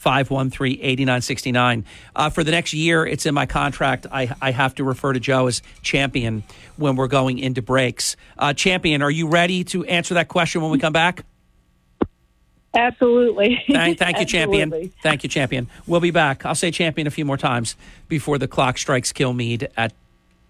513 0.03 0.79
8969. 0.81 1.85
Uh, 2.13 2.29
For 2.29 2.43
the 2.43 2.51
next 2.51 2.73
year, 2.73 3.05
it's 3.05 3.25
in 3.25 3.33
my 3.33 3.45
contract. 3.45 4.05
I, 4.11 4.35
I 4.41 4.51
have 4.51 4.75
to 4.75 4.83
refer 4.83 5.13
to 5.13 5.19
Joe 5.19 5.47
as 5.47 5.61
champion 5.81 6.43
when 6.75 6.97
we're 6.97 7.07
going 7.07 7.39
into 7.39 7.61
breaks. 7.61 8.17
Uh, 8.37 8.53
champion, 8.53 9.01
are 9.01 9.09
you 9.09 9.27
ready 9.27 9.63
to 9.65 9.85
answer 9.85 10.15
that 10.15 10.27
question 10.27 10.61
when 10.61 10.71
we 10.71 10.77
come 10.77 10.91
back? 10.91 11.23
Absolutely. 12.75 13.63
Thank, 13.71 13.97
thank 13.97 14.19
you, 14.19 14.25
champion. 14.37 14.91
Thank 15.01 15.23
you, 15.23 15.29
champion. 15.29 15.69
We'll 15.87 16.01
be 16.01 16.11
back. 16.11 16.45
I'll 16.45 16.55
say 16.55 16.69
champion 16.69 17.07
a 17.07 17.11
few 17.11 17.23
more 17.23 17.37
times 17.37 17.77
before 18.09 18.37
the 18.37 18.47
clock 18.47 18.77
strikes 18.77 19.13
Kilmeade 19.13 19.67
at 19.77 19.93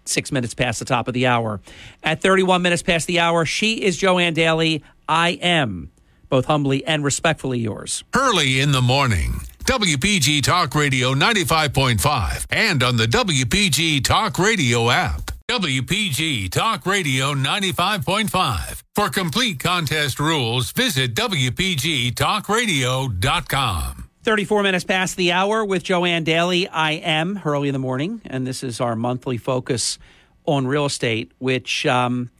six 0.04 0.32
minutes 0.32 0.52
past 0.52 0.80
the 0.80 0.84
top 0.84 1.06
of 1.06 1.14
the 1.14 1.26
hour. 1.26 1.60
At 2.02 2.20
31 2.20 2.60
minutes 2.60 2.82
past 2.82 3.06
the 3.06 3.20
hour, 3.20 3.44
she 3.44 3.82
is 3.84 3.96
Joanne 3.96 4.34
Daly. 4.34 4.82
I 5.08 5.30
am 5.40 5.92
both 6.28 6.46
humbly 6.46 6.84
and 6.84 7.04
respectfully 7.04 7.58
yours. 7.58 8.04
Hurley 8.12 8.60
in 8.60 8.72
the 8.72 8.82
morning. 8.82 9.40
WPG 9.64 10.42
Talk 10.42 10.74
Radio 10.74 11.14
95.5 11.14 12.44
and 12.50 12.82
on 12.82 12.98
the 12.98 13.06
WPG 13.06 14.04
Talk 14.04 14.38
Radio 14.38 14.90
app. 14.90 15.30
WPG 15.48 16.50
Talk 16.50 16.84
Radio 16.86 17.32
95.5. 17.34 18.82
For 18.94 19.08
complete 19.08 19.58
contest 19.60 20.20
rules, 20.20 20.70
visit 20.72 21.14
WPGTalkRadio.com. 21.14 24.08
34 24.22 24.62
minutes 24.62 24.84
past 24.84 25.16
the 25.16 25.32
hour 25.32 25.64
with 25.64 25.82
Joanne 25.82 26.24
Daly. 26.24 26.68
I 26.68 26.92
am 26.92 27.36
Hurley 27.36 27.68
in 27.68 27.72
the 27.72 27.78
morning, 27.78 28.20
and 28.24 28.46
this 28.46 28.62
is 28.62 28.80
our 28.80 28.96
monthly 28.96 29.36
focus 29.36 29.98
on 30.46 30.66
real 30.66 30.86
estate, 30.86 31.32
which. 31.38 31.84
Um, 31.86 32.30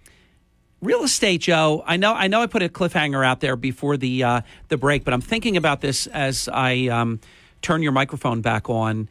Real 0.84 1.02
estate, 1.02 1.40
Joe. 1.40 1.82
I 1.86 1.96
know. 1.96 2.12
I 2.12 2.28
know. 2.28 2.42
I 2.42 2.46
put 2.46 2.62
a 2.62 2.68
cliffhanger 2.68 3.24
out 3.24 3.40
there 3.40 3.56
before 3.56 3.96
the 3.96 4.22
uh, 4.22 4.40
the 4.68 4.76
break, 4.76 5.02
but 5.02 5.14
I'm 5.14 5.22
thinking 5.22 5.56
about 5.56 5.80
this 5.80 6.06
as 6.08 6.46
I 6.46 6.88
um, 6.88 7.20
turn 7.62 7.82
your 7.82 7.92
microphone 7.92 8.42
back 8.42 8.68
on. 8.68 9.08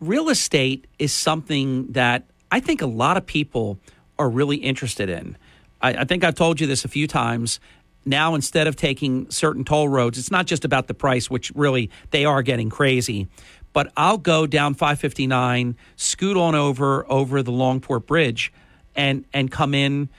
Real 0.00 0.28
estate 0.28 0.86
is 0.98 1.14
something 1.14 1.90
that 1.92 2.24
I 2.50 2.60
think 2.60 2.82
a 2.82 2.86
lot 2.86 3.16
of 3.16 3.24
people 3.24 3.78
are 4.18 4.28
really 4.28 4.58
interested 4.58 5.08
in. 5.08 5.38
I, 5.80 5.94
I 5.94 6.04
think 6.04 6.24
I've 6.24 6.34
told 6.34 6.60
you 6.60 6.66
this 6.66 6.84
a 6.84 6.88
few 6.88 7.06
times. 7.06 7.58
Now, 8.04 8.34
instead 8.34 8.66
of 8.66 8.76
taking 8.76 9.30
certain 9.30 9.64
toll 9.64 9.88
roads, 9.88 10.18
it's 10.18 10.30
not 10.30 10.44
just 10.44 10.66
about 10.66 10.88
the 10.88 10.94
price, 10.94 11.30
which 11.30 11.50
really 11.54 11.90
they 12.10 12.26
are 12.26 12.42
getting 12.42 12.68
crazy. 12.68 13.28
But 13.72 13.90
I'll 13.96 14.18
go 14.18 14.46
down 14.46 14.74
559, 14.74 15.74
scoot 15.96 16.36
on 16.36 16.54
over 16.54 17.10
over 17.10 17.42
the 17.42 17.50
Longport 17.50 18.04
Bridge, 18.04 18.52
and 18.94 19.24
and 19.32 19.50
come 19.50 19.72
in 19.72 20.10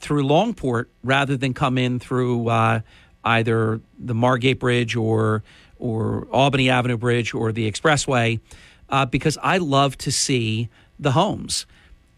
through 0.00 0.24
Longport 0.24 0.86
rather 1.04 1.36
than 1.36 1.54
come 1.54 1.78
in 1.78 1.98
through 1.98 2.48
uh, 2.48 2.80
either 3.24 3.80
the 3.98 4.14
Margate 4.14 4.58
Bridge 4.58 4.96
or 4.96 5.42
or 5.78 6.26
Albany 6.30 6.68
Avenue 6.68 6.98
Bridge 6.98 7.32
or 7.32 7.52
the 7.52 7.70
Expressway, 7.70 8.38
uh, 8.90 9.06
because 9.06 9.38
I 9.42 9.58
love 9.58 9.96
to 9.98 10.12
see 10.12 10.68
the 10.98 11.12
homes. 11.12 11.66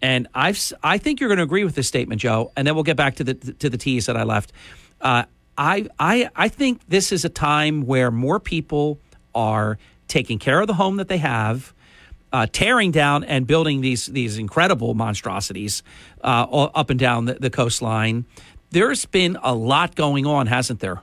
And 0.00 0.26
I've 0.34 0.72
I 0.82 0.98
think 0.98 1.20
you're 1.20 1.28
going 1.28 1.38
to 1.38 1.44
agree 1.44 1.64
with 1.64 1.74
this 1.74 1.86
statement, 1.86 2.20
Joe. 2.20 2.50
And 2.56 2.66
then 2.66 2.74
we'll 2.74 2.84
get 2.84 2.96
back 2.96 3.16
to 3.16 3.24
the 3.24 3.34
to 3.34 3.68
the 3.68 3.78
tease 3.78 4.06
that 4.06 4.16
I 4.16 4.24
left. 4.24 4.52
Uh, 5.00 5.24
I 5.56 5.86
I 5.98 6.28
I 6.34 6.48
think 6.48 6.80
this 6.88 7.12
is 7.12 7.24
a 7.24 7.28
time 7.28 7.86
where 7.86 8.10
more 8.10 8.40
people 8.40 8.98
are 9.34 9.78
taking 10.08 10.38
care 10.38 10.60
of 10.60 10.66
the 10.66 10.74
home 10.74 10.96
that 10.96 11.08
they 11.08 11.18
have 11.18 11.72
uh, 12.32 12.46
tearing 12.50 12.90
down 12.90 13.24
and 13.24 13.46
building 13.46 13.80
these 13.80 14.06
these 14.06 14.38
incredible 14.38 14.94
monstrosities 14.94 15.82
uh, 16.22 16.46
up 16.50 16.90
and 16.90 16.98
down 16.98 17.26
the, 17.26 17.34
the 17.34 17.50
coastline. 17.50 18.24
There's 18.70 19.04
been 19.04 19.36
a 19.42 19.54
lot 19.54 19.94
going 19.94 20.24
on, 20.26 20.46
hasn't 20.46 20.80
there? 20.80 21.02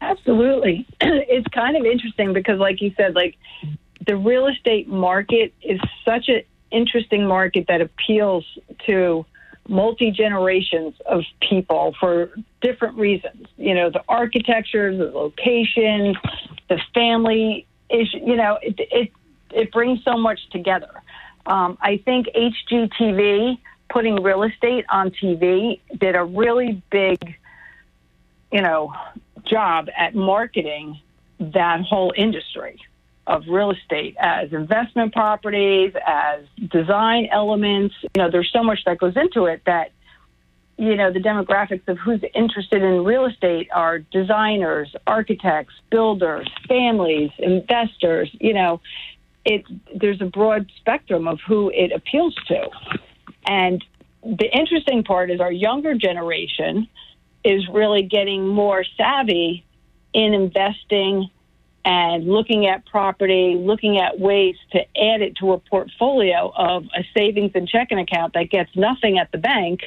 Absolutely. 0.00 0.86
It's 1.34 1.48
kind 1.48 1.76
of 1.76 1.86
interesting 1.86 2.34
because, 2.34 2.58
like 2.58 2.82
you 2.82 2.92
said, 2.96 3.14
like 3.14 3.36
the 4.06 4.16
real 4.16 4.46
estate 4.46 4.86
market 4.86 5.54
is 5.62 5.80
such 6.04 6.28
an 6.28 6.42
interesting 6.70 7.26
market 7.26 7.66
that 7.68 7.80
appeals 7.80 8.44
to 8.86 9.24
multi 9.68 10.10
generations 10.10 10.94
of 11.06 11.22
people 11.48 11.94
for 11.98 12.30
different 12.60 12.98
reasons. 12.98 13.46
You 13.56 13.74
know, 13.74 13.90
the 13.90 14.02
architecture, 14.08 14.94
the 14.96 15.04
location, 15.04 16.16
the 16.68 16.78
family 16.94 17.66
issue. 17.88 18.18
You 18.24 18.36
know, 18.36 18.58
it 18.60 18.74
it 18.78 19.12
it 19.54 19.72
brings 19.72 20.02
so 20.04 20.16
much 20.16 20.40
together. 20.50 21.02
Um, 21.46 21.76
I 21.80 21.98
think 22.04 22.28
HGTV 22.36 23.58
putting 23.90 24.22
real 24.22 24.42
estate 24.42 24.84
on 24.90 25.10
TV 25.10 25.80
did 25.98 26.14
a 26.14 26.24
really 26.24 26.82
big, 26.90 27.36
you 28.50 28.62
know, 28.62 28.94
job 29.44 29.88
at 29.96 30.14
marketing 30.14 31.00
that 31.38 31.82
whole 31.82 32.12
industry 32.16 32.80
of 33.26 33.44
real 33.48 33.70
estate 33.70 34.16
as 34.18 34.52
investment 34.52 35.12
properties, 35.12 35.92
as 36.06 36.44
design 36.70 37.28
elements. 37.30 37.94
You 38.14 38.22
know, 38.22 38.30
there's 38.30 38.50
so 38.52 38.62
much 38.62 38.80
that 38.86 38.98
goes 38.98 39.16
into 39.16 39.44
it 39.44 39.62
that, 39.66 39.92
you 40.76 40.96
know, 40.96 41.12
the 41.12 41.20
demographics 41.20 41.86
of 41.86 41.98
who's 41.98 42.22
interested 42.34 42.82
in 42.82 43.04
real 43.04 43.26
estate 43.26 43.68
are 43.72 43.98
designers, 44.00 44.94
architects, 45.06 45.74
builders, 45.90 46.48
families, 46.66 47.30
investors, 47.38 48.30
you 48.40 48.54
know, 48.54 48.80
it 49.44 49.64
there's 49.94 50.20
a 50.20 50.26
broad 50.26 50.70
spectrum 50.78 51.26
of 51.26 51.40
who 51.46 51.70
it 51.74 51.92
appeals 51.92 52.34
to. 52.48 52.68
And 53.46 53.84
the 54.22 54.48
interesting 54.56 55.02
part 55.02 55.30
is 55.30 55.40
our 55.40 55.52
younger 55.52 55.94
generation 55.94 56.88
is 57.44 57.68
really 57.68 58.02
getting 58.02 58.46
more 58.46 58.84
savvy 58.96 59.64
in 60.12 60.34
investing 60.34 61.28
and 61.84 62.26
looking 62.26 62.66
at 62.66 62.86
property, 62.86 63.56
looking 63.58 63.98
at 63.98 64.20
ways 64.20 64.54
to 64.70 64.78
add 64.78 65.20
it 65.20 65.36
to 65.36 65.52
a 65.52 65.58
portfolio 65.58 66.52
of 66.54 66.84
a 66.96 67.04
savings 67.16 67.50
and 67.54 67.68
checking 67.68 67.98
account 67.98 68.34
that 68.34 68.50
gets 68.50 68.70
nothing 68.76 69.18
at 69.18 69.32
the 69.32 69.38
bank, 69.38 69.80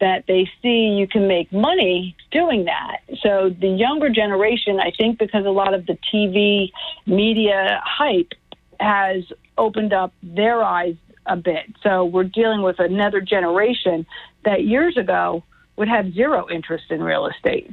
that 0.00 0.24
they 0.26 0.50
see 0.60 0.88
you 0.98 1.06
can 1.06 1.28
make 1.28 1.52
money 1.52 2.16
doing 2.32 2.64
that. 2.64 2.98
So 3.22 3.54
the 3.60 3.68
younger 3.68 4.10
generation, 4.10 4.80
I 4.80 4.90
think 4.90 5.20
because 5.20 5.46
a 5.46 5.50
lot 5.50 5.72
of 5.72 5.86
the 5.86 5.96
TV 6.12 6.72
media 7.06 7.80
hype 7.84 8.32
has 8.80 9.24
opened 9.58 9.92
up 9.92 10.12
their 10.22 10.62
eyes 10.62 10.96
a 11.26 11.36
bit. 11.36 11.66
So 11.82 12.04
we're 12.04 12.24
dealing 12.24 12.62
with 12.62 12.78
another 12.78 13.20
generation 13.20 14.06
that 14.44 14.64
years 14.64 14.96
ago 14.96 15.42
would 15.76 15.88
have 15.88 16.12
zero 16.14 16.48
interest 16.50 16.84
in 16.90 17.02
real 17.02 17.26
estate. 17.26 17.70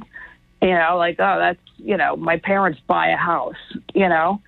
You 0.60 0.70
know, 0.70 0.96
like, 0.96 1.16
oh, 1.18 1.38
that's, 1.38 1.60
you 1.76 1.96
know, 1.96 2.16
my 2.16 2.38
parents 2.38 2.80
buy 2.86 3.08
a 3.08 3.16
house, 3.16 3.56
you 3.94 4.08
know. 4.08 4.40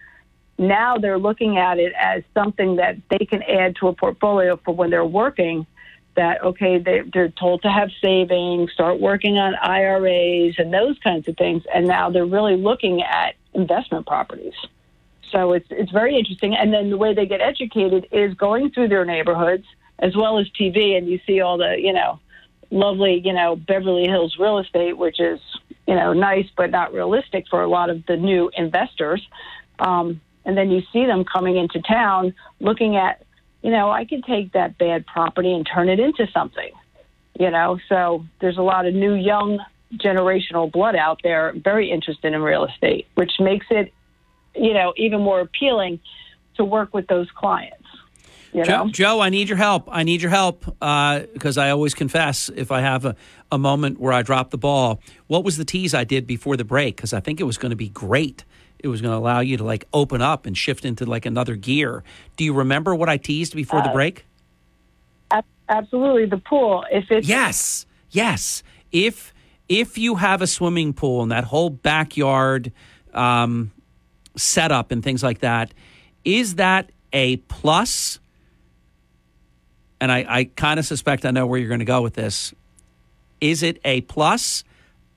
Now 0.59 0.97
they're 0.97 1.19
looking 1.19 1.59
at 1.59 1.79
it 1.79 1.93
as 1.99 2.23
something 2.33 2.77
that 2.77 2.97
they 3.11 3.27
can 3.27 3.43
add 3.43 3.77
to 3.77 3.89
a 3.89 3.93
portfolio 3.93 4.59
for 4.65 4.75
when 4.75 4.91
they're 4.91 5.05
working. 5.05 5.67
That, 6.15 6.43
okay, 6.43 6.79
they, 6.79 7.03
they're 7.13 7.29
told 7.29 7.61
to 7.63 7.69
have 7.69 7.91
savings, 8.03 8.73
start 8.73 8.99
working 8.99 9.37
on 9.37 9.55
IRAs 9.55 10.55
and 10.57 10.73
those 10.73 10.99
kinds 11.01 11.29
of 11.29 11.37
things. 11.37 11.63
And 11.75 11.87
now 11.87 12.09
they're 12.09 12.25
really 12.25 12.57
looking 12.57 13.03
at 13.03 13.35
investment 13.53 14.07
properties. 14.07 14.55
So 15.31 15.53
it's, 15.53 15.67
it's 15.71 15.91
very 15.91 16.19
interesting. 16.19 16.55
And 16.55 16.73
then 16.73 16.91
the 16.91 16.97
way 16.97 17.15
they 17.15 17.27
get 17.27 17.41
educated 17.41 18.07
is 18.13 18.35
going 18.35 18.71
through 18.71 18.89
their 18.89 19.05
neighborhoods 19.05 19.65
as 19.99 20.17
well 20.17 20.39
as 20.39 20.47
TV. 20.59 20.97
And 20.97 21.09
you 21.09 21.21
see 21.27 21.41
all 21.41 21.59
the, 21.59 21.77
you 21.79 21.93
know, 21.93 22.21
lovely, 22.71 23.21
you 23.25 23.33
know, 23.33 23.57
Beverly 23.57 24.07
Hills 24.07 24.37
real 24.39 24.59
estate, 24.59 24.97
which 24.97 25.21
is, 25.21 25.41
you 25.87 25.95
know, 25.95 26.13
nice 26.13 26.47
but 26.57 26.71
not 26.71 26.93
realistic 26.93 27.47
for 27.49 27.63
a 27.63 27.69
lot 27.69 27.91
of 27.91 28.05
the 28.07 28.17
new 28.17 28.51
investors. 28.57 29.27
Um, 29.79 30.21
and 30.45 30.57
then 30.57 30.71
you 30.71 30.83
see 30.93 31.07
them 31.07 31.25
coming 31.25 31.57
into 31.57 31.81
town 31.83 32.35
looking 32.61 32.97
at, 32.97 33.25
you 33.63 33.71
know, 33.71 33.91
I 33.91 34.05
could 34.05 34.25
take 34.25 34.53
that 34.53 34.79
bad 34.79 35.07
property 35.07 35.53
and 35.53 35.67
turn 35.67 35.89
it 35.89 35.99
into 35.99 36.27
something, 36.33 36.71
you 37.39 37.51
know. 37.51 37.79
So 37.89 38.25
there's 38.41 38.59
a 38.59 38.63
lot 38.63 38.87
of 38.87 38.95
new 38.95 39.15
young 39.15 39.59
generational 39.95 40.71
blood 40.71 40.97
out 40.97 41.21
there 41.23 41.53
very 41.57 41.91
interested 41.91 42.33
in 42.33 42.43
real 42.43 42.65
estate, 42.65 43.07
which 43.15 43.33
makes 43.41 43.67
it, 43.71 43.93
you 44.59 44.73
know, 44.75 44.93
even 44.97 45.21
more 45.21 45.41
appealing 45.41 46.01
to 46.57 46.65
work 46.65 46.95
with 46.95 47.07
those 47.07 47.31
clients. 47.33 47.85
You 48.53 48.65
Joe, 48.65 48.85
know? 48.85 48.91
Joe, 48.91 49.21
I 49.21 49.29
need 49.29 49.49
your 49.49 49.59
help. 49.59 49.89
I 49.91 50.03
need 50.03 50.23
your 50.23 50.31
help 50.31 50.65
because 50.65 51.59
I 51.59 51.71
always 51.71 51.95
confess 51.95 52.49
if 52.49 52.73
I 52.73 52.81
have 52.81 53.05
a, 53.05 53.17
a 53.53 53.59
moment 53.59 54.01
where 54.01 54.13
I 54.13 54.23
drop 54.23 54.51
the 54.51 54.59
ball. 54.59 55.01
What 55.27 55.45
was 55.45 55.59
the 55.59 55.65
tease 55.65 55.93
I 55.93 56.05
did 56.05 56.27
before 56.27 56.57
the 56.57 56.65
break? 56.65 56.97
Because 56.97 57.13
I 57.13 57.21
think 57.21 57.41
it 57.41 57.45
was 57.45 57.59
going 57.59 57.71
to 57.71 57.77
be 57.77 57.91
great. 57.91 58.45
It 58.79 58.89
was 58.89 59.03
going 59.03 59.13
to 59.13 59.19
allow 59.19 59.41
you 59.41 59.57
to 59.59 59.65
like 59.65 59.85
open 59.93 60.23
up 60.23 60.47
and 60.47 60.57
shift 60.57 60.85
into 60.85 61.05
like 61.05 61.27
another 61.27 61.55
gear. 61.57 62.03
Do 62.37 62.45
you 62.45 62.55
remember 62.55 62.95
what 62.95 63.09
I 63.09 63.19
teased 63.19 63.55
before 63.55 63.83
the 63.83 63.91
Uh, 63.91 63.93
break? 63.93 64.25
Absolutely, 65.69 66.27
the 66.27 66.39
pool. 66.39 66.85
If 66.93 67.11
it's 67.11 67.27
Yes, 67.27 67.87
yes. 68.11 68.63
If 68.93 69.35
if 69.69 69.99
you 69.99 70.15
have 70.15 70.41
a 70.41 70.47
swimming 70.47 70.93
pool 70.93 71.23
and 71.23 71.33
that 71.33 71.45
whole 71.45 71.71
backyard 71.71 72.73
um, 73.13 73.73
setup 74.37 74.91
and 74.91 75.03
things 75.03 75.23
like 75.23 75.41
that, 75.41 75.73
is 76.25 76.57
that 76.57 76.91
a 77.13 77.37
plus? 77.37 78.19
And 80.01 80.13
I, 80.13 80.27
I 80.29 80.45
kind 80.45 80.79
of 80.79 80.87
suspect 80.87 81.25
I 81.25 81.31
know 81.31 81.47
where 81.47 81.59
you're 81.59 81.69
going 81.69 81.81
to 81.81 81.85
go 81.85 82.03
with 82.03 82.15
this. 82.15 82.55
Is 83.41 83.63
it 83.63 83.81
a 83.85 84.01
plus, 84.03 84.65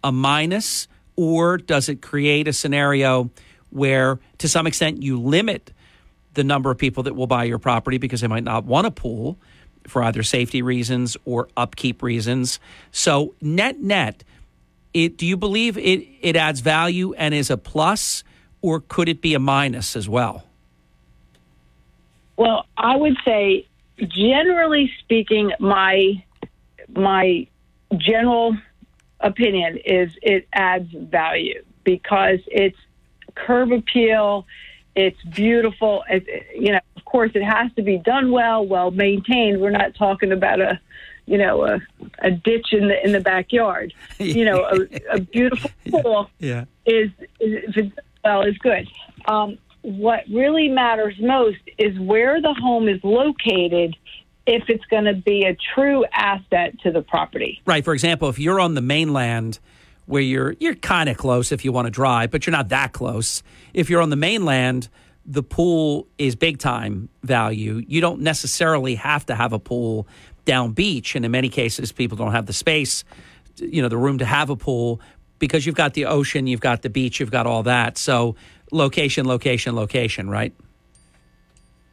a 0.04 0.12
minus, 0.12 0.88
or 1.16 1.58
does 1.58 1.90
it 1.90 2.02
create 2.02 2.48
a 2.48 2.54
scenario 2.54 3.30
where, 3.70 4.20
to 4.40 4.48
some 4.48 4.68
extent, 4.68 5.04
you 5.04 5.20
limit 5.20 5.74
the 6.34 6.44
number 6.44 6.72
of 6.72 6.78
people 6.78 7.04
that 7.04 7.16
will 7.16 7.28
buy 7.28 7.44
your 7.44 7.60
property 7.60 7.98
because 7.98 8.22
they 8.22 8.28
might 8.28 8.44
not 8.44 8.66
want 8.66 8.88
a 8.88 8.92
pool 8.92 9.38
for 9.88 10.04
either 10.04 10.24
safety 10.24 10.62
reasons 10.62 11.18
or 11.26 11.50
upkeep 11.58 12.02
reasons. 12.04 12.60
So 12.92 13.34
net 13.42 13.80
net, 13.80 14.24
it 14.94 15.18
do 15.18 15.26
you 15.26 15.38
believe 15.38 15.78
it 15.78 16.08
it 16.22 16.36
adds 16.36 16.62
value 16.62 17.14
and 17.14 17.34
is 17.34 17.50
a 17.50 17.58
plus 17.58 18.24
or 18.62 18.80
could 18.82 19.10
it 19.10 19.22
be 19.22 19.34
a 19.34 19.40
minus 19.40 19.96
as 19.96 20.08
well? 20.10 20.44
Well, 22.38 22.66
I 22.78 22.96
would 22.96 23.18
say, 23.26 23.68
generally 24.00 24.92
speaking, 25.00 25.52
my 25.60 26.24
my 26.96 27.48
general 27.98 28.58
opinion 29.20 29.78
is 29.84 30.12
it 30.22 30.48
adds 30.54 30.90
value 30.94 31.64
because 31.84 32.40
it's 32.48 32.78
curb 33.36 33.72
appeal, 33.72 34.46
it's 34.96 35.22
beautiful. 35.24 36.04
It, 36.10 36.26
you 36.56 36.72
know, 36.72 36.80
of 36.96 37.06
course, 37.06 37.32
it 37.36 37.44
has 37.44 37.72
to 37.76 37.82
be 37.82 37.98
done 37.98 38.32
well, 38.32 38.66
well 38.66 38.92
maintained. 38.92 39.60
We're 39.62 39.70
not 39.70 39.96
talking 39.96 40.32
about 40.32 40.62
a 40.62 40.80
you 41.26 41.38
know 41.38 41.64
a, 41.66 41.80
a 42.20 42.32
ditch 42.32 42.68
in 42.72 42.88
the 42.88 43.04
in 43.06 43.12
the 43.12 43.20
backyard. 43.22 43.94
You 44.20 44.46
know, 44.46 44.64
a, 44.64 45.16
a 45.16 45.20
beautiful 45.22 45.72
pool 45.90 46.30
Yeah. 46.40 46.66
is, 46.86 47.10
is 47.40 47.64
if 47.70 47.78
it's 47.78 47.96
well 48.24 48.42
is 48.44 48.58
good. 48.58 48.88
Um, 49.28 49.58
what 49.82 50.22
really 50.32 50.68
matters 50.68 51.16
most 51.20 51.60
is 51.78 51.98
where 52.00 52.42
the 52.42 52.54
home 52.54 52.88
is 52.88 53.00
located. 53.04 53.96
If 54.46 54.64
it's 54.68 54.86
going 54.86 55.06
to 55.06 55.14
be 55.14 55.46
a 55.46 55.56
true 55.76 56.06
asset 56.12 56.80
to 56.82 56.92
the 56.92 57.04
property. 57.04 57.62
Right. 57.68 57.86
For 57.86 57.94
example, 57.94 58.30
if 58.30 58.40
you're 58.40 58.60
on 58.60 58.74
the 58.74 58.82
mainland 58.82 59.60
where 60.08 60.24
you're 60.24 60.56
you're 60.60 60.74
kind 60.74 61.08
of 61.08 61.18
close 61.18 61.52
if 61.52 61.64
you 61.64 61.72
want 61.72 61.86
to 61.86 61.92
drive, 61.92 62.32
but 62.32 62.48
you're 62.48 62.52
not 62.52 62.70
that 62.70 62.92
close. 62.94 63.44
If 63.76 63.92
you're 63.92 64.02
on 64.02 64.10
the 64.10 64.16
mainland, 64.16 64.90
the 65.24 65.44
pool 65.44 66.08
is 66.18 66.36
big 66.36 66.58
time 66.58 67.10
value. 67.22 67.84
You 67.88 68.02
don't 68.02 68.22
necessarily 68.22 68.96
have 68.96 69.28
to 69.28 69.36
have 69.36 69.54
a 69.54 69.60
pool 69.60 70.08
down 70.46 70.72
beach, 70.72 71.16
and 71.16 71.24
in 71.24 71.30
many 71.30 71.50
cases, 71.50 71.92
people 71.92 72.18
don't 72.18 72.32
have 72.32 72.48
the 72.48 72.54
space, 72.54 73.04
you 73.58 73.84
know, 73.84 73.88
the 73.88 73.98
room 73.98 74.18
to 74.18 74.26
have 74.26 74.50
a 74.50 74.56
pool 74.56 75.00
because 75.40 75.66
you've 75.66 75.76
got 75.76 75.93
the 75.93 76.06
ocean, 76.06 76.48
you've 76.48 76.61
got 76.61 76.82
the 76.82 76.90
beach, 76.90 77.19
you've 77.19 77.32
got 77.32 77.48
all 77.48 77.64
that. 77.64 77.98
So 77.98 78.35
location, 78.72 79.27
location, 79.27 79.76
location. 79.76 80.30
Right. 80.30 80.53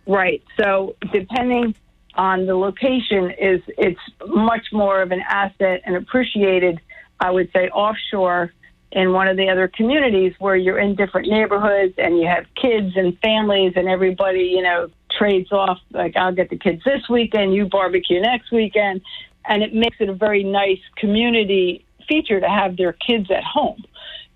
Right. 0.07 0.42
So 0.57 0.97
depending 1.12 1.75
on 2.15 2.47
the 2.47 2.57
location, 2.57 3.31
is 3.31 3.62
it's 3.78 4.00
much 4.26 4.66
more 4.73 5.02
of 5.02 5.12
an 5.12 5.20
asset 5.20 5.83
and 5.84 5.97
appreciated. 5.97 6.81
I 7.20 7.31
would 7.31 7.50
say 7.52 7.68
offshore 7.68 8.52
in 8.92 9.12
one 9.12 9.28
of 9.28 9.36
the 9.36 9.49
other 9.49 9.68
communities 9.68 10.34
where 10.39 10.57
you're 10.57 10.78
in 10.78 10.94
different 10.94 11.28
neighborhoods 11.28 11.94
and 11.99 12.18
you 12.18 12.26
have 12.26 12.47
kids 12.55 12.92
and 12.97 13.18
families 13.18 13.73
and 13.76 13.89
everybody, 13.89 14.44
you 14.44 14.62
know, 14.62 14.89
trades 15.18 15.50
off. 15.50 15.78
Like 15.92 16.16
I'll 16.16 16.34
get 16.34 16.50
the 16.50 16.58
kids 16.58 16.83
this 16.84 17.08
weekend, 17.08 17.55
you 17.55 17.66
barbecue 17.66 18.20
next 18.20 18.52
weekend, 18.52 19.00
and 19.49 19.62
it 19.62 19.75
makes 19.75 19.97
it 20.00 20.08
a 20.08 20.15
very 20.15 20.44
nice 20.44 20.81
community 20.97 21.85
feature 22.09 22.41
to 22.41 22.49
have 22.49 22.76
their 22.76 22.93
kids 22.93 23.31
at 23.31 23.44
home 23.44 23.83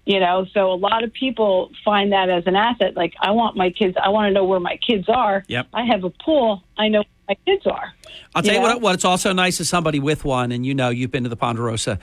you 0.07 0.19
know 0.19 0.47
so 0.53 0.73
a 0.73 0.75
lot 0.75 1.05
of 1.05 1.13
people 1.13 1.71
find 1.85 2.13
that 2.13 2.29
as 2.31 2.47
an 2.47 2.57
asset 2.57 2.97
like 2.97 3.15
i 3.21 3.31
want 3.31 3.57
my 3.57 3.71
kids 3.71 3.97
i 4.03 4.09
want 4.09 4.29
to 4.29 4.33
know 4.33 4.45
where 4.45 4.61
my 4.61 4.77
kids 4.79 5.09
are 5.09 5.45
Yep. 5.49 5.69
i 5.75 5.85
have 5.85 6.05
a 6.05 6.11
pool 6.11 6.63
i 6.79 6.89
know 6.89 7.01
where 7.01 7.37
my 7.37 7.37
kids 7.47 7.67
are 7.67 7.93
I'll 8.35 8.43
tell 8.43 8.55
you, 8.55 8.61
know? 8.61 8.67
what, 8.67 8.81
what 8.81 8.95
it's 8.95 9.05
also 9.05 9.33
nice 9.33 9.61
is 9.61 9.69
somebody 9.69 9.99
with 9.99 10.25
one, 10.25 10.53
and 10.53 10.65
you 10.65 10.75
know 10.75 10.89
you've 10.89 11.11
been 11.11 11.25
to 11.25 11.29
the 11.29 11.37
Ponderosa. 11.37 11.99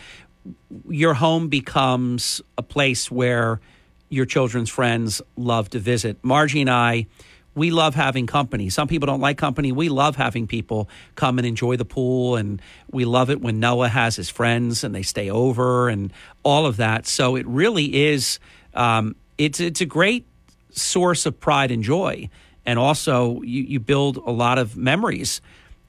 Your 0.90 1.14
home 1.14 1.48
becomes 1.48 2.42
a 2.58 2.64
place 2.64 3.10
where 3.10 3.60
your 4.10 4.26
children's 4.26 4.70
friends 4.70 5.22
love 5.38 5.70
to 5.70 5.80
visit. 5.80 6.18
Margie 6.22 6.62
and 6.62 6.70
I, 6.70 7.08
we 7.58 7.72
love 7.72 7.96
having 7.96 8.28
company. 8.28 8.70
Some 8.70 8.88
people 8.88 9.08
don't 9.08 9.20
like 9.20 9.38
company. 9.38 9.72
We 9.72 9.90
love 9.90 10.16
having 10.16 10.46
people 10.46 10.88
come 11.16 11.40
and 11.40 11.48
enjoy 11.48 11.76
the 11.76 11.86
pool, 11.86 12.36
and 12.36 12.62
we 12.92 13.04
love 13.04 13.32
it 13.32 13.42
when 13.42 13.60
Noah 13.60 13.90
has 13.90 14.16
his 14.16 14.30
friends 14.30 14.84
and 14.84 14.94
they 14.94 15.02
stay 15.02 15.32
over 15.32 15.90
and 15.90 16.14
all 16.44 16.68
of 16.68 16.78
that. 16.78 17.08
So 17.08 17.36
it 17.36 17.48
really 17.48 18.06
is. 18.12 18.40
Um, 18.76 19.16
it's 19.40 19.60
it's 19.60 19.82
a 19.82 19.86
great 19.86 20.28
source 20.70 21.26
of 21.26 21.40
pride 21.40 21.72
and 21.72 21.84
joy, 21.84 22.30
and 22.64 22.78
also 22.78 23.42
you, 23.42 23.64
you 23.64 23.80
build 23.80 24.18
a 24.18 24.32
lot 24.32 24.60
of 24.60 24.78
memories 24.78 25.42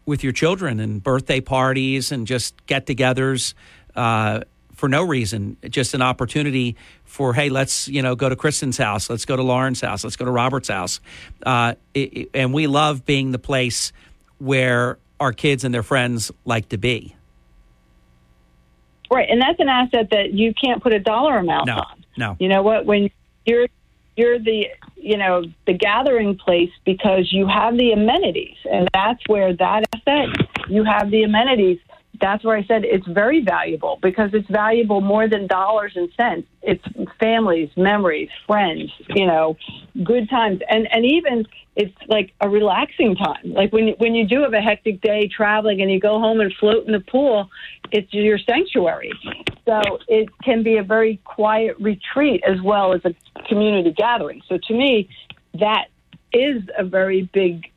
with 0.07 0.25
your 0.25 0.33
children 0.33 0.81
and 0.81 1.03
birthday 1.03 1.41
parties 1.41 2.13
and 2.13 2.27
just 2.27 2.67
get-togethers 2.67 3.53
uh, 3.95 4.41
for 4.79 4.89
no 4.89 5.03
reason. 5.03 5.57
Just 5.69 5.93
an 5.93 6.03
opportunity 6.03 6.77
for 7.05 7.35
hey, 7.35 7.49
let's 7.51 7.89
you 7.89 8.01
know 8.01 8.15
go 8.15 8.29
to 8.29 8.37
Kristen's 8.37 8.79
house, 8.79 9.11
let's 9.11 9.25
go 9.25 9.37
to 9.37 9.43
Lauren's 9.43 9.81
house, 9.81 10.05
let's 10.05 10.17
go 10.17 10.25
to 10.25 10.31
Robert's 10.31 10.69
house, 10.69 11.01
uh, 11.45 11.75
it, 11.95 12.17
it- 12.17 12.31
and 12.33 12.55
we 12.55 12.67
love 12.69 13.05
being 13.05 13.33
the 13.33 13.39
place 13.41 13.93
where 14.39 14.99
our 15.21 15.33
kids 15.33 15.65
and 15.65 15.75
their 15.75 15.83
friends 15.83 16.31
like 16.45 16.69
to 16.69 16.79
be. 16.79 17.15
right 19.11 19.29
and 19.29 19.41
that's 19.41 19.59
an 19.61 19.69
asset 19.69 20.09
that 20.11 20.33
you 20.33 20.55
can't 20.55 20.83
put 20.83 20.93
a 20.93 21.01
dollar 21.01 21.39
amount 21.39 21.67
No, 21.67 21.77
on 21.79 22.05
no. 22.17 22.37
you 22.39 22.49
know 22.49 22.63
what 22.63 22.87
when 22.87 23.11
you're 23.47 23.67
you're 24.17 24.39
the 24.39 24.67
you 24.97 25.17
know 25.17 25.43
the 25.67 25.73
gathering 25.73 26.37
place 26.37 26.71
because 26.85 27.33
you 27.33 27.47
have 27.49 27.77
the 27.77 27.93
amenities 27.93 28.57
and 28.71 28.89
that's 28.93 29.23
where 29.27 29.53
that 29.57 29.85
asset 29.95 30.29
you 30.69 30.85
have 30.85 31.11
the 31.11 31.23
amenities 31.25 31.79
that's 32.21 32.45
where 32.45 32.57
I 32.57 32.65
said 32.65 32.85
it's 32.85 33.07
very 33.07 33.43
valuable 33.43 33.99
because 34.03 34.31
it's 34.33 34.49
valuable 34.49 35.01
more 35.01 35.29
than 35.29 35.47
dollars 35.47 35.93
and 35.95 36.09
cents. 36.17 36.49
It's 36.63 36.85
families, 37.19 37.71
memories, 37.77 38.29
friends, 38.47 38.93
you 39.09 39.27
know, 39.27 39.57
good 40.05 40.29
times, 40.29 40.61
and 40.69 40.89
and 40.93 41.05
even 41.05 41.47
it's 41.77 41.95
like 42.09 42.33
a 42.41 42.49
relaxing 42.49 43.15
time. 43.15 43.53
Like 43.53 43.73
when 43.73 43.89
when 43.99 44.15
you 44.15 44.27
do 44.27 44.43
have 44.43 44.53
a 44.53 44.61
hectic 44.61 45.01
day 45.01 45.29
traveling 45.29 45.81
and 45.81 45.91
you 45.91 46.01
go 46.01 46.19
home 46.19 46.41
and 46.41 46.53
float 46.55 46.87
in 46.87 46.93
the 46.93 47.01
pool, 47.01 47.49
it's 47.93 48.13
your 48.13 48.39
sanctuary. 48.39 49.13
So 49.65 49.81
it 50.09 50.29
can 50.43 50.63
be 50.63 50.79
a 50.79 50.83
very 50.83 51.21
quiet 51.25 51.77
retreat 51.79 52.43
as 52.47 52.61
well 52.61 52.95
as 52.95 53.03
a 53.05 53.15
community 53.49 53.93
gathering. 53.93 54.43
So 54.49 54.59
to 54.69 54.75
me, 54.75 55.09
that 55.55 55.87
is 56.33 56.63
a 56.77 56.85
very 56.85 57.23
big 57.33 57.71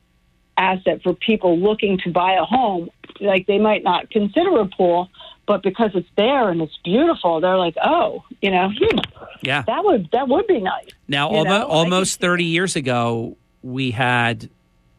asset 0.57 1.01
for 1.03 1.13
people 1.13 1.57
looking 1.57 1.97
to 2.03 2.11
buy 2.11 2.33
a 2.33 2.43
home. 2.43 2.89
Like 3.21 3.47
they 3.47 3.59
might 3.59 3.83
not 3.83 4.09
consider 4.09 4.59
a 4.59 4.65
pool, 4.65 5.09
but 5.47 5.63
because 5.63 5.91
it's 5.93 6.09
there 6.17 6.49
and 6.49 6.61
it's 6.61 6.77
beautiful, 6.83 7.39
they're 7.39 7.57
like, 7.57 7.75
oh, 7.83 8.23
you 8.41 8.51
know, 8.51 8.69
hmm, 8.77 8.97
Yeah. 9.43 9.61
that 9.67 9.83
would 9.83 10.09
that 10.11 10.27
would 10.27 10.47
be 10.47 10.59
nice. 10.59 10.89
Now, 11.07 11.29
You 11.31 11.37
almo- 11.37 11.49
know, 11.59 11.65
almost 11.67 12.19
30 12.19 12.43
years 12.45 12.75
ago, 12.75 13.37
we 13.61 13.91
had 13.91 14.49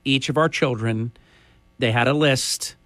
each 0.04 0.28
of 0.28 0.36
our 0.38 0.48
children, 0.48 1.12
they 1.78 1.90
had 1.92 2.06
a 2.08 2.14
list 2.14 2.76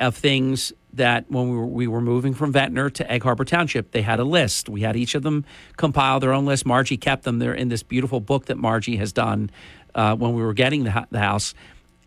of 0.00 0.16
things 0.16 0.72
that 0.92 1.24
when 1.30 1.48
we 1.50 1.56
were, 1.56 1.66
we 1.66 1.86
were 1.86 2.00
moving 2.00 2.34
from 2.34 2.52
Ventnor 2.52 2.88
to 2.90 3.10
Egg 3.10 3.22
Harbor 3.24 3.44
Township, 3.44 3.90
they 3.92 4.02
had 4.02 4.20
a 4.20 4.24
list. 4.24 4.68
We 4.68 4.82
had 4.82 4.94
each 4.96 5.14
of 5.16 5.22
them 5.24 5.44
compile 5.76 6.20
their 6.20 6.32
own 6.32 6.46
list. 6.46 6.64
Margie 6.66 6.96
kept 6.96 7.24
them. 7.24 7.38
They're 7.40 7.54
in 7.54 7.68
this 7.68 7.82
beautiful 7.82 8.20
book 8.20 8.46
that 8.46 8.56
Margie 8.58 8.96
has 8.96 9.12
done 9.12 9.50
uh, 9.94 10.14
when 10.16 10.34
we 10.34 10.42
were 10.42 10.52
getting 10.54 10.84
the, 10.84 11.06
the 11.10 11.18
house. 11.18 11.54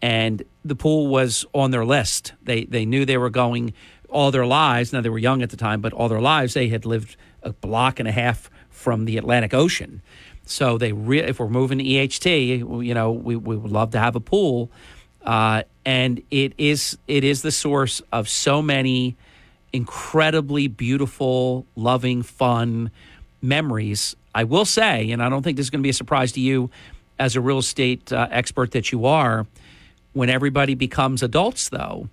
And 0.01 0.43
the 0.67 0.75
pool 0.75 1.07
was 1.07 1.45
on 1.53 1.71
their 1.71 1.85
list. 1.85 2.33
They, 2.43 2.65
they 2.65 2.85
knew 2.85 3.05
they 3.05 3.17
were 3.17 3.29
going 3.29 3.73
all 4.09 4.31
their 4.31 4.45
lives. 4.45 4.93
Now, 4.93 5.01
they 5.01 5.09
were 5.09 5.17
young 5.17 5.41
at 5.41 5.49
the 5.49 5.57
time, 5.57 5.81
but 5.81 5.93
all 5.93 6.09
their 6.09 6.21
lives, 6.21 6.53
they 6.53 6.69
had 6.69 6.85
lived 6.85 7.15
a 7.43 7.51
block 7.51 7.99
and 7.99 8.07
a 8.07 8.11
half 8.11 8.49
from 8.69 9.05
the 9.05 9.17
Atlantic 9.17 9.53
Ocean. 9.53 10.01
So 10.45 10.77
they 10.77 10.93
re- 10.93 11.19
if 11.19 11.39
we're 11.39 11.49
moving 11.49 11.79
to 11.79 11.83
EHT, 11.83 12.85
you 12.85 12.93
know, 12.93 13.11
we, 13.11 13.35
we 13.35 13.57
would 13.57 13.71
love 13.71 13.91
to 13.91 13.99
have 13.99 14.15
a 14.15 14.19
pool. 14.19 14.71
Uh, 15.21 15.63
and 15.85 16.21
it 16.31 16.53
is 16.57 16.97
it 17.07 17.25
is 17.25 17.41
the 17.41 17.51
source 17.51 18.01
of 18.13 18.29
so 18.29 18.61
many 18.61 19.17
incredibly 19.73 20.67
beautiful, 20.67 21.65
loving, 21.75 22.23
fun 22.23 22.91
memories. 23.41 24.15
I 24.33 24.45
will 24.45 24.65
say, 24.65 25.11
and 25.11 25.21
I 25.21 25.29
don't 25.29 25.43
think 25.43 25.57
this 25.57 25.65
is 25.65 25.69
going 25.69 25.81
to 25.81 25.83
be 25.83 25.89
a 25.89 25.93
surprise 25.93 26.31
to 26.33 26.39
you 26.39 26.69
as 27.19 27.35
a 27.35 27.41
real 27.41 27.57
estate 27.57 28.13
uh, 28.13 28.27
expert 28.31 28.71
that 28.71 28.91
you 28.91 29.05
are, 29.05 29.47
when 30.17 30.29
everybody 30.29 30.75
becomes 30.75 31.23
adults, 31.23 31.69
though, 31.69 32.09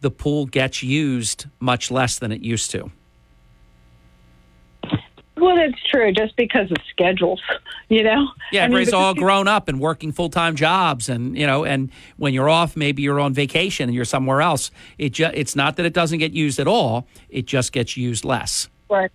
the 0.00 0.10
pool 0.10 0.46
gets 0.46 0.82
used 0.82 1.46
much 1.60 1.90
less 1.90 2.18
than 2.18 2.32
it 2.32 2.42
used 2.42 2.70
to. 2.72 2.90
Well, 5.36 5.56
that's 5.56 5.82
true. 5.90 6.12
Just 6.12 6.36
because 6.36 6.70
of 6.70 6.76
schedules, 6.90 7.42
you 7.88 8.02
know. 8.02 8.28
Yeah, 8.52 8.64
I 8.64 8.68
mean, 8.68 8.74
everybody's 8.74 8.86
because 8.88 8.94
all 8.94 9.14
grown 9.14 9.48
up 9.48 9.68
and 9.68 9.80
working 9.80 10.12
full 10.12 10.30
time 10.30 10.54
jobs, 10.56 11.08
and 11.08 11.36
you 11.36 11.46
know, 11.46 11.64
and 11.64 11.90
when 12.16 12.34
you're 12.34 12.48
off, 12.48 12.76
maybe 12.76 13.02
you're 13.02 13.20
on 13.20 13.34
vacation 13.34 13.88
and 13.88 13.94
you're 13.94 14.04
somewhere 14.04 14.40
else. 14.40 14.70
It 14.96 15.12
ju- 15.12 15.30
it's 15.34 15.56
not 15.56 15.76
that 15.76 15.86
it 15.86 15.92
doesn't 15.92 16.18
get 16.18 16.32
used 16.32 16.60
at 16.60 16.68
all; 16.68 17.06
it 17.28 17.46
just 17.46 17.72
gets 17.72 17.96
used 17.96 18.24
less. 18.24 18.68
Right. 18.88 19.10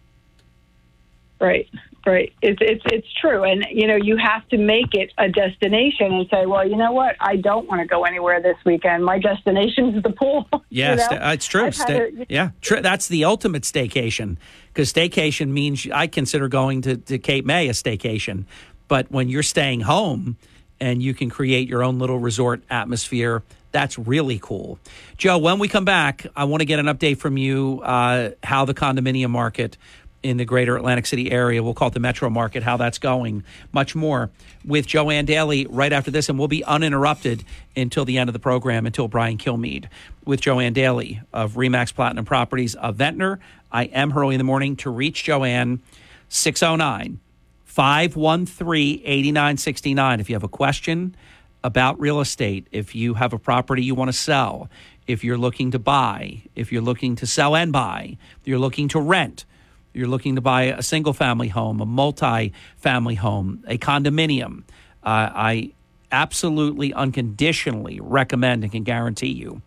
Right. 1.39 1.69
Right. 2.09 2.33
It's 2.41 2.57
it's 2.59 2.81
it's 2.85 3.07
true, 3.21 3.43
and 3.43 3.65
you 3.71 3.85
know 3.85 3.95
you 3.95 4.17
have 4.17 4.47
to 4.49 4.57
make 4.57 4.93
it 4.95 5.11
a 5.19 5.29
destination 5.29 6.11
and 6.13 6.27
say, 6.31 6.47
well, 6.47 6.67
you 6.67 6.75
know 6.75 6.91
what, 6.91 7.15
I 7.19 7.35
don't 7.35 7.67
want 7.67 7.81
to 7.81 7.87
go 7.87 8.03
anywhere 8.03 8.41
this 8.41 8.57
weekend. 8.65 9.05
My 9.05 9.19
destination 9.19 9.95
is 9.95 10.01
the 10.03 10.09
pool. 10.09 10.47
you 10.51 10.59
Yeah, 10.69 10.95
know? 10.95 11.31
it's 11.31 11.45
true. 11.45 11.65
I've 11.65 11.75
Sta- 11.75 11.93
a- 11.93 12.25
yeah, 12.27 12.49
tr- 12.61 12.79
that's 12.79 13.07
the 13.09 13.25
ultimate 13.25 13.61
staycation 13.61 14.37
because 14.73 14.91
staycation 14.91 15.49
means 15.49 15.87
I 15.93 16.07
consider 16.07 16.47
going 16.47 16.81
to, 16.81 16.97
to 16.97 17.19
Cape 17.19 17.45
May 17.45 17.67
a 17.69 17.73
staycation. 17.73 18.45
But 18.87 19.11
when 19.11 19.29
you're 19.29 19.43
staying 19.43 19.81
home 19.81 20.37
and 20.79 21.03
you 21.03 21.13
can 21.13 21.29
create 21.29 21.67
your 21.67 21.83
own 21.83 21.99
little 21.99 22.17
resort 22.17 22.63
atmosphere, 22.71 23.43
that's 23.71 23.99
really 23.99 24.39
cool. 24.41 24.79
Joe, 25.17 25.37
when 25.37 25.59
we 25.59 25.67
come 25.67 25.85
back, 25.85 26.25
I 26.35 26.45
want 26.45 26.61
to 26.61 26.65
get 26.65 26.79
an 26.79 26.87
update 26.87 27.19
from 27.19 27.37
you 27.37 27.81
uh, 27.83 28.31
how 28.41 28.65
the 28.65 28.73
condominium 28.73 29.29
market 29.29 29.77
in 30.21 30.37
the 30.37 30.45
greater 30.45 30.75
Atlantic 30.75 31.05
City 31.05 31.31
area, 31.31 31.63
we'll 31.63 31.73
call 31.73 31.87
it 31.89 31.93
the 31.93 31.99
metro 31.99 32.29
market, 32.29 32.63
how 32.63 32.77
that's 32.77 32.97
going, 32.97 33.43
much 33.71 33.95
more 33.95 34.29
with 34.65 34.85
Joanne 34.85 35.25
Daly 35.25 35.65
right 35.67 35.93
after 35.93 36.11
this. 36.11 36.29
And 36.29 36.37
we'll 36.37 36.47
be 36.47 36.63
uninterrupted 36.63 37.43
until 37.75 38.05
the 38.05 38.17
end 38.17 38.29
of 38.29 38.33
the 38.33 38.39
program, 38.39 38.85
until 38.85 39.07
Brian 39.07 39.37
Kilmeade 39.37 39.87
with 40.25 40.41
Joanne 40.41 40.73
Daly 40.73 41.21
of 41.33 41.53
Remax 41.53 41.93
Platinum 41.93 42.25
Properties 42.25 42.75
of 42.75 42.95
Ventnor. 42.95 43.39
I 43.71 43.85
am 43.85 44.11
Hurley 44.11 44.35
in 44.35 44.39
the 44.39 44.45
morning 44.45 44.75
to 44.77 44.89
reach 44.89 45.23
Joanne 45.23 45.81
609 46.27 47.19
513 47.65 49.01
8969. 49.05 50.19
If 50.19 50.29
you 50.29 50.35
have 50.35 50.43
a 50.43 50.47
question 50.49 51.15
about 51.63 51.99
real 51.99 52.19
estate, 52.19 52.67
if 52.71 52.95
you 52.95 53.13
have 53.15 53.33
a 53.33 53.39
property 53.39 53.83
you 53.83 53.95
want 53.95 54.09
to 54.09 54.17
sell, 54.17 54.69
if 55.07 55.23
you're 55.23 55.37
looking 55.37 55.71
to 55.71 55.79
buy, 55.79 56.43
if 56.55 56.71
you're 56.71 56.81
looking 56.81 57.15
to 57.15 57.25
sell 57.25 57.55
and 57.55 57.71
buy, 57.71 58.17
if 58.41 58.47
you're 58.47 58.59
looking 58.59 58.87
to 58.89 58.99
rent, 58.99 59.45
you're 59.93 60.07
looking 60.07 60.35
to 60.35 60.41
buy 60.41 60.63
a 60.63 60.83
single 60.83 61.13
family 61.13 61.47
home, 61.47 61.81
a 61.81 61.85
multi 61.85 62.53
family 62.77 63.15
home, 63.15 63.63
a 63.67 63.77
condominium, 63.77 64.63
uh, 65.03 65.29
I 65.33 65.71
absolutely 66.11 66.93
unconditionally 66.93 67.99
recommend 68.01 68.63
and 68.63 68.71
can 68.71 68.83
guarantee 68.83 69.31
you 69.31 69.61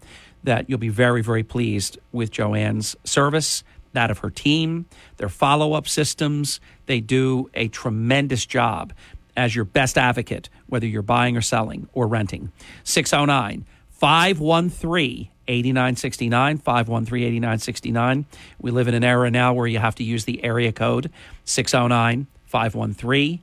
that 0.44 0.68
you'll 0.68 0.78
be 0.78 0.88
very, 0.88 1.22
very 1.22 1.42
pleased 1.42 1.98
with 2.10 2.30
Joanne's 2.30 2.96
service, 3.04 3.62
that 3.92 4.10
of 4.10 4.18
her 4.18 4.30
team, 4.30 4.86
their 5.18 5.28
follow 5.28 5.74
up 5.74 5.86
systems. 5.86 6.60
They 6.86 7.00
do 7.00 7.50
a 7.54 7.68
tremendous 7.68 8.44
job 8.46 8.92
as 9.36 9.54
your 9.54 9.64
best 9.64 9.96
advocate, 9.96 10.48
whether 10.66 10.86
you're 10.86 11.02
buying 11.02 11.36
or 11.36 11.42
selling 11.42 11.88
or 11.92 12.06
renting. 12.06 12.50
609 12.84 13.64
513 13.90 15.28
8969 15.48 16.58
513 16.58 17.22
8969. 17.24 18.26
We 18.60 18.70
live 18.70 18.88
in 18.88 18.94
an 18.94 19.04
era 19.04 19.30
now 19.30 19.52
where 19.52 19.66
you 19.66 19.78
have 19.78 19.94
to 19.96 20.04
use 20.04 20.24
the 20.24 20.42
area 20.44 20.72
code 20.72 21.10
609 21.44 22.26
513 22.46 23.40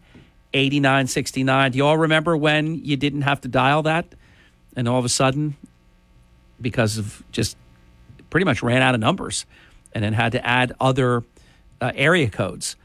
8969. 0.54 1.72
Do 1.72 1.78
you 1.78 1.86
all 1.86 1.98
remember 1.98 2.36
when 2.36 2.84
you 2.84 2.98
didn't 2.98 3.22
have 3.24 3.42
to 3.42 3.48
dial 3.48 3.84
that? 3.84 4.06
And 4.76 4.88
all 4.88 5.00
of 5.00 5.06
a 5.06 5.10
sudden, 5.10 5.56
because 6.62 6.98
of 6.98 7.24
just 7.32 7.58
pretty 8.30 8.46
much 8.46 8.62
ran 8.62 8.82
out 8.82 8.94
of 8.96 9.02
numbers 9.02 9.46
and 9.94 10.04
then 10.04 10.14
had 10.14 10.32
to 10.34 10.46
add 10.46 10.74
other 10.80 11.24
uh, 11.82 11.92
area 11.96 12.30
codes 12.30 12.76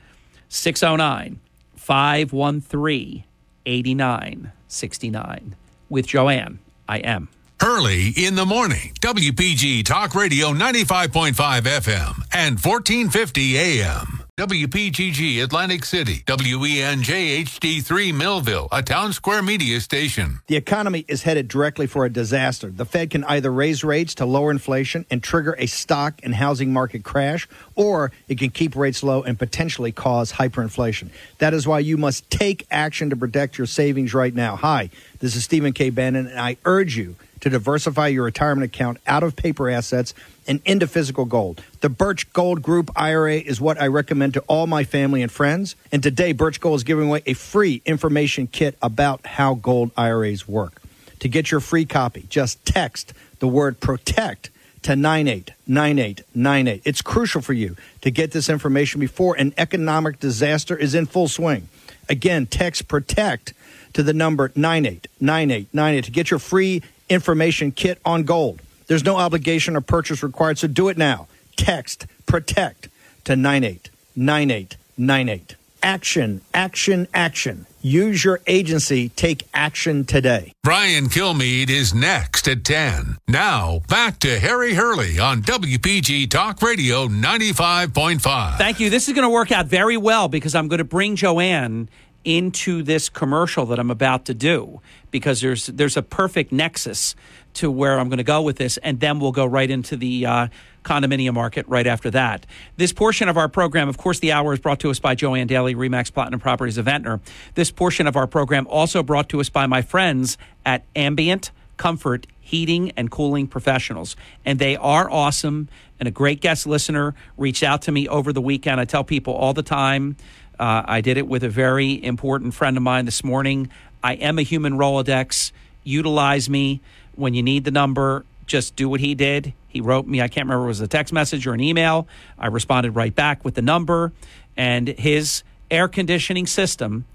609 0.48 1.40
513 1.76 3.24
8969. 3.66 5.56
With 5.88 6.06
Joanne, 6.06 6.58
I 6.88 6.98
am. 6.98 7.28
Hurley 7.60 8.08
in 8.16 8.34
the 8.34 8.44
morning. 8.44 8.92
WPG 9.00 9.84
Talk 9.84 10.14
Radio 10.14 10.48
95.5 10.52 11.32
FM 11.34 12.22
and 12.32 12.58
1450 12.58 13.58
AM. 13.58 14.24
WPGG 14.36 15.40
Atlantic 15.44 15.84
City. 15.84 16.24
WENJ 16.26 17.44
HD3 17.44 18.12
Millville, 18.12 18.66
a 18.72 18.82
Townsquare 18.82 19.44
Media 19.44 19.80
station. 19.80 20.40
The 20.48 20.56
economy 20.56 21.04
is 21.06 21.22
headed 21.22 21.46
directly 21.46 21.86
for 21.86 22.04
a 22.04 22.10
disaster. 22.10 22.68
The 22.68 22.84
Fed 22.84 23.10
can 23.10 23.22
either 23.24 23.52
raise 23.52 23.84
rates 23.84 24.16
to 24.16 24.26
lower 24.26 24.50
inflation 24.50 25.06
and 25.08 25.22
trigger 25.22 25.54
a 25.56 25.66
stock 25.66 26.18
and 26.24 26.34
housing 26.34 26.72
market 26.72 27.04
crash, 27.04 27.46
or 27.76 28.10
it 28.26 28.38
can 28.38 28.50
keep 28.50 28.74
rates 28.74 29.04
low 29.04 29.22
and 29.22 29.38
potentially 29.38 29.92
cause 29.92 30.32
hyperinflation. 30.32 31.10
That 31.38 31.54
is 31.54 31.68
why 31.68 31.78
you 31.78 31.96
must 31.96 32.28
take 32.28 32.66
action 32.72 33.10
to 33.10 33.16
protect 33.16 33.56
your 33.56 33.68
savings 33.68 34.14
right 34.14 34.34
now. 34.34 34.56
Hi, 34.56 34.90
this 35.20 35.36
is 35.36 35.44
Stephen 35.44 35.72
K. 35.72 35.90
Bannon, 35.90 36.26
and 36.26 36.40
I 36.40 36.56
urge 36.64 36.96
you 36.96 37.14
to 37.44 37.50
diversify 37.50 38.06
your 38.06 38.24
retirement 38.24 38.64
account 38.64 38.96
out 39.06 39.22
of 39.22 39.36
paper 39.36 39.68
assets 39.68 40.14
and 40.46 40.62
into 40.64 40.86
physical 40.86 41.26
gold. 41.26 41.62
The 41.82 41.90
Birch 41.90 42.32
Gold 42.32 42.62
Group 42.62 42.90
IRA 42.96 43.36
is 43.36 43.60
what 43.60 43.78
I 43.78 43.86
recommend 43.86 44.32
to 44.32 44.40
all 44.46 44.66
my 44.66 44.82
family 44.82 45.20
and 45.20 45.30
friends. 45.30 45.76
And 45.92 46.02
today, 46.02 46.32
Birch 46.32 46.58
Gold 46.58 46.76
is 46.76 46.84
giving 46.84 47.06
away 47.06 47.22
a 47.26 47.34
free 47.34 47.82
information 47.84 48.46
kit 48.46 48.78
about 48.80 49.26
how 49.26 49.56
gold 49.56 49.90
IRAs 49.94 50.48
work. 50.48 50.80
To 51.18 51.28
get 51.28 51.50
your 51.50 51.60
free 51.60 51.84
copy, 51.84 52.24
just 52.30 52.64
text 52.64 53.12
the 53.40 53.48
word 53.48 53.78
protect 53.78 54.48
to 54.80 54.96
989898. 54.96 56.80
It's 56.86 57.02
crucial 57.02 57.42
for 57.42 57.52
you 57.52 57.76
to 58.00 58.10
get 58.10 58.30
this 58.30 58.48
information 58.48 59.00
before 59.00 59.36
an 59.36 59.52
economic 59.58 60.18
disaster 60.18 60.74
is 60.74 60.94
in 60.94 61.04
full 61.04 61.28
swing. 61.28 61.68
Again, 62.08 62.46
text 62.46 62.88
protect 62.88 63.52
to 63.92 64.02
the 64.02 64.14
number 64.14 64.50
989898 64.54 66.04
to 66.04 66.10
get 66.10 66.30
your 66.30 66.40
free 66.40 66.82
information 67.08 67.72
kit 67.72 67.98
on 68.04 68.24
gold. 68.24 68.60
There's 68.86 69.04
no 69.04 69.16
obligation 69.16 69.76
or 69.76 69.80
purchase 69.80 70.22
required, 70.22 70.58
so 70.58 70.68
do 70.68 70.88
it 70.88 70.98
now. 70.98 71.26
Text 71.56 72.06
protect 72.26 72.88
to 73.24 73.34
989898. 73.36 75.56
Action, 75.82 76.40
action, 76.54 77.06
action. 77.12 77.66
Use 77.82 78.24
your 78.24 78.40
agency. 78.46 79.10
Take 79.10 79.46
action 79.52 80.06
today. 80.06 80.54
Brian 80.62 81.10
Kilmeade 81.10 81.68
is 81.68 81.92
next 81.92 82.48
at 82.48 82.64
10. 82.64 83.18
Now, 83.28 83.80
back 83.90 84.18
to 84.20 84.38
Harry 84.38 84.72
Hurley 84.72 85.18
on 85.18 85.42
WPG 85.42 86.30
Talk 86.30 86.62
Radio 86.62 87.06
95.5. 87.08 88.56
Thank 88.56 88.80
you. 88.80 88.88
This 88.88 89.08
is 89.08 89.14
going 89.14 89.26
to 89.26 89.32
work 89.32 89.52
out 89.52 89.66
very 89.66 89.98
well 89.98 90.28
because 90.28 90.54
I'm 90.54 90.68
going 90.68 90.78
to 90.78 90.84
bring 90.84 91.16
Joanne 91.16 91.90
into 92.24 92.82
this 92.82 93.08
commercial 93.08 93.66
that 93.66 93.78
I'm 93.78 93.90
about 93.90 94.24
to 94.26 94.34
do 94.34 94.80
because 95.10 95.40
there's 95.40 95.66
there's 95.66 95.96
a 95.96 96.02
perfect 96.02 96.52
nexus 96.52 97.14
to 97.54 97.70
where 97.70 97.98
I'm 97.98 98.08
going 98.08 98.18
to 98.18 98.24
go 98.24 98.42
with 98.42 98.56
this, 98.56 98.76
and 98.78 98.98
then 98.98 99.20
we'll 99.20 99.32
go 99.32 99.46
right 99.46 99.70
into 99.70 99.96
the 99.96 100.26
uh, 100.26 100.48
condominium 100.84 101.34
market 101.34 101.66
right 101.68 101.86
after 101.86 102.10
that. 102.10 102.46
This 102.76 102.92
portion 102.92 103.28
of 103.28 103.36
our 103.36 103.48
program, 103.48 103.88
of 103.88 103.96
course, 103.96 104.18
the 104.18 104.32
hour 104.32 104.52
is 104.52 104.58
brought 104.58 104.80
to 104.80 104.90
us 104.90 104.98
by 104.98 105.14
Joanne 105.14 105.46
Daly, 105.46 105.74
Remax 105.74 106.12
Platinum 106.12 106.40
Properties 106.40 106.78
of 106.78 106.86
Ventnor. 106.86 107.20
This 107.54 107.70
portion 107.70 108.06
of 108.06 108.16
our 108.16 108.26
program 108.26 108.66
also 108.66 109.02
brought 109.02 109.28
to 109.28 109.40
us 109.40 109.48
by 109.48 109.66
my 109.66 109.82
friends 109.82 110.36
at 110.66 110.84
Ambient 110.96 111.52
Comfort 111.76 112.26
Heating 112.40 112.92
and 112.96 113.10
Cooling 113.10 113.46
Professionals, 113.46 114.16
and 114.44 114.58
they 114.58 114.76
are 114.76 115.10
awesome. 115.10 115.68
And 116.00 116.08
a 116.08 116.10
great 116.10 116.40
guest 116.40 116.66
listener 116.66 117.14
reached 117.38 117.62
out 117.62 117.82
to 117.82 117.92
me 117.92 118.08
over 118.08 118.32
the 118.32 118.40
weekend. 118.40 118.80
I 118.80 118.84
tell 118.84 119.04
people 119.04 119.32
all 119.32 119.54
the 119.54 119.62
time. 119.62 120.16
Uh, 120.58 120.82
I 120.84 121.00
did 121.00 121.16
it 121.16 121.26
with 121.26 121.42
a 121.42 121.48
very 121.48 122.02
important 122.02 122.54
friend 122.54 122.76
of 122.76 122.82
mine 122.82 123.04
this 123.06 123.24
morning. 123.24 123.68
I 124.02 124.14
am 124.14 124.38
a 124.38 124.42
human 124.42 124.74
Rolodex. 124.74 125.50
Utilize 125.82 126.48
me 126.48 126.80
when 127.16 127.34
you 127.34 127.42
need 127.42 127.64
the 127.64 127.70
number. 127.70 128.24
Just 128.46 128.76
do 128.76 128.88
what 128.88 129.00
he 129.00 129.14
did. 129.14 129.52
He 129.68 129.80
wrote 129.80 130.06
me, 130.06 130.20
I 130.20 130.28
can't 130.28 130.46
remember, 130.46 130.64
it 130.64 130.68
was 130.68 130.80
a 130.80 130.86
text 130.86 131.12
message 131.12 131.46
or 131.46 131.54
an 131.54 131.60
email. 131.60 132.06
I 132.38 132.46
responded 132.46 132.92
right 132.92 133.14
back 133.14 133.44
with 133.44 133.54
the 133.54 133.62
number, 133.62 134.12
and 134.56 134.88
his 134.88 135.42
air 135.70 135.88
conditioning 135.88 136.46
system 136.46 137.06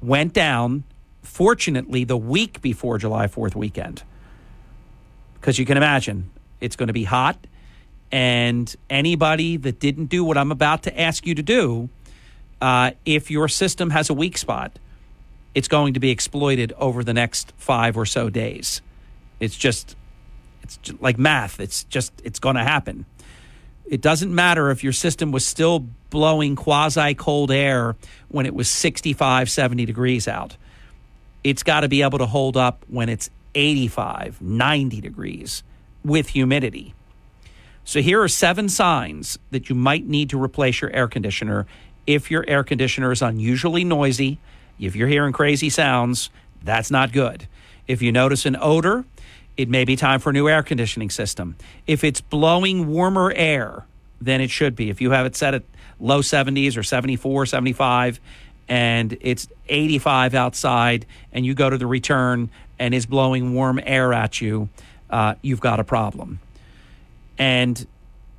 went 0.00 0.32
down, 0.32 0.84
fortunately, 1.22 2.04
the 2.04 2.16
week 2.16 2.62
before 2.62 2.96
July 2.96 3.26
4th 3.26 3.54
weekend. 3.54 4.02
Because 5.34 5.58
you 5.58 5.66
can 5.66 5.76
imagine, 5.76 6.30
it's 6.60 6.76
going 6.76 6.86
to 6.86 6.94
be 6.94 7.04
hot, 7.04 7.36
and 8.10 8.74
anybody 8.88 9.58
that 9.58 9.78
didn't 9.78 10.06
do 10.06 10.24
what 10.24 10.38
I'm 10.38 10.50
about 10.50 10.84
to 10.84 11.00
ask 11.00 11.26
you 11.26 11.34
to 11.34 11.42
do, 11.42 11.90
uh, 12.60 12.92
if 13.04 13.30
your 13.30 13.48
system 13.48 13.90
has 13.90 14.10
a 14.10 14.14
weak 14.14 14.36
spot, 14.36 14.78
it's 15.54 15.68
going 15.68 15.94
to 15.94 16.00
be 16.00 16.10
exploited 16.10 16.72
over 16.76 17.02
the 17.02 17.14
next 17.14 17.52
five 17.56 17.96
or 17.96 18.06
so 18.06 18.30
days. 18.30 18.82
It's 19.40 19.56
just, 19.56 19.96
it's 20.62 20.76
just 20.78 21.00
like 21.02 21.18
math. 21.18 21.60
It's 21.60 21.84
just, 21.84 22.12
it's 22.22 22.38
going 22.38 22.56
to 22.56 22.62
happen. 22.62 23.06
It 23.86 24.00
doesn't 24.00 24.32
matter 24.32 24.70
if 24.70 24.84
your 24.84 24.92
system 24.92 25.32
was 25.32 25.44
still 25.44 25.80
blowing 26.10 26.54
quasi 26.54 27.14
cold 27.14 27.50
air 27.50 27.96
when 28.28 28.46
it 28.46 28.54
was 28.54 28.68
65, 28.68 29.50
70 29.50 29.84
degrees 29.84 30.28
out. 30.28 30.56
It's 31.42 31.62
got 31.62 31.80
to 31.80 31.88
be 31.88 32.02
able 32.02 32.18
to 32.18 32.26
hold 32.26 32.56
up 32.56 32.84
when 32.88 33.08
it's 33.08 33.30
85, 33.54 34.40
90 34.40 35.00
degrees 35.00 35.62
with 36.04 36.28
humidity. 36.28 36.94
So 37.84 38.00
here 38.00 38.22
are 38.22 38.28
seven 38.28 38.68
signs 38.68 39.38
that 39.50 39.68
you 39.68 39.74
might 39.74 40.06
need 40.06 40.30
to 40.30 40.40
replace 40.40 40.80
your 40.80 40.92
air 40.92 41.08
conditioner 41.08 41.66
if 42.06 42.30
your 42.30 42.44
air 42.48 42.64
conditioner 42.64 43.12
is 43.12 43.22
unusually 43.22 43.84
noisy. 43.84 44.38
If 44.78 44.96
you're 44.96 45.08
hearing 45.08 45.32
crazy 45.32 45.70
sounds, 45.70 46.30
that's 46.62 46.90
not 46.90 47.12
good. 47.12 47.46
If 47.86 48.02
you 48.02 48.12
notice 48.12 48.46
an 48.46 48.56
odor, 48.60 49.04
it 49.56 49.68
may 49.68 49.84
be 49.84 49.96
time 49.96 50.20
for 50.20 50.30
a 50.30 50.32
new 50.32 50.48
air 50.48 50.62
conditioning 50.62 51.10
system. 51.10 51.56
If 51.86 52.04
it's 52.04 52.20
blowing 52.20 52.88
warmer 52.88 53.32
air 53.34 53.84
than 54.20 54.40
it 54.40 54.50
should 54.50 54.76
be, 54.76 54.90
if 54.90 55.00
you 55.00 55.10
have 55.10 55.26
it 55.26 55.36
set 55.36 55.54
at 55.54 55.64
low 55.98 56.20
70s 56.20 56.76
or 56.76 56.82
74, 56.82 57.46
75, 57.46 58.20
and 58.68 59.18
it's 59.20 59.48
85 59.68 60.34
outside, 60.34 61.06
and 61.32 61.44
you 61.44 61.54
go 61.54 61.68
to 61.68 61.76
the 61.76 61.86
return 61.86 62.50
and 62.78 62.94
is 62.94 63.04
blowing 63.04 63.52
warm 63.52 63.80
air 63.82 64.12
at 64.12 64.40
you, 64.40 64.68
uh, 65.10 65.34
you've 65.42 65.60
got 65.60 65.80
a 65.80 65.84
problem. 65.84 66.40
And 67.36 67.86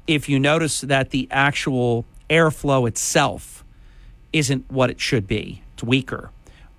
if 0.08 0.30
you 0.30 0.40
notice 0.40 0.82
that 0.82 1.10
the 1.10 1.28
actual 1.30 2.06
airflow 2.32 2.88
itself 2.88 3.64
isn't 4.34 4.72
what 4.72 4.90
it 4.90 5.00
should 5.00 5.28
be, 5.28 5.62
it's 5.74 5.84
weaker, 5.84 6.32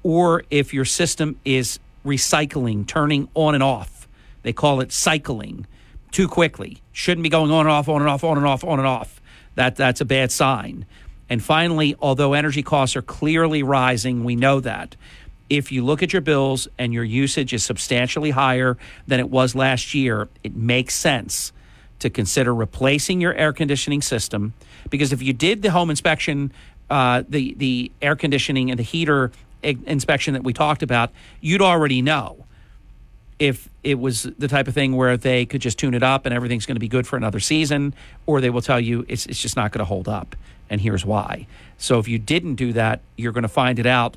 or 0.02 0.42
if 0.50 0.72
your 0.72 0.86
system 0.86 1.38
is 1.44 1.78
recycling, 2.04 2.86
turning 2.86 3.28
on 3.34 3.54
and 3.54 3.62
off, 3.62 4.08
they 4.42 4.52
call 4.52 4.80
it 4.80 4.90
cycling 4.90 5.66
too 6.10 6.26
quickly, 6.26 6.78
shouldn't 6.92 7.22
be 7.22 7.28
going 7.28 7.50
on 7.50 7.60
and 7.60 7.70
off, 7.70 7.88
on 7.88 8.00
and 8.00 8.10
off, 8.10 8.24
on 8.24 8.36
and 8.36 8.46
off, 8.46 8.64
on 8.64 8.78
and 8.78 8.88
off. 8.88 9.20
That, 9.54 9.76
that's 9.76 10.00
a 10.00 10.04
bad 10.04 10.32
sign. 10.32 10.86
And 11.28 11.42
finally, 11.42 11.94
although 12.00 12.34
energy 12.34 12.62
costs 12.62 12.96
are 12.96 13.02
clearly 13.02 13.62
rising, 13.62 14.24
we 14.24 14.36
know 14.36 14.60
that. 14.60 14.96
If 15.48 15.70
you 15.70 15.84
look 15.84 16.02
at 16.02 16.12
your 16.12 16.22
bills 16.22 16.68
and 16.78 16.92
your 16.92 17.04
usage 17.04 17.52
is 17.52 17.64
substantially 17.64 18.30
higher 18.30 18.76
than 19.06 19.20
it 19.20 19.30
was 19.30 19.54
last 19.54 19.94
year, 19.94 20.28
it 20.42 20.54
makes 20.54 20.94
sense 20.94 21.52
to 21.98 22.10
consider 22.10 22.54
replacing 22.54 23.20
your 23.20 23.34
air 23.34 23.52
conditioning 23.52 24.02
system. 24.02 24.54
Because 24.90 25.12
if 25.12 25.22
you 25.22 25.32
did 25.32 25.62
the 25.62 25.70
home 25.70 25.90
inspection, 25.90 26.52
uh, 26.90 27.22
the 27.28 27.54
the 27.54 27.90
air 28.00 28.16
conditioning 28.16 28.70
and 28.70 28.78
the 28.78 28.84
heater 28.84 29.32
inspection 29.62 30.34
that 30.34 30.42
we 30.42 30.52
talked 30.52 30.82
about, 30.82 31.10
you'd 31.40 31.62
already 31.62 32.02
know 32.02 32.44
if 33.38 33.68
it 33.82 33.98
was 33.98 34.24
the 34.38 34.46
type 34.46 34.68
of 34.68 34.74
thing 34.74 34.94
where 34.94 35.16
they 35.16 35.46
could 35.46 35.60
just 35.60 35.78
tune 35.78 35.94
it 35.94 36.02
up 36.02 36.26
and 36.26 36.34
everything's 36.34 36.66
going 36.66 36.76
to 36.76 36.80
be 36.80 36.88
good 36.88 37.06
for 37.06 37.16
another 37.16 37.40
season, 37.40 37.94
or 38.26 38.40
they 38.40 38.50
will 38.50 38.62
tell 38.62 38.80
you 38.80 39.04
it's 39.08 39.26
it's 39.26 39.40
just 39.40 39.56
not 39.56 39.72
going 39.72 39.80
to 39.80 39.84
hold 39.84 40.08
up, 40.08 40.36
and 40.70 40.80
here's 40.80 41.04
why. 41.04 41.46
So 41.78 41.98
if 41.98 42.06
you 42.06 42.18
didn't 42.18 42.56
do 42.56 42.72
that, 42.74 43.00
you're 43.16 43.32
going 43.32 43.42
to 43.42 43.48
find 43.48 43.78
it 43.78 43.86
out 43.86 44.16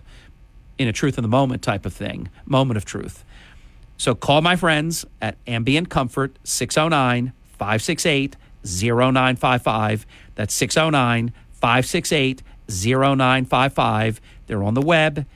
in 0.77 0.87
a 0.87 0.93
truth 0.93 1.17
in 1.17 1.21
the 1.23 1.29
moment 1.29 1.61
type 1.61 1.85
of 1.85 1.93
thing, 1.93 2.29
moment 2.45 2.77
of 2.77 2.85
truth. 2.85 3.23
So 3.97 4.13
call 4.13 4.41
my 4.41 4.55
friends 4.55 5.05
at 5.21 5.37
Ambient 5.47 5.89
Comfort 5.89 6.37
609 6.43 7.33
568 7.57 8.35
0955. 8.65 10.05
That's 10.35 10.53
609 10.53 11.33
568 11.51 12.43
0955. 12.67 14.21
They're 14.47 14.63
on 14.63 14.73
the 14.73 14.81
web 14.81 15.27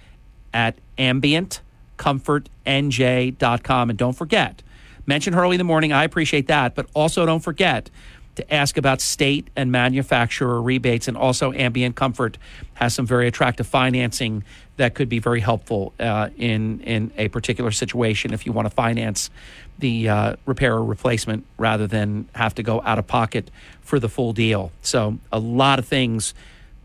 at 0.54 0.78
ambientcomfortnj.com. 0.98 3.90
And 3.90 4.00
don't 4.00 4.14
forget, 4.14 4.64
mention 5.06 5.34
Hurley 5.34 5.56
in 5.56 5.60
the 5.60 5.64
morning. 5.64 5.94
I 5.94 6.04
appreciate 6.04 6.48
that. 6.48 6.76
But 6.76 6.88
also 6.94 7.26
don't 7.26 7.40
forget 7.40 7.90
to 8.36 8.54
ask 8.54 8.78
about 8.78 9.02
state 9.02 9.48
and 9.56 9.72
manufacturer 9.72 10.62
rebates. 10.62 11.08
And 11.10 11.18
also, 11.18 11.52
Ambient 11.52 11.98
Comfort 11.98 12.38
has 12.76 12.94
some 12.94 13.06
very 13.06 13.28
attractive 13.28 13.68
financing 13.68 14.46
that 14.78 14.94
could 14.94 15.10
be 15.10 15.20
very 15.20 15.42
helpful 15.42 15.94
uh, 16.00 16.30
in, 16.38 16.80
in 16.82 17.12
a 17.18 17.28
particular 17.28 17.72
situation 17.72 18.34
if 18.34 18.46
you 18.46 18.54
want 18.54 18.66
to 18.66 18.74
finance 18.74 19.30
the 19.80 20.08
uh, 20.08 20.38
repair 20.46 20.76
or 20.76 20.86
replacement 20.86 21.46
rather 21.58 21.86
than 21.86 22.30
have 22.34 22.56
to 22.56 22.64
go 22.64 22.82
out 22.84 22.98
of 22.98 23.08
pocket 23.08 23.52
for 23.90 24.00
the 24.00 24.08
full 24.08 24.34
deal. 24.34 24.72
So, 24.84 25.18
a 25.32 25.40
lot 25.40 25.80
of 25.80 25.88
things 25.88 26.36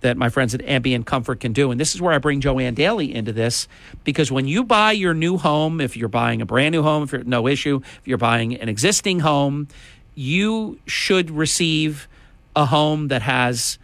that 0.01 0.17
my 0.17 0.31
friends 0.31 0.55
at 0.55 0.63
Ambient 0.63 1.07
Comfort 1.07 1.41
can 1.41 1.53
do. 1.53 1.71
And 1.71 1.79
this 1.79 1.95
is 1.95 2.01
where 2.01 2.13
I 2.13 2.19
bring 2.19 2.41
Joanne 2.41 2.75
Daly 2.75 3.15
into 3.15 3.33
this 3.33 3.69
because 4.05 4.33
when 4.33 4.49
you 4.49 4.65
buy 4.65 4.93
your 4.93 5.13
new 5.15 5.37
home, 5.37 5.81
if 5.81 5.97
you're 5.97 6.09
buying 6.09 6.41
a 6.41 6.47
brand 6.47 6.73
new 6.73 6.83
home, 6.83 7.03
if 7.03 7.13
you're 7.13 7.25
no 7.25 7.47
issue, 7.47 7.81
if 7.83 8.09
you're 8.09 8.19
buying 8.19 8.55
an 8.57 8.69
existing 8.69 9.21
home, 9.21 9.69
you 10.15 10.79
should 10.87 11.31
receive 11.31 12.09
a 12.57 12.67
home 12.67 13.09
that 13.09 13.23
has 13.23 13.79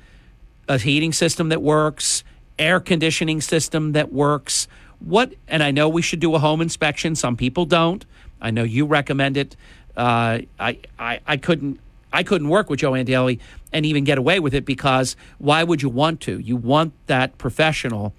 a 0.66 0.78
heating 0.78 1.12
system 1.12 1.50
that 1.50 1.60
works, 1.60 2.24
air 2.58 2.80
conditioning 2.80 3.40
system 3.40 3.92
that 3.92 4.12
works. 4.12 4.66
What, 4.98 5.34
and 5.46 5.62
I 5.62 5.70
know 5.70 5.88
we 5.88 6.02
should 6.02 6.20
do 6.20 6.34
a 6.34 6.38
home 6.38 6.60
inspection. 6.60 7.14
Some 7.14 7.36
people 7.36 7.66
don't. 7.66 8.04
I 8.40 8.50
know 8.50 8.62
you 8.62 8.86
recommend 8.86 9.36
it. 9.36 9.56
Uh, 9.96 10.40
I, 10.58 10.78
I, 10.98 11.20
I 11.26 11.36
couldn't 11.36 11.80
I 12.12 12.22
couldn't 12.22 12.48
work 12.48 12.70
with 12.70 12.80
Joanne 12.80 13.04
Daly 13.04 13.40
and 13.72 13.86
even 13.86 14.04
get 14.04 14.18
away 14.18 14.40
with 14.40 14.54
it 14.54 14.64
because 14.64 15.16
why 15.38 15.62
would 15.62 15.82
you 15.82 15.88
want 15.88 16.20
to? 16.22 16.38
You 16.38 16.56
want 16.56 16.92
that 17.06 17.38
professional 17.38 18.14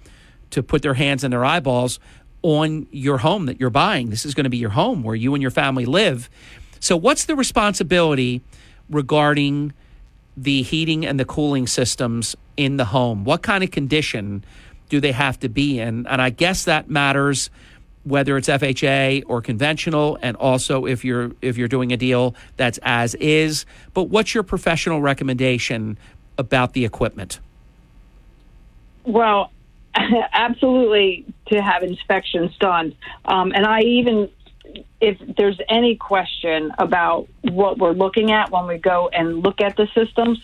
to 0.50 0.62
put 0.62 0.82
their 0.82 0.94
hands 0.94 1.24
in 1.24 1.30
their 1.30 1.44
eyeballs 1.44 1.98
on 2.42 2.86
your 2.90 3.18
home 3.18 3.46
that 3.46 3.60
you're 3.60 3.70
buying. 3.70 4.10
This 4.10 4.26
is 4.26 4.34
going 4.34 4.44
to 4.44 4.50
be 4.50 4.56
your 4.56 4.70
home 4.70 5.02
where 5.02 5.14
you 5.14 5.34
and 5.34 5.42
your 5.42 5.50
family 5.50 5.84
live. 5.84 6.28
So, 6.80 6.96
what's 6.96 7.26
the 7.26 7.36
responsibility 7.36 8.42
regarding 8.90 9.72
the 10.36 10.62
heating 10.62 11.06
and 11.06 11.18
the 11.18 11.24
cooling 11.24 11.66
systems 11.66 12.34
in 12.56 12.76
the 12.76 12.86
home? 12.86 13.24
What 13.24 13.42
kind 13.42 13.62
of 13.62 13.70
condition 13.70 14.44
do 14.88 15.00
they 15.00 15.12
have 15.12 15.38
to 15.40 15.48
be 15.48 15.78
in? 15.78 16.06
And 16.06 16.20
I 16.20 16.30
guess 16.30 16.64
that 16.64 16.90
matters 16.90 17.50
whether 18.04 18.36
it's 18.36 18.48
FHA 18.48 19.24
or 19.26 19.40
conventional, 19.40 20.18
and 20.22 20.36
also 20.36 20.86
if 20.86 21.04
you're 21.04 21.32
if 21.40 21.56
you're 21.56 21.68
doing 21.68 21.92
a 21.92 21.96
deal 21.96 22.34
that's 22.56 22.78
as 22.82 23.14
is. 23.16 23.64
But 23.94 24.04
what's 24.04 24.34
your 24.34 24.42
professional 24.42 25.00
recommendation 25.00 25.98
about 26.38 26.72
the 26.72 26.84
equipment? 26.84 27.40
Well, 29.04 29.52
absolutely 30.32 31.26
to 31.46 31.62
have 31.62 31.82
inspections 31.82 32.56
done. 32.58 32.94
Um, 33.24 33.52
and 33.54 33.66
I 33.66 33.80
even 33.80 34.30
if 35.00 35.18
there's 35.36 35.58
any 35.68 35.96
question 35.96 36.72
about 36.78 37.28
what 37.42 37.78
we're 37.78 37.92
looking 37.92 38.30
at 38.32 38.50
when 38.50 38.66
we 38.66 38.78
go 38.78 39.08
and 39.08 39.42
look 39.42 39.60
at 39.60 39.76
the 39.76 39.88
systems, 39.94 40.38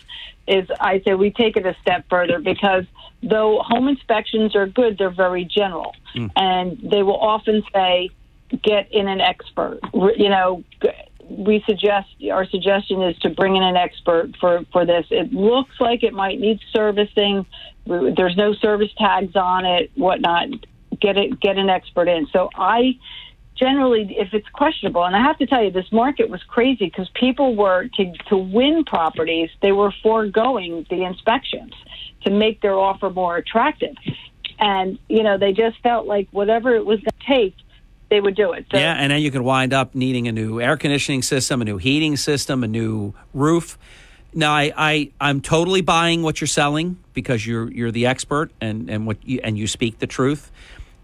is 0.47 0.67
I 0.79 1.01
say 1.01 1.13
we 1.13 1.31
take 1.31 1.57
it 1.57 1.65
a 1.65 1.75
step 1.81 2.05
further 2.09 2.39
because 2.39 2.85
though 3.21 3.59
home 3.61 3.87
inspections 3.87 4.55
are 4.55 4.67
good, 4.67 4.97
they're 4.97 5.09
very 5.09 5.45
general, 5.45 5.95
Mm. 6.15 6.31
and 6.35 6.77
they 6.81 7.03
will 7.03 7.19
often 7.19 7.63
say, 7.73 8.09
"Get 8.63 8.91
in 8.91 9.07
an 9.07 9.21
expert." 9.21 9.79
You 9.93 10.29
know, 10.29 10.63
we 11.29 11.63
suggest 11.67 12.09
our 12.31 12.45
suggestion 12.45 13.01
is 13.03 13.17
to 13.19 13.29
bring 13.29 13.55
in 13.55 13.63
an 13.63 13.77
expert 13.77 14.35
for 14.37 14.65
for 14.71 14.85
this. 14.85 15.05
It 15.11 15.31
looks 15.33 15.79
like 15.79 16.03
it 16.03 16.13
might 16.13 16.39
need 16.39 16.59
servicing. 16.73 17.45
There's 17.85 18.35
no 18.35 18.53
service 18.53 18.91
tags 18.97 19.35
on 19.35 19.65
it, 19.65 19.91
whatnot. 19.95 20.49
Get 20.99 21.17
it, 21.17 21.39
get 21.39 21.57
an 21.57 21.69
expert 21.69 22.07
in. 22.07 22.27
So 22.27 22.49
I 22.55 22.97
generally, 23.59 24.15
if 24.17 24.33
it's 24.33 24.47
questionable, 24.49 25.03
and 25.03 25.15
I 25.15 25.21
have 25.21 25.37
to 25.39 25.45
tell 25.45 25.63
you, 25.63 25.69
this 25.69 25.91
market 25.91 26.29
was 26.29 26.41
crazy 26.43 26.85
because 26.85 27.09
people 27.13 27.55
were 27.55 27.87
to 27.97 28.13
to 28.29 28.37
win 28.37 28.85
properties, 28.85 29.49
they 29.61 29.71
were 29.71 29.93
foregoing 30.01 30.85
the 30.89 31.03
inspections 31.03 31.73
to 32.23 32.31
make 32.31 32.61
their 32.61 32.77
offer 32.77 33.09
more 33.09 33.35
attractive, 33.37 33.95
and 34.59 34.97
you 35.09 35.23
know 35.23 35.37
they 35.37 35.51
just 35.51 35.77
felt 35.81 36.07
like 36.07 36.27
whatever 36.31 36.73
it 36.73 36.85
was 36.85 36.99
going 36.99 37.11
to 37.19 37.25
take, 37.27 37.55
they 38.09 38.21
would 38.21 38.35
do 38.35 38.53
it. 38.53 38.65
So, 38.71 38.77
yeah, 38.77 38.93
and 38.93 39.11
then 39.11 39.21
you 39.21 39.31
could 39.31 39.41
wind 39.41 39.73
up 39.73 39.93
needing 39.93 40.27
a 40.27 40.31
new 40.31 40.61
air 40.61 40.77
conditioning 40.77 41.21
system, 41.21 41.61
a 41.61 41.65
new 41.65 41.77
heating 41.77 42.15
system, 42.15 42.63
a 42.63 42.67
new 42.67 43.13
roof. 43.33 43.77
Now, 44.33 44.53
I, 44.53 44.71
I 44.77 45.11
I'm 45.19 45.41
totally 45.41 45.81
buying 45.81 46.21
what 46.21 46.39
you're 46.39 46.47
selling 46.47 46.97
because 47.13 47.45
you're 47.45 47.69
you're 47.71 47.91
the 47.91 48.05
expert 48.05 48.51
and 48.61 48.89
and 48.89 49.05
what 49.05 49.17
you, 49.27 49.41
and 49.43 49.57
you 49.57 49.67
speak 49.67 49.99
the 49.99 50.07
truth. 50.07 50.51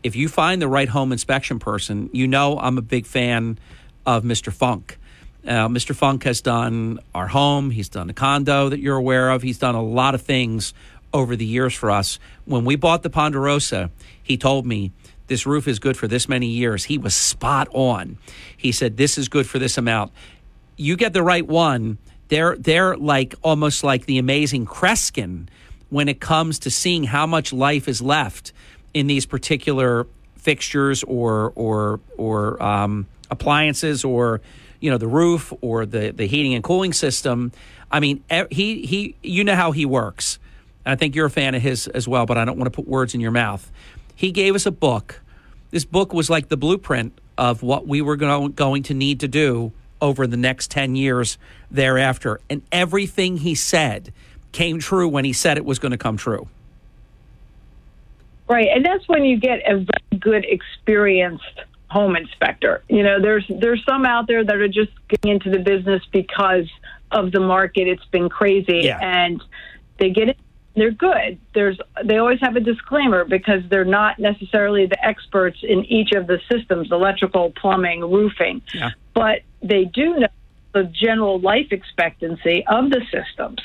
If 0.06 0.16
you 0.16 0.30
find 0.30 0.62
the 0.62 0.68
right 0.68 0.88
home 0.88 1.12
inspection 1.12 1.58
person, 1.58 2.12
you 2.14 2.28
know 2.28 2.60
I'm 2.60 2.78
a 2.78 2.84
big 2.84 3.08
fan 3.08 3.58
of 4.06 4.24
Mr. 4.24 4.54
Funk. 4.54 5.00
Uh, 5.44 5.68
Mr. 5.68 5.96
Funk 5.96 6.26
has 6.26 6.42
done 6.42 7.00
our 7.16 7.26
home. 7.26 7.72
He's 7.72 7.90
done 7.90 8.06
the 8.06 8.14
condo 8.14 8.70
that 8.70 8.80
you're 8.80 8.98
aware 8.98 9.32
of. 9.32 9.42
He's 9.42 9.58
done 9.58 9.74
a 9.74 9.82
lot 9.82 10.14
of 10.14 10.22
things 10.22 10.76
over 11.12 11.36
the 11.36 11.44
years 11.44 11.74
for 11.74 11.90
us. 11.90 12.20
When 12.46 12.66
we 12.66 12.76
bought 12.76 13.02
the 13.02 13.10
Ponderosa, 13.10 13.90
he 14.22 14.38
told 14.38 14.68
me 14.68 14.92
this 15.26 15.48
roof 15.48 15.68
is 15.68 15.80
good 15.80 15.98
for 15.98 16.08
this 16.08 16.30
many 16.30 16.50
years. 16.50 16.84
He 16.84 17.00
was 17.00 17.16
spot 17.16 17.68
on. 17.72 18.20
He 18.56 18.72
said 18.72 18.98
this 18.98 19.18
is 19.18 19.28
good 19.28 19.50
for 19.50 19.58
this 19.58 19.76
amount. 19.76 20.12
You 20.78 20.98
get 20.98 21.14
the 21.14 21.24
right 21.24 21.48
one. 21.48 21.98
They're 22.28 22.56
they're 22.58 22.96
like 22.96 23.34
almost 23.42 23.84
like 23.84 24.06
the 24.06 24.20
amazing 24.20 24.68
Kreskin 24.68 25.48
when 25.90 26.08
it 26.08 26.20
comes 26.20 26.60
to 26.60 26.70
seeing 26.70 27.06
how 27.06 27.26
much 27.26 27.52
life 27.52 27.88
is 27.88 28.04
left 28.04 28.54
in 28.96 29.08
these 29.08 29.28
particular 29.28 30.08
fixtures 30.38 31.04
or 31.04 31.52
or 31.56 32.00
or 32.18 32.64
um, 32.64 33.06
appliances 33.30 34.04
or 34.04 34.42
you 34.80 34.90
know 34.90 34.98
the 34.98 35.08
roof 35.08 35.54
or 35.62 35.86
the 35.86 36.12
the 36.12 36.26
heating 36.26 36.56
and 36.56 36.64
cooling 36.64 36.94
system. 36.94 37.52
I 37.92 38.00
mean, 38.00 38.24
he 38.50 38.86
he 38.86 39.16
you 39.22 39.44
know 39.44 39.56
how 39.56 39.72
he 39.72 39.86
works. 39.86 40.40
And 40.86 40.94
I 40.94 40.96
think 40.96 41.14
you're 41.16 41.26
a 41.26 41.32
fan 41.32 41.56
of 41.56 41.62
his 41.62 41.88
as 41.88 42.08
well, 42.08 42.26
but 42.26 42.38
I 42.38 42.46
don't 42.46 42.58
want 42.58 42.72
to 42.72 42.76
put 42.76 42.88
words 42.88 43.14
in 43.14 43.20
your 43.20 43.32
mouth. 43.32 43.72
He 44.16 44.32
gave 44.32 44.56
us 44.56 44.66
a 44.66 44.72
book. 44.72 45.22
This 45.72 45.84
book 45.84 46.14
was 46.14 46.30
like 46.30 46.48
the 46.48 46.58
blueprint 46.58 47.20
of 47.38 47.64
what 47.64 47.88
we 47.88 48.02
were 48.02 48.16
go- 48.16 48.48
going 48.48 48.84
to 48.84 48.94
need 48.94 49.20
to 49.20 49.28
do 49.28 49.74
over 50.00 50.28
the 50.28 50.38
next 50.38 50.72
10 50.72 50.96
years 50.96 51.38
thereafter. 51.72 52.40
And 52.50 52.62
everything 52.72 53.38
he 53.38 53.56
said 53.56 54.14
came 54.52 54.80
true 54.80 55.10
when 55.10 55.26
he 55.26 55.34
said 55.34 55.58
it 55.58 55.66
was 55.66 55.80
going 55.80 55.92
to 55.92 55.98
come 55.98 56.18
true. 56.18 56.48
Right, 58.48 58.68
and 58.74 58.86
that's 58.86 59.08
when 59.08 59.24
you 59.26 59.40
get 59.40 59.60
a 59.70 59.78
very 59.78 60.20
good, 60.20 60.46
experienced 60.46 61.62
home 61.90 62.16
inspector. 62.16 62.84
You 62.90 63.04
know, 63.04 63.22
there's 63.22 63.46
there's 63.50 63.84
some 63.86 64.06
out 64.06 64.28
there 64.28 64.44
that 64.44 64.56
are 64.56 64.68
just 64.68 64.92
getting 65.08 65.32
into 65.32 65.50
the 65.50 65.60
business 65.60 66.04
because 66.12 66.70
of 67.12 67.32
the 67.32 67.40
market. 67.40 67.88
It's 67.88 68.06
been 68.06 68.30
crazy, 68.30 68.82
Yeah. 68.84 69.00
and 69.02 69.42
they 70.00 70.10
get 70.12 70.30
it. 70.30 70.38
They're 70.76 70.92
good. 70.92 71.40
There's 71.54 71.80
they 72.04 72.18
always 72.18 72.40
have 72.42 72.56
a 72.56 72.60
disclaimer 72.60 73.24
because 73.24 73.62
they're 73.70 73.86
not 73.86 74.20
necessarily 74.20 74.86
the 74.86 75.04
experts 75.04 75.60
in 75.64 75.86
each 75.86 76.12
of 76.12 76.28
the 76.28 76.40
systems: 76.52 76.92
electrical, 76.92 77.52
plumbing, 77.52 78.02
roofing. 78.02 78.62
Yeah. 78.74 78.92
But 79.14 79.42
they 79.64 79.86
do 79.86 80.20
know 80.20 80.28
the 80.74 80.84
general 80.84 81.40
life 81.40 81.72
expectancy 81.72 82.66
of 82.68 82.90
the 82.90 83.02
systems. 83.10 83.62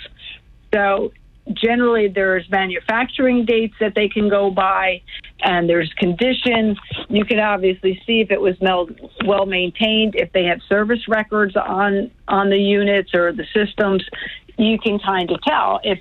So 0.73 1.13
generally 1.55 2.09
there's 2.09 2.49
manufacturing 2.51 3.45
dates 3.45 3.75
that 3.81 3.95
they 3.95 4.09
can 4.09 4.29
go 4.29 4.51
by 4.51 5.03
and 5.43 5.69
there's 5.69 5.93
conditions. 5.99 6.79
You 7.09 7.25
can 7.25 7.39
obviously 7.39 8.01
see 8.07 8.21
if 8.21 8.31
it 8.31 8.41
was 8.41 8.57
well 9.25 9.47
maintained, 9.47 10.15
if 10.17 10.33
they 10.33 10.45
have 10.45 10.61
service 10.69 11.09
records 11.09 11.57
on 11.57 12.11
on 12.29 12.51
the 12.51 12.59
units 12.59 13.15
or 13.15 13.33
the 13.33 13.47
systems. 13.55 14.05
You 14.59 14.79
can 14.79 14.99
kind 14.99 15.31
of 15.31 15.41
tell 15.43 15.81
if 15.83 15.99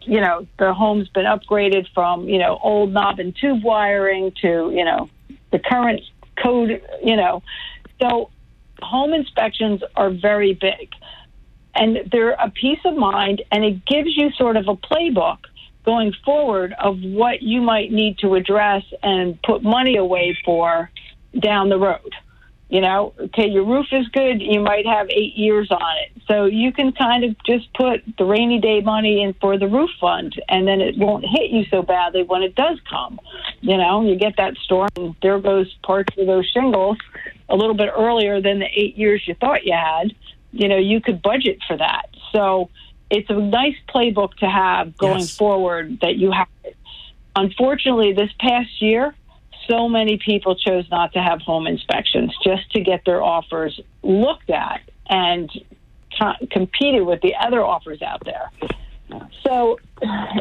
you 0.00 0.20
know 0.20 0.46
the 0.58 0.72
home's 0.72 1.08
been 1.08 1.26
upgraded 1.26 1.86
from 1.94 2.28
you 2.28 2.38
know 2.38 2.58
old 2.62 2.92
knob 2.92 3.18
and 3.18 3.36
tube 3.36 3.62
wiring 3.62 4.32
to 4.40 4.72
you 4.74 4.84
know 4.84 5.10
the 5.52 5.58
current 5.58 6.00
code. 6.42 6.82
You 7.02 7.16
know, 7.16 7.42
so 8.00 8.30
home 8.80 9.12
inspections 9.12 9.82
are 9.96 10.10
very 10.10 10.54
big 10.54 10.90
and 11.78 12.10
they're 12.10 12.32
a 12.32 12.50
peace 12.50 12.80
of 12.84 12.96
mind 12.96 13.42
and 13.52 13.64
it 13.64 13.86
gives 13.86 14.16
you 14.16 14.30
sort 14.32 14.56
of 14.56 14.68
a 14.68 14.76
playbook 14.76 15.38
going 15.84 16.12
forward 16.24 16.74
of 16.78 17.00
what 17.00 17.40
you 17.40 17.62
might 17.62 17.90
need 17.90 18.18
to 18.18 18.34
address 18.34 18.82
and 19.02 19.40
put 19.42 19.62
money 19.62 19.96
away 19.96 20.36
for 20.44 20.90
down 21.40 21.68
the 21.68 21.78
road. 21.78 22.12
You 22.68 22.82
know, 22.82 23.14
okay, 23.18 23.46
your 23.48 23.64
roof 23.64 23.86
is 23.92 24.06
good, 24.08 24.42
you 24.42 24.60
might 24.60 24.84
have 24.84 25.08
eight 25.08 25.34
years 25.36 25.70
on 25.70 25.96
it. 26.04 26.22
So 26.26 26.44
you 26.44 26.70
can 26.70 26.92
kind 26.92 27.24
of 27.24 27.34
just 27.46 27.72
put 27.72 28.02
the 28.18 28.24
rainy 28.26 28.60
day 28.60 28.82
money 28.82 29.22
in 29.22 29.32
for 29.40 29.56
the 29.56 29.66
roof 29.66 29.88
fund 29.98 30.34
and 30.50 30.68
then 30.68 30.82
it 30.82 30.98
won't 30.98 31.24
hit 31.24 31.50
you 31.50 31.64
so 31.70 31.80
badly 31.80 32.24
when 32.24 32.42
it 32.42 32.54
does 32.54 32.78
come. 32.90 33.18
You 33.62 33.78
know, 33.78 34.04
you 34.04 34.16
get 34.16 34.34
that 34.36 34.58
storm 34.64 34.90
and 34.96 35.14
there 35.22 35.38
goes 35.38 35.72
parts 35.82 36.12
of 36.18 36.26
those 36.26 36.46
shingles 36.50 36.98
a 37.48 37.56
little 37.56 37.74
bit 37.74 37.90
earlier 37.96 38.42
than 38.42 38.58
the 38.58 38.68
eight 38.74 38.98
years 38.98 39.22
you 39.26 39.34
thought 39.36 39.64
you 39.64 39.72
had 39.72 40.14
you 40.52 40.68
know, 40.68 40.76
you 40.76 41.00
could 41.00 41.22
budget 41.22 41.58
for 41.66 41.76
that. 41.76 42.06
So 42.32 42.70
it's 43.10 43.28
a 43.30 43.34
nice 43.34 43.76
playbook 43.88 44.34
to 44.36 44.46
have 44.46 44.96
going 44.96 45.26
forward 45.26 45.98
that 46.02 46.16
you 46.16 46.32
have. 46.32 46.48
Unfortunately, 47.36 48.12
this 48.12 48.30
past 48.40 48.82
year, 48.82 49.14
so 49.68 49.88
many 49.88 50.18
people 50.18 50.56
chose 50.56 50.86
not 50.90 51.12
to 51.12 51.20
have 51.20 51.40
home 51.40 51.66
inspections 51.66 52.34
just 52.42 52.70
to 52.72 52.80
get 52.80 53.02
their 53.04 53.22
offers 53.22 53.78
looked 54.02 54.50
at 54.50 54.80
and 55.08 55.50
co- 56.18 56.46
competed 56.50 57.06
with 57.06 57.20
the 57.20 57.34
other 57.36 57.64
offers 57.64 58.02
out 58.02 58.22
there. 58.24 58.50
So, 59.42 59.78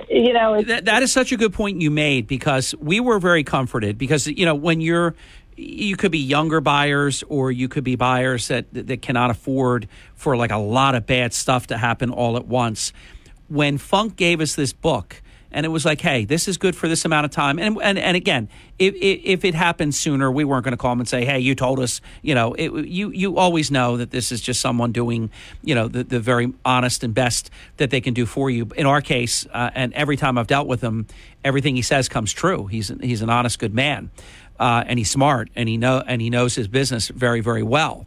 you 0.09 0.33
know, 0.33 0.61
that, 0.61 0.85
that 0.85 1.03
is 1.03 1.11
such 1.11 1.31
a 1.31 1.37
good 1.37 1.53
point 1.53 1.81
you 1.81 1.91
made 1.91 2.27
because 2.27 2.75
we 2.79 2.99
were 2.99 3.19
very 3.19 3.43
comforted 3.43 3.97
because 3.97 4.27
you 4.27 4.45
know 4.45 4.55
when 4.55 4.81
you're 4.81 5.15
you 5.57 5.97
could 5.97 6.11
be 6.11 6.19
younger 6.19 6.61
buyers 6.61 7.23
or 7.27 7.51
you 7.51 7.67
could 7.67 7.83
be 7.83 7.95
buyers 7.95 8.47
that 8.47 8.67
that 8.71 9.01
cannot 9.01 9.31
afford 9.31 9.87
for 10.15 10.37
like 10.37 10.51
a 10.51 10.57
lot 10.57 10.95
of 10.95 11.05
bad 11.05 11.33
stuff 11.33 11.67
to 11.67 11.77
happen 11.77 12.11
all 12.11 12.37
at 12.37 12.45
once. 12.45 12.93
When 13.49 13.77
funk 13.77 14.15
gave 14.15 14.39
us 14.39 14.55
this 14.55 14.71
book 14.71 15.21
and 15.51 15.65
it 15.65 15.69
was 15.69 15.85
like 15.85 16.01
hey 16.01 16.25
this 16.25 16.47
is 16.47 16.57
good 16.57 16.75
for 16.75 16.87
this 16.87 17.05
amount 17.05 17.25
of 17.25 17.31
time 17.31 17.57
and 17.59 17.77
and, 17.81 17.97
and 17.97 18.17
again 18.17 18.49
if, 18.77 18.93
if 18.95 19.45
it 19.45 19.55
happened 19.55 19.95
sooner 19.95 20.31
we 20.31 20.43
weren't 20.43 20.63
going 20.63 20.73
to 20.73 20.77
call 20.77 20.91
them 20.91 20.99
and 20.99 21.07
say 21.07 21.25
hey 21.25 21.39
you 21.39 21.55
told 21.55 21.79
us 21.79 22.01
you 22.21 22.35
know 22.35 22.53
it, 22.53 22.85
you 22.85 23.09
you 23.11 23.37
always 23.37 23.71
know 23.71 23.97
that 23.97 24.11
this 24.11 24.31
is 24.31 24.41
just 24.41 24.59
someone 24.61 24.91
doing 24.91 25.29
you 25.63 25.73
know 25.73 25.87
the, 25.87 26.03
the 26.03 26.19
very 26.19 26.53
honest 26.65 27.03
and 27.03 27.13
best 27.13 27.49
that 27.77 27.89
they 27.89 28.01
can 28.01 28.13
do 28.13 28.25
for 28.25 28.49
you. 28.49 28.67
In 28.75 28.85
our 28.85 29.01
case 29.01 29.47
uh, 29.53 29.71
and 29.73 29.93
every 29.93 30.17
time 30.17 30.37
I've 30.37 30.47
dealt 30.47 30.67
with 30.67 30.81
him 30.81 31.07
everything 31.43 31.75
he 31.75 31.81
says 31.81 32.09
comes 32.09 32.33
true. 32.33 32.67
He's 32.67 32.91
he's 33.01 33.21
an 33.21 33.29
honest 33.29 33.59
good 33.59 33.73
man 33.73 34.11
uh, 34.59 34.83
and 34.85 34.99
he's 34.99 35.09
smart 35.09 35.49
and 35.55 35.67
he 35.69 35.77
know 35.77 36.03
and 36.05 36.21
he 36.21 36.29
knows 36.29 36.55
his 36.55 36.67
business 36.67 37.07
very 37.09 37.41
very 37.41 37.63
well 37.63 38.05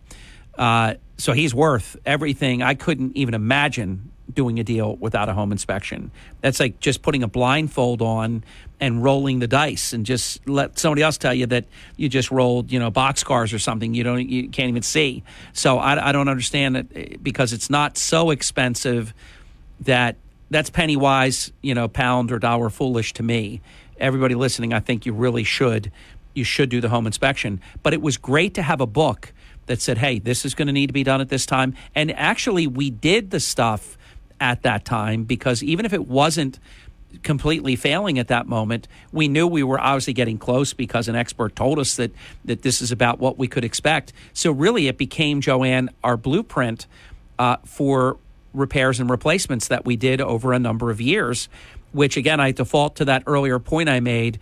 uh, 0.58 0.94
so 1.16 1.32
he's 1.32 1.54
worth 1.54 1.96
everything 2.04 2.62
I 2.62 2.74
couldn't 2.74 3.16
even 3.16 3.34
imagine 3.34 4.10
doing 4.34 4.58
a 4.58 4.64
deal 4.64 4.96
without 4.96 5.28
a 5.28 5.32
home 5.34 5.52
inspection. 5.52 6.10
That's 6.40 6.60
like 6.60 6.80
just 6.80 7.02
putting 7.02 7.22
a 7.22 7.28
blindfold 7.28 8.02
on 8.02 8.44
and 8.80 9.02
rolling 9.02 9.40
the 9.40 9.46
dice 9.46 9.92
and 9.92 10.06
just 10.06 10.46
let 10.48 10.78
somebody 10.78 11.02
else 11.02 11.18
tell 11.18 11.34
you 11.34 11.46
that 11.46 11.64
you 11.96 12.08
just 12.08 12.30
rolled, 12.30 12.72
you 12.72 12.78
know, 12.78 12.90
boxcars 12.90 13.52
or 13.54 13.58
something 13.58 13.94
you 13.94 14.04
don't 14.04 14.28
you 14.28 14.48
can't 14.48 14.68
even 14.68 14.82
see. 14.82 15.22
So 15.52 15.78
I, 15.78 16.08
I 16.08 16.12
don't 16.12 16.28
understand 16.28 16.76
it 16.76 17.22
because 17.22 17.52
it's 17.52 17.70
not 17.70 17.98
so 17.98 18.30
expensive 18.30 19.12
that 19.80 20.16
that's 20.50 20.70
penny 20.70 20.96
wise, 20.96 21.52
you 21.60 21.74
know, 21.74 21.88
pound 21.88 22.32
or 22.32 22.38
dollar 22.38 22.70
foolish 22.70 23.12
to 23.14 23.22
me. 23.22 23.60
Everybody 23.98 24.34
listening, 24.34 24.72
I 24.72 24.80
think 24.80 25.04
you 25.04 25.12
really 25.12 25.44
should 25.44 25.92
you 26.34 26.44
should 26.44 26.68
do 26.68 26.80
the 26.80 26.88
home 26.88 27.06
inspection. 27.06 27.60
But 27.82 27.92
it 27.92 28.02
was 28.02 28.16
great 28.16 28.54
to 28.54 28.62
have 28.62 28.80
a 28.80 28.86
book 28.86 29.32
that 29.66 29.80
said, 29.80 29.98
"Hey, 29.98 30.18
this 30.18 30.44
is 30.44 30.54
going 30.54 30.66
to 30.66 30.72
need 30.72 30.88
to 30.88 30.92
be 30.92 31.04
done 31.04 31.20
at 31.20 31.28
this 31.28 31.46
time." 31.46 31.74
And 31.94 32.10
actually, 32.12 32.66
we 32.66 32.90
did 32.90 33.30
the 33.30 33.40
stuff 33.40 33.96
at 34.40 34.62
that 34.62 34.84
time 34.84 35.24
because 35.24 35.62
even 35.62 35.84
if 35.84 35.92
it 35.92 36.06
wasn't 36.06 36.58
completely 37.22 37.76
failing 37.76 38.18
at 38.18 38.28
that 38.28 38.46
moment. 38.46 38.88
We 39.12 39.28
knew 39.28 39.46
we 39.46 39.62
were 39.62 39.80
obviously 39.80 40.12
getting 40.12 40.38
close 40.38 40.72
because 40.72 41.08
an 41.08 41.16
expert 41.16 41.56
told 41.56 41.78
us 41.78 41.96
that 41.96 42.12
that 42.44 42.62
this 42.62 42.80
is 42.80 42.92
about 42.92 43.18
what 43.18 43.38
we 43.38 43.48
could 43.48 43.64
expect. 43.64 44.12
So 44.32 44.52
really, 44.52 44.88
it 44.88 44.96
became 44.98 45.40
Joanne 45.40 45.90
our 46.04 46.16
blueprint 46.16 46.86
uh, 47.38 47.56
for 47.64 48.18
repairs 48.52 49.00
and 49.00 49.08
replacements 49.08 49.68
that 49.68 49.84
we 49.84 49.96
did 49.96 50.20
over 50.20 50.52
a 50.52 50.58
number 50.58 50.90
of 50.90 51.00
years. 51.00 51.48
Which 51.92 52.16
again, 52.16 52.38
I 52.38 52.52
default 52.52 52.96
to 52.96 53.04
that 53.06 53.24
earlier 53.26 53.58
point 53.58 53.88
I 53.88 54.00
made. 54.00 54.38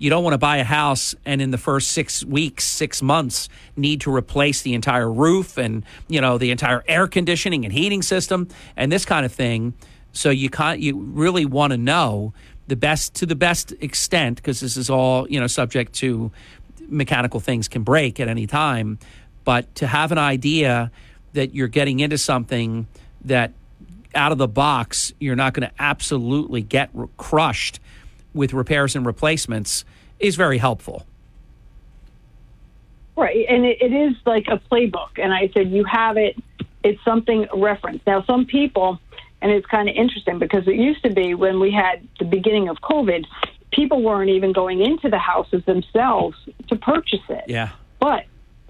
You 0.00 0.08
don't 0.08 0.24
want 0.24 0.32
to 0.32 0.38
buy 0.38 0.56
a 0.56 0.64
house 0.64 1.14
and 1.26 1.42
in 1.42 1.50
the 1.50 1.58
first 1.58 1.90
six 1.90 2.24
weeks, 2.24 2.64
six 2.64 3.02
months, 3.02 3.50
need 3.76 4.00
to 4.00 4.14
replace 4.14 4.62
the 4.62 4.72
entire 4.72 5.12
roof 5.12 5.58
and 5.58 5.84
you 6.08 6.22
know 6.22 6.38
the 6.38 6.50
entire 6.50 6.82
air 6.88 7.06
conditioning 7.06 7.66
and 7.66 7.72
heating 7.72 8.00
system 8.00 8.48
and 8.78 8.90
this 8.90 9.04
kind 9.04 9.26
of 9.26 9.32
thing. 9.32 9.74
So 10.12 10.30
you 10.30 10.48
can't. 10.48 10.80
You 10.80 10.96
really 10.96 11.44
want 11.44 11.72
to 11.72 11.76
know 11.76 12.32
the 12.66 12.76
best 12.76 13.14
to 13.16 13.26
the 13.26 13.34
best 13.34 13.72
extent 13.80 14.36
because 14.36 14.60
this 14.60 14.78
is 14.78 14.88
all 14.88 15.28
you 15.28 15.38
know 15.38 15.46
subject 15.46 15.92
to 15.96 16.32
mechanical 16.88 17.38
things 17.38 17.68
can 17.68 17.82
break 17.82 18.18
at 18.20 18.26
any 18.26 18.46
time. 18.46 18.98
But 19.44 19.74
to 19.76 19.86
have 19.86 20.12
an 20.12 20.18
idea 20.18 20.90
that 21.34 21.54
you're 21.54 21.68
getting 21.68 22.00
into 22.00 22.16
something 22.16 22.86
that 23.26 23.52
out 24.14 24.32
of 24.32 24.38
the 24.38 24.48
box 24.48 25.12
you're 25.20 25.36
not 25.36 25.52
going 25.52 25.68
to 25.68 25.74
absolutely 25.78 26.62
get 26.62 26.90
crushed 27.18 27.80
with 28.34 28.52
repairs 28.52 28.96
and 28.96 29.04
replacements 29.04 29.84
is 30.18 30.36
very 30.36 30.58
helpful. 30.58 31.06
Right, 33.16 33.44
and 33.48 33.66
it, 33.66 33.82
it 33.82 33.92
is 33.92 34.14
like 34.24 34.46
a 34.48 34.58
playbook. 34.70 35.18
And 35.18 35.32
I 35.32 35.50
said, 35.52 35.70
you 35.70 35.84
have 35.84 36.16
it. 36.16 36.36
It's 36.82 37.02
something 37.04 37.46
reference. 37.54 38.00
Now, 38.06 38.22
some 38.24 38.46
people, 38.46 38.98
and 39.42 39.50
it's 39.50 39.66
kind 39.66 39.88
of 39.88 39.94
interesting 39.94 40.38
because 40.38 40.66
it 40.66 40.76
used 40.76 41.02
to 41.02 41.10
be 41.10 41.34
when 41.34 41.60
we 41.60 41.70
had 41.70 42.06
the 42.18 42.24
beginning 42.24 42.68
of 42.68 42.78
COVID, 42.78 43.26
people 43.72 44.02
weren't 44.02 44.30
even 44.30 44.52
going 44.52 44.80
into 44.80 45.08
the 45.08 45.18
houses 45.18 45.64
themselves 45.64 46.36
to 46.68 46.76
purchase 46.76 47.20
it. 47.28 47.44
Yeah. 47.46 47.70
But 47.98 48.24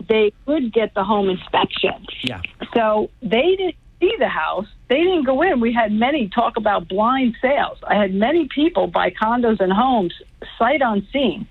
they 0.08 0.32
could 0.47 0.72
get 0.72 0.94
the 0.94 1.05
home 1.05 1.28
inspection. 1.28 2.06
Yeah. 2.22 2.42
So 2.74 3.10
they 3.22 3.56
didn't 3.56 3.76
see 4.00 4.14
the 4.18 4.28
house. 4.28 4.66
They 4.88 5.02
didn't 5.02 5.24
go 5.24 5.42
in. 5.42 5.60
We 5.60 5.72
had 5.72 5.92
many 5.92 6.28
talk 6.28 6.56
about 6.56 6.88
blind 6.88 7.36
sales. 7.40 7.78
I 7.86 7.94
had 7.94 8.14
many 8.14 8.48
people 8.48 8.86
buy 8.86 9.10
condos 9.10 9.60
and 9.60 9.72
homes 9.72 10.14
sight 10.58 10.80
unseen, 10.82 11.46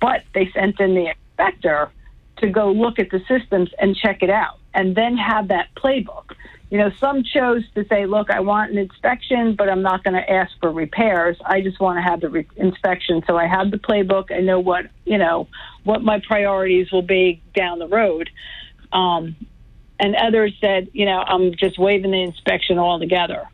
but 0.00 0.22
they 0.34 0.50
sent 0.54 0.78
in 0.80 0.94
the 0.94 1.08
inspector 1.08 1.90
to 2.38 2.48
go 2.48 2.70
look 2.70 2.98
at 2.98 3.10
the 3.10 3.20
systems 3.26 3.70
and 3.78 3.96
check 3.96 4.22
it 4.22 4.30
out 4.30 4.58
and 4.74 4.94
then 4.94 5.16
have 5.16 5.48
that 5.48 5.68
playbook. 5.76 6.34
You 6.70 6.78
know, 6.78 6.90
some 6.98 7.22
chose 7.22 7.62
to 7.74 7.86
say, 7.86 8.06
look, 8.06 8.30
I 8.30 8.40
want 8.40 8.72
an 8.72 8.78
inspection, 8.78 9.54
but 9.54 9.68
I'm 9.68 9.82
not 9.82 10.02
going 10.02 10.14
to 10.14 10.30
ask 10.30 10.50
for 10.60 10.72
repairs. 10.72 11.36
I 11.44 11.60
just 11.60 11.78
want 11.78 11.98
to 11.98 12.02
have 12.02 12.20
the 12.20 12.28
re- 12.28 12.48
inspection. 12.56 13.22
So 13.26 13.36
I 13.36 13.46
have 13.46 13.70
the 13.70 13.76
playbook. 13.76 14.32
I 14.32 14.40
know 14.40 14.58
what, 14.58 14.86
you 15.04 15.18
know, 15.18 15.46
what 15.84 16.02
my 16.02 16.20
priorities 16.26 16.90
will 16.90 17.02
be 17.02 17.40
down 17.54 17.78
the 17.78 17.86
road. 17.86 18.28
Um, 18.92 19.36
and 20.04 20.14
others 20.16 20.52
said, 20.60 20.90
you 20.92 21.06
know, 21.06 21.24
I'm 21.26 21.54
just 21.54 21.78
waiving 21.78 22.10
the 22.10 22.22
inspection 22.22 22.78
altogether. 22.78 23.48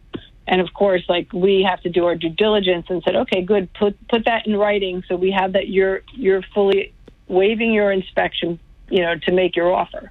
And 0.48 0.60
of 0.60 0.74
course, 0.74 1.04
like 1.08 1.32
we 1.32 1.62
have 1.62 1.80
to 1.82 1.88
do 1.88 2.06
our 2.06 2.16
due 2.16 2.30
diligence 2.30 2.86
and 2.88 3.00
said, 3.04 3.14
okay, 3.14 3.42
good, 3.42 3.72
put 3.72 3.96
put 4.08 4.24
that 4.24 4.48
in 4.48 4.56
writing 4.56 5.04
so 5.06 5.14
we 5.14 5.30
have 5.30 5.52
that 5.52 5.68
you're 5.68 6.02
you're 6.12 6.42
fully 6.52 6.92
waiving 7.28 7.72
your 7.72 7.92
inspection, 7.92 8.58
you 8.88 9.00
know, 9.00 9.14
to 9.26 9.32
make 9.32 9.54
your 9.54 9.72
offer. 9.72 10.10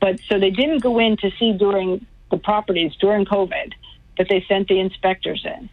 But 0.00 0.18
so 0.28 0.40
they 0.40 0.50
didn't 0.50 0.80
go 0.80 0.98
in 0.98 1.16
to 1.18 1.30
see 1.38 1.52
during 1.52 2.04
the 2.32 2.38
properties 2.38 2.96
during 2.96 3.24
COVID, 3.24 3.72
but 4.16 4.28
they 4.28 4.44
sent 4.48 4.66
the 4.66 4.80
inspectors 4.80 5.44
in. 5.44 5.70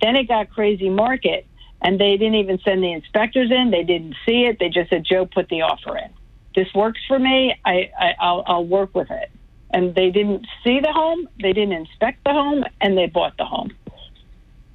Then 0.00 0.16
it 0.16 0.28
got 0.28 0.48
crazy 0.48 0.88
market, 0.88 1.46
and 1.82 2.00
they 2.00 2.16
didn't 2.16 2.36
even 2.36 2.58
send 2.64 2.82
the 2.82 2.92
inspectors 2.92 3.50
in. 3.50 3.70
They 3.70 3.84
didn't 3.84 4.16
see 4.24 4.46
it. 4.46 4.58
They 4.58 4.70
just 4.70 4.88
said, 4.88 5.04
Joe, 5.04 5.26
put 5.26 5.50
the 5.50 5.60
offer 5.60 5.98
in. 5.98 6.10
This 6.54 6.72
works 6.74 7.00
for 7.06 7.18
me. 7.18 7.54
I, 7.66 7.90
I 7.98 8.14
I'll, 8.18 8.42
I'll 8.46 8.64
work 8.64 8.94
with 8.94 9.10
it. 9.10 9.30
And 9.72 9.94
they 9.94 10.10
didn't 10.10 10.46
see 10.62 10.80
the 10.80 10.92
home. 10.92 11.28
They 11.40 11.52
didn't 11.52 11.72
inspect 11.72 12.24
the 12.24 12.32
home, 12.32 12.64
and 12.80 12.96
they 12.96 13.06
bought 13.06 13.36
the 13.38 13.44
home. 13.44 13.70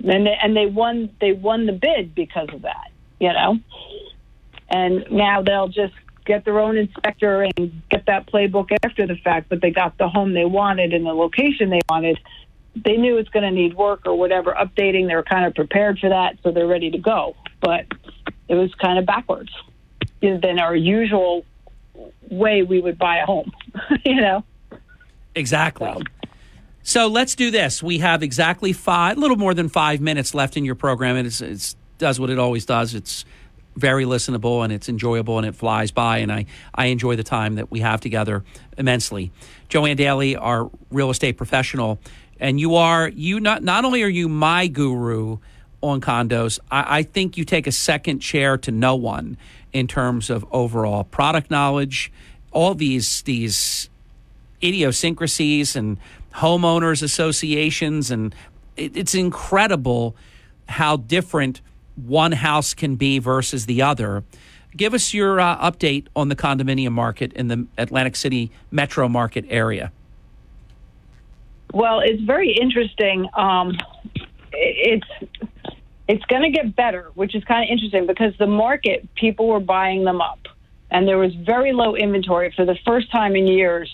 And 0.03 0.25
they, 0.25 0.37
and 0.41 0.55
they 0.55 0.65
won. 0.65 1.09
They 1.21 1.33
won 1.33 1.65
the 1.65 1.73
bid 1.73 2.15
because 2.15 2.49
of 2.53 2.63
that. 2.63 2.91
You 3.19 3.33
know. 3.33 3.59
And 4.69 5.05
now 5.11 5.41
they'll 5.41 5.69
just 5.69 5.93
get 6.27 6.45
their 6.45 6.59
own 6.59 6.77
inspector 6.77 7.43
and 7.43 7.81
get 7.89 8.05
that 8.05 8.27
playbook 8.27 8.67
after 8.83 9.07
the 9.07 9.15
fact, 9.15 9.49
but 9.49 9.61
they 9.61 9.71
got 9.71 9.97
the 9.97 10.09
home 10.09 10.33
they 10.33 10.45
wanted 10.45 10.93
and 10.93 11.05
the 11.05 11.13
location 11.13 11.69
they 11.69 11.79
wanted. 11.89 12.19
They 12.75 12.97
knew 12.97 13.17
it's 13.17 13.29
going 13.29 13.45
to 13.45 13.51
need 13.51 13.75
work 13.75 14.01
or 14.05 14.15
whatever 14.15 14.53
updating. 14.53 15.07
They 15.07 15.15
were 15.15 15.23
kind 15.23 15.45
of 15.45 15.55
prepared 15.55 15.97
for 15.99 16.09
that, 16.09 16.37
so 16.43 16.51
they're 16.51 16.67
ready 16.67 16.91
to 16.91 16.97
go. 16.97 17.35
But 17.61 17.85
it 18.47 18.55
was 18.55 18.73
kind 18.75 18.99
of 18.99 19.05
backwards 19.05 19.51
than 20.21 20.59
our 20.59 20.75
usual 20.75 21.45
way 22.29 22.61
we 22.63 22.81
would 22.81 22.97
buy 22.97 23.17
a 23.17 23.25
home, 23.25 23.51
you 24.05 24.21
know? 24.21 24.43
Exactly. 25.37 25.87
Um, 25.87 26.03
so 26.83 27.07
let's 27.07 27.35
do 27.35 27.51
this. 27.51 27.83
We 27.83 27.99
have 27.99 28.23
exactly 28.23 28.73
five, 28.73 29.17
a 29.17 29.19
little 29.19 29.37
more 29.37 29.53
than 29.53 29.69
five 29.69 30.01
minutes 30.01 30.33
left 30.33 30.57
in 30.57 30.65
your 30.65 30.75
program, 30.75 31.15
and 31.15 31.27
it's, 31.27 31.41
it's 31.41 31.75
does 31.97 32.19
what 32.19 32.29
it 32.29 32.39
always 32.39 32.65
does. 32.65 32.93
It's 32.93 33.25
very 33.75 34.05
listenable 34.05 34.63
and 34.63 34.73
it's 34.73 34.89
enjoyable 34.89 35.37
and 35.37 35.45
it 35.45 35.55
flies 35.55 35.91
by, 35.91 36.19
and 36.19 36.31
I 36.31 36.45
I 36.73 36.87
enjoy 36.87 37.15
the 37.15 37.23
time 37.23 37.55
that 37.55 37.69
we 37.69 37.81
have 37.81 38.01
together 38.01 38.43
immensely. 38.77 39.31
Joanne 39.69 39.97
Daly, 39.97 40.35
our 40.35 40.71
real 40.89 41.09
estate 41.09 41.33
professional, 41.37 41.99
and 42.39 42.59
you 42.59 42.75
are 42.75 43.09
you 43.09 43.39
not 43.39 43.63
not 43.63 43.85
only 43.85 44.03
are 44.03 44.07
you 44.07 44.27
my 44.27 44.67
guru 44.67 45.37
on 45.81 46.01
condos, 46.01 46.57
I, 46.71 46.99
I 46.99 47.03
think 47.03 47.37
you 47.37 47.45
take 47.45 47.67
a 47.67 47.71
second 47.71 48.19
chair 48.19 48.57
to 48.59 48.71
no 48.71 48.95
one 48.95 49.37
in 49.73 49.87
terms 49.87 50.29
of 50.29 50.45
overall 50.51 51.03
product 51.03 51.51
knowledge, 51.51 52.11
all 52.51 52.73
these 52.73 53.21
these 53.23 53.89
idiosyncrasies 54.63 55.75
and 55.75 55.97
homeowners 56.35 57.03
associations 57.03 58.11
and 58.11 58.33
it, 58.75 58.95
it's 58.95 59.15
incredible 59.15 60.15
how 60.67 60.97
different 60.97 61.61
one 61.95 62.31
house 62.31 62.73
can 62.73 62.95
be 62.95 63.19
versus 63.19 63.65
the 63.65 63.81
other 63.81 64.23
give 64.75 64.93
us 64.93 65.13
your 65.13 65.39
uh, 65.39 65.57
update 65.57 66.07
on 66.15 66.29
the 66.29 66.35
condominium 66.35 66.91
market 66.91 67.33
in 67.33 67.47
the 67.47 67.65
atlantic 67.77 68.15
city 68.15 68.51
metro 68.71 69.07
market 69.07 69.45
area 69.49 69.91
Well, 71.73 71.99
it's 71.99 72.21
very 72.21 72.51
interesting. 72.51 73.29
Um, 73.33 73.77
it's 74.53 75.07
it's 76.07 76.23
going 76.25 76.43
to 76.43 76.49
get 76.49 76.75
better, 76.75 77.11
which 77.15 77.35
is 77.35 77.43
kind 77.43 77.63
of 77.63 77.69
interesting 77.69 78.07
because 78.07 78.33
the 78.37 78.47
market 78.47 79.13
people 79.15 79.47
were 79.47 79.59
buying 79.59 80.05
them 80.05 80.21
up, 80.21 80.39
and 80.89 81.07
there 81.07 81.17
was 81.17 81.33
very 81.35 81.73
low 81.73 81.95
inventory 81.95 82.53
for 82.55 82.65
the 82.65 82.77
first 82.85 83.11
time 83.11 83.35
in 83.35 83.47
years. 83.47 83.89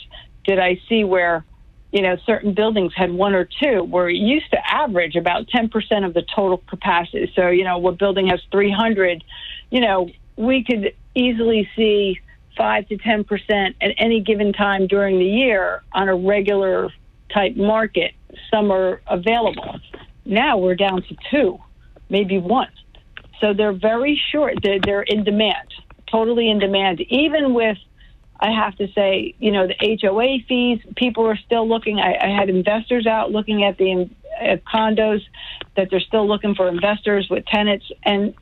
Did 0.46 0.60
I 0.60 0.82
see 0.90 1.04
where 1.04 1.46
you 1.92 2.02
know 2.02 2.18
certain 2.26 2.54
buildings 2.54 2.94
had 2.96 3.12
one 3.12 3.34
or 3.36 3.46
two, 3.46 3.84
where 3.84 4.10
it 4.10 4.18
used 4.18 4.50
to 4.52 4.58
average 4.72 5.16
about 5.16 5.48
ten 5.48 5.70
percent 5.70 6.06
of 6.06 6.14
the 6.14 6.24
total 6.36 6.58
capacity. 6.58 7.32
So 7.36 7.50
you 7.50 7.64
know, 7.64 7.78
what 7.78 7.98
building 7.98 8.28
has 8.28 8.42
three 8.52 8.72
hundred, 8.72 9.24
you 9.70 9.80
know, 9.80 10.10
we 10.36 10.64
could 10.64 10.94
easily 11.16 11.70
see 11.76 12.20
five 12.58 12.88
to 12.90 12.98
ten 12.98 13.24
percent 13.24 13.76
at 13.82 13.92
any 13.98 14.22
given 14.22 14.54
time 14.54 14.88
during 14.88 15.20
the 15.20 15.26
year 15.26 15.84
on 15.92 16.10
a 16.10 16.16
regular 16.16 16.90
type 17.34 17.56
market. 17.56 18.14
Some 18.52 18.72
are 18.72 19.02
available. 19.08 19.80
Now 20.26 20.58
we're 20.58 20.76
down 20.76 21.02
to 21.04 21.16
two, 21.30 21.60
maybe 22.10 22.38
one. 22.38 22.70
So 23.40 23.54
they're 23.54 23.74
very 23.74 24.20
short. 24.32 24.56
They're, 24.64 24.80
they're 24.80 25.02
in 25.02 25.24
demand, 25.24 25.68
totally 26.10 26.50
in 26.50 26.60
demand. 26.60 27.02
Even 27.10 27.54
with, 27.54 27.78
I 28.44 28.52
have 28.52 28.76
to 28.76 28.90
say, 28.94 29.36
you 29.40 29.52
know, 29.54 29.68
the 29.68 29.98
HOA 30.02 30.40
fees, 30.50 30.82
people 30.98 31.26
are 31.26 31.38
still 31.38 31.68
looking. 31.68 32.00
I, 32.00 32.18
I 32.22 32.28
had 32.28 32.50
investors 32.50 33.08
out 33.08 33.32
looking 33.32 33.64
at 33.64 33.78
the 33.78 34.10
at 34.38 34.66
condos 34.66 35.22
that 35.78 35.90
they're 35.90 36.02
still 36.02 36.28
looking 36.28 36.54
for 36.54 36.68
investors 36.68 37.28
with 37.30 37.46
tenants, 37.46 37.86
and 38.04 38.34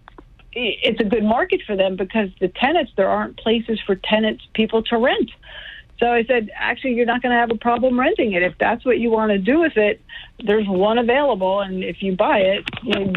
it's 0.53 0.99
a 0.99 1.03
good 1.03 1.23
market 1.23 1.61
for 1.67 1.75
them 1.75 1.97
because 1.97 2.30
the 2.39 2.47
tenants 2.47 2.91
there 2.97 3.09
aren't 3.09 3.38
places 3.38 3.80
for 3.85 3.95
tenants 3.95 4.43
people 4.55 4.81
to 4.83 4.97
rent. 4.97 5.30
So 5.99 6.07
I 6.07 6.23
said, 6.23 6.49
actually, 6.55 6.93
you're 6.93 7.05
not 7.05 7.21
going 7.21 7.31
to 7.31 7.38
have 7.38 7.51
a 7.51 7.57
problem 7.57 7.99
renting 7.99 8.33
it 8.33 8.41
if 8.41 8.57
that's 8.57 8.83
what 8.83 8.97
you 8.97 9.11
want 9.11 9.31
to 9.33 9.38
do 9.38 9.59
with 9.59 9.77
it. 9.77 10.01
There's 10.43 10.67
one 10.67 10.97
available, 10.97 11.61
and 11.61 11.83
if 11.83 12.01
you 12.01 12.15
buy 12.15 12.39
it, 12.39 12.63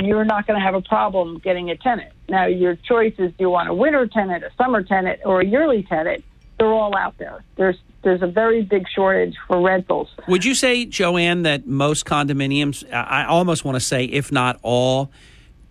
you're 0.05 0.27
not 0.27 0.47
going 0.47 0.61
to 0.61 0.65
have 0.65 0.75
a 0.75 0.83
problem 0.83 1.39
getting 1.39 1.71
a 1.71 1.79
tenant. 1.79 2.13
Now, 2.29 2.45
your 2.45 2.77
choice 2.77 3.15
is: 3.17 3.31
do 3.31 3.37
you 3.39 3.49
want 3.49 3.71
a 3.71 3.75
winter 3.75 4.07
tenant, 4.07 4.45
a 4.45 4.51
summer 4.59 4.83
tenant, 4.83 5.21
or 5.25 5.41
a 5.41 5.47
yearly 5.47 5.83
tenant? 5.85 6.23
They're 6.59 6.73
all 6.73 6.97
out 6.97 7.17
there. 7.19 7.45
There's 7.57 7.77
there's 8.03 8.23
a 8.23 8.27
very 8.27 8.63
big 8.63 8.87
shortage 8.95 9.35
for 9.49 9.61
rentals. 9.61 10.09
Would 10.29 10.45
you 10.45 10.55
say, 10.55 10.85
Joanne, 10.85 11.43
that 11.45 11.67
most 11.67 12.05
condominiums, 12.05 12.85
I 12.93 13.25
almost 13.25 13.65
want 13.65 13.77
to 13.77 13.81
say, 13.81 14.05
if 14.05 14.31
not 14.31 14.61
all, 14.63 15.11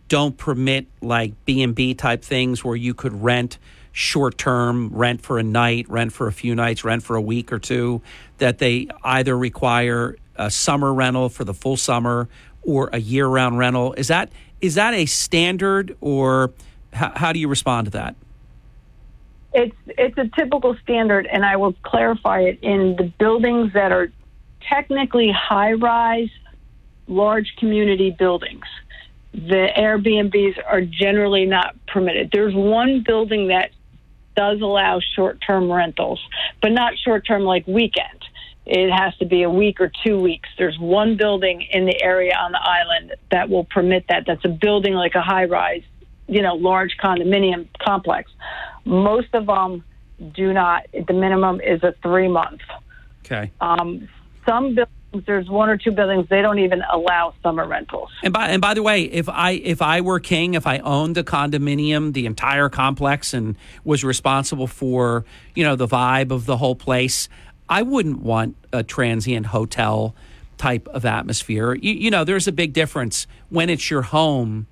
don't 0.07 0.35
permit 0.35 0.87
like 1.01 1.33
B 1.45 1.61
and 1.61 1.75
B 1.75 1.93
type 1.93 2.23
things 2.23 2.63
where 2.63 2.75
you 2.75 2.95
could 2.95 3.21
rent 3.21 3.59
short 3.91 4.37
term, 4.39 4.89
rent 4.89 5.21
for 5.21 5.37
a 5.37 5.43
night, 5.43 5.87
rent 5.89 6.11
for 6.11 6.27
a 6.27 6.33
few 6.33 6.55
nights, 6.55 6.83
rent 6.83 7.03
for 7.03 7.15
a 7.15 7.21
week 7.21 7.53
or 7.53 7.59
two? 7.59 8.01
That 8.39 8.57
they 8.57 8.87
either 9.03 9.37
require 9.37 10.17
a 10.35 10.49
summer 10.49 10.91
rental 10.93 11.29
for 11.29 11.43
the 11.43 11.53
full 11.53 11.77
summer 11.77 12.27
or 12.63 12.89
a 12.91 12.99
year 12.99 13.27
round 13.27 13.57
rental. 13.57 13.93
Is 13.93 14.07
that 14.07 14.31
is 14.59 14.75
that 14.75 14.93
a 14.93 15.05
standard, 15.05 15.95
or 16.01 16.51
how, 16.93 17.11
how 17.15 17.33
do 17.33 17.39
you 17.39 17.47
respond 17.47 17.85
to 17.85 17.91
that? 17.91 18.15
It's 19.53 19.75
it's 19.87 20.17
a 20.17 20.27
typical 20.35 20.75
standard, 20.83 21.27
and 21.27 21.45
I 21.45 21.57
will 21.57 21.73
clarify 21.83 22.41
it 22.41 22.59
in 22.61 22.95
the 22.95 23.11
buildings 23.19 23.73
that 23.73 23.91
are 23.91 24.11
technically 24.67 25.31
high 25.31 25.73
rise, 25.73 26.29
large 27.07 27.55
community 27.57 28.11
buildings. 28.11 28.65
The 29.33 29.67
Airbnbs 29.77 30.61
are 30.65 30.81
generally 30.81 31.45
not 31.45 31.75
permitted. 31.87 32.29
There's 32.31 32.53
one 32.53 33.03
building 33.05 33.47
that 33.47 33.71
does 34.35 34.61
allow 34.61 34.99
short 35.15 35.39
term 35.45 35.71
rentals, 35.71 36.19
but 36.61 36.71
not 36.71 36.93
short 36.97 37.25
term 37.25 37.43
like 37.43 37.67
weekend. 37.67 38.25
It 38.65 38.91
has 38.91 39.15
to 39.17 39.25
be 39.25 39.43
a 39.43 39.49
week 39.49 39.81
or 39.81 39.91
two 40.05 40.19
weeks. 40.19 40.47
There's 40.57 40.79
one 40.79 41.17
building 41.17 41.67
in 41.71 41.85
the 41.85 42.01
area 42.01 42.33
on 42.35 42.53
the 42.53 42.61
island 42.61 43.15
that 43.29 43.49
will 43.49 43.65
permit 43.65 44.05
that. 44.07 44.23
That's 44.25 44.45
a 44.45 44.49
building 44.49 44.93
like 44.93 45.15
a 45.15 45.21
high 45.21 45.45
rise, 45.45 45.83
you 46.27 46.41
know, 46.41 46.55
large 46.55 46.95
condominium 46.97 47.67
complex. 47.79 48.31
Most 48.85 49.33
of 49.33 49.45
them 49.45 49.83
do 50.33 50.53
not. 50.53 50.85
The 50.93 51.13
minimum 51.13 51.61
is 51.61 51.83
a 51.83 51.93
three 52.01 52.27
month. 52.27 52.61
Okay. 53.25 53.51
Um, 53.61 54.07
some 54.45 54.75
buildings, 54.75 55.25
there's 55.25 55.49
one 55.49 55.69
or 55.69 55.77
two 55.77 55.91
buildings 55.91 56.27
they 56.29 56.41
don't 56.41 56.59
even 56.59 56.81
allow 56.91 57.33
summer 57.43 57.67
rentals. 57.67 58.09
And 58.23 58.33
by 58.33 58.49
and 58.49 58.61
by 58.61 58.73
the 58.73 58.83
way, 58.83 59.03
if 59.03 59.29
I 59.29 59.51
if 59.51 59.81
I 59.81 60.01
were 60.01 60.19
king, 60.19 60.55
if 60.55 60.67
I 60.67 60.79
owned 60.79 61.15
the 61.15 61.23
condominium, 61.23 62.13
the 62.13 62.25
entire 62.25 62.69
complex, 62.69 63.33
and 63.33 63.55
was 63.83 64.03
responsible 64.03 64.67
for 64.67 65.23
you 65.55 65.63
know 65.63 65.75
the 65.75 65.87
vibe 65.87 66.31
of 66.31 66.45
the 66.45 66.57
whole 66.57 66.75
place, 66.75 67.29
I 67.69 67.83
wouldn't 67.83 68.21
want 68.21 68.55
a 68.71 68.83
transient 68.83 69.47
hotel 69.47 70.15
type 70.57 70.87
of 70.89 71.05
atmosphere. 71.05 71.73
You, 71.73 71.93
you 71.93 72.11
know, 72.11 72.23
there's 72.23 72.47
a 72.47 72.51
big 72.51 72.73
difference 72.73 73.27
when 73.49 73.69
it's 73.69 73.89
your 73.89 74.01
home 74.01 74.67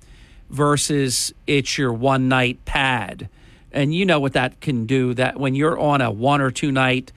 versus 0.50 1.32
it's 1.46 1.78
your 1.78 1.92
one 1.92 2.28
night 2.28 2.64
pad, 2.64 3.28
and 3.72 3.94
you 3.94 4.04
know 4.04 4.20
what 4.20 4.34
that 4.34 4.60
can 4.60 4.86
do. 4.86 5.14
That 5.14 5.38
when 5.38 5.54
you're 5.54 5.78
on 5.78 6.00
a 6.00 6.10
one 6.10 6.40
or 6.40 6.50
two 6.50 6.72
night 6.72 7.12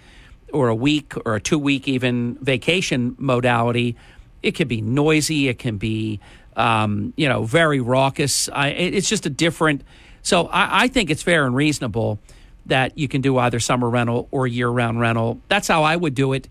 or 0.54 0.70
a 0.70 0.76
week 0.76 1.14
or 1.26 1.36
a 1.36 1.42
two 1.42 1.60
week 1.60 1.88
even 1.88 2.38
vacation 2.42 3.16
modality, 3.18 3.96
it 4.42 4.56
can 4.56 4.68
be 4.68 4.82
noisy. 4.82 5.48
It 5.48 5.60
can 5.60 5.78
be, 5.78 6.20
um, 6.56 7.14
you 7.18 7.28
know, 7.28 7.44
very 7.44 7.80
raucous. 7.80 8.50
I, 8.50 8.70
it's 8.70 9.10
just 9.10 9.26
a 9.26 9.30
different. 9.30 9.84
So 10.22 10.48
I, 10.48 10.84
I 10.84 10.88
think 10.88 11.10
it's 11.10 11.24
fair 11.24 11.46
and 11.46 11.56
reasonable 11.56 12.20
that 12.68 12.98
you 12.98 13.08
can 13.08 13.22
do 13.22 13.38
either 13.38 13.60
summer 13.60 13.90
rental 13.90 14.28
or 14.32 14.48
year 14.48 14.70
round 14.70 15.00
rental. 15.00 15.40
That's 15.50 15.68
how 15.68 15.84
I 15.84 15.96
would 15.96 16.16
do 16.16 16.34
it 16.34 16.48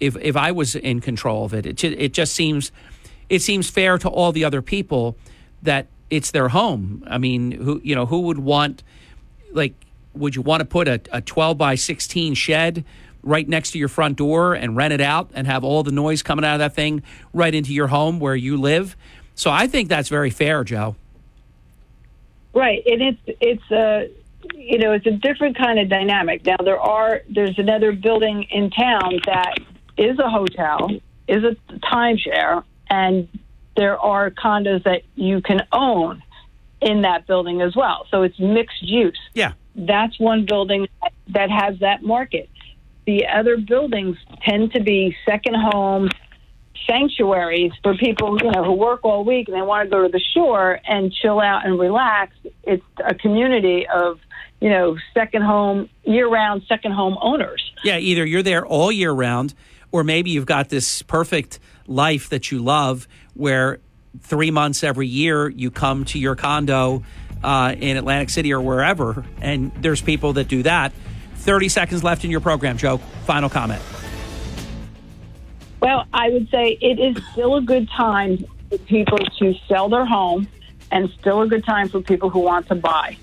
if 0.00 0.16
if 0.16 0.36
I 0.36 0.52
was 0.52 0.74
in 0.74 1.00
control 1.00 1.44
of 1.44 1.54
it. 1.54 1.66
It 1.66 1.76
ju- 1.76 1.94
it 1.96 2.12
just 2.12 2.34
seems 2.34 2.72
it 3.28 3.40
seems 3.42 3.70
fair 3.70 3.98
to 3.98 4.08
all 4.08 4.32
the 4.32 4.44
other 4.44 4.62
people 4.62 5.16
that 5.62 5.86
it's 6.10 6.32
their 6.32 6.48
home. 6.48 7.04
I 7.06 7.18
mean, 7.18 7.52
who 7.52 7.80
you 7.84 7.94
know 7.94 8.06
who 8.06 8.22
would 8.22 8.38
want 8.38 8.82
like 9.52 9.74
would 10.14 10.36
you 10.36 10.42
want 10.42 10.60
to 10.60 10.64
put 10.64 10.88
a, 10.88 11.00
a 11.10 11.20
12 11.20 11.56
by 11.56 11.74
16 11.74 12.34
shed 12.34 12.84
right 13.22 13.48
next 13.48 13.70
to 13.72 13.78
your 13.78 13.88
front 13.88 14.16
door 14.16 14.54
and 14.54 14.76
rent 14.76 14.92
it 14.92 15.00
out 15.00 15.30
and 15.34 15.46
have 15.46 15.64
all 15.64 15.82
the 15.82 15.92
noise 15.92 16.22
coming 16.22 16.44
out 16.44 16.54
of 16.54 16.58
that 16.58 16.74
thing 16.74 17.02
right 17.32 17.54
into 17.54 17.72
your 17.72 17.86
home 17.86 18.20
where 18.20 18.34
you 18.34 18.56
live? 18.56 18.96
So 19.34 19.50
I 19.50 19.66
think 19.66 19.88
that's 19.88 20.08
very 20.08 20.30
fair, 20.30 20.64
Joe. 20.64 20.96
Right, 22.54 22.82
and 22.84 23.00
it's 23.00 23.38
it's 23.40 23.70
a 23.70 24.10
you 24.54 24.78
know 24.78 24.92
it's 24.92 25.06
a 25.06 25.12
different 25.12 25.56
kind 25.56 25.78
of 25.78 25.88
dynamic. 25.88 26.44
Now 26.44 26.56
there 26.62 26.78
are 26.78 27.22
there's 27.30 27.58
another 27.58 27.92
building 27.92 28.42
in 28.50 28.70
town 28.70 29.20
that 29.24 29.54
is 29.96 30.18
a 30.18 30.28
hotel, 30.28 30.90
is 31.28 31.44
a 31.44 31.56
timeshare, 31.78 32.62
and 32.90 33.26
there 33.74 33.98
are 33.98 34.30
condos 34.30 34.84
that 34.84 35.02
you 35.14 35.40
can 35.40 35.66
own 35.72 36.22
in 36.82 37.02
that 37.02 37.26
building 37.26 37.62
as 37.62 37.74
well. 37.74 38.06
So 38.10 38.22
it's 38.22 38.38
mixed 38.38 38.82
use. 38.82 39.18
Yeah, 39.34 39.52
that's 39.74 40.18
one 40.18 40.44
building 40.44 40.88
that 41.28 41.50
has 41.50 41.78
that 41.80 42.02
market. 42.02 42.48
The 43.06 43.26
other 43.26 43.56
buildings 43.56 44.16
tend 44.44 44.72
to 44.72 44.80
be 44.80 45.16
second 45.26 45.56
home 45.56 46.08
sanctuaries 46.86 47.72
for 47.82 47.94
people 47.94 48.36
you 48.42 48.50
know 48.50 48.64
who 48.64 48.72
work 48.72 49.04
all 49.04 49.24
week 49.24 49.46
and 49.46 49.56
they 49.56 49.62
want 49.62 49.86
to 49.86 49.90
go 49.90 50.02
to 50.02 50.08
the 50.08 50.20
shore 50.34 50.80
and 50.86 51.12
chill 51.12 51.40
out 51.40 51.64
and 51.64 51.78
relax. 51.78 52.34
It's 52.64 52.82
a 53.04 53.14
community 53.14 53.86
of 53.86 54.18
you 54.60 54.68
know 54.68 54.96
second 55.14 55.42
home 55.42 55.88
year 56.04 56.28
round 56.28 56.62
second 56.68 56.92
home 56.92 57.16
owners. 57.20 57.72
Yeah, 57.84 57.98
either 57.98 58.24
you're 58.24 58.42
there 58.42 58.64
all 58.64 58.92
year 58.92 59.12
round, 59.12 59.54
or 59.90 60.04
maybe 60.04 60.30
you've 60.30 60.46
got 60.46 60.68
this 60.68 61.02
perfect 61.02 61.58
life 61.86 62.28
that 62.28 62.50
you 62.50 62.62
love 62.62 63.08
where 63.34 63.78
three 64.20 64.50
months 64.50 64.84
every 64.84 65.06
year 65.06 65.48
you 65.48 65.70
come 65.70 66.04
to 66.06 66.18
your 66.18 66.36
condo 66.36 67.02
uh, 67.42 67.74
in 67.78 67.96
Atlantic 67.96 68.30
City 68.30 68.52
or 68.52 68.60
wherever, 68.60 69.24
and 69.40 69.72
there's 69.80 70.00
people 70.00 70.34
that 70.34 70.48
do 70.48 70.62
that. 70.62 70.92
30 71.36 71.68
seconds 71.68 72.04
left 72.04 72.24
in 72.24 72.30
your 72.30 72.40
program, 72.40 72.76
Joe. 72.76 72.98
Final 73.26 73.48
comment. 73.48 73.82
Well, 75.80 76.06
I 76.12 76.30
would 76.30 76.48
say 76.50 76.78
it 76.80 77.00
is 77.00 77.22
still 77.32 77.56
a 77.56 77.60
good 77.60 77.88
time 77.90 78.44
for 78.70 78.78
people 78.78 79.18
to 79.18 79.54
sell 79.66 79.88
their 79.88 80.06
home 80.06 80.46
and 80.92 81.10
still 81.18 81.42
a 81.42 81.48
good 81.48 81.64
time 81.64 81.88
for 81.88 82.00
people 82.00 82.30
who 82.30 82.38
want 82.38 82.68
to 82.68 82.76
buy. 82.76 83.16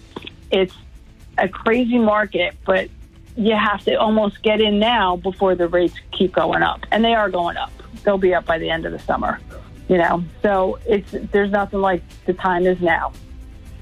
It's 0.51 0.73
a 1.37 1.47
crazy 1.47 1.97
market, 1.97 2.55
but 2.65 2.89
you 3.37 3.55
have 3.55 3.85
to 3.85 3.95
almost 3.95 4.43
get 4.43 4.59
in 4.59 4.79
now 4.79 5.15
before 5.15 5.55
the 5.55 5.69
rates 5.69 5.95
keep 6.11 6.33
going 6.33 6.61
up. 6.61 6.85
And 6.91 7.05
they 7.05 7.13
are 7.13 7.29
going 7.29 7.55
up. 7.55 7.71
They'll 8.03 8.17
be 8.17 8.33
up 8.33 8.45
by 8.45 8.57
the 8.57 8.69
end 8.69 8.85
of 8.85 8.91
the 8.91 8.99
summer. 8.99 9.39
You 9.89 9.97
know, 9.97 10.23
so 10.43 10.79
it's 10.85 11.09
there's 11.31 11.51
nothing 11.51 11.81
like 11.81 12.03
the 12.25 12.33
time 12.33 12.65
is 12.65 12.79
now. 12.79 13.11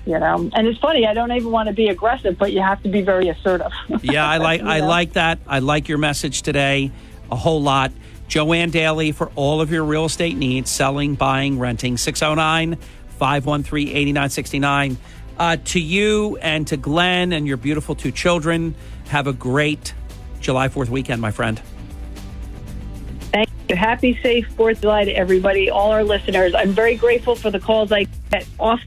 You 0.06 0.18
know, 0.19 0.50
and 0.53 0.66
it's 0.68 0.80
funny. 0.80 1.06
I 1.06 1.14
don't 1.14 1.34
even 1.34 1.52
want 1.52 1.68
to 1.68 1.74
be 1.74 1.90
aggressive, 1.90 2.38
but 2.38 2.53
you 2.53 2.61
have 2.61 2.82
to 2.84 2.90
be 2.90 3.02
very 3.02 3.27
assertive. 3.27 3.74
Yeah, 4.03 4.26
I 4.26 4.38
like 4.38 4.61
I 4.61 4.80
know? 4.80 4.88
like 4.88 5.14
that. 5.14 5.40
I 5.45 5.60
like 5.60 5.90
your 5.90 5.98
message 5.98 6.42
today 6.44 6.92
a 7.30 7.36
whole 7.36 7.61
lot. 7.61 7.92
Joanne 8.30 8.69
Daly 8.69 9.11
for 9.11 9.32
all 9.36 9.60
of 9.61 9.69
your 9.72 9.84
real 9.84 10.06
estate 10.06 10.38
needs, 10.38 10.69
selling, 10.69 11.16
buying, 11.16 11.60
renting. 11.60 11.98
609 11.98 12.77
513 13.19 13.90
8969. 13.90 14.98
Uh, 15.40 15.58
To 15.58 15.80
you 15.80 16.38
and 16.38 16.66
to 16.68 16.77
Glenn 16.77 17.34
and 17.34 17.45
your 17.45 17.58
beautiful 17.58 17.94
two 17.95 18.11
children, 18.11 18.76
have 19.10 19.27
a 19.27 19.34
great 19.34 19.94
July 20.40 20.69
4th 20.69 20.90
weekend, 20.90 21.22
my 21.22 21.32
friend. 21.32 21.61
Happy, 23.76 24.20
safe 24.22 24.48
Fourth 24.56 24.78
of 24.78 24.82
July 24.82 25.06
to 25.06 25.12
everybody, 25.12 25.70
all 25.70 25.92
our 25.92 26.04
listeners. 26.04 26.54
I'm 26.56 26.72
very 26.72 26.96
grateful 26.96 27.36
for 27.36 27.52
the 27.52 27.60
calls 27.60 27.92
I 27.92 28.06
get 28.32 28.48
off 28.60 28.82